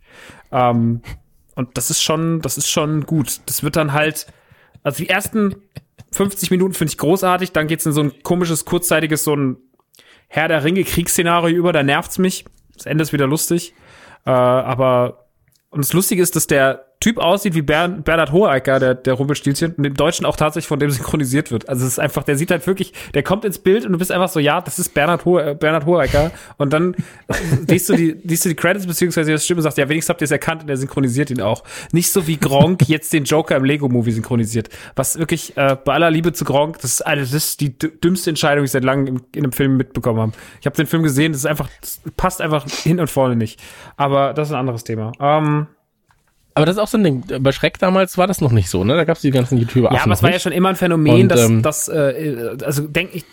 Ähm, 0.51 1.03
und 1.55 1.77
das 1.77 1.91
ist 1.91 2.03
schon, 2.03 2.41
das 2.41 2.59
ist 2.59 2.69
schon 2.69 3.07
gut. 3.07 3.41
Das 3.47 3.63
wird 3.63 3.77
dann 3.77 3.93
halt, 3.93 4.27
also 4.83 4.99
die 4.99 5.09
ersten 5.09 5.57
50 6.13 6.51
Minuten 6.51 6.75
finde 6.75 6.91
ich 6.91 6.99
großartig, 6.99 7.53
dann 7.53 7.69
geht's 7.69 7.87
in 7.87 7.93
so 7.93 8.03
ein 8.03 8.23
komisches, 8.23 8.65
kurzzeitiges, 8.65 9.25
so 9.25 9.37
ein 9.37 9.57
Herr 10.29 10.49
der 10.49 10.65
Ringe 10.65 10.85
Kriegsszenario 10.85 11.55
über, 11.57 11.73
da 11.73 11.83
nervt's 11.83 12.19
mich. 12.19 12.45
Das 12.75 12.87
Ende 12.87 13.03
ist 13.03 13.13
wieder 13.13 13.27
lustig. 13.27 13.75
Äh, 14.25 14.31
aber 14.31 15.27
und 15.71 15.85
das 15.85 15.93
Lustige 15.93 16.23
ist, 16.23 16.37
dass 16.37 16.47
der 16.47 16.92
Typ 17.03 17.19
aussieht 17.19 17.55
wie 17.57 17.63
Bern, 17.63 18.05
Bernhard 18.05 18.31
Hohecker, 18.31 18.79
der, 18.79 18.95
der 18.95 19.15
Rumpelstilzchen, 19.15 19.75
und 19.75 19.85
im 19.85 19.95
Deutschen 19.95 20.25
auch 20.25 20.37
tatsächlich 20.37 20.69
von 20.69 20.79
dem 20.79 20.89
synchronisiert 20.93 21.51
wird. 21.51 21.69
Also 21.69 21.85
es 21.85 21.95
ist 21.95 21.99
einfach, 21.99 22.23
der 22.23 22.37
sieht 22.37 22.53
halt 22.53 22.65
wirklich, 22.69 22.93
der 23.13 23.25
kommt 23.25 23.45
ins 23.45 23.59
Bild 23.59 23.85
und 23.85 23.91
du 23.91 23.99
bist 23.99 24.13
einfach 24.13 24.29
so, 24.29 24.39
ja, 24.39 24.61
das 24.61 24.79
ist 24.79 24.95
Bernhard, 24.95 25.25
Ho 25.25 25.37
äh, 25.37 25.57
Bernhard 25.59 25.85
Hohecker. 25.85 26.31
Und 26.59 26.73
dann 26.73 26.95
liest 27.67 27.89
du 27.89 27.97
die, 27.97 28.13
liest 28.23 28.45
du 28.45 28.51
die 28.51 28.55
Credits 28.55 28.87
beziehungsweise 28.87 29.33
die 29.33 29.39
Stimme 29.39 29.59
und 29.59 29.63
sagst, 29.65 29.79
ja, 29.79 29.89
wenigstens 29.89 30.11
habt 30.11 30.21
ihr 30.21 30.27
es 30.27 30.31
erkannt 30.31 30.63
und 30.63 30.69
er 30.69 30.77
synchronisiert 30.77 31.33
ihn 31.33 31.41
auch. 31.41 31.65
Nicht 31.91 32.13
so 32.13 32.29
wie 32.29 32.37
Gronk 32.37 32.83
jetzt 32.89 33.13
den 33.13 33.25
Joker 33.25 33.57
im 33.57 33.65
Lego-Movie 33.65 34.13
synchronisiert. 34.13 34.69
Was 34.95 35.19
wirklich, 35.19 35.57
äh, 35.57 35.77
bei 35.85 35.95
aller 35.95 36.11
Liebe 36.13 36.33
zu 36.33 36.45
Gronk, 36.45 36.79
das 36.83 36.93
ist, 36.93 37.03
eine, 37.03 37.23
das 37.23 37.33
ist 37.33 37.61
die 37.61 37.71
dü- 37.71 37.99
dümmste 38.01 38.31
Entscheidung, 38.31 38.63
die 38.63 38.67
ich 38.67 38.71
seit 38.71 38.85
langem 38.85 39.09
im, 39.09 39.17
in 39.35 39.43
einem 39.43 39.53
Film 39.53 39.77
mitbekommen 39.77 40.21
habe. 40.21 40.33
Ich 40.61 40.67
habe 40.67 40.77
den 40.77 40.87
Film 40.87 41.03
gesehen, 41.03 41.33
das 41.33 41.41
ist 41.41 41.47
einfach, 41.47 41.69
das 41.81 42.01
passt 42.17 42.41
einfach 42.41 42.65
hin 42.69 43.01
und 43.01 43.11
vorne 43.11 43.35
nicht. 43.35 43.61
Aber 43.97 44.35
das 44.35 44.49
ist 44.49 44.55
ein 44.55 44.61
anderes 44.61 44.85
Thema. 44.85 45.11
Ähm, 45.19 45.67
Aber 46.55 46.67
das 46.67 46.77
ist 46.77 46.83
auch 46.83 46.89
so 46.89 46.99
ein 46.99 47.05
Ding. 47.05 47.25
Bei 47.41 47.53
Schreck 47.53 47.79
damals 47.79 48.19
war 48.19 48.27
das 48.27 48.41
noch 48.41 48.53
nicht 48.53 48.69
so, 48.69 48.85
ne? 48.85 48.95
Da 48.97 49.05
gab 49.05 49.17
es 49.17 49.23
die 49.23 49.31
ganzen 49.31 49.59
YouTuber. 49.59 49.93
Ja, 49.93 50.03
aber 50.03 50.13
es 50.13 50.23
war 50.23 50.31
ja 50.31 50.39
schon 50.39 50.53
immer 50.53 50.69
ein 50.71 50.77
Phänomen, 50.77 51.23
Und, 51.23 51.29
dass, 51.29 51.49
ähm, 51.49 51.63
dass 51.63 51.89
äh, 51.89 52.57
also 52.65 52.87
denk 52.87 53.15
ich, 53.15 53.23
Ja, 53.23 53.29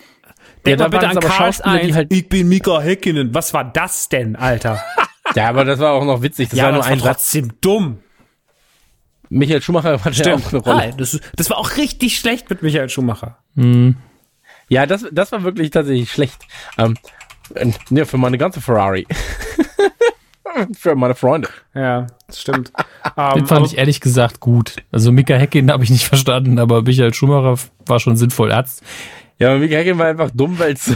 denk 0.65 0.77
da 0.77 0.83
mal 0.85 0.89
bitte 0.89 1.07
an 1.09 1.19
die 1.19 1.27
1. 1.27 1.95
halt- 1.95 2.13
ich 2.13 2.29
bin 2.29 2.47
Mika 2.47 2.79
Häkkinen. 2.79 3.33
Was 3.33 3.53
war 3.53 3.65
das 3.65 4.09
denn, 4.09 4.35
Alter? 4.35 4.81
Ja, 5.35 5.49
aber 5.49 5.63
das 5.63 5.77
war 5.77 5.91
auch 5.93 6.05
noch 6.05 6.23
witzig. 6.23 6.49
Das 6.49 6.57
ja, 6.57 6.63
war 6.65 6.71
nur 6.71 6.79
das 6.79 6.87
war 6.87 6.93
ein 6.93 6.99
Satz. 7.01 7.05
trotzdem 7.17 7.51
dumm. 7.61 7.99
Michael 9.29 9.61
Schumacher 9.61 10.03
hatte 10.03 10.23
ja 10.23 10.33
auch 10.33 10.51
eine 10.51 10.59
Rolle. 10.63 10.77
Nein, 10.77 10.93
das, 10.97 11.19
das 11.35 11.51
war 11.51 11.59
auch 11.59 11.77
richtig 11.77 12.17
schlecht 12.17 12.49
mit 12.49 12.63
Michael 12.63 12.89
Schumacher. 12.89 13.37
Ja, 14.69 14.87
das, 14.87 15.05
das 15.11 15.31
war 15.31 15.43
wirklich 15.43 15.69
tatsächlich 15.69 16.11
schlecht. 16.11 16.47
Ähm, 16.79 16.97
äh, 17.53 17.71
ne, 17.91 18.07
für 18.07 18.17
meine 18.17 18.39
ganze 18.39 18.59
Ferrari. 18.59 19.05
für 20.77 20.95
meine 20.95 21.15
Freunde. 21.15 21.49
Ja, 21.73 22.07
das 22.27 22.41
stimmt. 22.41 22.71
Den 23.17 23.39
ähm, 23.41 23.47
fand 23.47 23.51
aber- 23.51 23.65
ich 23.65 23.77
ehrlich 23.77 24.01
gesagt 24.01 24.39
gut. 24.39 24.75
Also 24.91 25.11
Mika 25.11 25.35
Häkkinen 25.35 25.71
habe 25.71 25.83
ich 25.83 25.89
nicht 25.89 26.05
verstanden, 26.07 26.59
aber 26.59 26.81
Michael 26.81 27.13
Schumacher 27.13 27.61
war 27.85 27.99
schon 27.99 28.17
sinnvoll. 28.17 28.51
Arzt. 28.51 28.83
Ja, 29.37 29.51
aber 29.51 29.59
Michael 29.59 29.97
war 29.97 30.07
einfach 30.07 30.31
dumm, 30.33 30.59
weil 30.59 30.73
es 30.73 30.93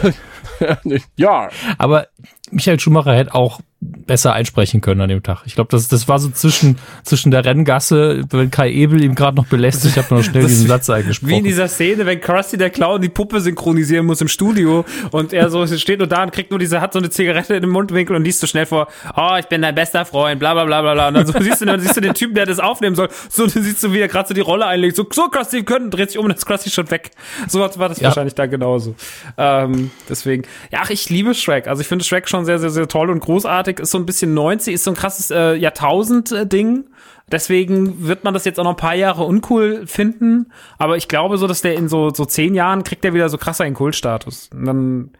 ja, 1.16 1.48
Aber 1.78 2.08
Michael 2.50 2.78
Schumacher 2.78 3.14
hätte 3.14 3.34
auch 3.34 3.60
besser 4.06 4.32
einsprechen 4.32 4.80
können 4.80 5.00
an 5.00 5.08
dem 5.08 5.22
Tag. 5.22 5.42
Ich 5.46 5.54
glaube, 5.54 5.68
das, 5.70 5.88
das 5.88 6.08
war 6.08 6.18
so 6.18 6.30
zwischen, 6.30 6.78
zwischen 7.02 7.30
der 7.30 7.44
Renngasse, 7.44 8.24
wenn 8.30 8.50
Kai 8.50 8.70
Ebel 8.70 9.02
ihm 9.02 9.14
gerade 9.14 9.36
noch 9.36 9.46
belästigt 9.46 9.96
hat, 9.96 10.10
noch 10.10 10.22
schnell 10.22 10.42
Das- 10.42 10.50
diesen 10.52 10.66
Satz 10.68 10.88
Wie 10.88 10.92
in 10.92 10.98
eingesprochen. 10.98 11.44
dieser 11.44 11.68
Szene, 11.68 12.06
wenn 12.06 12.20
Krusty 12.20 12.56
der 12.56 12.70
Clown 12.70 13.02
die 13.02 13.08
Puppe 13.08 13.40
synchronisieren 13.40 14.06
muss 14.06 14.20
im 14.20 14.28
Studio 14.28 14.84
und 15.10 15.32
er 15.32 15.50
so 15.50 15.66
steht 15.66 15.98
nur 15.98 16.08
da 16.08 16.22
und 16.22 16.32
kriegt 16.32 16.50
nur 16.50 16.58
diese, 16.58 16.80
hat 16.80 16.92
so 16.92 16.98
eine 16.98 17.10
Zigarette 17.10 17.54
in 17.54 17.62
den 17.62 17.70
Mundwinkel 17.70 18.16
und 18.16 18.24
liest 18.24 18.40
so 18.40 18.46
schnell 18.46 18.66
vor, 18.66 18.88
oh, 19.16 19.36
ich 19.38 19.46
bin 19.46 19.62
dein 19.62 19.74
bester 19.74 20.04
Freund, 20.04 20.38
bla 20.40 20.54
bla 20.54 20.64
bla 20.64 20.80
bla 20.82 20.94
bla. 20.94 21.08
Und 21.08 21.14
dann 21.14 21.26
so 21.26 21.32
siehst 21.40 21.60
du, 21.60 21.66
dann 21.66 21.80
siehst 21.80 21.96
du 21.96 22.00
den 22.00 22.14
Typen, 22.14 22.34
der 22.34 22.46
das 22.46 22.58
aufnehmen 22.60 22.96
soll, 22.96 23.08
so 23.28 23.46
dann 23.46 23.62
siehst 23.62 23.82
du, 23.84 23.92
wie 23.92 23.98
er 24.00 24.08
gerade 24.08 24.28
so 24.28 24.34
die 24.34 24.40
Rolle 24.40 24.66
einlegt, 24.66 24.96
so, 24.96 25.06
so 25.12 25.28
Krusty, 25.28 25.56
wir 25.58 25.64
können, 25.64 25.90
dreht 25.90 26.10
sich 26.10 26.18
um 26.18 26.24
und 26.24 26.30
dann 26.30 26.38
ist 26.38 26.46
Krusty 26.46 26.70
schon 26.70 26.90
weg. 26.90 27.10
So 27.48 27.60
war 27.60 27.68
das 27.88 28.00
Ja. 28.00 28.08
wahrscheinlich 28.08 28.34
da 28.34 28.46
genauso. 28.46 28.94
Ähm, 29.36 29.90
deswegen, 30.08 30.42
ja, 30.70 30.80
ach, 30.82 30.90
ich 30.90 31.10
liebe 31.10 31.34
Shrek. 31.34 31.66
Also 31.68 31.80
ich 31.82 31.88
finde 31.88 32.04
Shrek 32.04 32.28
schon 32.28 32.44
sehr, 32.44 32.58
sehr, 32.58 32.70
sehr 32.70 32.88
toll 32.88 33.10
und 33.10 33.20
großartig. 33.20 33.73
Ist 33.80 33.90
so 33.90 33.98
ein 33.98 34.06
bisschen 34.06 34.34
90, 34.34 34.74
ist 34.74 34.84
so 34.84 34.90
ein 34.90 34.96
krasses 34.96 35.30
äh, 35.30 35.54
Jahrtausend-Ding. 35.54 36.84
Deswegen 37.30 38.06
wird 38.06 38.22
man 38.24 38.34
das 38.34 38.44
jetzt 38.44 38.60
auch 38.60 38.64
noch 38.64 38.72
ein 38.72 38.76
paar 38.76 38.94
Jahre 38.94 39.24
uncool 39.24 39.86
finden. 39.86 40.52
Aber 40.78 40.96
ich 40.96 41.08
glaube 41.08 41.38
so, 41.38 41.46
dass 41.46 41.62
der 41.62 41.74
in 41.74 41.88
so, 41.88 42.10
so 42.10 42.24
zehn 42.26 42.54
Jahren 42.54 42.84
kriegt 42.84 43.02
der 43.04 43.14
wieder 43.14 43.28
so 43.28 43.38
krasser 43.38 43.64
einen 43.64 43.74
Kultstatus. 43.74 44.50
Und 44.52 44.64
dann 44.66 45.10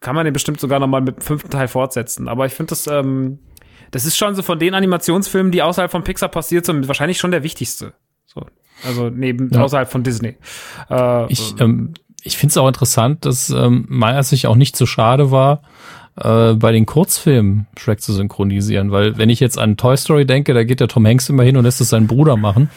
kann 0.00 0.14
man 0.14 0.24
den 0.26 0.34
bestimmt 0.34 0.60
sogar 0.60 0.78
noch 0.80 0.86
mal 0.86 1.00
mit 1.00 1.16
dem 1.16 1.22
fünften 1.22 1.50
Teil 1.50 1.68
fortsetzen. 1.68 2.28
Aber 2.28 2.44
ich 2.46 2.52
finde 2.52 2.70
das, 2.70 2.86
ähm, 2.86 3.38
das 3.90 4.04
ist 4.04 4.16
schon 4.18 4.34
so 4.34 4.42
von 4.42 4.58
den 4.58 4.74
Animationsfilmen, 4.74 5.50
die 5.50 5.62
außerhalb 5.62 5.90
von 5.90 6.04
Pixar 6.04 6.28
passiert 6.28 6.66
sind, 6.66 6.86
wahrscheinlich 6.88 7.18
schon 7.18 7.30
der 7.30 7.42
wichtigste. 7.42 7.94
So. 8.26 8.44
Also 8.86 9.08
neben, 9.08 9.48
Ja. 9.50 9.62
außerhalb 9.62 9.90
von 9.90 10.02
Disney. 10.02 10.36
Äh, 10.90 11.32
Ich, 11.32 11.54
ähm, 11.58 11.94
ich 12.22 12.36
finde 12.36 12.50
es 12.50 12.56
auch 12.58 12.68
interessant, 12.68 13.24
dass 13.24 13.48
ähm, 13.48 13.86
Meyers 13.88 14.28
sich 14.28 14.46
auch 14.46 14.56
nicht 14.56 14.76
so 14.76 14.84
schade 14.84 15.30
war, 15.30 15.62
äh, 16.20 16.54
bei 16.54 16.72
den 16.72 16.86
Kurzfilmen 16.86 17.66
Shrek 17.76 18.00
zu 18.00 18.12
synchronisieren, 18.12 18.90
weil 18.90 19.18
wenn 19.18 19.30
ich 19.30 19.40
jetzt 19.40 19.58
an 19.58 19.76
Toy 19.76 19.96
Story 19.96 20.26
denke, 20.26 20.54
da 20.54 20.64
geht 20.64 20.80
der 20.80 20.88
Tom 20.88 21.06
Hanks 21.06 21.28
immer 21.28 21.42
hin 21.42 21.56
und 21.56 21.64
lässt 21.64 21.80
es 21.80 21.90
seinen 21.90 22.06
Bruder 22.06 22.36
machen 22.36 22.70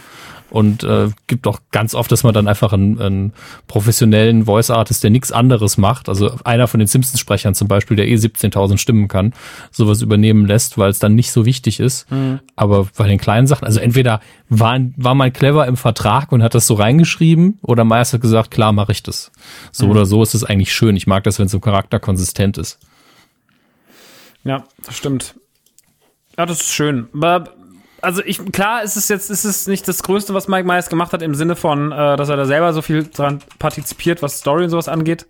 und 0.49 0.83
äh, 0.83 1.09
gibt 1.27 1.47
auch 1.47 1.59
ganz 1.71 1.93
oft, 1.93 2.11
dass 2.11 2.23
man 2.23 2.33
dann 2.33 2.47
einfach 2.47 2.73
einen, 2.73 2.99
einen 2.99 3.33
professionellen 3.67 4.45
Voice 4.45 4.71
Artist, 4.71 5.03
der 5.03 5.11
nichts 5.11 5.31
anderes 5.31 5.77
macht, 5.77 6.09
also 6.09 6.31
einer 6.43 6.67
von 6.67 6.79
den 6.79 6.87
Simpsons-Sprechern 6.87 7.55
zum 7.55 7.67
Beispiel, 7.67 7.95
der 7.95 8.07
eh 8.07 8.15
17.000 8.15 8.77
Stimmen 8.77 9.07
kann, 9.07 9.33
sowas 9.71 10.01
übernehmen 10.01 10.45
lässt, 10.45 10.77
weil 10.77 10.89
es 10.89 10.99
dann 10.99 11.15
nicht 11.15 11.31
so 11.31 11.45
wichtig 11.45 11.79
ist. 11.79 12.07
Aber 12.55 12.87
bei 12.97 13.07
den 13.07 13.19
kleinen 13.19 13.47
Sachen, 13.47 13.65
also 13.65 13.79
entweder 13.79 14.21
war, 14.49 14.79
war 14.97 15.15
man 15.15 15.31
clever 15.31 15.67
im 15.67 15.77
Vertrag 15.77 16.31
und 16.31 16.41
hat 16.41 16.55
das 16.55 16.67
so 16.67 16.73
reingeschrieben 16.73 17.59
oder 17.61 17.83
Meyers 17.83 18.13
hat 18.13 18.21
gesagt, 18.21 18.51
klar 18.51 18.73
mache 18.73 18.91
ich 18.91 19.03
das. 19.03 19.31
So 19.71 19.87
oder 19.87 20.05
so 20.05 20.23
ist 20.23 20.33
es 20.33 20.43
eigentlich 20.43 20.73
schön. 20.73 20.95
Ich 20.95 21.07
mag 21.07 21.23
das, 21.23 21.39
wenn 21.39 21.47
so 21.47 21.57
ein 21.57 21.61
Charakter 21.61 21.99
konsistent 21.99 22.57
ist. 22.57 22.79
Ja, 24.43 24.63
das 24.85 24.97
stimmt. 24.97 25.35
Ja, 26.37 26.45
das 26.45 26.61
ist 26.61 26.73
schön. 26.73 27.09
Aber, 27.13 27.49
also 28.01 28.23
ich, 28.23 28.39
klar, 28.51 28.83
ist 28.83 28.95
es 28.95 29.09
jetzt, 29.09 29.29
ist 29.29 29.43
es 29.43 29.67
nicht 29.67 29.87
das 29.87 30.03
Größte, 30.03 30.33
was 30.33 30.47
Mike 30.47 30.65
Myers 30.65 30.89
gemacht 30.89 31.11
hat, 31.13 31.21
im 31.21 31.35
Sinne 31.35 31.55
von, 31.55 31.91
äh, 31.91 32.15
dass 32.15 32.29
er 32.29 32.37
da 32.37 32.45
selber 32.45 32.73
so 32.73 32.81
viel 32.81 33.03
dran 33.03 33.39
partizipiert, 33.59 34.21
was 34.21 34.39
Story 34.39 34.63
und 34.63 34.69
sowas 34.69 34.87
angeht. 34.87 35.27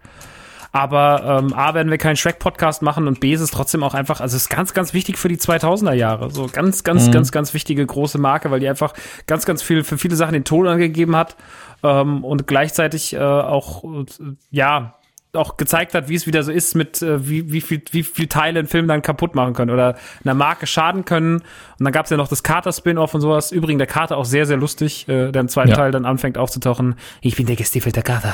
Aber 0.71 1.41
ähm, 1.41 1.53
A, 1.53 1.73
werden 1.73 1.89
wir 1.89 1.97
keinen 1.97 2.15
Shrek-Podcast 2.15 2.83
machen 2.83 3.07
und 3.07 3.19
B, 3.19 3.33
ist 3.33 3.41
es 3.41 3.49
trotzdem 3.49 3.83
auch 3.83 3.95
einfach, 3.95 4.21
also 4.21 4.35
es 4.35 4.43
ist 4.43 4.49
ganz, 4.49 4.75
ganz 4.75 4.93
wichtig 4.93 5.17
für 5.17 5.27
die 5.27 5.37
2000er 5.37 5.93
Jahre. 5.93 6.29
So 6.29 6.47
ganz, 6.51 6.83
ganz, 6.83 7.09
ganz, 7.09 7.31
ganz 7.31 7.55
wichtige 7.55 7.83
große 7.83 8.19
Marke, 8.19 8.51
weil 8.51 8.59
die 8.59 8.69
einfach 8.69 8.93
ganz, 9.25 9.45
ganz 9.45 9.63
viel 9.63 9.83
für 9.83 9.97
viele 9.97 10.15
Sachen 10.15 10.33
den 10.33 10.43
Ton 10.43 10.67
angegeben 10.67 11.15
hat 11.15 11.37
ähm, 11.81 12.23
und 12.23 12.45
gleichzeitig 12.45 13.13
äh, 13.13 13.19
auch, 13.19 13.83
äh, 13.83 14.05
ja, 14.51 14.93
auch 15.33 15.57
gezeigt 15.57 15.93
hat, 15.93 16.09
wie 16.09 16.15
es 16.15 16.25
wieder 16.25 16.41
so 16.41 16.51
ist, 16.51 16.75
mit 16.75 17.01
äh, 17.03 17.27
wie, 17.27 17.51
wie 17.51 17.61
viel 17.61 17.81
wie 17.91 18.01
viel 18.01 18.27
Teile 18.27 18.59
ein 18.59 18.67
Film 18.67 18.87
dann 18.87 19.03
kaputt 19.03 19.35
machen 19.35 19.53
können 19.53 19.69
oder 19.69 19.95
einer 20.23 20.33
Marke 20.33 20.65
schaden 20.65 21.05
können. 21.05 21.35
Und 21.35 21.85
dann 21.85 21.93
gab 21.93 22.05
es 22.05 22.11
ja 22.11 22.17
noch 22.17 22.27
das 22.27 22.41
Carter-Spin-Off 22.41 23.13
und 23.13 23.21
sowas. 23.21 23.51
Übrigens 23.51 23.77
der 23.77 23.87
Carter 23.87 24.17
auch 24.17 24.25
sehr, 24.25 24.47
sehr 24.47 24.57
lustig, 24.57 25.07
äh, 25.07 25.31
der 25.31 25.41
im 25.41 25.47
zweiten 25.47 25.69
Ja. 25.69 25.75
Teil 25.75 25.91
dann 25.91 26.05
anfängt 26.05 26.37
aufzutauchen. 26.37 26.95
Ich 27.21 27.35
bin 27.35 27.45
der 27.45 27.55
gestiefelte 27.55 28.01
Carter. 28.01 28.33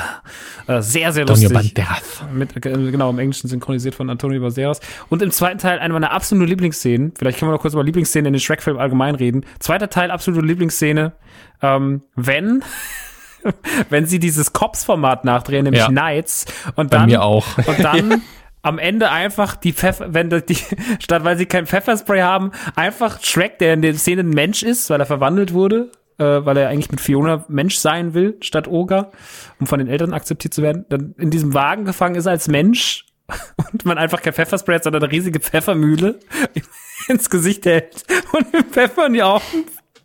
Äh, 0.66 0.80
sehr, 0.80 1.12
sehr 1.12 1.22
Antonio 1.22 1.50
lustig. 1.50 1.74
Banderas. 1.74 2.24
Mit, 2.32 2.56
äh, 2.56 2.60
genau, 2.60 3.10
im 3.10 3.18
Englischen 3.18 3.48
synchronisiert 3.48 3.94
von 3.94 4.08
Antonio 4.08 4.40
Banderas. 4.40 4.80
Und 5.10 5.20
im 5.20 5.30
zweiten 5.30 5.58
Teil 5.58 5.78
eine 5.78 5.92
meiner 5.92 6.12
absoluten 6.12 6.48
Lieblingsszenen. 6.48 7.12
Vielleicht 7.16 7.38
können 7.38 7.50
wir 7.50 7.54
noch 7.54 7.60
kurz 7.60 7.74
über 7.74 7.84
Lieblingsszenen 7.84 8.26
in 8.28 8.32
den 8.32 8.40
Shrek-Film 8.40 8.78
allgemein 8.78 9.14
reden. 9.16 9.44
Zweiter 9.58 9.90
Teil, 9.90 10.10
absolute 10.10 10.46
Lieblingsszene. 10.46 11.12
Ähm, 11.60 12.02
wenn, 12.14 12.62
wenn 13.90 14.06
sie 14.06 14.18
dieses 14.18 14.52
Cops-Format 14.52 15.24
nachdrehen, 15.24 15.64
nämlich 15.64 15.82
Ja. 15.82 15.88
Knights. 15.88 16.46
Und 16.74 16.90
Bei 16.90 16.98
dann, 16.98 17.06
mir 17.06 17.22
auch. 17.22 17.46
Und 17.66 17.82
dann 17.82 18.22
am 18.62 18.78
Ende 18.78 19.10
einfach 19.10 19.56
die 19.56 19.72
Pfeffer, 19.72 20.12
wenn 20.12 20.30
die, 20.30 20.44
die, 20.44 20.58
statt 20.98 21.24
weil 21.24 21.36
sie 21.38 21.46
kein 21.46 21.66
Pfefferspray 21.66 22.20
haben, 22.20 22.50
einfach 22.74 23.22
Shrek, 23.22 23.58
der 23.58 23.74
in 23.74 23.82
der 23.82 23.94
Szene 23.94 24.22
ein 24.22 24.30
Mensch 24.30 24.62
ist, 24.62 24.90
weil 24.90 25.00
er 25.00 25.06
verwandelt 25.06 25.52
wurde, 25.52 25.90
äh, 26.18 26.24
weil 26.24 26.56
er 26.56 26.68
eigentlich 26.68 26.90
mit 26.90 27.00
Fiona 27.00 27.44
Mensch 27.48 27.76
sein 27.76 28.14
will, 28.14 28.36
statt 28.40 28.66
Oger, 28.68 29.12
um 29.60 29.66
von 29.66 29.78
den 29.78 29.88
Eltern 29.88 30.12
akzeptiert 30.12 30.52
zu 30.52 30.62
werden, 30.62 30.84
dann 30.88 31.14
in 31.18 31.30
diesem 31.30 31.54
Wagen 31.54 31.84
gefangen 31.84 32.16
ist 32.16 32.26
als 32.26 32.48
Mensch 32.48 33.06
und 33.72 33.84
man 33.84 33.98
einfach 33.98 34.22
kein 34.22 34.32
Pfefferspray 34.32 34.76
hat, 34.76 34.84
sondern 34.84 35.02
eine 35.02 35.12
riesige 35.12 35.40
Pfeffermühle 35.40 36.18
ins 37.08 37.30
Gesicht 37.30 37.66
hält 37.66 38.04
und 38.32 38.52
mit 38.52 38.66
Pfeffer 38.66 39.06
in 39.06 39.12
die 39.14 39.22
Augen 39.22 39.42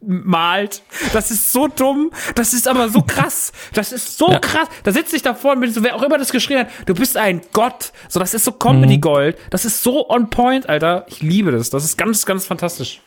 malt. 0.02 0.82
Das 1.14 1.32
ist 1.32 1.52
so 1.52 1.68
dumm. 1.68 2.12
Das 2.36 2.54
ist 2.54 2.68
aber 2.68 2.90
so 2.90 3.02
krass. 3.02 3.52
Das 3.74 3.92
ist 3.92 4.18
so 4.18 4.30
Ja. 4.32 4.40
krass. 4.40 4.68
Da 4.84 4.92
sitze 4.92 5.16
ich 5.16 5.22
davor 5.22 5.56
mit 5.56 5.74
so, 5.74 5.84
wer 5.84 5.96
auch 5.96 6.04
immer 6.04 6.18
das 6.18 6.32
geschrien 6.32 6.60
hat, 6.60 6.68
du 6.86 6.94
bist 6.94 7.18
ein 7.18 7.42
Gott. 7.54 7.92
So, 8.10 8.20
das 8.20 8.34
ist 8.34 8.44
so 8.46 8.52
Comedy 8.52 8.98
Gold. 8.98 9.38
Das 9.52 9.66
ist 9.66 9.84
so 9.84 10.10
on 10.10 10.30
point, 10.30 10.68
Alter. 10.68 11.06
Ich 11.08 11.22
liebe 11.22 11.52
das. 11.52 11.70
Das 11.70 11.84
ist 11.84 11.98
ganz, 11.98 12.26
ganz 12.26 12.46
fantastisch. 12.46 13.02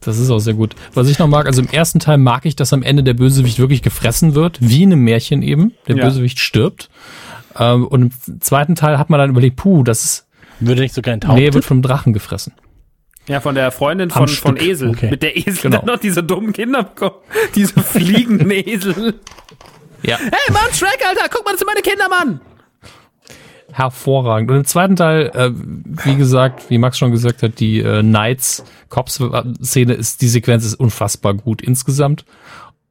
Das 0.00 0.18
ist 0.18 0.30
auch 0.30 0.38
sehr 0.38 0.54
gut. 0.54 0.74
Was 0.94 1.08
ich 1.08 1.18
noch 1.18 1.26
mag, 1.26 1.46
also 1.46 1.60
im 1.60 1.68
ersten 1.68 1.98
Teil 1.98 2.18
mag 2.18 2.46
ich, 2.46 2.54
dass 2.54 2.72
am 2.72 2.82
Ende 2.82 3.02
der 3.02 3.14
Bösewicht 3.14 3.58
wirklich 3.58 3.82
gefressen 3.82 4.34
wird, 4.34 4.58
wie 4.60 4.84
in 4.84 4.92
einem 4.92 5.02
Märchen 5.02 5.42
eben. 5.42 5.72
Der 5.88 5.96
Ja. 5.96 6.04
Bösewicht 6.04 6.38
stirbt. 6.38 6.88
Ähm, 7.58 7.86
und 7.86 8.14
im 8.28 8.40
zweiten 8.40 8.76
Teil 8.76 8.98
hat 8.98 9.10
man 9.10 9.18
dann 9.18 9.30
überlegt, 9.30 9.56
puh, 9.56 9.82
das 9.82 10.04
ist, 10.04 10.26
Würde 10.60 10.82
nicht 10.82 10.94
sogar 10.94 11.14
ein 11.14 11.20
nee, 11.34 11.52
wird 11.52 11.64
vom 11.64 11.82
Drachen 11.82 12.12
gefressen. 12.12 12.52
Ja, 13.28 13.40
von 13.40 13.54
der 13.54 13.70
Freundin 13.70 14.10
von, 14.10 14.26
von. 14.26 14.56
Esel. 14.56 14.90
Okay. 14.90 15.10
Mit 15.10 15.22
der 15.22 15.36
Esel 15.36 15.56
Genau. 15.62 15.78
dann 15.78 15.86
noch 15.86 15.98
diese 15.98 16.22
dummen 16.22 16.52
Kinder 16.52 16.82
bekommen. 16.84 17.16
Diese 17.54 17.80
fliegenden 17.80 18.50
Esel. 18.50 19.20
Ja. 20.02 20.16
Hey, 20.18 20.52
Mann, 20.52 20.72
Shrek, 20.72 20.98
Alter, 21.06 21.28
guck 21.30 21.44
mal, 21.44 21.50
das 21.52 21.60
sind 21.60 21.66
meine 21.68 21.82
Kinder, 21.82 22.08
Mann. 22.08 22.40
Hervorragend. 23.72 24.50
Und 24.50 24.56
im 24.56 24.64
zweiten 24.64 24.96
Teil, 24.96 25.30
äh, 25.34 25.50
wie 25.52 26.16
gesagt, 26.16 26.70
wie 26.70 26.78
Max 26.78 26.98
schon 26.98 27.10
gesagt 27.10 27.42
hat, 27.42 27.60
die 27.60 27.80
äh, 27.80 28.00
Knights 28.02 28.64
Cops 28.88 29.22
Szene 29.62 29.92
ist, 29.94 30.22
die 30.22 30.28
Sequenz 30.28 30.64
ist 30.64 30.74
unfassbar 30.74 31.34
gut 31.34 31.60
insgesamt. 31.60 32.24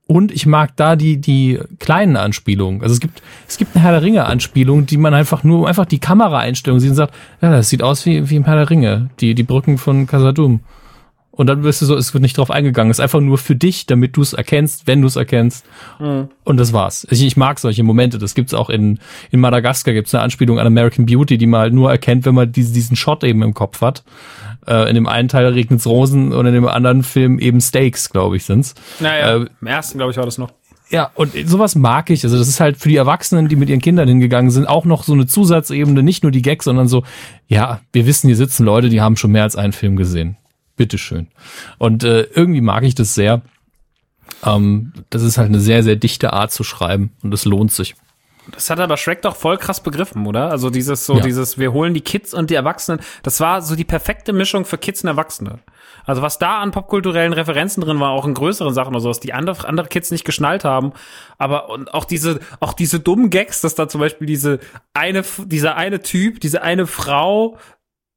Und 0.07 0.31
ich 0.31 0.45
mag 0.45 0.75
da 0.77 0.95
die, 0.95 1.17
die 1.17 1.59
kleinen 1.79 2.15
Anspielungen. 2.15 2.81
Also 2.81 2.93
es 2.93 3.01
gibt, 3.01 3.21
es 3.47 3.57
gibt 3.57 3.75
eine 3.75 3.83
Herr 3.83 3.91
der 3.91 4.01
Ringe 4.01 4.25
Anspielung, 4.25 4.85
die 4.85 4.97
man 4.97 5.13
einfach 5.13 5.43
nur, 5.43 5.67
einfach 5.67 5.85
die 5.85 5.99
Kameraeinstellung 5.99 6.79
sieht 6.79 6.91
und 6.91 6.95
sagt, 6.95 7.13
ja, 7.41 7.51
das 7.51 7.69
sieht 7.69 7.83
aus 7.83 8.05
wie, 8.05 8.29
wie 8.29 8.37
im 8.37 8.45
Herr 8.45 8.55
der 8.55 8.69
Ringe. 8.69 9.09
Die, 9.19 9.35
die 9.35 9.43
Brücken 9.43 9.77
von 9.77 10.07
Casadum. 10.07 10.61
Und 11.37 11.45
dann 11.47 11.61
wirst 11.61 11.83
du 11.83 11.85
so, 11.85 11.95
es 11.95 12.13
wird 12.15 12.23
nicht 12.23 12.37
drauf 12.37 12.49
eingegangen. 12.49 12.89
Es 12.89 12.97
ist 12.97 13.03
einfach 13.03 13.19
nur 13.19 13.37
für 13.37 13.55
dich, 13.55 13.85
damit 13.85 14.17
du 14.17 14.23
es 14.23 14.33
erkennst, 14.33 14.87
wenn 14.87 15.01
du 15.01 15.07
es 15.07 15.17
erkennst. 15.17 15.65
Und 16.45 16.57
das 16.57 16.73
war's. 16.73 17.05
Ich, 17.11 17.23
ich 17.23 17.37
mag 17.37 17.59
solche 17.59 17.83
Momente. 17.83 18.17
Das 18.17 18.33
gibt's 18.33 18.55
auch 18.55 18.71
in, 18.71 18.97
in 19.29 19.39
Madagaskar 19.39 19.93
gibt's 19.93 20.15
eine 20.15 20.23
Anspielung 20.23 20.57
an 20.57 20.65
American 20.65 21.05
Beauty, 21.05 21.37
die 21.37 21.45
man 21.45 21.59
halt 21.61 21.73
nur 21.73 21.91
erkennt, 21.91 22.25
wenn 22.25 22.33
man 22.33 22.51
diesen, 22.51 22.73
diesen 22.73 22.95
Shot 22.95 23.23
eben 23.23 23.43
im 23.43 23.53
Kopf 23.53 23.81
hat. 23.81 24.03
Äh, 24.67 24.89
in 24.89 24.95
dem 24.95 25.07
einen 25.07 25.29
Teil 25.29 25.45
regnet's 25.47 25.87
Rosen 25.87 26.33
und 26.33 26.45
in 26.45 26.53
dem 26.53 26.67
anderen 26.67 27.03
Film 27.03 27.39
eben 27.39 27.61
Steaks, 27.61 28.09
glaube 28.09 28.35
ich, 28.35 28.45
sind's. 28.45 28.75
Naja, 28.99 29.37
Äh, 29.37 29.45
im 29.61 29.67
ersten, 29.67 29.97
glaube 29.97 30.11
ich, 30.11 30.17
war 30.17 30.25
das 30.25 30.37
noch. 30.37 30.51
Ja, 30.89 31.11
und 31.15 31.33
sowas 31.45 31.75
mag 31.75 32.09
ich. 32.09 32.23
Also 32.23 32.37
das 32.37 32.47
ist 32.47 32.59
halt 32.59 32.77
für 32.77 32.87
die 32.87 32.95
Erwachsenen, 32.95 33.49
die 33.49 33.57
mit 33.57 33.69
ihren 33.69 33.81
Kindern 33.81 34.07
hingegangen 34.07 34.51
sind, 34.51 34.67
auch 34.67 34.85
noch 34.85 35.03
so 35.03 35.13
eine 35.13 35.25
Zusatzebene, 35.25 36.01
nicht 36.01 36.23
nur 36.23 36.31
die 36.31 36.41
Gags, 36.41 36.65
sondern 36.65 36.87
so, 36.87 37.03
ja, 37.47 37.81
wir 37.91 38.05
wissen, 38.05 38.27
hier 38.27 38.37
sitzen 38.37 38.65
Leute, 38.65 38.89
die 38.89 39.01
haben 39.01 39.17
schon 39.17 39.31
mehr 39.31 39.43
als 39.43 39.57
einen 39.57 39.73
Film 39.73 39.97
gesehen. 39.97 40.37
Bitteschön. 40.77 41.27
Und 41.77 42.03
äh, 42.03 42.21
irgendwie 42.33 42.61
mag 42.61 42.83
ich 42.83 42.95
das 42.95 43.15
sehr. 43.15 43.41
Ähm, 44.45 44.93
das 45.09 45.23
ist 45.23 45.37
halt 45.37 45.49
eine 45.49 45.59
sehr, 45.59 45.83
sehr 45.83 45.95
dichte 45.95 46.31
Art 46.33 46.51
zu 46.51 46.63
schreiben 46.63 47.11
und 47.21 47.33
es 47.33 47.45
lohnt 47.45 47.71
sich. 47.71 47.95
Das 48.51 48.69
hat 48.69 48.79
aber 48.79 48.97
Shrek 48.97 49.21
doch 49.21 49.35
voll 49.35 49.57
krass 49.57 49.81
begriffen, 49.81 50.25
oder? 50.25 50.49
Also 50.51 50.69
dieses 50.69 51.05
so, 51.05 51.15
Ja. 51.17 51.21
dieses, 51.21 51.57
wir 51.57 51.73
holen 51.73 51.93
die 51.93 52.01
Kids 52.01 52.33
und 52.33 52.49
die 52.49 52.55
Erwachsenen. 52.55 52.99
Das 53.23 53.39
war 53.39 53.61
so 53.61 53.75
die 53.75 53.83
perfekte 53.83 54.33
Mischung 54.33 54.65
für 54.65 54.77
Kids 54.77 55.03
und 55.03 55.09
Erwachsene. 55.09 55.59
Also 56.05 56.21
was 56.21 56.39
da 56.39 56.59
an 56.59 56.71
popkulturellen 56.71 57.33
Referenzen 57.33 57.81
drin 57.83 57.99
war, 57.99 58.11
auch 58.11 58.25
in 58.25 58.33
größeren 58.33 58.73
Sachen 58.73 58.91
oder 58.93 59.01
sowas, 59.01 59.19
die 59.19 59.33
andere, 59.33 59.67
andere 59.67 59.87
Kids 59.87 60.09
nicht 60.11 60.23
geschnallt 60.23 60.63
haben. 60.63 60.93
Aber 61.37 61.69
und 61.69 61.93
auch 61.93 62.05
diese, 62.05 62.39
auch 62.61 62.73
diese 62.73 62.99
dummen 63.01 63.29
Gags, 63.29 63.59
dass 63.61 63.75
da 63.75 63.89
zum 63.89 63.99
Beispiel 63.99 64.25
diese 64.25 64.59
eine, 64.93 65.23
dieser 65.45 65.75
eine 65.75 66.01
Typ, 66.01 66.39
diese 66.39 66.61
eine 66.61 66.87
Frau 66.87 67.57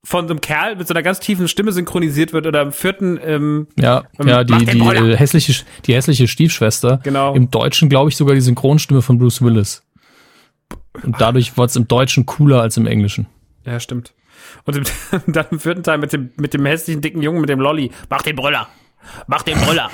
von 0.02 0.26
so 0.28 0.32
einem 0.32 0.40
Kerl 0.40 0.76
mit 0.76 0.88
so 0.88 0.94
einer 0.94 1.02
ganz 1.02 1.20
tiefen 1.20 1.46
Stimme 1.46 1.72
synchronisiert 1.72 2.32
wird 2.32 2.46
oder 2.46 2.62
im 2.62 2.72
vierten, 2.72 3.18
ähm, 3.22 3.66
Ja, 3.78 4.04
Ähm, 4.18 4.28
ja, 4.28 4.44
die, 4.44 4.64
die 4.64 4.78
äh, 4.80 5.16
hässliche, 5.16 5.62
die 5.84 5.94
hässliche 5.94 6.26
Stiefschwester. 6.26 7.00
Genau. 7.02 7.34
Im 7.34 7.50
Deutschen 7.50 7.88
glaube 7.90 8.08
ich 8.08 8.16
sogar 8.16 8.34
die 8.34 8.40
Synchronstimme 8.40 9.02
von 9.02 9.18
Bruce 9.18 9.42
Willis. 9.42 9.82
Und 11.02 11.20
dadurch 11.20 11.56
war 11.56 11.64
es 11.64 11.76
im 11.76 11.88
Deutschen 11.88 12.26
cooler 12.26 12.60
als 12.60 12.76
im 12.76 12.86
Englischen. 12.86 13.26
Ja, 13.64 13.80
stimmt. 13.80 14.12
Und 14.64 14.76
im, 14.76 14.84
dann 15.32 15.46
im 15.50 15.60
vierten 15.60 15.82
Teil 15.82 15.98
mit 15.98 16.12
dem, 16.12 16.30
mit 16.36 16.54
dem 16.54 16.66
hässlichen, 16.66 17.00
dicken 17.00 17.22
Jungen, 17.22 17.40
mit 17.40 17.50
dem 17.50 17.60
Lolly. 17.60 17.90
Mach 18.08 18.22
den 18.22 18.36
Brüller. 18.36 18.68
Mach 19.26 19.42
den 19.42 19.58
Brüller. 19.58 19.90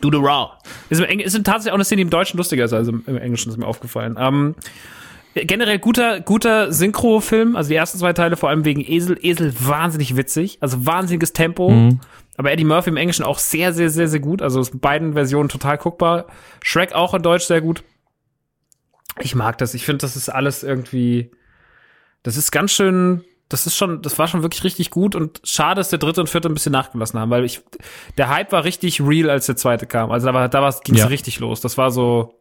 Do 0.00 0.10
the 0.10 0.18
raw. 0.18 0.52
Ist, 0.88 1.00
im 1.00 1.20
ist 1.20 1.34
tatsächlich 1.44 1.70
auch 1.70 1.74
eine 1.74 1.84
Szene, 1.84 1.98
die 1.98 2.02
im 2.02 2.10
Deutschen 2.10 2.36
lustiger 2.38 2.64
ist 2.64 2.72
als 2.72 2.88
im, 2.88 3.02
im 3.06 3.16
Englischen, 3.16 3.50
ist 3.50 3.58
mir 3.58 3.66
aufgefallen. 3.66 4.16
Ähm, 4.18 4.54
generell 5.34 5.78
guter, 5.78 6.20
guter 6.20 6.72
Synchro-Film, 6.72 7.56
also 7.56 7.68
die 7.68 7.76
ersten 7.76 7.98
zwei 7.98 8.12
Teile, 8.12 8.36
vor 8.36 8.48
allem 8.48 8.64
wegen 8.64 8.80
Esel. 8.80 9.18
Esel 9.20 9.54
wahnsinnig 9.58 10.16
witzig, 10.16 10.58
also 10.60 10.86
wahnsinniges 10.86 11.32
Tempo. 11.32 11.70
Aber 12.36 12.52
Eddie 12.52 12.64
Murphy 12.64 12.90
im 12.90 12.96
Englischen 12.96 13.24
auch 13.24 13.38
sehr, 13.38 13.72
sehr, 13.72 13.90
sehr, 13.90 14.08
sehr 14.08 14.20
gut. 14.20 14.42
Also 14.42 14.60
ist 14.60 14.74
in 14.74 14.80
beiden 14.80 15.12
Versionen 15.14 15.48
total 15.48 15.78
guckbar. 15.78 16.26
Shrek 16.62 16.94
auch 16.94 17.14
in 17.14 17.22
Deutsch 17.22 17.44
sehr 17.44 17.60
gut. 17.60 17.82
Ich 19.20 19.34
mag 19.34 19.58
das. 19.58 19.74
Ich 19.74 19.84
finde, 19.84 19.98
das 19.98 20.16
ist 20.16 20.28
alles 20.28 20.62
irgendwie, 20.62 21.30
das 22.22 22.36
ist 22.36 22.50
ganz 22.50 22.72
schön, 22.72 23.24
das 23.48 23.66
ist 23.66 23.76
schon, 23.76 24.02
das 24.02 24.18
war 24.18 24.26
schon 24.28 24.42
wirklich 24.42 24.64
richtig 24.64 24.90
gut 24.90 25.14
und 25.14 25.40
schade, 25.44 25.76
dass 25.78 25.88
der 25.90 25.98
dritte 25.98 26.20
und 26.20 26.28
vierte 26.28 26.48
ein 26.48 26.54
bisschen 26.54 26.72
nachgelassen 26.72 27.18
haben, 27.20 27.30
weil 27.30 27.44
ich, 27.44 27.60
der 28.18 28.28
Hype 28.28 28.52
war 28.52 28.64
richtig 28.64 29.00
real, 29.00 29.30
als 29.30 29.46
der 29.46 29.56
zweite 29.56 29.86
kam. 29.86 30.10
Also 30.10 30.26
da 30.26 30.34
war, 30.34 30.48
da 30.48 30.70
ging 30.84 30.96
es 30.96 31.02
Ja. 31.02 31.06
richtig 31.06 31.38
los. 31.38 31.60
Das 31.60 31.78
war 31.78 31.90
so, 31.90 32.34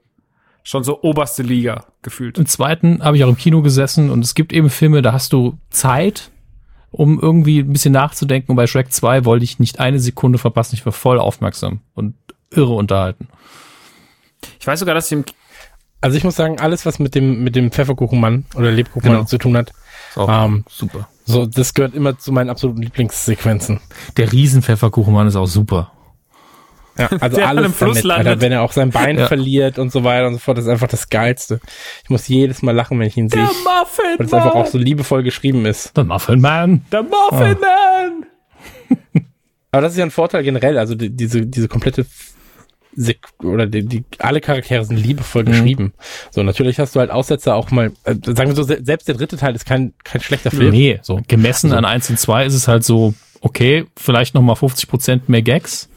schon 0.63 0.83
so 0.83 1.01
oberste 1.03 1.43
Liga 1.43 1.85
gefühlt. 2.01 2.37
Im 2.39 2.47
zweiten 2.47 3.03
habe 3.03 3.17
ich 3.17 3.23
auch 3.23 3.29
im 3.29 3.37
Kino 3.37 3.61
gesessen 3.61 4.09
und 4.09 4.23
es 4.25 4.33
gibt 4.33 4.51
eben 4.51 4.69
Filme, 4.71 5.01
da 5.03 5.13
hast 5.13 5.31
du 5.31 5.57
Zeit, 5.69 6.31
um 6.89 7.19
irgendwie 7.19 7.59
ein 7.59 7.71
bisschen 7.71 7.93
nachzudenken. 7.93 8.51
Und 8.51 8.55
bei 8.55 8.65
Shrek 8.67 8.91
2 8.91 9.25
wollte 9.25 9.43
ich 9.43 9.59
nicht 9.59 9.79
eine 9.79 9.99
Sekunde 9.99 10.39
verpassen. 10.39 10.75
Ich 10.75 10.85
war 10.85 10.93
voll 10.93 11.19
aufmerksam 11.19 11.81
und 11.93 12.15
irre 12.49 12.73
unterhalten. 12.73 13.27
Ich 14.59 14.65
weiß 14.65 14.79
sogar, 14.79 14.95
dass 14.95 15.07
ich 15.07 15.11
im, 15.11 15.25
Also 16.05 16.17
ich 16.17 16.23
muss 16.23 16.35
sagen, 16.35 16.59
alles, 16.59 16.85
was 16.85 16.99
mit 16.99 17.15
dem, 17.15 17.43
mit 17.43 17.55
dem 17.55 17.71
Pfefferkuchenmann 17.71 18.45
oder 18.55 18.71
Lebkuchenmann 18.71 19.17
Genau. 19.21 19.27
zu 19.27 19.39
tun 19.39 19.57
hat, 19.57 19.71
Ähm, 20.15 20.63
super. 20.69 21.07
so, 21.25 21.47
das 21.47 21.73
gehört 21.73 21.95
immer 21.95 22.15
zu 22.19 22.31
meinen 22.31 22.51
absoluten 22.51 22.81
Lieblingssequenzen. 22.83 23.79
Der 24.15 24.31
Riesenpfefferkuchenmann 24.31 25.25
ist 25.27 25.35
auch 25.35 25.47
super. 25.47 25.91
Ja, 26.97 27.07
also 27.19 27.37
Der 27.37 27.47
alles 27.49 27.77
damit. 27.79 28.05
Alter, 28.05 28.39
wenn 28.39 28.51
er 28.51 28.61
auch 28.61 28.71
sein 28.71 28.91
Bein 28.91 29.17
Ja. 29.17 29.25
verliert 29.27 29.79
und 29.79 29.91
so 29.91 30.03
weiter 30.03 30.27
und 30.27 30.33
so 30.33 30.39
fort, 30.39 30.59
das 30.59 30.65
ist 30.65 30.71
einfach 30.71 30.87
das 30.87 31.09
Geilste. 31.09 31.59
Ich 32.03 32.09
muss 32.11 32.27
jedes 32.27 32.61
Mal 32.61 32.73
lachen, 32.75 32.99
wenn 32.99 33.07
ich 33.07 33.17
ihn 33.17 33.27
sehe, 33.27 33.41
Muffin 33.41 34.05
weil 34.17 34.25
es 34.27 34.33
einfach 34.33 34.53
auch 34.53 34.67
so 34.67 34.77
liebevoll 34.77 35.23
geschrieben 35.23 35.65
ist. 35.65 35.97
Der 35.97 36.03
Muffin 36.03 36.39
Man. 36.39 36.85
der 36.91 37.01
Muffin 37.01 37.57
Man! 37.59 38.25
Aber 39.71 39.81
das 39.81 39.93
ist 39.93 39.97
ja 39.97 40.05
ein 40.05 40.11
Vorteil 40.11 40.43
generell, 40.43 40.77
also 40.77 40.93
die, 40.95 41.09
diese, 41.09 41.45
diese 41.47 41.67
komplette 41.67 42.05
oder 43.43 43.65
die, 43.67 43.85
die, 43.85 44.03
alle 44.19 44.41
Charaktere 44.41 44.85
sind 44.85 44.97
liebevoll 44.97 45.43
Mhm. 45.43 45.47
geschrieben. 45.51 45.93
So, 46.31 46.43
natürlich 46.43 46.79
hast 46.79 46.95
du 46.95 46.99
halt 46.99 47.11
Aussetzer 47.11 47.55
auch 47.55 47.71
mal, 47.71 47.91
äh, 48.03 48.15
sagen 48.23 48.49
wir 48.49 48.55
so, 48.55 48.63
se- 48.63 48.79
selbst 48.83 49.07
der 49.07 49.15
dritte 49.15 49.37
Teil 49.37 49.55
ist 49.55 49.65
kein, 49.65 49.93
kein 50.03 50.21
schlechter 50.21 50.51
Film. 50.51 50.71
Nee, 50.71 50.99
so 51.01 51.19
gemessen 51.27 51.73
an 51.73 51.85
1 51.85 52.09
und 52.09 52.19
2 52.19 52.45
ist 52.45 52.53
es 52.53 52.67
halt 52.67 52.83
so, 52.83 53.13
okay, 53.41 53.85
vielleicht 53.97 54.33
noch 54.35 54.41
mal 54.41 54.55
50 54.55 54.87
Prozent 54.89 55.29
mehr 55.29 55.41
Gags. 55.41 55.89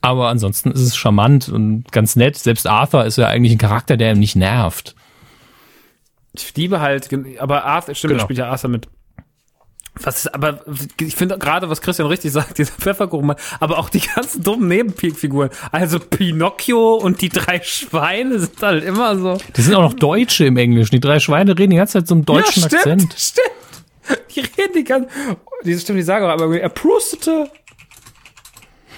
Aber 0.00 0.28
ansonsten 0.28 0.70
ist 0.70 0.80
es 0.80 0.96
charmant 0.96 1.48
und 1.48 1.90
ganz 1.90 2.14
nett. 2.16 2.36
Selbst 2.36 2.66
Arthur 2.66 3.04
ist 3.04 3.18
ja 3.18 3.26
eigentlich 3.26 3.52
ein 3.52 3.58
Charakter, 3.58 3.96
der 3.96 4.12
ihm 4.12 4.20
nicht 4.20 4.36
nervt. 4.36 4.94
Ich 6.34 6.54
liebe 6.56 6.80
halt, 6.80 7.08
aber 7.40 7.64
Arthur, 7.64 7.94
stimmt, 7.96 8.10
Genau. 8.12 8.20
da 8.22 8.26
spielt 8.26 8.38
ja 8.38 8.48
Arthur 8.48 8.70
mit. 8.70 8.88
Was 10.02 10.18
ist, 10.18 10.34
aber 10.34 10.60
ich 11.00 11.16
finde 11.16 11.38
gerade, 11.38 11.68
was 11.68 11.80
Christian 11.80 12.08
richtig 12.08 12.32
sagt, 12.32 12.58
dieser 12.58 12.72
Pfefferkuchen, 12.72 13.34
aber 13.60 13.78
auch 13.78 13.90
die 13.90 14.00
ganzen 14.00 14.42
dummen 14.42 14.68
Nebenfiguren. 14.68 15.50
Also 15.72 15.98
Pinocchio 15.98 16.94
und 16.94 17.20
die 17.20 17.28
drei 17.28 17.60
Schweine 17.62 18.38
sind 18.38 18.62
halt 18.62 18.84
immer 18.84 19.16
so. 19.18 19.38
Die 19.56 19.62
sind 19.62 19.74
auch 19.74 19.82
noch 19.82 19.94
Deutsche 19.94 20.46
im 20.46 20.56
Englischen. 20.56 20.94
Die 20.94 21.00
drei 21.00 21.20
Schweine 21.20 21.58
reden 21.58 21.70
die 21.70 21.76
ganze 21.76 21.94
Zeit 21.94 22.08
so 22.08 22.14
einem 22.14 22.24
deutschen 22.24 22.62
ja, 22.62 22.68
stimmt, 22.68 22.82
Akzent. 22.82 23.14
Stimmt. 23.16 23.48
Die 24.34 24.40
reden 24.40 24.72
die 24.74 24.84
ganze, 24.84 25.08
diese 25.64 25.80
stimmt, 25.80 25.98
die 25.98 26.02
sagen 26.02 26.24
auch 26.24 26.30
aber 26.30 26.58
er 26.58 26.68
prustete. 26.68 27.50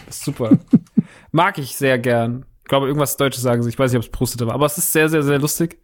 Ist 0.09 0.25
super. 0.25 0.59
Mag 1.33 1.59
ich 1.59 1.77
sehr 1.77 1.99
gern. 1.99 2.45
Ich 2.63 2.69
glaube, 2.69 2.87
irgendwas 2.87 3.17
Deutsches 3.17 3.43
sagen 3.43 3.63
sie. 3.63 3.69
Ich 3.69 3.79
weiß 3.79 3.91
nicht, 3.91 3.99
ob 3.99 4.05
es 4.05 4.11
prustete 4.11 4.47
war, 4.47 4.55
aber 4.55 4.67
es 4.67 4.79
ist 4.79 4.93
sehr, 4.93 5.09
sehr, 5.09 5.23
sehr 5.23 5.39
lustig. 5.39 5.79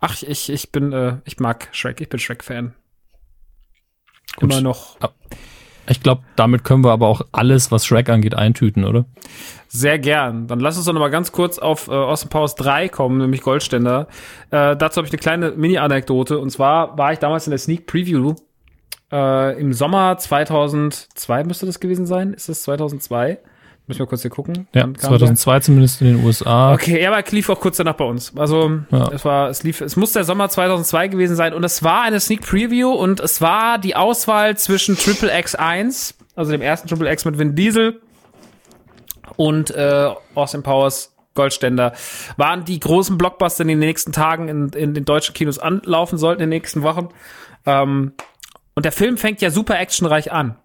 Ach, 0.00 0.20
ich, 0.22 0.50
ich 0.50 0.72
bin, 0.72 0.92
äh, 0.92 1.18
ich 1.24 1.38
mag 1.38 1.68
Shrek. 1.72 2.00
Ich 2.00 2.08
bin 2.08 2.18
Shrek-Fan. 2.18 2.74
Immer 4.40 4.60
noch. 4.60 4.96
Ich 5.88 6.00
glaube, 6.02 6.22
damit 6.36 6.64
können 6.64 6.84
wir 6.84 6.92
aber 6.92 7.08
auch 7.08 7.22
alles, 7.32 7.72
was 7.72 7.84
Shrek 7.84 8.08
angeht, 8.08 8.34
eintüten, 8.34 8.84
oder? 8.84 9.04
Sehr 9.68 9.98
gern. 9.98 10.46
Dann 10.46 10.60
lass 10.60 10.76
uns 10.76 10.86
doch 10.86 10.92
noch 10.92 11.00
mal 11.00 11.10
ganz 11.10 11.32
kurz 11.32 11.58
auf 11.58 11.88
äh, 11.88 11.90
Austin 11.90 12.28
Powers 12.30 12.54
3 12.54 12.88
kommen, 12.88 13.18
nämlich 13.18 13.42
Goldständer. 13.42 14.06
Äh, 14.50 14.76
dazu 14.76 14.98
habe 14.98 15.06
ich 15.06 15.12
eine 15.12 15.18
kleine 15.18 15.50
Mini-Anekdote. 15.52 16.38
Und 16.38 16.50
zwar 16.50 16.96
war 16.96 17.12
ich 17.12 17.18
damals 17.18 17.46
in 17.46 17.50
der 17.50 17.58
Sneak 17.58 17.86
Preview 17.86 18.36
äh, 19.12 19.60
im 19.60 19.72
Sommer 19.72 20.16
2002 20.16 21.44
müsste 21.44 21.66
das 21.66 21.78
gewesen 21.78 22.06
sein. 22.06 22.32
Ist 22.32 22.48
das 22.48 22.62
2002? 22.62 23.38
Ich 23.88 23.98
mal 23.98 24.06
kurz 24.06 24.22
hier 24.22 24.30
gucken. 24.30 24.68
Ja, 24.74 24.82
Wann 24.82 24.94
kam 24.94 25.10
2002 25.10 25.60
zumindest 25.60 26.00
in 26.00 26.06
den 26.16 26.24
USA. 26.24 26.72
Okay, 26.72 27.02
ja, 27.02 27.12
aber 27.12 27.22
lief 27.30 27.48
auch 27.50 27.60
kurz 27.60 27.76
danach 27.76 27.94
bei 27.96 28.04
uns. 28.04 28.32
Also 28.36 28.80
Ja. 28.90 29.10
es 29.12 29.24
war, 29.24 29.48
es 29.50 29.64
lief, 29.64 29.80
es 29.80 29.96
muss 29.96 30.12
der 30.12 30.24
Sommer 30.24 30.48
2002 30.48 31.08
gewesen 31.08 31.36
sein 31.36 31.52
und 31.52 31.64
es 31.64 31.82
war 31.82 32.02
eine 32.02 32.20
Sneak 32.20 32.42
Preview 32.42 32.90
und 32.90 33.20
es 33.20 33.40
war 33.40 33.78
die 33.78 33.96
Auswahl 33.96 34.56
zwischen 34.56 34.96
Triple 34.96 35.32
X1, 35.34 36.14
also 36.36 36.52
dem 36.52 36.62
ersten 36.62 36.88
Triple 36.88 37.10
X 37.12 37.24
mit 37.24 37.38
Vin 37.38 37.54
Diesel 37.54 38.00
und 39.36 39.70
äh, 39.72 40.10
Austin 40.34 40.62
Powers 40.62 41.14
Goldständer 41.34 41.94
waren 42.36 42.64
die 42.64 42.78
großen 42.78 43.16
Blockbuster, 43.18 43.64
die 43.64 43.72
in 43.72 43.80
den 43.80 43.88
nächsten 43.88 44.12
Tagen 44.12 44.48
in, 44.48 44.68
in 44.70 44.94
den 44.94 45.04
deutschen 45.04 45.34
Kinos 45.34 45.58
anlaufen 45.58 46.18
sollten 46.18 46.42
in 46.42 46.50
den 46.50 46.56
nächsten 46.58 46.82
Wochen. 46.82 47.08
Ähm, 47.64 48.12
und 48.74 48.84
der 48.84 48.92
Film 48.92 49.16
fängt 49.16 49.40
ja 49.40 49.50
super 49.50 49.78
actionreich 49.78 50.30
an. 50.32 50.56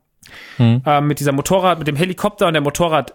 Ähm, 0.86 1.08
mit 1.08 1.20
dieser 1.20 1.32
Motorrad, 1.32 1.80
mit 1.80 1.88
dem 1.88 1.96
Helikopter 1.96 2.48
und 2.48 2.54
der 2.54 2.62
Motorrad 2.62 3.14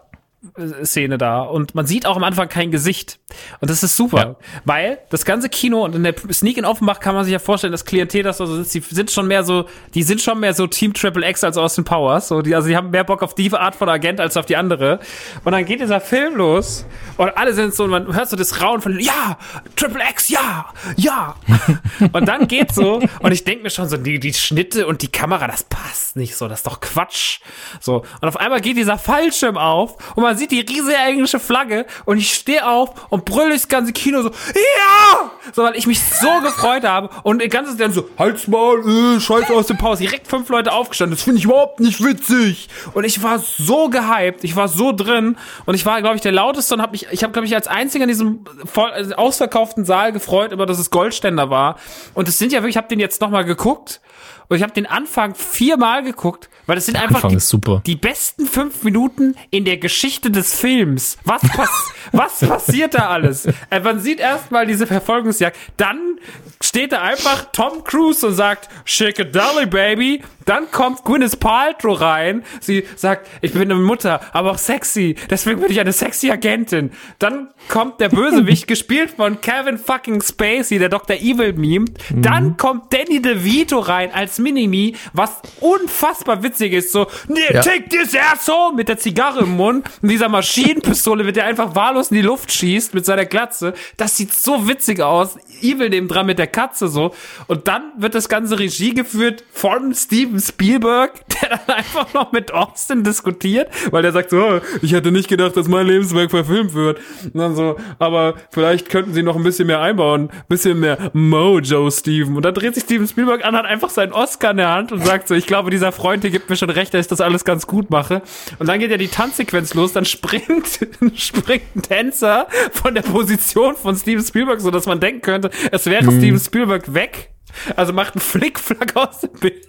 Szene 0.84 1.18
da. 1.18 1.40
Und 1.42 1.74
man 1.74 1.86
sieht 1.86 2.04
auch 2.06 2.16
am 2.16 2.24
Anfang 2.24 2.48
kein 2.48 2.70
Gesicht. 2.70 3.18
Und 3.60 3.70
das 3.70 3.82
ist 3.82 3.96
super, 3.96 4.18
Ja. 4.18 4.36
weil 4.64 4.98
das 5.10 5.24
ganze 5.24 5.48
Kino 5.48 5.84
und 5.84 5.94
in 5.94 6.02
der 6.02 6.14
Sneak 6.32 6.58
in 6.58 6.64
Offenbach 6.64 7.00
kann 7.00 7.14
man 7.14 7.24
sich 7.24 7.32
ja 7.32 7.38
vorstellen, 7.38 7.72
das 7.72 7.84
Klientel, 7.84 8.22
das 8.22 8.38
da 8.38 8.46
so 8.46 8.56
sitzt, 8.62 8.74
die 8.74 8.94
sind 8.94 9.10
schon 9.10 9.26
mehr 9.28 9.44
so, 9.44 9.66
die 9.94 10.02
sind 10.02 10.20
schon 10.20 10.40
mehr 10.40 10.52
so 10.52 10.66
Team 10.66 10.92
Triple 10.94 11.26
X 11.30 11.44
als 11.44 11.56
Austin 11.56 11.84
Powers, 11.84 12.28
so 12.28 12.42
die, 12.42 12.54
also 12.54 12.68
die 12.68 12.76
haben 12.76 12.90
mehr 12.90 13.04
Bock 13.04 13.22
auf 13.22 13.34
die 13.34 13.52
Art 13.52 13.74
von 13.76 13.88
Agent 13.88 14.20
als 14.20 14.36
auf 14.36 14.44
die 14.46 14.56
andere. 14.56 14.98
Und 15.44 15.52
dann 15.52 15.64
geht 15.64 15.80
dieser 15.80 16.00
Film 16.00 16.36
los 16.36 16.84
und 17.16 17.30
alle 17.36 17.54
sind 17.54 17.74
so 17.74 17.84
und 17.84 17.90
man 17.90 18.14
hört 18.14 18.28
so 18.28 18.36
das 18.36 18.60
Rauen 18.60 18.80
von 18.80 18.98
ja 18.98 19.38
Triple 19.76 20.02
X 20.10 20.28
ja 20.28 20.66
ja. 20.96 21.36
Und 22.12 22.26
dann 22.26 22.48
geht 22.48 22.74
so 22.74 23.00
und 23.20 23.32
ich 23.32 23.44
denke 23.44 23.62
mir 23.62 23.70
schon 23.70 23.88
so 23.88 23.96
die 23.96 24.18
die 24.18 24.34
Schnitte 24.34 24.86
und 24.86 25.02
die 25.02 25.08
Kamera, 25.08 25.46
das 25.46 25.64
passt 25.64 26.16
nicht 26.16 26.36
so, 26.36 26.48
das 26.48 26.60
ist 26.60 26.66
doch 26.66 26.80
Quatsch. 26.80 27.40
So. 27.80 28.04
Und 28.20 28.28
auf 28.28 28.36
einmal 28.36 28.60
geht 28.60 28.76
dieser 28.76 28.98
Fallschirm 28.98 29.56
auf 29.56 29.96
und 30.16 30.22
man 30.22 30.31
sieht 30.36 30.50
die 30.50 30.60
riesige 30.60 30.94
englische 30.94 31.38
Flagge 31.38 31.86
und 32.04 32.18
ich 32.18 32.34
stehe 32.34 32.66
auf 32.66 33.10
und 33.10 33.24
brülle 33.24 33.50
das 33.50 33.68
ganze 33.68 33.92
Kino 33.92 34.22
so, 34.22 34.28
ja! 34.28 35.30
So, 35.52 35.62
weil 35.62 35.76
ich 35.76 35.86
mich 35.86 36.00
so 36.00 36.40
gefreut 36.40 36.84
habe 36.84 37.10
und 37.22 37.42
die 37.42 37.48
ganze 37.48 37.76
dann 37.76 37.92
so, 37.92 38.08
halt's 38.18 38.46
mal, 38.48 38.78
äh, 38.78 39.20
scheiß 39.20 39.50
aus 39.50 39.66
dem 39.66 39.78
Pause. 39.78 40.02
Direkt 40.02 40.28
fünf 40.28 40.48
Leute 40.48 40.72
aufgestanden. 40.72 41.16
Das 41.16 41.24
finde 41.24 41.38
ich 41.38 41.44
überhaupt 41.44 41.80
nicht 41.80 42.02
witzig. 42.02 42.68
Und 42.94 43.04
ich 43.04 43.22
war 43.22 43.38
so 43.38 43.88
gehypt, 43.88 44.44
ich 44.44 44.56
war 44.56 44.68
so 44.68 44.92
drin 44.92 45.36
und 45.66 45.74
ich 45.74 45.84
war, 45.84 46.00
glaube 46.00 46.16
ich, 46.16 46.22
der 46.22 46.32
lauteste 46.32 46.74
und 46.74 46.82
habe 46.82 46.92
mich, 46.92 47.06
ich 47.10 47.22
habe, 47.22 47.32
glaube 47.32 47.46
ich, 47.46 47.54
als 47.54 47.66
einziger 47.66 48.04
in 48.04 48.08
diesem 48.08 48.44
voll, 48.64 48.90
also 48.90 49.14
ausverkauften 49.14 49.84
Saal 49.84 50.12
gefreut, 50.12 50.52
über 50.52 50.66
dass 50.66 50.78
es 50.78 50.90
Goldständer 50.90 51.50
war. 51.50 51.76
Und 52.14 52.28
es 52.28 52.38
sind 52.38 52.52
ja 52.52 52.60
wirklich, 52.60 52.74
ich 52.74 52.76
habe 52.76 52.88
den 52.88 53.00
jetzt 53.00 53.20
nochmal 53.20 53.44
geguckt 53.44 54.00
und 54.48 54.56
ich 54.56 54.62
habe 54.62 54.72
den 54.72 54.86
Anfang 54.86 55.34
viermal 55.34 56.02
geguckt, 56.02 56.48
weil 56.66 56.78
es 56.78 56.86
sind 56.86 56.96
einfach 56.96 57.24
Anfang 57.24 57.38
die, 57.84 57.92
die 57.92 57.96
besten 57.96 58.46
fünf 58.46 58.82
Minuten 58.82 59.34
in 59.50 59.64
der 59.64 59.76
Geschichte 59.76 60.30
des 60.30 60.54
Films. 60.54 61.18
Was, 61.24 61.42
pass 61.42 61.90
was 62.12 62.40
passiert 62.40 62.94
da 62.94 63.08
alles? 63.08 63.46
Äh, 63.70 63.80
man 63.80 64.00
sieht 64.00 64.20
erstmal 64.20 64.66
diese 64.66 64.86
Verfolgungsjagd, 64.86 65.56
dann 65.76 66.18
steht 66.60 66.92
da 66.92 67.02
einfach 67.02 67.46
Tom 67.52 67.84
Cruise 67.84 68.26
und 68.26 68.34
sagt, 68.34 68.68
Shake 68.84 69.20
a 69.20 69.24
Dolly, 69.24 69.66
Baby. 69.66 70.22
Dann 70.44 70.70
kommt 70.72 71.04
Gwyneth 71.04 71.38
Paltrow 71.38 72.00
rein. 72.00 72.42
Sie 72.60 72.84
sagt, 72.96 73.28
ich 73.42 73.52
bin 73.52 73.70
eine 73.70 73.76
Mutter, 73.76 74.20
aber 74.32 74.52
auch 74.52 74.58
sexy. 74.58 75.14
Deswegen 75.30 75.60
bin 75.60 75.70
ich 75.70 75.78
eine 75.78 75.92
sexy 75.92 76.30
Agentin. 76.30 76.90
Dann 77.20 77.48
kommt 77.68 78.00
der 78.00 78.08
Bösewicht, 78.08 78.66
gespielt 78.72 79.12
von 79.16 79.40
Kevin 79.40 79.78
fucking 79.78 80.20
Spacey, 80.20 80.78
der 80.80 80.88
Dr. 80.88 81.16
Evil 81.16 81.52
Meme. 81.52 81.86
Dann 82.10 82.56
kommt 82.56 82.92
Danny 82.92 83.22
DeVito 83.22 83.78
rein 83.78 84.12
als 84.12 84.38
Minimi, 84.38 84.96
was 85.12 85.40
unfassbar 85.60 86.42
witzig 86.42 86.51
ist. 86.60 86.92
So, 86.92 87.06
nee, 87.28 87.40
Ja. 87.52 87.60
take 87.60 87.88
this 87.88 88.14
asshole 88.14 88.74
mit 88.74 88.88
der 88.88 88.98
Zigarre 88.98 89.40
im 89.40 89.56
Mund 89.56 89.86
und 90.02 90.08
dieser 90.08 90.28
Maschinenpistole, 90.28 91.24
mit 91.24 91.36
der 91.36 91.44
er 91.44 91.50
einfach 91.50 91.74
wahllos 91.74 92.10
in 92.10 92.16
die 92.16 92.22
Luft 92.22 92.52
schießt 92.52 92.94
mit 92.94 93.04
seiner 93.04 93.24
Glatze. 93.24 93.74
Das 93.96 94.16
sieht 94.16 94.32
so 94.32 94.68
witzig 94.68 95.00
aus. 95.00 95.36
Evil 95.60 95.88
neben 95.90 96.08
dran 96.08 96.26
mit 96.26 96.38
der 96.38 96.46
Katze 96.46 96.88
so. 96.88 97.14
Und 97.46 97.68
dann 97.68 97.82
wird 97.98 98.14
das 98.14 98.28
ganze 98.28 98.58
Regie 98.58 98.94
geführt 98.94 99.44
von 99.52 99.94
Steven 99.94 100.40
Spielberg, 100.40 101.12
der 101.42 101.50
dann 101.50 101.76
einfach 101.76 102.12
noch 102.14 102.32
mit 102.32 102.52
Austin 102.52 103.04
diskutiert, 103.04 103.68
weil 103.90 104.02
der 104.02 104.12
sagt 104.12 104.30
so, 104.30 104.38
"Oh, 104.38 104.60
ich 104.82 104.92
hätte 104.92 105.12
nicht 105.12 105.28
gedacht, 105.28 105.56
dass 105.56 105.68
mein 105.68 105.86
Lebenswerk 105.86 106.30
verfilmt 106.30 106.74
wird. 106.74 106.98
Und 107.24 107.36
dann 107.36 107.54
so, 107.54 107.76
aber 107.98 108.34
vielleicht 108.50 108.88
könnten 108.90 109.14
sie 109.14 109.22
noch 109.22 109.36
ein 109.36 109.42
bisschen 109.42 109.66
mehr 109.66 109.80
einbauen, 109.80 110.30
bisschen 110.48 110.80
mehr 110.80 111.10
Mojo, 111.12 111.90
Steven. 111.90 112.36
Und 112.36 112.44
dann 112.44 112.54
dreht 112.54 112.74
sich 112.74 112.84
Steven 112.84 113.06
Spielberg 113.06 113.44
an, 113.44 113.56
hat 113.56 113.64
einfach 113.66 113.90
seinen 113.90 114.12
Oscar 114.12 114.50
in 114.52 114.56
der 114.58 114.70
Hand 114.70 114.92
und 114.92 115.04
sagt 115.04 115.28
so, 115.28 115.34
ich 115.34 115.46
glaube, 115.46 115.70
dieser 115.70 115.92
Freund 115.92 116.22
hier 116.22 116.30
gibt 116.30 116.41
mir 116.48 116.56
schon 116.56 116.70
recht, 116.70 116.94
dass 116.94 117.02
ich 117.02 117.08
das 117.08 117.20
alles 117.20 117.44
ganz 117.44 117.66
gut 117.66 117.90
mache. 117.90 118.22
Und 118.58 118.68
dann 118.68 118.78
geht 118.78 118.90
ja 118.90 118.96
die 118.96 119.08
Tanzsequenz 119.08 119.74
los, 119.74 119.92
dann 119.92 120.04
springt, 120.04 120.86
springt 121.16 121.76
ein 121.76 121.82
Tänzer 121.82 122.46
von 122.72 122.94
der 122.94 123.02
Position 123.02 123.76
von 123.76 123.96
Steven 123.96 124.24
Spielberg, 124.24 124.60
so 124.60 124.70
dass 124.70 124.86
man 124.86 125.00
denken 125.00 125.22
könnte, 125.22 125.50
es 125.70 125.86
wäre 125.86 126.04
Steven 126.04 126.38
Spielberg 126.38 126.94
weg. 126.94 127.30
Also 127.76 127.92
macht 127.92 128.14
einen 128.14 128.22
Flickflack 128.22 128.96
aus 128.96 129.20
dem 129.20 129.32
Bild. 129.32 129.66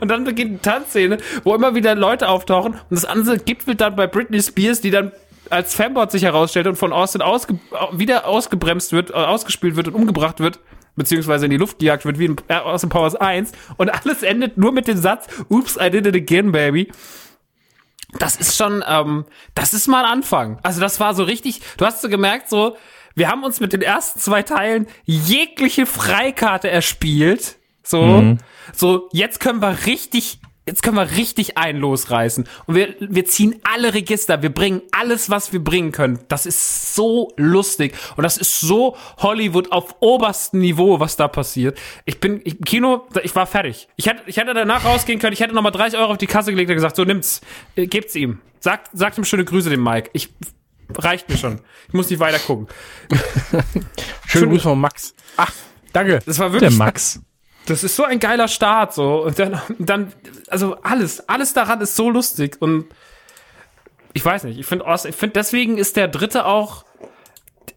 Und 0.00 0.08
dann 0.08 0.24
beginnt 0.24 0.50
eine 0.50 0.60
Tanzszene, 0.60 1.18
wo 1.44 1.54
immer 1.54 1.74
wieder 1.74 1.94
Leute 1.94 2.28
auftauchen 2.28 2.72
und 2.72 2.80
das 2.90 3.04
andere 3.04 3.38
gipfelt 3.38 3.80
dann 3.80 3.94
bei 3.94 4.08
Britney 4.08 4.42
Spears, 4.42 4.80
die 4.80 4.90
dann 4.90 5.12
als 5.50 5.74
Fanbot 5.74 6.10
sich 6.10 6.22
herausstellt 6.22 6.66
und 6.66 6.76
von 6.76 6.92
Austin 6.92 7.20
ausge 7.20 7.58
wieder 7.92 8.26
ausgebremst 8.26 8.92
wird, 8.92 9.10
äh, 9.10 9.14
ausgespielt 9.14 9.76
wird 9.76 9.88
und 9.88 9.94
umgebracht 9.94 10.40
wird, 10.40 10.60
beziehungsweise 10.96 11.46
in 11.46 11.50
die 11.50 11.56
Luft 11.56 11.78
gejagt 11.78 12.04
wird, 12.04 12.18
wie 12.18 12.26
in 12.26 12.36
Austin 12.48 12.90
Powers 12.90 13.16
1 13.16 13.52
und 13.76 13.90
alles 13.90 14.22
endet 14.22 14.58
nur 14.58 14.72
mit 14.72 14.88
dem 14.88 14.98
Satz, 14.98 15.26
oops, 15.48 15.78
I 15.80 15.90
did 15.90 16.06
it 16.06 16.14
again, 16.14 16.52
baby. 16.52 16.90
Das 18.18 18.36
ist 18.36 18.56
schon, 18.56 18.84
ähm, 18.86 19.24
das 19.54 19.72
ist 19.72 19.88
mal 19.88 20.04
ein 20.04 20.12
Anfang. 20.18 20.58
Also 20.62 20.80
das 20.80 21.00
war 21.00 21.14
so 21.14 21.22
richtig, 21.22 21.62
du 21.78 21.86
hast 21.86 22.02
so 22.02 22.10
gemerkt, 22.10 22.50
so, 22.50 22.76
wir 23.14 23.28
haben 23.28 23.42
uns 23.42 23.58
mit 23.60 23.72
den 23.72 23.80
ersten 23.80 24.20
zwei 24.20 24.42
Teilen 24.42 24.86
jegliche 25.04 25.86
Freikarte 25.86 26.70
erspielt. 26.70 27.56
So, 27.82 28.36
so, 28.74 29.08
jetzt 29.12 29.40
können 29.40 29.60
wir 29.60 29.86
richtig, 29.86 30.40
jetzt 30.66 30.82
können 30.82 30.96
wir 30.96 31.10
richtig 31.12 31.58
einen 31.58 31.80
losreißen. 31.80 32.48
Und 32.66 32.74
wir, 32.74 32.94
wir 33.00 33.24
ziehen 33.24 33.60
alle 33.64 33.94
Register, 33.94 34.42
wir 34.42 34.50
bringen 34.50 34.82
alles, 34.92 35.30
was 35.30 35.52
wir 35.52 35.62
bringen 35.62 35.92
können. 35.92 36.20
Das 36.28 36.46
ist 36.46 36.94
so 36.94 37.32
lustig. 37.36 37.94
Und 38.16 38.22
das 38.22 38.38
ist 38.38 38.60
so 38.60 38.96
Hollywood 39.18 39.72
auf 39.72 39.96
oberstem 40.00 40.60
Niveau, 40.60 41.00
was 41.00 41.16
da 41.16 41.28
passiert. 41.28 41.78
Ich 42.04 42.20
bin 42.20 42.40
ich, 42.44 42.58
im 42.58 42.64
Kino, 42.64 43.06
ich 43.22 43.34
war 43.34 43.46
fertig. 43.46 43.88
Ich 43.96 44.06
hätte, 44.06 44.22
ich 44.26 44.36
hätte 44.36 44.54
danach 44.54 44.84
rausgehen 44.84 45.18
können, 45.18 45.32
ich 45.32 45.40
hätte 45.40 45.54
nochmal 45.54 45.72
30 45.72 45.98
Euro 45.98 46.12
auf 46.12 46.18
die 46.18 46.26
Kasse 46.26 46.50
gelegt 46.50 46.70
und 46.70 46.76
gesagt, 46.76 46.96
so 46.96 47.04
nimm's, 47.04 47.40
äh, 47.76 47.86
gebt's 47.86 48.14
ihm. 48.14 48.40
Sagt, 48.60 48.90
sagt 48.92 49.18
ihm 49.18 49.24
schöne 49.24 49.44
Grüße 49.44 49.70
dem 49.70 49.82
Mike. 49.82 50.10
Ich, 50.12 50.28
reicht 50.96 51.28
mir 51.28 51.36
schon. 51.36 51.60
Ich 51.88 51.94
muss 51.94 52.10
nicht 52.10 52.20
weiter 52.20 52.38
gucken. 52.38 52.68
Schönen 54.26 54.50
Gruß 54.50 54.62
von 54.62 54.80
Max. 54.80 55.14
Ach, 55.36 55.52
danke. 55.92 56.20
Das 56.24 56.38
war 56.38 56.50
Der 56.50 56.60
wirklich 56.60 56.78
Max. 56.78 57.20
Das 57.66 57.84
ist 57.84 57.96
so 57.96 58.04
ein 58.04 58.18
geiler 58.18 58.48
Start, 58.48 58.92
so. 58.92 59.22
Und 59.24 59.38
dann, 59.38 59.60
dann, 59.78 60.12
also 60.48 60.76
alles, 60.82 61.28
alles 61.28 61.52
daran 61.52 61.80
ist 61.80 61.96
so 61.96 62.10
lustig 62.10 62.56
und 62.60 62.86
ich 64.14 64.24
weiß 64.24 64.44
nicht, 64.44 64.58
ich 64.58 64.66
finde, 64.66 64.84
ich 65.08 65.16
finde, 65.16 65.34
deswegen 65.34 65.78
ist 65.78 65.96
der 65.96 66.08
dritte 66.08 66.44
auch, 66.44 66.84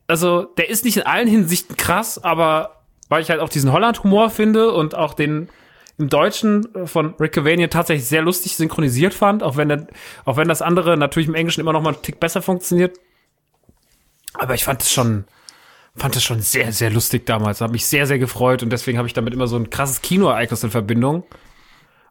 also, 0.07 0.43
der 0.43 0.69
ist 0.69 0.85
nicht 0.85 0.97
in 0.97 1.03
allen 1.03 1.27
Hinsichten 1.27 1.77
krass, 1.77 2.23
aber 2.23 2.83
weil 3.09 3.21
ich 3.21 3.29
halt 3.29 3.39
auch 3.39 3.49
diesen 3.49 3.71
Holland-Humor 3.71 4.29
finde 4.29 4.71
und 4.71 4.95
auch 4.95 5.13
den 5.13 5.49
im 5.97 6.09
Deutschen 6.09 6.73
äh, 6.75 6.87
von 6.87 7.15
Rick 7.19 7.33
Cavanian 7.33 7.69
tatsächlich 7.69 8.07
sehr 8.07 8.21
lustig 8.21 8.55
synchronisiert 8.55 9.13
fand, 9.13 9.43
auch 9.43 9.55
wenn, 9.57 9.69
der, 9.69 9.87
auch 10.25 10.37
wenn 10.37 10.47
das 10.47 10.61
andere 10.61 10.97
natürlich 10.97 11.27
im 11.27 11.35
Englischen 11.35 11.61
immer 11.61 11.73
noch 11.73 11.81
mal 11.81 11.93
einen 11.93 12.01
Tick 12.01 12.19
besser 12.19 12.41
funktioniert. 12.41 12.97
Aber 14.33 14.53
ich 14.53 14.65
fand 14.65 14.81
es 14.81 14.91
schon, 14.91 15.25
fand 15.97 16.15
es 16.15 16.23
schon 16.23 16.41
sehr, 16.41 16.71
sehr 16.71 16.89
lustig 16.89 17.25
damals. 17.25 17.61
Habe 17.61 17.71
mich 17.73 17.85
sehr, 17.85 18.05
sehr 18.07 18.19
gefreut 18.19 18.63
und 18.63 18.69
deswegen 18.71 18.97
habe 18.97 19.07
ich 19.07 19.13
damit 19.13 19.33
immer 19.33 19.47
so 19.47 19.55
ein 19.57 19.69
krasses 19.69 20.01
Kinoereignis 20.01 20.63
in 20.63 20.71
Verbindung. 20.71 21.23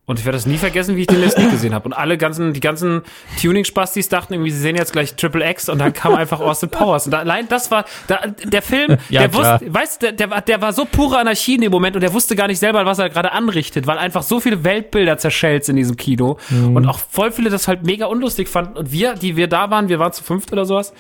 Und 0.07 0.19
ich 0.19 0.27
werde 0.27 0.37
das 0.37 0.45
nie 0.45 0.59
vergessen, 0.59 0.97
wie 0.97 1.01
ich 1.01 1.07
den 1.07 1.19
letzten 1.19 1.41
Sneak 1.41 1.53
gesehen 1.53 1.73
habe. 1.73 1.87
Und 1.87 1.95
alle 1.95 2.19
ganzen, 2.19 2.53
die 2.53 2.61
ganzen 2.61 3.01
Tuning-Spastis 3.41 4.11
dachten 4.11 4.35
irgendwie, 4.35 4.51
sie 4.51 4.59
sehen 4.59 4.77
jetzt 4.77 4.93
gleich 4.93 5.15
Triple 5.17 5.49
X 5.51 5.71
und 5.71 5.79
dann 5.79 5.95
kam 5.95 6.15
einfach 6.15 6.41
Austin 6.41 6.69
Powers. 6.69 7.07
Und 7.07 7.13
da, 7.13 7.21
allein 7.21 7.49
das 7.49 7.71
war, 7.71 7.87
da, 8.07 8.21
der 8.45 8.61
Film, 8.61 8.99
Ja, 9.09 9.21
der 9.23 9.31
klar. 9.31 9.61
wusste, 9.61 9.75
weißt 9.75 10.03
du, 10.03 10.07
der, 10.09 10.13
der, 10.13 10.31
war- 10.31 10.41
der 10.43 10.61
war 10.61 10.75
so 10.75 10.85
pure 10.85 11.19
Anarchie 11.19 11.55
in 11.55 11.63
dem 11.63 11.73
Moment 11.73 11.97
und 11.97 12.03
der 12.03 12.13
wusste 12.13 12.37
gar 12.37 12.49
nicht 12.49 12.59
selber, 12.59 12.85
was 12.85 12.99
er 12.99 13.09
gerade 13.09 13.33
anrichtet, 13.33 13.87
weil 13.87 13.97
einfach 13.97 14.23
so 14.23 14.41
viele 14.41 14.63
Weltbilder 14.63 15.17
zerschellt 15.17 15.67
in 15.71 15.77
diesem 15.77 15.97
Kino. 15.97 16.37
Mhm. 16.51 16.77
Und 16.77 16.87
auch 16.87 16.99
voll 16.99 17.33
viele 17.33 17.49
das 17.49 17.67
halt 17.67 17.85
mega 17.87 18.05
unlustig 18.05 18.49
fanden. 18.51 18.77
Und 18.77 18.93
wir, 18.93 19.15
die 19.15 19.37
wir 19.37 19.47
da 19.49 19.71
waren, 19.71 19.89
wir 19.89 19.99
waren 19.99 20.13
zu 20.13 20.23
fünft 20.23 20.53
oder 20.53 20.67
sowas, 20.67 20.93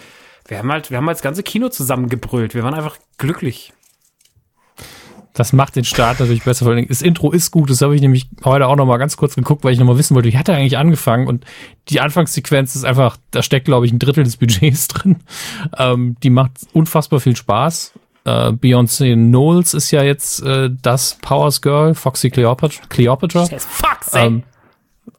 wir 0.47 0.58
haben 0.58 0.70
halt, 0.70 0.90
wir 0.90 0.98
haben 0.98 1.06
halt 1.06 1.16
das 1.16 1.23
ganze 1.23 1.42
Kino 1.42 1.68
zusammengebrüllt. 1.68 2.55
Wir 2.55 2.62
waren 2.62 2.74
einfach 2.74 2.98
glücklich. 3.18 3.73
Das 5.32 5.52
macht 5.52 5.74
den 5.74 5.84
Start 5.84 6.20
natürlich 6.20 6.44
besser. 6.44 6.64
Vor 6.64 6.74
allem, 6.74 6.86
das 6.86 7.02
Intro 7.02 7.32
ist 7.32 7.50
gut. 7.50 7.68
Das 7.68 7.82
habe 7.82 7.97
ich 7.97 8.00
nämlich 8.00 8.28
heute 8.44 8.68
auch 8.68 8.76
noch 8.76 8.86
mal 8.86 8.98
ganz 8.98 9.16
kurz 9.16 9.34
geguckt, 9.34 9.64
weil 9.64 9.73
ich 9.73 9.81
noch 9.81 9.86
mal 9.86 9.98
wissen 9.98 10.14
wollte, 10.14 10.28
wie 10.28 10.39
hat 10.39 10.48
er 10.48 10.56
eigentlich 10.56 10.78
angefangen? 10.78 11.26
Und 11.26 11.44
die 11.89 12.00
Anfangssequenz 12.00 12.76
ist 12.76 12.84
einfach, 12.84 13.16
da 13.32 13.42
steckt, 13.42 13.64
glaube 13.64 13.84
ich, 13.84 13.92
ein 13.92 13.98
Drittel 13.98 14.23
des 14.23 14.36
Budgets 14.36 14.86
drin. 14.89 15.16
Ähm, 15.76 16.16
die 16.23 16.31
macht 16.31 16.52
unfassbar 16.73 17.18
viel 17.18 17.34
Spaß. 17.34 17.94
Äh, 18.24 18.31
Beyoncé 18.52 19.14
Knowles 19.14 19.74
ist 19.74 19.90
ja 19.90 20.05
jetzt 20.05 20.40
äh, 20.42 20.70
das 20.82 21.18
Powers 21.20 21.60
Girl, 21.62 21.94
Foxy 21.94 22.31
Cleopatra. 22.31 22.82
Cleopatra. 22.89 23.47
Sake. 23.47 23.58
Ähm, 24.14 24.44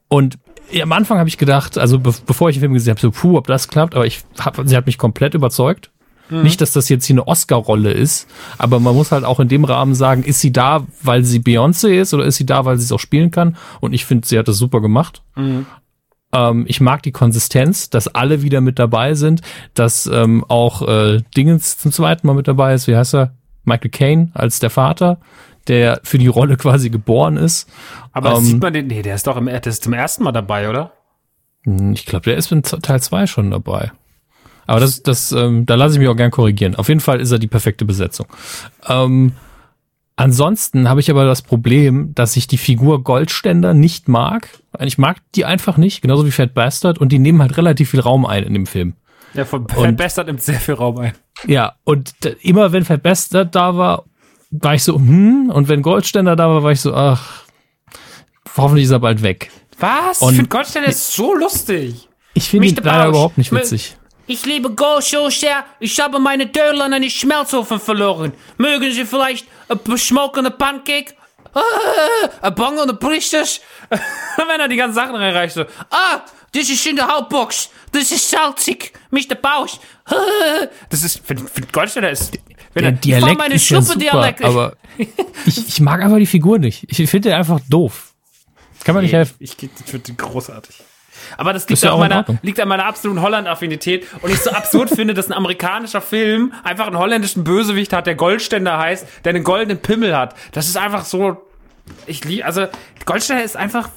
und 0.07 0.37
ja, 0.71 0.83
am 0.83 0.91
Anfang 0.91 1.17
habe 1.19 1.29
ich 1.29 1.37
gedacht, 1.37 1.77
also 1.77 1.99
be 1.99 2.13
bevor 2.25 2.49
ich 2.49 2.55
den 2.57 2.61
Film 2.61 2.73
gesehen 2.73 2.91
habe, 2.91 3.01
so, 3.01 3.11
puh, 3.11 3.37
ob 3.37 3.47
das 3.47 3.67
klappt, 3.67 3.95
aber 3.95 4.05
ich 4.05 4.21
hab, 4.39 4.59
sie 4.65 4.75
hat 4.75 4.85
mich 4.85 4.97
komplett 4.97 5.33
überzeugt. 5.33 5.91
Nicht, 6.29 6.59
dass 6.59 6.73
das 6.73 6.89
jetzt 6.89 7.05
hier 7.05 7.13
eine 7.13 7.27
Oscar-Rolle 7.27 7.91
ist, 7.91 8.27
aber 8.57 8.79
man 8.79 8.95
muss 8.95 9.11
halt 9.11 9.23
auch 9.25 9.39
in 9.39 9.47
dem 9.47 9.63
Rahmen 9.63 9.93
sagen, 9.93 10.23
ist 10.23 10.41
sie 10.41 10.51
da, 10.51 10.87
weil 11.03 11.23
sie 11.23 11.37
Beyoncé 11.39 12.01
ist 12.01 12.15
oder 12.15 12.25
ist 12.25 12.37
sie 12.37 12.47
da, 12.47 12.65
weil 12.65 12.77
sie 12.77 12.83
es 12.83 12.91
auch 12.91 12.99
spielen 12.99 13.29
kann? 13.29 13.57
Und 13.79 13.93
ich 13.93 14.05
finde, 14.05 14.27
sie 14.27 14.39
hat 14.39 14.47
das 14.47 14.57
super 14.57 14.81
gemacht. 14.81 15.21
Ähm, 16.31 16.65
ich 16.67 16.81
mag 16.81 17.03
die 17.03 17.11
Konsistenz, 17.11 17.91
dass 17.91 18.07
alle 18.07 18.41
wieder 18.41 18.59
mit 18.59 18.79
dabei 18.79 19.13
sind, 19.13 19.41
dass 19.75 20.07
ähm, 20.07 20.43
auch 20.47 20.81
äh, 20.87 21.21
Dingens 21.37 21.77
zum 21.77 21.91
zweiten 21.91 22.25
Mal 22.25 22.33
mit 22.33 22.47
dabei 22.47 22.73
ist. 22.73 22.87
Wie 22.87 22.95
heißt 22.95 23.13
er? 23.13 23.35
Michael 23.63 23.91
Caine 23.91 24.31
als 24.33 24.59
der 24.59 24.71
Vater, 24.71 25.19
der 25.67 25.99
für 26.03 26.17
die 26.17 26.27
Rolle 26.27 26.57
quasi 26.57 26.89
geboren 26.89 27.37
ist. 27.37 27.69
Aber 28.11 28.35
ähm, 28.35 28.43
sieht 28.43 28.61
man 28.61 28.73
den, 28.73 28.87
nee, 28.87 29.01
der 29.01 29.15
ist 29.15 29.27
doch 29.27 29.37
im, 29.37 29.45
der 29.45 29.65
ist 29.65 29.83
zum 29.83 29.93
ersten 29.93 30.23
Mal 30.23 30.31
dabei, 30.31 30.69
oder? 30.69 30.91
Hm, 31.63 31.93
Ich 31.93 32.05
glaube, 32.05 32.23
der 32.25 32.37
ist 32.37 32.51
in 32.51 32.63
Teil 32.63 33.01
2 33.01 33.27
schon 33.27 33.51
dabei. 33.51 33.91
Aber 34.67 34.79
das, 34.79 35.03
das, 35.03 35.31
ähm, 35.31 35.65
da 35.65 35.75
lasse 35.75 35.93
ich 35.95 35.99
mich 35.99 36.07
auch 36.07 36.15
gern 36.15 36.31
korrigieren. 36.31 36.75
Auf 36.75 36.87
jeden 36.87 36.99
Fall 36.99 37.21
ist 37.21 37.31
er 37.31 37.37
die 37.39 37.47
perfekte 37.47 37.85
Besetzung. 37.85 38.25
Ähm, 38.87 39.33
ansonsten 40.15 40.89
habe 40.89 40.99
ich 40.99 41.11
aber 41.11 41.25
das 41.25 41.41
Problem, 41.41 42.13
dass 42.15 42.35
ich 42.35 42.47
die 42.47 42.57
Figur 42.57 43.03
Goldständer 43.03 43.73
nicht 43.73 44.07
mag. 44.07 44.49
Ich 44.79 44.97
mag 44.97 45.17
die 45.35 45.45
einfach 45.45 45.77
nicht, 45.77 46.01
genauso 46.01 46.25
wie 46.25 46.31
Fat 46.31 46.53
Bastard, 46.53 46.97
und 46.97 47.11
die 47.11 47.19
nehmen 47.19 47.41
halt 47.41 47.57
relativ 47.57 47.91
viel 47.91 47.99
Raum 47.99 48.25
ein 48.25 48.43
in 48.43 48.53
dem 48.53 48.65
Film. 48.65 48.93
Ja, 49.33 49.45
von 49.45 49.67
Fat 49.67 49.97
Bastard 49.97 50.27
nimmt 50.27 50.41
sehr 50.41 50.59
viel 50.59 50.75
Raum 50.75 50.97
ein. 50.97 51.13
Ja, 51.45 51.73
und 51.83 52.13
immer 52.41 52.71
wenn 52.71 52.85
Fat 52.85 53.03
Bastard 53.03 53.53
da 53.53 53.75
war, 53.75 54.05
war 54.51 54.75
ich 54.75 54.83
so, 54.83 54.95
hm, 54.95 55.49
und 55.53 55.67
wenn 55.67 55.81
Goldständer 55.81 56.35
da 56.35 56.47
war, 56.49 56.63
war 56.63 56.71
ich 56.71 56.81
so, 56.81 56.93
ach, 56.93 57.43
hoffentlich 58.57 58.85
ist 58.85 58.91
er 58.91 58.99
bald 58.99 59.21
weg. 59.21 59.51
Was? 59.79 60.21
Und- 60.21 60.29
ich 60.31 60.35
finde 60.37 60.49
Goldsteiner 60.49 60.87
ist 60.87 61.13
so 61.13 61.33
lustig. 61.35 62.07
Ich 62.33 62.49
finde 62.49 62.67
ihn 62.67 62.75
leider 62.81 63.07
überhaupt 63.07 63.37
nicht 63.37 63.51
witzig. 63.51 63.95
Ich 64.27 64.45
liebe 64.45 64.71
Goldschulster. 64.71 65.65
Ich 65.79 65.99
habe 65.99 66.19
meine 66.19 66.47
Dödel 66.47 66.81
an 66.81 66.91
den 66.91 67.09
Schmelzofen 67.09 67.79
verloren. 67.79 68.33
Mögen 68.57 68.91
Sie 68.91 69.05
vielleicht 69.05 69.45
ein 69.69 69.79
beschmokene 69.83 70.49
Pancake? 70.51 71.13
Ah, 71.53 71.61
Ein 72.41 72.55
Bong 72.55 72.77
und 72.79 72.89
ein 72.89 72.99
Priesters? 72.99 73.61
Wenn 73.89 74.59
er 74.59 74.67
die 74.67 74.75
ganzen 74.75 74.95
Sachen 74.95 75.15
reinreicht, 75.15 75.53
so. 75.53 75.61
Ah, 75.89 76.21
das 76.53 76.69
ist 76.69 76.85
in 76.87 76.95
der 76.97 77.07
Hauptbox. 77.07 77.69
Das 77.91 78.11
ist 78.11 78.29
salzig. 78.29 78.91
Mr. 79.11 79.35
Bausch. 79.35 79.79
Das 80.89 81.03
ist, 81.03 81.21
für, 81.25 81.35
für 81.37 81.61
Goldsteiner 81.71 82.09
ist, 82.09 82.37
wenn 82.75 82.83
Der 82.83 82.91
er, 82.93 82.97
Dialekt 82.97 83.39
meine 83.39 83.55
ist 83.55 83.69
ja 83.69 83.81
super, 83.81 83.99
Dialekt. 83.99 84.43
aber 84.43 84.75
ich, 85.45 85.67
ich 85.67 85.79
mag 85.79 86.01
einfach 86.01 86.17
die 86.17 86.25
Figur 86.25 86.59
nicht. 86.59 86.85
Ich 86.87 87.09
finde 87.09 87.29
den 87.29 87.37
einfach 87.37 87.59
doof. 87.69 88.13
Kann 88.83 88.93
man 88.93 89.03
nicht 89.03 89.13
helfen. 89.13 89.35
Ich, 89.39 89.55
ich 89.63 89.69
finde 89.85 90.11
die 90.11 90.17
großartig. 90.17 90.75
Aber 91.37 91.53
das 91.53 91.67
liegt, 91.67 91.81
ja 91.81 91.89
an 91.89 91.95
auch 91.99 92.03
in 92.03 92.09
meiner, 92.09 92.39
liegt 92.43 92.59
an 92.59 92.67
meiner 92.67 92.85
absoluten 92.85 93.21
Holland-Affinität. 93.21 94.05
Und 94.21 94.29
ich 94.31 94.39
so 94.39 94.51
absurd 94.51 94.89
finde, 94.89 95.13
dass 95.13 95.27
ein 95.27 95.33
amerikanischer 95.33 96.01
Film 96.01 96.53
einfach 96.63 96.85
einen 96.85 96.97
holländischen 96.97 97.43
Bösewicht 97.43 97.93
hat, 97.93 98.05
der 98.05 98.15
Goldständer 98.15 98.77
heißt, 98.77 99.07
der 99.23 99.33
einen 99.33 99.43
goldenen 99.43 99.79
Pimmel 99.79 100.15
hat. 100.15 100.35
Das 100.51 100.67
ist 100.67 100.77
einfach 100.77 101.05
so. 101.05 101.41
Ich 102.05 102.23
liebe, 102.25 102.45
also 102.45 102.67
Goldständer 103.05 103.43
ist 103.43 103.57
einfach. 103.57 103.89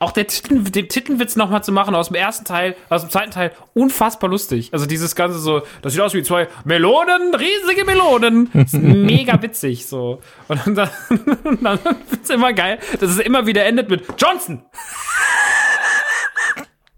Auch 0.00 0.12
der 0.12 0.28
Titel, 0.28 0.62
den 0.62 0.88
Titelwitz 0.88 1.34
nochmal 1.34 1.64
zu 1.64 1.72
machen 1.72 1.94
aus 1.94 2.08
dem 2.08 2.14
ersten 2.14 2.44
Teil, 2.44 2.76
aus 2.88 3.02
dem 3.02 3.10
zweiten 3.10 3.32
Teil, 3.32 3.52
unfassbar 3.74 4.30
lustig. 4.30 4.70
Also 4.72 4.86
dieses 4.86 5.16
ganze 5.16 5.40
so, 5.40 5.62
das 5.82 5.92
sieht 5.92 6.02
aus 6.02 6.14
wie 6.14 6.22
zwei 6.22 6.46
Melonen, 6.64 7.34
riesige 7.34 7.84
Melonen. 7.84 8.48
Mega 8.72 9.42
witzig, 9.42 9.86
so. 9.86 10.20
Und 10.46 10.76
dann, 10.76 10.90
und 11.44 11.64
dann 11.64 11.78
ist 12.10 12.30
immer 12.30 12.52
geil, 12.52 12.78
dass 13.00 13.10
es 13.10 13.18
immer 13.18 13.46
wieder 13.46 13.64
endet 13.64 13.90
mit 13.90 14.04
Johnson. 14.18 14.62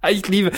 Ich 0.08 0.26
liebe. 0.28 0.50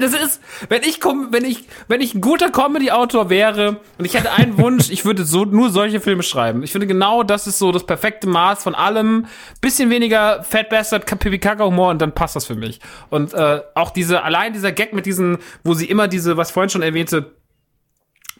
Das 0.00 0.14
ist, 0.14 0.40
wenn 0.68 0.82
ich 0.82 0.98
wenn 1.04 1.44
ich, 1.44 1.64
wenn 1.86 2.00
ich 2.00 2.14
ein 2.14 2.20
guter 2.20 2.50
Comedy-Autor 2.50 3.30
wäre 3.30 3.80
und 3.98 4.04
ich 4.04 4.14
hätte 4.14 4.32
einen 4.32 4.58
Wunsch, 4.58 4.90
ich 4.90 5.04
würde 5.04 5.24
so 5.24 5.44
nur 5.44 5.70
solche 5.70 6.00
Filme 6.00 6.24
schreiben. 6.24 6.64
Ich 6.64 6.72
finde 6.72 6.88
genau, 6.88 7.22
das 7.22 7.46
ist 7.46 7.60
so 7.60 7.70
das 7.70 7.86
perfekte 7.86 8.26
Maß 8.26 8.64
von 8.64 8.74
allem. 8.74 9.26
Bisschen 9.60 9.90
weniger 9.90 10.42
Fat 10.42 10.70
Bastard, 10.70 11.06
Pipi 11.06 11.38
Kaka 11.38 11.64
Humor 11.64 11.90
und 11.90 12.02
dann 12.02 12.12
passt 12.12 12.34
das 12.34 12.46
für 12.46 12.56
mich. 12.56 12.80
Und 13.10 13.32
äh, 13.32 13.60
auch 13.74 13.90
diese, 13.90 14.24
allein 14.24 14.52
dieser 14.52 14.72
Gag 14.72 14.92
mit 14.92 15.06
diesen, 15.06 15.38
wo 15.62 15.74
sie 15.74 15.86
immer 15.86 16.08
diese, 16.08 16.36
was 16.36 16.50
vorhin 16.50 16.70
schon 16.70 16.82
erwähnte, 16.82 17.37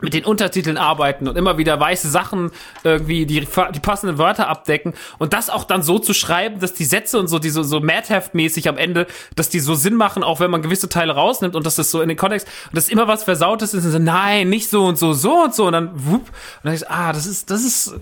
mit 0.00 0.14
den 0.14 0.24
Untertiteln 0.24 0.76
arbeiten 0.76 1.28
und 1.28 1.36
immer 1.36 1.58
wieder 1.58 1.78
weiße 1.78 2.08
Sachen 2.08 2.50
irgendwie 2.84 3.26
die, 3.26 3.40
die 3.40 3.80
passenden 3.80 4.18
Wörter 4.18 4.48
abdecken 4.48 4.94
und 5.18 5.32
das 5.32 5.50
auch 5.50 5.64
dann 5.64 5.82
so 5.82 5.98
zu 5.98 6.14
schreiben, 6.14 6.60
dass 6.60 6.74
die 6.74 6.84
Sätze 6.84 7.18
und 7.18 7.28
so, 7.28 7.38
die 7.38 7.50
so, 7.50 7.62
so 7.62 7.80
Madhaft-mäßig 7.80 8.68
am 8.68 8.78
Ende, 8.78 9.06
dass 9.34 9.48
die 9.48 9.60
so 9.60 9.74
Sinn 9.74 9.94
machen, 9.94 10.22
auch 10.22 10.40
wenn 10.40 10.50
man 10.50 10.62
gewisse 10.62 10.88
Teile 10.88 11.14
rausnimmt 11.14 11.56
und 11.56 11.66
dass 11.66 11.76
das 11.76 11.90
so 11.90 12.00
in 12.00 12.08
den 12.08 12.18
Kontext, 12.18 12.46
und 12.66 12.76
das 12.76 12.88
immer 12.88 13.08
was 13.08 13.24
Versautes 13.24 13.74
ist 13.74 13.84
und 13.84 13.90
so, 13.90 13.98
nein, 13.98 14.48
nicht 14.48 14.68
so 14.68 14.84
und 14.84 14.98
so, 14.98 15.12
so 15.12 15.44
und 15.44 15.54
so 15.54 15.66
und 15.66 15.72
dann, 15.72 15.90
wupp, 15.94 16.22
und 16.22 16.64
dann 16.64 16.74
ist, 16.74 16.90
ah, 16.90 17.12
das 17.12 17.26
ist, 17.26 17.50
das 17.50 17.64
ist, 17.64 17.94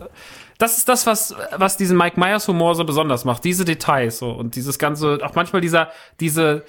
das 0.59 0.79
ist 0.79 0.89
das, 0.89 1.07
was, 1.07 1.35
was 1.57 1.77
diesen 1.77 1.97
Mike 1.97 2.19
Myers 2.19 2.49
Humor 2.49 2.75
so 2.75 2.85
besonders 2.85 3.25
macht, 3.25 3.45
diese 3.45 3.65
Details 3.65 4.19
so 4.19 4.31
und 4.31 4.57
dieses 4.57 4.79
ganze, 4.79 5.19
auch 5.23 5.35
manchmal 5.35 5.61
dieser, 5.61 5.91
diese, 6.21 6.65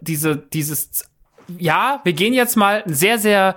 diese, 0.00 0.36
dieses, 0.36 1.04
ja, 1.58 2.00
wir 2.04 2.12
gehen 2.12 2.34
jetzt 2.34 2.56
mal 2.56 2.82
einen 2.82 2.94
sehr, 2.94 3.18
sehr 3.18 3.56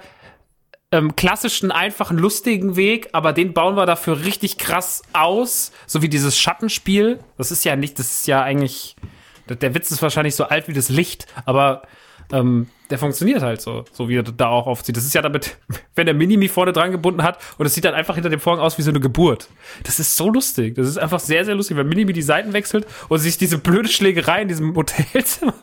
ähm, 0.92 1.16
klassischen, 1.16 1.72
einfachen, 1.72 2.18
lustigen 2.18 2.76
Weg, 2.76 3.10
aber 3.14 3.34
den 3.34 3.54
bauen 3.54 3.76
wir 3.76 3.86
dafür 3.86 4.24
richtig 4.24 4.58
krass 4.58 5.02
aus, 5.14 5.72
so 5.88 6.02
wie 6.02 6.10
dieses 6.10 6.38
Schattenspiel. 6.38 7.20
Das 7.38 7.52
ist 7.52 7.66
ja 7.66 7.76
nicht, 7.76 8.00
das 8.00 8.08
ist 8.08 8.28
ja 8.28 8.42
eigentlich, 8.44 8.96
der 9.50 9.74
Witz 9.76 9.92
ist 9.92 10.02
wahrscheinlich 10.02 10.36
so 10.36 10.46
alt 10.46 10.68
wie 10.68 10.74
das 10.74 10.90
Licht, 10.90 11.28
aber 11.46 11.84
ähm, 12.32 12.70
der 12.90 12.98
funktioniert 12.98 13.42
halt 13.42 13.62
so, 13.62 13.86
so 13.92 14.10
wie 14.10 14.18
er 14.18 14.24
da 14.24 14.48
auch 14.48 14.68
aufzieht. 14.68 14.96
Das 14.96 15.06
ist 15.06 15.14
ja 15.14 15.22
damit, 15.22 15.58
wenn 15.96 16.06
der 16.06 16.16
Minimi 16.16 16.48
vorne 16.48 16.74
dran 16.74 16.92
gebunden 16.92 17.24
hat 17.24 17.40
und 17.58 17.66
es 17.66 17.74
sieht 17.74 17.86
dann 17.86 17.94
einfach 17.94 18.16
hinter 18.16 18.30
dem 18.30 18.40
Vorhang 18.40 18.60
aus 18.60 18.78
wie 18.78 18.82
so 18.82 18.92
eine 18.92 19.00
Geburt. 19.00 19.50
Das 19.84 20.00
ist 20.00 20.16
so 20.16 20.30
lustig. 20.30 20.76
Das 20.76 20.88
ist 20.88 20.98
einfach 20.98 21.20
sehr, 21.20 21.46
sehr 21.46 21.56
lustig, 21.56 21.78
wenn 21.78 21.88
Minimi 21.88 22.14
die 22.14 22.22
Seiten 22.22 22.54
wechselt 22.54 22.86
und 23.10 23.20
sich 23.20 23.38
diese 23.38 23.58
blöde 23.58 23.90
Schlägerei 23.90 24.44
in 24.44 24.48
diesem 24.48 24.76
Hotelzimmer, 24.76 25.54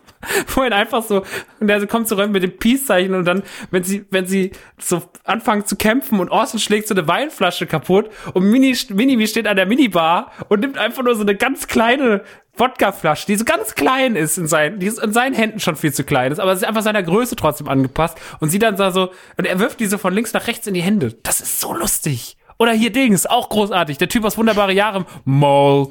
wo 0.55 0.62
er 0.62 0.75
einfach 0.75 1.02
so, 1.02 1.25
und 1.60 1.68
der 1.68 1.86
kommt 1.86 2.09
zurück 2.09 2.31
mit 2.31 2.42
dem 2.42 2.57
Peace-Zeichen 2.57 3.15
und 3.15 3.25
dann, 3.25 3.42
wenn 3.70 3.84
sie, 3.84 4.05
wenn 4.10 4.26
sie 4.26 4.52
so 4.78 5.02
anfangen 5.25 5.67
zu 5.67 5.76
kämpfen 5.76 6.20
und 6.20 6.31
Orson 6.31 6.60
schlägt 6.60 6.89
so 6.89 6.94
eine 6.94 7.07
Weinflasche 7.07 7.67
kaputt 7.67 8.10
und 8.34 8.44
Mini, 8.44 8.76
Minimi 8.91 9.26
steht 9.26 9.47
an 9.47 9.57
der 9.57 9.67
Minibar 9.67 10.33
und 10.49 10.60
nimmt 10.60 10.78
einfach 10.78 11.02
nur 11.02 11.15
so 11.15 11.23
eine 11.23 11.36
ganz 11.36 11.67
kleine 11.67 12.23
Wodkaflasche, 12.57 13.26
die 13.26 13.36
so 13.36 13.44
ganz 13.44 13.75
klein 13.75 14.15
ist 14.15 14.36
in 14.36 14.47
seinen, 14.47 14.78
die 14.78 14.86
ist 14.86 15.02
in 15.02 15.12
seinen 15.12 15.34
Händen 15.34 15.59
schon 15.59 15.75
viel 15.75 15.92
zu 15.92 16.05
klein 16.05 16.33
ist, 16.33 16.39
aber 16.39 16.52
es 16.52 16.59
ist 16.59 16.68
einfach 16.68 16.83
seiner 16.83 17.02
trotzdem 17.36 17.68
angepasst 17.68 18.18
und 18.41 18.50
sie 18.50 18.58
dann 18.58 18.76
so, 18.92 19.10
und 19.36 19.47
er 19.47 19.58
wirft 19.58 19.81
diese 19.81 19.99
von 19.99 20.12
links 20.15 20.32
nach 20.32 20.47
rechts 20.47 20.66
in 20.66 20.74
die 20.74 20.82
Hände. 20.82 21.15
Das 21.23 21.41
ist 21.41 21.60
so 21.60 21.73
lustig. 21.74 22.36
Oder 22.58 22.73
hier 22.73 22.92
Dings, 22.92 23.26
auch 23.26 23.49
großartig. 23.49 23.99
Der 23.99 24.08
Typ 24.08 24.24
aus 24.24 24.36
Wunderbare 24.39 24.73
Jahre, 24.73 25.05
Moll. 25.24 25.89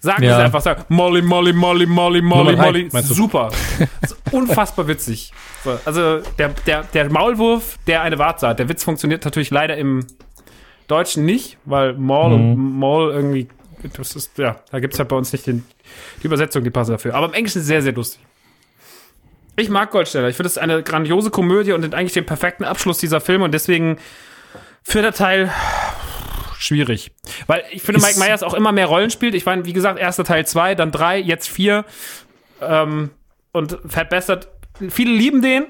Sagen 0.00 0.22
Ja. 0.22 0.38
es 0.38 0.44
einfach, 0.44 0.60
sagen, 0.60 0.84
Molly, 0.88 1.22
Molly, 1.22 1.52
Molly, 1.54 1.86
Molly, 1.86 2.20
Molly, 2.20 2.56
Molly. 2.56 2.90
Super. 3.02 3.50
Unfassbar 4.32 4.86
witzig. 4.86 5.32
So, 5.64 5.78
also 5.84 6.20
der, 6.38 6.50
der, 6.66 6.82
der 6.84 7.10
Maulwurf, 7.10 7.78
der 7.86 8.02
eine 8.02 8.18
Warze 8.18 8.48
hat. 8.48 8.58
Der 8.58 8.68
Witz 8.68 8.84
funktioniert 8.84 9.24
natürlich 9.24 9.50
leider 9.50 9.76
im 9.78 10.06
Deutschen 10.88 11.24
nicht, 11.24 11.56
weil 11.64 11.94
Maul 11.94 12.34
und 12.34 12.78
Maul 12.78 13.12
irgendwie, 13.12 13.48
das 13.96 14.14
ist, 14.14 14.36
ja, 14.36 14.56
da 14.70 14.80
gibt's 14.80 14.98
halt 14.98 15.08
bei 15.08 15.16
uns 15.16 15.32
nicht 15.32 15.46
den, 15.46 15.64
die 16.22 16.26
Übersetzung, 16.26 16.62
die 16.62 16.70
passen 16.70 16.92
dafür. 16.92 17.14
Aber 17.14 17.26
im 17.26 17.32
Englischen 17.32 17.62
sehr, 17.62 17.80
sehr 17.80 17.92
lustig. 17.92 18.20
Ich 19.56 19.68
mag 19.68 19.90
Goldsteller. 19.90 20.28
Ich 20.28 20.36
finde 20.36 20.48
es 20.48 20.58
eine 20.58 20.82
grandiose 20.82 21.30
Komödie 21.30 21.72
und 21.72 21.94
eigentlich 21.94 22.12
den 22.12 22.26
perfekten 22.26 22.64
Abschluss 22.64 22.98
dieser 22.98 23.20
Filme 23.20 23.44
und 23.44 23.52
deswegen 23.52 23.98
vierter 24.82 25.12
Teil 25.12 25.52
schwierig. 26.58 27.12
Weil 27.46 27.64
ich 27.70 27.82
finde, 27.82 28.00
Mike 28.00 28.18
Myers 28.18 28.42
auch 28.42 28.54
immer 28.54 28.72
mehr 28.72 28.86
Rollen 28.86 29.10
spielt. 29.10 29.34
Ich 29.34 29.46
meine, 29.46 29.64
wie 29.64 29.72
gesagt, 29.72 29.98
erster 29.98 30.24
Teil 30.24 30.46
zwei, 30.46 30.74
dann 30.74 30.90
drei, 30.90 31.18
jetzt 31.18 31.48
vier. 31.48 31.84
Ähm, 32.60 33.10
und 33.52 33.78
Fat 33.86 34.10
Bastard, 34.10 34.48
viele 34.90 35.12
lieben 35.12 35.42
den. 35.42 35.66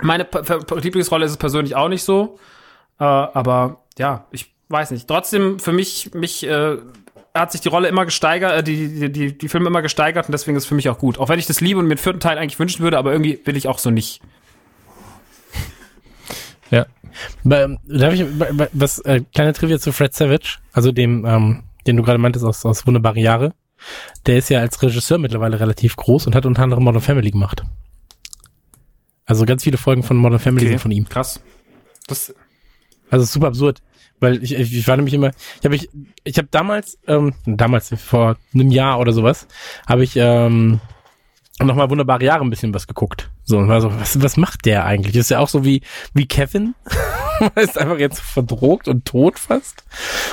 Meine 0.00 0.26
Lieblingsrolle 0.80 1.24
ist 1.24 1.32
es 1.32 1.36
persönlich 1.36 1.76
auch 1.76 1.88
nicht 1.88 2.02
so. 2.02 2.38
Äh, 2.98 3.04
aber 3.04 3.84
ja, 3.98 4.26
ich 4.30 4.52
weiß 4.68 4.90
nicht. 4.90 5.06
Trotzdem, 5.06 5.58
für 5.58 5.72
mich, 5.72 6.14
mich 6.14 6.46
äh, 6.46 6.78
hat 7.40 7.52
sich 7.52 7.60
die 7.60 7.68
Rolle 7.68 7.88
immer 7.88 8.04
gesteigert, 8.04 8.52
äh, 8.52 8.62
die, 8.62 9.10
die, 9.10 9.36
die, 9.36 9.48
Filme 9.48 9.66
immer 9.68 9.82
gesteigert 9.82 10.26
und 10.26 10.32
deswegen 10.32 10.56
ist 10.56 10.64
es 10.64 10.68
für 10.68 10.74
mich 10.74 10.88
auch 10.88 10.98
gut. 10.98 11.18
Auch 11.18 11.28
wenn 11.28 11.38
ich 11.38 11.46
das 11.46 11.60
liebe 11.60 11.78
und 11.78 11.86
mir 11.86 11.94
den 11.94 12.00
vierten 12.02 12.20
Teil 12.20 12.38
eigentlich 12.38 12.58
wünschen 12.58 12.82
würde, 12.82 12.98
aber 12.98 13.12
irgendwie 13.12 13.40
will 13.44 13.56
ich 13.56 13.68
auch 13.68 13.78
so 13.78 13.90
nicht. 13.90 14.20
Ja. 16.70 16.86
Bei- 17.44 17.78
Darf 17.86 18.12
ich, 18.12 18.24
was, 18.72 18.98
äh, 19.00 19.22
kleine 19.34 19.52
Trivia 19.54 19.78
zu 19.78 19.90
Fred 19.90 20.14
Savage, 20.14 20.58
also 20.72 20.92
dem, 20.92 21.24
ähm, 21.24 21.62
den 21.86 21.96
du 21.96 22.02
gerade 22.02 22.18
meintest 22.18 22.44
aus, 22.44 22.66
aus 22.66 22.86
Wunderbare 22.86 23.18
Jahre. 23.18 23.54
Der 24.26 24.36
ist 24.36 24.50
ja 24.50 24.60
als 24.60 24.82
Regisseur 24.82 25.18
mittlerweile 25.18 25.58
relativ 25.58 25.96
groß 25.96 26.26
und 26.26 26.34
hat 26.34 26.44
unter 26.46 26.62
anderem 26.62 26.84
Modern 26.84 27.00
Family 27.00 27.30
gemacht. 27.30 27.62
Also 29.24 29.46
ganz 29.46 29.64
viele 29.64 29.78
Folgen 29.78 30.02
von 30.02 30.16
Modern 30.16 30.38
Family 30.38 30.68
sind 30.68 30.80
von 30.80 30.90
ihm. 30.90 31.08
Krass. 31.08 31.40
Das, 32.06 32.34
Also 33.10 33.24
super 33.24 33.48
absurd, 33.48 33.80
weil 34.20 34.42
ich, 34.42 34.54
ich, 34.54 34.76
ich 34.76 34.88
war 34.88 34.96
nämlich 34.96 35.14
immer, 35.14 35.30
ich 35.58 35.64
habe 35.64 35.74
ich, 35.74 35.88
ich 36.24 36.38
habe 36.38 36.48
damals, 36.50 36.98
ähm, 37.06 37.34
damals 37.46 37.94
vor 37.96 38.36
einem 38.54 38.70
Jahr 38.70 38.98
oder 39.00 39.12
sowas, 39.12 39.46
habe 39.86 40.04
ich 40.04 40.16
ähm, 40.16 40.80
nochmal 41.60 41.90
wunderbare 41.90 42.24
Jahre 42.24 42.42
ein 42.42 42.50
bisschen 42.50 42.74
was 42.74 42.86
geguckt. 42.86 43.30
So 43.44 43.58
und 43.58 43.68
war 43.68 43.80
so, 43.80 43.92
was, 43.98 44.20
was 44.22 44.36
macht 44.36 44.66
der 44.66 44.84
eigentlich? 44.84 45.16
Ist 45.16 45.30
ja 45.30 45.38
auch 45.38 45.48
so 45.48 45.64
wie 45.64 45.82
wie 46.14 46.26
Kevin, 46.26 46.74
ist 47.56 47.78
einfach 47.78 47.98
jetzt 47.98 48.20
verdrogt 48.20 48.88
und 48.88 49.04
tot 49.04 49.38
fast. 49.38 49.84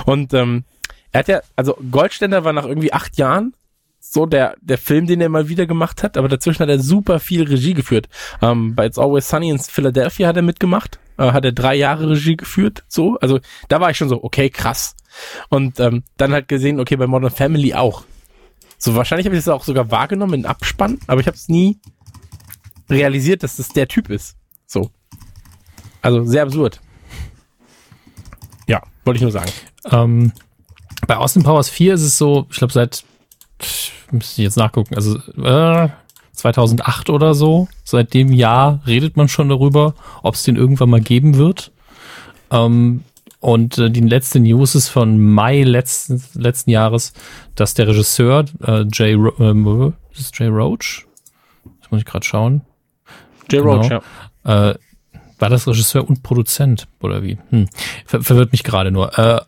Und 0.06 0.34
ähm, 0.34 0.64
er 1.12 1.20
hat 1.20 1.28
ja, 1.28 1.42
also 1.56 1.78
Goldständer 1.92 2.44
war 2.44 2.54
nach 2.54 2.66
irgendwie 2.66 2.94
acht 2.94 3.18
Jahren 3.18 3.54
so 4.00 4.26
der, 4.26 4.56
der 4.62 4.78
Film, 4.78 5.08
den 5.08 5.22
er 5.22 5.30
mal 5.30 5.50
wieder 5.50 5.66
gemacht 5.66 6.04
hat, 6.04 6.18
aber 6.18 6.28
dazwischen 6.28 6.62
hat 6.62 6.70
er 6.70 6.80
super 6.80 7.20
viel 7.20 7.44
Regie 7.44 7.74
geführt. 7.74 8.08
Ähm, 8.42 8.76
bei 8.76 8.86
It's 8.86 9.00
Always 9.00 9.28
Sunny 9.28 9.50
in 9.50 9.60
Philadelphia 9.60 10.28
hat 10.28 10.36
er 10.36 10.44
mitgemacht, 10.44 11.00
äh, 11.18 11.32
hat 11.32 11.46
er 11.46 11.52
drei 11.52 11.76
Jahre 11.76 12.10
Regie 12.10 12.38
geführt, 12.38 12.84
so, 12.88 13.18
also 13.20 13.40
da 13.70 13.80
war 13.80 13.92
ich 13.92 13.98
schon 13.98 14.10
so, 14.10 14.24
okay, 14.24 14.50
krass. 14.50 14.96
Und 15.50 15.80
ähm, 15.80 16.04
dann 16.18 16.34
halt 16.34 16.48
gesehen, 16.48 16.80
okay, 16.80 16.98
bei 16.98 17.08
Modern 17.08 17.32
Family 17.32 17.74
auch. 17.74 18.04
So, 18.78 18.96
wahrscheinlich 18.96 19.26
habe 19.26 19.36
ich 19.36 19.44
das 19.44 19.54
auch 19.54 19.64
sogar 19.64 19.90
wahrgenommen 19.92 20.34
in 20.34 20.46
Abspann, 20.46 21.00
aber 21.08 21.22
ich 21.22 21.28
habe 21.28 21.38
es 21.38 21.48
nie 21.48 21.80
realisiert, 22.90 23.44
dass 23.44 23.56
das 23.58 23.70
der 23.70 23.88
Typ 23.88 24.10
ist. 24.10 24.36
So. 24.68 24.92
Also 26.02 26.24
sehr 26.26 26.44
absurd. 26.44 26.82
Ja, 28.68 28.82
wollte 29.06 29.18
ich 29.18 29.22
nur 29.22 29.32
sagen. 29.32 29.52
Ähm, 29.92 30.34
bei 31.08 31.18
Austin 31.18 31.44
Powers 31.44 31.70
4 31.70 31.94
ist 31.94 32.02
es 32.02 32.18
so, 32.18 32.48
ich 32.50 32.58
glaube 32.58 32.74
seit, 32.74 33.04
müsste 34.12 34.42
ich 34.42 34.46
jetzt 34.46 34.58
nachgucken, 34.58 34.96
also 34.96 35.18
äh, 35.42 35.90
2008 36.36 37.10
oder 37.10 37.34
so, 37.34 37.68
seit 37.84 38.14
dem 38.14 38.32
Jahr 38.32 38.82
redet 38.86 39.18
man 39.18 39.28
schon 39.28 39.50
darüber, 39.50 39.94
ob 40.24 40.36
es 40.36 40.44
den 40.44 40.56
irgendwann 40.56 40.90
mal 40.90 41.02
geben 41.02 41.36
wird. 41.38 41.72
Ähm, 42.52 43.04
und 43.40 43.78
äh, 43.78 43.92
die 43.92 44.02
letzte 44.02 44.40
News 44.40 44.76
ist 44.76 44.90
von 44.90 45.20
Mai 45.20 45.64
letzten, 45.64 46.22
letzten 46.34 46.72
Jahres, 46.72 47.14
dass 47.56 47.74
der 47.74 47.88
Regisseur 47.88 48.46
äh, 48.66 48.86
Jay, 48.92 49.14
Ro 49.14 49.34
ähm, 49.40 49.94
ist 50.14 50.38
Jay 50.40 50.48
Roach? 50.48 51.06
Das 51.82 51.92
muss 51.92 52.00
ich 52.00 52.06
gerade 52.06 52.26
schauen. 52.26 52.62
Jay 53.52 53.60
Genau. 53.60 53.76
Roach, 53.78 53.90
ja. 53.90 54.70
Äh, 54.72 54.76
war 55.38 55.50
das 55.50 55.68
Regisseur 55.68 56.08
und 56.08 56.24
Produzent 56.24 56.88
oder 57.02 57.22
wie? 57.22 57.38
Hm. 57.50 57.68
Ver 58.06 58.22
verwirrt 58.24 58.52
mich 58.52 58.64
gerade 58.64 58.92
nur. 58.92 59.18
Äh, 59.20 59.42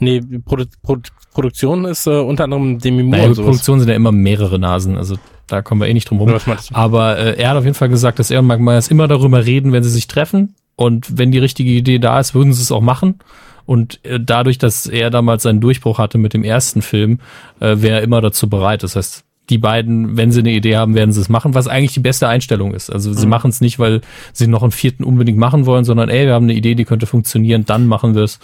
Nee, 0.00 0.20
Produ 0.44 0.64
Produ 0.82 1.08
Produktion 1.32 1.84
ist 1.84 2.06
äh, 2.06 2.18
unter 2.18 2.44
anderem 2.44 2.78
Demi 2.78 3.02
Moore 3.02 3.28
Naja. 3.28 3.34
Produktion 3.34 3.78
sind 3.78 3.88
ja 3.88 3.94
immer 3.94 4.10
mehrere 4.10 4.58
Nasen, 4.58 4.96
also 4.96 5.16
da 5.48 5.62
kommen 5.62 5.80
wir 5.80 5.88
eh 5.88 5.94
nicht 5.94 6.08
drum 6.08 6.20
rum. 6.20 6.34
Aber 6.72 7.18
äh, 7.18 7.40
er 7.40 7.50
hat 7.50 7.56
auf 7.56 7.64
jeden 7.64 7.74
Fall 7.74 7.88
gesagt, 7.88 8.18
dass 8.18 8.30
er 8.30 8.40
und 8.40 8.46
Mike 8.46 8.62
Myers 8.62 8.88
immer 8.88 9.08
darüber 9.08 9.44
reden, 9.44 9.72
wenn 9.72 9.82
sie 9.82 9.90
sich 9.90 10.06
treffen. 10.06 10.54
Und 10.76 11.18
wenn 11.18 11.32
die 11.32 11.38
richtige 11.38 11.70
Idee 11.70 11.98
da 11.98 12.20
ist, 12.20 12.34
würden 12.34 12.52
sie 12.52 12.62
es 12.62 12.70
auch 12.70 12.80
machen. 12.80 13.18
Und 13.66 14.04
äh, 14.04 14.20
dadurch, 14.20 14.58
dass 14.58 14.86
er 14.86 15.10
damals 15.10 15.42
seinen 15.42 15.60
Durchbruch 15.60 15.98
hatte 15.98 16.18
mit 16.18 16.34
dem 16.34 16.44
ersten 16.44 16.82
Film, 16.82 17.18
äh, 17.60 17.76
wäre 17.78 17.96
er 17.96 18.02
immer 18.02 18.20
dazu 18.20 18.48
bereit. 18.48 18.82
Das 18.82 18.94
heißt, 18.94 19.24
die 19.50 19.58
beiden, 19.58 20.16
wenn 20.16 20.30
sie 20.30 20.40
eine 20.40 20.52
Idee 20.52 20.76
haben, 20.76 20.94
werden 20.94 21.12
sie 21.12 21.20
es 21.20 21.28
machen, 21.28 21.54
was 21.54 21.68
eigentlich 21.68 21.94
die 21.94 22.00
beste 22.00 22.28
Einstellung 22.28 22.74
ist. 22.74 22.90
Also 22.90 23.12
sie 23.12 23.26
machen 23.26 23.50
es 23.50 23.60
nicht, 23.60 23.78
weil 23.78 24.02
sie 24.32 24.46
noch 24.46 24.62
einen 24.62 24.72
vierten 24.72 25.04
unbedingt 25.04 25.38
machen 25.38 25.66
wollen, 25.66 25.84
sondern 25.84 26.10
ey, 26.10 26.26
wir 26.26 26.34
haben 26.34 26.44
eine 26.44 26.54
Idee, 26.54 26.74
die 26.74 26.84
könnte 26.84 27.06
funktionieren, 27.06 27.64
dann 27.64 27.86
machen 27.86 28.14
wir 28.14 28.22
es. 28.22 28.38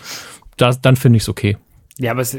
Das, 0.57 0.81
dann 0.81 0.97
finde 0.97 1.19
ich 1.19 1.25
es 1.25 1.29
okay. 1.29 1.57
ja, 1.99 2.13
aber 2.13 2.23
es, 2.23 2.37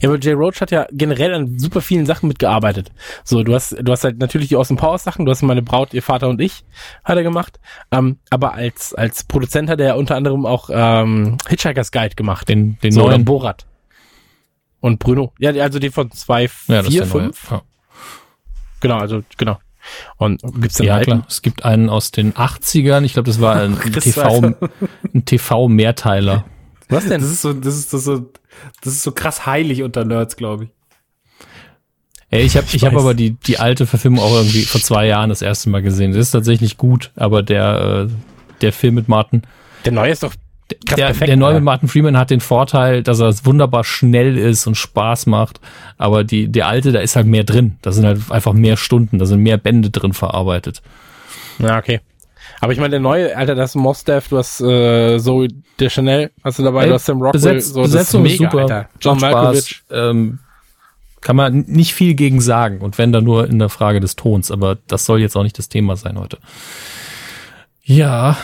Ja, 0.00 0.08
aber 0.08 0.18
Jay 0.18 0.32
Roach 0.32 0.60
hat 0.60 0.70
ja 0.70 0.86
generell 0.90 1.34
an 1.34 1.58
super 1.58 1.80
vielen 1.80 2.06
Sachen 2.06 2.28
mitgearbeitet. 2.28 2.90
So, 3.24 3.42
du 3.42 3.54
hast, 3.54 3.76
du 3.80 3.92
hast 3.92 4.04
halt 4.04 4.18
natürlich 4.18 4.48
die 4.48 4.56
Austin 4.56 4.76
Powers 4.76 5.04
Sachen, 5.04 5.24
du 5.24 5.30
hast 5.30 5.42
meine 5.42 5.62
Braut, 5.62 5.94
ihr 5.94 6.02
Vater 6.02 6.28
und 6.28 6.40
ich, 6.40 6.64
hat 7.04 7.16
er 7.16 7.22
gemacht. 7.22 7.60
Ähm, 7.90 8.18
aber 8.30 8.54
als, 8.54 8.94
als 8.94 9.24
Produzent 9.24 9.70
hat 9.70 9.80
er 9.80 9.86
ja 9.86 9.94
unter 9.94 10.16
anderem 10.16 10.46
auch 10.46 10.70
ähm, 10.72 11.38
Hitchhiker's 11.48 11.92
Guide 11.92 12.14
gemacht. 12.14 12.48
Den, 12.48 12.78
den 12.82 12.92
so, 12.92 13.06
neuen. 13.06 13.24
Borat. 13.24 13.66
Und 14.80 14.98
Bruno. 14.98 15.32
Ja, 15.38 15.50
also 15.62 15.78
die 15.78 15.90
von 15.90 16.10
zwei, 16.12 16.48
Ja, 16.68 16.82
vier, 16.82 17.06
fünf. 17.06 17.50
Ja. 17.50 17.62
Genau, 18.80 18.98
also, 18.98 19.22
genau. 19.36 19.58
Und 20.16 20.40
gibt's 20.60 20.76
den 20.76 20.86
Ja, 20.86 20.96
alten? 20.96 21.10
klar. 21.10 21.24
Es 21.28 21.42
gibt 21.42 21.64
einen 21.64 21.88
aus 21.88 22.10
den 22.10 22.34
80ern. 22.34 23.02
Ich 23.04 23.14
glaube, 23.14 23.26
das 23.26 23.40
war 23.40 23.56
ein 23.56 23.78
TV, 24.00 24.54
ein 25.14 25.24
TV-Mehrteiler. 25.24 26.44
Was 26.88 27.06
denn? 27.06 27.20
das 27.20 27.30
ist 27.30 27.42
so, 27.42 27.52
das 27.52 27.76
ist 27.76 27.92
das 27.92 28.04
so, 28.04 28.30
das 28.82 28.94
ist 28.94 29.02
so 29.02 29.12
krass 29.12 29.46
heilig 29.46 29.82
unter 29.82 30.04
Nerds, 30.04 30.36
glaube 30.36 30.64
ich. 30.64 30.70
Ey, 32.30 32.42
ich 32.42 32.56
habe 32.56 32.66
ich 32.72 32.84
hab 32.84 32.92
weiß. 32.92 33.00
aber 33.00 33.14
die, 33.14 33.30
die 33.32 33.58
alte 33.58 33.86
Verfilmung 33.86 34.20
auch 34.22 34.34
irgendwie 34.34 34.62
vor 34.62 34.80
zwei 34.80 35.06
Jahren 35.06 35.30
das 35.30 35.40
erste 35.40 35.70
Mal 35.70 35.80
gesehen. 35.82 36.12
Das 36.12 36.20
ist 36.20 36.30
tatsächlich 36.32 36.76
gut, 36.76 37.10
aber 37.16 37.42
der, 37.42 38.08
äh, 38.08 38.12
der 38.60 38.72
Film 38.72 38.96
mit 38.96 39.08
Martin, 39.08 39.42
Der 39.86 39.92
neue 39.92 40.12
ist 40.12 40.22
doch 40.22 40.34
krass 40.86 40.96
der, 40.96 41.06
perfekt. 41.06 41.28
der 41.28 41.36
neue 41.38 41.54
mit 41.54 41.62
Martin 41.64 41.88
Freeman 41.88 42.18
hat 42.18 42.28
den 42.28 42.40
Vorteil, 42.40 43.02
dass 43.02 43.20
er 43.20 43.32
wunderbar 43.44 43.82
schnell 43.84 44.36
ist 44.36 44.66
und 44.66 44.74
Spaß 44.74 45.24
macht. 45.24 45.60
Aber 45.96 46.22
die, 46.22 46.48
der 46.48 46.66
alte, 46.68 46.92
da 46.92 47.00
ist 47.00 47.16
halt 47.16 47.26
mehr 47.26 47.44
drin. 47.44 47.76
Da 47.80 47.92
sind 47.92 48.04
halt 48.04 48.30
einfach 48.30 48.52
mehr 48.52 48.76
Stunden, 48.76 49.18
da 49.18 49.24
sind 49.24 49.40
mehr 49.42 49.56
Bände 49.56 49.88
drin 49.88 50.12
verarbeitet. 50.12 50.82
Ja, 51.58 51.78
okay. 51.78 52.00
Aber 52.60 52.72
ich 52.72 52.78
meine, 52.78 52.90
der 52.90 53.00
neue, 53.00 53.36
Alter, 53.36 53.54
das 53.54 53.70
ist 53.70 53.74
Mos 53.76 54.04
Def, 54.04 54.28
du 54.28 54.38
hast 54.38 54.60
äh, 54.60 55.18
Zoe 55.18 55.48
Deschanel, 55.78 56.30
hast 56.42 56.58
du 56.58 56.64
dabei, 56.64 56.82
Ey, 56.82 56.88
du 56.88 56.94
hast 56.94 57.06
Sam 57.06 57.18
Rockwell, 57.18 57.32
Besetz, 57.32 57.68
so, 57.68 57.82
das 57.82 57.92
Besetzung 57.92 58.26
ist 58.26 58.38
super. 58.38 58.58
Alter. 58.58 58.88
John 59.00 59.18
Malkovich. 59.18 59.82
Ähm, 59.90 60.40
kann 61.20 61.36
man 61.36 61.64
nicht 61.66 61.94
viel 61.94 62.14
gegen 62.14 62.40
sagen. 62.40 62.78
Und 62.78 62.98
wenn 62.98 63.12
dann 63.12 63.24
nur 63.24 63.48
in 63.48 63.58
der 63.58 63.68
Frage 63.68 64.00
des 64.00 64.16
Tons. 64.16 64.50
Aber 64.50 64.78
das 64.86 65.04
soll 65.04 65.20
jetzt 65.20 65.36
auch 65.36 65.42
nicht 65.42 65.58
das 65.58 65.68
Thema 65.68 65.96
sein 65.96 66.18
heute. 66.18 66.38
Ja. 67.82 68.36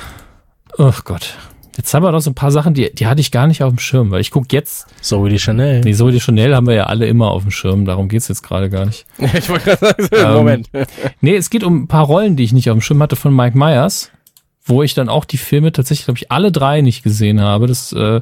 Oh 0.77 0.93
Gott. 1.05 1.37
Jetzt 1.77 1.93
haben 1.93 2.05
wir 2.05 2.13
noch 2.13 2.21
so 2.21 2.31
ein 2.31 2.35
paar 2.35 2.53
Sachen, 2.53 2.75
die, 2.75 2.95
die 2.95 3.07
hatte 3.07 3.21
ich 3.21 3.33
gar 3.33 3.47
nicht 3.49 3.63
auf 3.63 3.73
dem 3.73 3.79
Schirm, 3.81 4.11
weil 4.11 4.21
ich 4.21 4.31
guck 4.31 4.53
jetzt, 4.53 4.87
Zoe 5.01 5.29
Deschanel. 5.29 5.81
nee, 5.81 5.93
so 5.93 6.11
die 6.11 6.21
Chanel 6.21 6.55
haben 6.55 6.69
wir 6.69 6.75
ja 6.75 6.85
alle 6.85 7.07
immer 7.07 7.31
auf 7.33 7.43
dem 7.43 7.51
Schirm, 7.51 7.85
darum 7.85 8.09
geht's 8.09 8.29
jetzt 8.29 8.43
gerade 8.43 8.71
gar 8.71 8.87
nicht. 8.87 9.07
ich 9.19 9.49
wollte 9.49 9.77
gerade 9.77 9.87
sagen, 9.87 10.09
so, 10.11 10.17
Ähm, 10.17 10.35
Moment. 10.35 10.71
Nee, 11.21 11.35
es 11.37 11.51
geht 11.51 11.65
um 11.65 11.83
ein 11.83 11.89
paar 11.89 12.05
Rollen, 12.05 12.37
die 12.37 12.45
ich 12.45 12.53
nicht 12.53 12.71
auf 12.71 12.77
dem 12.77 12.81
Schirm 12.81 13.03
hatte 13.03 13.17
von 13.17 13.35
Mike 13.35 13.59
Myers, 13.59 14.11
wo 14.65 14.83
ich 14.83 14.95
dann 14.95 15.09
auch 15.09 15.25
die 15.25 15.37
Filme 15.37 15.73
tatsächlich, 15.73 16.05
glaube 16.05 16.19
ich, 16.19 16.31
alle 16.31 16.53
drei 16.53 16.81
nicht 16.81 17.03
gesehen 17.03 17.41
habe. 17.41 17.67
Das, 17.67 17.93
äh, 17.93 18.21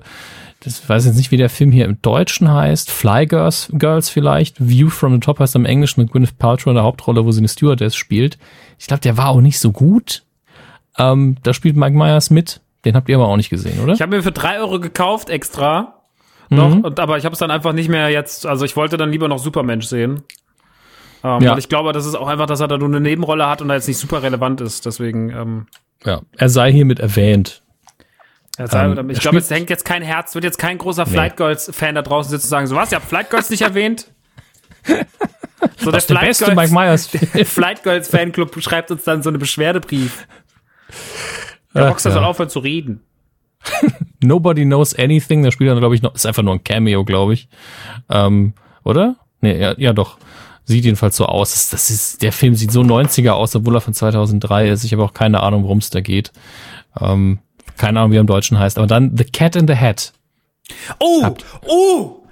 das 0.60 0.88
weiß 0.88 1.04
jetzt 1.04 1.16
nicht, 1.16 1.30
wie 1.30 1.36
der 1.36 1.50
Film 1.50 1.72
hier 1.72 1.84
im 1.84 2.00
Deutschen 2.00 2.50
heißt. 2.50 2.90
Fly 2.90 3.26
Girls, 3.26 3.68
Girls 3.72 4.08
vielleicht. 4.08 4.66
View 4.66 4.88
from 4.88 5.12
the 5.14 5.20
Top 5.20 5.40
heißt 5.40 5.56
am 5.56 5.66
Englischen 5.66 6.00
mit 6.00 6.10
Gwyneth 6.10 6.38
Paltrow 6.38 6.68
in 6.70 6.76
der 6.76 6.84
Hauptrolle, 6.84 7.24
wo 7.24 7.32
sie 7.32 7.40
eine 7.40 7.48
Stewardess 7.48 7.94
spielt. 7.94 8.38
Ich 8.78 8.86
glaube, 8.86 9.00
der 9.02 9.16
war 9.18 9.28
auch 9.28 9.40
nicht 9.42 9.58
so 9.58 9.72
gut. 9.72 10.22
Ähm, 10.98 11.36
da 11.42 11.52
spielt 11.52 11.76
Mike 11.76 11.96
Myers 11.96 12.30
mit. 12.30 12.60
Den 12.84 12.96
habt 12.96 13.08
ihr 13.08 13.16
aber 13.16 13.28
auch 13.28 13.36
nicht 13.36 13.50
gesehen, 13.50 13.80
oder? 13.82 13.92
Ich 13.92 14.02
habe 14.02 14.16
mir 14.16 14.22
für 14.22 14.32
drei 14.32 14.58
Euro 14.58 14.80
gekauft 14.80 15.28
extra. 15.30 16.02
Noch, 16.50 16.82
und, 16.82 17.00
aber 17.00 17.16
ich 17.16 17.24
habe 17.24 17.32
es 17.32 17.38
dann 17.38 17.50
einfach 17.50 17.72
nicht 17.72 17.88
mehr 17.88 18.10
jetzt, 18.10 18.44
also 18.44 18.64
ich 18.66 18.76
wollte 18.76 18.98
dann 18.98 19.10
lieber 19.10 19.26
noch 19.26 19.38
Supermensch 19.38 19.86
sehen. 19.86 20.22
Ähm, 21.24 21.40
Ja. 21.40 21.52
Und 21.52 21.58
ich 21.58 21.68
glaube, 21.68 21.92
das 21.92 22.04
ist 22.04 22.14
auch 22.14 22.28
einfach, 22.28 22.46
dass 22.46 22.60
er 22.60 22.68
da 22.68 22.76
nur 22.76 22.88
eine 22.88 23.00
Nebenrolle 23.00 23.46
hat 23.48 23.62
und 23.62 23.68
da 23.68 23.74
jetzt 23.74 23.88
nicht 23.88 23.96
super 23.96 24.22
relevant 24.22 24.60
ist. 24.60 24.84
Deswegen, 24.84 25.30
ähm, 25.30 25.66
ja. 26.04 26.20
Er 26.36 26.48
sei 26.48 26.70
hiermit 26.72 27.00
erwähnt. 27.00 27.62
ja, 28.58 28.66
Ähm, 28.84 29.08
ich 29.10 29.18
er 29.18 29.22
glaube, 29.22 29.38
es 29.38 29.50
hängt 29.50 29.70
jetzt 29.70 29.84
kein 29.84 30.02
Herz, 30.02 30.34
wird 30.34 30.44
jetzt 30.44 30.58
kein 30.58 30.76
großer 30.76 31.06
Flight 31.06 31.36
Girls-Fan 31.38 31.94
da 31.94 32.02
draußen 32.02 32.30
sitzen 32.30 32.46
und 32.46 32.50
sagen, 32.50 32.66
so 32.66 32.76
was, 32.76 32.92
ihr 32.92 32.96
habt 32.96 33.08
Flight 33.08 33.30
Girls 33.30 33.48
nicht 33.48 33.62
erwähnt? 33.62 34.08
So, 35.76 35.92
Das 35.92 36.02
ist 36.04 36.10
der 36.10 36.16
beste 36.16 36.54
Mike 36.56 36.72
Myers 36.72 37.08
der 37.34 37.46
Flight 37.46 37.84
Girls 37.84 38.08
Fanclub 38.08 38.60
schreibt 38.60 38.90
uns 38.90 39.04
dann 39.04 39.22
so 39.22 39.28
eine 39.28 39.38
Beschwerdebrief. 39.38 40.26
Der 41.74 41.88
Rockstar 41.88 42.12
ja. 42.12 42.18
soll 42.18 42.24
aufhören 42.24 42.50
zu 42.50 42.58
reden. 42.58 43.00
Nobody 44.22 44.64
Knows 44.64 44.94
Anything, 44.94 45.42
da 45.42 45.50
spielt 45.50 45.70
er, 45.70 45.76
glaube 45.76 45.94
ich, 45.94 46.02
noch, 46.02 46.14
ist 46.14 46.26
einfach 46.26 46.42
nur 46.42 46.54
ein 46.54 46.64
Cameo, 46.64 47.04
glaube 47.04 47.34
ich. 47.34 47.48
Ähm, 48.10 48.54
oder? 48.84 49.16
Nee, 49.40 49.60
ja, 49.60 49.74
ja 49.76 49.92
doch. 49.92 50.18
Sieht 50.64 50.84
jedenfalls 50.84 51.16
so 51.16 51.26
aus. 51.26 51.52
Das, 51.52 51.70
das 51.70 51.90
ist, 51.90 52.22
der 52.22 52.32
Film 52.32 52.54
sieht 52.54 52.70
so 52.70 52.82
90er 52.82 53.30
aus, 53.30 53.54
obwohl 53.56 53.76
er 53.76 53.80
von 53.80 53.94
2003 53.94 54.68
ist. 54.68 54.84
Ich 54.84 54.92
habe 54.92 55.02
auch 55.02 55.14
keine 55.14 55.42
Ahnung, 55.42 55.64
worum 55.64 55.78
es 55.78 55.90
da 55.90 56.00
geht. 56.00 56.32
Ähm, 57.00 57.40
keine 57.76 58.00
Ahnung, 58.00 58.12
wie 58.12 58.16
er 58.16 58.20
im 58.20 58.26
Deutschen 58.26 58.58
heißt. 58.58 58.78
Aber 58.78 58.86
dann 58.86 59.16
The 59.16 59.24
Cat 59.24 59.56
in 59.56 59.66
the 59.66 59.76
Hat 59.76 60.12
Oh, 60.98 61.34
oh, 61.66 62.22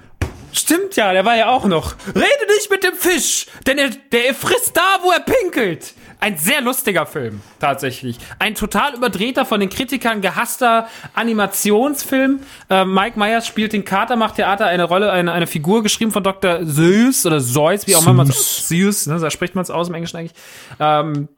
stimmt 0.52 0.96
ja, 0.96 1.12
der 1.12 1.24
war 1.24 1.36
ja 1.36 1.50
auch 1.50 1.64
noch. 1.64 1.94
Rede 2.06 2.46
nicht 2.56 2.70
mit 2.70 2.84
dem 2.84 2.94
Fisch, 2.94 3.46
denn 3.66 3.78
er, 3.78 3.90
der 4.12 4.34
frisst 4.34 4.76
da, 4.76 4.98
wo 5.02 5.10
er 5.10 5.20
pinkelt. 5.20 5.94
Ein 6.20 6.36
sehr 6.36 6.60
lustiger 6.60 7.06
Film, 7.06 7.40
tatsächlich. 7.58 8.18
Ein 8.38 8.54
total 8.54 8.94
überdrehter, 8.94 9.44
von 9.46 9.60
den 9.60 9.70
Kritikern 9.70 10.20
gehasster 10.20 10.88
Animationsfilm. 11.14 12.40
Äh, 12.68 12.84
Mike 12.84 13.18
Myers 13.18 13.46
spielt 13.46 13.72
den 13.72 13.84
Kater, 13.84 14.16
macht 14.16 14.36
Theater 14.36 14.66
eine 14.66 14.84
Rolle, 14.84 15.10
eine, 15.10 15.32
eine 15.32 15.46
Figur 15.46 15.82
geschrieben 15.82 16.10
von 16.12 16.22
Dr. 16.22 16.64
Seuss 16.64 17.24
oder 17.24 17.40
Seuss, 17.40 17.86
wie 17.86 17.96
auch 17.96 18.02
immer 18.02 18.12
man 18.12 18.28
es 18.28 18.68
Seuss, 18.68 19.06
ne, 19.06 19.18
da 19.18 19.30
spricht 19.30 19.54
man 19.54 19.62
es 19.62 19.70
aus 19.70 19.88
im 19.88 19.94
Englischen 19.94 20.18
eigentlich. 20.18 20.36
Ähm, 20.78 21.28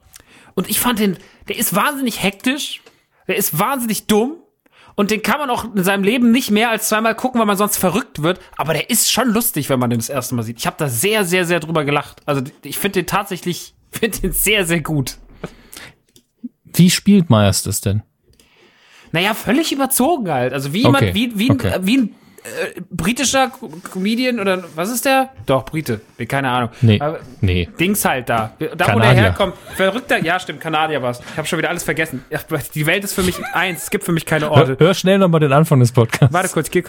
und 0.54 0.68
ich 0.68 0.80
fand 0.80 0.98
den, 0.98 1.16
der 1.48 1.58
ist 1.58 1.74
wahnsinnig 1.74 2.22
hektisch, 2.22 2.82
der 3.28 3.36
ist 3.36 3.58
wahnsinnig 3.58 4.06
dumm 4.06 4.36
und 4.94 5.10
den 5.10 5.22
kann 5.22 5.38
man 5.38 5.50
auch 5.50 5.64
in 5.74 5.84
seinem 5.84 6.04
Leben 6.04 6.30
nicht 6.32 6.50
mehr 6.50 6.70
als 6.70 6.88
zweimal 6.88 7.14
gucken, 7.14 7.38
weil 7.38 7.46
man 7.46 7.56
sonst 7.56 7.76
verrückt 7.76 8.22
wird. 8.22 8.40
Aber 8.56 8.72
der 8.74 8.90
ist 8.90 9.10
schon 9.10 9.28
lustig, 9.28 9.70
wenn 9.70 9.78
man 9.78 9.90
den 9.90 9.98
das 9.98 10.08
erste 10.08 10.34
Mal 10.34 10.42
sieht. 10.42 10.58
Ich 10.58 10.66
habe 10.66 10.76
da 10.78 10.88
sehr, 10.88 11.24
sehr, 11.24 11.44
sehr 11.44 11.60
drüber 11.60 11.84
gelacht. 11.84 12.20
Also 12.26 12.42
ich 12.62 12.78
finde 12.78 13.00
den 13.00 13.06
tatsächlich, 13.06 13.74
finde 13.98 14.18
den 14.20 14.32
sehr, 14.32 14.64
sehr 14.66 14.80
gut. 14.80 15.16
Wie 16.74 16.90
spielt 16.90 17.30
Myers 17.30 17.62
das 17.62 17.80
denn? 17.80 18.02
Naja, 19.12 19.34
völlig 19.34 19.72
überzogen 19.72 20.30
halt. 20.30 20.52
Also 20.54 20.72
wie 20.72 20.86
Okay, 20.86 21.12
jemand, 21.12 21.14
wie, 21.14 21.38
wie, 21.38 21.50
ein, 21.50 21.60
okay. 21.60 21.74
wie 21.82 21.98
ein 21.98 22.14
äh, 22.44 22.80
britischer 22.90 23.48
Co- 23.50 23.68
Comedian 23.92 24.40
oder 24.40 24.64
was 24.74 24.88
ist 24.90 25.04
der? 25.04 25.30
Doch, 25.44 25.66
Brite. 25.66 26.00
Nee, 26.16 26.24
keine 26.24 26.48
Ahnung. 26.50 26.70
Nee, 26.80 26.98
Aber 26.98 27.20
nee. 27.42 27.68
Dings 27.78 28.04
halt 28.06 28.30
da. 28.30 28.54
Da, 28.58 28.66
wo 28.70 28.74
der 28.76 28.86
Kanadier. 28.86 29.22
herkommt. 29.22 29.54
Verrückter, 29.76 30.18
ja, 30.24 30.40
stimmt, 30.40 30.60
Kanadier 30.60 31.02
war's. 31.02 31.20
Ich 31.32 31.36
habe 31.36 31.46
schon 31.46 31.58
wieder 31.58 31.68
alles 31.68 31.82
vergessen. 31.84 32.24
Ja, 32.30 32.40
Die 32.74 32.86
Welt 32.86 33.04
ist 33.04 33.12
für 33.12 33.22
mich 33.22 33.36
eins. 33.52 33.82
Es 33.84 33.90
gibt 33.90 34.04
für 34.04 34.12
mich 34.12 34.24
keine 34.24 34.50
Orte. 34.50 34.76
Hör, 34.78 34.86
hör 34.86 34.94
schnell 34.94 35.18
nochmal 35.18 35.40
den 35.40 35.52
Anfang 35.52 35.78
des 35.80 35.92
Podcasts. 35.92 36.32
Warte 36.32 36.48
kurz, 36.48 36.70
geh. 36.70 36.82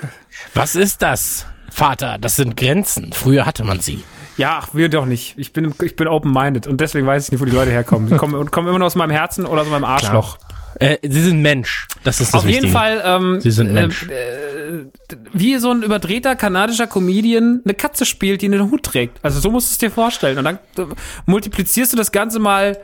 Was 0.54 0.76
ist 0.78 1.02
das? 1.02 1.46
Vater, 1.70 2.18
das 2.22 2.38
sind 2.38 2.56
Grenzen. 2.56 3.12
Früher 3.12 3.46
hatte 3.46 3.66
man 3.66 3.82
sie. 3.82 4.04
Ja, 4.38 4.60
ach, 4.62 4.70
wir 4.74 4.90
doch 4.90 5.06
nicht. 5.06 5.36
Ich 5.38 5.54
bin, 5.54 5.74
ich 5.84 5.96
bin 5.96 6.08
open-minded 6.08 6.68
und 6.68 6.82
deswegen 6.82 7.06
weiß 7.06 7.26
ich 7.26 7.32
nicht, 7.32 7.42
wo 7.42 7.46
die 7.46 7.52
Leute 7.52 7.72
herkommen. 7.72 8.10
Die 8.10 8.16
kommen, 8.18 8.50
kommen 8.52 8.68
immer 8.68 8.80
nur 8.80 8.88
aus 8.88 8.96
meinem 8.96 9.12
Herzen 9.12 9.46
oder 9.46 9.62
aus 9.62 9.70
meinem 9.70 9.84
Arschloch. 9.84 10.38
Äh, 10.80 10.98
sie 11.08 11.22
sind 11.22 11.42
Mensch. 11.42 11.88
Das 12.04 12.20
ist 12.20 12.34
das 12.34 12.42
Auf 12.42 12.48
jeden 12.50 12.64
Wichtige. 12.64 12.74
Fall, 12.74 13.02
ähm, 13.06 13.40
Sie 13.42 13.52
sind 13.52 13.72
Mensch. 13.74 14.08
äh, 14.10 14.86
wie 15.32 15.58
so 15.58 15.72
ein 15.72 15.84
überdrehter 15.84 16.36
kanadischer 16.36 16.88
Comedian 16.88 17.62
eine 17.64 17.76
Katze 17.76 18.06
spielt, 18.06 18.42
die 18.42 18.48
einen 18.48 18.72
Hut 18.72 18.82
trägt. 18.84 19.20
Also 19.24 19.40
so 19.40 19.52
musst 19.52 19.70
du 19.70 19.74
es 19.74 19.78
dir 19.78 19.92
vorstellen. 19.92 20.38
Und 20.40 20.46
dann 20.46 20.56
äh, 20.78 20.86
multiplizierst 21.28 21.94
du 21.94 21.98
das 21.98 22.12
Ganze 22.12 22.40
mal 22.40 22.80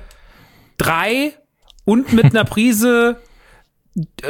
drei 0.78 1.34
und 1.86 2.14
mit 2.14 2.26
einer 2.26 2.44
Prise, 2.46 3.18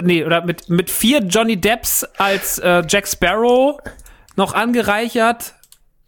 nee, 0.02 0.24
oder 0.24 0.46
mit, 0.46 0.70
mit 0.70 0.90
vier 0.90 1.20
Johnny 1.24 1.58
Depps 1.58 2.06
als 2.18 2.60
äh, 2.60 2.84
Jack 2.88 3.08
Sparrow 3.10 3.78
noch 4.38 4.54
angereichert. 4.54 5.56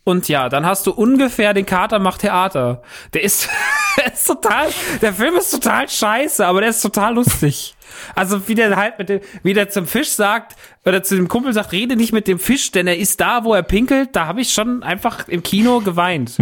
Und 0.03 0.27
ja, 0.27 0.49
dann 0.49 0.65
hast 0.65 0.87
du 0.87 0.91
ungefähr 0.91 1.53
den 1.53 1.65
Kater 1.65 1.99
macht 1.99 2.21
Theater. 2.21 2.81
Der 3.13 3.23
ist, 3.23 3.49
der 3.97 4.13
ist 4.13 4.25
total, 4.25 4.69
der 5.01 5.13
Film 5.13 5.35
ist 5.35 5.51
total 5.51 5.87
scheiße, 5.87 6.45
aber 6.45 6.61
der 6.61 6.71
ist 6.71 6.81
total 6.81 7.15
lustig. 7.15 7.75
Also 8.15 8.47
wie 8.47 8.55
der 8.55 8.75
halt 8.75 8.97
mit 8.97 9.09
dem, 9.09 9.21
wie 9.43 9.53
der 9.53 9.69
zum 9.69 9.85
Fisch 9.85 10.09
sagt, 10.09 10.55
oder 10.85 11.03
zu 11.03 11.15
dem 11.15 11.27
Kumpel 11.27 11.53
sagt, 11.53 11.71
rede 11.71 11.95
nicht 11.95 12.13
mit 12.13 12.27
dem 12.27 12.39
Fisch, 12.39 12.71
denn 12.71 12.87
er 12.87 12.97
ist 12.97 13.21
da, 13.21 13.43
wo 13.43 13.53
er 13.53 13.63
pinkelt. 13.63 14.15
Da 14.15 14.25
habe 14.25 14.41
ich 14.41 14.53
schon 14.53 14.81
einfach 14.81 15.27
im 15.27 15.43
Kino 15.43 15.81
geweint. 15.81 16.37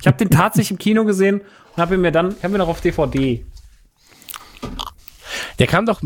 Ich 0.00 0.06
habe 0.06 0.16
den 0.16 0.30
tatsächlich 0.30 0.72
im 0.72 0.78
Kino 0.78 1.04
gesehen 1.04 1.40
und 1.76 1.82
habe 1.82 1.94
ihn 1.94 2.00
mir 2.00 2.12
dann, 2.12 2.34
ich 2.36 2.42
habe 2.42 2.54
ihn 2.54 2.58
noch 2.58 2.68
auf 2.68 2.80
DVD. 2.80 3.44
Der 5.58 5.66
kam 5.66 5.86
doch 5.86 6.00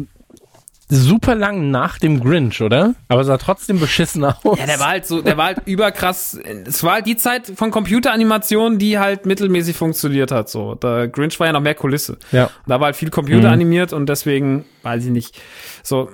super 0.94 1.34
lang 1.34 1.70
nach 1.70 1.98
dem 1.98 2.20
Grinch, 2.22 2.60
oder? 2.60 2.94
Aber 3.08 3.24
sah 3.24 3.38
trotzdem 3.38 3.80
beschissen 3.80 4.24
aus. 4.24 4.58
Ja, 4.58 4.66
der 4.66 4.78
war 4.78 4.88
halt 4.88 5.06
so, 5.06 5.22
der 5.22 5.36
war 5.36 5.46
halt 5.46 5.58
überkrass. 5.64 6.38
Es 6.66 6.84
war 6.84 6.92
halt 6.94 7.06
die 7.06 7.16
Zeit 7.16 7.50
von 7.56 7.70
Computeranimationen, 7.70 8.78
die 8.78 8.98
halt 8.98 9.24
mittelmäßig 9.26 9.76
funktioniert 9.76 10.30
hat. 10.30 10.50
So, 10.50 10.74
der 10.74 11.08
Grinch 11.08 11.38
war 11.40 11.46
ja 11.46 11.52
noch 11.54 11.60
mehr 11.60 11.74
Kulisse. 11.74 12.18
Ja. 12.30 12.50
Da 12.66 12.78
war 12.80 12.86
halt 12.86 12.96
viel 12.96 13.10
Computer 13.10 13.50
animiert 13.50 13.92
und 13.92 14.06
deswegen 14.08 14.64
weiß 14.82 15.04
ich 15.06 15.10
nicht. 15.10 15.40
So, 15.82 16.10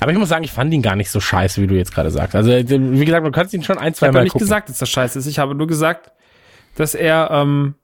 Aber 0.00 0.12
ich 0.12 0.18
muss 0.18 0.28
sagen, 0.28 0.44
ich 0.44 0.52
fand 0.52 0.72
ihn 0.72 0.82
gar 0.82 0.96
nicht 0.96 1.10
so 1.10 1.20
scheiße, 1.20 1.60
wie 1.60 1.66
du 1.66 1.74
jetzt 1.74 1.92
gerade 1.94 2.10
sagst. 2.10 2.34
Also, 2.36 2.50
äh, 2.50 2.64
wie 2.68 3.04
gesagt, 3.04 3.26
du 3.26 3.30
kannst 3.32 3.52
ihn 3.54 3.62
schon 3.64 3.78
ein, 3.78 3.92
ich 3.92 3.98
zwei 3.98 4.08
habe 4.08 4.18
Mal 4.18 4.22
nicht 4.24 4.32
gucken. 4.32 4.44
gesagt, 4.46 4.68
dass 4.68 4.78
das 4.78 4.88
scheiße 4.90 5.18
ist. 5.18 5.26
Ich 5.26 5.38
habe 5.38 5.54
nur 5.54 5.66
gesagt, 5.66 6.12
dass 6.76 6.94
er. 6.94 7.30
Ähm, 7.32 7.74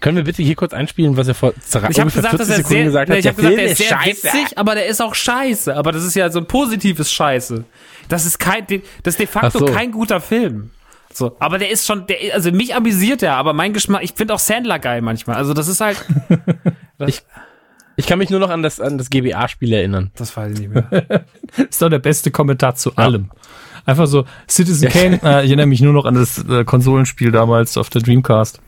Können 0.00 0.16
wir 0.16 0.24
bitte 0.24 0.42
hier 0.42 0.54
kurz 0.54 0.72
einspielen, 0.72 1.16
was 1.16 1.28
er 1.28 1.34
vor 1.34 1.52
ich 1.56 1.74
ungefähr 1.74 2.04
gesagt, 2.04 2.40
dass 2.40 2.48
40 2.48 2.48
er 2.48 2.56
Sekunden 2.56 2.68
sehr. 2.68 2.84
gesagt 2.84 3.10
hat? 3.10 3.18
ich 3.18 3.26
habe 3.26 3.42
Der 3.42 3.50
gesagt, 3.50 3.58
er 3.58 3.58
Film 3.58 3.72
ist 3.72 3.78
sehr 3.78 3.88
scheiße. 3.88 4.24
witzig, 4.24 4.58
aber 4.58 4.74
der 4.74 4.86
ist 4.86 5.00
auch 5.02 5.14
scheiße. 5.14 5.76
Aber 5.76 5.92
das 5.92 6.04
ist 6.04 6.14
ja 6.14 6.30
so 6.30 6.38
ein 6.38 6.46
positives 6.46 7.12
Scheiße. 7.12 7.64
Das 8.08 8.26
ist 8.26 8.38
kein, 8.38 8.66
das 9.02 9.14
ist 9.14 9.20
de 9.20 9.26
facto 9.26 9.58
so. 9.60 9.64
kein 9.66 9.90
guter 9.92 10.20
Film. 10.20 10.70
So, 11.12 11.34
aber 11.38 11.58
der 11.58 11.70
ist 11.70 11.86
schon, 11.86 12.06
der, 12.06 12.16
also 12.34 12.52
mich 12.52 12.74
amüsiert 12.74 13.22
er, 13.22 13.36
aber 13.36 13.54
mein 13.54 13.72
Geschmack, 13.72 14.02
ich 14.02 14.12
finde 14.12 14.34
auch 14.34 14.38
Sandler 14.38 14.78
geil 14.78 15.00
manchmal. 15.00 15.36
Also 15.36 15.54
das 15.54 15.66
ist 15.66 15.80
halt, 15.80 15.96
Ich 17.98 18.06
kann 18.06 18.18
mich 18.18 18.28
nur 18.28 18.40
noch 18.40 18.50
an 18.50 18.62
das, 18.62 18.78
an 18.78 18.98
das 18.98 19.08
GBA-Spiel 19.08 19.72
erinnern. 19.72 20.10
das 20.16 20.36
weiß 20.36 20.52
ich 20.52 20.60
nicht 20.60 20.74
mehr. 20.74 21.24
ist 21.56 21.80
doch 21.80 21.88
der 21.88 21.98
beste 21.98 22.30
Kommentar 22.30 22.74
zu 22.74 22.94
allem. 22.96 23.30
Einfach 23.86 24.06
so, 24.06 24.26
Citizen 24.48 24.90
Kane, 24.90 25.14
äh, 25.22 25.44
ich 25.44 25.48
erinnere 25.50 25.66
mich 25.66 25.80
nur 25.80 25.94
noch 25.94 26.04
an 26.04 26.14
das 26.14 26.44
äh, 26.46 26.64
Konsolenspiel 26.64 27.32
damals 27.32 27.78
auf 27.78 27.88
der 27.88 28.02
Dreamcast. 28.02 28.60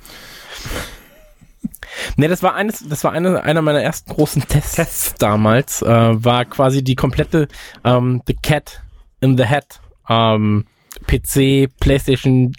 Nee, 2.16 2.28
das 2.28 2.42
war 2.42 2.54
eines, 2.54 2.86
das 2.88 3.04
war 3.04 3.12
eine, 3.12 3.42
einer 3.42 3.62
meiner 3.62 3.82
ersten 3.82 4.12
großen 4.12 4.42
Tests, 4.48 5.14
damals, 5.18 5.82
äh, 5.82 5.86
war 5.88 6.44
quasi 6.44 6.82
die 6.82 6.94
komplette 6.94 7.48
ähm, 7.84 8.22
The 8.26 8.34
Cat 8.34 8.82
in 9.20 9.36
the 9.36 9.46
Hat 9.46 9.80
ähm, 10.08 10.66
PC, 11.06 11.68
PlayStation 11.80 12.54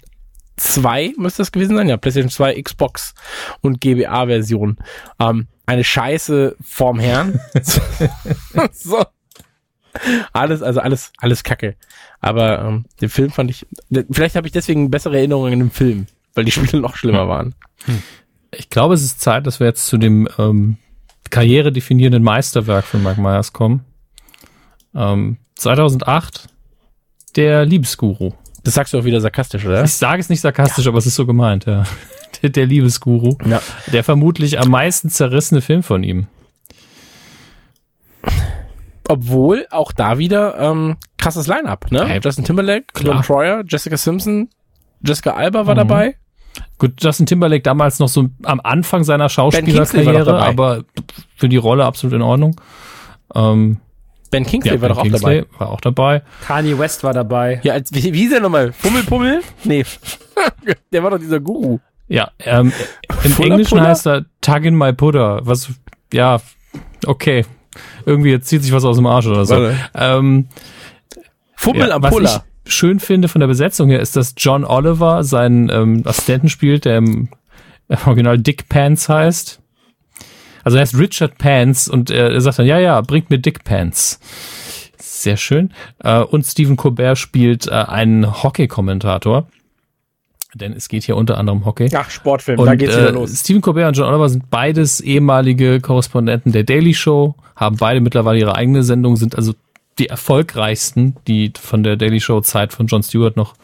2 0.56 1.14
müsste 1.16 1.42
es 1.42 1.52
gewesen 1.52 1.76
sein, 1.76 1.88
ja, 1.88 1.96
PlayStation 1.96 2.30
2, 2.30 2.60
Xbox 2.62 3.14
und 3.62 3.80
GBA-Version. 3.80 4.76
Ähm, 5.18 5.48
eine 5.66 5.84
Scheiße 5.84 6.56
vorm 6.60 6.98
Herrn. 6.98 7.40
so. 8.72 9.04
Alles, 10.32 10.62
also 10.62 10.80
alles, 10.80 11.12
alles 11.18 11.42
Kacke. 11.42 11.76
Aber 12.20 12.60
ähm, 12.60 12.84
den 13.00 13.08
Film 13.08 13.30
fand 13.30 13.50
ich, 13.50 13.66
vielleicht 14.10 14.36
habe 14.36 14.46
ich 14.46 14.52
deswegen 14.52 14.90
bessere 14.90 15.16
Erinnerungen 15.16 15.52
an 15.52 15.58
den 15.58 15.70
Film, 15.70 16.06
weil 16.34 16.44
die 16.44 16.52
Spiele 16.52 16.80
noch 16.80 16.96
schlimmer 16.96 17.26
waren. 17.28 17.54
Ich 18.52 18.68
glaube, 18.70 18.94
es 18.94 19.02
ist 19.02 19.20
Zeit, 19.20 19.46
dass 19.46 19.60
wir 19.60 19.66
jetzt 19.66 19.86
zu 19.86 19.96
dem 19.96 20.28
ähm, 20.38 20.76
karrieredefinierenden 21.30 22.22
Meisterwerk 22.22 22.84
von 22.84 23.02
Mike 23.02 23.20
Myers 23.20 23.52
kommen. 23.52 23.84
Ähm, 24.94 25.36
2008, 25.56 26.48
der 27.36 27.64
Liebesguru. 27.64 28.32
Das 28.64 28.74
sagst 28.74 28.92
du 28.92 28.98
auch 28.98 29.04
wieder 29.04 29.20
sarkastisch, 29.20 29.64
oder? 29.64 29.84
Ich 29.84 29.94
sage 29.94 30.20
es 30.20 30.28
nicht 30.28 30.40
sarkastisch, 30.40 30.86
aber 30.86 30.98
es 30.98 31.06
ist 31.06 31.14
so 31.14 31.26
gemeint, 31.26 31.66
ja. 31.66 31.84
Der, 32.42 32.50
der 32.50 32.66
Liebesguru. 32.66 33.36
Ja. 33.46 33.62
Der 33.92 34.02
vermutlich 34.04 34.58
am 34.58 34.68
meisten 34.70 35.10
zerrissene 35.10 35.60
Film 35.60 35.82
von 35.82 36.02
ihm. 36.02 36.26
Obwohl 39.08 39.66
auch 39.70 39.92
da 39.92 40.18
wieder 40.18 40.58
ähm, 40.58 40.96
krasses 41.18 41.46
Line-Up, 41.46 41.90
ne? 41.90 42.06
Hey, 42.06 42.20
Justin 42.22 42.44
Timberlake. 42.44 42.86
John 43.02 43.22
Troyer, 43.22 43.64
Jessica 43.66 43.96
Simpson, 43.96 44.48
Jessica 45.04 45.32
Alba 45.34 45.66
war 45.66 45.74
Mhm. 45.74 45.78
dabei. 45.78 46.16
Gut, 46.80 46.94
Justin 46.98 47.26
Timberlake 47.26 47.60
damals 47.60 47.98
noch 47.98 48.08
so 48.08 48.30
am 48.42 48.58
Anfang 48.64 49.04
seiner 49.04 49.28
Schauspielerkarriere, 49.28 50.42
aber 50.42 50.84
für 51.36 51.50
die 51.50 51.58
Rolle 51.58 51.84
absolut 51.84 52.16
in 52.16 52.22
Ordnung. 52.22 52.58
Ähm, 53.34 53.76
Ben 54.30 54.46
Kingsley 54.46 54.76
ja, 54.76 54.80
war 54.80 54.88
doch 54.88 54.96
auch 54.96 55.02
Ben 55.02 55.12
Kingsley 55.12 55.40
dabei. 55.42 55.58
war 55.58 55.68
auch 55.68 55.80
dabei. 55.82 56.22
Kanye 56.46 56.78
West 56.78 57.04
war 57.04 57.12
dabei. 57.12 57.60
Ja, 57.64 57.74
als, 57.74 57.92
wie, 57.92 58.14
wie 58.14 58.24
ist 58.24 58.32
der 58.32 58.40
nochmal? 58.40 58.72
Fummelpummel? 58.72 59.42
Nee. 59.64 59.84
der 60.92 61.02
war 61.02 61.10
doch 61.10 61.18
dieser 61.18 61.38
Guru. 61.38 61.80
Ja, 62.08 62.30
ähm, 62.38 62.72
im 63.24 63.30
Fuller 63.32 63.50
Englischen 63.50 63.76
Puller? 63.76 63.90
heißt 63.90 64.06
er 64.06 64.24
Tug 64.40 64.64
in 64.64 64.74
my 64.74 64.94
Butter. 64.94 65.40
Was, 65.42 65.70
ja, 66.14 66.40
okay. 67.06 67.44
Irgendwie 68.06 68.30
jetzt 68.30 68.48
zieht 68.48 68.62
sich 68.62 68.72
was 68.72 68.86
aus 68.86 68.96
dem 68.96 69.06
Arsch 69.06 69.26
oder 69.26 69.44
so. 69.44 69.54
Warte. 69.54 69.76
Ähm, 69.94 70.48
Fummel 71.56 71.90
ja, 71.90 71.96
am 71.96 72.02
Puller. 72.02 72.42
Schön 72.70 73.00
finde 73.00 73.28
von 73.28 73.40
der 73.40 73.48
Besetzung 73.48 73.88
her, 73.88 74.00
ist, 74.00 74.16
dass 74.16 74.34
John 74.36 74.64
Oliver 74.64 75.24
seinen 75.24 75.70
ähm, 75.70 76.02
Assistenten 76.04 76.48
spielt, 76.48 76.84
der 76.84 76.98
im 76.98 77.28
Original 78.06 78.38
Dick 78.38 78.68
Pants 78.68 79.08
heißt. 79.08 79.60
Also 80.62 80.76
er 80.76 80.82
heißt 80.82 80.98
Richard 80.98 81.38
Pants 81.38 81.88
und 81.88 82.10
er, 82.10 82.30
er 82.30 82.40
sagt 82.40 82.58
dann, 82.58 82.66
ja, 82.66 82.78
ja, 82.78 83.00
bringt 83.00 83.30
mir 83.30 83.38
Dick 83.38 83.64
Pants. 83.64 84.20
Sehr 84.98 85.36
schön. 85.36 85.72
Äh, 85.98 86.20
und 86.20 86.44
Stephen 86.44 86.76
Colbert 86.76 87.18
spielt 87.18 87.66
äh, 87.66 87.72
einen 87.72 88.42
Hockey-Kommentator. 88.42 89.46
Denn 90.54 90.72
es 90.72 90.88
geht 90.88 91.04
hier 91.04 91.16
unter 91.16 91.38
anderem 91.38 91.64
Hockey. 91.64 91.88
Ach, 91.94 92.10
Sportfilm, 92.10 92.58
Und 92.58 92.66
da 92.66 92.74
geht's 92.74 92.96
wieder 92.96 93.10
äh, 93.10 93.12
los. 93.12 93.38
Stephen 93.38 93.60
Colbert 93.60 93.88
und 93.88 93.96
John 93.96 94.08
Oliver 94.08 94.28
sind 94.28 94.50
beides 94.50 95.00
ehemalige 95.00 95.80
Korrespondenten 95.80 96.52
der 96.52 96.64
Daily 96.64 96.92
Show, 96.92 97.36
haben 97.54 97.76
beide 97.76 98.00
mittlerweile 98.00 98.40
ihre 98.40 98.56
eigene 98.56 98.82
Sendung, 98.82 99.16
sind 99.16 99.36
also 99.36 99.54
die 99.98 100.08
erfolgreichsten, 100.08 101.16
die 101.26 101.52
von 101.60 101.82
der 101.82 101.96
Daily 101.96 102.20
Show 102.20 102.40
Zeit 102.40 102.72
von 102.72 102.86
Jon 102.86 103.02
Stewart 103.02 103.36
noch 103.36 103.54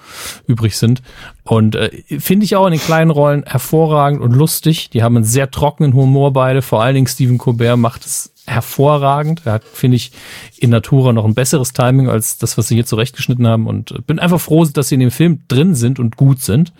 übrig 0.47 0.77
sind. 0.77 1.03
Und 1.45 1.75
äh, 1.77 1.91
finde 2.19 2.45
ich 2.45 2.57
auch 2.57 2.67
in 2.67 2.73
den 2.73 2.81
kleinen 2.81 3.11
Rollen 3.11 3.45
hervorragend 3.45 4.21
und 4.21 4.33
lustig. 4.33 4.91
Die 4.91 5.03
haben 5.03 5.17
einen 5.17 5.25
sehr 5.25 5.51
trockenen 5.51 5.95
Humor 5.95 6.33
beide. 6.33 6.61
Vor 6.61 6.83
allen 6.83 6.95
Dingen 6.95 7.07
Stephen 7.07 7.39
Colbert 7.39 7.79
macht 7.79 8.05
es 8.05 8.35
hervorragend. 8.47 9.43
Er 9.45 9.55
hat, 9.55 9.65
finde 9.65 9.97
ich, 9.97 10.13
in 10.59 10.71
Natura 10.71 11.13
noch 11.13 11.25
ein 11.25 11.35
besseres 11.35 11.73
Timing 11.73 12.09
als 12.09 12.39
das, 12.39 12.59
was 12.59 12.69
sie 12.69 12.75
hier 12.75 12.87
zurechtgeschnitten 12.87 13.47
haben. 13.47 13.67
Und 13.67 13.93
äh, 13.93 14.01
bin 14.01 14.19
einfach 14.19 14.41
froh, 14.41 14.65
dass 14.67 14.89
sie 14.89 14.97
in 14.97 15.01
dem 15.01 15.11
Film 15.11 15.43
drin 15.49 15.75
sind 15.75 15.99
und 15.99 16.17
gut 16.17 16.43
sind. 16.43 16.73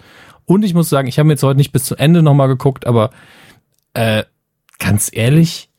Und 0.45 0.65
ich 0.65 0.75
muss 0.75 0.89
sagen, 0.89 1.09
ich 1.09 1.19
habe 1.19 1.27
mir 1.27 1.33
jetzt 1.33 1.43
heute 1.43 1.57
nicht 1.57 1.73
bis 1.73 1.85
zum 1.85 1.97
Ende 1.97 2.23
nochmal 2.23 2.49
geguckt, 2.49 2.87
aber 2.87 3.11
äh, 3.95 4.25
ganz 4.79 5.11
ehrlich, 5.13 5.71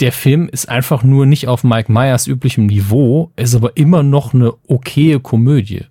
der 0.00 0.12
Film 0.12 0.48
ist 0.48 0.68
einfach 0.68 1.02
nur 1.02 1.26
nicht 1.26 1.48
auf 1.48 1.64
Mike 1.64 1.90
Myers 1.90 2.26
üblichem 2.26 2.66
Niveau, 2.66 3.32
ist 3.36 3.54
aber 3.54 3.76
immer 3.76 4.02
noch 4.02 4.32
eine 4.32 4.54
okaye 4.68 5.20
Komödie. 5.20 5.86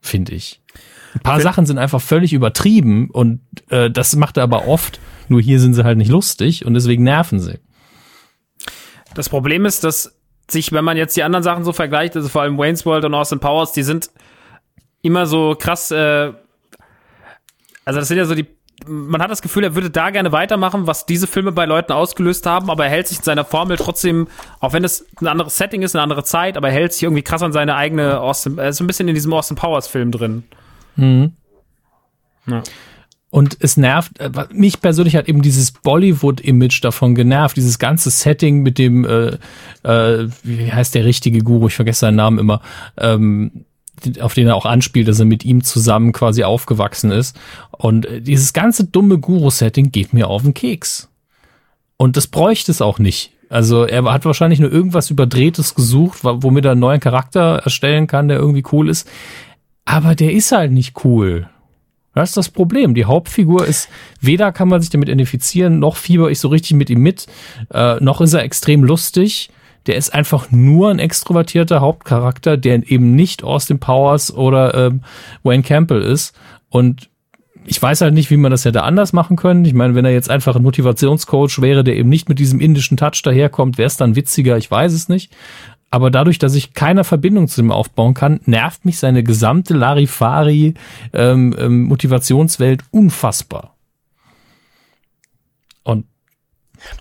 Finde 0.00 0.34
ich. 0.34 0.60
Ein 1.14 1.20
paar 1.20 1.40
Sachen 1.40 1.66
sind 1.66 1.78
einfach 1.78 2.00
völlig 2.00 2.32
übertrieben 2.32 3.10
und 3.10 3.40
äh, 3.70 3.90
das 3.90 4.14
macht 4.16 4.36
er 4.36 4.42
aber 4.42 4.68
oft. 4.68 5.00
Nur 5.28 5.40
hier 5.40 5.60
sind 5.60 5.74
sie 5.74 5.84
halt 5.84 5.98
nicht 5.98 6.10
lustig 6.10 6.64
und 6.64 6.74
deswegen 6.74 7.02
nerven 7.02 7.40
sie. 7.40 7.58
Das 9.14 9.28
Problem 9.28 9.64
ist, 9.64 9.84
dass 9.84 10.18
sich, 10.50 10.72
wenn 10.72 10.84
man 10.84 10.96
jetzt 10.96 11.16
die 11.16 11.22
anderen 11.22 11.42
Sachen 11.42 11.64
so 11.64 11.72
vergleicht, 11.72 12.16
also 12.16 12.28
vor 12.28 12.42
allem 12.42 12.58
Wayne's 12.58 12.86
World 12.86 13.04
und 13.04 13.14
Austin 13.14 13.40
Powers, 13.40 13.72
die 13.72 13.82
sind 13.82 14.10
immer 15.02 15.26
so 15.26 15.56
krass, 15.58 15.90
äh, 15.90 16.32
also 17.84 18.00
das 18.00 18.08
sind 18.08 18.18
ja 18.18 18.24
so 18.24 18.34
die, 18.34 18.46
man 18.86 19.20
hat 19.20 19.30
das 19.30 19.42
Gefühl, 19.42 19.64
er 19.64 19.74
würde 19.74 19.90
da 19.90 20.10
gerne 20.10 20.32
weitermachen, 20.32 20.86
was 20.86 21.06
diese 21.06 21.26
Filme 21.26 21.52
bei 21.52 21.64
Leuten 21.64 21.92
ausgelöst 21.92 22.46
haben, 22.46 22.70
aber 22.70 22.84
er 22.84 22.90
hält 22.90 23.08
sich 23.08 23.18
in 23.18 23.24
seiner 23.24 23.44
Formel 23.44 23.76
trotzdem, 23.76 24.28
auch 24.60 24.72
wenn 24.72 24.84
es 24.84 25.06
ein 25.20 25.26
anderes 25.26 25.56
Setting 25.56 25.82
ist, 25.82 25.96
eine 25.96 26.02
andere 26.02 26.24
Zeit, 26.24 26.56
aber 26.56 26.68
er 26.68 26.74
hält 26.74 26.92
sich 26.92 27.02
irgendwie 27.02 27.22
krass 27.22 27.42
an 27.42 27.52
seine 27.52 27.74
eigene 27.74 28.20
Austin, 28.20 28.58
er 28.58 28.68
ist 28.68 28.76
so 28.76 28.84
ein 28.84 28.86
bisschen 28.86 29.08
in 29.08 29.14
diesem 29.14 29.32
Austin 29.32 29.56
Powers 29.56 29.88
Film 29.88 30.12
drin. 30.12 30.44
Mhm. 30.96 31.32
Ja. 32.46 32.62
Und 33.30 33.58
es 33.60 33.76
nervt, 33.76 34.18
äh, 34.20 34.30
mich 34.52 34.80
persönlich 34.80 35.14
hat 35.14 35.28
eben 35.28 35.42
dieses 35.42 35.72
Bollywood-Image 35.72 36.82
davon 36.82 37.14
genervt, 37.14 37.58
dieses 37.58 37.78
ganze 37.78 38.10
Setting 38.10 38.62
mit 38.62 38.78
dem, 38.78 39.04
äh, 39.04 39.36
äh, 39.82 40.28
wie 40.42 40.72
heißt 40.72 40.94
der 40.94 41.04
richtige 41.04 41.40
Guru, 41.40 41.66
ich 41.66 41.74
vergesse 41.74 42.00
seinen 42.00 42.16
Namen 42.16 42.38
immer, 42.38 42.62
ähm, 42.96 43.66
auf 44.20 44.34
den 44.34 44.46
er 44.46 44.56
auch 44.56 44.66
anspielt, 44.66 45.08
dass 45.08 45.18
er 45.18 45.24
mit 45.24 45.44
ihm 45.44 45.62
zusammen 45.64 46.12
quasi 46.12 46.44
aufgewachsen 46.44 47.10
ist. 47.10 47.38
Und 47.70 48.06
äh, 48.06 48.20
dieses 48.20 48.52
ganze 48.52 48.84
dumme 48.84 49.18
Guru-Setting 49.18 49.92
geht 49.92 50.12
mir 50.12 50.28
auf 50.28 50.42
den 50.42 50.54
Keks. 50.54 51.08
Und 51.96 52.16
das 52.16 52.26
bräuchte 52.26 52.70
es 52.70 52.80
auch 52.80 52.98
nicht. 52.98 53.32
Also 53.50 53.84
er 53.84 54.04
hat 54.04 54.24
wahrscheinlich 54.24 54.60
nur 54.60 54.70
irgendwas 54.70 55.10
Überdrehtes 55.10 55.74
gesucht, 55.74 56.18
womit 56.22 56.64
er 56.64 56.72
einen 56.72 56.80
neuen 56.80 57.00
Charakter 57.00 57.62
erstellen 57.64 58.06
kann, 58.06 58.28
der 58.28 58.38
irgendwie 58.38 58.64
cool 58.72 58.88
ist. 58.88 59.08
Aber 59.84 60.14
der 60.14 60.32
ist 60.32 60.52
halt 60.52 60.70
nicht 60.70 61.04
cool. 61.04 61.48
Das 62.14 62.30
ist 62.30 62.36
das 62.36 62.48
Problem. 62.50 62.94
Die 62.94 63.04
Hauptfigur 63.04 63.64
ist, 63.66 63.88
weder 64.20 64.52
kann 64.52 64.68
man 64.68 64.80
sich 64.80 64.90
damit 64.90 65.08
identifizieren, 65.08 65.78
noch 65.78 65.96
fieber 65.96 66.30
ich 66.30 66.40
so 66.40 66.48
richtig 66.48 66.76
mit 66.76 66.90
ihm 66.90 67.00
mit, 67.00 67.26
äh, 67.72 67.96
noch 68.00 68.20
ist 68.20 68.34
er 68.34 68.42
extrem 68.42 68.84
lustig. 68.84 69.50
Der 69.88 69.96
ist 69.96 70.14
einfach 70.14 70.50
nur 70.50 70.90
ein 70.90 70.98
extrovertierter 70.98 71.80
Hauptcharakter, 71.80 72.56
der 72.56 72.88
eben 72.90 73.16
nicht 73.16 73.42
Austin 73.42 73.80
Powers 73.80 74.32
oder 74.32 74.74
ähm, 74.74 75.00
Wayne 75.42 75.62
Campbell 75.62 76.02
ist. 76.02 76.38
Und 76.68 77.10
ich 77.64 77.80
weiß 77.80 78.00
halt 78.02 78.14
nicht, 78.14 78.30
wie 78.30 78.36
man 78.36 78.50
das 78.50 78.64
hätte 78.64 78.82
anders 78.82 79.12
machen 79.12 79.36
können. 79.36 79.64
Ich 79.64 79.74
meine, 79.74 79.94
wenn 79.94 80.04
er 80.04 80.12
jetzt 80.12 80.30
einfach 80.30 80.56
ein 80.56 80.62
Motivationscoach 80.62 81.60
wäre, 81.60 81.84
der 81.84 81.96
eben 81.96 82.08
nicht 82.08 82.28
mit 82.28 82.38
diesem 82.38 82.60
indischen 82.60 82.96
Touch 82.96 83.22
daherkommt, 83.22 83.78
wäre 83.78 83.86
es 83.86 83.96
dann 83.96 84.14
witziger, 84.14 84.56
ich 84.56 84.70
weiß 84.70 84.92
es 84.92 85.08
nicht. 85.08 85.34
Aber 85.90 86.10
dadurch, 86.10 86.38
dass 86.38 86.54
ich 86.54 86.74
keine 86.74 87.02
Verbindung 87.02 87.48
zu 87.48 87.62
ihm 87.62 87.72
aufbauen 87.72 88.14
kann, 88.14 88.40
nervt 88.44 88.84
mich 88.84 88.98
seine 88.98 89.22
gesamte 89.22 89.74
Larifari 89.74 90.74
ähm, 91.14 91.54
ähm, 91.58 91.84
Motivationswelt 91.84 92.82
unfassbar. 92.90 93.74
Und 95.82 96.04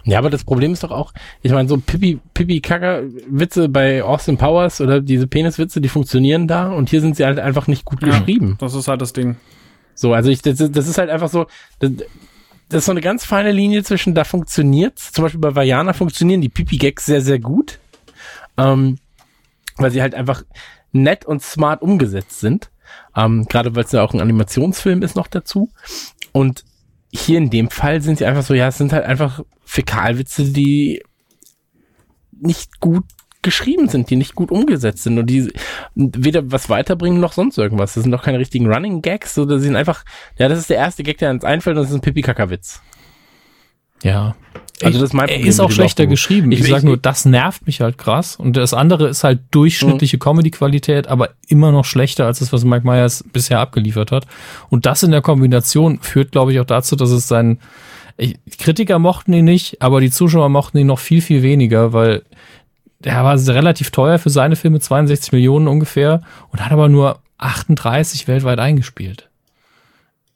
Ja, 0.04 0.18
aber 0.20 0.30
das 0.30 0.44
Problem 0.44 0.74
ist 0.74 0.84
doch 0.84 0.92
auch, 0.92 1.14
ich 1.42 1.52
meine, 1.52 1.68
so 1.70 1.78
Pipi, 1.78 2.20
Pipi 2.34 2.62
Kacker 2.62 3.04
Witze 3.30 3.70
bei 3.70 4.04
Austin 4.04 4.38
Powers 4.38 4.82
oder 4.82 5.02
diese 5.02 5.28
Peniswitze, 5.28 5.82
die 5.82 5.90
funktionieren 5.90 6.48
da 6.48 6.72
und 6.72 6.90
hier 6.90 7.02
sind 7.02 7.16
sie 7.16 7.26
halt 7.26 7.40
einfach 7.40 7.68
nicht 7.68 7.86
gut 7.86 8.00
geschrieben. 8.02 8.56
Das 8.60 8.74
ist 8.74 8.88
halt 8.88 9.02
das 9.02 9.14
Ding. 9.14 9.36
So, 9.96 10.14
also 10.14 10.30
ich, 10.30 10.42
das, 10.42 10.60
ist- 10.60 10.76
das 10.76 10.88
ist 10.88 10.98
halt 10.98 11.10
einfach 11.10 11.30
so, 11.30 11.48
das, 11.80 11.92
das 12.70 12.80
ist 12.80 12.86
so 12.86 12.92
eine 12.92 13.02
ganz 13.02 13.24
feine 13.26 13.52
Linie 13.52 13.84
zwischen, 13.84 14.14
da 14.16 14.24
funktioniert's, 14.24 15.12
zum 15.12 15.24
Beispiel 15.24 15.40
bei 15.42 15.56
Vajana 15.56 15.94
funktionieren 15.94 16.42
die 16.42 16.50
Pipi-Gags 16.50 17.06
sehr, 17.06 17.22
sehr 17.22 17.40
gut, 17.40 17.80
ähm, 18.58 18.98
weil 19.78 19.92
sie 19.92 20.02
halt 20.02 20.16
einfach 20.16 20.44
nett 20.92 21.26
und 21.26 21.42
smart 21.42 21.82
umgesetzt 21.82 22.40
sind, 22.40 22.72
ähm, 23.16 23.46
gerade 23.46 23.76
weil 23.76 23.84
es 23.84 23.92
ja 23.92 24.02
auch 24.04 24.14
ein 24.14 24.22
Animationsfilm 24.22 25.02
ist 25.04 25.16
noch 25.16 25.28
dazu 25.28 25.70
und 26.32 26.64
hier 27.14 27.38
in 27.38 27.50
dem 27.50 27.70
Fall 27.70 28.02
sind 28.02 28.18
sie 28.18 28.26
einfach 28.26 28.44
so, 28.44 28.54
ja, 28.54 28.68
es 28.68 28.78
sind 28.78 28.92
halt 28.94 29.06
einfach 29.06 29.42
Fäkalwitze, 29.68 30.46
die 30.46 31.04
nicht 32.32 32.80
gut 32.80 33.04
geschrieben 33.42 33.88
sind, 33.88 34.10
die 34.10 34.16
nicht 34.16 34.36
gut 34.36 34.52
umgesetzt 34.52 35.04
sind 35.04 35.18
und 35.20 35.28
die 35.28 35.52
weder 35.96 36.52
was 36.52 36.70
weiterbringen 36.70 37.20
noch 37.20 37.34
sonst 37.34 37.58
irgendwas. 37.58 37.94
Das 37.94 38.04
sind 38.04 38.12
doch 38.12 38.24
keine 38.24 38.40
richtigen 38.40 38.72
Running 38.72 39.02
Gags, 39.02 39.38
oder 39.38 39.60
sie 39.60 39.66
sind 39.66 39.76
einfach, 39.76 40.04
ja, 40.38 40.48
das 40.50 40.60
ist 40.60 40.70
der 40.70 40.78
erste 40.78 41.04
Gag, 41.04 41.18
der 41.20 41.32
uns 41.32 41.44
einfällt 41.44 41.78
und 41.78 41.84
das 41.84 41.90
ist 41.92 41.96
ein 41.96 42.02
Pipi-Kaka-Witz. 42.02 42.82
ja. 44.04 44.36
Also 44.84 45.00
das 45.00 45.10
ist 45.10 45.14
mein 45.16 45.28
er 45.28 45.34
Problem 45.38 45.50
ist 45.50 45.60
auch 45.60 45.72
schlechter 45.72 46.04
Aufbau. 46.04 46.12
geschrieben. 46.12 46.52
Ich, 46.52 46.60
Ich- 46.60 46.68
sag 46.68 46.78
ich- 46.80 46.84
nur, 46.84 46.98
das 46.98 47.26
nervt 47.26 47.66
mich 47.66 47.82
halt 47.82 47.98
krass. 47.98 48.36
Und 48.36 48.56
das 48.58 48.76
andere 48.76 49.08
ist 49.08 49.24
halt 49.24 49.40
Mhm. 49.40 49.46
durchschnittliche 49.50 50.20
Comedy-Qualität, 50.20 51.08
aber 51.08 51.32
immer 51.48 51.72
noch 51.72 51.84
schlechter 51.84 52.28
als 52.28 52.38
das, 52.38 52.54
was 52.54 52.64
Mike 52.64 52.86
Myers 52.86 53.24
bisher 53.34 53.60
abgeliefert 53.60 54.12
hat. 54.12 54.28
Und 54.70 54.86
das 54.86 55.02
in 55.02 55.10
der 55.10 55.24
Kombination 55.24 55.98
führt, 56.02 56.32
glaube 56.32 56.54
ich, 56.54 56.60
auch 56.60 56.66
dazu, 56.66 56.96
dass 56.96 57.10
es 57.10 57.28
sein, 57.28 57.58
ich, 58.18 58.38
Kritiker 58.58 59.00
mochten 59.00 59.34
ihn 59.34 59.46
nicht, 59.46 59.82
aber 59.82 60.02
die 60.02 60.12
Zuschauer 60.12 60.50
mochten 60.50 60.78
ihn 60.78 60.88
noch 60.88 61.00
viel, 61.00 61.22
viel 61.22 61.44
weniger, 61.44 61.94
weil 61.94 62.24
der 63.00 63.24
war 63.24 63.38
relativ 63.38 63.92
teuer 63.92 64.18
für 64.18 64.30
seine 64.30 64.56
Filme, 64.56 64.80
62 64.80 65.32
Millionen 65.32 65.68
ungefähr, 65.68 66.22
und 66.52 66.64
hat 66.64 66.72
aber 66.72 66.90
nur 66.90 67.20
38 67.38 68.28
weltweit 68.28 68.60
eingespielt. 68.60 69.30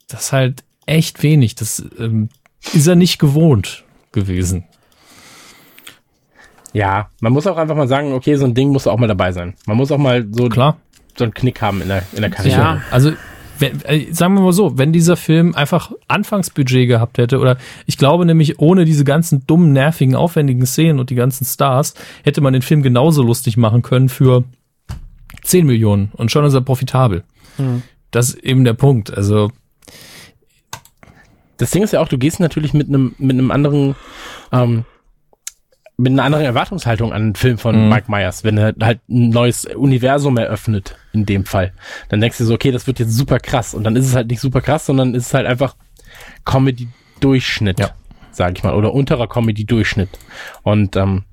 Das 0.08 0.24
ist 0.24 0.32
halt 0.32 0.62
echt 0.86 1.22
wenig. 1.22 1.56
Das 1.56 1.84
ähm, 1.98 2.28
ist 2.72 2.86
er 2.86 2.94
nicht 2.94 3.18
gewohnt 3.18 3.84
gewesen. 4.12 4.64
Ja, 6.72 7.10
man 7.20 7.32
muss 7.32 7.46
auch 7.46 7.56
einfach 7.56 7.76
mal 7.76 7.88
sagen, 7.88 8.12
okay, 8.12 8.36
so 8.36 8.44
ein 8.44 8.54
Ding 8.54 8.70
muss 8.70 8.86
auch 8.86 8.98
mal 8.98 9.08
dabei 9.08 9.32
sein. 9.32 9.54
Man 9.66 9.76
muss 9.76 9.90
auch 9.92 9.98
mal 9.98 10.26
so, 10.30 10.48
Klar. 10.48 10.78
so 11.16 11.24
einen 11.24 11.34
Knick 11.34 11.60
haben 11.60 11.82
in 11.82 11.88
der, 11.88 12.02
in 12.12 12.22
der 12.22 12.30
Karriere. 12.30 12.60
Ja. 12.60 12.82
Also, 12.90 13.12
wenn, 13.58 13.80
äh, 13.82 14.12
sagen 14.12 14.34
wir 14.34 14.40
mal 14.42 14.52
so, 14.52 14.76
wenn 14.78 14.92
dieser 14.92 15.16
Film 15.16 15.54
einfach 15.54 15.92
Anfangsbudget 16.08 16.88
gehabt 16.88 17.18
hätte, 17.18 17.38
oder 17.38 17.56
ich 17.86 17.96
glaube 17.98 18.26
nämlich, 18.26 18.58
ohne 18.58 18.84
diese 18.84 19.04
ganzen 19.04 19.46
dummen, 19.46 19.72
nervigen, 19.72 20.14
aufwendigen 20.14 20.66
Szenen 20.66 20.98
und 20.98 21.10
die 21.10 21.14
ganzen 21.14 21.44
Stars, 21.44 21.94
hätte 22.24 22.40
man 22.40 22.52
den 22.52 22.62
Film 22.62 22.82
genauso 22.82 23.22
lustig 23.22 23.56
machen 23.56 23.82
können 23.82 24.08
für 24.08 24.44
10 25.42 25.66
Millionen 25.66 26.10
und 26.14 26.30
schon 26.30 26.44
ist 26.44 26.54
er 26.54 26.60
profitabel. 26.60 27.24
Das 28.10 28.30
ist 28.30 28.38
eben 28.44 28.64
der 28.64 28.74
Punkt. 28.74 29.12
Also, 29.16 29.50
Das 31.58 31.70
Ding 31.70 31.82
ist 31.82 31.92
ja 31.92 32.00
auch, 32.00 32.08
du 32.08 32.18
gehst 32.18 32.40
natürlich 32.40 32.74
mit 32.74 32.88
einem, 32.88 33.14
mit 33.18 33.32
einem 33.38 33.50
anderen, 33.50 33.94
ähm, 34.50 34.84
mit 35.98 36.12
einer 36.12 36.24
anderen 36.24 36.44
Erwartungshaltung 36.44 37.12
an 37.12 37.22
einen 37.22 37.34
Film 37.34 37.58
von 37.58 37.84
Mhm. 37.84 37.88
Mike 37.90 38.10
Myers, 38.10 38.44
wenn 38.44 38.56
er 38.58 38.74
halt 38.80 39.00
ein 39.08 39.28
neues 39.28 39.66
Universum 39.66 40.36
eröffnet, 40.38 40.96
in 41.12 41.26
dem 41.26 41.44
Fall. 41.44 41.72
Dann 42.08 42.20
denkst 42.20 42.38
du 42.38 42.44
so, 42.44 42.54
okay, 42.54 42.72
das 42.72 42.86
wird 42.86 42.98
jetzt 42.98 43.14
super 43.16 43.38
krass. 43.38 43.74
Und 43.74 43.84
dann 43.84 43.94
ist 43.96 44.06
es 44.06 44.14
halt 44.14 44.28
nicht 44.30 44.40
super 44.40 44.60
krass, 44.62 44.86
sondern 44.86 45.14
ist 45.14 45.26
es 45.26 45.34
halt 45.34 45.46
einfach 45.46 45.76
Comedy-Durchschnitt, 46.44 47.78
Ja. 47.80 47.90
sag 48.30 48.56
ich 48.56 48.64
mal, 48.64 48.74
oder 48.74 48.92
unterer 48.94 49.28
Comedy-Durchschnitt. 49.28 50.08
Und 50.62 50.96
ähm, 50.96 51.24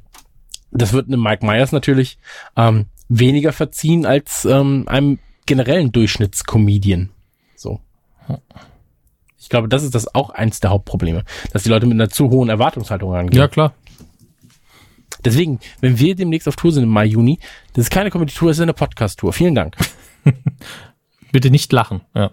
das 0.71 0.93
wird 0.93 1.07
einem 1.07 1.21
Mike 1.23 1.45
Myers 1.45 1.71
natürlich 1.71 2.19
ähm, 2.55 2.85
weniger 3.07 3.53
verziehen 3.53 4.05
als 4.05 4.45
ähm, 4.45 4.83
einem 4.87 5.19
generellen 5.45 5.91
Durchschnittscomedian. 5.91 7.09
So. 7.55 7.79
Ich 9.39 9.49
glaube, 9.49 9.67
das 9.67 9.83
ist 9.83 9.95
das 9.95 10.13
auch 10.13 10.29
eins 10.29 10.59
der 10.59 10.69
Hauptprobleme, 10.69 11.23
dass 11.53 11.63
die 11.63 11.69
Leute 11.69 11.87
mit 11.87 11.95
einer 11.95 12.09
zu 12.09 12.29
hohen 12.29 12.49
Erwartungshaltung 12.49 13.11
rangehen. 13.13 13.39
ja 13.39 13.47
klar. 13.47 13.73
Deswegen, 15.25 15.59
wenn 15.81 15.99
wir 15.99 16.15
demnächst 16.15 16.47
auf 16.47 16.55
Tour 16.55 16.71
sind 16.71 16.83
im 16.83 16.89
Mai, 16.89 17.05
Juni, 17.05 17.39
das 17.73 17.85
ist 17.85 17.89
keine 17.91 18.09
Comedy-Tour, 18.11 18.49
das 18.49 18.57
ist 18.57 18.61
eine 18.63 18.73
Podcast-Tour. 18.73 19.33
Vielen 19.33 19.55
Dank. 19.55 19.75
Bitte 21.31 21.49
nicht 21.49 21.71
lachen. 21.73 22.01
Ja, 22.15 22.31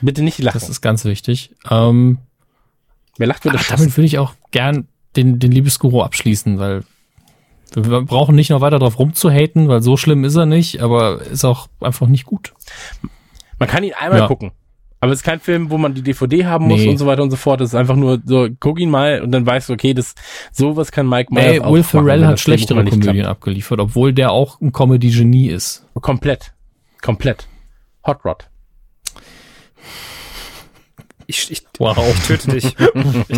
Bitte 0.00 0.22
nicht 0.22 0.38
lachen. 0.38 0.58
das 0.58 0.68
ist 0.68 0.80
ganz 0.80 1.04
wichtig. 1.04 1.54
Ähm, 1.70 2.18
Wer 3.16 3.26
lacht, 3.28 3.44
wird 3.44 3.54
Ach, 3.54 3.58
erschossen. 3.60 3.82
damit 3.84 3.96
würde 3.96 4.06
ich 4.06 4.18
auch 4.18 4.34
gern 4.50 4.88
den, 5.16 5.38
den 5.38 5.52
Liebesguru 5.52 6.02
abschließen, 6.02 6.58
weil 6.58 6.84
wir 7.76 8.02
brauchen 8.02 8.34
nicht 8.34 8.50
noch 8.50 8.60
weiter 8.60 8.78
drauf 8.78 8.98
rumzuhaten, 8.98 9.68
weil 9.68 9.82
so 9.82 9.96
schlimm 9.96 10.24
ist 10.24 10.34
er 10.36 10.46
nicht, 10.46 10.80
aber 10.80 11.22
ist 11.22 11.44
auch 11.44 11.68
einfach 11.80 12.06
nicht 12.06 12.24
gut. 12.24 12.54
Man 13.58 13.68
kann 13.68 13.84
ihn 13.84 13.94
einmal 13.94 14.20
Ja. 14.20 14.26
gucken. 14.26 14.52
Aber 15.04 15.12
es 15.12 15.18
ist 15.18 15.22
kein 15.24 15.38
Film, 15.38 15.70
wo 15.70 15.76
man 15.76 15.92
die 15.92 16.00
DVD 16.00 16.46
haben 16.46 16.66
muss 16.66 16.80
Nee. 16.80 16.88
und 16.88 16.96
so 16.96 17.04
weiter 17.04 17.22
und 17.22 17.30
so 17.30 17.36
fort. 17.36 17.60
Es 17.60 17.68
ist 17.70 17.74
einfach 17.74 17.94
nur 17.94 18.22
so, 18.24 18.48
guck 18.58 18.80
ihn 18.80 18.88
mal 18.88 19.20
und 19.20 19.32
dann 19.32 19.44
weißt 19.44 19.68
du, 19.68 19.74
okay, 19.74 19.92
das, 19.92 20.14
sowas 20.50 20.92
kann 20.92 21.06
Mike 21.06 21.30
Myers 21.30 21.44
Ey, 21.44 21.60
auch 21.60 21.72
Will 21.72 21.80
machen, 21.82 21.84
Ferrell 21.90 22.24
hat 22.26 22.40
schlechtere 22.40 22.82
Komödien 22.82 23.26
abgeliefert, 23.26 23.80
obwohl 23.80 24.14
der 24.14 24.30
auch 24.32 24.58
ein 24.62 24.72
Comedy-Genie 24.72 25.48
ist. 25.50 25.84
Komplett. 26.00 26.54
Komplett. 27.02 27.46
Hot 28.06 28.24
Rod. 28.24 28.48
Ich, 31.26 31.50
ich, 31.50 31.62
Wow. 31.78 31.98
ich 32.14 32.26
töte 32.26 32.50
dich. 32.52 32.64
Ich 32.64 32.74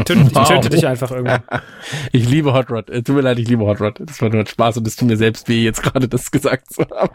töte, 0.04 0.20
ich 0.22 0.34
Wow. 0.36 0.48
töte 0.48 0.68
dich 0.70 0.86
einfach 0.86 1.10
irgendwann. 1.10 1.42
Ich 2.12 2.28
liebe 2.28 2.52
Hot 2.52 2.70
Rod. 2.70 2.90
Äh, 2.90 3.02
Tut 3.02 3.16
mir 3.16 3.22
leid, 3.22 3.40
ich 3.40 3.48
liebe 3.48 3.64
Hot 3.64 3.80
Rod. 3.80 3.98
Das 4.04 4.22
war 4.22 4.28
nur 4.28 4.40
ein 4.40 4.46
Spaß 4.46 4.76
und 4.76 4.86
es 4.86 4.94
tut 4.94 5.08
mir 5.08 5.16
selbst 5.16 5.48
weh, 5.48 5.64
jetzt 5.64 5.82
gerade 5.82 6.06
das 6.06 6.30
gesagt 6.30 6.72
zu 6.72 6.82
haben. 6.88 7.10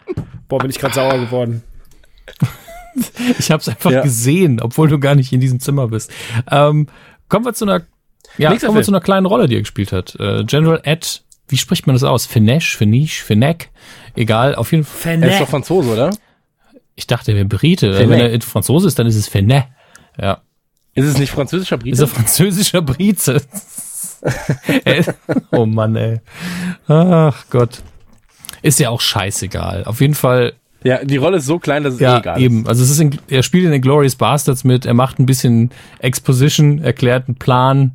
Boah, 0.48 0.58
bin 0.58 0.68
ich 0.68 0.78
gerade 0.78 0.94
sauer 0.94 1.18
geworden. 1.18 1.62
Ich 3.38 3.50
habe 3.50 3.60
es 3.60 3.68
einfach 3.68 3.90
Ja. 3.90 4.02
gesehen, 4.02 4.60
obwohl 4.60 4.88
du 4.88 4.98
gar 4.98 5.14
nicht 5.14 5.32
in 5.32 5.40
diesem 5.40 5.60
Zimmer 5.60 5.88
bist. 5.88 6.10
Ähm, 6.50 6.88
kommen 7.28 7.44
wir 7.44 7.54
zu 7.54 7.64
einer, 7.64 7.82
ja, 8.38 8.50
Nächster 8.50 8.66
kommen 8.68 8.76
wir 8.78 8.84
Film. 8.84 8.84
zu 8.84 8.90
einer 8.92 9.00
kleinen 9.00 9.26
Rolle, 9.26 9.46
die 9.48 9.56
er 9.56 9.60
gespielt 9.60 9.92
hat. 9.92 10.14
Äh, 10.20 10.44
General 10.44 10.80
Ed, 10.84 11.22
wie 11.48 11.56
spricht 11.58 11.86
man 11.86 11.94
das 11.94 12.02
aus? 12.02 12.26
Finesh, 12.26 12.76
Finish, 12.76 13.22
Finneck? 13.22 13.70
Egal, 14.16 14.54
auf 14.54 14.72
jeden 14.72 14.84
Fall. 14.84 15.22
Er 15.22 15.30
ist 15.32 15.40
doch 15.40 15.48
Franzose, 15.48 15.90
oder? 15.92 16.10
Ich 16.94 17.06
dachte, 17.06 17.32
er 17.32 17.36
wäre 17.36 17.46
Brite. 17.46 17.94
Finet. 17.94 18.10
Wenn 18.10 18.18
er 18.32 18.40
Franzose 18.42 18.88
ist, 18.88 18.98
dann 18.98 19.06
ist 19.06 19.16
es 19.16 19.28
Fenet. 19.28 19.64
Ja. 20.20 20.42
Ist 20.94 21.06
es 21.06 21.18
nicht 21.18 21.30
französischer 21.30 21.78
Brite? 21.78 21.94
Ist 21.94 22.00
er 22.00 22.06
französischer 22.08 22.82
Brite? 22.82 23.40
Oh 25.50 25.66
Mann, 25.66 25.96
ey. 25.96 26.20
Ach 26.86 27.44
Gott. 27.50 27.82
Ist 28.62 28.78
ja 28.78 28.90
auch 28.90 29.00
scheißegal. 29.00 29.84
Auf 29.84 30.00
jeden 30.00 30.14
Fall 30.14 30.52
ja, 30.84 31.04
die 31.04 31.16
Rolle 31.16 31.38
ist 31.38 31.46
so 31.46 31.58
klein, 31.58 31.84
dass 31.84 31.94
es 31.94 32.00
eh 32.00 32.04
Ja, 32.04 32.18
egal 32.18 32.40
eben. 32.40 32.66
Also 32.66 32.82
es 32.82 32.90
ist 32.90 33.00
in, 33.00 33.18
er 33.28 33.42
spielt 33.42 33.64
in 33.64 33.70
den 33.70 33.82
Glorious 33.82 34.16
Bastards 34.16 34.64
mit, 34.64 34.86
er 34.86 34.94
macht 34.94 35.18
ein 35.18 35.26
bisschen 35.26 35.70
Exposition, 35.98 36.78
erklärt 36.78 37.28
einen 37.28 37.36
Plan, 37.36 37.92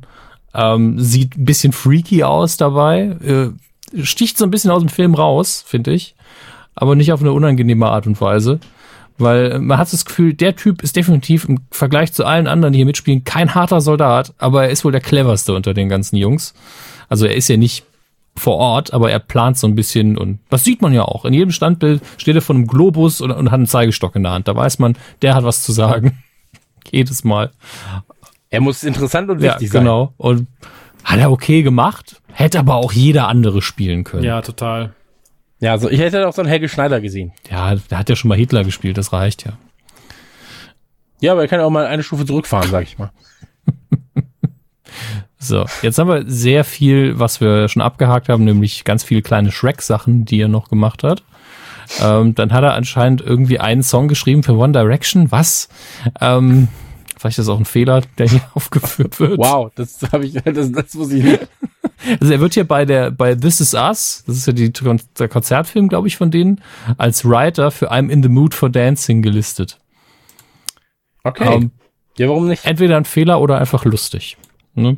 ähm, 0.54 0.98
sieht 0.98 1.36
ein 1.36 1.44
bisschen 1.44 1.72
freaky 1.72 2.24
aus 2.24 2.56
dabei, 2.56 3.16
äh, 3.24 4.02
sticht 4.02 4.38
so 4.38 4.44
ein 4.44 4.50
bisschen 4.50 4.70
aus 4.70 4.80
dem 4.82 4.88
Film 4.88 5.14
raus, 5.14 5.64
finde 5.66 5.92
ich, 5.92 6.14
aber 6.74 6.94
nicht 6.94 7.12
auf 7.12 7.20
eine 7.20 7.32
unangenehme 7.32 7.86
Art 7.86 8.06
und 8.06 8.20
Weise, 8.20 8.60
weil 9.18 9.58
man 9.58 9.78
hat 9.78 9.92
das 9.92 10.04
Gefühl, 10.04 10.34
der 10.34 10.56
Typ 10.56 10.82
ist 10.82 10.96
definitiv 10.96 11.48
im 11.48 11.60
Vergleich 11.70 12.12
zu 12.12 12.24
allen 12.24 12.46
anderen, 12.46 12.72
die 12.72 12.78
hier 12.78 12.86
mitspielen, 12.86 13.24
kein 13.24 13.54
harter 13.54 13.80
Soldat, 13.80 14.34
aber 14.38 14.64
er 14.64 14.70
ist 14.70 14.84
wohl 14.84 14.92
der 14.92 15.00
cleverste 15.00 15.54
unter 15.54 15.74
den 15.74 15.88
ganzen 15.88 16.16
Jungs. 16.16 16.54
Also 17.08 17.26
er 17.26 17.34
ist 17.34 17.48
ja 17.48 17.56
nicht 17.56 17.84
vor 18.38 18.56
Ort, 18.56 18.92
aber 18.92 19.10
er 19.10 19.18
plant 19.18 19.58
so 19.58 19.66
ein 19.66 19.74
bisschen 19.74 20.16
und 20.16 20.38
das 20.50 20.64
sieht 20.64 20.82
man 20.82 20.92
ja 20.92 21.02
auch. 21.02 21.24
In 21.24 21.34
jedem 21.34 21.50
Standbild 21.52 22.02
steht 22.16 22.34
er 22.36 22.42
vor 22.42 22.54
einem 22.56 22.66
Globus 22.66 23.20
und, 23.20 23.30
und 23.30 23.50
hat 23.50 23.54
einen 23.54 23.66
Zeigestock 23.66 24.16
in 24.16 24.22
der 24.22 24.32
Hand. 24.32 24.48
Da 24.48 24.56
weiß 24.56 24.78
man, 24.78 24.96
der 25.22 25.34
hat 25.34 25.44
was 25.44 25.62
zu 25.62 25.72
sagen. 25.72 26.18
Jedes 26.90 27.22
Mal. 27.24 27.50
Er 28.50 28.60
muss 28.60 28.82
interessant 28.82 29.28
und 29.30 29.40
Ja, 29.42 29.52
wichtig 29.52 29.70
sein. 29.70 29.82
genau. 29.82 30.14
Und 30.16 30.48
hat 31.04 31.18
er 31.18 31.30
okay 31.30 31.62
gemacht, 31.62 32.20
hätte 32.32 32.58
aber 32.58 32.76
auch 32.76 32.92
jeder 32.92 33.28
andere 33.28 33.60
spielen 33.62 34.04
können. 34.04 34.24
Ja, 34.24 34.40
total. 34.42 34.94
Ja, 35.60 35.72
also 35.72 35.90
ich 35.90 35.98
hätte 36.00 36.26
auch 36.26 36.32
so 36.32 36.40
einen 36.42 36.48
Helge 36.48 36.68
Schneider 36.68 37.00
gesehen. 37.00 37.32
Ja, 37.50 37.74
der 37.74 37.98
hat 37.98 38.08
ja 38.08 38.16
schon 38.16 38.28
mal 38.28 38.38
Hitler 38.38 38.64
gespielt, 38.64 38.96
das 38.96 39.12
reicht 39.12 39.44
ja. 39.44 39.52
Ja, 41.20 41.32
aber 41.32 41.42
er 41.42 41.48
kann 41.48 41.58
ja 41.60 41.66
auch 41.66 41.70
mal 41.70 41.86
eine 41.86 42.02
Stufe 42.02 42.24
zurückfahren, 42.24 42.70
sag 42.70 42.84
ich 42.84 42.96
mal. 42.98 43.10
So, 45.38 45.66
jetzt 45.82 45.98
haben 45.98 46.08
wir 46.08 46.24
sehr 46.26 46.64
viel, 46.64 47.18
was 47.18 47.40
wir 47.40 47.68
schon 47.68 47.80
abgehakt 47.82 48.28
haben, 48.28 48.44
nämlich 48.44 48.84
ganz 48.84 49.04
viele 49.04 49.22
kleine 49.22 49.52
Shrek-Sachen, 49.52 50.24
die 50.24 50.40
er 50.40 50.48
noch 50.48 50.68
gemacht 50.68 51.04
hat. 51.04 51.22
Ähm, 52.02 52.34
dann 52.34 52.52
hat 52.52 52.64
er 52.64 52.74
anscheinend 52.74 53.20
irgendwie 53.20 53.60
einen 53.60 53.82
Song 53.82 54.08
geschrieben 54.08 54.42
für 54.42 54.52
One 54.52 54.72
Direction. 54.72 55.30
Was? 55.30 55.68
Ähm, 56.20 56.68
vielleicht 57.16 57.38
ist 57.38 57.46
das 57.46 57.54
auch 57.54 57.58
ein 57.58 57.64
Fehler, 57.64 58.02
der 58.18 58.28
hier 58.28 58.42
aufgeführt 58.54 59.20
wird. 59.20 59.38
Wow, 59.38 59.70
das 59.74 60.00
habe 60.12 60.26
ich, 60.26 60.34
das, 60.34 60.72
das 60.72 60.94
muss 60.94 61.12
ich 61.12 61.22
nicht. 61.22 61.48
Also 62.20 62.32
er 62.32 62.40
wird 62.40 62.54
hier 62.54 62.66
bei 62.66 62.84
der 62.84 63.10
bei 63.10 63.34
This 63.34 63.60
Is 63.60 63.74
Us, 63.74 64.22
das 64.26 64.36
ist 64.36 64.46
ja 64.46 64.52
die, 64.52 64.72
der 65.18 65.28
Konzertfilm, 65.28 65.88
glaube 65.88 66.08
ich, 66.08 66.16
von 66.16 66.30
denen, 66.30 66.60
als 66.96 67.24
Writer 67.24 67.70
für 67.70 67.90
I'm 67.90 68.08
in 68.08 68.22
the 68.22 68.28
Mood 68.28 68.54
for 68.54 68.70
Dancing 68.70 69.22
gelistet. 69.22 69.78
Okay. 71.24 71.54
Ähm, 71.54 71.70
ja, 72.16 72.28
warum 72.28 72.48
nicht? 72.48 72.64
entweder 72.64 72.96
ein 72.96 73.04
Fehler 73.04 73.40
oder 73.40 73.58
einfach 73.58 73.84
lustig. 73.84 74.36
Ne? 74.74 74.96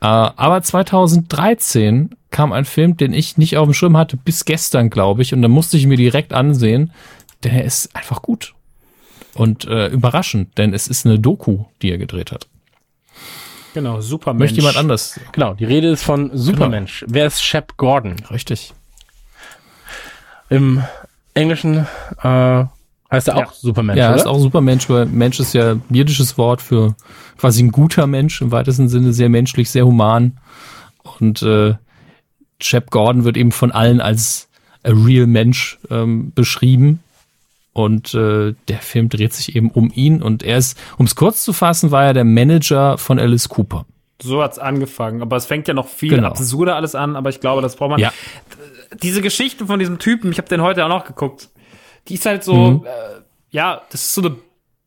Äh, 0.00 0.06
aber 0.06 0.62
2013 0.62 2.10
kam 2.30 2.52
ein 2.52 2.64
Film, 2.64 2.96
den 2.96 3.12
ich 3.12 3.38
nicht 3.38 3.56
auf 3.56 3.66
dem 3.66 3.74
Schirm 3.74 3.96
hatte, 3.96 4.16
bis 4.16 4.44
gestern, 4.44 4.90
glaube 4.90 5.22
ich, 5.22 5.32
und 5.32 5.42
da 5.42 5.48
musste 5.48 5.76
ich 5.76 5.86
mir 5.86 5.96
direkt 5.96 6.32
ansehen. 6.32 6.92
Der 7.42 7.64
ist 7.64 7.94
einfach 7.94 8.22
gut. 8.22 8.54
Und 9.34 9.66
äh, 9.66 9.88
überraschend, 9.88 10.56
denn 10.58 10.72
es 10.72 10.88
ist 10.88 11.06
eine 11.06 11.18
Doku, 11.18 11.64
die 11.82 11.90
er 11.90 11.98
gedreht 11.98 12.32
hat. 12.32 12.46
Genau, 13.74 14.00
super 14.00 14.32
Mensch. 14.32 14.40
Möchte 14.40 14.56
jemand 14.56 14.78
anders? 14.78 15.20
Genau, 15.32 15.52
die 15.52 15.66
Rede 15.66 15.90
ist 15.90 16.02
von 16.02 16.30
Supermensch. 16.32 17.04
Wer 17.08 17.26
ist 17.26 17.44
Shep 17.44 17.76
Gordon? 17.76 18.16
Richtig. 18.30 18.72
Im 20.48 20.82
Englischen 21.34 21.86
äh, 22.22 22.64
heißt 23.10 23.28
er 23.28 23.36
auch 23.36 23.40
Ja. 23.40 23.52
Supermensch, 23.52 23.98
Ja, 23.98 24.08
oder? 24.08 24.16
ist 24.16 24.26
auch 24.26 24.34
ein 24.36 24.40
super 24.42 24.60
Mensch, 24.60 24.88
weil 24.90 25.06
Mensch 25.06 25.38
ist 25.40 25.52
ja 25.54 25.72
ein 25.72 25.82
jiddisches 25.90 26.36
Wort 26.38 26.60
für 26.62 26.94
quasi 27.38 27.62
ein 27.62 27.70
guter 27.72 28.06
Mensch, 28.06 28.40
im 28.42 28.50
weitesten 28.52 28.88
Sinne 28.88 29.12
sehr 29.12 29.28
menschlich, 29.28 29.70
sehr 29.70 29.86
human. 29.86 30.38
Und 31.18 31.42
äh, 31.42 31.74
Shep 32.60 32.90
Gordon 32.90 33.24
wird 33.24 33.36
eben 33.36 33.52
von 33.52 33.70
allen 33.72 34.00
als 34.00 34.48
a 34.82 34.90
real 34.90 35.26
Mensch 35.26 35.78
ähm, 35.90 36.32
beschrieben. 36.34 37.00
Und 37.72 38.14
äh, 38.14 38.54
der 38.68 38.78
Film 38.78 39.10
dreht 39.10 39.34
sich 39.34 39.54
eben 39.54 39.70
um 39.70 39.92
ihn. 39.94 40.22
Und 40.22 40.42
er 40.42 40.56
ist, 40.56 40.78
um 40.96 41.04
es 41.04 41.14
kurz 41.14 41.44
zu 41.44 41.52
fassen, 41.52 41.90
war 41.90 42.04
er 42.06 42.14
der 42.14 42.24
Manager 42.24 42.96
von 42.96 43.18
Alice 43.18 43.48
Cooper. 43.50 43.84
So 44.22 44.42
hat's 44.42 44.58
angefangen. 44.58 45.20
Aber 45.20 45.36
es 45.36 45.44
fängt 45.44 45.68
ja 45.68 45.74
noch 45.74 45.86
viel 45.88 46.08
Genau. 46.14 46.28
absurder 46.28 46.74
alles 46.76 46.94
an, 46.94 47.16
aber 47.16 47.28
ich 47.28 47.40
glaube, 47.40 47.60
das 47.60 47.76
braucht 47.76 47.90
man. 47.90 48.00
Ja. 48.00 48.12
Diese 49.02 49.20
Geschichte 49.20 49.66
von 49.66 49.78
diesem 49.78 49.98
Typen, 49.98 50.32
ich 50.32 50.38
habe 50.38 50.48
den 50.48 50.62
heute 50.62 50.84
auch 50.86 50.88
noch 50.88 51.04
geguckt, 51.04 51.50
die 52.08 52.14
ist 52.14 52.26
halt 52.26 52.44
so, 52.44 52.54
Mhm. 52.54 52.84
äh, 52.86 52.88
ja, 53.50 53.82
das 53.90 54.02
ist 54.02 54.14
so 54.14 54.22
eine 54.22 54.36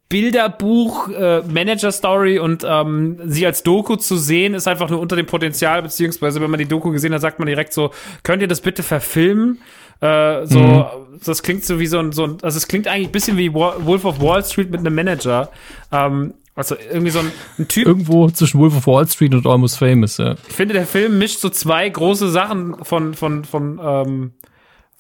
Bilderbuch, 0.10 1.10
äh, 1.10 1.42
Manager-Story 1.42 2.40
und 2.40 2.64
ähm, 2.68 3.20
sie 3.28 3.46
als 3.46 3.62
Doku 3.62 3.96
zu 3.96 4.18
sehen, 4.18 4.56
ist 4.56 4.68
einfach 4.68 4.90
nur 4.90 5.00
unter 5.00 5.16
dem 5.16 5.28
Potenzial, 5.28 5.84
beziehungsweise 5.84 6.42
wenn 6.42 6.50
man 6.50 6.58
die 6.60 6.66
Doku 6.68 6.90
gesehen 6.92 7.14
hat, 7.14 7.22
sagt 7.22 7.38
man 7.40 7.46
direkt 7.48 7.74
so, 7.74 7.92
könnt 8.24 8.42
ihr 8.42 8.48
das 8.48 8.62
bitte 8.62 8.82
verfilmen? 8.82 9.60
Äh, 10.02 10.46
so, 10.48 10.60
Mhm. 10.60 10.86
das 11.24 11.44
klingt 11.44 11.64
so 11.64 11.80
wie 11.80 11.86
so 11.86 12.00
ein, 12.00 12.12
so 12.12 12.24
ein, 12.24 12.38
also 12.42 12.58
es 12.58 12.68
klingt 12.68 12.88
eigentlich 12.88 13.10
ein 13.10 13.12
bisschen 13.12 13.38
wie 13.38 13.54
Wolf 13.54 14.04
of 14.06 14.20
Wall 14.20 14.44
Street 14.44 14.72
mit 14.72 14.80
einem 14.80 14.96
Manager. 14.96 15.50
Ähm, 15.92 16.34
also 16.56 16.76
irgendwie 16.92 17.12
so 17.12 17.20
ein, 17.20 17.32
ein 17.60 17.68
Typ, 17.68 17.86
Irgendwo 17.88 18.30
zwischen 18.32 18.60
Wolf 18.60 18.76
of 18.76 18.88
Wall 18.88 19.08
Street 19.08 19.34
und 19.34 19.46
Almost 19.46 19.78
Famous. 19.78 20.18
Ja. 20.18 20.36
ich 20.48 20.56
finde, 20.56 20.74
der 20.74 20.86
Film 20.88 21.18
mischt 21.20 21.40
so 21.40 21.50
zwei 21.50 21.88
große 21.88 22.30
Sachen 22.30 22.84
von, 22.84 23.14
von, 23.14 23.46
von, 23.46 23.80
ähm, 23.82 24.32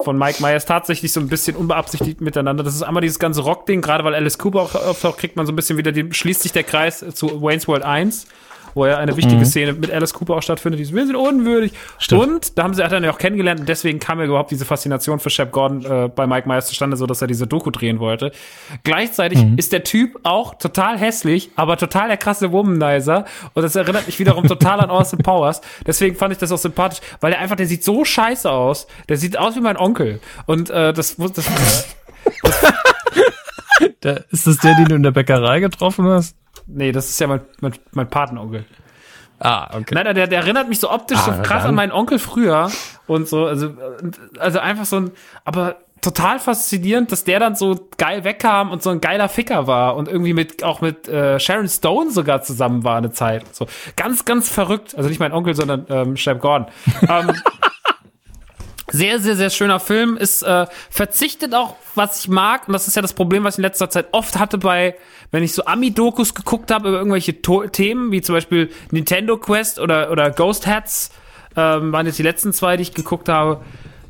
von 0.02 0.18
Mike 0.18 0.42
Myers 0.42 0.66
tatsächlich 0.66 1.11
so 1.11 1.19
ein 1.19 1.28
bisschen 1.28 1.58
unbeabsichtigt 1.58 2.22
miteinander. 2.22 2.64
Das 2.64 2.74
ist 2.74 2.84
einmal 2.84 3.02
dieses 3.02 3.19
ganze 3.19 3.42
Rock-Ding, 3.42 3.82
gerade 3.82 4.06
weil 4.06 4.16
Alice 4.16 4.38
Cooper 4.38 4.61
auch 4.61 4.76
auftaucht, 4.76 5.18
kriegt 5.18 5.36
man 5.36 5.45
so 5.45 5.52
ein 5.52 5.58
bisschen 5.58 5.78
wieder, 5.78 5.92
die, 5.92 6.14
schließt 6.14 6.42
sich 6.42 6.53
der 6.53 6.64
Kreis 6.64 7.03
zu 7.14 7.42
Wayne's 7.42 7.68
World 7.68 7.84
1, 7.84 8.26
wo 8.74 8.86
ja 8.86 8.98
eine 8.98 9.16
wichtige 9.18 9.46
Szene 9.46 9.74
mit 9.74 9.92
Alice 9.92 10.14
Cooper 10.14 10.36
auch 10.36 10.42
stattfindet, 10.42 10.80
die 10.80 10.84
ist, 10.84 10.94
wir 10.94 11.06
sind 11.06 11.16
unwürdig. 11.16 11.74
Stimmt. 11.98 12.22
Und 12.22 12.58
da 12.58 12.64
haben 12.64 12.74
sie 12.74 12.84
hat 12.84 12.92
ihn 12.92 13.04
ja 13.04 13.12
auch 13.12 13.18
kennengelernt 13.18 13.62
und 13.62 13.70
deswegen 13.70 14.00
kam 14.00 14.20
ja 14.20 14.26
überhaupt 14.26 14.52
diese 14.52 14.66
Faszination 14.66 15.20
für 15.20 15.30
Shep 15.30 15.52
Gordon 15.52 15.86
äh, 15.86 16.10
bei 16.10 16.28
Mike 16.28 16.48
Myers 16.48 16.68
zustande, 16.68 16.98
so 16.98 17.06
dass 17.06 17.22
er 17.22 17.28
diese 17.28 17.48
Doku 17.48 17.72
drehen 17.72 18.00
wollte. 18.00 18.32
Gleichzeitig 18.84 19.40
ist 19.58 19.74
der 19.74 19.84
Typ 19.84 20.20
auch 20.24 20.56
total 20.56 20.98
hässlich, 20.98 21.50
aber 21.56 21.78
total 21.78 22.08
der 22.08 22.18
krasse 22.18 22.52
Womanizer 22.52 23.26
und 23.54 23.64
das 23.64 23.76
erinnert 23.76 24.06
mich 24.06 24.20
wiederum 24.20 24.48
total 24.48 24.80
an 24.80 24.90
Austin 24.90 25.20
Powers. 25.20 25.62
Deswegen 25.86 26.16
fand 26.16 26.34
ich 26.34 26.40
das 26.40 26.52
auch 26.52 26.58
sympathisch, 26.58 27.00
weil 27.22 27.32
der 27.32 27.40
einfach, 27.40 27.56
der 27.56 27.66
sieht 27.66 27.84
so 27.84 28.04
scheiße 28.04 28.50
aus. 28.50 28.88
Der 29.08 29.18
sieht 29.18 29.38
aus 29.38 29.56
wie 29.56 29.62
mein 29.62 29.78
Onkel 29.78 30.20
und 30.46 30.70
äh, 30.70 30.94
das, 30.94 31.16
das, 31.18 31.34
das 31.34 31.88
Da, 34.02 34.11
ist 34.32 34.48
das 34.48 34.58
der, 34.58 34.76
den 34.76 34.86
du 34.86 34.95
in 34.95 35.03
der 35.03 35.11
Bäckerei 35.11 35.60
getroffen 35.60 36.06
hast? 36.08 36.36
nee, 36.68 36.92
das 36.92 37.10
ist 37.10 37.19
ja 37.19 37.28
mein, 37.28 37.42
mein, 37.61 37.74
mein 37.92 38.10
Patenonkel. 38.10 38.66
Ah, 39.40 39.69
okay. 39.78 39.95
Nein, 39.95 40.06
nein, 40.06 40.16
der, 40.16 40.28
der 40.28 40.40
erinnert 40.42 40.68
mich 40.69 40.80
so 40.80 40.92
optisch 40.92 41.18
so 41.19 41.32
Ah, 41.32 41.38
krass 41.42 41.64
dann. 41.64 41.69
an 41.69 41.76
meinen 41.76 41.92
Onkel 41.92 42.19
früher 42.19 42.69
und 43.08 43.28
so, 43.28 43.45
also, 43.45 43.74
also 44.38 44.60
einfach 44.60 44.86
so 44.86 44.98
ein, 44.98 45.11
aber 45.45 45.78
total 46.02 46.40
faszinierend, 46.40 47.11
dass 47.11 47.24
der 47.24 47.40
dann 47.40 47.56
so 47.56 47.90
geil 47.98 48.24
wegkam 48.24 48.72
und 48.72 48.84
so 48.84 48.90
ein 48.90 49.02
geiler 49.02 49.30
Ficker 49.30 49.68
war 49.68 49.95
und 49.95 50.08
irgendwie 50.08 50.34
mit, 50.34 50.64
auch 50.64 50.82
mit 50.82 51.08
äh, 51.08 51.40
Sharon 51.40 51.68
Stone 51.68 52.11
sogar 52.11 52.42
zusammen 52.42 52.84
war 52.84 52.98
eine 52.98 53.11
Zeit. 53.11 53.44
So 53.56 53.68
ganz, 53.95 54.26
ganz 54.26 54.50
verrückt. 54.50 54.95
Also 54.95 55.10
nicht 55.10 55.19
mein 55.19 55.32
Onkel, 55.34 55.56
sondern 55.56 55.86
ähm, 55.90 56.18
Shep 56.18 56.40
Gordon. 56.42 56.68
ähm, 57.10 57.32
sehr, 58.92 59.19
sehr, 59.19 59.35
sehr 59.35 59.50
schöner 59.50 59.80
Film. 59.80 60.18
Ist 60.18 60.42
äh, 60.43 60.68
verzichtet 60.90 61.53
auch, 61.53 61.76
was 61.95 62.19
ich 62.19 62.30
mag, 62.30 62.68
und 62.68 62.74
das 62.74 62.88
ist 62.88 62.95
ja 62.95 63.01
das 63.01 63.14
Problem, 63.14 63.43
was 63.43 63.56
ich 63.56 63.59
in 63.59 63.64
letzter 63.64 63.90
Zeit 63.90 64.08
oft 64.11 64.40
hatte 64.40 64.58
bei, 64.58 64.95
wenn 65.32 65.43
ich 65.43 65.53
so 65.53 65.66
Ami-Dokus 65.66 66.34
geguckt 66.34 66.72
habe 66.72 66.90
über 66.90 66.98
irgendwelche 66.98 67.42
to 67.42 67.68
Themen, 67.68 68.11
wie 68.11 68.22
zum 68.22 68.35
Beispiel 68.35 68.72
Nintendo 68.92 69.38
Quest 69.38 69.80
oder, 69.80 70.11
oder 70.11 70.32
Ghost 70.32 70.66
Hats, 70.66 71.11
ähm, 71.56 71.92
waren 71.92 72.06
jetzt 72.06 72.19
die 72.19 72.24
letzten 72.24 72.53
zwei, 72.53 72.77
die 72.77 72.84
ich 72.84 72.93
geguckt 72.93 73.30
habe, 73.30 73.61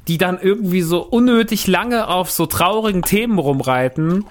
die 0.07 0.17
dann 0.17 0.39
irgendwie 0.41 0.81
so 0.81 1.01
unnötig 1.01 1.67
lange 1.67 2.07
auf 2.07 2.31
so 2.31 2.45
traurigen 2.45 3.03
Themen 3.03 3.37
rumreiten 3.37 4.25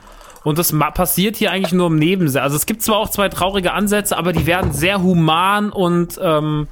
Und 0.45 0.59
das 0.59 0.75
passiert 0.95 1.37
hier 1.37 1.51
eigentlich 1.51 1.73
nur 1.73 1.89
im 1.89 1.97
Nebensatz. 1.97 2.43
Also 2.43 2.57
es 2.57 2.67
gibt 2.67 2.83
zwar 2.83 2.97
auch 2.97 3.11
zwei 3.11 3.29
traurige 3.29 3.73
Ansätze, 3.73 4.17
aber 4.17 4.33
die 4.33 4.47
werden 4.47 4.73
sehr 4.73 5.03
human 5.03 5.71
und 5.71 6.19
ähm, 6.23 6.69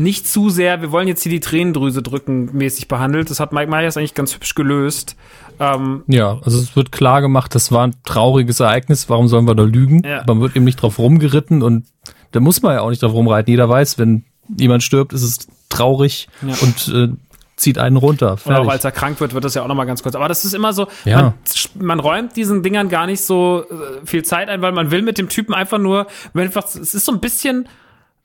nicht 0.00 0.26
zu 0.26 0.50
sehr, 0.50 0.80
wir 0.82 0.92
wollen 0.92 1.08
jetzt 1.08 1.22
hier 1.22 1.30
die 1.32 1.40
Tränendrüse 1.40 2.02
drücken, 2.02 2.50
mäßig 2.52 2.88
behandelt. 2.88 3.30
Das 3.30 3.40
hat 3.40 3.52
Mike 3.52 3.70
Myers 3.70 3.96
eigentlich 3.96 4.14
ganz 4.14 4.34
hübsch 4.34 4.54
gelöst. 4.54 5.16
Ähm, 5.58 6.02
Ja, 6.06 6.38
also 6.44 6.58
es 6.58 6.74
wird 6.76 6.90
klar 6.92 7.20
gemacht, 7.20 7.54
das 7.54 7.70
war 7.70 7.86
ein 7.86 7.94
trauriges 8.04 8.60
Ereignis, 8.60 9.08
warum 9.08 9.28
sollen 9.28 9.46
wir 9.46 9.54
da 9.54 9.62
lügen? 9.64 10.02
Ja. 10.04 10.24
Man 10.26 10.40
wird 10.40 10.56
eben 10.56 10.64
nicht 10.64 10.80
drauf 10.82 10.98
rumgeritten 10.98 11.62
und 11.62 11.86
da 12.32 12.40
muss 12.40 12.62
man 12.62 12.74
ja 12.74 12.80
auch 12.80 12.90
nicht 12.90 13.02
drauf 13.02 13.12
rumreiten. 13.12 13.50
Jeder 13.50 13.68
weiß, 13.68 13.98
wenn 13.98 14.24
jemand 14.56 14.82
stirbt, 14.82 15.12
ist 15.12 15.22
es 15.22 15.48
traurig 15.68 16.28
Ja. 16.42 16.54
und 16.62 16.88
äh, 16.94 17.08
zieht 17.56 17.76
einen 17.76 17.96
runter. 17.96 18.32
Und 18.32 18.40
Fertig. 18.40 18.66
auch 18.66 18.70
als 18.72 18.84
er 18.84 18.92
krank 18.92 19.20
wird, 19.20 19.34
wird 19.34 19.44
das 19.44 19.54
ja 19.54 19.62
auch 19.62 19.68
nochmal 19.68 19.84
ganz 19.86 20.02
kurz. 20.02 20.14
Aber 20.14 20.28
das 20.28 20.46
ist 20.46 20.54
immer 20.54 20.72
so, 20.72 20.86
Ja. 21.04 21.20
man, 21.20 21.34
man 21.78 22.00
räumt 22.00 22.36
diesen 22.36 22.62
Dingern 22.62 22.88
gar 22.88 23.06
nicht 23.06 23.20
so 23.20 23.64
äh, 23.70 24.06
viel 24.06 24.22
Zeit 24.24 24.48
ein, 24.48 24.62
weil 24.62 24.72
man 24.72 24.90
will 24.90 25.02
mit 25.02 25.18
dem 25.18 25.28
Typen 25.28 25.52
einfach 25.54 25.78
nur, 25.78 26.06
einfach, 26.32 26.64
es 26.64 26.94
ist 26.94 27.04
so 27.04 27.12
ein 27.12 27.20
bisschen 27.20 27.68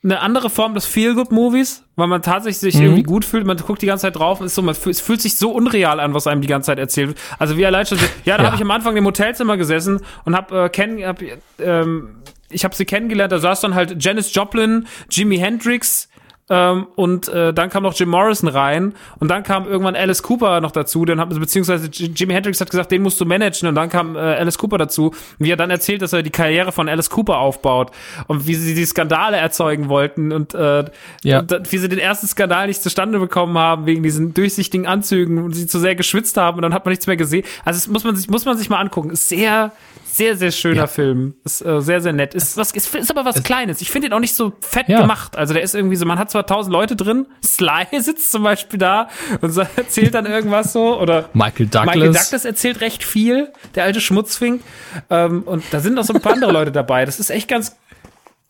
eine 0.05 0.19
andere 0.21 0.49
Form 0.51 0.75
des 0.75 0.85
Feel-Good-Movies, 0.85 1.83
weil 1.95 2.07
man 2.07 2.21
tatsächlich 2.21 2.59
sich 2.59 2.81
irgendwie 2.81 3.03
gut 3.03 3.25
fühlt, 3.25 3.45
man 3.45 3.57
guckt 3.57 3.81
die 3.81 3.87
ganze 3.87 4.03
Zeit 4.03 4.15
drauf 4.17 4.39
und 4.39 4.45
ist 4.45 4.55
so, 4.55 4.61
man 4.61 4.75
fühlt, 4.75 4.95
es 4.95 5.01
fühlt 5.01 5.19
sich 5.21 5.35
so 5.37 5.49
unreal 5.51 5.99
an, 5.99 6.13
was 6.13 6.27
einem 6.27 6.41
die 6.41 6.47
ganze 6.47 6.67
Zeit 6.67 6.77
erzählt 6.79 7.07
wird. 7.09 7.17
Also 7.39 7.57
wie 7.57 7.65
allein 7.65 7.85
schon, 7.87 7.97
ja, 8.23 8.37
da 8.37 8.43
Ja. 8.43 8.47
habe 8.47 8.55
ich 8.55 8.61
am 8.61 8.69
Anfang 8.71 8.95
im 8.95 9.05
Hotelzimmer 9.05 9.57
gesessen 9.57 10.01
und 10.23 10.35
habe 10.35 10.65
äh, 10.65 10.69
kenn, 10.69 11.03
hab, 11.03 11.19
ähm, 11.59 12.17
ich 12.49 12.63
habe 12.63 12.75
sie 12.75 12.85
kennengelernt, 12.85 13.31
da 13.31 13.39
saß 13.39 13.61
dann 13.61 13.73
halt 13.73 14.01
Janis 14.03 14.33
Joplin, 14.33 14.85
Jimi 15.09 15.37
Hendrix, 15.37 16.07
ähm, 16.49 16.87
und 16.95 17.27
äh, 17.29 17.53
dann 17.53 17.69
kam 17.69 17.83
noch 17.83 17.95
Jim 17.97 18.09
Morrison 18.09 18.49
rein 18.49 18.93
und 19.19 19.29
dann 19.31 19.41
kam 19.43 19.67
irgendwann 19.67 19.95
Alice 19.95 20.21
Cooper 20.21 20.61
noch 20.61 20.71
dazu, 20.71 21.03
dann 21.05 21.19
hat, 21.19 21.29
beziehungsweise 21.29 21.87
Jimi 21.89 22.33
Hendrix 22.33 22.61
hat 22.61 22.69
gesagt, 22.69 22.91
den 22.91 23.01
musst 23.01 23.19
du 23.19 23.25
managen 23.25 23.67
und 23.67 23.73
dann 23.75 23.89
kam 23.89 24.15
äh, 24.15 24.19
Alice 24.19 24.57
Cooper 24.59 24.77
dazu, 24.77 25.11
wie 25.39 25.49
er 25.51 25.57
dann 25.57 25.71
erzählt, 25.71 26.01
dass 26.03 26.13
er 26.13 26.21
die 26.21 26.29
Karriere 26.29 26.71
von 26.71 26.87
Alice 26.87 27.09
Cooper 27.09 27.39
aufbaut 27.39 27.91
und 28.27 28.45
wie 28.45 28.53
sie 28.55 28.75
die 28.75 28.85
Skandale 28.85 29.37
erzeugen 29.37 29.89
wollten 29.89 30.31
und, 30.31 30.53
äh, 30.53 30.85
Ja. 31.23 31.39
und 31.39 31.71
wie 31.71 31.77
sie 31.79 31.89
den 31.89 31.99
ersten 31.99 32.27
Skandal 32.27 32.67
nicht 32.67 32.83
zustande 32.83 33.17
bekommen 33.19 33.57
haben 33.57 33.85
wegen 33.87 34.03
diesen 34.03 34.33
durchsichtigen 34.35 34.85
Anzügen 34.85 35.43
und 35.43 35.53
sie 35.53 35.65
zu 35.65 35.79
sehr 35.79 35.95
geschwitzt 35.95 36.37
haben 36.37 36.57
und 36.57 36.61
dann 36.61 36.73
hat 36.75 36.85
man 36.85 36.91
nichts 36.91 37.07
mehr 37.07 37.17
gesehen. 37.17 37.43
Also 37.63 37.77
das 37.79 37.87
muss 37.87 38.03
man 38.03 38.15
sich 38.15 38.29
muss 38.29 38.45
man 38.45 38.57
sich 38.57 38.69
mal 38.69 38.79
angucken. 38.79 39.09
Ist 39.09 39.29
sehr 39.29 39.71
sehr 40.15 40.37
sehr 40.37 40.51
schöner 40.51 40.75
Ja. 40.81 40.87
Film. 40.87 41.35
Ist 41.43 41.65
äh, 41.65 41.81
sehr 41.81 41.99
sehr 42.01 42.13
nett. 42.13 42.33
Ist 42.33 42.55
was 42.57 42.71
ist, 42.71 42.93
ist 42.95 43.11
aber 43.11 43.25
was 43.25 43.43
Kleines. 43.43 43.81
Ich 43.81 43.91
finde 43.91 44.07
ihn 44.07 44.13
auch 44.13 44.19
nicht 44.19 44.35
so 44.35 44.53
fett 44.61 44.87
Ja. 44.87 45.01
gemacht. 45.01 45.35
Also 45.37 45.53
der 45.53 45.63
ist 45.63 45.75
irgendwie 45.75 45.95
so, 45.95 46.05
man 46.05 46.17
hat 46.19 46.31
zwar 46.31 46.45
tausend 46.45 46.71
Leute 46.73 46.95
drin, 46.95 47.25
Sly 47.43 47.85
sitzt 47.99 48.31
zum 48.31 48.43
Beispiel 48.43 48.79
da 48.79 49.09
und 49.41 49.55
erzählt 49.77 50.13
dann 50.13 50.25
irgendwas 50.25 50.73
so 50.73 50.99
oder 50.99 51.29
Michael 51.33 51.67
Douglas. 51.67 51.95
Michael 51.95 52.13
Douglas 52.13 52.45
erzählt 52.45 52.81
recht 52.81 53.03
viel, 53.03 53.51
der 53.75 53.83
alte 53.83 53.99
Schmutzfink. 54.01 54.61
Ähm, 55.09 55.43
und 55.43 55.63
da 55.71 55.79
sind 55.79 55.95
noch 55.95 56.03
so 56.03 56.13
ein 56.13 56.21
paar 56.21 56.33
andere 56.33 56.51
Leute 56.51 56.71
dabei. 56.71 57.05
Das 57.05 57.19
ist 57.19 57.29
echt 57.29 57.47
ganz 57.47 57.75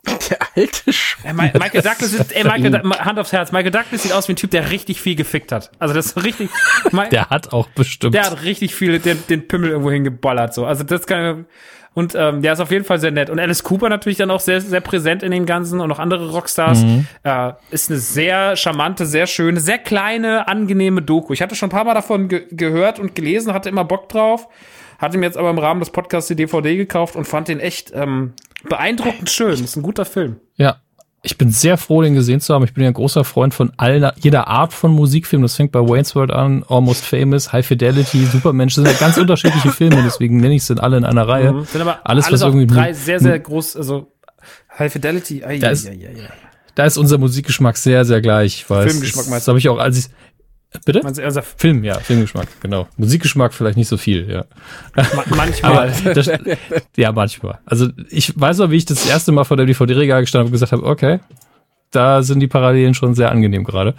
Der 0.29 0.37
alte 0.55 0.93
Sch 0.93 1.17
Ey, 1.23 1.33
Mi- 1.33 1.51
Michael 1.53 1.81
Douglas 1.81 2.13
ist, 2.13 2.31
ey, 2.35 2.43
Michael, 2.43 2.71
Du- 2.71 2.89
Hand 2.99 3.19
aufs 3.19 3.31
Herz, 3.31 3.51
Michael 3.51 3.71
Douglas 3.71 4.03
sieht 4.03 4.13
aus 4.13 4.27
wie 4.27 4.33
ein 4.33 4.37
Typ, 4.37 4.51
der 4.51 4.71
richtig 4.71 5.01
viel 5.01 5.15
gefickt 5.15 5.51
hat. 5.51 5.71
Also 5.79 5.93
das 5.93 6.07
ist 6.07 6.23
richtig, 6.23 6.49
Der 7.11 7.29
hat 7.29 7.53
auch 7.53 7.67
bestimmt. 7.69 8.13
der 8.15 8.25
hat 8.25 8.43
richtig 8.43 8.73
viel 8.75 8.99
den, 8.99 9.21
den 9.29 9.47
Pimmel 9.47 9.69
irgendwo 9.71 9.91
hingeballert, 9.91 10.53
so. 10.53 10.65
Also 10.65 10.83
das 10.83 11.05
kann, 11.07 11.45
und 11.93 12.13
ähm, 12.15 12.41
der 12.41 12.53
ist 12.53 12.59
auf 12.59 12.71
jeden 12.71 12.83
Fall 12.83 12.99
sehr 12.99 13.11
nett. 13.11 13.29
Und 13.29 13.39
Alice 13.39 13.63
Cooper 13.63 13.87
natürlich 13.89 14.17
dann 14.17 14.29
auch 14.29 14.41
sehr, 14.41 14.59
sehr 14.59 14.81
präsent 14.81 15.23
in 15.23 15.31
den 15.31 15.45
Ganzen 15.45 15.79
und 15.79 15.89
auch 15.91 15.99
andere 15.99 16.29
Rockstars. 16.31 16.83
Äh, 17.23 17.51
ist 17.71 17.89
eine 17.89 17.99
sehr 17.99 18.55
charmante, 18.57 19.05
sehr 19.05 19.27
schöne, 19.27 19.59
sehr 19.61 19.77
kleine, 19.77 20.47
angenehme 20.49 21.01
Doku. 21.01 21.31
Ich 21.31 21.41
hatte 21.41 21.55
schon 21.55 21.67
ein 21.67 21.71
paar 21.71 21.85
Mal 21.85 21.93
davon 21.93 22.27
ge 22.27 22.47
gehört 22.51 22.99
und 22.99 23.15
gelesen, 23.15 23.53
hatte 23.53 23.69
immer 23.69 23.85
Bock 23.85 24.09
drauf. 24.09 24.47
Hatte 24.97 25.17
mir 25.17 25.25
jetzt 25.25 25.37
aber 25.37 25.49
im 25.49 25.57
Rahmen 25.57 25.79
des 25.79 25.89
Podcasts 25.89 26.27
die 26.27 26.35
DVD 26.35 26.75
gekauft 26.77 27.15
und 27.15 27.25
fand 27.25 27.47
den 27.47 27.59
echt 27.59 27.91
ähm, 27.93 28.33
beeindruckend 28.67 29.29
schön. 29.29 29.63
Ist 29.63 29.75
ein 29.75 29.83
guter 29.83 30.05
Film. 30.05 30.37
Ja. 30.55 30.77
Ich 31.21 31.39
bin 31.39 31.49
sehr 31.49 31.77
froh, 31.77 32.03
den 32.03 32.13
gesehen 32.13 32.39
zu 32.39 32.53
haben. 32.53 32.63
Ich 32.65 32.75
bin 32.75 32.83
ja 32.83 32.91
ein 32.91 32.93
großer 32.93 33.23
Freund 33.23 33.51
von 33.55 33.71
aller, 33.77 34.13
jeder 34.17 34.47
Art 34.47 34.73
von 34.73 34.91
Musikfilm. 34.91 35.41
Das 35.41 35.55
fängt 35.55 35.71
bei 35.71 35.79
Wayne's 35.79 36.15
World 36.15 36.29
an, 36.29 36.63
Almost 36.69 37.03
Famous, 37.03 37.51
High 37.51 37.65
Fidelity, 37.65 38.25
Supermensch. 38.25 38.75
Das 38.75 38.83
sind 38.83 38.93
ja 38.93 38.99
ganz 38.99 39.17
unterschiedliche 39.17 39.71
Filme, 39.71 40.03
deswegen 40.03 40.37
nenne 40.37 40.53
ich 40.53 40.63
sie 40.63 40.79
alle 40.79 40.97
in 40.97 41.03
einer 41.03 41.27
Reihe. 41.27 41.51
Mhm. 41.51 41.65
Sind 41.65 41.81
aber 41.81 41.99
Alles, 42.03 42.27
alles, 42.27 42.41
was 42.41 42.47
irgendwie 42.47 42.67
drei 42.67 42.93
sehr, 42.93 43.19
sehr 43.19 43.39
groß, 43.39 43.75
also 43.75 44.11
High 44.77 44.93
Fidelity. 44.93 45.43
Ai, 45.43 45.57
Da 45.57 45.69
ist-. 45.69 45.89
Da 46.75 46.85
ist 46.85 46.97
unser 46.97 47.17
Musikgeschmack 47.17 47.77
sehr, 47.77 48.03
sehr 48.03 48.21
gleich. 48.21 48.65
Filmgeschmack 48.65 49.23
Das, 49.23 49.29
meinst 49.29 49.47
das 49.47 49.47
habe 49.47 49.57
ich 49.57 49.69
auch, 49.69 49.79
als 49.79 49.97
ich, 49.97 50.05
bitte? 50.83 51.01
Meinst 51.03 51.19
du, 51.19 51.23
also, 51.23 51.41
Film, 51.41 51.83
ja, 51.83 51.99
Filmgeschmack, 51.99 52.47
genau. 52.61 52.87
Musikgeschmack 52.97 53.53
vielleicht 53.53 53.77
nicht 53.77 53.87
so 53.87 53.97
viel, 53.97 54.29
ja. 54.29 54.45
ma- 54.95 55.23
manchmal. 55.35 55.93
Das, 56.13 56.29
ja, 56.97 57.11
manchmal. 57.11 57.59
Also 57.65 57.87
ich 58.09 58.39
weiß 58.39 58.57
noch, 58.59 58.71
wie 58.71 58.77
ich 58.77 58.85
das 58.85 59.05
erste 59.07 59.31
Mal 59.31 59.43
vor 59.43 59.57
der 59.57 59.65
DVD-Regal 59.65 60.21
gestanden 60.21 60.47
habe 60.47 60.49
und 60.49 60.53
gesagt 60.53 60.71
habe, 60.71 60.83
okay, 60.83 61.19
da 61.91 62.23
sind 62.23 62.39
die 62.39 62.47
Parallelen 62.47 62.93
schon 62.93 63.15
sehr 63.15 63.31
angenehm 63.31 63.63
gerade. 63.63 63.93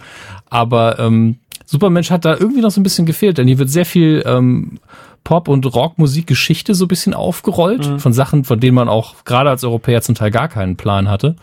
Aber 0.49 0.99
ähm, 0.99 1.37
Supermensch 1.65 2.11
hat 2.11 2.25
da 2.25 2.33
irgendwie 2.33 2.61
noch 2.61 2.71
so 2.71 2.79
ein 2.79 2.83
bisschen 2.83 3.05
gefehlt, 3.05 3.37
denn 3.37 3.47
hier 3.47 3.57
wird 3.57 3.69
sehr 3.69 3.85
viel 3.85 4.23
ähm, 4.25 4.79
Pop- 5.23 5.49
und 5.49 5.65
Rockmusikgeschichte 5.65 6.73
so 6.75 6.85
ein 6.85 6.87
bisschen 6.87 7.13
aufgerollt 7.13 7.99
von 7.99 8.13
Sachen, 8.13 8.45
von 8.45 8.59
denen 8.61 8.75
man 8.75 8.87
auch 8.87 9.25
gerade 9.25 9.49
als 9.49 9.63
Europäer 9.65 10.01
zum 10.01 10.15
Teil 10.15 10.31
gar 10.31 10.47
keinen 10.47 10.77
Plan 10.77 11.09
hatte. 11.09 11.35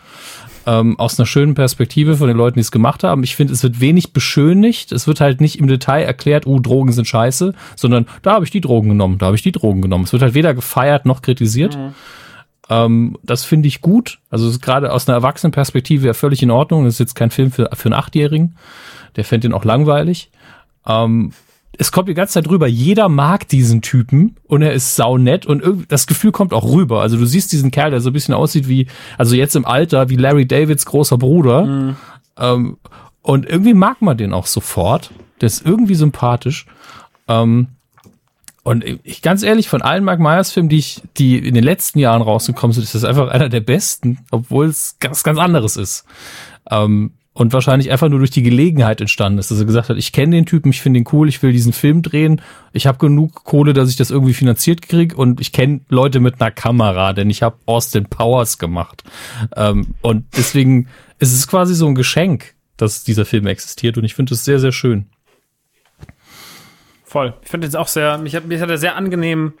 Ähm, 0.67 0.99
aus 0.99 1.19
einer 1.19 1.27
schönen 1.27 1.53
Perspektive 1.53 2.17
von 2.17 2.27
den 2.27 2.37
Leuten, 2.37 2.55
die 2.55 2.61
es 2.61 2.71
gemacht 2.71 3.03
haben. 3.03 3.23
Ich 3.23 3.35
finde, 3.35 3.53
es 3.53 3.61
wird 3.61 3.79
wenig 3.79 4.13
beschönigt. 4.13 4.91
Es 4.91 5.07
wird 5.07 5.21
halt 5.21 5.39
nicht 5.39 5.59
im 5.59 5.67
Detail 5.67 6.03
erklärt, 6.03 6.47
uh, 6.47 6.59
Drogen 6.59 6.91
sind 6.91 7.07
scheiße, 7.07 7.53
sondern 7.75 8.07
da 8.23 8.33
habe 8.33 8.45
ich 8.45 8.51
die 8.51 8.61
Drogen 8.61 8.89
genommen, 8.89 9.19
da 9.19 9.27
habe 9.27 9.35
ich 9.35 9.43
die 9.43 9.51
Drogen 9.51 9.81
genommen. 9.81 10.05
Es 10.05 10.13
wird 10.13 10.23
halt 10.23 10.33
weder 10.33 10.53
gefeiert 10.53 11.05
noch 11.05 11.21
kritisiert. 11.21 11.77
Ähm, 12.69 13.17
das 13.23 13.45
finde 13.45 13.67
ich 13.67 13.81
gut. 13.81 14.19
Also 14.29 14.47
es 14.47 14.53
ist 14.53 14.61
gerade 14.61 14.91
aus 14.91 15.07
einer 15.07 15.17
Erwachsenenperspektive 15.17 16.07
ja 16.07 16.13
völlig 16.13 16.41
in 16.41 16.51
Ordnung. 16.51 16.85
Das 16.85 16.95
ist 16.95 16.99
jetzt 16.99 17.15
kein 17.15 17.31
Film 17.31 17.51
für, 17.51 17.69
für 17.73 17.89
einen 17.89 17.99
Achtjährigen. 17.99 18.57
Der 19.15 19.23
fände 19.23 19.47
den 19.47 19.53
auch 19.53 19.65
langweilig. 19.65 20.31
Ähm, 20.87 21.31
es 21.77 21.91
kommt 21.91 22.09
die 22.09 22.13
ganze 22.13 22.33
Zeit 22.33 22.49
rüber, 22.49 22.67
jeder 22.67 23.09
mag 23.09 23.47
diesen 23.47 23.81
Typen 23.81 24.35
und 24.47 24.61
er 24.61 24.73
ist 24.73 24.95
saunett 24.95 25.45
und 25.45 25.85
das 25.87 26.07
Gefühl 26.07 26.31
kommt 26.31 26.53
auch 26.53 26.63
rüber. 26.63 27.01
Also 27.01 27.17
du 27.17 27.25
siehst 27.25 27.51
diesen 27.51 27.71
Kerl, 27.71 27.91
der 27.91 28.01
so 28.01 28.09
ein 28.09 28.13
bisschen 28.13 28.33
aussieht 28.33 28.67
wie, 28.67 28.87
also 29.17 29.35
jetzt 29.35 29.55
im 29.55 29.65
Alter, 29.65 30.09
wie 30.09 30.15
Larry 30.15 30.45
Davids 30.45 30.85
großer 30.85 31.17
Bruder. 31.17 31.95
Ähm, 32.37 32.77
und 33.21 33.49
irgendwie 33.49 33.73
mag 33.73 34.01
man 34.01 34.17
den 34.17 34.33
auch 34.33 34.45
sofort. 34.45 35.11
Der 35.41 35.47
ist 35.47 35.65
irgendwie 35.65 35.95
sympathisch. 35.95 36.65
Ähm, 37.27 37.67
und 38.63 38.83
ich 39.03 39.21
ganz 39.21 39.43
ehrlich, 39.43 39.69
von 39.69 39.81
allen 39.81 40.03
Mike 40.03 40.21
Myers 40.21 40.51
Filmen, 40.51 40.69
die 40.69 40.79
ich, 40.79 41.01
die 41.17 41.37
in 41.37 41.53
den 41.53 41.63
letzten 41.63 41.99
Jahren 41.99 42.21
rausgekommen 42.21 42.73
sind, 42.73 42.83
ist 42.83 42.95
das 42.95 43.03
einfach 43.03 43.29
einer 43.29 43.49
der 43.49 43.59
besten, 43.59 44.19
obwohl 44.31 44.65
es 44.65 44.97
ganz, 44.99 45.23
ganz 45.23 45.37
anderes 45.37 45.77
ist. 45.77 46.05
Ähm, 46.71 47.11
und 47.35 47.51
wahrscheinlich 47.51 47.91
einfach 47.91 48.07
nur 48.07 48.19
durch 48.19 48.31
die 48.31 48.43
Gelegenheit 48.43 49.01
entstanden 49.01 49.39
ist, 49.39 49.51
dass 49.51 49.59
er 49.59 49.65
gesagt 49.65 49.89
hat, 49.89 49.97
ich 49.97 50.13
kenne 50.13 50.37
den 50.37 50.45
Typen, 50.45 50.69
ich 50.69 50.81
finde 50.81 51.01
ihn 51.01 51.05
cool, 51.11 51.27
ich 51.27 51.43
will 51.43 51.51
diesen 51.51 51.73
Film 51.73 52.01
drehen, 52.01 52.41
ich 52.71 52.87
habe 52.87 52.97
genug 52.97 53.43
Kohle, 53.43 53.73
dass 53.73 53.89
ich 53.89 53.97
das 53.97 54.09
irgendwie 54.09 54.33
finanziert 54.33 54.81
kriege 54.81 55.15
und 55.17 55.41
ich 55.41 55.51
kenne 55.51 55.81
Leute 55.89 56.21
mit 56.21 56.41
einer 56.41 56.49
Kamera, 56.49 57.11
denn 57.11 57.29
ich 57.29 57.43
habe 57.43 57.57
Austin 57.65 58.05
Powers 58.05 58.57
gemacht. 58.57 59.03
Ähm, 59.57 59.95
und 60.01 60.25
deswegen 60.37 60.87
ist 61.19 61.33
es 61.33 61.45
quasi 61.45 61.75
so 61.75 61.87
ein 61.87 61.95
Geschenk, 61.95 62.55
dass 62.77 63.03
dieser 63.03 63.25
Film 63.25 63.47
existiert 63.47 63.97
und 63.97 64.05
ich 64.05 64.15
finde 64.15 64.33
es 64.33 64.45
sehr, 64.45 64.61
sehr 64.61 64.71
schön. 64.71 65.07
Voll. 67.03 67.33
Ich 67.43 67.49
finde 67.49 67.67
jetzt 67.67 67.75
auch 67.75 67.89
sehr, 67.89 68.17
mich 68.17 68.33
hat, 68.33 68.47
mich 68.47 68.61
hat 68.61 68.69
er 68.69 68.77
sehr 68.77 68.95
angenehm 68.95 69.53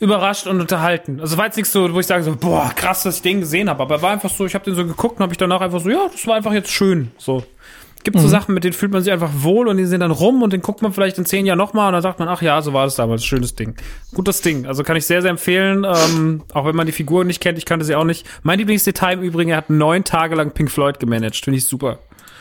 überrascht 0.00 0.46
und 0.46 0.60
unterhalten. 0.60 1.20
Also 1.20 1.38
war 1.38 1.46
jetzt 1.46 1.56
nichts 1.56 1.72
so, 1.72 1.92
wo 1.92 2.00
ich 2.00 2.06
sage 2.06 2.22
so, 2.22 2.36
boah, 2.36 2.72
krass, 2.74 3.02
dass 3.02 3.16
ich 3.16 3.22
den 3.22 3.40
gesehen 3.40 3.68
habe. 3.68 3.82
Aber 3.82 3.96
er 3.96 4.02
war 4.02 4.10
einfach 4.10 4.30
so, 4.30 4.44
ich 4.46 4.54
habe 4.54 4.64
den 4.64 4.74
so 4.74 4.86
geguckt 4.86 5.16
und 5.16 5.22
habe 5.22 5.32
ich 5.32 5.38
danach 5.38 5.60
einfach 5.60 5.80
so, 5.80 5.88
ja, 5.88 6.08
das 6.10 6.26
war 6.26 6.36
einfach 6.36 6.52
jetzt 6.52 6.70
schön. 6.70 7.10
So. 7.18 7.44
Gibt 8.04 8.20
so 8.20 8.28
Sachen, 8.28 8.54
mit 8.54 8.62
denen 8.62 8.72
fühlt 8.72 8.92
man 8.92 9.02
sich 9.02 9.12
einfach 9.12 9.32
wohl 9.38 9.66
und 9.66 9.78
die 9.78 9.84
sind 9.84 9.98
dann 9.98 10.12
rum 10.12 10.40
und 10.42 10.52
den 10.52 10.62
guckt 10.62 10.80
man 10.80 10.92
vielleicht 10.92 11.18
in 11.18 11.26
zehn 11.26 11.44
Jahren 11.44 11.58
nochmal 11.58 11.88
und 11.88 11.94
dann 11.94 12.02
sagt 12.02 12.20
man, 12.20 12.28
ach 12.28 12.40
ja, 12.40 12.62
so 12.62 12.72
war 12.72 12.84
das 12.84 12.94
damals, 12.94 13.24
schönes 13.24 13.56
Ding. 13.56 13.74
Gutes 14.14 14.42
Ding. 14.42 14.64
Also 14.64 14.84
kann 14.84 14.96
ich 14.96 15.04
sehr, 15.06 15.22
sehr 15.22 15.32
empfehlen, 15.32 15.84
ähm, 15.84 16.44
auch 16.52 16.64
wenn 16.66 16.76
man 16.76 16.86
die 16.86 16.92
Figur 16.92 17.24
nicht 17.24 17.42
kennt, 17.42 17.58
ich 17.58 17.64
kannte 17.64 17.84
sie 17.84 17.96
auch 17.96 18.04
nicht. 18.04 18.24
Mein 18.44 18.60
Lieblingsdetail 18.60 19.14
im 19.14 19.22
Übrigen, 19.22 19.50
er 19.50 19.56
hat 19.56 19.70
neun 19.70 20.04
Tage 20.04 20.36
lang 20.36 20.52
Pink 20.52 20.70
Floyd 20.70 21.00
gemanagt, 21.00 21.34
finde 21.34 21.58
ich 21.58 21.64
super. 21.64 21.98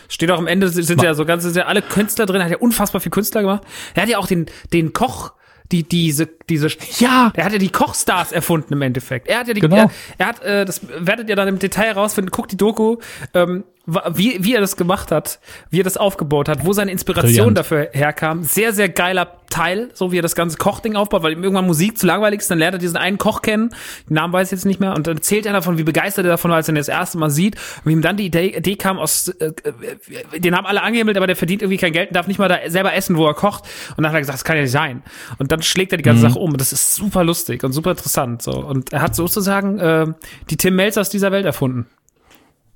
Steht 0.07 0.29
auch 0.29 0.37
am 0.37 0.45
Ende, 0.45 0.69
sind 0.69 1.01
ja 1.01 1.15
so 1.15 1.25
ganz, 1.25 1.41
sind 1.41 1.55
ja 1.55 1.65
alle 1.65 1.81
Künstler 1.81 2.27
drin, 2.27 2.41
er 2.41 2.43
hat 2.43 2.51
ja 2.51 2.59
unfassbar 2.59 3.01
viel 3.01 3.11
Künstler 3.11 3.41
gemacht. 3.41 3.63
Er 3.95 4.03
hat 4.03 4.09
ja 4.09 4.19
auch 4.19 4.27
den, 4.27 4.45
den 4.71 4.93
Koch, 4.93 5.33
die, 5.71 5.83
diese, 5.83 6.27
diese, 6.49 6.67
Ja. 6.99 7.31
er 7.35 7.45
hat 7.45 7.51
ja 7.53 7.57
die 7.57 7.69
Kochstars 7.69 8.31
erfunden 8.31 8.73
im 8.73 8.81
Endeffekt. 8.81 9.27
Er 9.27 9.39
hat 9.39 9.47
ja 9.47 9.53
die, 9.53 9.61
Genau. 9.61 9.75
er, 9.75 9.89
er 10.17 10.27
hat, 10.27 10.41
äh, 10.43 10.65
das 10.65 10.81
werdet 10.99 11.29
ihr 11.29 11.35
dann 11.35 11.47
im 11.47 11.59
Detail 11.59 11.85
herausfinden, 11.87 12.31
guckt 12.31 12.51
die 12.51 12.57
Doku, 12.57 12.97
ähm, 13.33 13.63
wie, 13.85 14.43
wie 14.43 14.55
er 14.55 14.61
das 14.61 14.77
gemacht 14.77 15.11
hat, 15.11 15.39
wie 15.69 15.79
er 15.79 15.83
das 15.83 15.97
aufgebaut 15.97 16.49
hat, 16.49 16.65
wo 16.65 16.73
seine 16.73 16.91
Inspiration 16.91 17.53
Brillant. 17.53 17.57
dafür 17.57 17.89
herkam. 17.91 18.43
Sehr, 18.43 18.73
sehr 18.73 18.89
geiler 18.89 19.27
Teil, 19.49 19.89
so 19.93 20.11
wie 20.11 20.17
er 20.17 20.21
das 20.21 20.35
ganze 20.35 20.57
Kochding 20.57 20.95
aufbaut, 20.95 21.23
weil 21.23 21.33
ihm 21.33 21.43
irgendwann 21.43 21.67
Musik 21.67 21.97
zu 21.97 22.07
langweilig 22.07 22.41
ist, 22.41 22.51
dann 22.51 22.57
lernt 22.57 22.75
er 22.75 22.79
diesen 22.79 22.97
einen 22.97 23.17
Koch 23.17 23.41
kennen, 23.41 23.69
den 24.09 24.15
Namen 24.15 24.33
weiß 24.33 24.47
ich 24.47 24.51
jetzt 24.51 24.65
nicht 24.65 24.79
mehr, 24.79 24.95
und 24.95 25.07
dann 25.07 25.17
erzählt 25.17 25.45
er 25.45 25.53
davon, 25.53 25.77
wie 25.77 25.83
begeistert 25.83 26.25
er 26.25 26.31
davon 26.31 26.49
war, 26.49 26.57
als 26.57 26.67
er 26.67 26.73
ihn 26.73 26.77
das 26.77 26.87
erste 26.87 27.17
Mal 27.17 27.29
sieht, 27.29 27.55
und 27.55 27.85
wie 27.85 27.93
ihm 27.93 28.01
dann 28.01 28.17
die 28.17 28.25
Idee, 28.25 28.57
Idee 28.57 28.75
kam 28.75 28.97
aus, 28.97 29.27
äh, 29.27 29.51
äh, 29.63 30.39
den 30.39 30.55
haben 30.55 30.65
alle 30.65 30.81
angehimmelt, 30.81 31.15
aber 31.15 31.27
der 31.27 31.35
verdient 31.35 31.61
irgendwie 31.61 31.77
kein 31.77 31.93
Geld 31.93 32.09
und 32.09 32.15
darf 32.15 32.27
nicht 32.27 32.39
mal 32.39 32.49
da 32.49 32.57
selber 32.67 32.93
essen, 32.93 33.17
wo 33.17 33.25
er 33.27 33.33
kocht. 33.33 33.63
Und 33.95 34.03
dann 34.03 34.07
hat 34.07 34.17
er 34.17 34.21
gesagt, 34.21 34.37
das 34.37 34.43
kann 34.43 34.55
ja 34.55 34.63
nicht 34.63 34.71
sein. 34.71 35.03
Und 35.37 35.51
dann 35.51 35.61
schlägt 35.61 35.93
er 35.93 35.97
die 35.97 36.03
ganze 36.03 36.21
Sache 36.21 36.39
um. 36.39 36.51
Und 36.51 36.59
das 36.59 36.73
ist 36.73 36.95
super 36.95 37.23
lustig 37.23 37.63
und 37.63 37.71
super 37.71 37.91
interessant. 37.91 38.41
So. 38.41 38.51
Und 38.51 38.93
er 38.93 39.01
hat 39.01 39.15
sozusagen 39.15 39.79
äh, 39.79 40.05
die 40.49 40.57
Tim 40.57 40.75
Melzers 40.75 41.09
dieser 41.09 41.31
Welt 41.31 41.45
erfunden. 41.45 41.87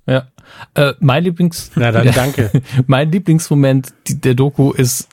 Ja. 0.09 0.23
Äh, 0.73 0.93
mein 0.99 1.23
Lieblings. 1.23 1.71
Na 1.75 1.91
dann, 1.91 2.11
danke. 2.15 2.51
mein 2.87 3.11
Lieblingsmoment 3.11 3.93
der 4.09 4.33
Doku 4.33 4.71
ist 4.71 5.07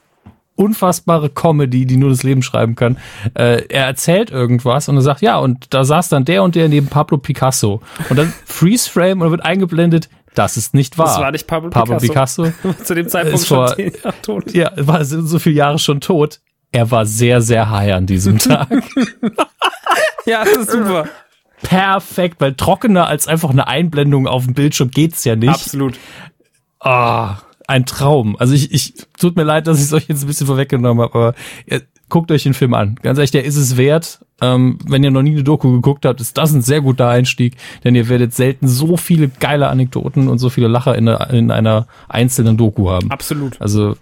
unfassbare 0.54 1.28
Comedy, 1.28 1.84
die 1.84 1.98
nur 1.98 2.08
das 2.08 2.22
Leben 2.22 2.42
schreiben 2.42 2.74
kann. 2.76 2.96
Äh, 3.34 3.66
er 3.68 3.84
erzählt 3.86 4.30
irgendwas 4.30 4.88
und 4.88 4.96
er 4.96 5.02
sagt, 5.02 5.20
ja, 5.20 5.36
und 5.38 5.74
da 5.74 5.84
saß 5.84 6.08
dann 6.08 6.24
der 6.24 6.42
und 6.42 6.54
der 6.54 6.68
neben 6.68 6.86
Pablo 6.86 7.18
Picasso. 7.18 7.82
Und 8.08 8.16
dann 8.18 8.32
Freeze 8.46 8.88
Frame 8.90 9.20
und 9.20 9.26
dann 9.26 9.30
wird 9.32 9.44
eingeblendet, 9.44 10.08
das 10.34 10.56
ist 10.56 10.72
nicht 10.72 10.96
wahr. 10.96 11.06
Das 11.08 11.18
war 11.20 11.30
nicht 11.30 11.46
Pablo 11.46 11.68
Pablo 11.68 11.98
Picasso. 11.98 12.44
Picasso. 12.44 12.82
Zu 12.84 12.94
dem 12.94 13.08
Zeitpunkt 13.08 13.38
Ist 13.40 13.48
vor- 13.48 13.68
schon 13.68 13.76
zehn 13.76 13.92
Jahre 14.02 14.14
tot. 14.22 14.52
Ja, 14.54 14.72
war 14.76 15.04
so 15.04 15.20
so 15.26 15.38
viele 15.38 15.56
Jahre 15.56 15.78
schon 15.78 16.00
tot. 16.00 16.40
Er 16.72 16.90
war 16.90 17.04
sehr, 17.06 17.40
sehr 17.42 17.70
high 17.70 17.92
an 17.94 18.06
diesem 18.06 18.38
Tag. 18.38 18.68
Ja, 20.26 20.44
das 20.44 20.56
ist 20.56 20.70
super. 20.72 21.06
Perfekt, 21.68 22.40
weil 22.40 22.54
trockener 22.54 23.06
als 23.08 23.26
einfach 23.28 23.50
eine 23.50 23.66
Einblendung 23.66 24.26
auf 24.26 24.44
dem 24.44 24.54
Bildschirm 24.54 24.90
geht's 24.90 25.24
ja 25.24 25.36
nicht. 25.36 25.48
Absolut. 25.50 25.98
Ah, 26.80 27.38
ein 27.66 27.84
Traum. 27.86 28.36
Also 28.38 28.54
ich, 28.54 28.72
ich 28.72 28.94
tut 29.18 29.36
mir 29.36 29.42
leid, 29.44 29.66
dass 29.66 29.78
ich 29.78 29.84
es 29.86 29.92
euch 29.92 30.06
jetzt 30.08 30.22
ein 30.22 30.26
bisschen 30.28 30.46
vorweggenommen 30.46 31.02
habe, 31.02 31.14
aber 31.14 31.34
äh, 31.66 31.80
guckt 32.08 32.30
euch 32.30 32.44
den 32.44 32.54
Film 32.54 32.74
an. 32.74 32.96
Ganz 33.02 33.18
ehrlich, 33.18 33.32
der 33.32 33.44
ist 33.44 33.56
es 33.56 33.76
wert. 33.76 34.20
Ähm, 34.40 34.78
wenn 34.86 35.02
ihr 35.02 35.10
noch 35.10 35.22
nie 35.22 35.32
eine 35.32 35.42
Doku 35.42 35.72
geguckt 35.72 36.04
habt, 36.04 36.20
ist 36.20 36.36
das 36.38 36.52
ein 36.52 36.62
sehr 36.62 36.82
guter 36.82 37.08
Einstieg, 37.08 37.56
denn 37.82 37.94
ihr 37.94 38.08
werdet 38.08 38.34
selten 38.34 38.68
so 38.68 38.96
viele 38.96 39.28
geile 39.28 39.68
Anekdoten 39.68 40.28
und 40.28 40.38
so 40.38 40.50
viele 40.50 40.68
Lacher 40.68 40.94
in, 40.96 41.08
einer- 41.08 41.30
in 41.30 41.50
einer 41.50 41.86
einzelnen 42.08 42.56
Doku 42.56 42.90
haben. 42.90 43.10
Absolut. 43.10 43.60
Also 43.60 43.96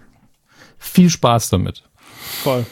viel 0.77 1.09
Spaß 1.09 1.49
damit. 1.49 1.83
Voll. 2.43 2.65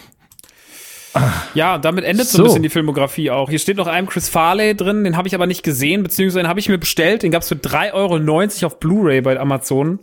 Ja, 1.54 1.78
damit 1.78 2.06
endet 2.06 2.28
so, 2.28 2.38
So. 2.38 2.44
ein 2.44 2.46
bisschen 2.48 2.64
die 2.64 2.70
Filmografie 2.70 3.30
auch. 3.32 3.50
Hier 3.50 3.60
steht 3.60 3.78
noch 3.78 3.88
ein 3.88 4.08
Chris 4.08 4.30
Farley 4.30 4.76
drin, 4.76 5.04
den 5.04 5.16
habe 5.18 5.28
ich 5.28 5.36
aber 5.36 5.46
nicht 5.48 5.64
gesehen, 5.64 6.02
beziehungsweise 6.04 6.40
den 6.40 6.48
habe 6.48 6.60
ich 6.60 6.70
mir 6.70 6.78
bestellt. 6.78 7.24
Den 7.24 7.32
gab's 7.32 7.50
für 7.50 7.56
3,90 7.56 7.94
Euro 7.94 8.66
auf 8.68 8.80
Blu-ray 8.80 9.22
bei 9.22 9.40
Amazon. 9.40 10.00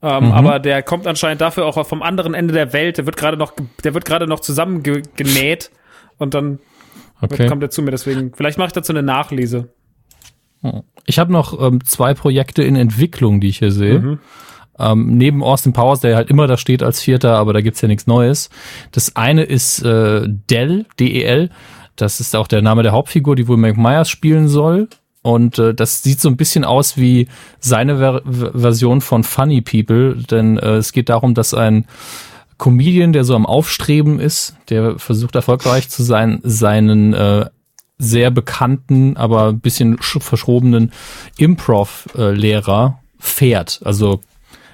Ähm, 0.00 0.26
Mhm. 0.26 0.32
Aber 0.32 0.58
der 0.60 0.82
kommt 0.84 1.06
anscheinend 1.08 1.40
dafür 1.40 1.66
auch 1.66 1.84
vom 1.86 2.02
anderen 2.02 2.34
Ende 2.34 2.54
der 2.54 2.72
Welt. 2.72 2.98
Der 2.98 3.06
wird 3.06 3.16
gerade 3.16 3.36
noch, 3.36 3.52
der 3.82 3.94
wird 3.94 4.04
gerade 4.04 4.28
noch 4.28 4.38
zusammengenäht 4.40 5.70
und 6.18 6.34
dann 6.34 6.60
Okay. 7.20 7.48
kommt 7.48 7.64
er 7.64 7.70
zu 7.70 7.82
mir. 7.82 7.90
Deswegen, 7.90 8.32
vielleicht 8.32 8.58
mache 8.58 8.68
ich 8.68 8.72
dazu 8.74 8.92
eine 8.92 9.02
Nachlese. 9.02 9.70
Ich 11.06 11.18
habe 11.18 11.32
noch 11.32 11.60
ähm, 11.60 11.84
zwei 11.84 12.14
Projekte 12.14 12.62
in 12.62 12.76
Entwicklung, 12.76 13.40
die 13.40 13.48
ich 13.48 13.58
hier 13.58 13.72
sehe. 13.72 14.18
Ähm, 14.78 15.16
neben 15.16 15.42
Austin 15.42 15.72
Powers, 15.72 16.00
der 16.00 16.16
halt 16.16 16.30
immer 16.30 16.46
da 16.46 16.56
steht 16.56 16.82
als 16.82 17.00
Vierter, 17.00 17.36
aber 17.36 17.52
da 17.52 17.60
gibt's 17.60 17.80
ja 17.80 17.88
nichts 17.88 18.06
Neues. 18.06 18.48
Das 18.92 19.16
eine 19.16 19.42
ist 19.44 19.82
äh, 19.82 20.22
Dell, 20.50 20.86
D-E-L. 21.00 21.50
Das 21.96 22.20
ist 22.20 22.36
auch 22.36 22.46
der 22.46 22.62
Name 22.62 22.82
der 22.84 22.92
Hauptfigur, 22.92 23.34
die 23.34 23.48
wohl 23.48 23.56
Mike 23.56 23.80
Myers 23.80 24.08
spielen 24.08 24.48
soll. 24.48 24.88
Und 25.22 25.58
äh, 25.58 25.74
das 25.74 26.02
sieht 26.04 26.20
so 26.20 26.28
ein 26.28 26.36
bisschen 26.36 26.64
aus 26.64 26.96
wie 26.96 27.26
seine 27.58 27.98
Ver 27.98 28.22
Ver- 28.24 28.52
Version 28.54 29.00
von 29.00 29.24
Funny 29.24 29.60
People, 29.62 30.14
denn 30.14 30.58
äh, 30.58 30.76
es 30.76 30.92
geht 30.92 31.08
darum, 31.08 31.34
dass 31.34 31.54
ein 31.54 31.86
Comedian, 32.56 33.12
der 33.12 33.24
so 33.24 33.34
am 33.34 33.44
Aufstreben 33.46 34.20
ist, 34.20 34.54
der 34.68 34.98
versucht 34.98 35.34
erfolgreich 35.34 35.88
zu 35.88 36.02
sein, 36.04 36.40
seinen 36.44 37.14
äh, 37.14 37.46
sehr 37.98 38.30
bekannten, 38.30 39.16
aber 39.16 39.48
ein 39.48 39.60
bisschen 39.60 39.98
sch- 39.98 40.22
verschrobenen 40.22 40.92
Improv-Lehrer 41.36 43.00
fährt. 43.18 43.80
Also 43.84 44.20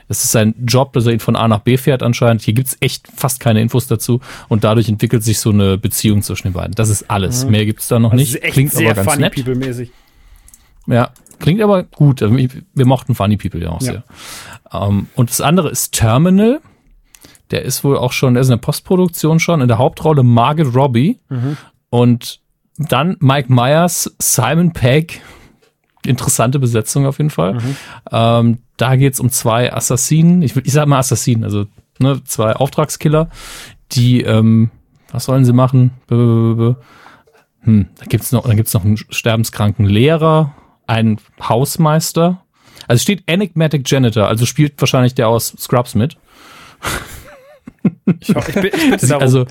es 0.09 0.23
ist 0.25 0.33
sein 0.33 0.55
Job, 0.67 0.93
dass 0.93 1.07
er 1.07 1.13
ihn 1.13 1.21
von 1.21 1.37
A 1.37 1.49
nach 1.49 1.61
B 1.61 1.77
fährt 1.77 2.03
anscheinend. 2.03 2.43
Hier 2.43 2.55
gibt's 2.55 2.77
echt 2.81 3.09
fast 3.17 3.41
keine 3.41 3.61
Infos 3.61 3.87
dazu 3.87 4.21
und 4.49 4.65
dadurch 4.65 4.89
entwickelt 4.89 5.23
sich 5.23 5.39
so 5.41 5.51
eine 5.51 5.79
Beziehung 5.79 6.23
zwischen 6.23 6.49
den 6.49 6.53
beiden. 6.55 6.75
Das 6.75 6.89
ist 6.89 7.11
alles. 7.11 7.47
Mehr 7.47 7.65
gibt's 7.65 7.89
da 7.89 7.99
noch 7.99 8.11
Das 8.11 8.19
nicht. 8.21 8.41
Klingt 8.43 8.75
aber 8.77 8.95
ganz 8.95 9.09
funny 9.11 9.23
nett. 9.23 9.35
people-mäßig. 9.35 9.91
Ja, 10.87 11.11
klingt 11.39 11.63
aber 11.63 11.83
gut. 11.85 12.23
Also 12.23 12.37
Wir 12.37 12.87
mochten 12.87 13.15
Funny 13.15 13.37
People 13.37 13.61
ja 13.63 13.71
auch 13.71 13.81
Ja. 13.81 13.93
sehr. 13.93 14.05
Ähm, 14.73 15.07
und 15.15 15.31
das 15.31 15.41
andere 15.41 15.71
ist 15.71 15.93
Terminal. 15.95 16.61
Der 17.51 17.63
ist 17.63 17.85
wohl 17.85 17.97
auch 17.97 18.13
schon, 18.13 18.35
der 18.35 18.41
ist 18.41 18.49
in 18.49 18.53
der 18.53 18.57
Postproduktion 18.59 19.39
schon, 19.41 19.61
in 19.61 19.69
der 19.69 19.79
Hauptrolle 19.79 20.23
Margaret 20.23 20.75
Robbie. 20.75 21.19
Und 21.91 22.41
dann 22.77 23.17
Mike 23.21 23.53
Myers, 23.53 24.13
Simon 24.19 24.73
Pegg. 24.73 25.21
Interessante 26.05 26.59
Besetzung 26.59 27.07
auf 27.07 27.19
jeden 27.19 27.31
Fall. 27.31 27.59
Ähm, 28.11 28.59
da 28.77 28.97
geht's 28.97 29.21
um 29.21 29.31
zwei 29.31 29.73
Assassinen. 29.73 30.43
Ich, 30.43 30.55
ich 30.57 30.73
sag 30.73 30.87
mal 30.87 30.99
Assassinen, 30.99 31.45
also 31.45 31.67
ne, 31.99 32.23
zwei 32.25 32.55
Auftragskiller, 32.55 33.31
die, 33.93 34.23
ähm, 34.23 34.71
was 35.11 35.25
sollen 35.25 35.45
sie 35.45 35.53
machen? 35.53 35.93
Hm, 36.09 37.87
da 37.99 38.05
gibt's 38.07 38.33
noch, 38.33 38.47
dann 38.47 38.57
gibt's 38.57 38.75
noch 38.75 38.85
einen 38.85 38.97
sterbenskranken 38.97 39.87
Lehrer, 39.87 40.55
einen 40.87 41.19
Hausmeister. 41.41 42.43
Also 42.87 43.01
steht 43.03 43.23
Enigmatic 43.27 43.91
Janitor, 43.91 44.27
also 44.29 44.45
spielt 44.45 44.79
wahrscheinlich 44.81 45.15
der 45.15 45.29
aus 45.29 45.55
Scrubs 45.59 45.95
mit. 45.95 46.19
Ich, 48.21 48.35
ho- 48.35 48.43
ich, 48.47 48.55
bi- 48.55 48.69
ich 48.75 48.91
bitte 48.91 49.07
darum. 49.09 49.23
Also 49.23 49.47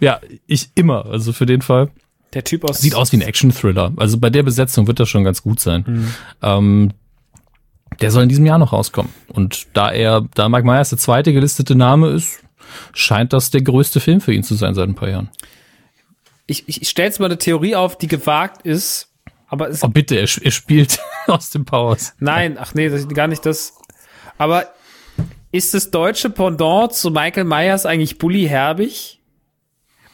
ja, 0.00 0.20
ich 0.46 0.70
immer, 0.74 1.06
also 1.06 1.32
für 1.34 1.46
den 1.46 1.60
Fall. 1.62 1.90
Der 2.36 2.44
Typ 2.44 2.68
aus 2.68 2.78
Sieht 2.78 2.94
aus 2.94 3.12
wie 3.12 3.16
ein 3.16 3.22
Action-Thriller. 3.22 3.92
Also 3.96 4.18
bei 4.18 4.30
der 4.30 4.42
Besetzung 4.42 4.86
wird 4.86 5.00
das 5.00 5.08
schon 5.08 5.24
ganz 5.24 5.42
gut 5.42 5.58
sein. 5.58 6.12
Ähm, 6.42 6.92
der 8.00 8.10
soll 8.10 8.24
in 8.24 8.28
diesem 8.28 8.44
Jahr 8.44 8.58
noch 8.58 8.72
rauskommen. 8.72 9.12
Und 9.28 9.66
da 9.72 9.90
er, 9.90 10.26
da 10.34 10.48
Mike 10.48 10.66
Myers 10.66 10.90
der 10.90 10.98
zweite 10.98 11.32
gelistete 11.32 11.74
Name 11.74 12.10
ist, 12.10 12.42
scheint 12.92 13.32
das 13.32 13.50
der 13.50 13.62
größte 13.62 14.00
Film 14.00 14.20
für 14.20 14.34
ihn 14.34 14.42
zu 14.42 14.54
sein 14.54 14.74
seit 14.74 14.88
ein 14.88 14.94
paar 14.94 15.08
Jahren. 15.08 15.30
Ich, 16.46 16.68
ich 16.68 16.88
stelle 16.88 17.08
jetzt 17.08 17.20
mal 17.20 17.26
eine 17.26 17.38
Theorie 17.38 17.74
auf, 17.74 17.96
die 17.96 18.06
gewagt 18.06 18.66
ist, 18.66 19.08
aber 19.48 19.70
es 19.70 19.82
Oh 19.82 19.88
bitte, 19.88 20.16
er, 20.16 20.28
er 20.42 20.50
spielt 20.50 21.00
aus 21.26 21.50
dem 21.50 21.64
Powers. 21.64 22.14
Nein, 22.18 22.58
ach 22.58 22.74
nee, 22.74 22.88
das 22.88 23.00
ist 23.00 23.14
gar 23.14 23.28
nicht 23.28 23.46
das. 23.46 23.74
Aber 24.36 24.66
ist 25.52 25.72
das 25.72 25.90
deutsche 25.90 26.28
Pendant 26.28 26.92
zu 26.92 27.10
Michael 27.10 27.44
Myers 27.44 27.86
eigentlich 27.86 28.18
Bully 28.18 28.46
Herbig? 28.46 29.15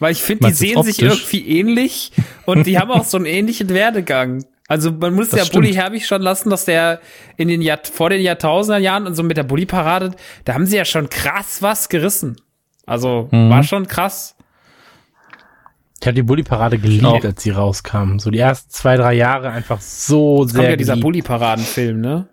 Weil 0.03 0.13
ich 0.13 0.23
finde, 0.23 0.49
die 0.49 0.53
sehen 0.55 0.83
sich 0.83 1.01
irgendwie 1.01 1.47
ähnlich 1.59 2.13
und 2.45 2.67
die 2.67 2.79
haben 2.79 2.91
auch 2.91 3.05
so 3.05 3.17
einen 3.17 3.27
ähnlichen 3.27 3.69
Werdegang. 3.71 4.45
Also 4.69 4.91
man 4.93 5.15
muss 5.15 5.31
Das 5.31 5.39
ja 5.41 5.45
stimmt. 5.47 5.63
Bully 5.65 5.75
Herbig 5.75 6.07
schon 6.07 6.23
lassen, 6.23 6.51
dass 6.51 6.65
der 6.65 7.01
in 7.37 7.49
den 7.49 7.63
Jahr, 7.63 7.79
vor 7.83 8.11
den 8.11 8.21
Jahrtausenderjahren 8.23 9.07
und 9.07 9.15
so 9.15 9.23
mit 9.23 9.37
der 9.37 9.43
Bully-Parade, 9.45 10.13
da 10.45 10.55
haben 10.55 10.67
sie 10.67 10.77
ja 10.77 10.85
schon 10.85 11.09
krass 11.09 11.63
was 11.63 11.89
gerissen. 11.89 12.37
Also 12.87 13.29
Mhm. 13.31 13.51
war 13.51 13.63
schon 13.63 13.87
krass. 13.87 14.35
Ich 16.01 16.07
habe 16.07 16.15
die 16.15 16.23
Bully-Parade 16.23 16.79
geliebt, 16.79 17.05
Auch. 17.05 17.23
als 17.25 17.43
sie 17.43 17.51
rauskam. 17.51 18.19
So 18.19 18.31
die 18.31 18.39
ersten 18.41 18.71
zwei, 18.71 18.97
drei 18.97 19.15
Jahre 19.15 19.51
einfach 19.51 19.81
so 19.81 20.39
Kommt 20.39 20.51
sehr 20.51 20.71
ja 20.71 20.77
dieser 20.77 20.95
geliebt. 20.95 21.05
Bully-Paraden-Film, 21.05 22.01
ne? 22.01 22.29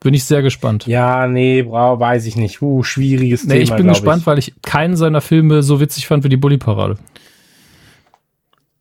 Bin 0.00 0.14
ich 0.14 0.24
sehr 0.24 0.42
gespannt. 0.42 0.86
Ja, 0.86 1.26
nee, 1.26 1.62
brau, 1.62 1.98
weiß 1.98 2.26
ich 2.26 2.36
nicht. 2.36 2.62
Uh, 2.62 2.82
schwieriges 2.82 3.44
Nee, 3.44 3.54
Thema, 3.54 3.62
ich 3.62 3.76
bin 3.76 3.88
gespannt, 3.88 4.26
weil 4.26 4.38
ich 4.38 4.54
keinen 4.62 4.96
seiner 4.96 5.20
Filme 5.20 5.62
so 5.62 5.80
witzig 5.80 6.06
fand 6.06 6.24
wie 6.24 6.28
die 6.28 6.36
Bully-Parade. 6.36 6.98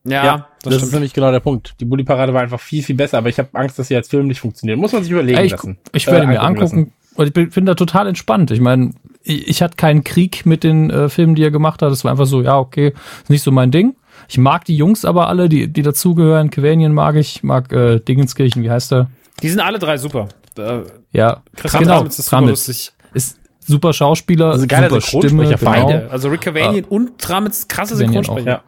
Ja, 0.03 0.23
Ja, 0.23 0.47
das, 0.61 0.75
das, 0.75 0.83
ist 0.83 0.93
nämlich 0.93 1.13
genau 1.13 1.31
der 1.31 1.39
Punkt. 1.39 1.75
Die 1.79 1.85
Bully-Parade 1.85 2.33
war 2.33 2.41
einfach 2.41 2.59
viel, 2.59 2.83
viel 2.83 2.95
besser, 2.95 3.17
aber 3.17 3.29
ich 3.29 3.39
habe 3.39 3.49
Angst, 3.53 3.77
dass 3.79 3.87
sie 3.87 3.95
als 3.95 4.07
Film 4.07 4.27
nicht 4.27 4.39
funktioniert. 4.39 4.79
Muss 4.79 4.93
man 4.93 5.03
sich 5.03 5.11
überlegen 5.11 5.43
ich, 5.43 5.51
lassen. 5.51 5.77
ich 5.91 6.05
werde 6.07 6.25
Äh, 6.25 6.27
mir 6.27 6.41
angucken. 6.41 6.93
Und 7.15 7.27
ich 7.27 7.33
bin, 7.33 7.49
bin 7.49 7.65
da 7.65 7.73
total 7.73 8.07
entspannt. 8.07 8.51
Ich 8.51 8.61
meine, 8.61 8.91
ich, 9.23 9.47
ich 9.47 9.61
hatte 9.63 9.75
keinen 9.75 10.03
Krieg 10.03 10.45
mit 10.45 10.63
den 10.63 10.91
äh, 10.91 11.09
Filmen, 11.09 11.33
die 11.33 11.43
er 11.43 11.51
gemacht 11.51 11.81
hat. 11.81 11.91
Es 11.91 12.03
war 12.03 12.11
einfach 12.11 12.27
so, 12.27 12.41
ja, 12.43 12.57
okay, 12.59 12.93
ist 13.23 13.29
nicht 13.29 13.41
so 13.41 13.51
mein 13.51 13.71
Ding. 13.71 13.95
Ich 14.29 14.37
mag 14.37 14.65
die 14.65 14.77
Jungs 14.77 15.03
aber 15.03 15.27
alle, 15.27 15.49
die, 15.49 15.67
die 15.67 15.81
dazugehören. 15.81 16.51
Kevanian 16.51 16.93
mag 16.93 17.15
ich, 17.15 17.43
mag 17.43 17.71
äh, 17.73 17.99
Dingenskirchen, 17.99 18.61
wie 18.63 18.69
heißt 18.69 18.93
er? 18.93 19.09
die 19.41 19.49
sind 19.49 19.59
alle 19.59 19.79
drei 19.79 19.97
super. 19.97 20.29
Äh, 20.57 20.83
Ja, 21.11 21.43
Christian 21.55 21.83
genau, 21.83 21.97
Ramitz 21.99 22.19
ist 22.19 22.25
super 22.25 22.37
Ramitz. 22.37 22.67
lustig. 22.67 22.91
Ist 23.13 23.39
super 23.59 23.93
Schauspieler, 23.93 24.51
Also 24.51 24.67
geiler 24.67 24.89
super 24.89 25.01
Synchronsprecher, 25.01 25.57
Stimme. 25.57 25.71
genau. 25.75 25.87
Beide. 25.87 26.11
Also 26.11 26.29
Rick 26.29 26.41
Cavanian 26.41 26.83
und 26.85 27.29
Ramitz 27.29 27.67
krasse 27.67 27.95
Synchronsprecher. 27.95 28.47
Ja. 28.47 28.63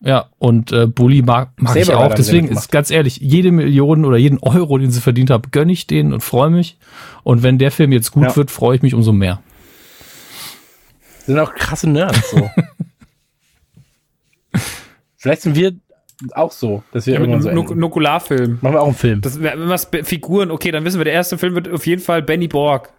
Ja, 0.00 0.26
und 0.38 0.70
äh, 0.70 0.86
Bully 0.86 1.22
mag, 1.22 1.52
mag 1.56 1.76
ich 1.76 1.90
auch. 1.90 2.12
Deswegen 2.14 2.48
ist 2.48 2.70
ganz 2.70 2.90
ehrlich, 2.90 3.16
jede 3.22 3.50
Million 3.52 4.04
oder 4.04 4.18
jeden 4.18 4.38
Euro, 4.38 4.76
den 4.76 4.90
sie 4.90 5.00
verdient 5.00 5.30
haben, 5.30 5.50
gönne 5.50 5.72
ich 5.72 5.86
denen 5.86 6.12
und 6.12 6.20
freue 6.20 6.50
mich. 6.50 6.76
Und 7.22 7.42
wenn 7.42 7.56
der 7.58 7.70
Film 7.70 7.90
jetzt 7.90 8.10
gut 8.10 8.24
Ja. 8.24 8.36
wird, 8.36 8.50
freue 8.50 8.76
ich 8.76 8.82
mich 8.82 8.92
umso 8.92 9.12
mehr. 9.12 9.40
Sind 11.24 11.38
auch 11.38 11.54
krasse 11.54 11.88
Nerds 11.88 12.30
so. 12.32 12.50
Vielleicht 15.16 15.42
sind 15.42 15.56
wir 15.56 15.72
auch 16.34 16.52
so, 16.52 16.82
dass 16.92 17.06
wir 17.06 17.14
irgendwann 17.14 17.42
so 17.42 17.50
Nuk-. 17.50 17.74
Nukularfilm. 17.74 18.58
Machen 18.60 18.74
wir 18.74 18.80
auch 18.82 18.86
einen 18.86 18.94
Film. 18.94 19.20
Das 19.20 19.40
wäre 19.40 19.68
was 19.68 19.90
Be- 19.90 20.04
Figuren, 20.04 20.50
okay, 20.50 20.70
dann 20.70 20.84
wissen 20.84 20.98
wir, 20.98 21.04
der 21.04 21.14
erste 21.14 21.38
Film 21.38 21.54
wird 21.54 21.68
auf 21.68 21.86
jeden 21.86 22.02
Fall 22.02 22.22
Benny 22.22 22.48
Borg. 22.48 22.92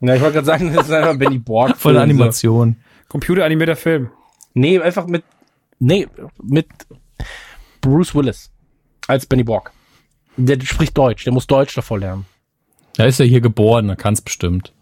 Ja, 0.00 0.14
ich 0.14 0.20
wollte 0.20 0.34
gerade 0.34 0.46
sagen, 0.46 0.72
das 0.74 0.86
ist 0.88 0.92
einfach 0.92 1.16
Benny 1.16 1.38
Borg. 1.38 1.76
Voll 1.76 1.92
Film, 1.92 2.02
Animation. 2.02 2.76
Computeranimierter 3.08 3.76
Film. 3.76 4.06
So. 4.06 4.10
Nee, 4.54 4.80
einfach 4.80 5.06
mit, 5.06 5.22
nee, 5.78 6.06
mit 6.42 6.66
Bruce 7.80 8.14
Willis 8.14 8.50
als 9.06 9.26
Benny 9.26 9.44
Borg. 9.44 9.72
Der 10.36 10.58
spricht 10.62 10.96
Deutsch, 10.96 11.24
der 11.24 11.32
muss 11.32 11.46
Deutsch 11.46 11.74
davor 11.74 11.98
lernen. 11.98 12.24
Da 12.96 13.04
ist 13.04 13.20
er 13.20 13.26
hier 13.26 13.40
geboren, 13.40 13.88
da 13.88 13.94
kann 13.96 14.14
es 14.14 14.20
bestimmt. 14.22 14.72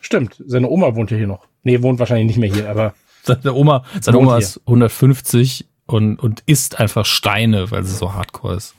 Stimmt, 0.00 0.42
seine 0.46 0.68
Oma 0.68 0.94
wohnt 0.94 1.10
ja 1.10 1.16
hier 1.16 1.26
noch. 1.26 1.46
Nee, 1.62 1.82
wohnt 1.82 1.98
wahrscheinlich 1.98 2.26
nicht 2.26 2.38
mehr 2.38 2.52
hier, 2.52 2.68
aber 2.70 2.94
Seine 3.22 3.54
Oma, 3.54 3.84
seine 4.00 4.18
Oma 4.18 4.38
ist 4.38 4.60
150 4.66 5.66
und, 5.92 6.16
und 6.16 6.42
isst 6.46 6.80
einfach 6.80 7.04
Steine, 7.04 7.70
weil 7.70 7.84
sie 7.84 7.94
so 7.94 8.14
hardcore 8.14 8.54
ist. 8.54 8.74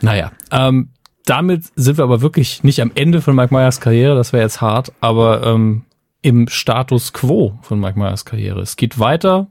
Naja, 0.00 0.32
ähm, 0.50 0.90
damit 1.24 1.64
sind 1.76 1.98
wir 1.98 2.04
aber 2.04 2.20
wirklich 2.20 2.64
nicht 2.64 2.80
am 2.80 2.92
Ende 2.94 3.20
von 3.20 3.34
Mike 3.34 3.54
Myers 3.54 3.80
Karriere, 3.80 4.14
das 4.14 4.32
wäre 4.32 4.42
jetzt 4.42 4.60
hart, 4.60 4.92
aber 5.00 5.44
ähm, 5.44 5.84
im 6.22 6.48
Status 6.48 7.12
quo 7.12 7.58
von 7.62 7.80
Mike 7.80 7.98
Myers 7.98 8.24
Karriere. 8.24 8.60
Es 8.60 8.76
geht 8.76 8.98
weiter, 8.98 9.48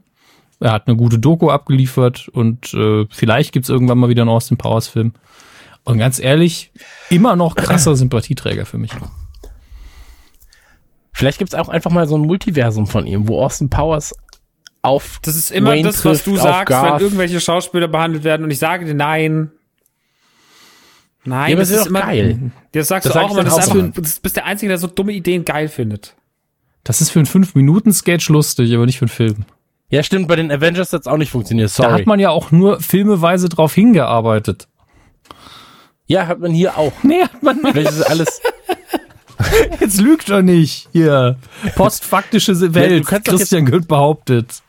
er 0.60 0.72
hat 0.72 0.86
eine 0.86 0.96
gute 0.96 1.18
Doku 1.18 1.50
abgeliefert 1.50 2.28
und 2.28 2.72
äh, 2.74 3.06
vielleicht 3.10 3.52
gibt's 3.52 3.68
irgendwann 3.68 3.98
mal 3.98 4.08
wieder 4.08 4.22
einen 4.22 4.30
Austin 4.30 4.56
Powers 4.56 4.88
Film. 4.88 5.12
Und 5.84 5.98
ganz 5.98 6.20
ehrlich, 6.20 6.70
immer 7.10 7.34
noch 7.34 7.56
krasser 7.56 7.96
Sympathieträger 7.96 8.64
für 8.64 8.78
mich. 8.78 8.92
vielleicht 11.12 11.38
gibt's 11.38 11.54
auch 11.54 11.68
einfach 11.68 11.90
mal 11.90 12.06
so 12.06 12.14
ein 12.14 12.22
Multiversum 12.22 12.86
von 12.86 13.06
ihm, 13.06 13.26
wo 13.26 13.42
Austin 13.42 13.68
Powers 13.68 14.14
auf 14.82 15.20
Das 15.22 15.36
ist 15.36 15.50
immer 15.50 15.70
Wayne 15.70 15.84
das, 15.88 16.04
was 16.04 16.24
du 16.24 16.36
sagst, 16.36 16.70
wenn 16.70 16.82
Garth. 16.82 17.00
irgendwelche 17.02 17.40
Schauspieler 17.40 17.88
behandelt 17.88 18.24
werden 18.24 18.44
und 18.44 18.50
ich 18.50 18.58
sage 18.58 18.84
dir 18.84 18.94
nein. 18.94 19.50
Nein, 21.24 21.50
Ja, 21.50 21.56
das 21.56 21.68
das 21.70 21.80
ist 21.82 21.86
immer 21.86 22.00
geil. 22.00 22.50
Das 22.72 22.88
sagst 22.88 23.06
Das 23.06 23.12
du 23.12 23.18
sag 23.18 23.26
auch 23.26 23.32
immer, 23.32 23.44
das 23.44 23.56
einfach, 23.70 23.74
du 23.94 24.02
bist 24.22 24.36
der 24.36 24.44
Einzige, 24.44 24.68
der 24.70 24.78
so 24.78 24.88
dumme 24.88 25.12
Ideen 25.12 25.44
geil 25.44 25.68
findet. 25.68 26.16
Das 26.82 27.00
ist 27.00 27.10
für 27.10 27.20
einen 27.20 27.26
5-Minuten-Sketch 27.28 28.28
lustig, 28.28 28.74
aber 28.74 28.86
nicht 28.86 28.98
für 28.98 29.04
einen 29.04 29.08
Film. 29.10 29.44
Ja, 29.88 30.02
stimmt, 30.02 30.26
bei 30.26 30.34
den 30.34 30.50
Avengers 30.50 30.92
hat's 30.92 31.06
auch 31.06 31.16
nicht 31.18 31.30
funktioniert, 31.30 31.68
Da 31.70 31.74
sorry. 31.84 31.92
hat 32.00 32.06
man 32.06 32.18
ja 32.18 32.30
auch 32.30 32.50
nur 32.50 32.80
filmeweise 32.80 33.48
drauf 33.48 33.72
hingearbeitet. 33.74 34.66
ja, 36.06 36.26
hat 36.26 36.40
man 36.40 36.50
hier 36.50 36.76
auch. 36.76 36.92
Nee, 37.04 37.22
hat 37.22 37.40
man 37.42 37.58
nicht. 37.58 37.70
Vielleicht 37.72 37.90
ist 37.90 37.98
es 37.98 38.02
alles, 38.06 38.40
Jetzt 39.80 40.00
lügt 40.00 40.28
doch 40.30 40.42
nicht. 40.42 40.88
Hier. 40.92 41.36
Postfaktische 41.76 42.54
du 42.54 42.74
Welt. 42.74 43.04
doch 43.10 43.22
Christian 43.22 43.64
Güld 43.66 43.86
behauptet. 43.86 44.62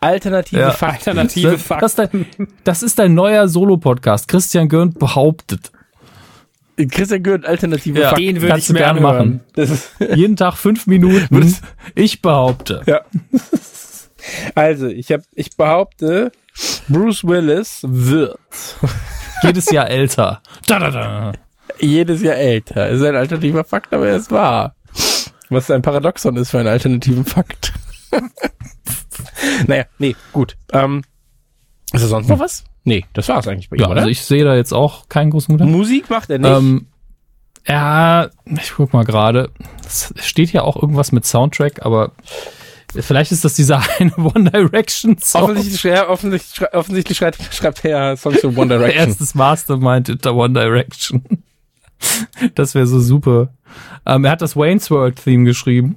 Alternative 0.00 0.60
Ja. 0.60 0.70
Fakten. 0.70 1.10
Alternative 1.10 1.52
Das, 1.52 1.66
das, 1.68 1.82
ist 1.92 1.96
Fakten. 1.96 2.26
dein, 2.38 2.48
das 2.64 2.82
ist 2.82 2.98
dein 2.98 3.14
neuer 3.14 3.48
Solo-Podcast. 3.48 4.28
Christian 4.28 4.68
Gürnt 4.68 4.98
behauptet. 4.98 5.70
Christian 6.90 7.22
Gürnt, 7.22 7.46
alternative 7.46 7.98
Ja. 8.00 8.08
Fakten. 8.10 8.26
Den 8.26 8.36
würde 8.36 8.48
Kannst 8.48 8.70
ich 8.70 8.76
gerne 8.76 9.00
machen. 9.00 9.40
Das 9.54 9.70
ist, 9.70 9.90
Jeden 10.14 10.36
Tag 10.36 10.56
fünf 10.56 10.86
Minuten. 10.86 11.56
Ich 11.94 12.20
behaupte. 12.22 12.82
ja. 12.86 13.00
Also, 14.54 14.88
ich 14.88 15.12
hab, 15.12 15.20
ich 15.34 15.56
behaupte, 15.56 16.32
Bruce 16.88 17.22
Willis 17.24 17.80
wird 17.86 18.38
Jedes 19.42 19.70
Jahr 19.70 19.88
älter. 19.88 20.42
Da, 20.66 20.78
da, 20.80 20.90
da. 20.90 21.32
jedes 21.78 22.22
Jahr 22.22 22.34
älter. 22.36 22.88
Ist 22.88 23.02
ein 23.02 23.14
alternativer 23.14 23.62
Fakt, 23.64 23.92
aber 23.94 24.08
er 24.08 24.16
ist 24.16 24.30
wahr. 24.32 24.74
Was 25.50 25.70
ein 25.70 25.82
Paradoxon 25.82 26.36
ist 26.36 26.50
für 26.50 26.58
einen 26.58 26.68
alternativen 26.68 27.24
Fakt. 27.24 27.72
naja, 29.66 29.84
nee, 29.98 30.16
gut. 30.32 30.56
Ähm, 30.72 31.02
ist 31.92 32.02
da 32.02 32.08
sonst 32.08 32.28
noch 32.28 32.38
was? 32.38 32.64
Nee, 32.84 33.04
das 33.14 33.28
war's 33.28 33.48
eigentlich 33.48 33.68
bei 33.70 33.76
ihm, 33.76 33.80
Ja, 33.82 33.86
oder? 33.88 33.96
also 33.98 34.10
ich 34.10 34.22
sehe 34.22 34.44
da 34.44 34.54
jetzt 34.54 34.72
auch 34.72 35.08
keinen 35.08 35.30
großen 35.30 35.56
Guten. 35.56 35.70
Musik 35.70 36.08
macht 36.10 36.30
er 36.30 36.38
nicht. 36.38 36.50
Ähm, 36.50 36.86
ja, 37.66 38.28
ich 38.46 38.72
guck 38.76 38.92
mal 38.92 39.04
gerade. 39.04 39.50
Es 39.84 40.14
steht 40.22 40.52
ja 40.52 40.62
auch 40.62 40.76
irgendwas 40.80 41.10
mit 41.10 41.24
Soundtrack, 41.26 41.84
aber 41.84 42.12
vielleicht 42.94 43.32
ist 43.32 43.44
das 43.44 43.54
dieser 43.54 43.82
eine 43.98 44.16
One 44.16 44.50
Direction 44.50 45.18
Song. 45.18 45.42
offensichtlich, 45.50 45.82
ja, 45.82 46.08
offensichtlich, 46.08 46.72
offensichtlich 46.72 47.18
schreibt, 47.18 47.42
schreibt 47.54 47.84
er 47.84 48.16
Songs 48.16 48.40
für 48.40 48.48
One 48.56 48.68
Direction. 48.78 49.08
Erstes 49.08 49.34
Mastermind 49.34 50.06
hinter 50.08 50.34
One 50.36 50.54
Direction. 50.54 51.22
Das 52.54 52.74
wäre 52.74 52.86
so 52.86 53.00
super. 53.00 53.48
Ähm, 54.04 54.24
er 54.24 54.30
hat 54.32 54.42
das 54.42 54.54
Wayne's 54.54 54.90
World 54.90 55.16
Theme 55.24 55.44
geschrieben. 55.44 55.96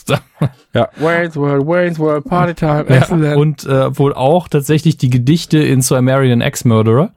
Ja. 0.74 0.88
Wayne's 0.96 1.36
World, 1.36 1.66
Wayne's 1.66 1.98
World, 1.98 2.24
Party 2.24 2.54
Time, 2.54 2.86
Ja, 2.88 2.96
excellent. 2.96 3.36
und 3.36 3.64
äh, 3.66 3.96
wohl 3.98 4.14
auch 4.14 4.48
tatsächlich 4.48 4.96
die 4.96 5.10
Gedichte 5.10 5.58
in 5.58 5.82
So 5.82 5.96
I 5.96 6.00
Married 6.02 6.32
an 6.32 6.40
Ex-Murderer. 6.40 7.12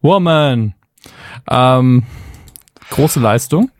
Woman. 0.00 0.74
Ähm, 1.50 2.04
große 2.90 3.18
Leistung. 3.20 3.70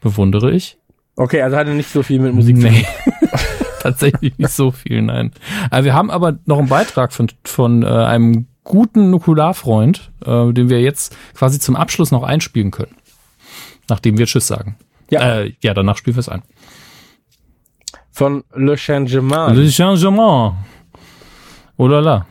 Bewundere 0.00 0.50
ich. 0.52 0.78
Okay, 1.16 1.42
also 1.42 1.56
hat 1.56 1.68
er 1.68 1.74
nicht 1.74 1.90
so 1.90 2.02
viel 2.02 2.18
mit 2.18 2.34
Musik 2.34 2.56
zu 2.60 2.66
tun. 2.68 2.72
Nee. 2.72 2.86
Tatsächlich 3.80 4.38
nicht 4.38 4.50
so 4.52 4.70
viel, 4.70 5.02
nein. 5.02 5.32
Äh, 5.70 5.84
wir 5.84 5.92
haben 5.94 6.10
aber 6.10 6.38
noch 6.46 6.58
einen 6.58 6.68
Beitrag 6.68 7.12
von, 7.12 7.28
von 7.44 7.82
äh, 7.82 7.86
einem 7.86 8.46
guten 8.64 9.10
Nukularfreund, 9.10 10.12
äh, 10.24 10.52
den 10.52 10.70
wir 10.70 10.80
jetzt 10.80 11.14
quasi 11.34 11.58
zum 11.58 11.76
Abschluss 11.76 12.10
noch 12.12 12.22
einspielen 12.22 12.70
können. 12.70 12.94
Nachdem 13.88 14.16
wir 14.18 14.26
Tschüss 14.26 14.46
sagen. 14.46 14.76
Ja. 15.10 15.40
Äh, 15.40 15.52
ja, 15.60 15.74
danach 15.74 15.96
spielen 15.98 16.16
wir 16.16 16.20
es 16.20 16.28
ein. 16.28 16.42
Von 18.12 18.44
Le 18.54 18.76
Changement. 18.76 19.54
Le 19.54 19.70
Changement. 19.70 20.54
Oh 21.78 21.88
la 21.88 22.00
la. 22.00 22.26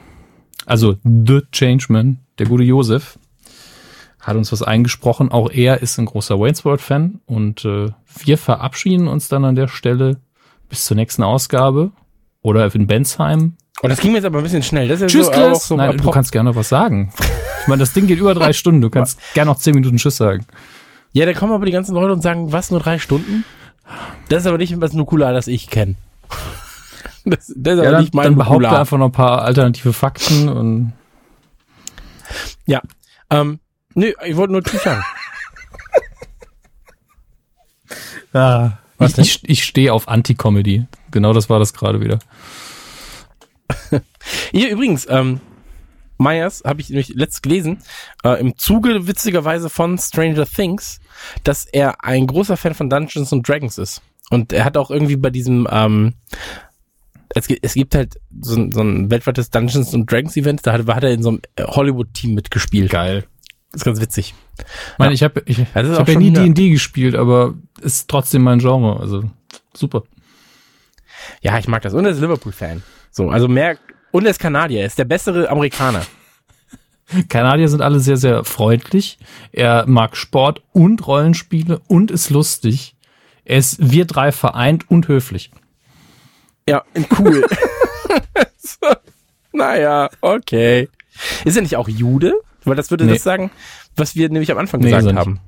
Also, 0.66 0.95
The 1.03 1.42
Changeman, 1.51 2.19
der 2.38 2.45
gute 2.45 2.64
Josef, 2.64 3.18
hat 4.19 4.38
uns 4.38 4.51
was 4.51 4.61
eingesprochen. 4.61 5.32
Auch 5.32 5.50
er 5.50 5.82
ist 5.82 5.98
ein 5.98 6.06
großer 6.06 6.40
Wayne's 6.40 6.64
World 6.64 6.82
Fan 6.82 7.19
und 7.26 7.66
äh, 7.66 7.90
wir 8.24 8.38
verabschieden 8.38 9.08
uns 9.08 9.27
dann 9.27 9.43
an 9.43 9.56
der 9.56 9.68
Stelle 9.68 10.18
bis 10.69 10.85
zur 10.85 10.95
nächsten 10.95 11.24
Ausgabe 11.24 11.92
oder 12.42 12.74
in 12.74 12.85
Bensheim. 12.85 13.58
Und 13.82 13.90
das 13.90 14.00
ging 14.00 14.11
mir 14.11 14.19
jetzt 14.19 14.26
aber 14.26 14.38
ein 14.38 14.43
bisschen 14.43 14.61
schnell. 14.61 14.88
Das 14.88 15.01
ist 15.01 15.11
Tschüss, 15.11 15.26
so, 15.26 15.32
Chris. 15.32 15.68
so 15.68 15.76
Nein, 15.76 15.98
du 15.98 16.11
kannst 16.11 16.32
gerne 16.32 16.51
noch 16.51 16.56
was 16.56 16.69
sagen. 16.69 17.11
Ich 17.61 17.68
meine, 17.68 17.80
das 17.80 17.93
Ding 17.93 18.06
geht 18.06 18.19
über 18.19 18.35
drei 18.35 18.53
Stunden. 18.53 18.82
Du 18.82 18.92
kannst 18.92 19.19
gerne 19.34 19.50
noch 19.50 19.58
zehn 19.58 19.74
Minuten 19.74 19.98
Tschüss 19.98 20.18
sagen. 20.18 20.45
Ja, 21.14 21.26
da 21.26 21.34
kommen 21.34 21.51
aber 21.51 21.66
die 21.66 21.72
ganzen 21.72 21.95
Leute 21.95 22.14
und 22.14 22.22
sagen, 22.22 22.51
was, 22.51 22.69
nur 22.69 22.80
drei 22.80 23.00
Stunden? 23.00 23.43
Das 24.30 24.42
ist 24.44 24.48
aber 24.48 24.58
nicht 24.58 24.76
das 24.82 24.94
Nukular, 24.94 25.34
das 25.34 25.48
ich 25.48 25.70
kenne. 25.70 25.95
Das, 27.24 27.53
das 27.56 27.74
ist 27.76 27.80
aber 27.80 27.84
Ja, 27.84 27.92
dann, 27.92 28.02
nicht 28.02 28.16
mein 28.16 28.24
dann 28.24 28.36
behaupte 28.36 28.64
Nukular. 28.64 28.80
einfach 28.80 28.98
noch 28.98 29.06
ein 29.06 29.11
paar 29.11 29.44
alternative 29.44 29.94
Fakten 29.94 30.50
und 30.50 30.94
Ja. 32.66 32.82
Ähm, 33.30 33.60
nö, 33.94 34.11
ich 34.26 34.36
wollte 34.36 34.53
nur 34.53 34.64
sagen. 34.66 35.03
Ah, 38.34 38.72
Was 38.98 39.18
ich, 39.18 39.44
ich, 39.44 39.50
ich 39.50 39.64
stehe 39.66 39.94
auf 39.94 40.08
Anti-Comedy. 40.08 40.86
Genau 41.11 41.34
das 41.34 41.50
war 41.50 41.60
das 41.60 41.74
gerade 41.74 42.00
wieder. 42.02 42.20
Hier 44.52 44.70
übrigens, 44.70 45.06
ähm, 45.10 45.42
Myers 46.18 46.64
habe 46.66 46.82
ich 46.82 46.90
nämlich 46.90 47.10
letzt 47.10 47.44
gelesen, 47.44 47.80
äh, 48.24 48.40
im 48.40 48.58
Zuge 48.58 49.08
witzigerweise 49.08 49.70
von 49.70 49.98
Stranger 49.98 50.45
Things, 50.45 51.00
dass 51.43 51.66
er 51.66 52.03
ein 52.03 52.27
großer 52.27 52.58
Fan 52.58 52.74
von 52.74 52.90
Dungeons 52.90 53.32
and 53.33 53.48
Dragons 53.48 53.77
ist. 53.77 54.01
Und 54.30 54.53
er 54.53 54.64
hat 54.66 54.77
auch 54.77 54.91
irgendwie 54.91 55.17
bei 55.17 55.30
diesem, 55.30 55.67
ähm, 55.69 56.14
es, 57.35 57.48
gibt- 57.48 57.66
es 57.66 57.74
gibt 57.74 57.95
halt 57.95 58.16
so, 58.41 58.56
ein- 58.56 58.72
so 58.72 58.82
ein 58.82 59.09
weltweites 59.11 59.50
Dungeons 59.50 59.93
and 59.93 60.09
Dragons 60.11 60.35
Event, 60.38 60.66
da 60.66 60.74
hat, 60.74 60.88
hat 60.88 61.03
er 61.03 61.11
in 61.11 61.24
so 61.24 61.30
einem 61.30 61.41
äh, 61.56 61.64
Hollywood-Team 61.64 62.33
mitgespielt. 62.33 62.91
Geil. 62.91 63.25
ist 63.74 63.85
ganz 63.85 64.01
witzig. 64.01 64.33
Ich 64.59 64.66
meine, 65.00 65.14
ich 65.14 65.24
habe 65.24 65.41
ich, 65.45 65.59
ich 65.59 65.66
hab 65.74 66.08
ja 66.08 66.19
nie 66.19 66.32
D&D 66.32 66.69
gespielt, 66.72 67.16
aber 67.16 67.53
ist 67.82 68.09
trotzdem 68.09 68.41
mein 68.43 68.59
Genre. 68.59 69.00
Also 69.00 69.24
super. 69.74 70.03
Ja, 71.41 71.58
ich 71.58 71.67
mag 71.67 71.82
das. 71.82 71.93
Und 71.93 72.06
er 72.06 72.11
ist 72.11 72.19
Liverpool-Fan. 72.19 72.83
So, 73.11 73.30
also 73.30 73.48
mehr, 73.48 73.77
und 74.11 74.25
er 74.25 74.32
ist 74.32 74.40
Kanadier, 74.40 74.82
er 74.82 74.88
ist 74.88 74.98
der 75.00 75.06
bessere 75.06 75.50
Amerikaner. 75.50 76.01
Kanadier 77.30 77.68
sind 77.70 77.82
alle 77.82 78.00
sehr, 78.00 78.18
sehr 78.18 78.44
freundlich. 78.44 79.18
Er 79.52 79.86
mag 79.88 80.16
Sport 80.18 80.62
und 80.72 81.06
Rollenspiele 81.08 81.82
und 81.88 82.12
ist 82.12 82.30
lustig. 82.30 82.96
Er 83.46 83.58
ist 83.58 83.92
wir 83.92 84.06
drei 84.06 84.32
vereint 84.32 84.90
und 84.90 85.08
höflich. 85.08 85.52
Ja, 86.70 86.84
cool. 87.20 87.44
so, 88.58 88.88
naja, 89.52 90.10
okay. 90.22 90.90
Ist 91.44 91.56
er 91.56 91.62
nicht 91.64 91.76
auch 91.76 91.90
Jude? 91.90 92.34
Weil 92.64 92.76
das 92.76 92.92
würde 92.92 93.06
Nee. 93.06 93.14
das 93.14 93.24
sagen, 93.24 93.52
was 93.96 94.16
wir 94.16 94.30
nämlich 94.30 94.52
am 94.52 94.58
Anfang 94.58 94.80
Nee, 94.82 94.92
gesagt 94.92 95.16
haben. 95.18 95.40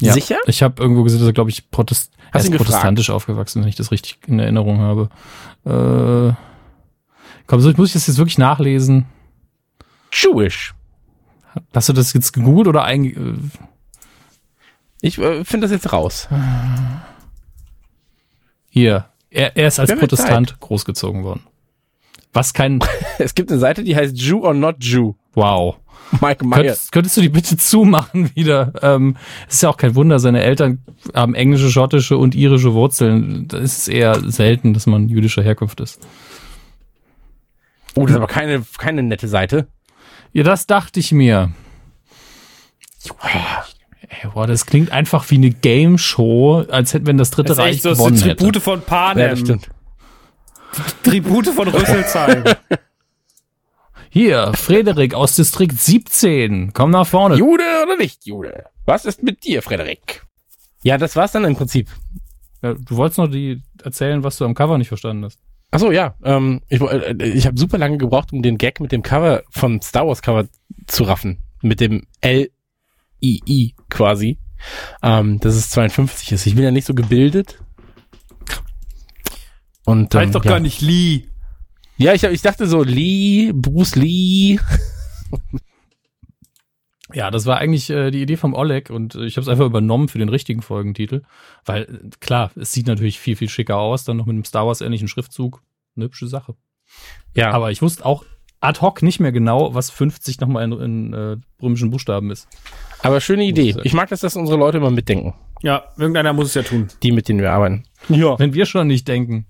Ja. 0.00 0.12
Sicher? 0.12 0.36
Ich 0.46 0.62
habe 0.62 0.80
irgendwo 0.82 1.02
gesehen, 1.02 1.18
dass 1.20 1.28
er, 1.28 1.32
glaube 1.32 1.50
ich, 1.50 1.70
Protest 1.70 2.12
er 2.32 2.40
ist 2.40 2.46
ihn 2.46 2.52
gefragt? 2.52 2.68
protestantisch 2.70 3.10
aufgewachsen, 3.10 3.62
wenn 3.62 3.68
ich 3.68 3.76
das 3.76 3.90
richtig 3.90 4.18
in 4.26 4.38
Erinnerung 4.38 4.78
habe. 4.80 5.08
Äh, 5.64 6.34
komm, 7.46 7.60
so, 7.60 7.70
muss 7.76 7.88
ich 7.88 7.92
das 7.94 8.06
jetzt 8.06 8.18
wirklich 8.18 8.38
nachlesen? 8.38 9.06
Jewish. 10.12 10.74
Hast 11.74 11.88
du 11.88 11.92
das 11.92 12.12
jetzt 12.12 12.32
gegoogelt 12.32 12.68
oder 12.68 12.84
eigentlich? 12.84 13.16
Äh, 13.16 13.34
Ich 15.00 15.18
äh, 15.18 15.44
finde 15.44 15.66
das 15.66 15.72
jetzt 15.72 15.92
raus. 15.92 16.28
hier. 18.70 19.06
Er, 19.30 19.56
er 19.56 19.68
ist 19.68 19.78
als 19.78 19.94
Protestant 19.94 20.58
großgezogen 20.60 21.22
worden. 21.24 21.42
Was 22.32 22.54
kein, 22.54 22.78
Es 23.18 23.34
gibt 23.34 23.50
eine 23.50 23.58
Seite, 23.60 23.84
die 23.84 23.94
heißt 23.96 24.16
Jew 24.16 24.40
or 24.44 24.54
Not 24.54 24.76
Jew. 24.84 25.14
wow. 25.34 25.76
Mike 26.22 26.42
Myers. 26.46 26.56
Könntest, 26.62 26.92
könntest 26.92 27.16
du 27.18 27.20
die 27.20 27.28
bitte 27.28 27.56
zumachen 27.58 28.34
wieder? 28.34 28.72
Ähm, 28.80 29.16
es 29.46 29.56
ist 29.56 29.62
ja 29.62 29.68
auch 29.68 29.76
kein 29.76 29.94
Wunder, 29.94 30.18
seine 30.18 30.42
Eltern 30.42 30.82
haben 31.14 31.34
englische, 31.34 31.70
schottische 31.70 32.16
und 32.16 32.34
irische 32.34 32.72
Wurzeln. 32.72 33.46
Da 33.48 33.58
ist 33.58 33.88
eher 33.88 34.18
selten, 34.30 34.72
dass 34.72 34.86
man 34.86 35.08
jüdischer 35.10 35.42
Herkunft 35.42 35.80
ist. 35.80 36.00
Oh, 37.94 38.02
das 38.02 38.12
ist 38.12 38.16
aber 38.16 38.26
keine, 38.26 38.64
keine 38.78 39.02
nette 39.02 39.28
Seite. 39.28 39.66
Ja, 40.32 40.42
das 40.42 40.66
dachte 40.66 41.00
ich 41.00 41.12
mir. 41.12 41.52
Ey, 44.08 44.28
boah, 44.32 44.46
das 44.46 44.66
klingt 44.66 44.90
einfach 44.90 45.28
wie 45.30 45.36
eine 45.36 45.50
Game 45.50 45.98
Show, 45.98 46.64
als 46.70 46.94
hätten 46.94 47.06
wir 47.06 47.14
das 47.14 47.30
dritte 47.30 47.48
Das 47.48 47.58
ist 47.58 47.64
Reich 47.64 47.74
echt 47.74 47.82
so, 47.82 47.90
das 47.90 47.98
gewonnen 47.98 48.16
sind 48.16 48.28
hätte. 48.28 48.44
Tribute 48.44 48.62
von 48.62 48.82
Panem. 48.82 49.22
Ja, 49.22 49.28
das 49.30 49.40
stimmt. 49.40 49.68
Tribute 51.02 51.48
von 51.48 51.68
Rüsselsheim. 51.68 52.44
Hier, 54.10 54.52
Frederik 54.54 55.14
aus 55.14 55.34
Distrikt 55.36 55.78
17. 55.78 56.72
Komm 56.72 56.90
nach 56.90 57.06
vorne. 57.06 57.36
Jude 57.36 57.64
oder 57.84 57.96
nicht 57.96 58.26
Jude? 58.26 58.64
Was 58.86 59.04
ist 59.04 59.22
mit 59.22 59.44
dir, 59.44 59.62
Frederik? 59.62 60.24
Ja, 60.82 60.96
das 60.96 61.14
war's 61.14 61.32
dann 61.32 61.44
im 61.44 61.56
Prinzip. 61.56 61.88
Ja, 62.62 62.74
du 62.74 62.96
wolltest 62.96 63.18
noch 63.18 63.28
die 63.28 63.62
erzählen, 63.82 64.24
was 64.24 64.38
du 64.38 64.44
am 64.44 64.54
Cover 64.54 64.78
nicht 64.78 64.88
verstanden 64.88 65.24
hast. 65.26 65.38
Ach 65.70 65.78
so, 65.78 65.92
ja. 65.92 66.14
Ähm, 66.22 66.62
ich 66.68 66.80
äh, 66.80 67.14
ich 67.22 67.46
habe 67.46 67.58
super 67.58 67.78
lange 67.78 67.98
gebraucht, 67.98 68.32
um 68.32 68.42
den 68.42 68.58
Gag 68.58 68.80
mit 68.80 68.92
dem 68.92 69.02
Cover 69.02 69.42
vom 69.50 69.80
Star 69.82 70.06
Wars 70.06 70.22
Cover 70.22 70.46
zu 70.86 71.04
raffen. 71.04 71.44
Mit 71.62 71.80
dem 71.80 72.06
L-I-I 72.20 73.74
quasi. 73.90 74.38
Ähm, 75.02 75.38
dass 75.40 75.54
es 75.54 75.70
52 75.70 76.32
ist. 76.32 76.46
Ich 76.46 76.54
bin 76.54 76.64
ja 76.64 76.70
nicht 76.70 76.86
so 76.86 76.94
gebildet. 76.94 77.58
Und, 79.84 80.14
ähm, 80.14 80.20
heißt 80.20 80.34
doch 80.34 80.44
ja. 80.44 80.52
gar 80.52 80.60
nicht 80.60 80.80
Lee. 80.80 81.24
Ja, 81.96 82.14
ich, 82.14 82.22
ich 82.22 82.42
dachte 82.42 82.66
so, 82.66 82.82
Lee, 82.82 83.52
Bruce 83.52 83.96
Lee. 83.96 84.58
Ja, 87.14 87.30
das 87.30 87.46
war 87.46 87.58
eigentlich 87.58 87.88
äh, 87.90 88.10
die 88.10 88.20
Idee 88.22 88.36
vom 88.36 88.54
Oleg 88.54 88.90
und 88.90 89.14
äh, 89.14 89.24
ich 89.24 89.36
habe 89.36 89.42
es 89.42 89.48
einfach 89.48 89.64
übernommen 89.64 90.08
für 90.08 90.18
den 90.18 90.28
richtigen 90.28 90.62
Folgentitel. 90.62 91.22
Weil, 91.64 91.82
äh, 91.82 92.10
klar, 92.20 92.50
es 92.54 92.72
sieht 92.72 92.86
natürlich 92.86 93.18
viel, 93.18 93.36
viel 93.36 93.48
schicker 93.48 93.76
aus, 93.78 94.04
dann 94.04 94.18
noch 94.18 94.26
mit 94.26 94.34
einem 94.34 94.44
Star 94.44 94.66
Wars-ähnlichen 94.66 95.08
Schriftzug. 95.08 95.62
Eine 95.96 96.06
hübsche 96.06 96.26
Sache. 96.26 96.54
Ja, 97.34 97.50
Aber 97.52 97.70
ich 97.70 97.82
wusste 97.82 98.04
auch 98.04 98.24
ad 98.60 98.80
hoc 98.80 99.02
nicht 99.02 99.20
mehr 99.20 99.32
genau, 99.32 99.74
was 99.74 99.90
50 99.90 100.40
nochmal 100.40 100.64
in, 100.64 100.72
in 100.72 101.12
äh, 101.14 101.36
römischen 101.62 101.90
Buchstaben 101.90 102.30
ist. 102.30 102.48
aber 103.02 103.20
schöne 103.20 103.44
Idee. 103.44 103.76
Ich 103.84 103.92
mag 103.92 104.08
das, 104.08 104.20
dass 104.20 104.36
unsere 104.36 104.58
Leute 104.58 104.78
immer 104.78 104.90
mitdenken. 104.90 105.34
Ja, 105.62 105.84
irgendeiner 105.96 106.32
muss 106.32 106.48
es 106.48 106.54
ja 106.54 106.62
tun. 106.62 106.88
Die, 107.02 107.12
mit 107.12 107.28
denen 107.28 107.40
wir 107.40 107.52
arbeiten. 107.52 107.84
Ja. 108.08 108.38
Wenn 108.38 108.54
wir 108.54 108.66
schon 108.66 108.86
nicht 108.86 109.08
denken. 109.08 109.46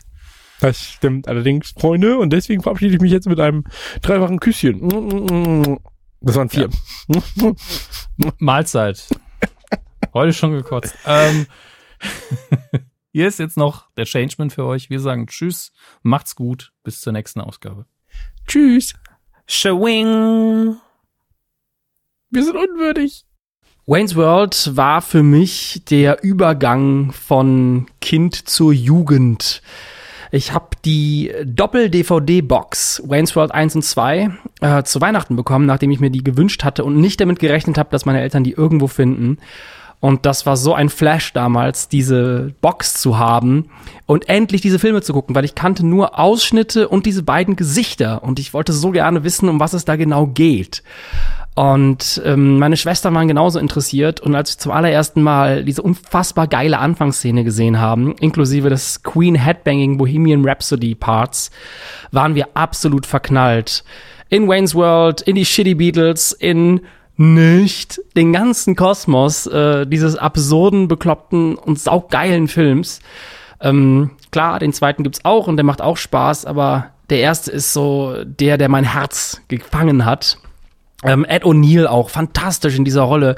Das 0.61 0.83
stimmt 0.83 1.29
allerdings, 1.29 1.75
Freunde. 1.79 2.19
Und 2.19 2.33
deswegen 2.33 2.63
verabschiede 2.63 2.95
ich 2.95 3.01
mich 3.01 3.13
jetzt 3.13 3.29
mit 3.29 3.39
einem 3.41 3.65
dreifachen 4.03 4.41
Küsschen. 4.41 5.79
Das 6.21 6.37
waren 6.37 6.49
vier. 6.49 6.69
Mahlzeit. 8.39 9.09
Heute 10.13 10.33
schon 10.33 10.53
gekotzt. 10.53 10.95
Ähm, 11.07 11.47
hier 13.13 13.29
ist 13.29 13.39
jetzt 13.39 13.57
noch 13.57 13.91
der 13.97 14.05
Changeman 14.05 14.51
für 14.51 14.65
euch. 14.65 14.91
Wir 14.91 15.01
sagen 15.01 15.27
Tschüss, 15.27 15.73
macht's 16.03 16.35
gut, 16.35 16.73
bis 16.83 17.01
zur 17.01 17.13
nächsten 17.13 17.41
Ausgabe. 17.41 17.87
Tschüss. 18.47 18.95
Schwing. 19.47 20.77
Wir 22.31 22.45
sind 22.45 22.57
unwürdig. 22.57 23.25
Wayne's 23.87 24.17
World 24.17 24.77
war 24.77 25.01
für 25.01 25.23
mich 25.23 25.83
der 25.89 26.23
Übergang 26.23 27.13
von 27.13 27.87
Kind 28.01 28.49
zur 28.49 28.73
Jugend. 28.73 29.63
Ich 30.31 30.53
habe 30.53 30.69
die 30.85 31.33
Doppel-DVD-Box 31.45 33.03
Wayne's 33.07 33.35
World 33.35 33.53
1 33.53 33.77
und 33.77 33.83
2 33.83 34.31
äh, 34.61 34.83
zu 34.83 35.01
Weihnachten 35.01 35.37
bekommen, 35.37 35.67
nachdem 35.67 35.91
ich 35.91 36.01
mir 36.01 36.11
die 36.11 36.25
gewünscht 36.25 36.65
hatte 36.65 36.85
und 36.85 37.01
nicht 37.01 37.21
damit 37.21 37.39
gerechnet 37.39 37.79
habe, 37.79 37.91
dass 37.91 38.05
meine 38.05 38.21
Eltern 38.21 38.45
die 38.45 38.53
irgendwo 38.53 38.87
finden. 38.87 39.39
Und 40.01 40.27
das 40.27 40.47
war 40.47 40.57
so 40.57 40.75
ein 40.75 40.91
Flash 40.91 41.33
damals, 41.33 41.89
diese 41.89 42.55
Box 42.61 42.95
zu 42.95 43.19
haben 43.19 43.69
und 44.07 44.29
endlich 44.29 44.61
diese 44.61 44.79
Filme 44.79 45.03
zu 45.03 45.13
gucken, 45.13 45.35
weil 45.35 45.45
ich 45.45 45.57
kannte 45.57 45.85
nur 45.85 46.19
Ausschnitte 46.19 46.89
und 46.89 47.05
diese 47.05 47.25
beiden 47.25 47.57
Gesichter 47.57 48.23
und 48.23 48.39
ich 48.39 48.55
wollte 48.55 48.73
so 48.73 48.93
gerne 48.93 49.25
wissen, 49.25 49.49
um 49.49 49.59
was 49.59 49.73
es 49.73 49.85
da 49.85 49.97
genau 49.97 50.27
geht. 50.27 50.85
Und 51.59 52.23
ähm, 52.25 52.61
meine 52.61 52.77
Schwestern 52.77 53.17
waren 53.17 53.27
genauso 53.27 53.59
interessiert. 53.59 54.21
Und 54.21 54.37
als 54.37 54.55
wir 54.55 54.59
zum 54.61 54.71
allerersten 54.71 55.23
Mal 55.23 55.65
diese 55.65 55.83
unfassbar 55.83 56.47
geile 56.47 56.79
Anfangsszene 56.79 57.43
gesehen 57.43 57.81
haben, 57.81 58.15
inklusive 58.21 58.69
des 58.71 59.03
Queen 59.03 59.35
Headbanging 59.35 59.99
Bohemian 59.99 60.45
Rhapsody 60.45 60.95
Parts, 60.95 61.51
waren 62.13 62.37
wir 62.37 62.47
absolut 62.55 63.07
verknallt. 63.07 63.83
In 64.29 64.47
Wayne's 64.47 64.77
World, 64.77 65.21
in 65.23 65.35
die 65.35 65.45
Shitty 65.45 65.75
Beatles, 65.75 66.31
in 66.31 66.83
nicht 67.19 68.01
den 68.17 68.33
ganzen 68.33 68.77
Kosmos 68.77 69.47
äh, 69.47 69.87
dieses 69.87 70.17
absurden, 70.17 70.89
bekloppten 70.89 71.57
und 71.57 71.79
saugeilen 71.79 72.49
Films. 72.49 73.01
Ähm, 73.61 74.13
klar, 74.31 74.59
den 74.61 74.73
zweiten 74.73 75.03
gibt's 75.03 75.25
auch 75.25 75.49
und 75.49 75.57
der 75.57 75.65
macht 75.65 75.83
auch 75.83 75.97
Spaß, 75.97 76.47
aber 76.47 76.91
der 77.11 77.21
erste 77.21 77.51
ist 77.51 77.73
so 77.73 78.15
der, 78.25 78.57
der 78.57 78.69
mein 78.69 78.85
Herz 78.85 79.41
gefangen 79.49 80.05
hat. 80.05 80.39
Ähm, 81.03 81.25
Ed 81.25 81.45
O'Neill 81.45 81.87
auch 81.87 82.11
fantastisch 82.11 82.77
in 82.77 82.85
dieser 82.85 83.03
Rolle 83.03 83.37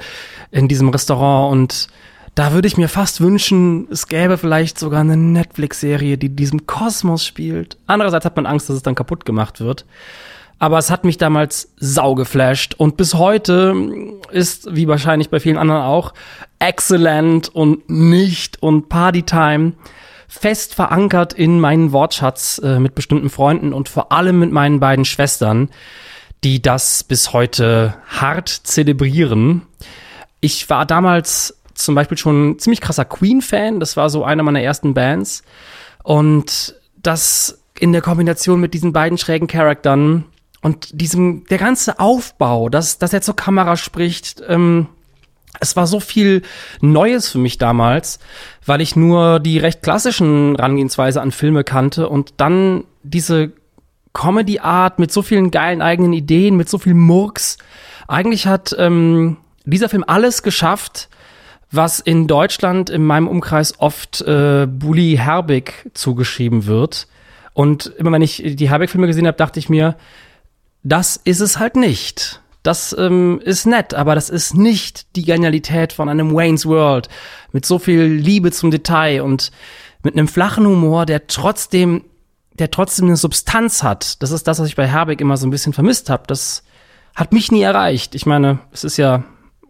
in 0.50 0.68
diesem 0.68 0.91
Restaurant 0.91 1.52
und 1.52 1.89
da 2.34 2.52
würde 2.52 2.68
ich 2.68 2.76
mir 2.76 2.89
fast 2.89 3.20
wünschen, 3.20 3.89
es 3.91 4.07
gäbe 4.07 4.39
vielleicht 4.39 4.78
sogar 4.78 5.00
eine 5.00 5.17
Netflix-Serie, 5.17 6.17
die 6.17 6.28
diesem 6.28 6.67
Kosmos 6.67 7.26
spielt. 7.26 7.76
Andererseits 7.86 8.25
hat 8.25 8.36
man 8.36 8.47
Angst, 8.47 8.68
dass 8.68 8.76
es 8.76 8.83
dann 8.83 8.94
kaputt 8.94 9.25
gemacht 9.25 9.60
wird. 9.60 9.84
Aber 10.60 10.76
es 10.76 10.90
hat 10.90 11.05
mich 11.05 11.16
damals 11.16 11.72
sau 11.78 12.14
geflasht 12.14 12.74
und 12.74 12.98
bis 12.98 13.14
heute 13.14 13.74
ist, 14.30 14.68
wie 14.76 14.86
wahrscheinlich 14.89 15.30
bei 15.30 15.40
vielen 15.40 15.56
anderen 15.56 15.82
auch, 15.82 16.12
excellent 16.58 17.48
und 17.48 17.89
nicht 17.89 18.62
und 18.62 18.90
Partytime 18.90 19.72
fest 20.28 20.74
verankert 20.74 21.32
in 21.32 21.60
meinen 21.60 21.92
Wortschatz 21.92 22.60
äh, 22.62 22.78
mit 22.78 22.94
bestimmten 22.94 23.30
Freunden 23.30 23.72
und 23.72 23.89
vor 23.89 24.12
allem 24.12 24.39
mit 24.39 24.52
meinen 24.52 24.80
beiden 24.80 25.06
Schwestern, 25.06 25.70
die 26.44 26.60
das 26.60 27.05
bis 27.05 27.32
heute 27.32 27.94
hart 28.06 28.48
zelebrieren. 28.50 29.62
Ich 30.40 30.68
war 30.68 30.84
damals 30.84 31.58
zum 31.74 31.94
Beispiel 31.94 32.18
schon 32.18 32.50
ein 32.50 32.58
ziemlich 32.58 32.82
krasser 32.82 33.06
Queen-Fan. 33.06 33.80
Das 33.80 33.97
war 33.97 34.10
so 34.10 34.24
eine 34.24 34.42
meiner 34.42 34.60
ersten 34.60 34.92
Bands. 34.92 35.42
Und 36.02 36.74
das 36.97 37.62
in 37.78 37.92
der 37.92 38.02
Kombination 38.02 38.60
mit 38.60 38.74
diesen 38.74 38.92
beiden 38.92 39.16
schrägen 39.16 39.48
Charaktern 39.48 40.26
und 40.62 41.00
diesem, 41.00 41.44
der 41.47 41.58
ganze 41.58 41.98
Aufbau, 41.98 42.68
dass, 42.68 42.98
dass 42.98 43.12
er 43.12 43.22
zur 43.22 43.36
Kamera 43.36 43.76
spricht, 43.76 44.42
ähm, 44.47 44.89
es 45.58 45.74
war 45.76 45.86
so 45.86 46.00
viel 46.00 46.42
Neues 46.80 47.28
für 47.28 47.39
mich 47.39 47.58
damals, 47.58 48.20
weil 48.66 48.80
ich 48.80 48.94
nur 48.94 49.40
die 49.40 49.58
recht 49.58 49.82
klassischen 49.82 50.55
Rangehensweise 50.56 51.20
an 51.20 51.32
Filme 51.32 51.64
kannte 51.64 52.08
und 52.08 52.34
dann 52.36 52.84
diese 53.02 53.52
Comedy-Art 54.12 54.98
mit 54.98 55.12
so 55.12 55.22
vielen 55.22 55.50
geilen 55.50 55.82
eigenen 55.82 56.12
Ideen, 56.12 56.56
mit 56.56 56.68
so 56.68 56.78
viel 56.78 56.94
Murks. 56.94 57.58
Eigentlich 58.06 58.47
hat 58.47 58.74
ähm, 58.78 59.39
dieser 59.64 59.89
Film 59.89 60.05
alles 60.06 60.42
geschafft, 60.42 61.08
was 61.72 62.00
in 62.00 62.26
Deutschland 62.26 62.90
in 62.90 63.05
meinem 63.05 63.28
Umkreis 63.28 63.78
oft 63.78 64.20
äh, 64.22 64.66
Bully 64.66 65.16
Herbig 65.16 65.90
zugeschrieben 65.94 66.66
wird. 66.66 67.06
Und 67.52 67.86
immer 67.98 68.12
wenn 68.12 68.22
ich 68.22 68.42
die 68.44 68.70
Herbig-Filme 68.70 69.06
gesehen 69.06 69.26
habe, 69.26 69.36
dachte 69.36 69.58
ich 69.58 69.68
mir, 69.68 69.97
das 70.83 71.17
ist 71.17 71.41
es 71.41 71.59
halt 71.59 71.76
nicht. 71.76 72.41
Das 72.62 72.94
ähm, 72.99 73.41
ist 73.42 73.67
nett, 73.67 73.94
aber 73.94 74.15
das 74.15 74.28
ist 74.28 74.55
nicht 74.55 75.17
die 75.17 75.25
Genialität 75.25 75.92
von 75.92 76.09
einem 76.09 76.34
Wayne's 76.34 76.67
World 76.67 77.09
mit 77.52 77.65
so 77.65 77.78
viel 77.78 78.02
Liebe 78.02 78.52
zum 78.52 78.70
Detail 78.70 79.23
und 79.23 79.50
mit 80.02 80.15
einem 80.15 80.28
flachen 80.28 80.67
Humor, 80.67 81.07
der 81.07 81.26
trotzdem, 81.26 82.05
der 82.52 82.70
trotzdem 82.70 83.07
eine 83.07 83.17
Substanz 83.17 83.83
hat. 83.83 84.23
Das 84.23 84.31
ist 84.31 84.47
das, 84.47 84.59
was 84.60 84.68
ich 84.68 84.76
bei 84.76 84.86
Herbig 84.86 85.20
immer 85.20 85.39
so 85.39 85.47
ein 85.47 85.50
bisschen 85.50 85.73
vermisst 85.73 86.10
habe. 86.10 86.25
Das 86.26 86.62
hat 87.15 87.33
mich 87.33 87.50
nie 87.50 87.62
erreicht. 87.62 88.15
Ich 88.15 88.26
meine, 88.26 88.59
es 88.73 88.84
ist 88.84 88.99
ja, 88.99 89.25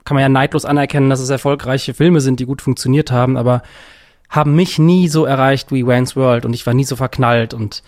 kann 0.05 0.17
man 0.17 0.23
ja 0.23 0.29
neidlos 0.29 0.65
anerkennen, 0.65 1.11
dass 1.11 1.21
es 1.21 1.31
erfolgreiche 1.31 1.95
Filme 1.95 2.21
sind, 2.21 2.41
die 2.41 2.47
gut 2.47 2.61
funktioniert 2.61 3.13
haben, 3.13 3.37
aber 3.37 3.63
haben 4.29 4.55
mich 4.55 4.79
nie 4.79 5.09
so 5.09 5.25
erreicht 5.25 5.71
wie 5.73 5.87
Wayne's 5.87 6.17
World 6.17 6.45
und 6.45 6.55
ich 6.55 6.67
war 6.67 6.75
nie 6.75 6.85
so 6.85 6.97
verknallt 6.97 7.55
und 7.55 7.83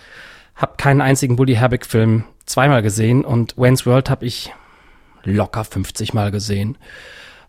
habe 0.55 0.75
keinen 0.77 1.01
einzigen 1.01 1.37
Bully 1.37 1.55
Herbig 1.55 1.87
Film 1.87 2.25
zweimal 2.47 2.83
gesehen 2.83 3.25
und 3.25 3.57
Wayne's 3.57 3.87
World 3.87 4.11
habe 4.11 4.27
ich 4.27 4.53
locker 5.25 5.65
50 5.65 6.15
Mal 6.15 6.31
gesehen. 6.31 6.77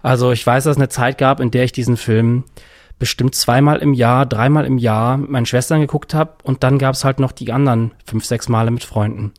Also 0.01 0.31
ich 0.31 0.45
weiß, 0.45 0.65
dass 0.65 0.71
es 0.71 0.77
eine 0.77 0.89
Zeit 0.89 1.17
gab, 1.17 1.39
in 1.39 1.51
der 1.51 1.63
ich 1.63 1.71
diesen 1.71 1.97
Film 1.97 2.43
bestimmt 2.99 3.35
zweimal 3.35 3.79
im 3.79 3.93
Jahr, 3.93 4.25
dreimal 4.25 4.65
im 4.65 4.77
Jahr 4.77 5.17
mit 5.17 5.29
meinen 5.29 5.45
Schwestern 5.45 5.81
geguckt 5.81 6.13
habe 6.13 6.35
und 6.43 6.63
dann 6.63 6.77
gab 6.77 6.93
es 6.93 7.03
halt 7.03 7.19
noch 7.19 7.31
die 7.31 7.51
anderen 7.51 7.91
fünf, 8.05 8.25
sechs 8.25 8.47
Male 8.49 8.71
mit 8.71 8.83
Freunden. 8.83 9.33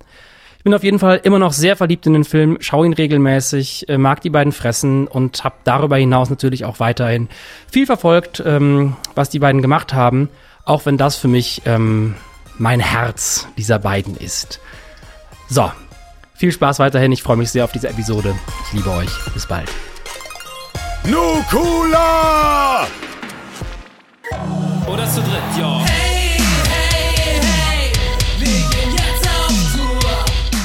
Ich 0.59 0.65
bin 0.65 0.75
auf 0.75 0.83
jeden 0.83 0.99
Fall 0.99 1.21
immer 1.23 1.39
noch 1.39 1.53
sehr 1.53 1.77
verliebt 1.77 2.07
in 2.07 2.15
den 2.15 2.25
Film, 2.25 2.57
schaue 2.61 2.87
ihn 2.87 2.95
regelmäßig, 2.95 3.89
äh, 3.89 3.99
mag 3.99 4.23
die 4.23 4.31
beiden 4.31 4.53
Fressen 4.53 5.07
und 5.07 5.45
habe 5.45 5.57
darüber 5.65 5.99
hinaus 5.99 6.31
natürlich 6.31 6.65
auch 6.65 6.81
weiterhin 6.81 7.29
viel 7.71 7.85
verfolgt, 7.85 8.43
ähm, 8.45 8.97
was 9.15 9.29
die 9.29 9.39
beiden 9.39 9.61
gemacht 9.61 9.93
haben, 9.93 10.31
auch 10.65 10.87
wenn 10.87 10.97
das 10.97 11.17
für 11.17 11.29
mich 11.29 11.63
ähm, 11.67 12.15
mein 12.57 12.81
Herz 12.81 13.47
dieser 13.59 13.79
beiden 13.79 14.17
ist. 14.17 14.61
So, 15.49 15.71
viel 16.35 16.53
Spaß 16.53 16.79
weiterhin. 16.79 17.13
Ich 17.13 17.23
freue 17.23 17.37
mich 17.37 17.51
sehr 17.51 17.65
auf 17.65 17.73
diese 17.73 17.89
Episode. 17.89 18.35
Ich 18.67 18.73
liebe 18.73 18.91
euch. 18.91 19.11
Bis 19.33 19.47
bald. 19.47 19.71
Nukula! 21.05 22.87
Oder 24.87 25.07
zu 25.09 25.21
dritt, 25.21 25.59
ja. 25.59 25.81
Hey, 25.85 26.04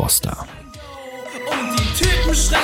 Froster. 0.00 0.46
Und 1.50 1.78
die 1.78 2.02
Typen 2.02 2.34
schreien 2.34 2.59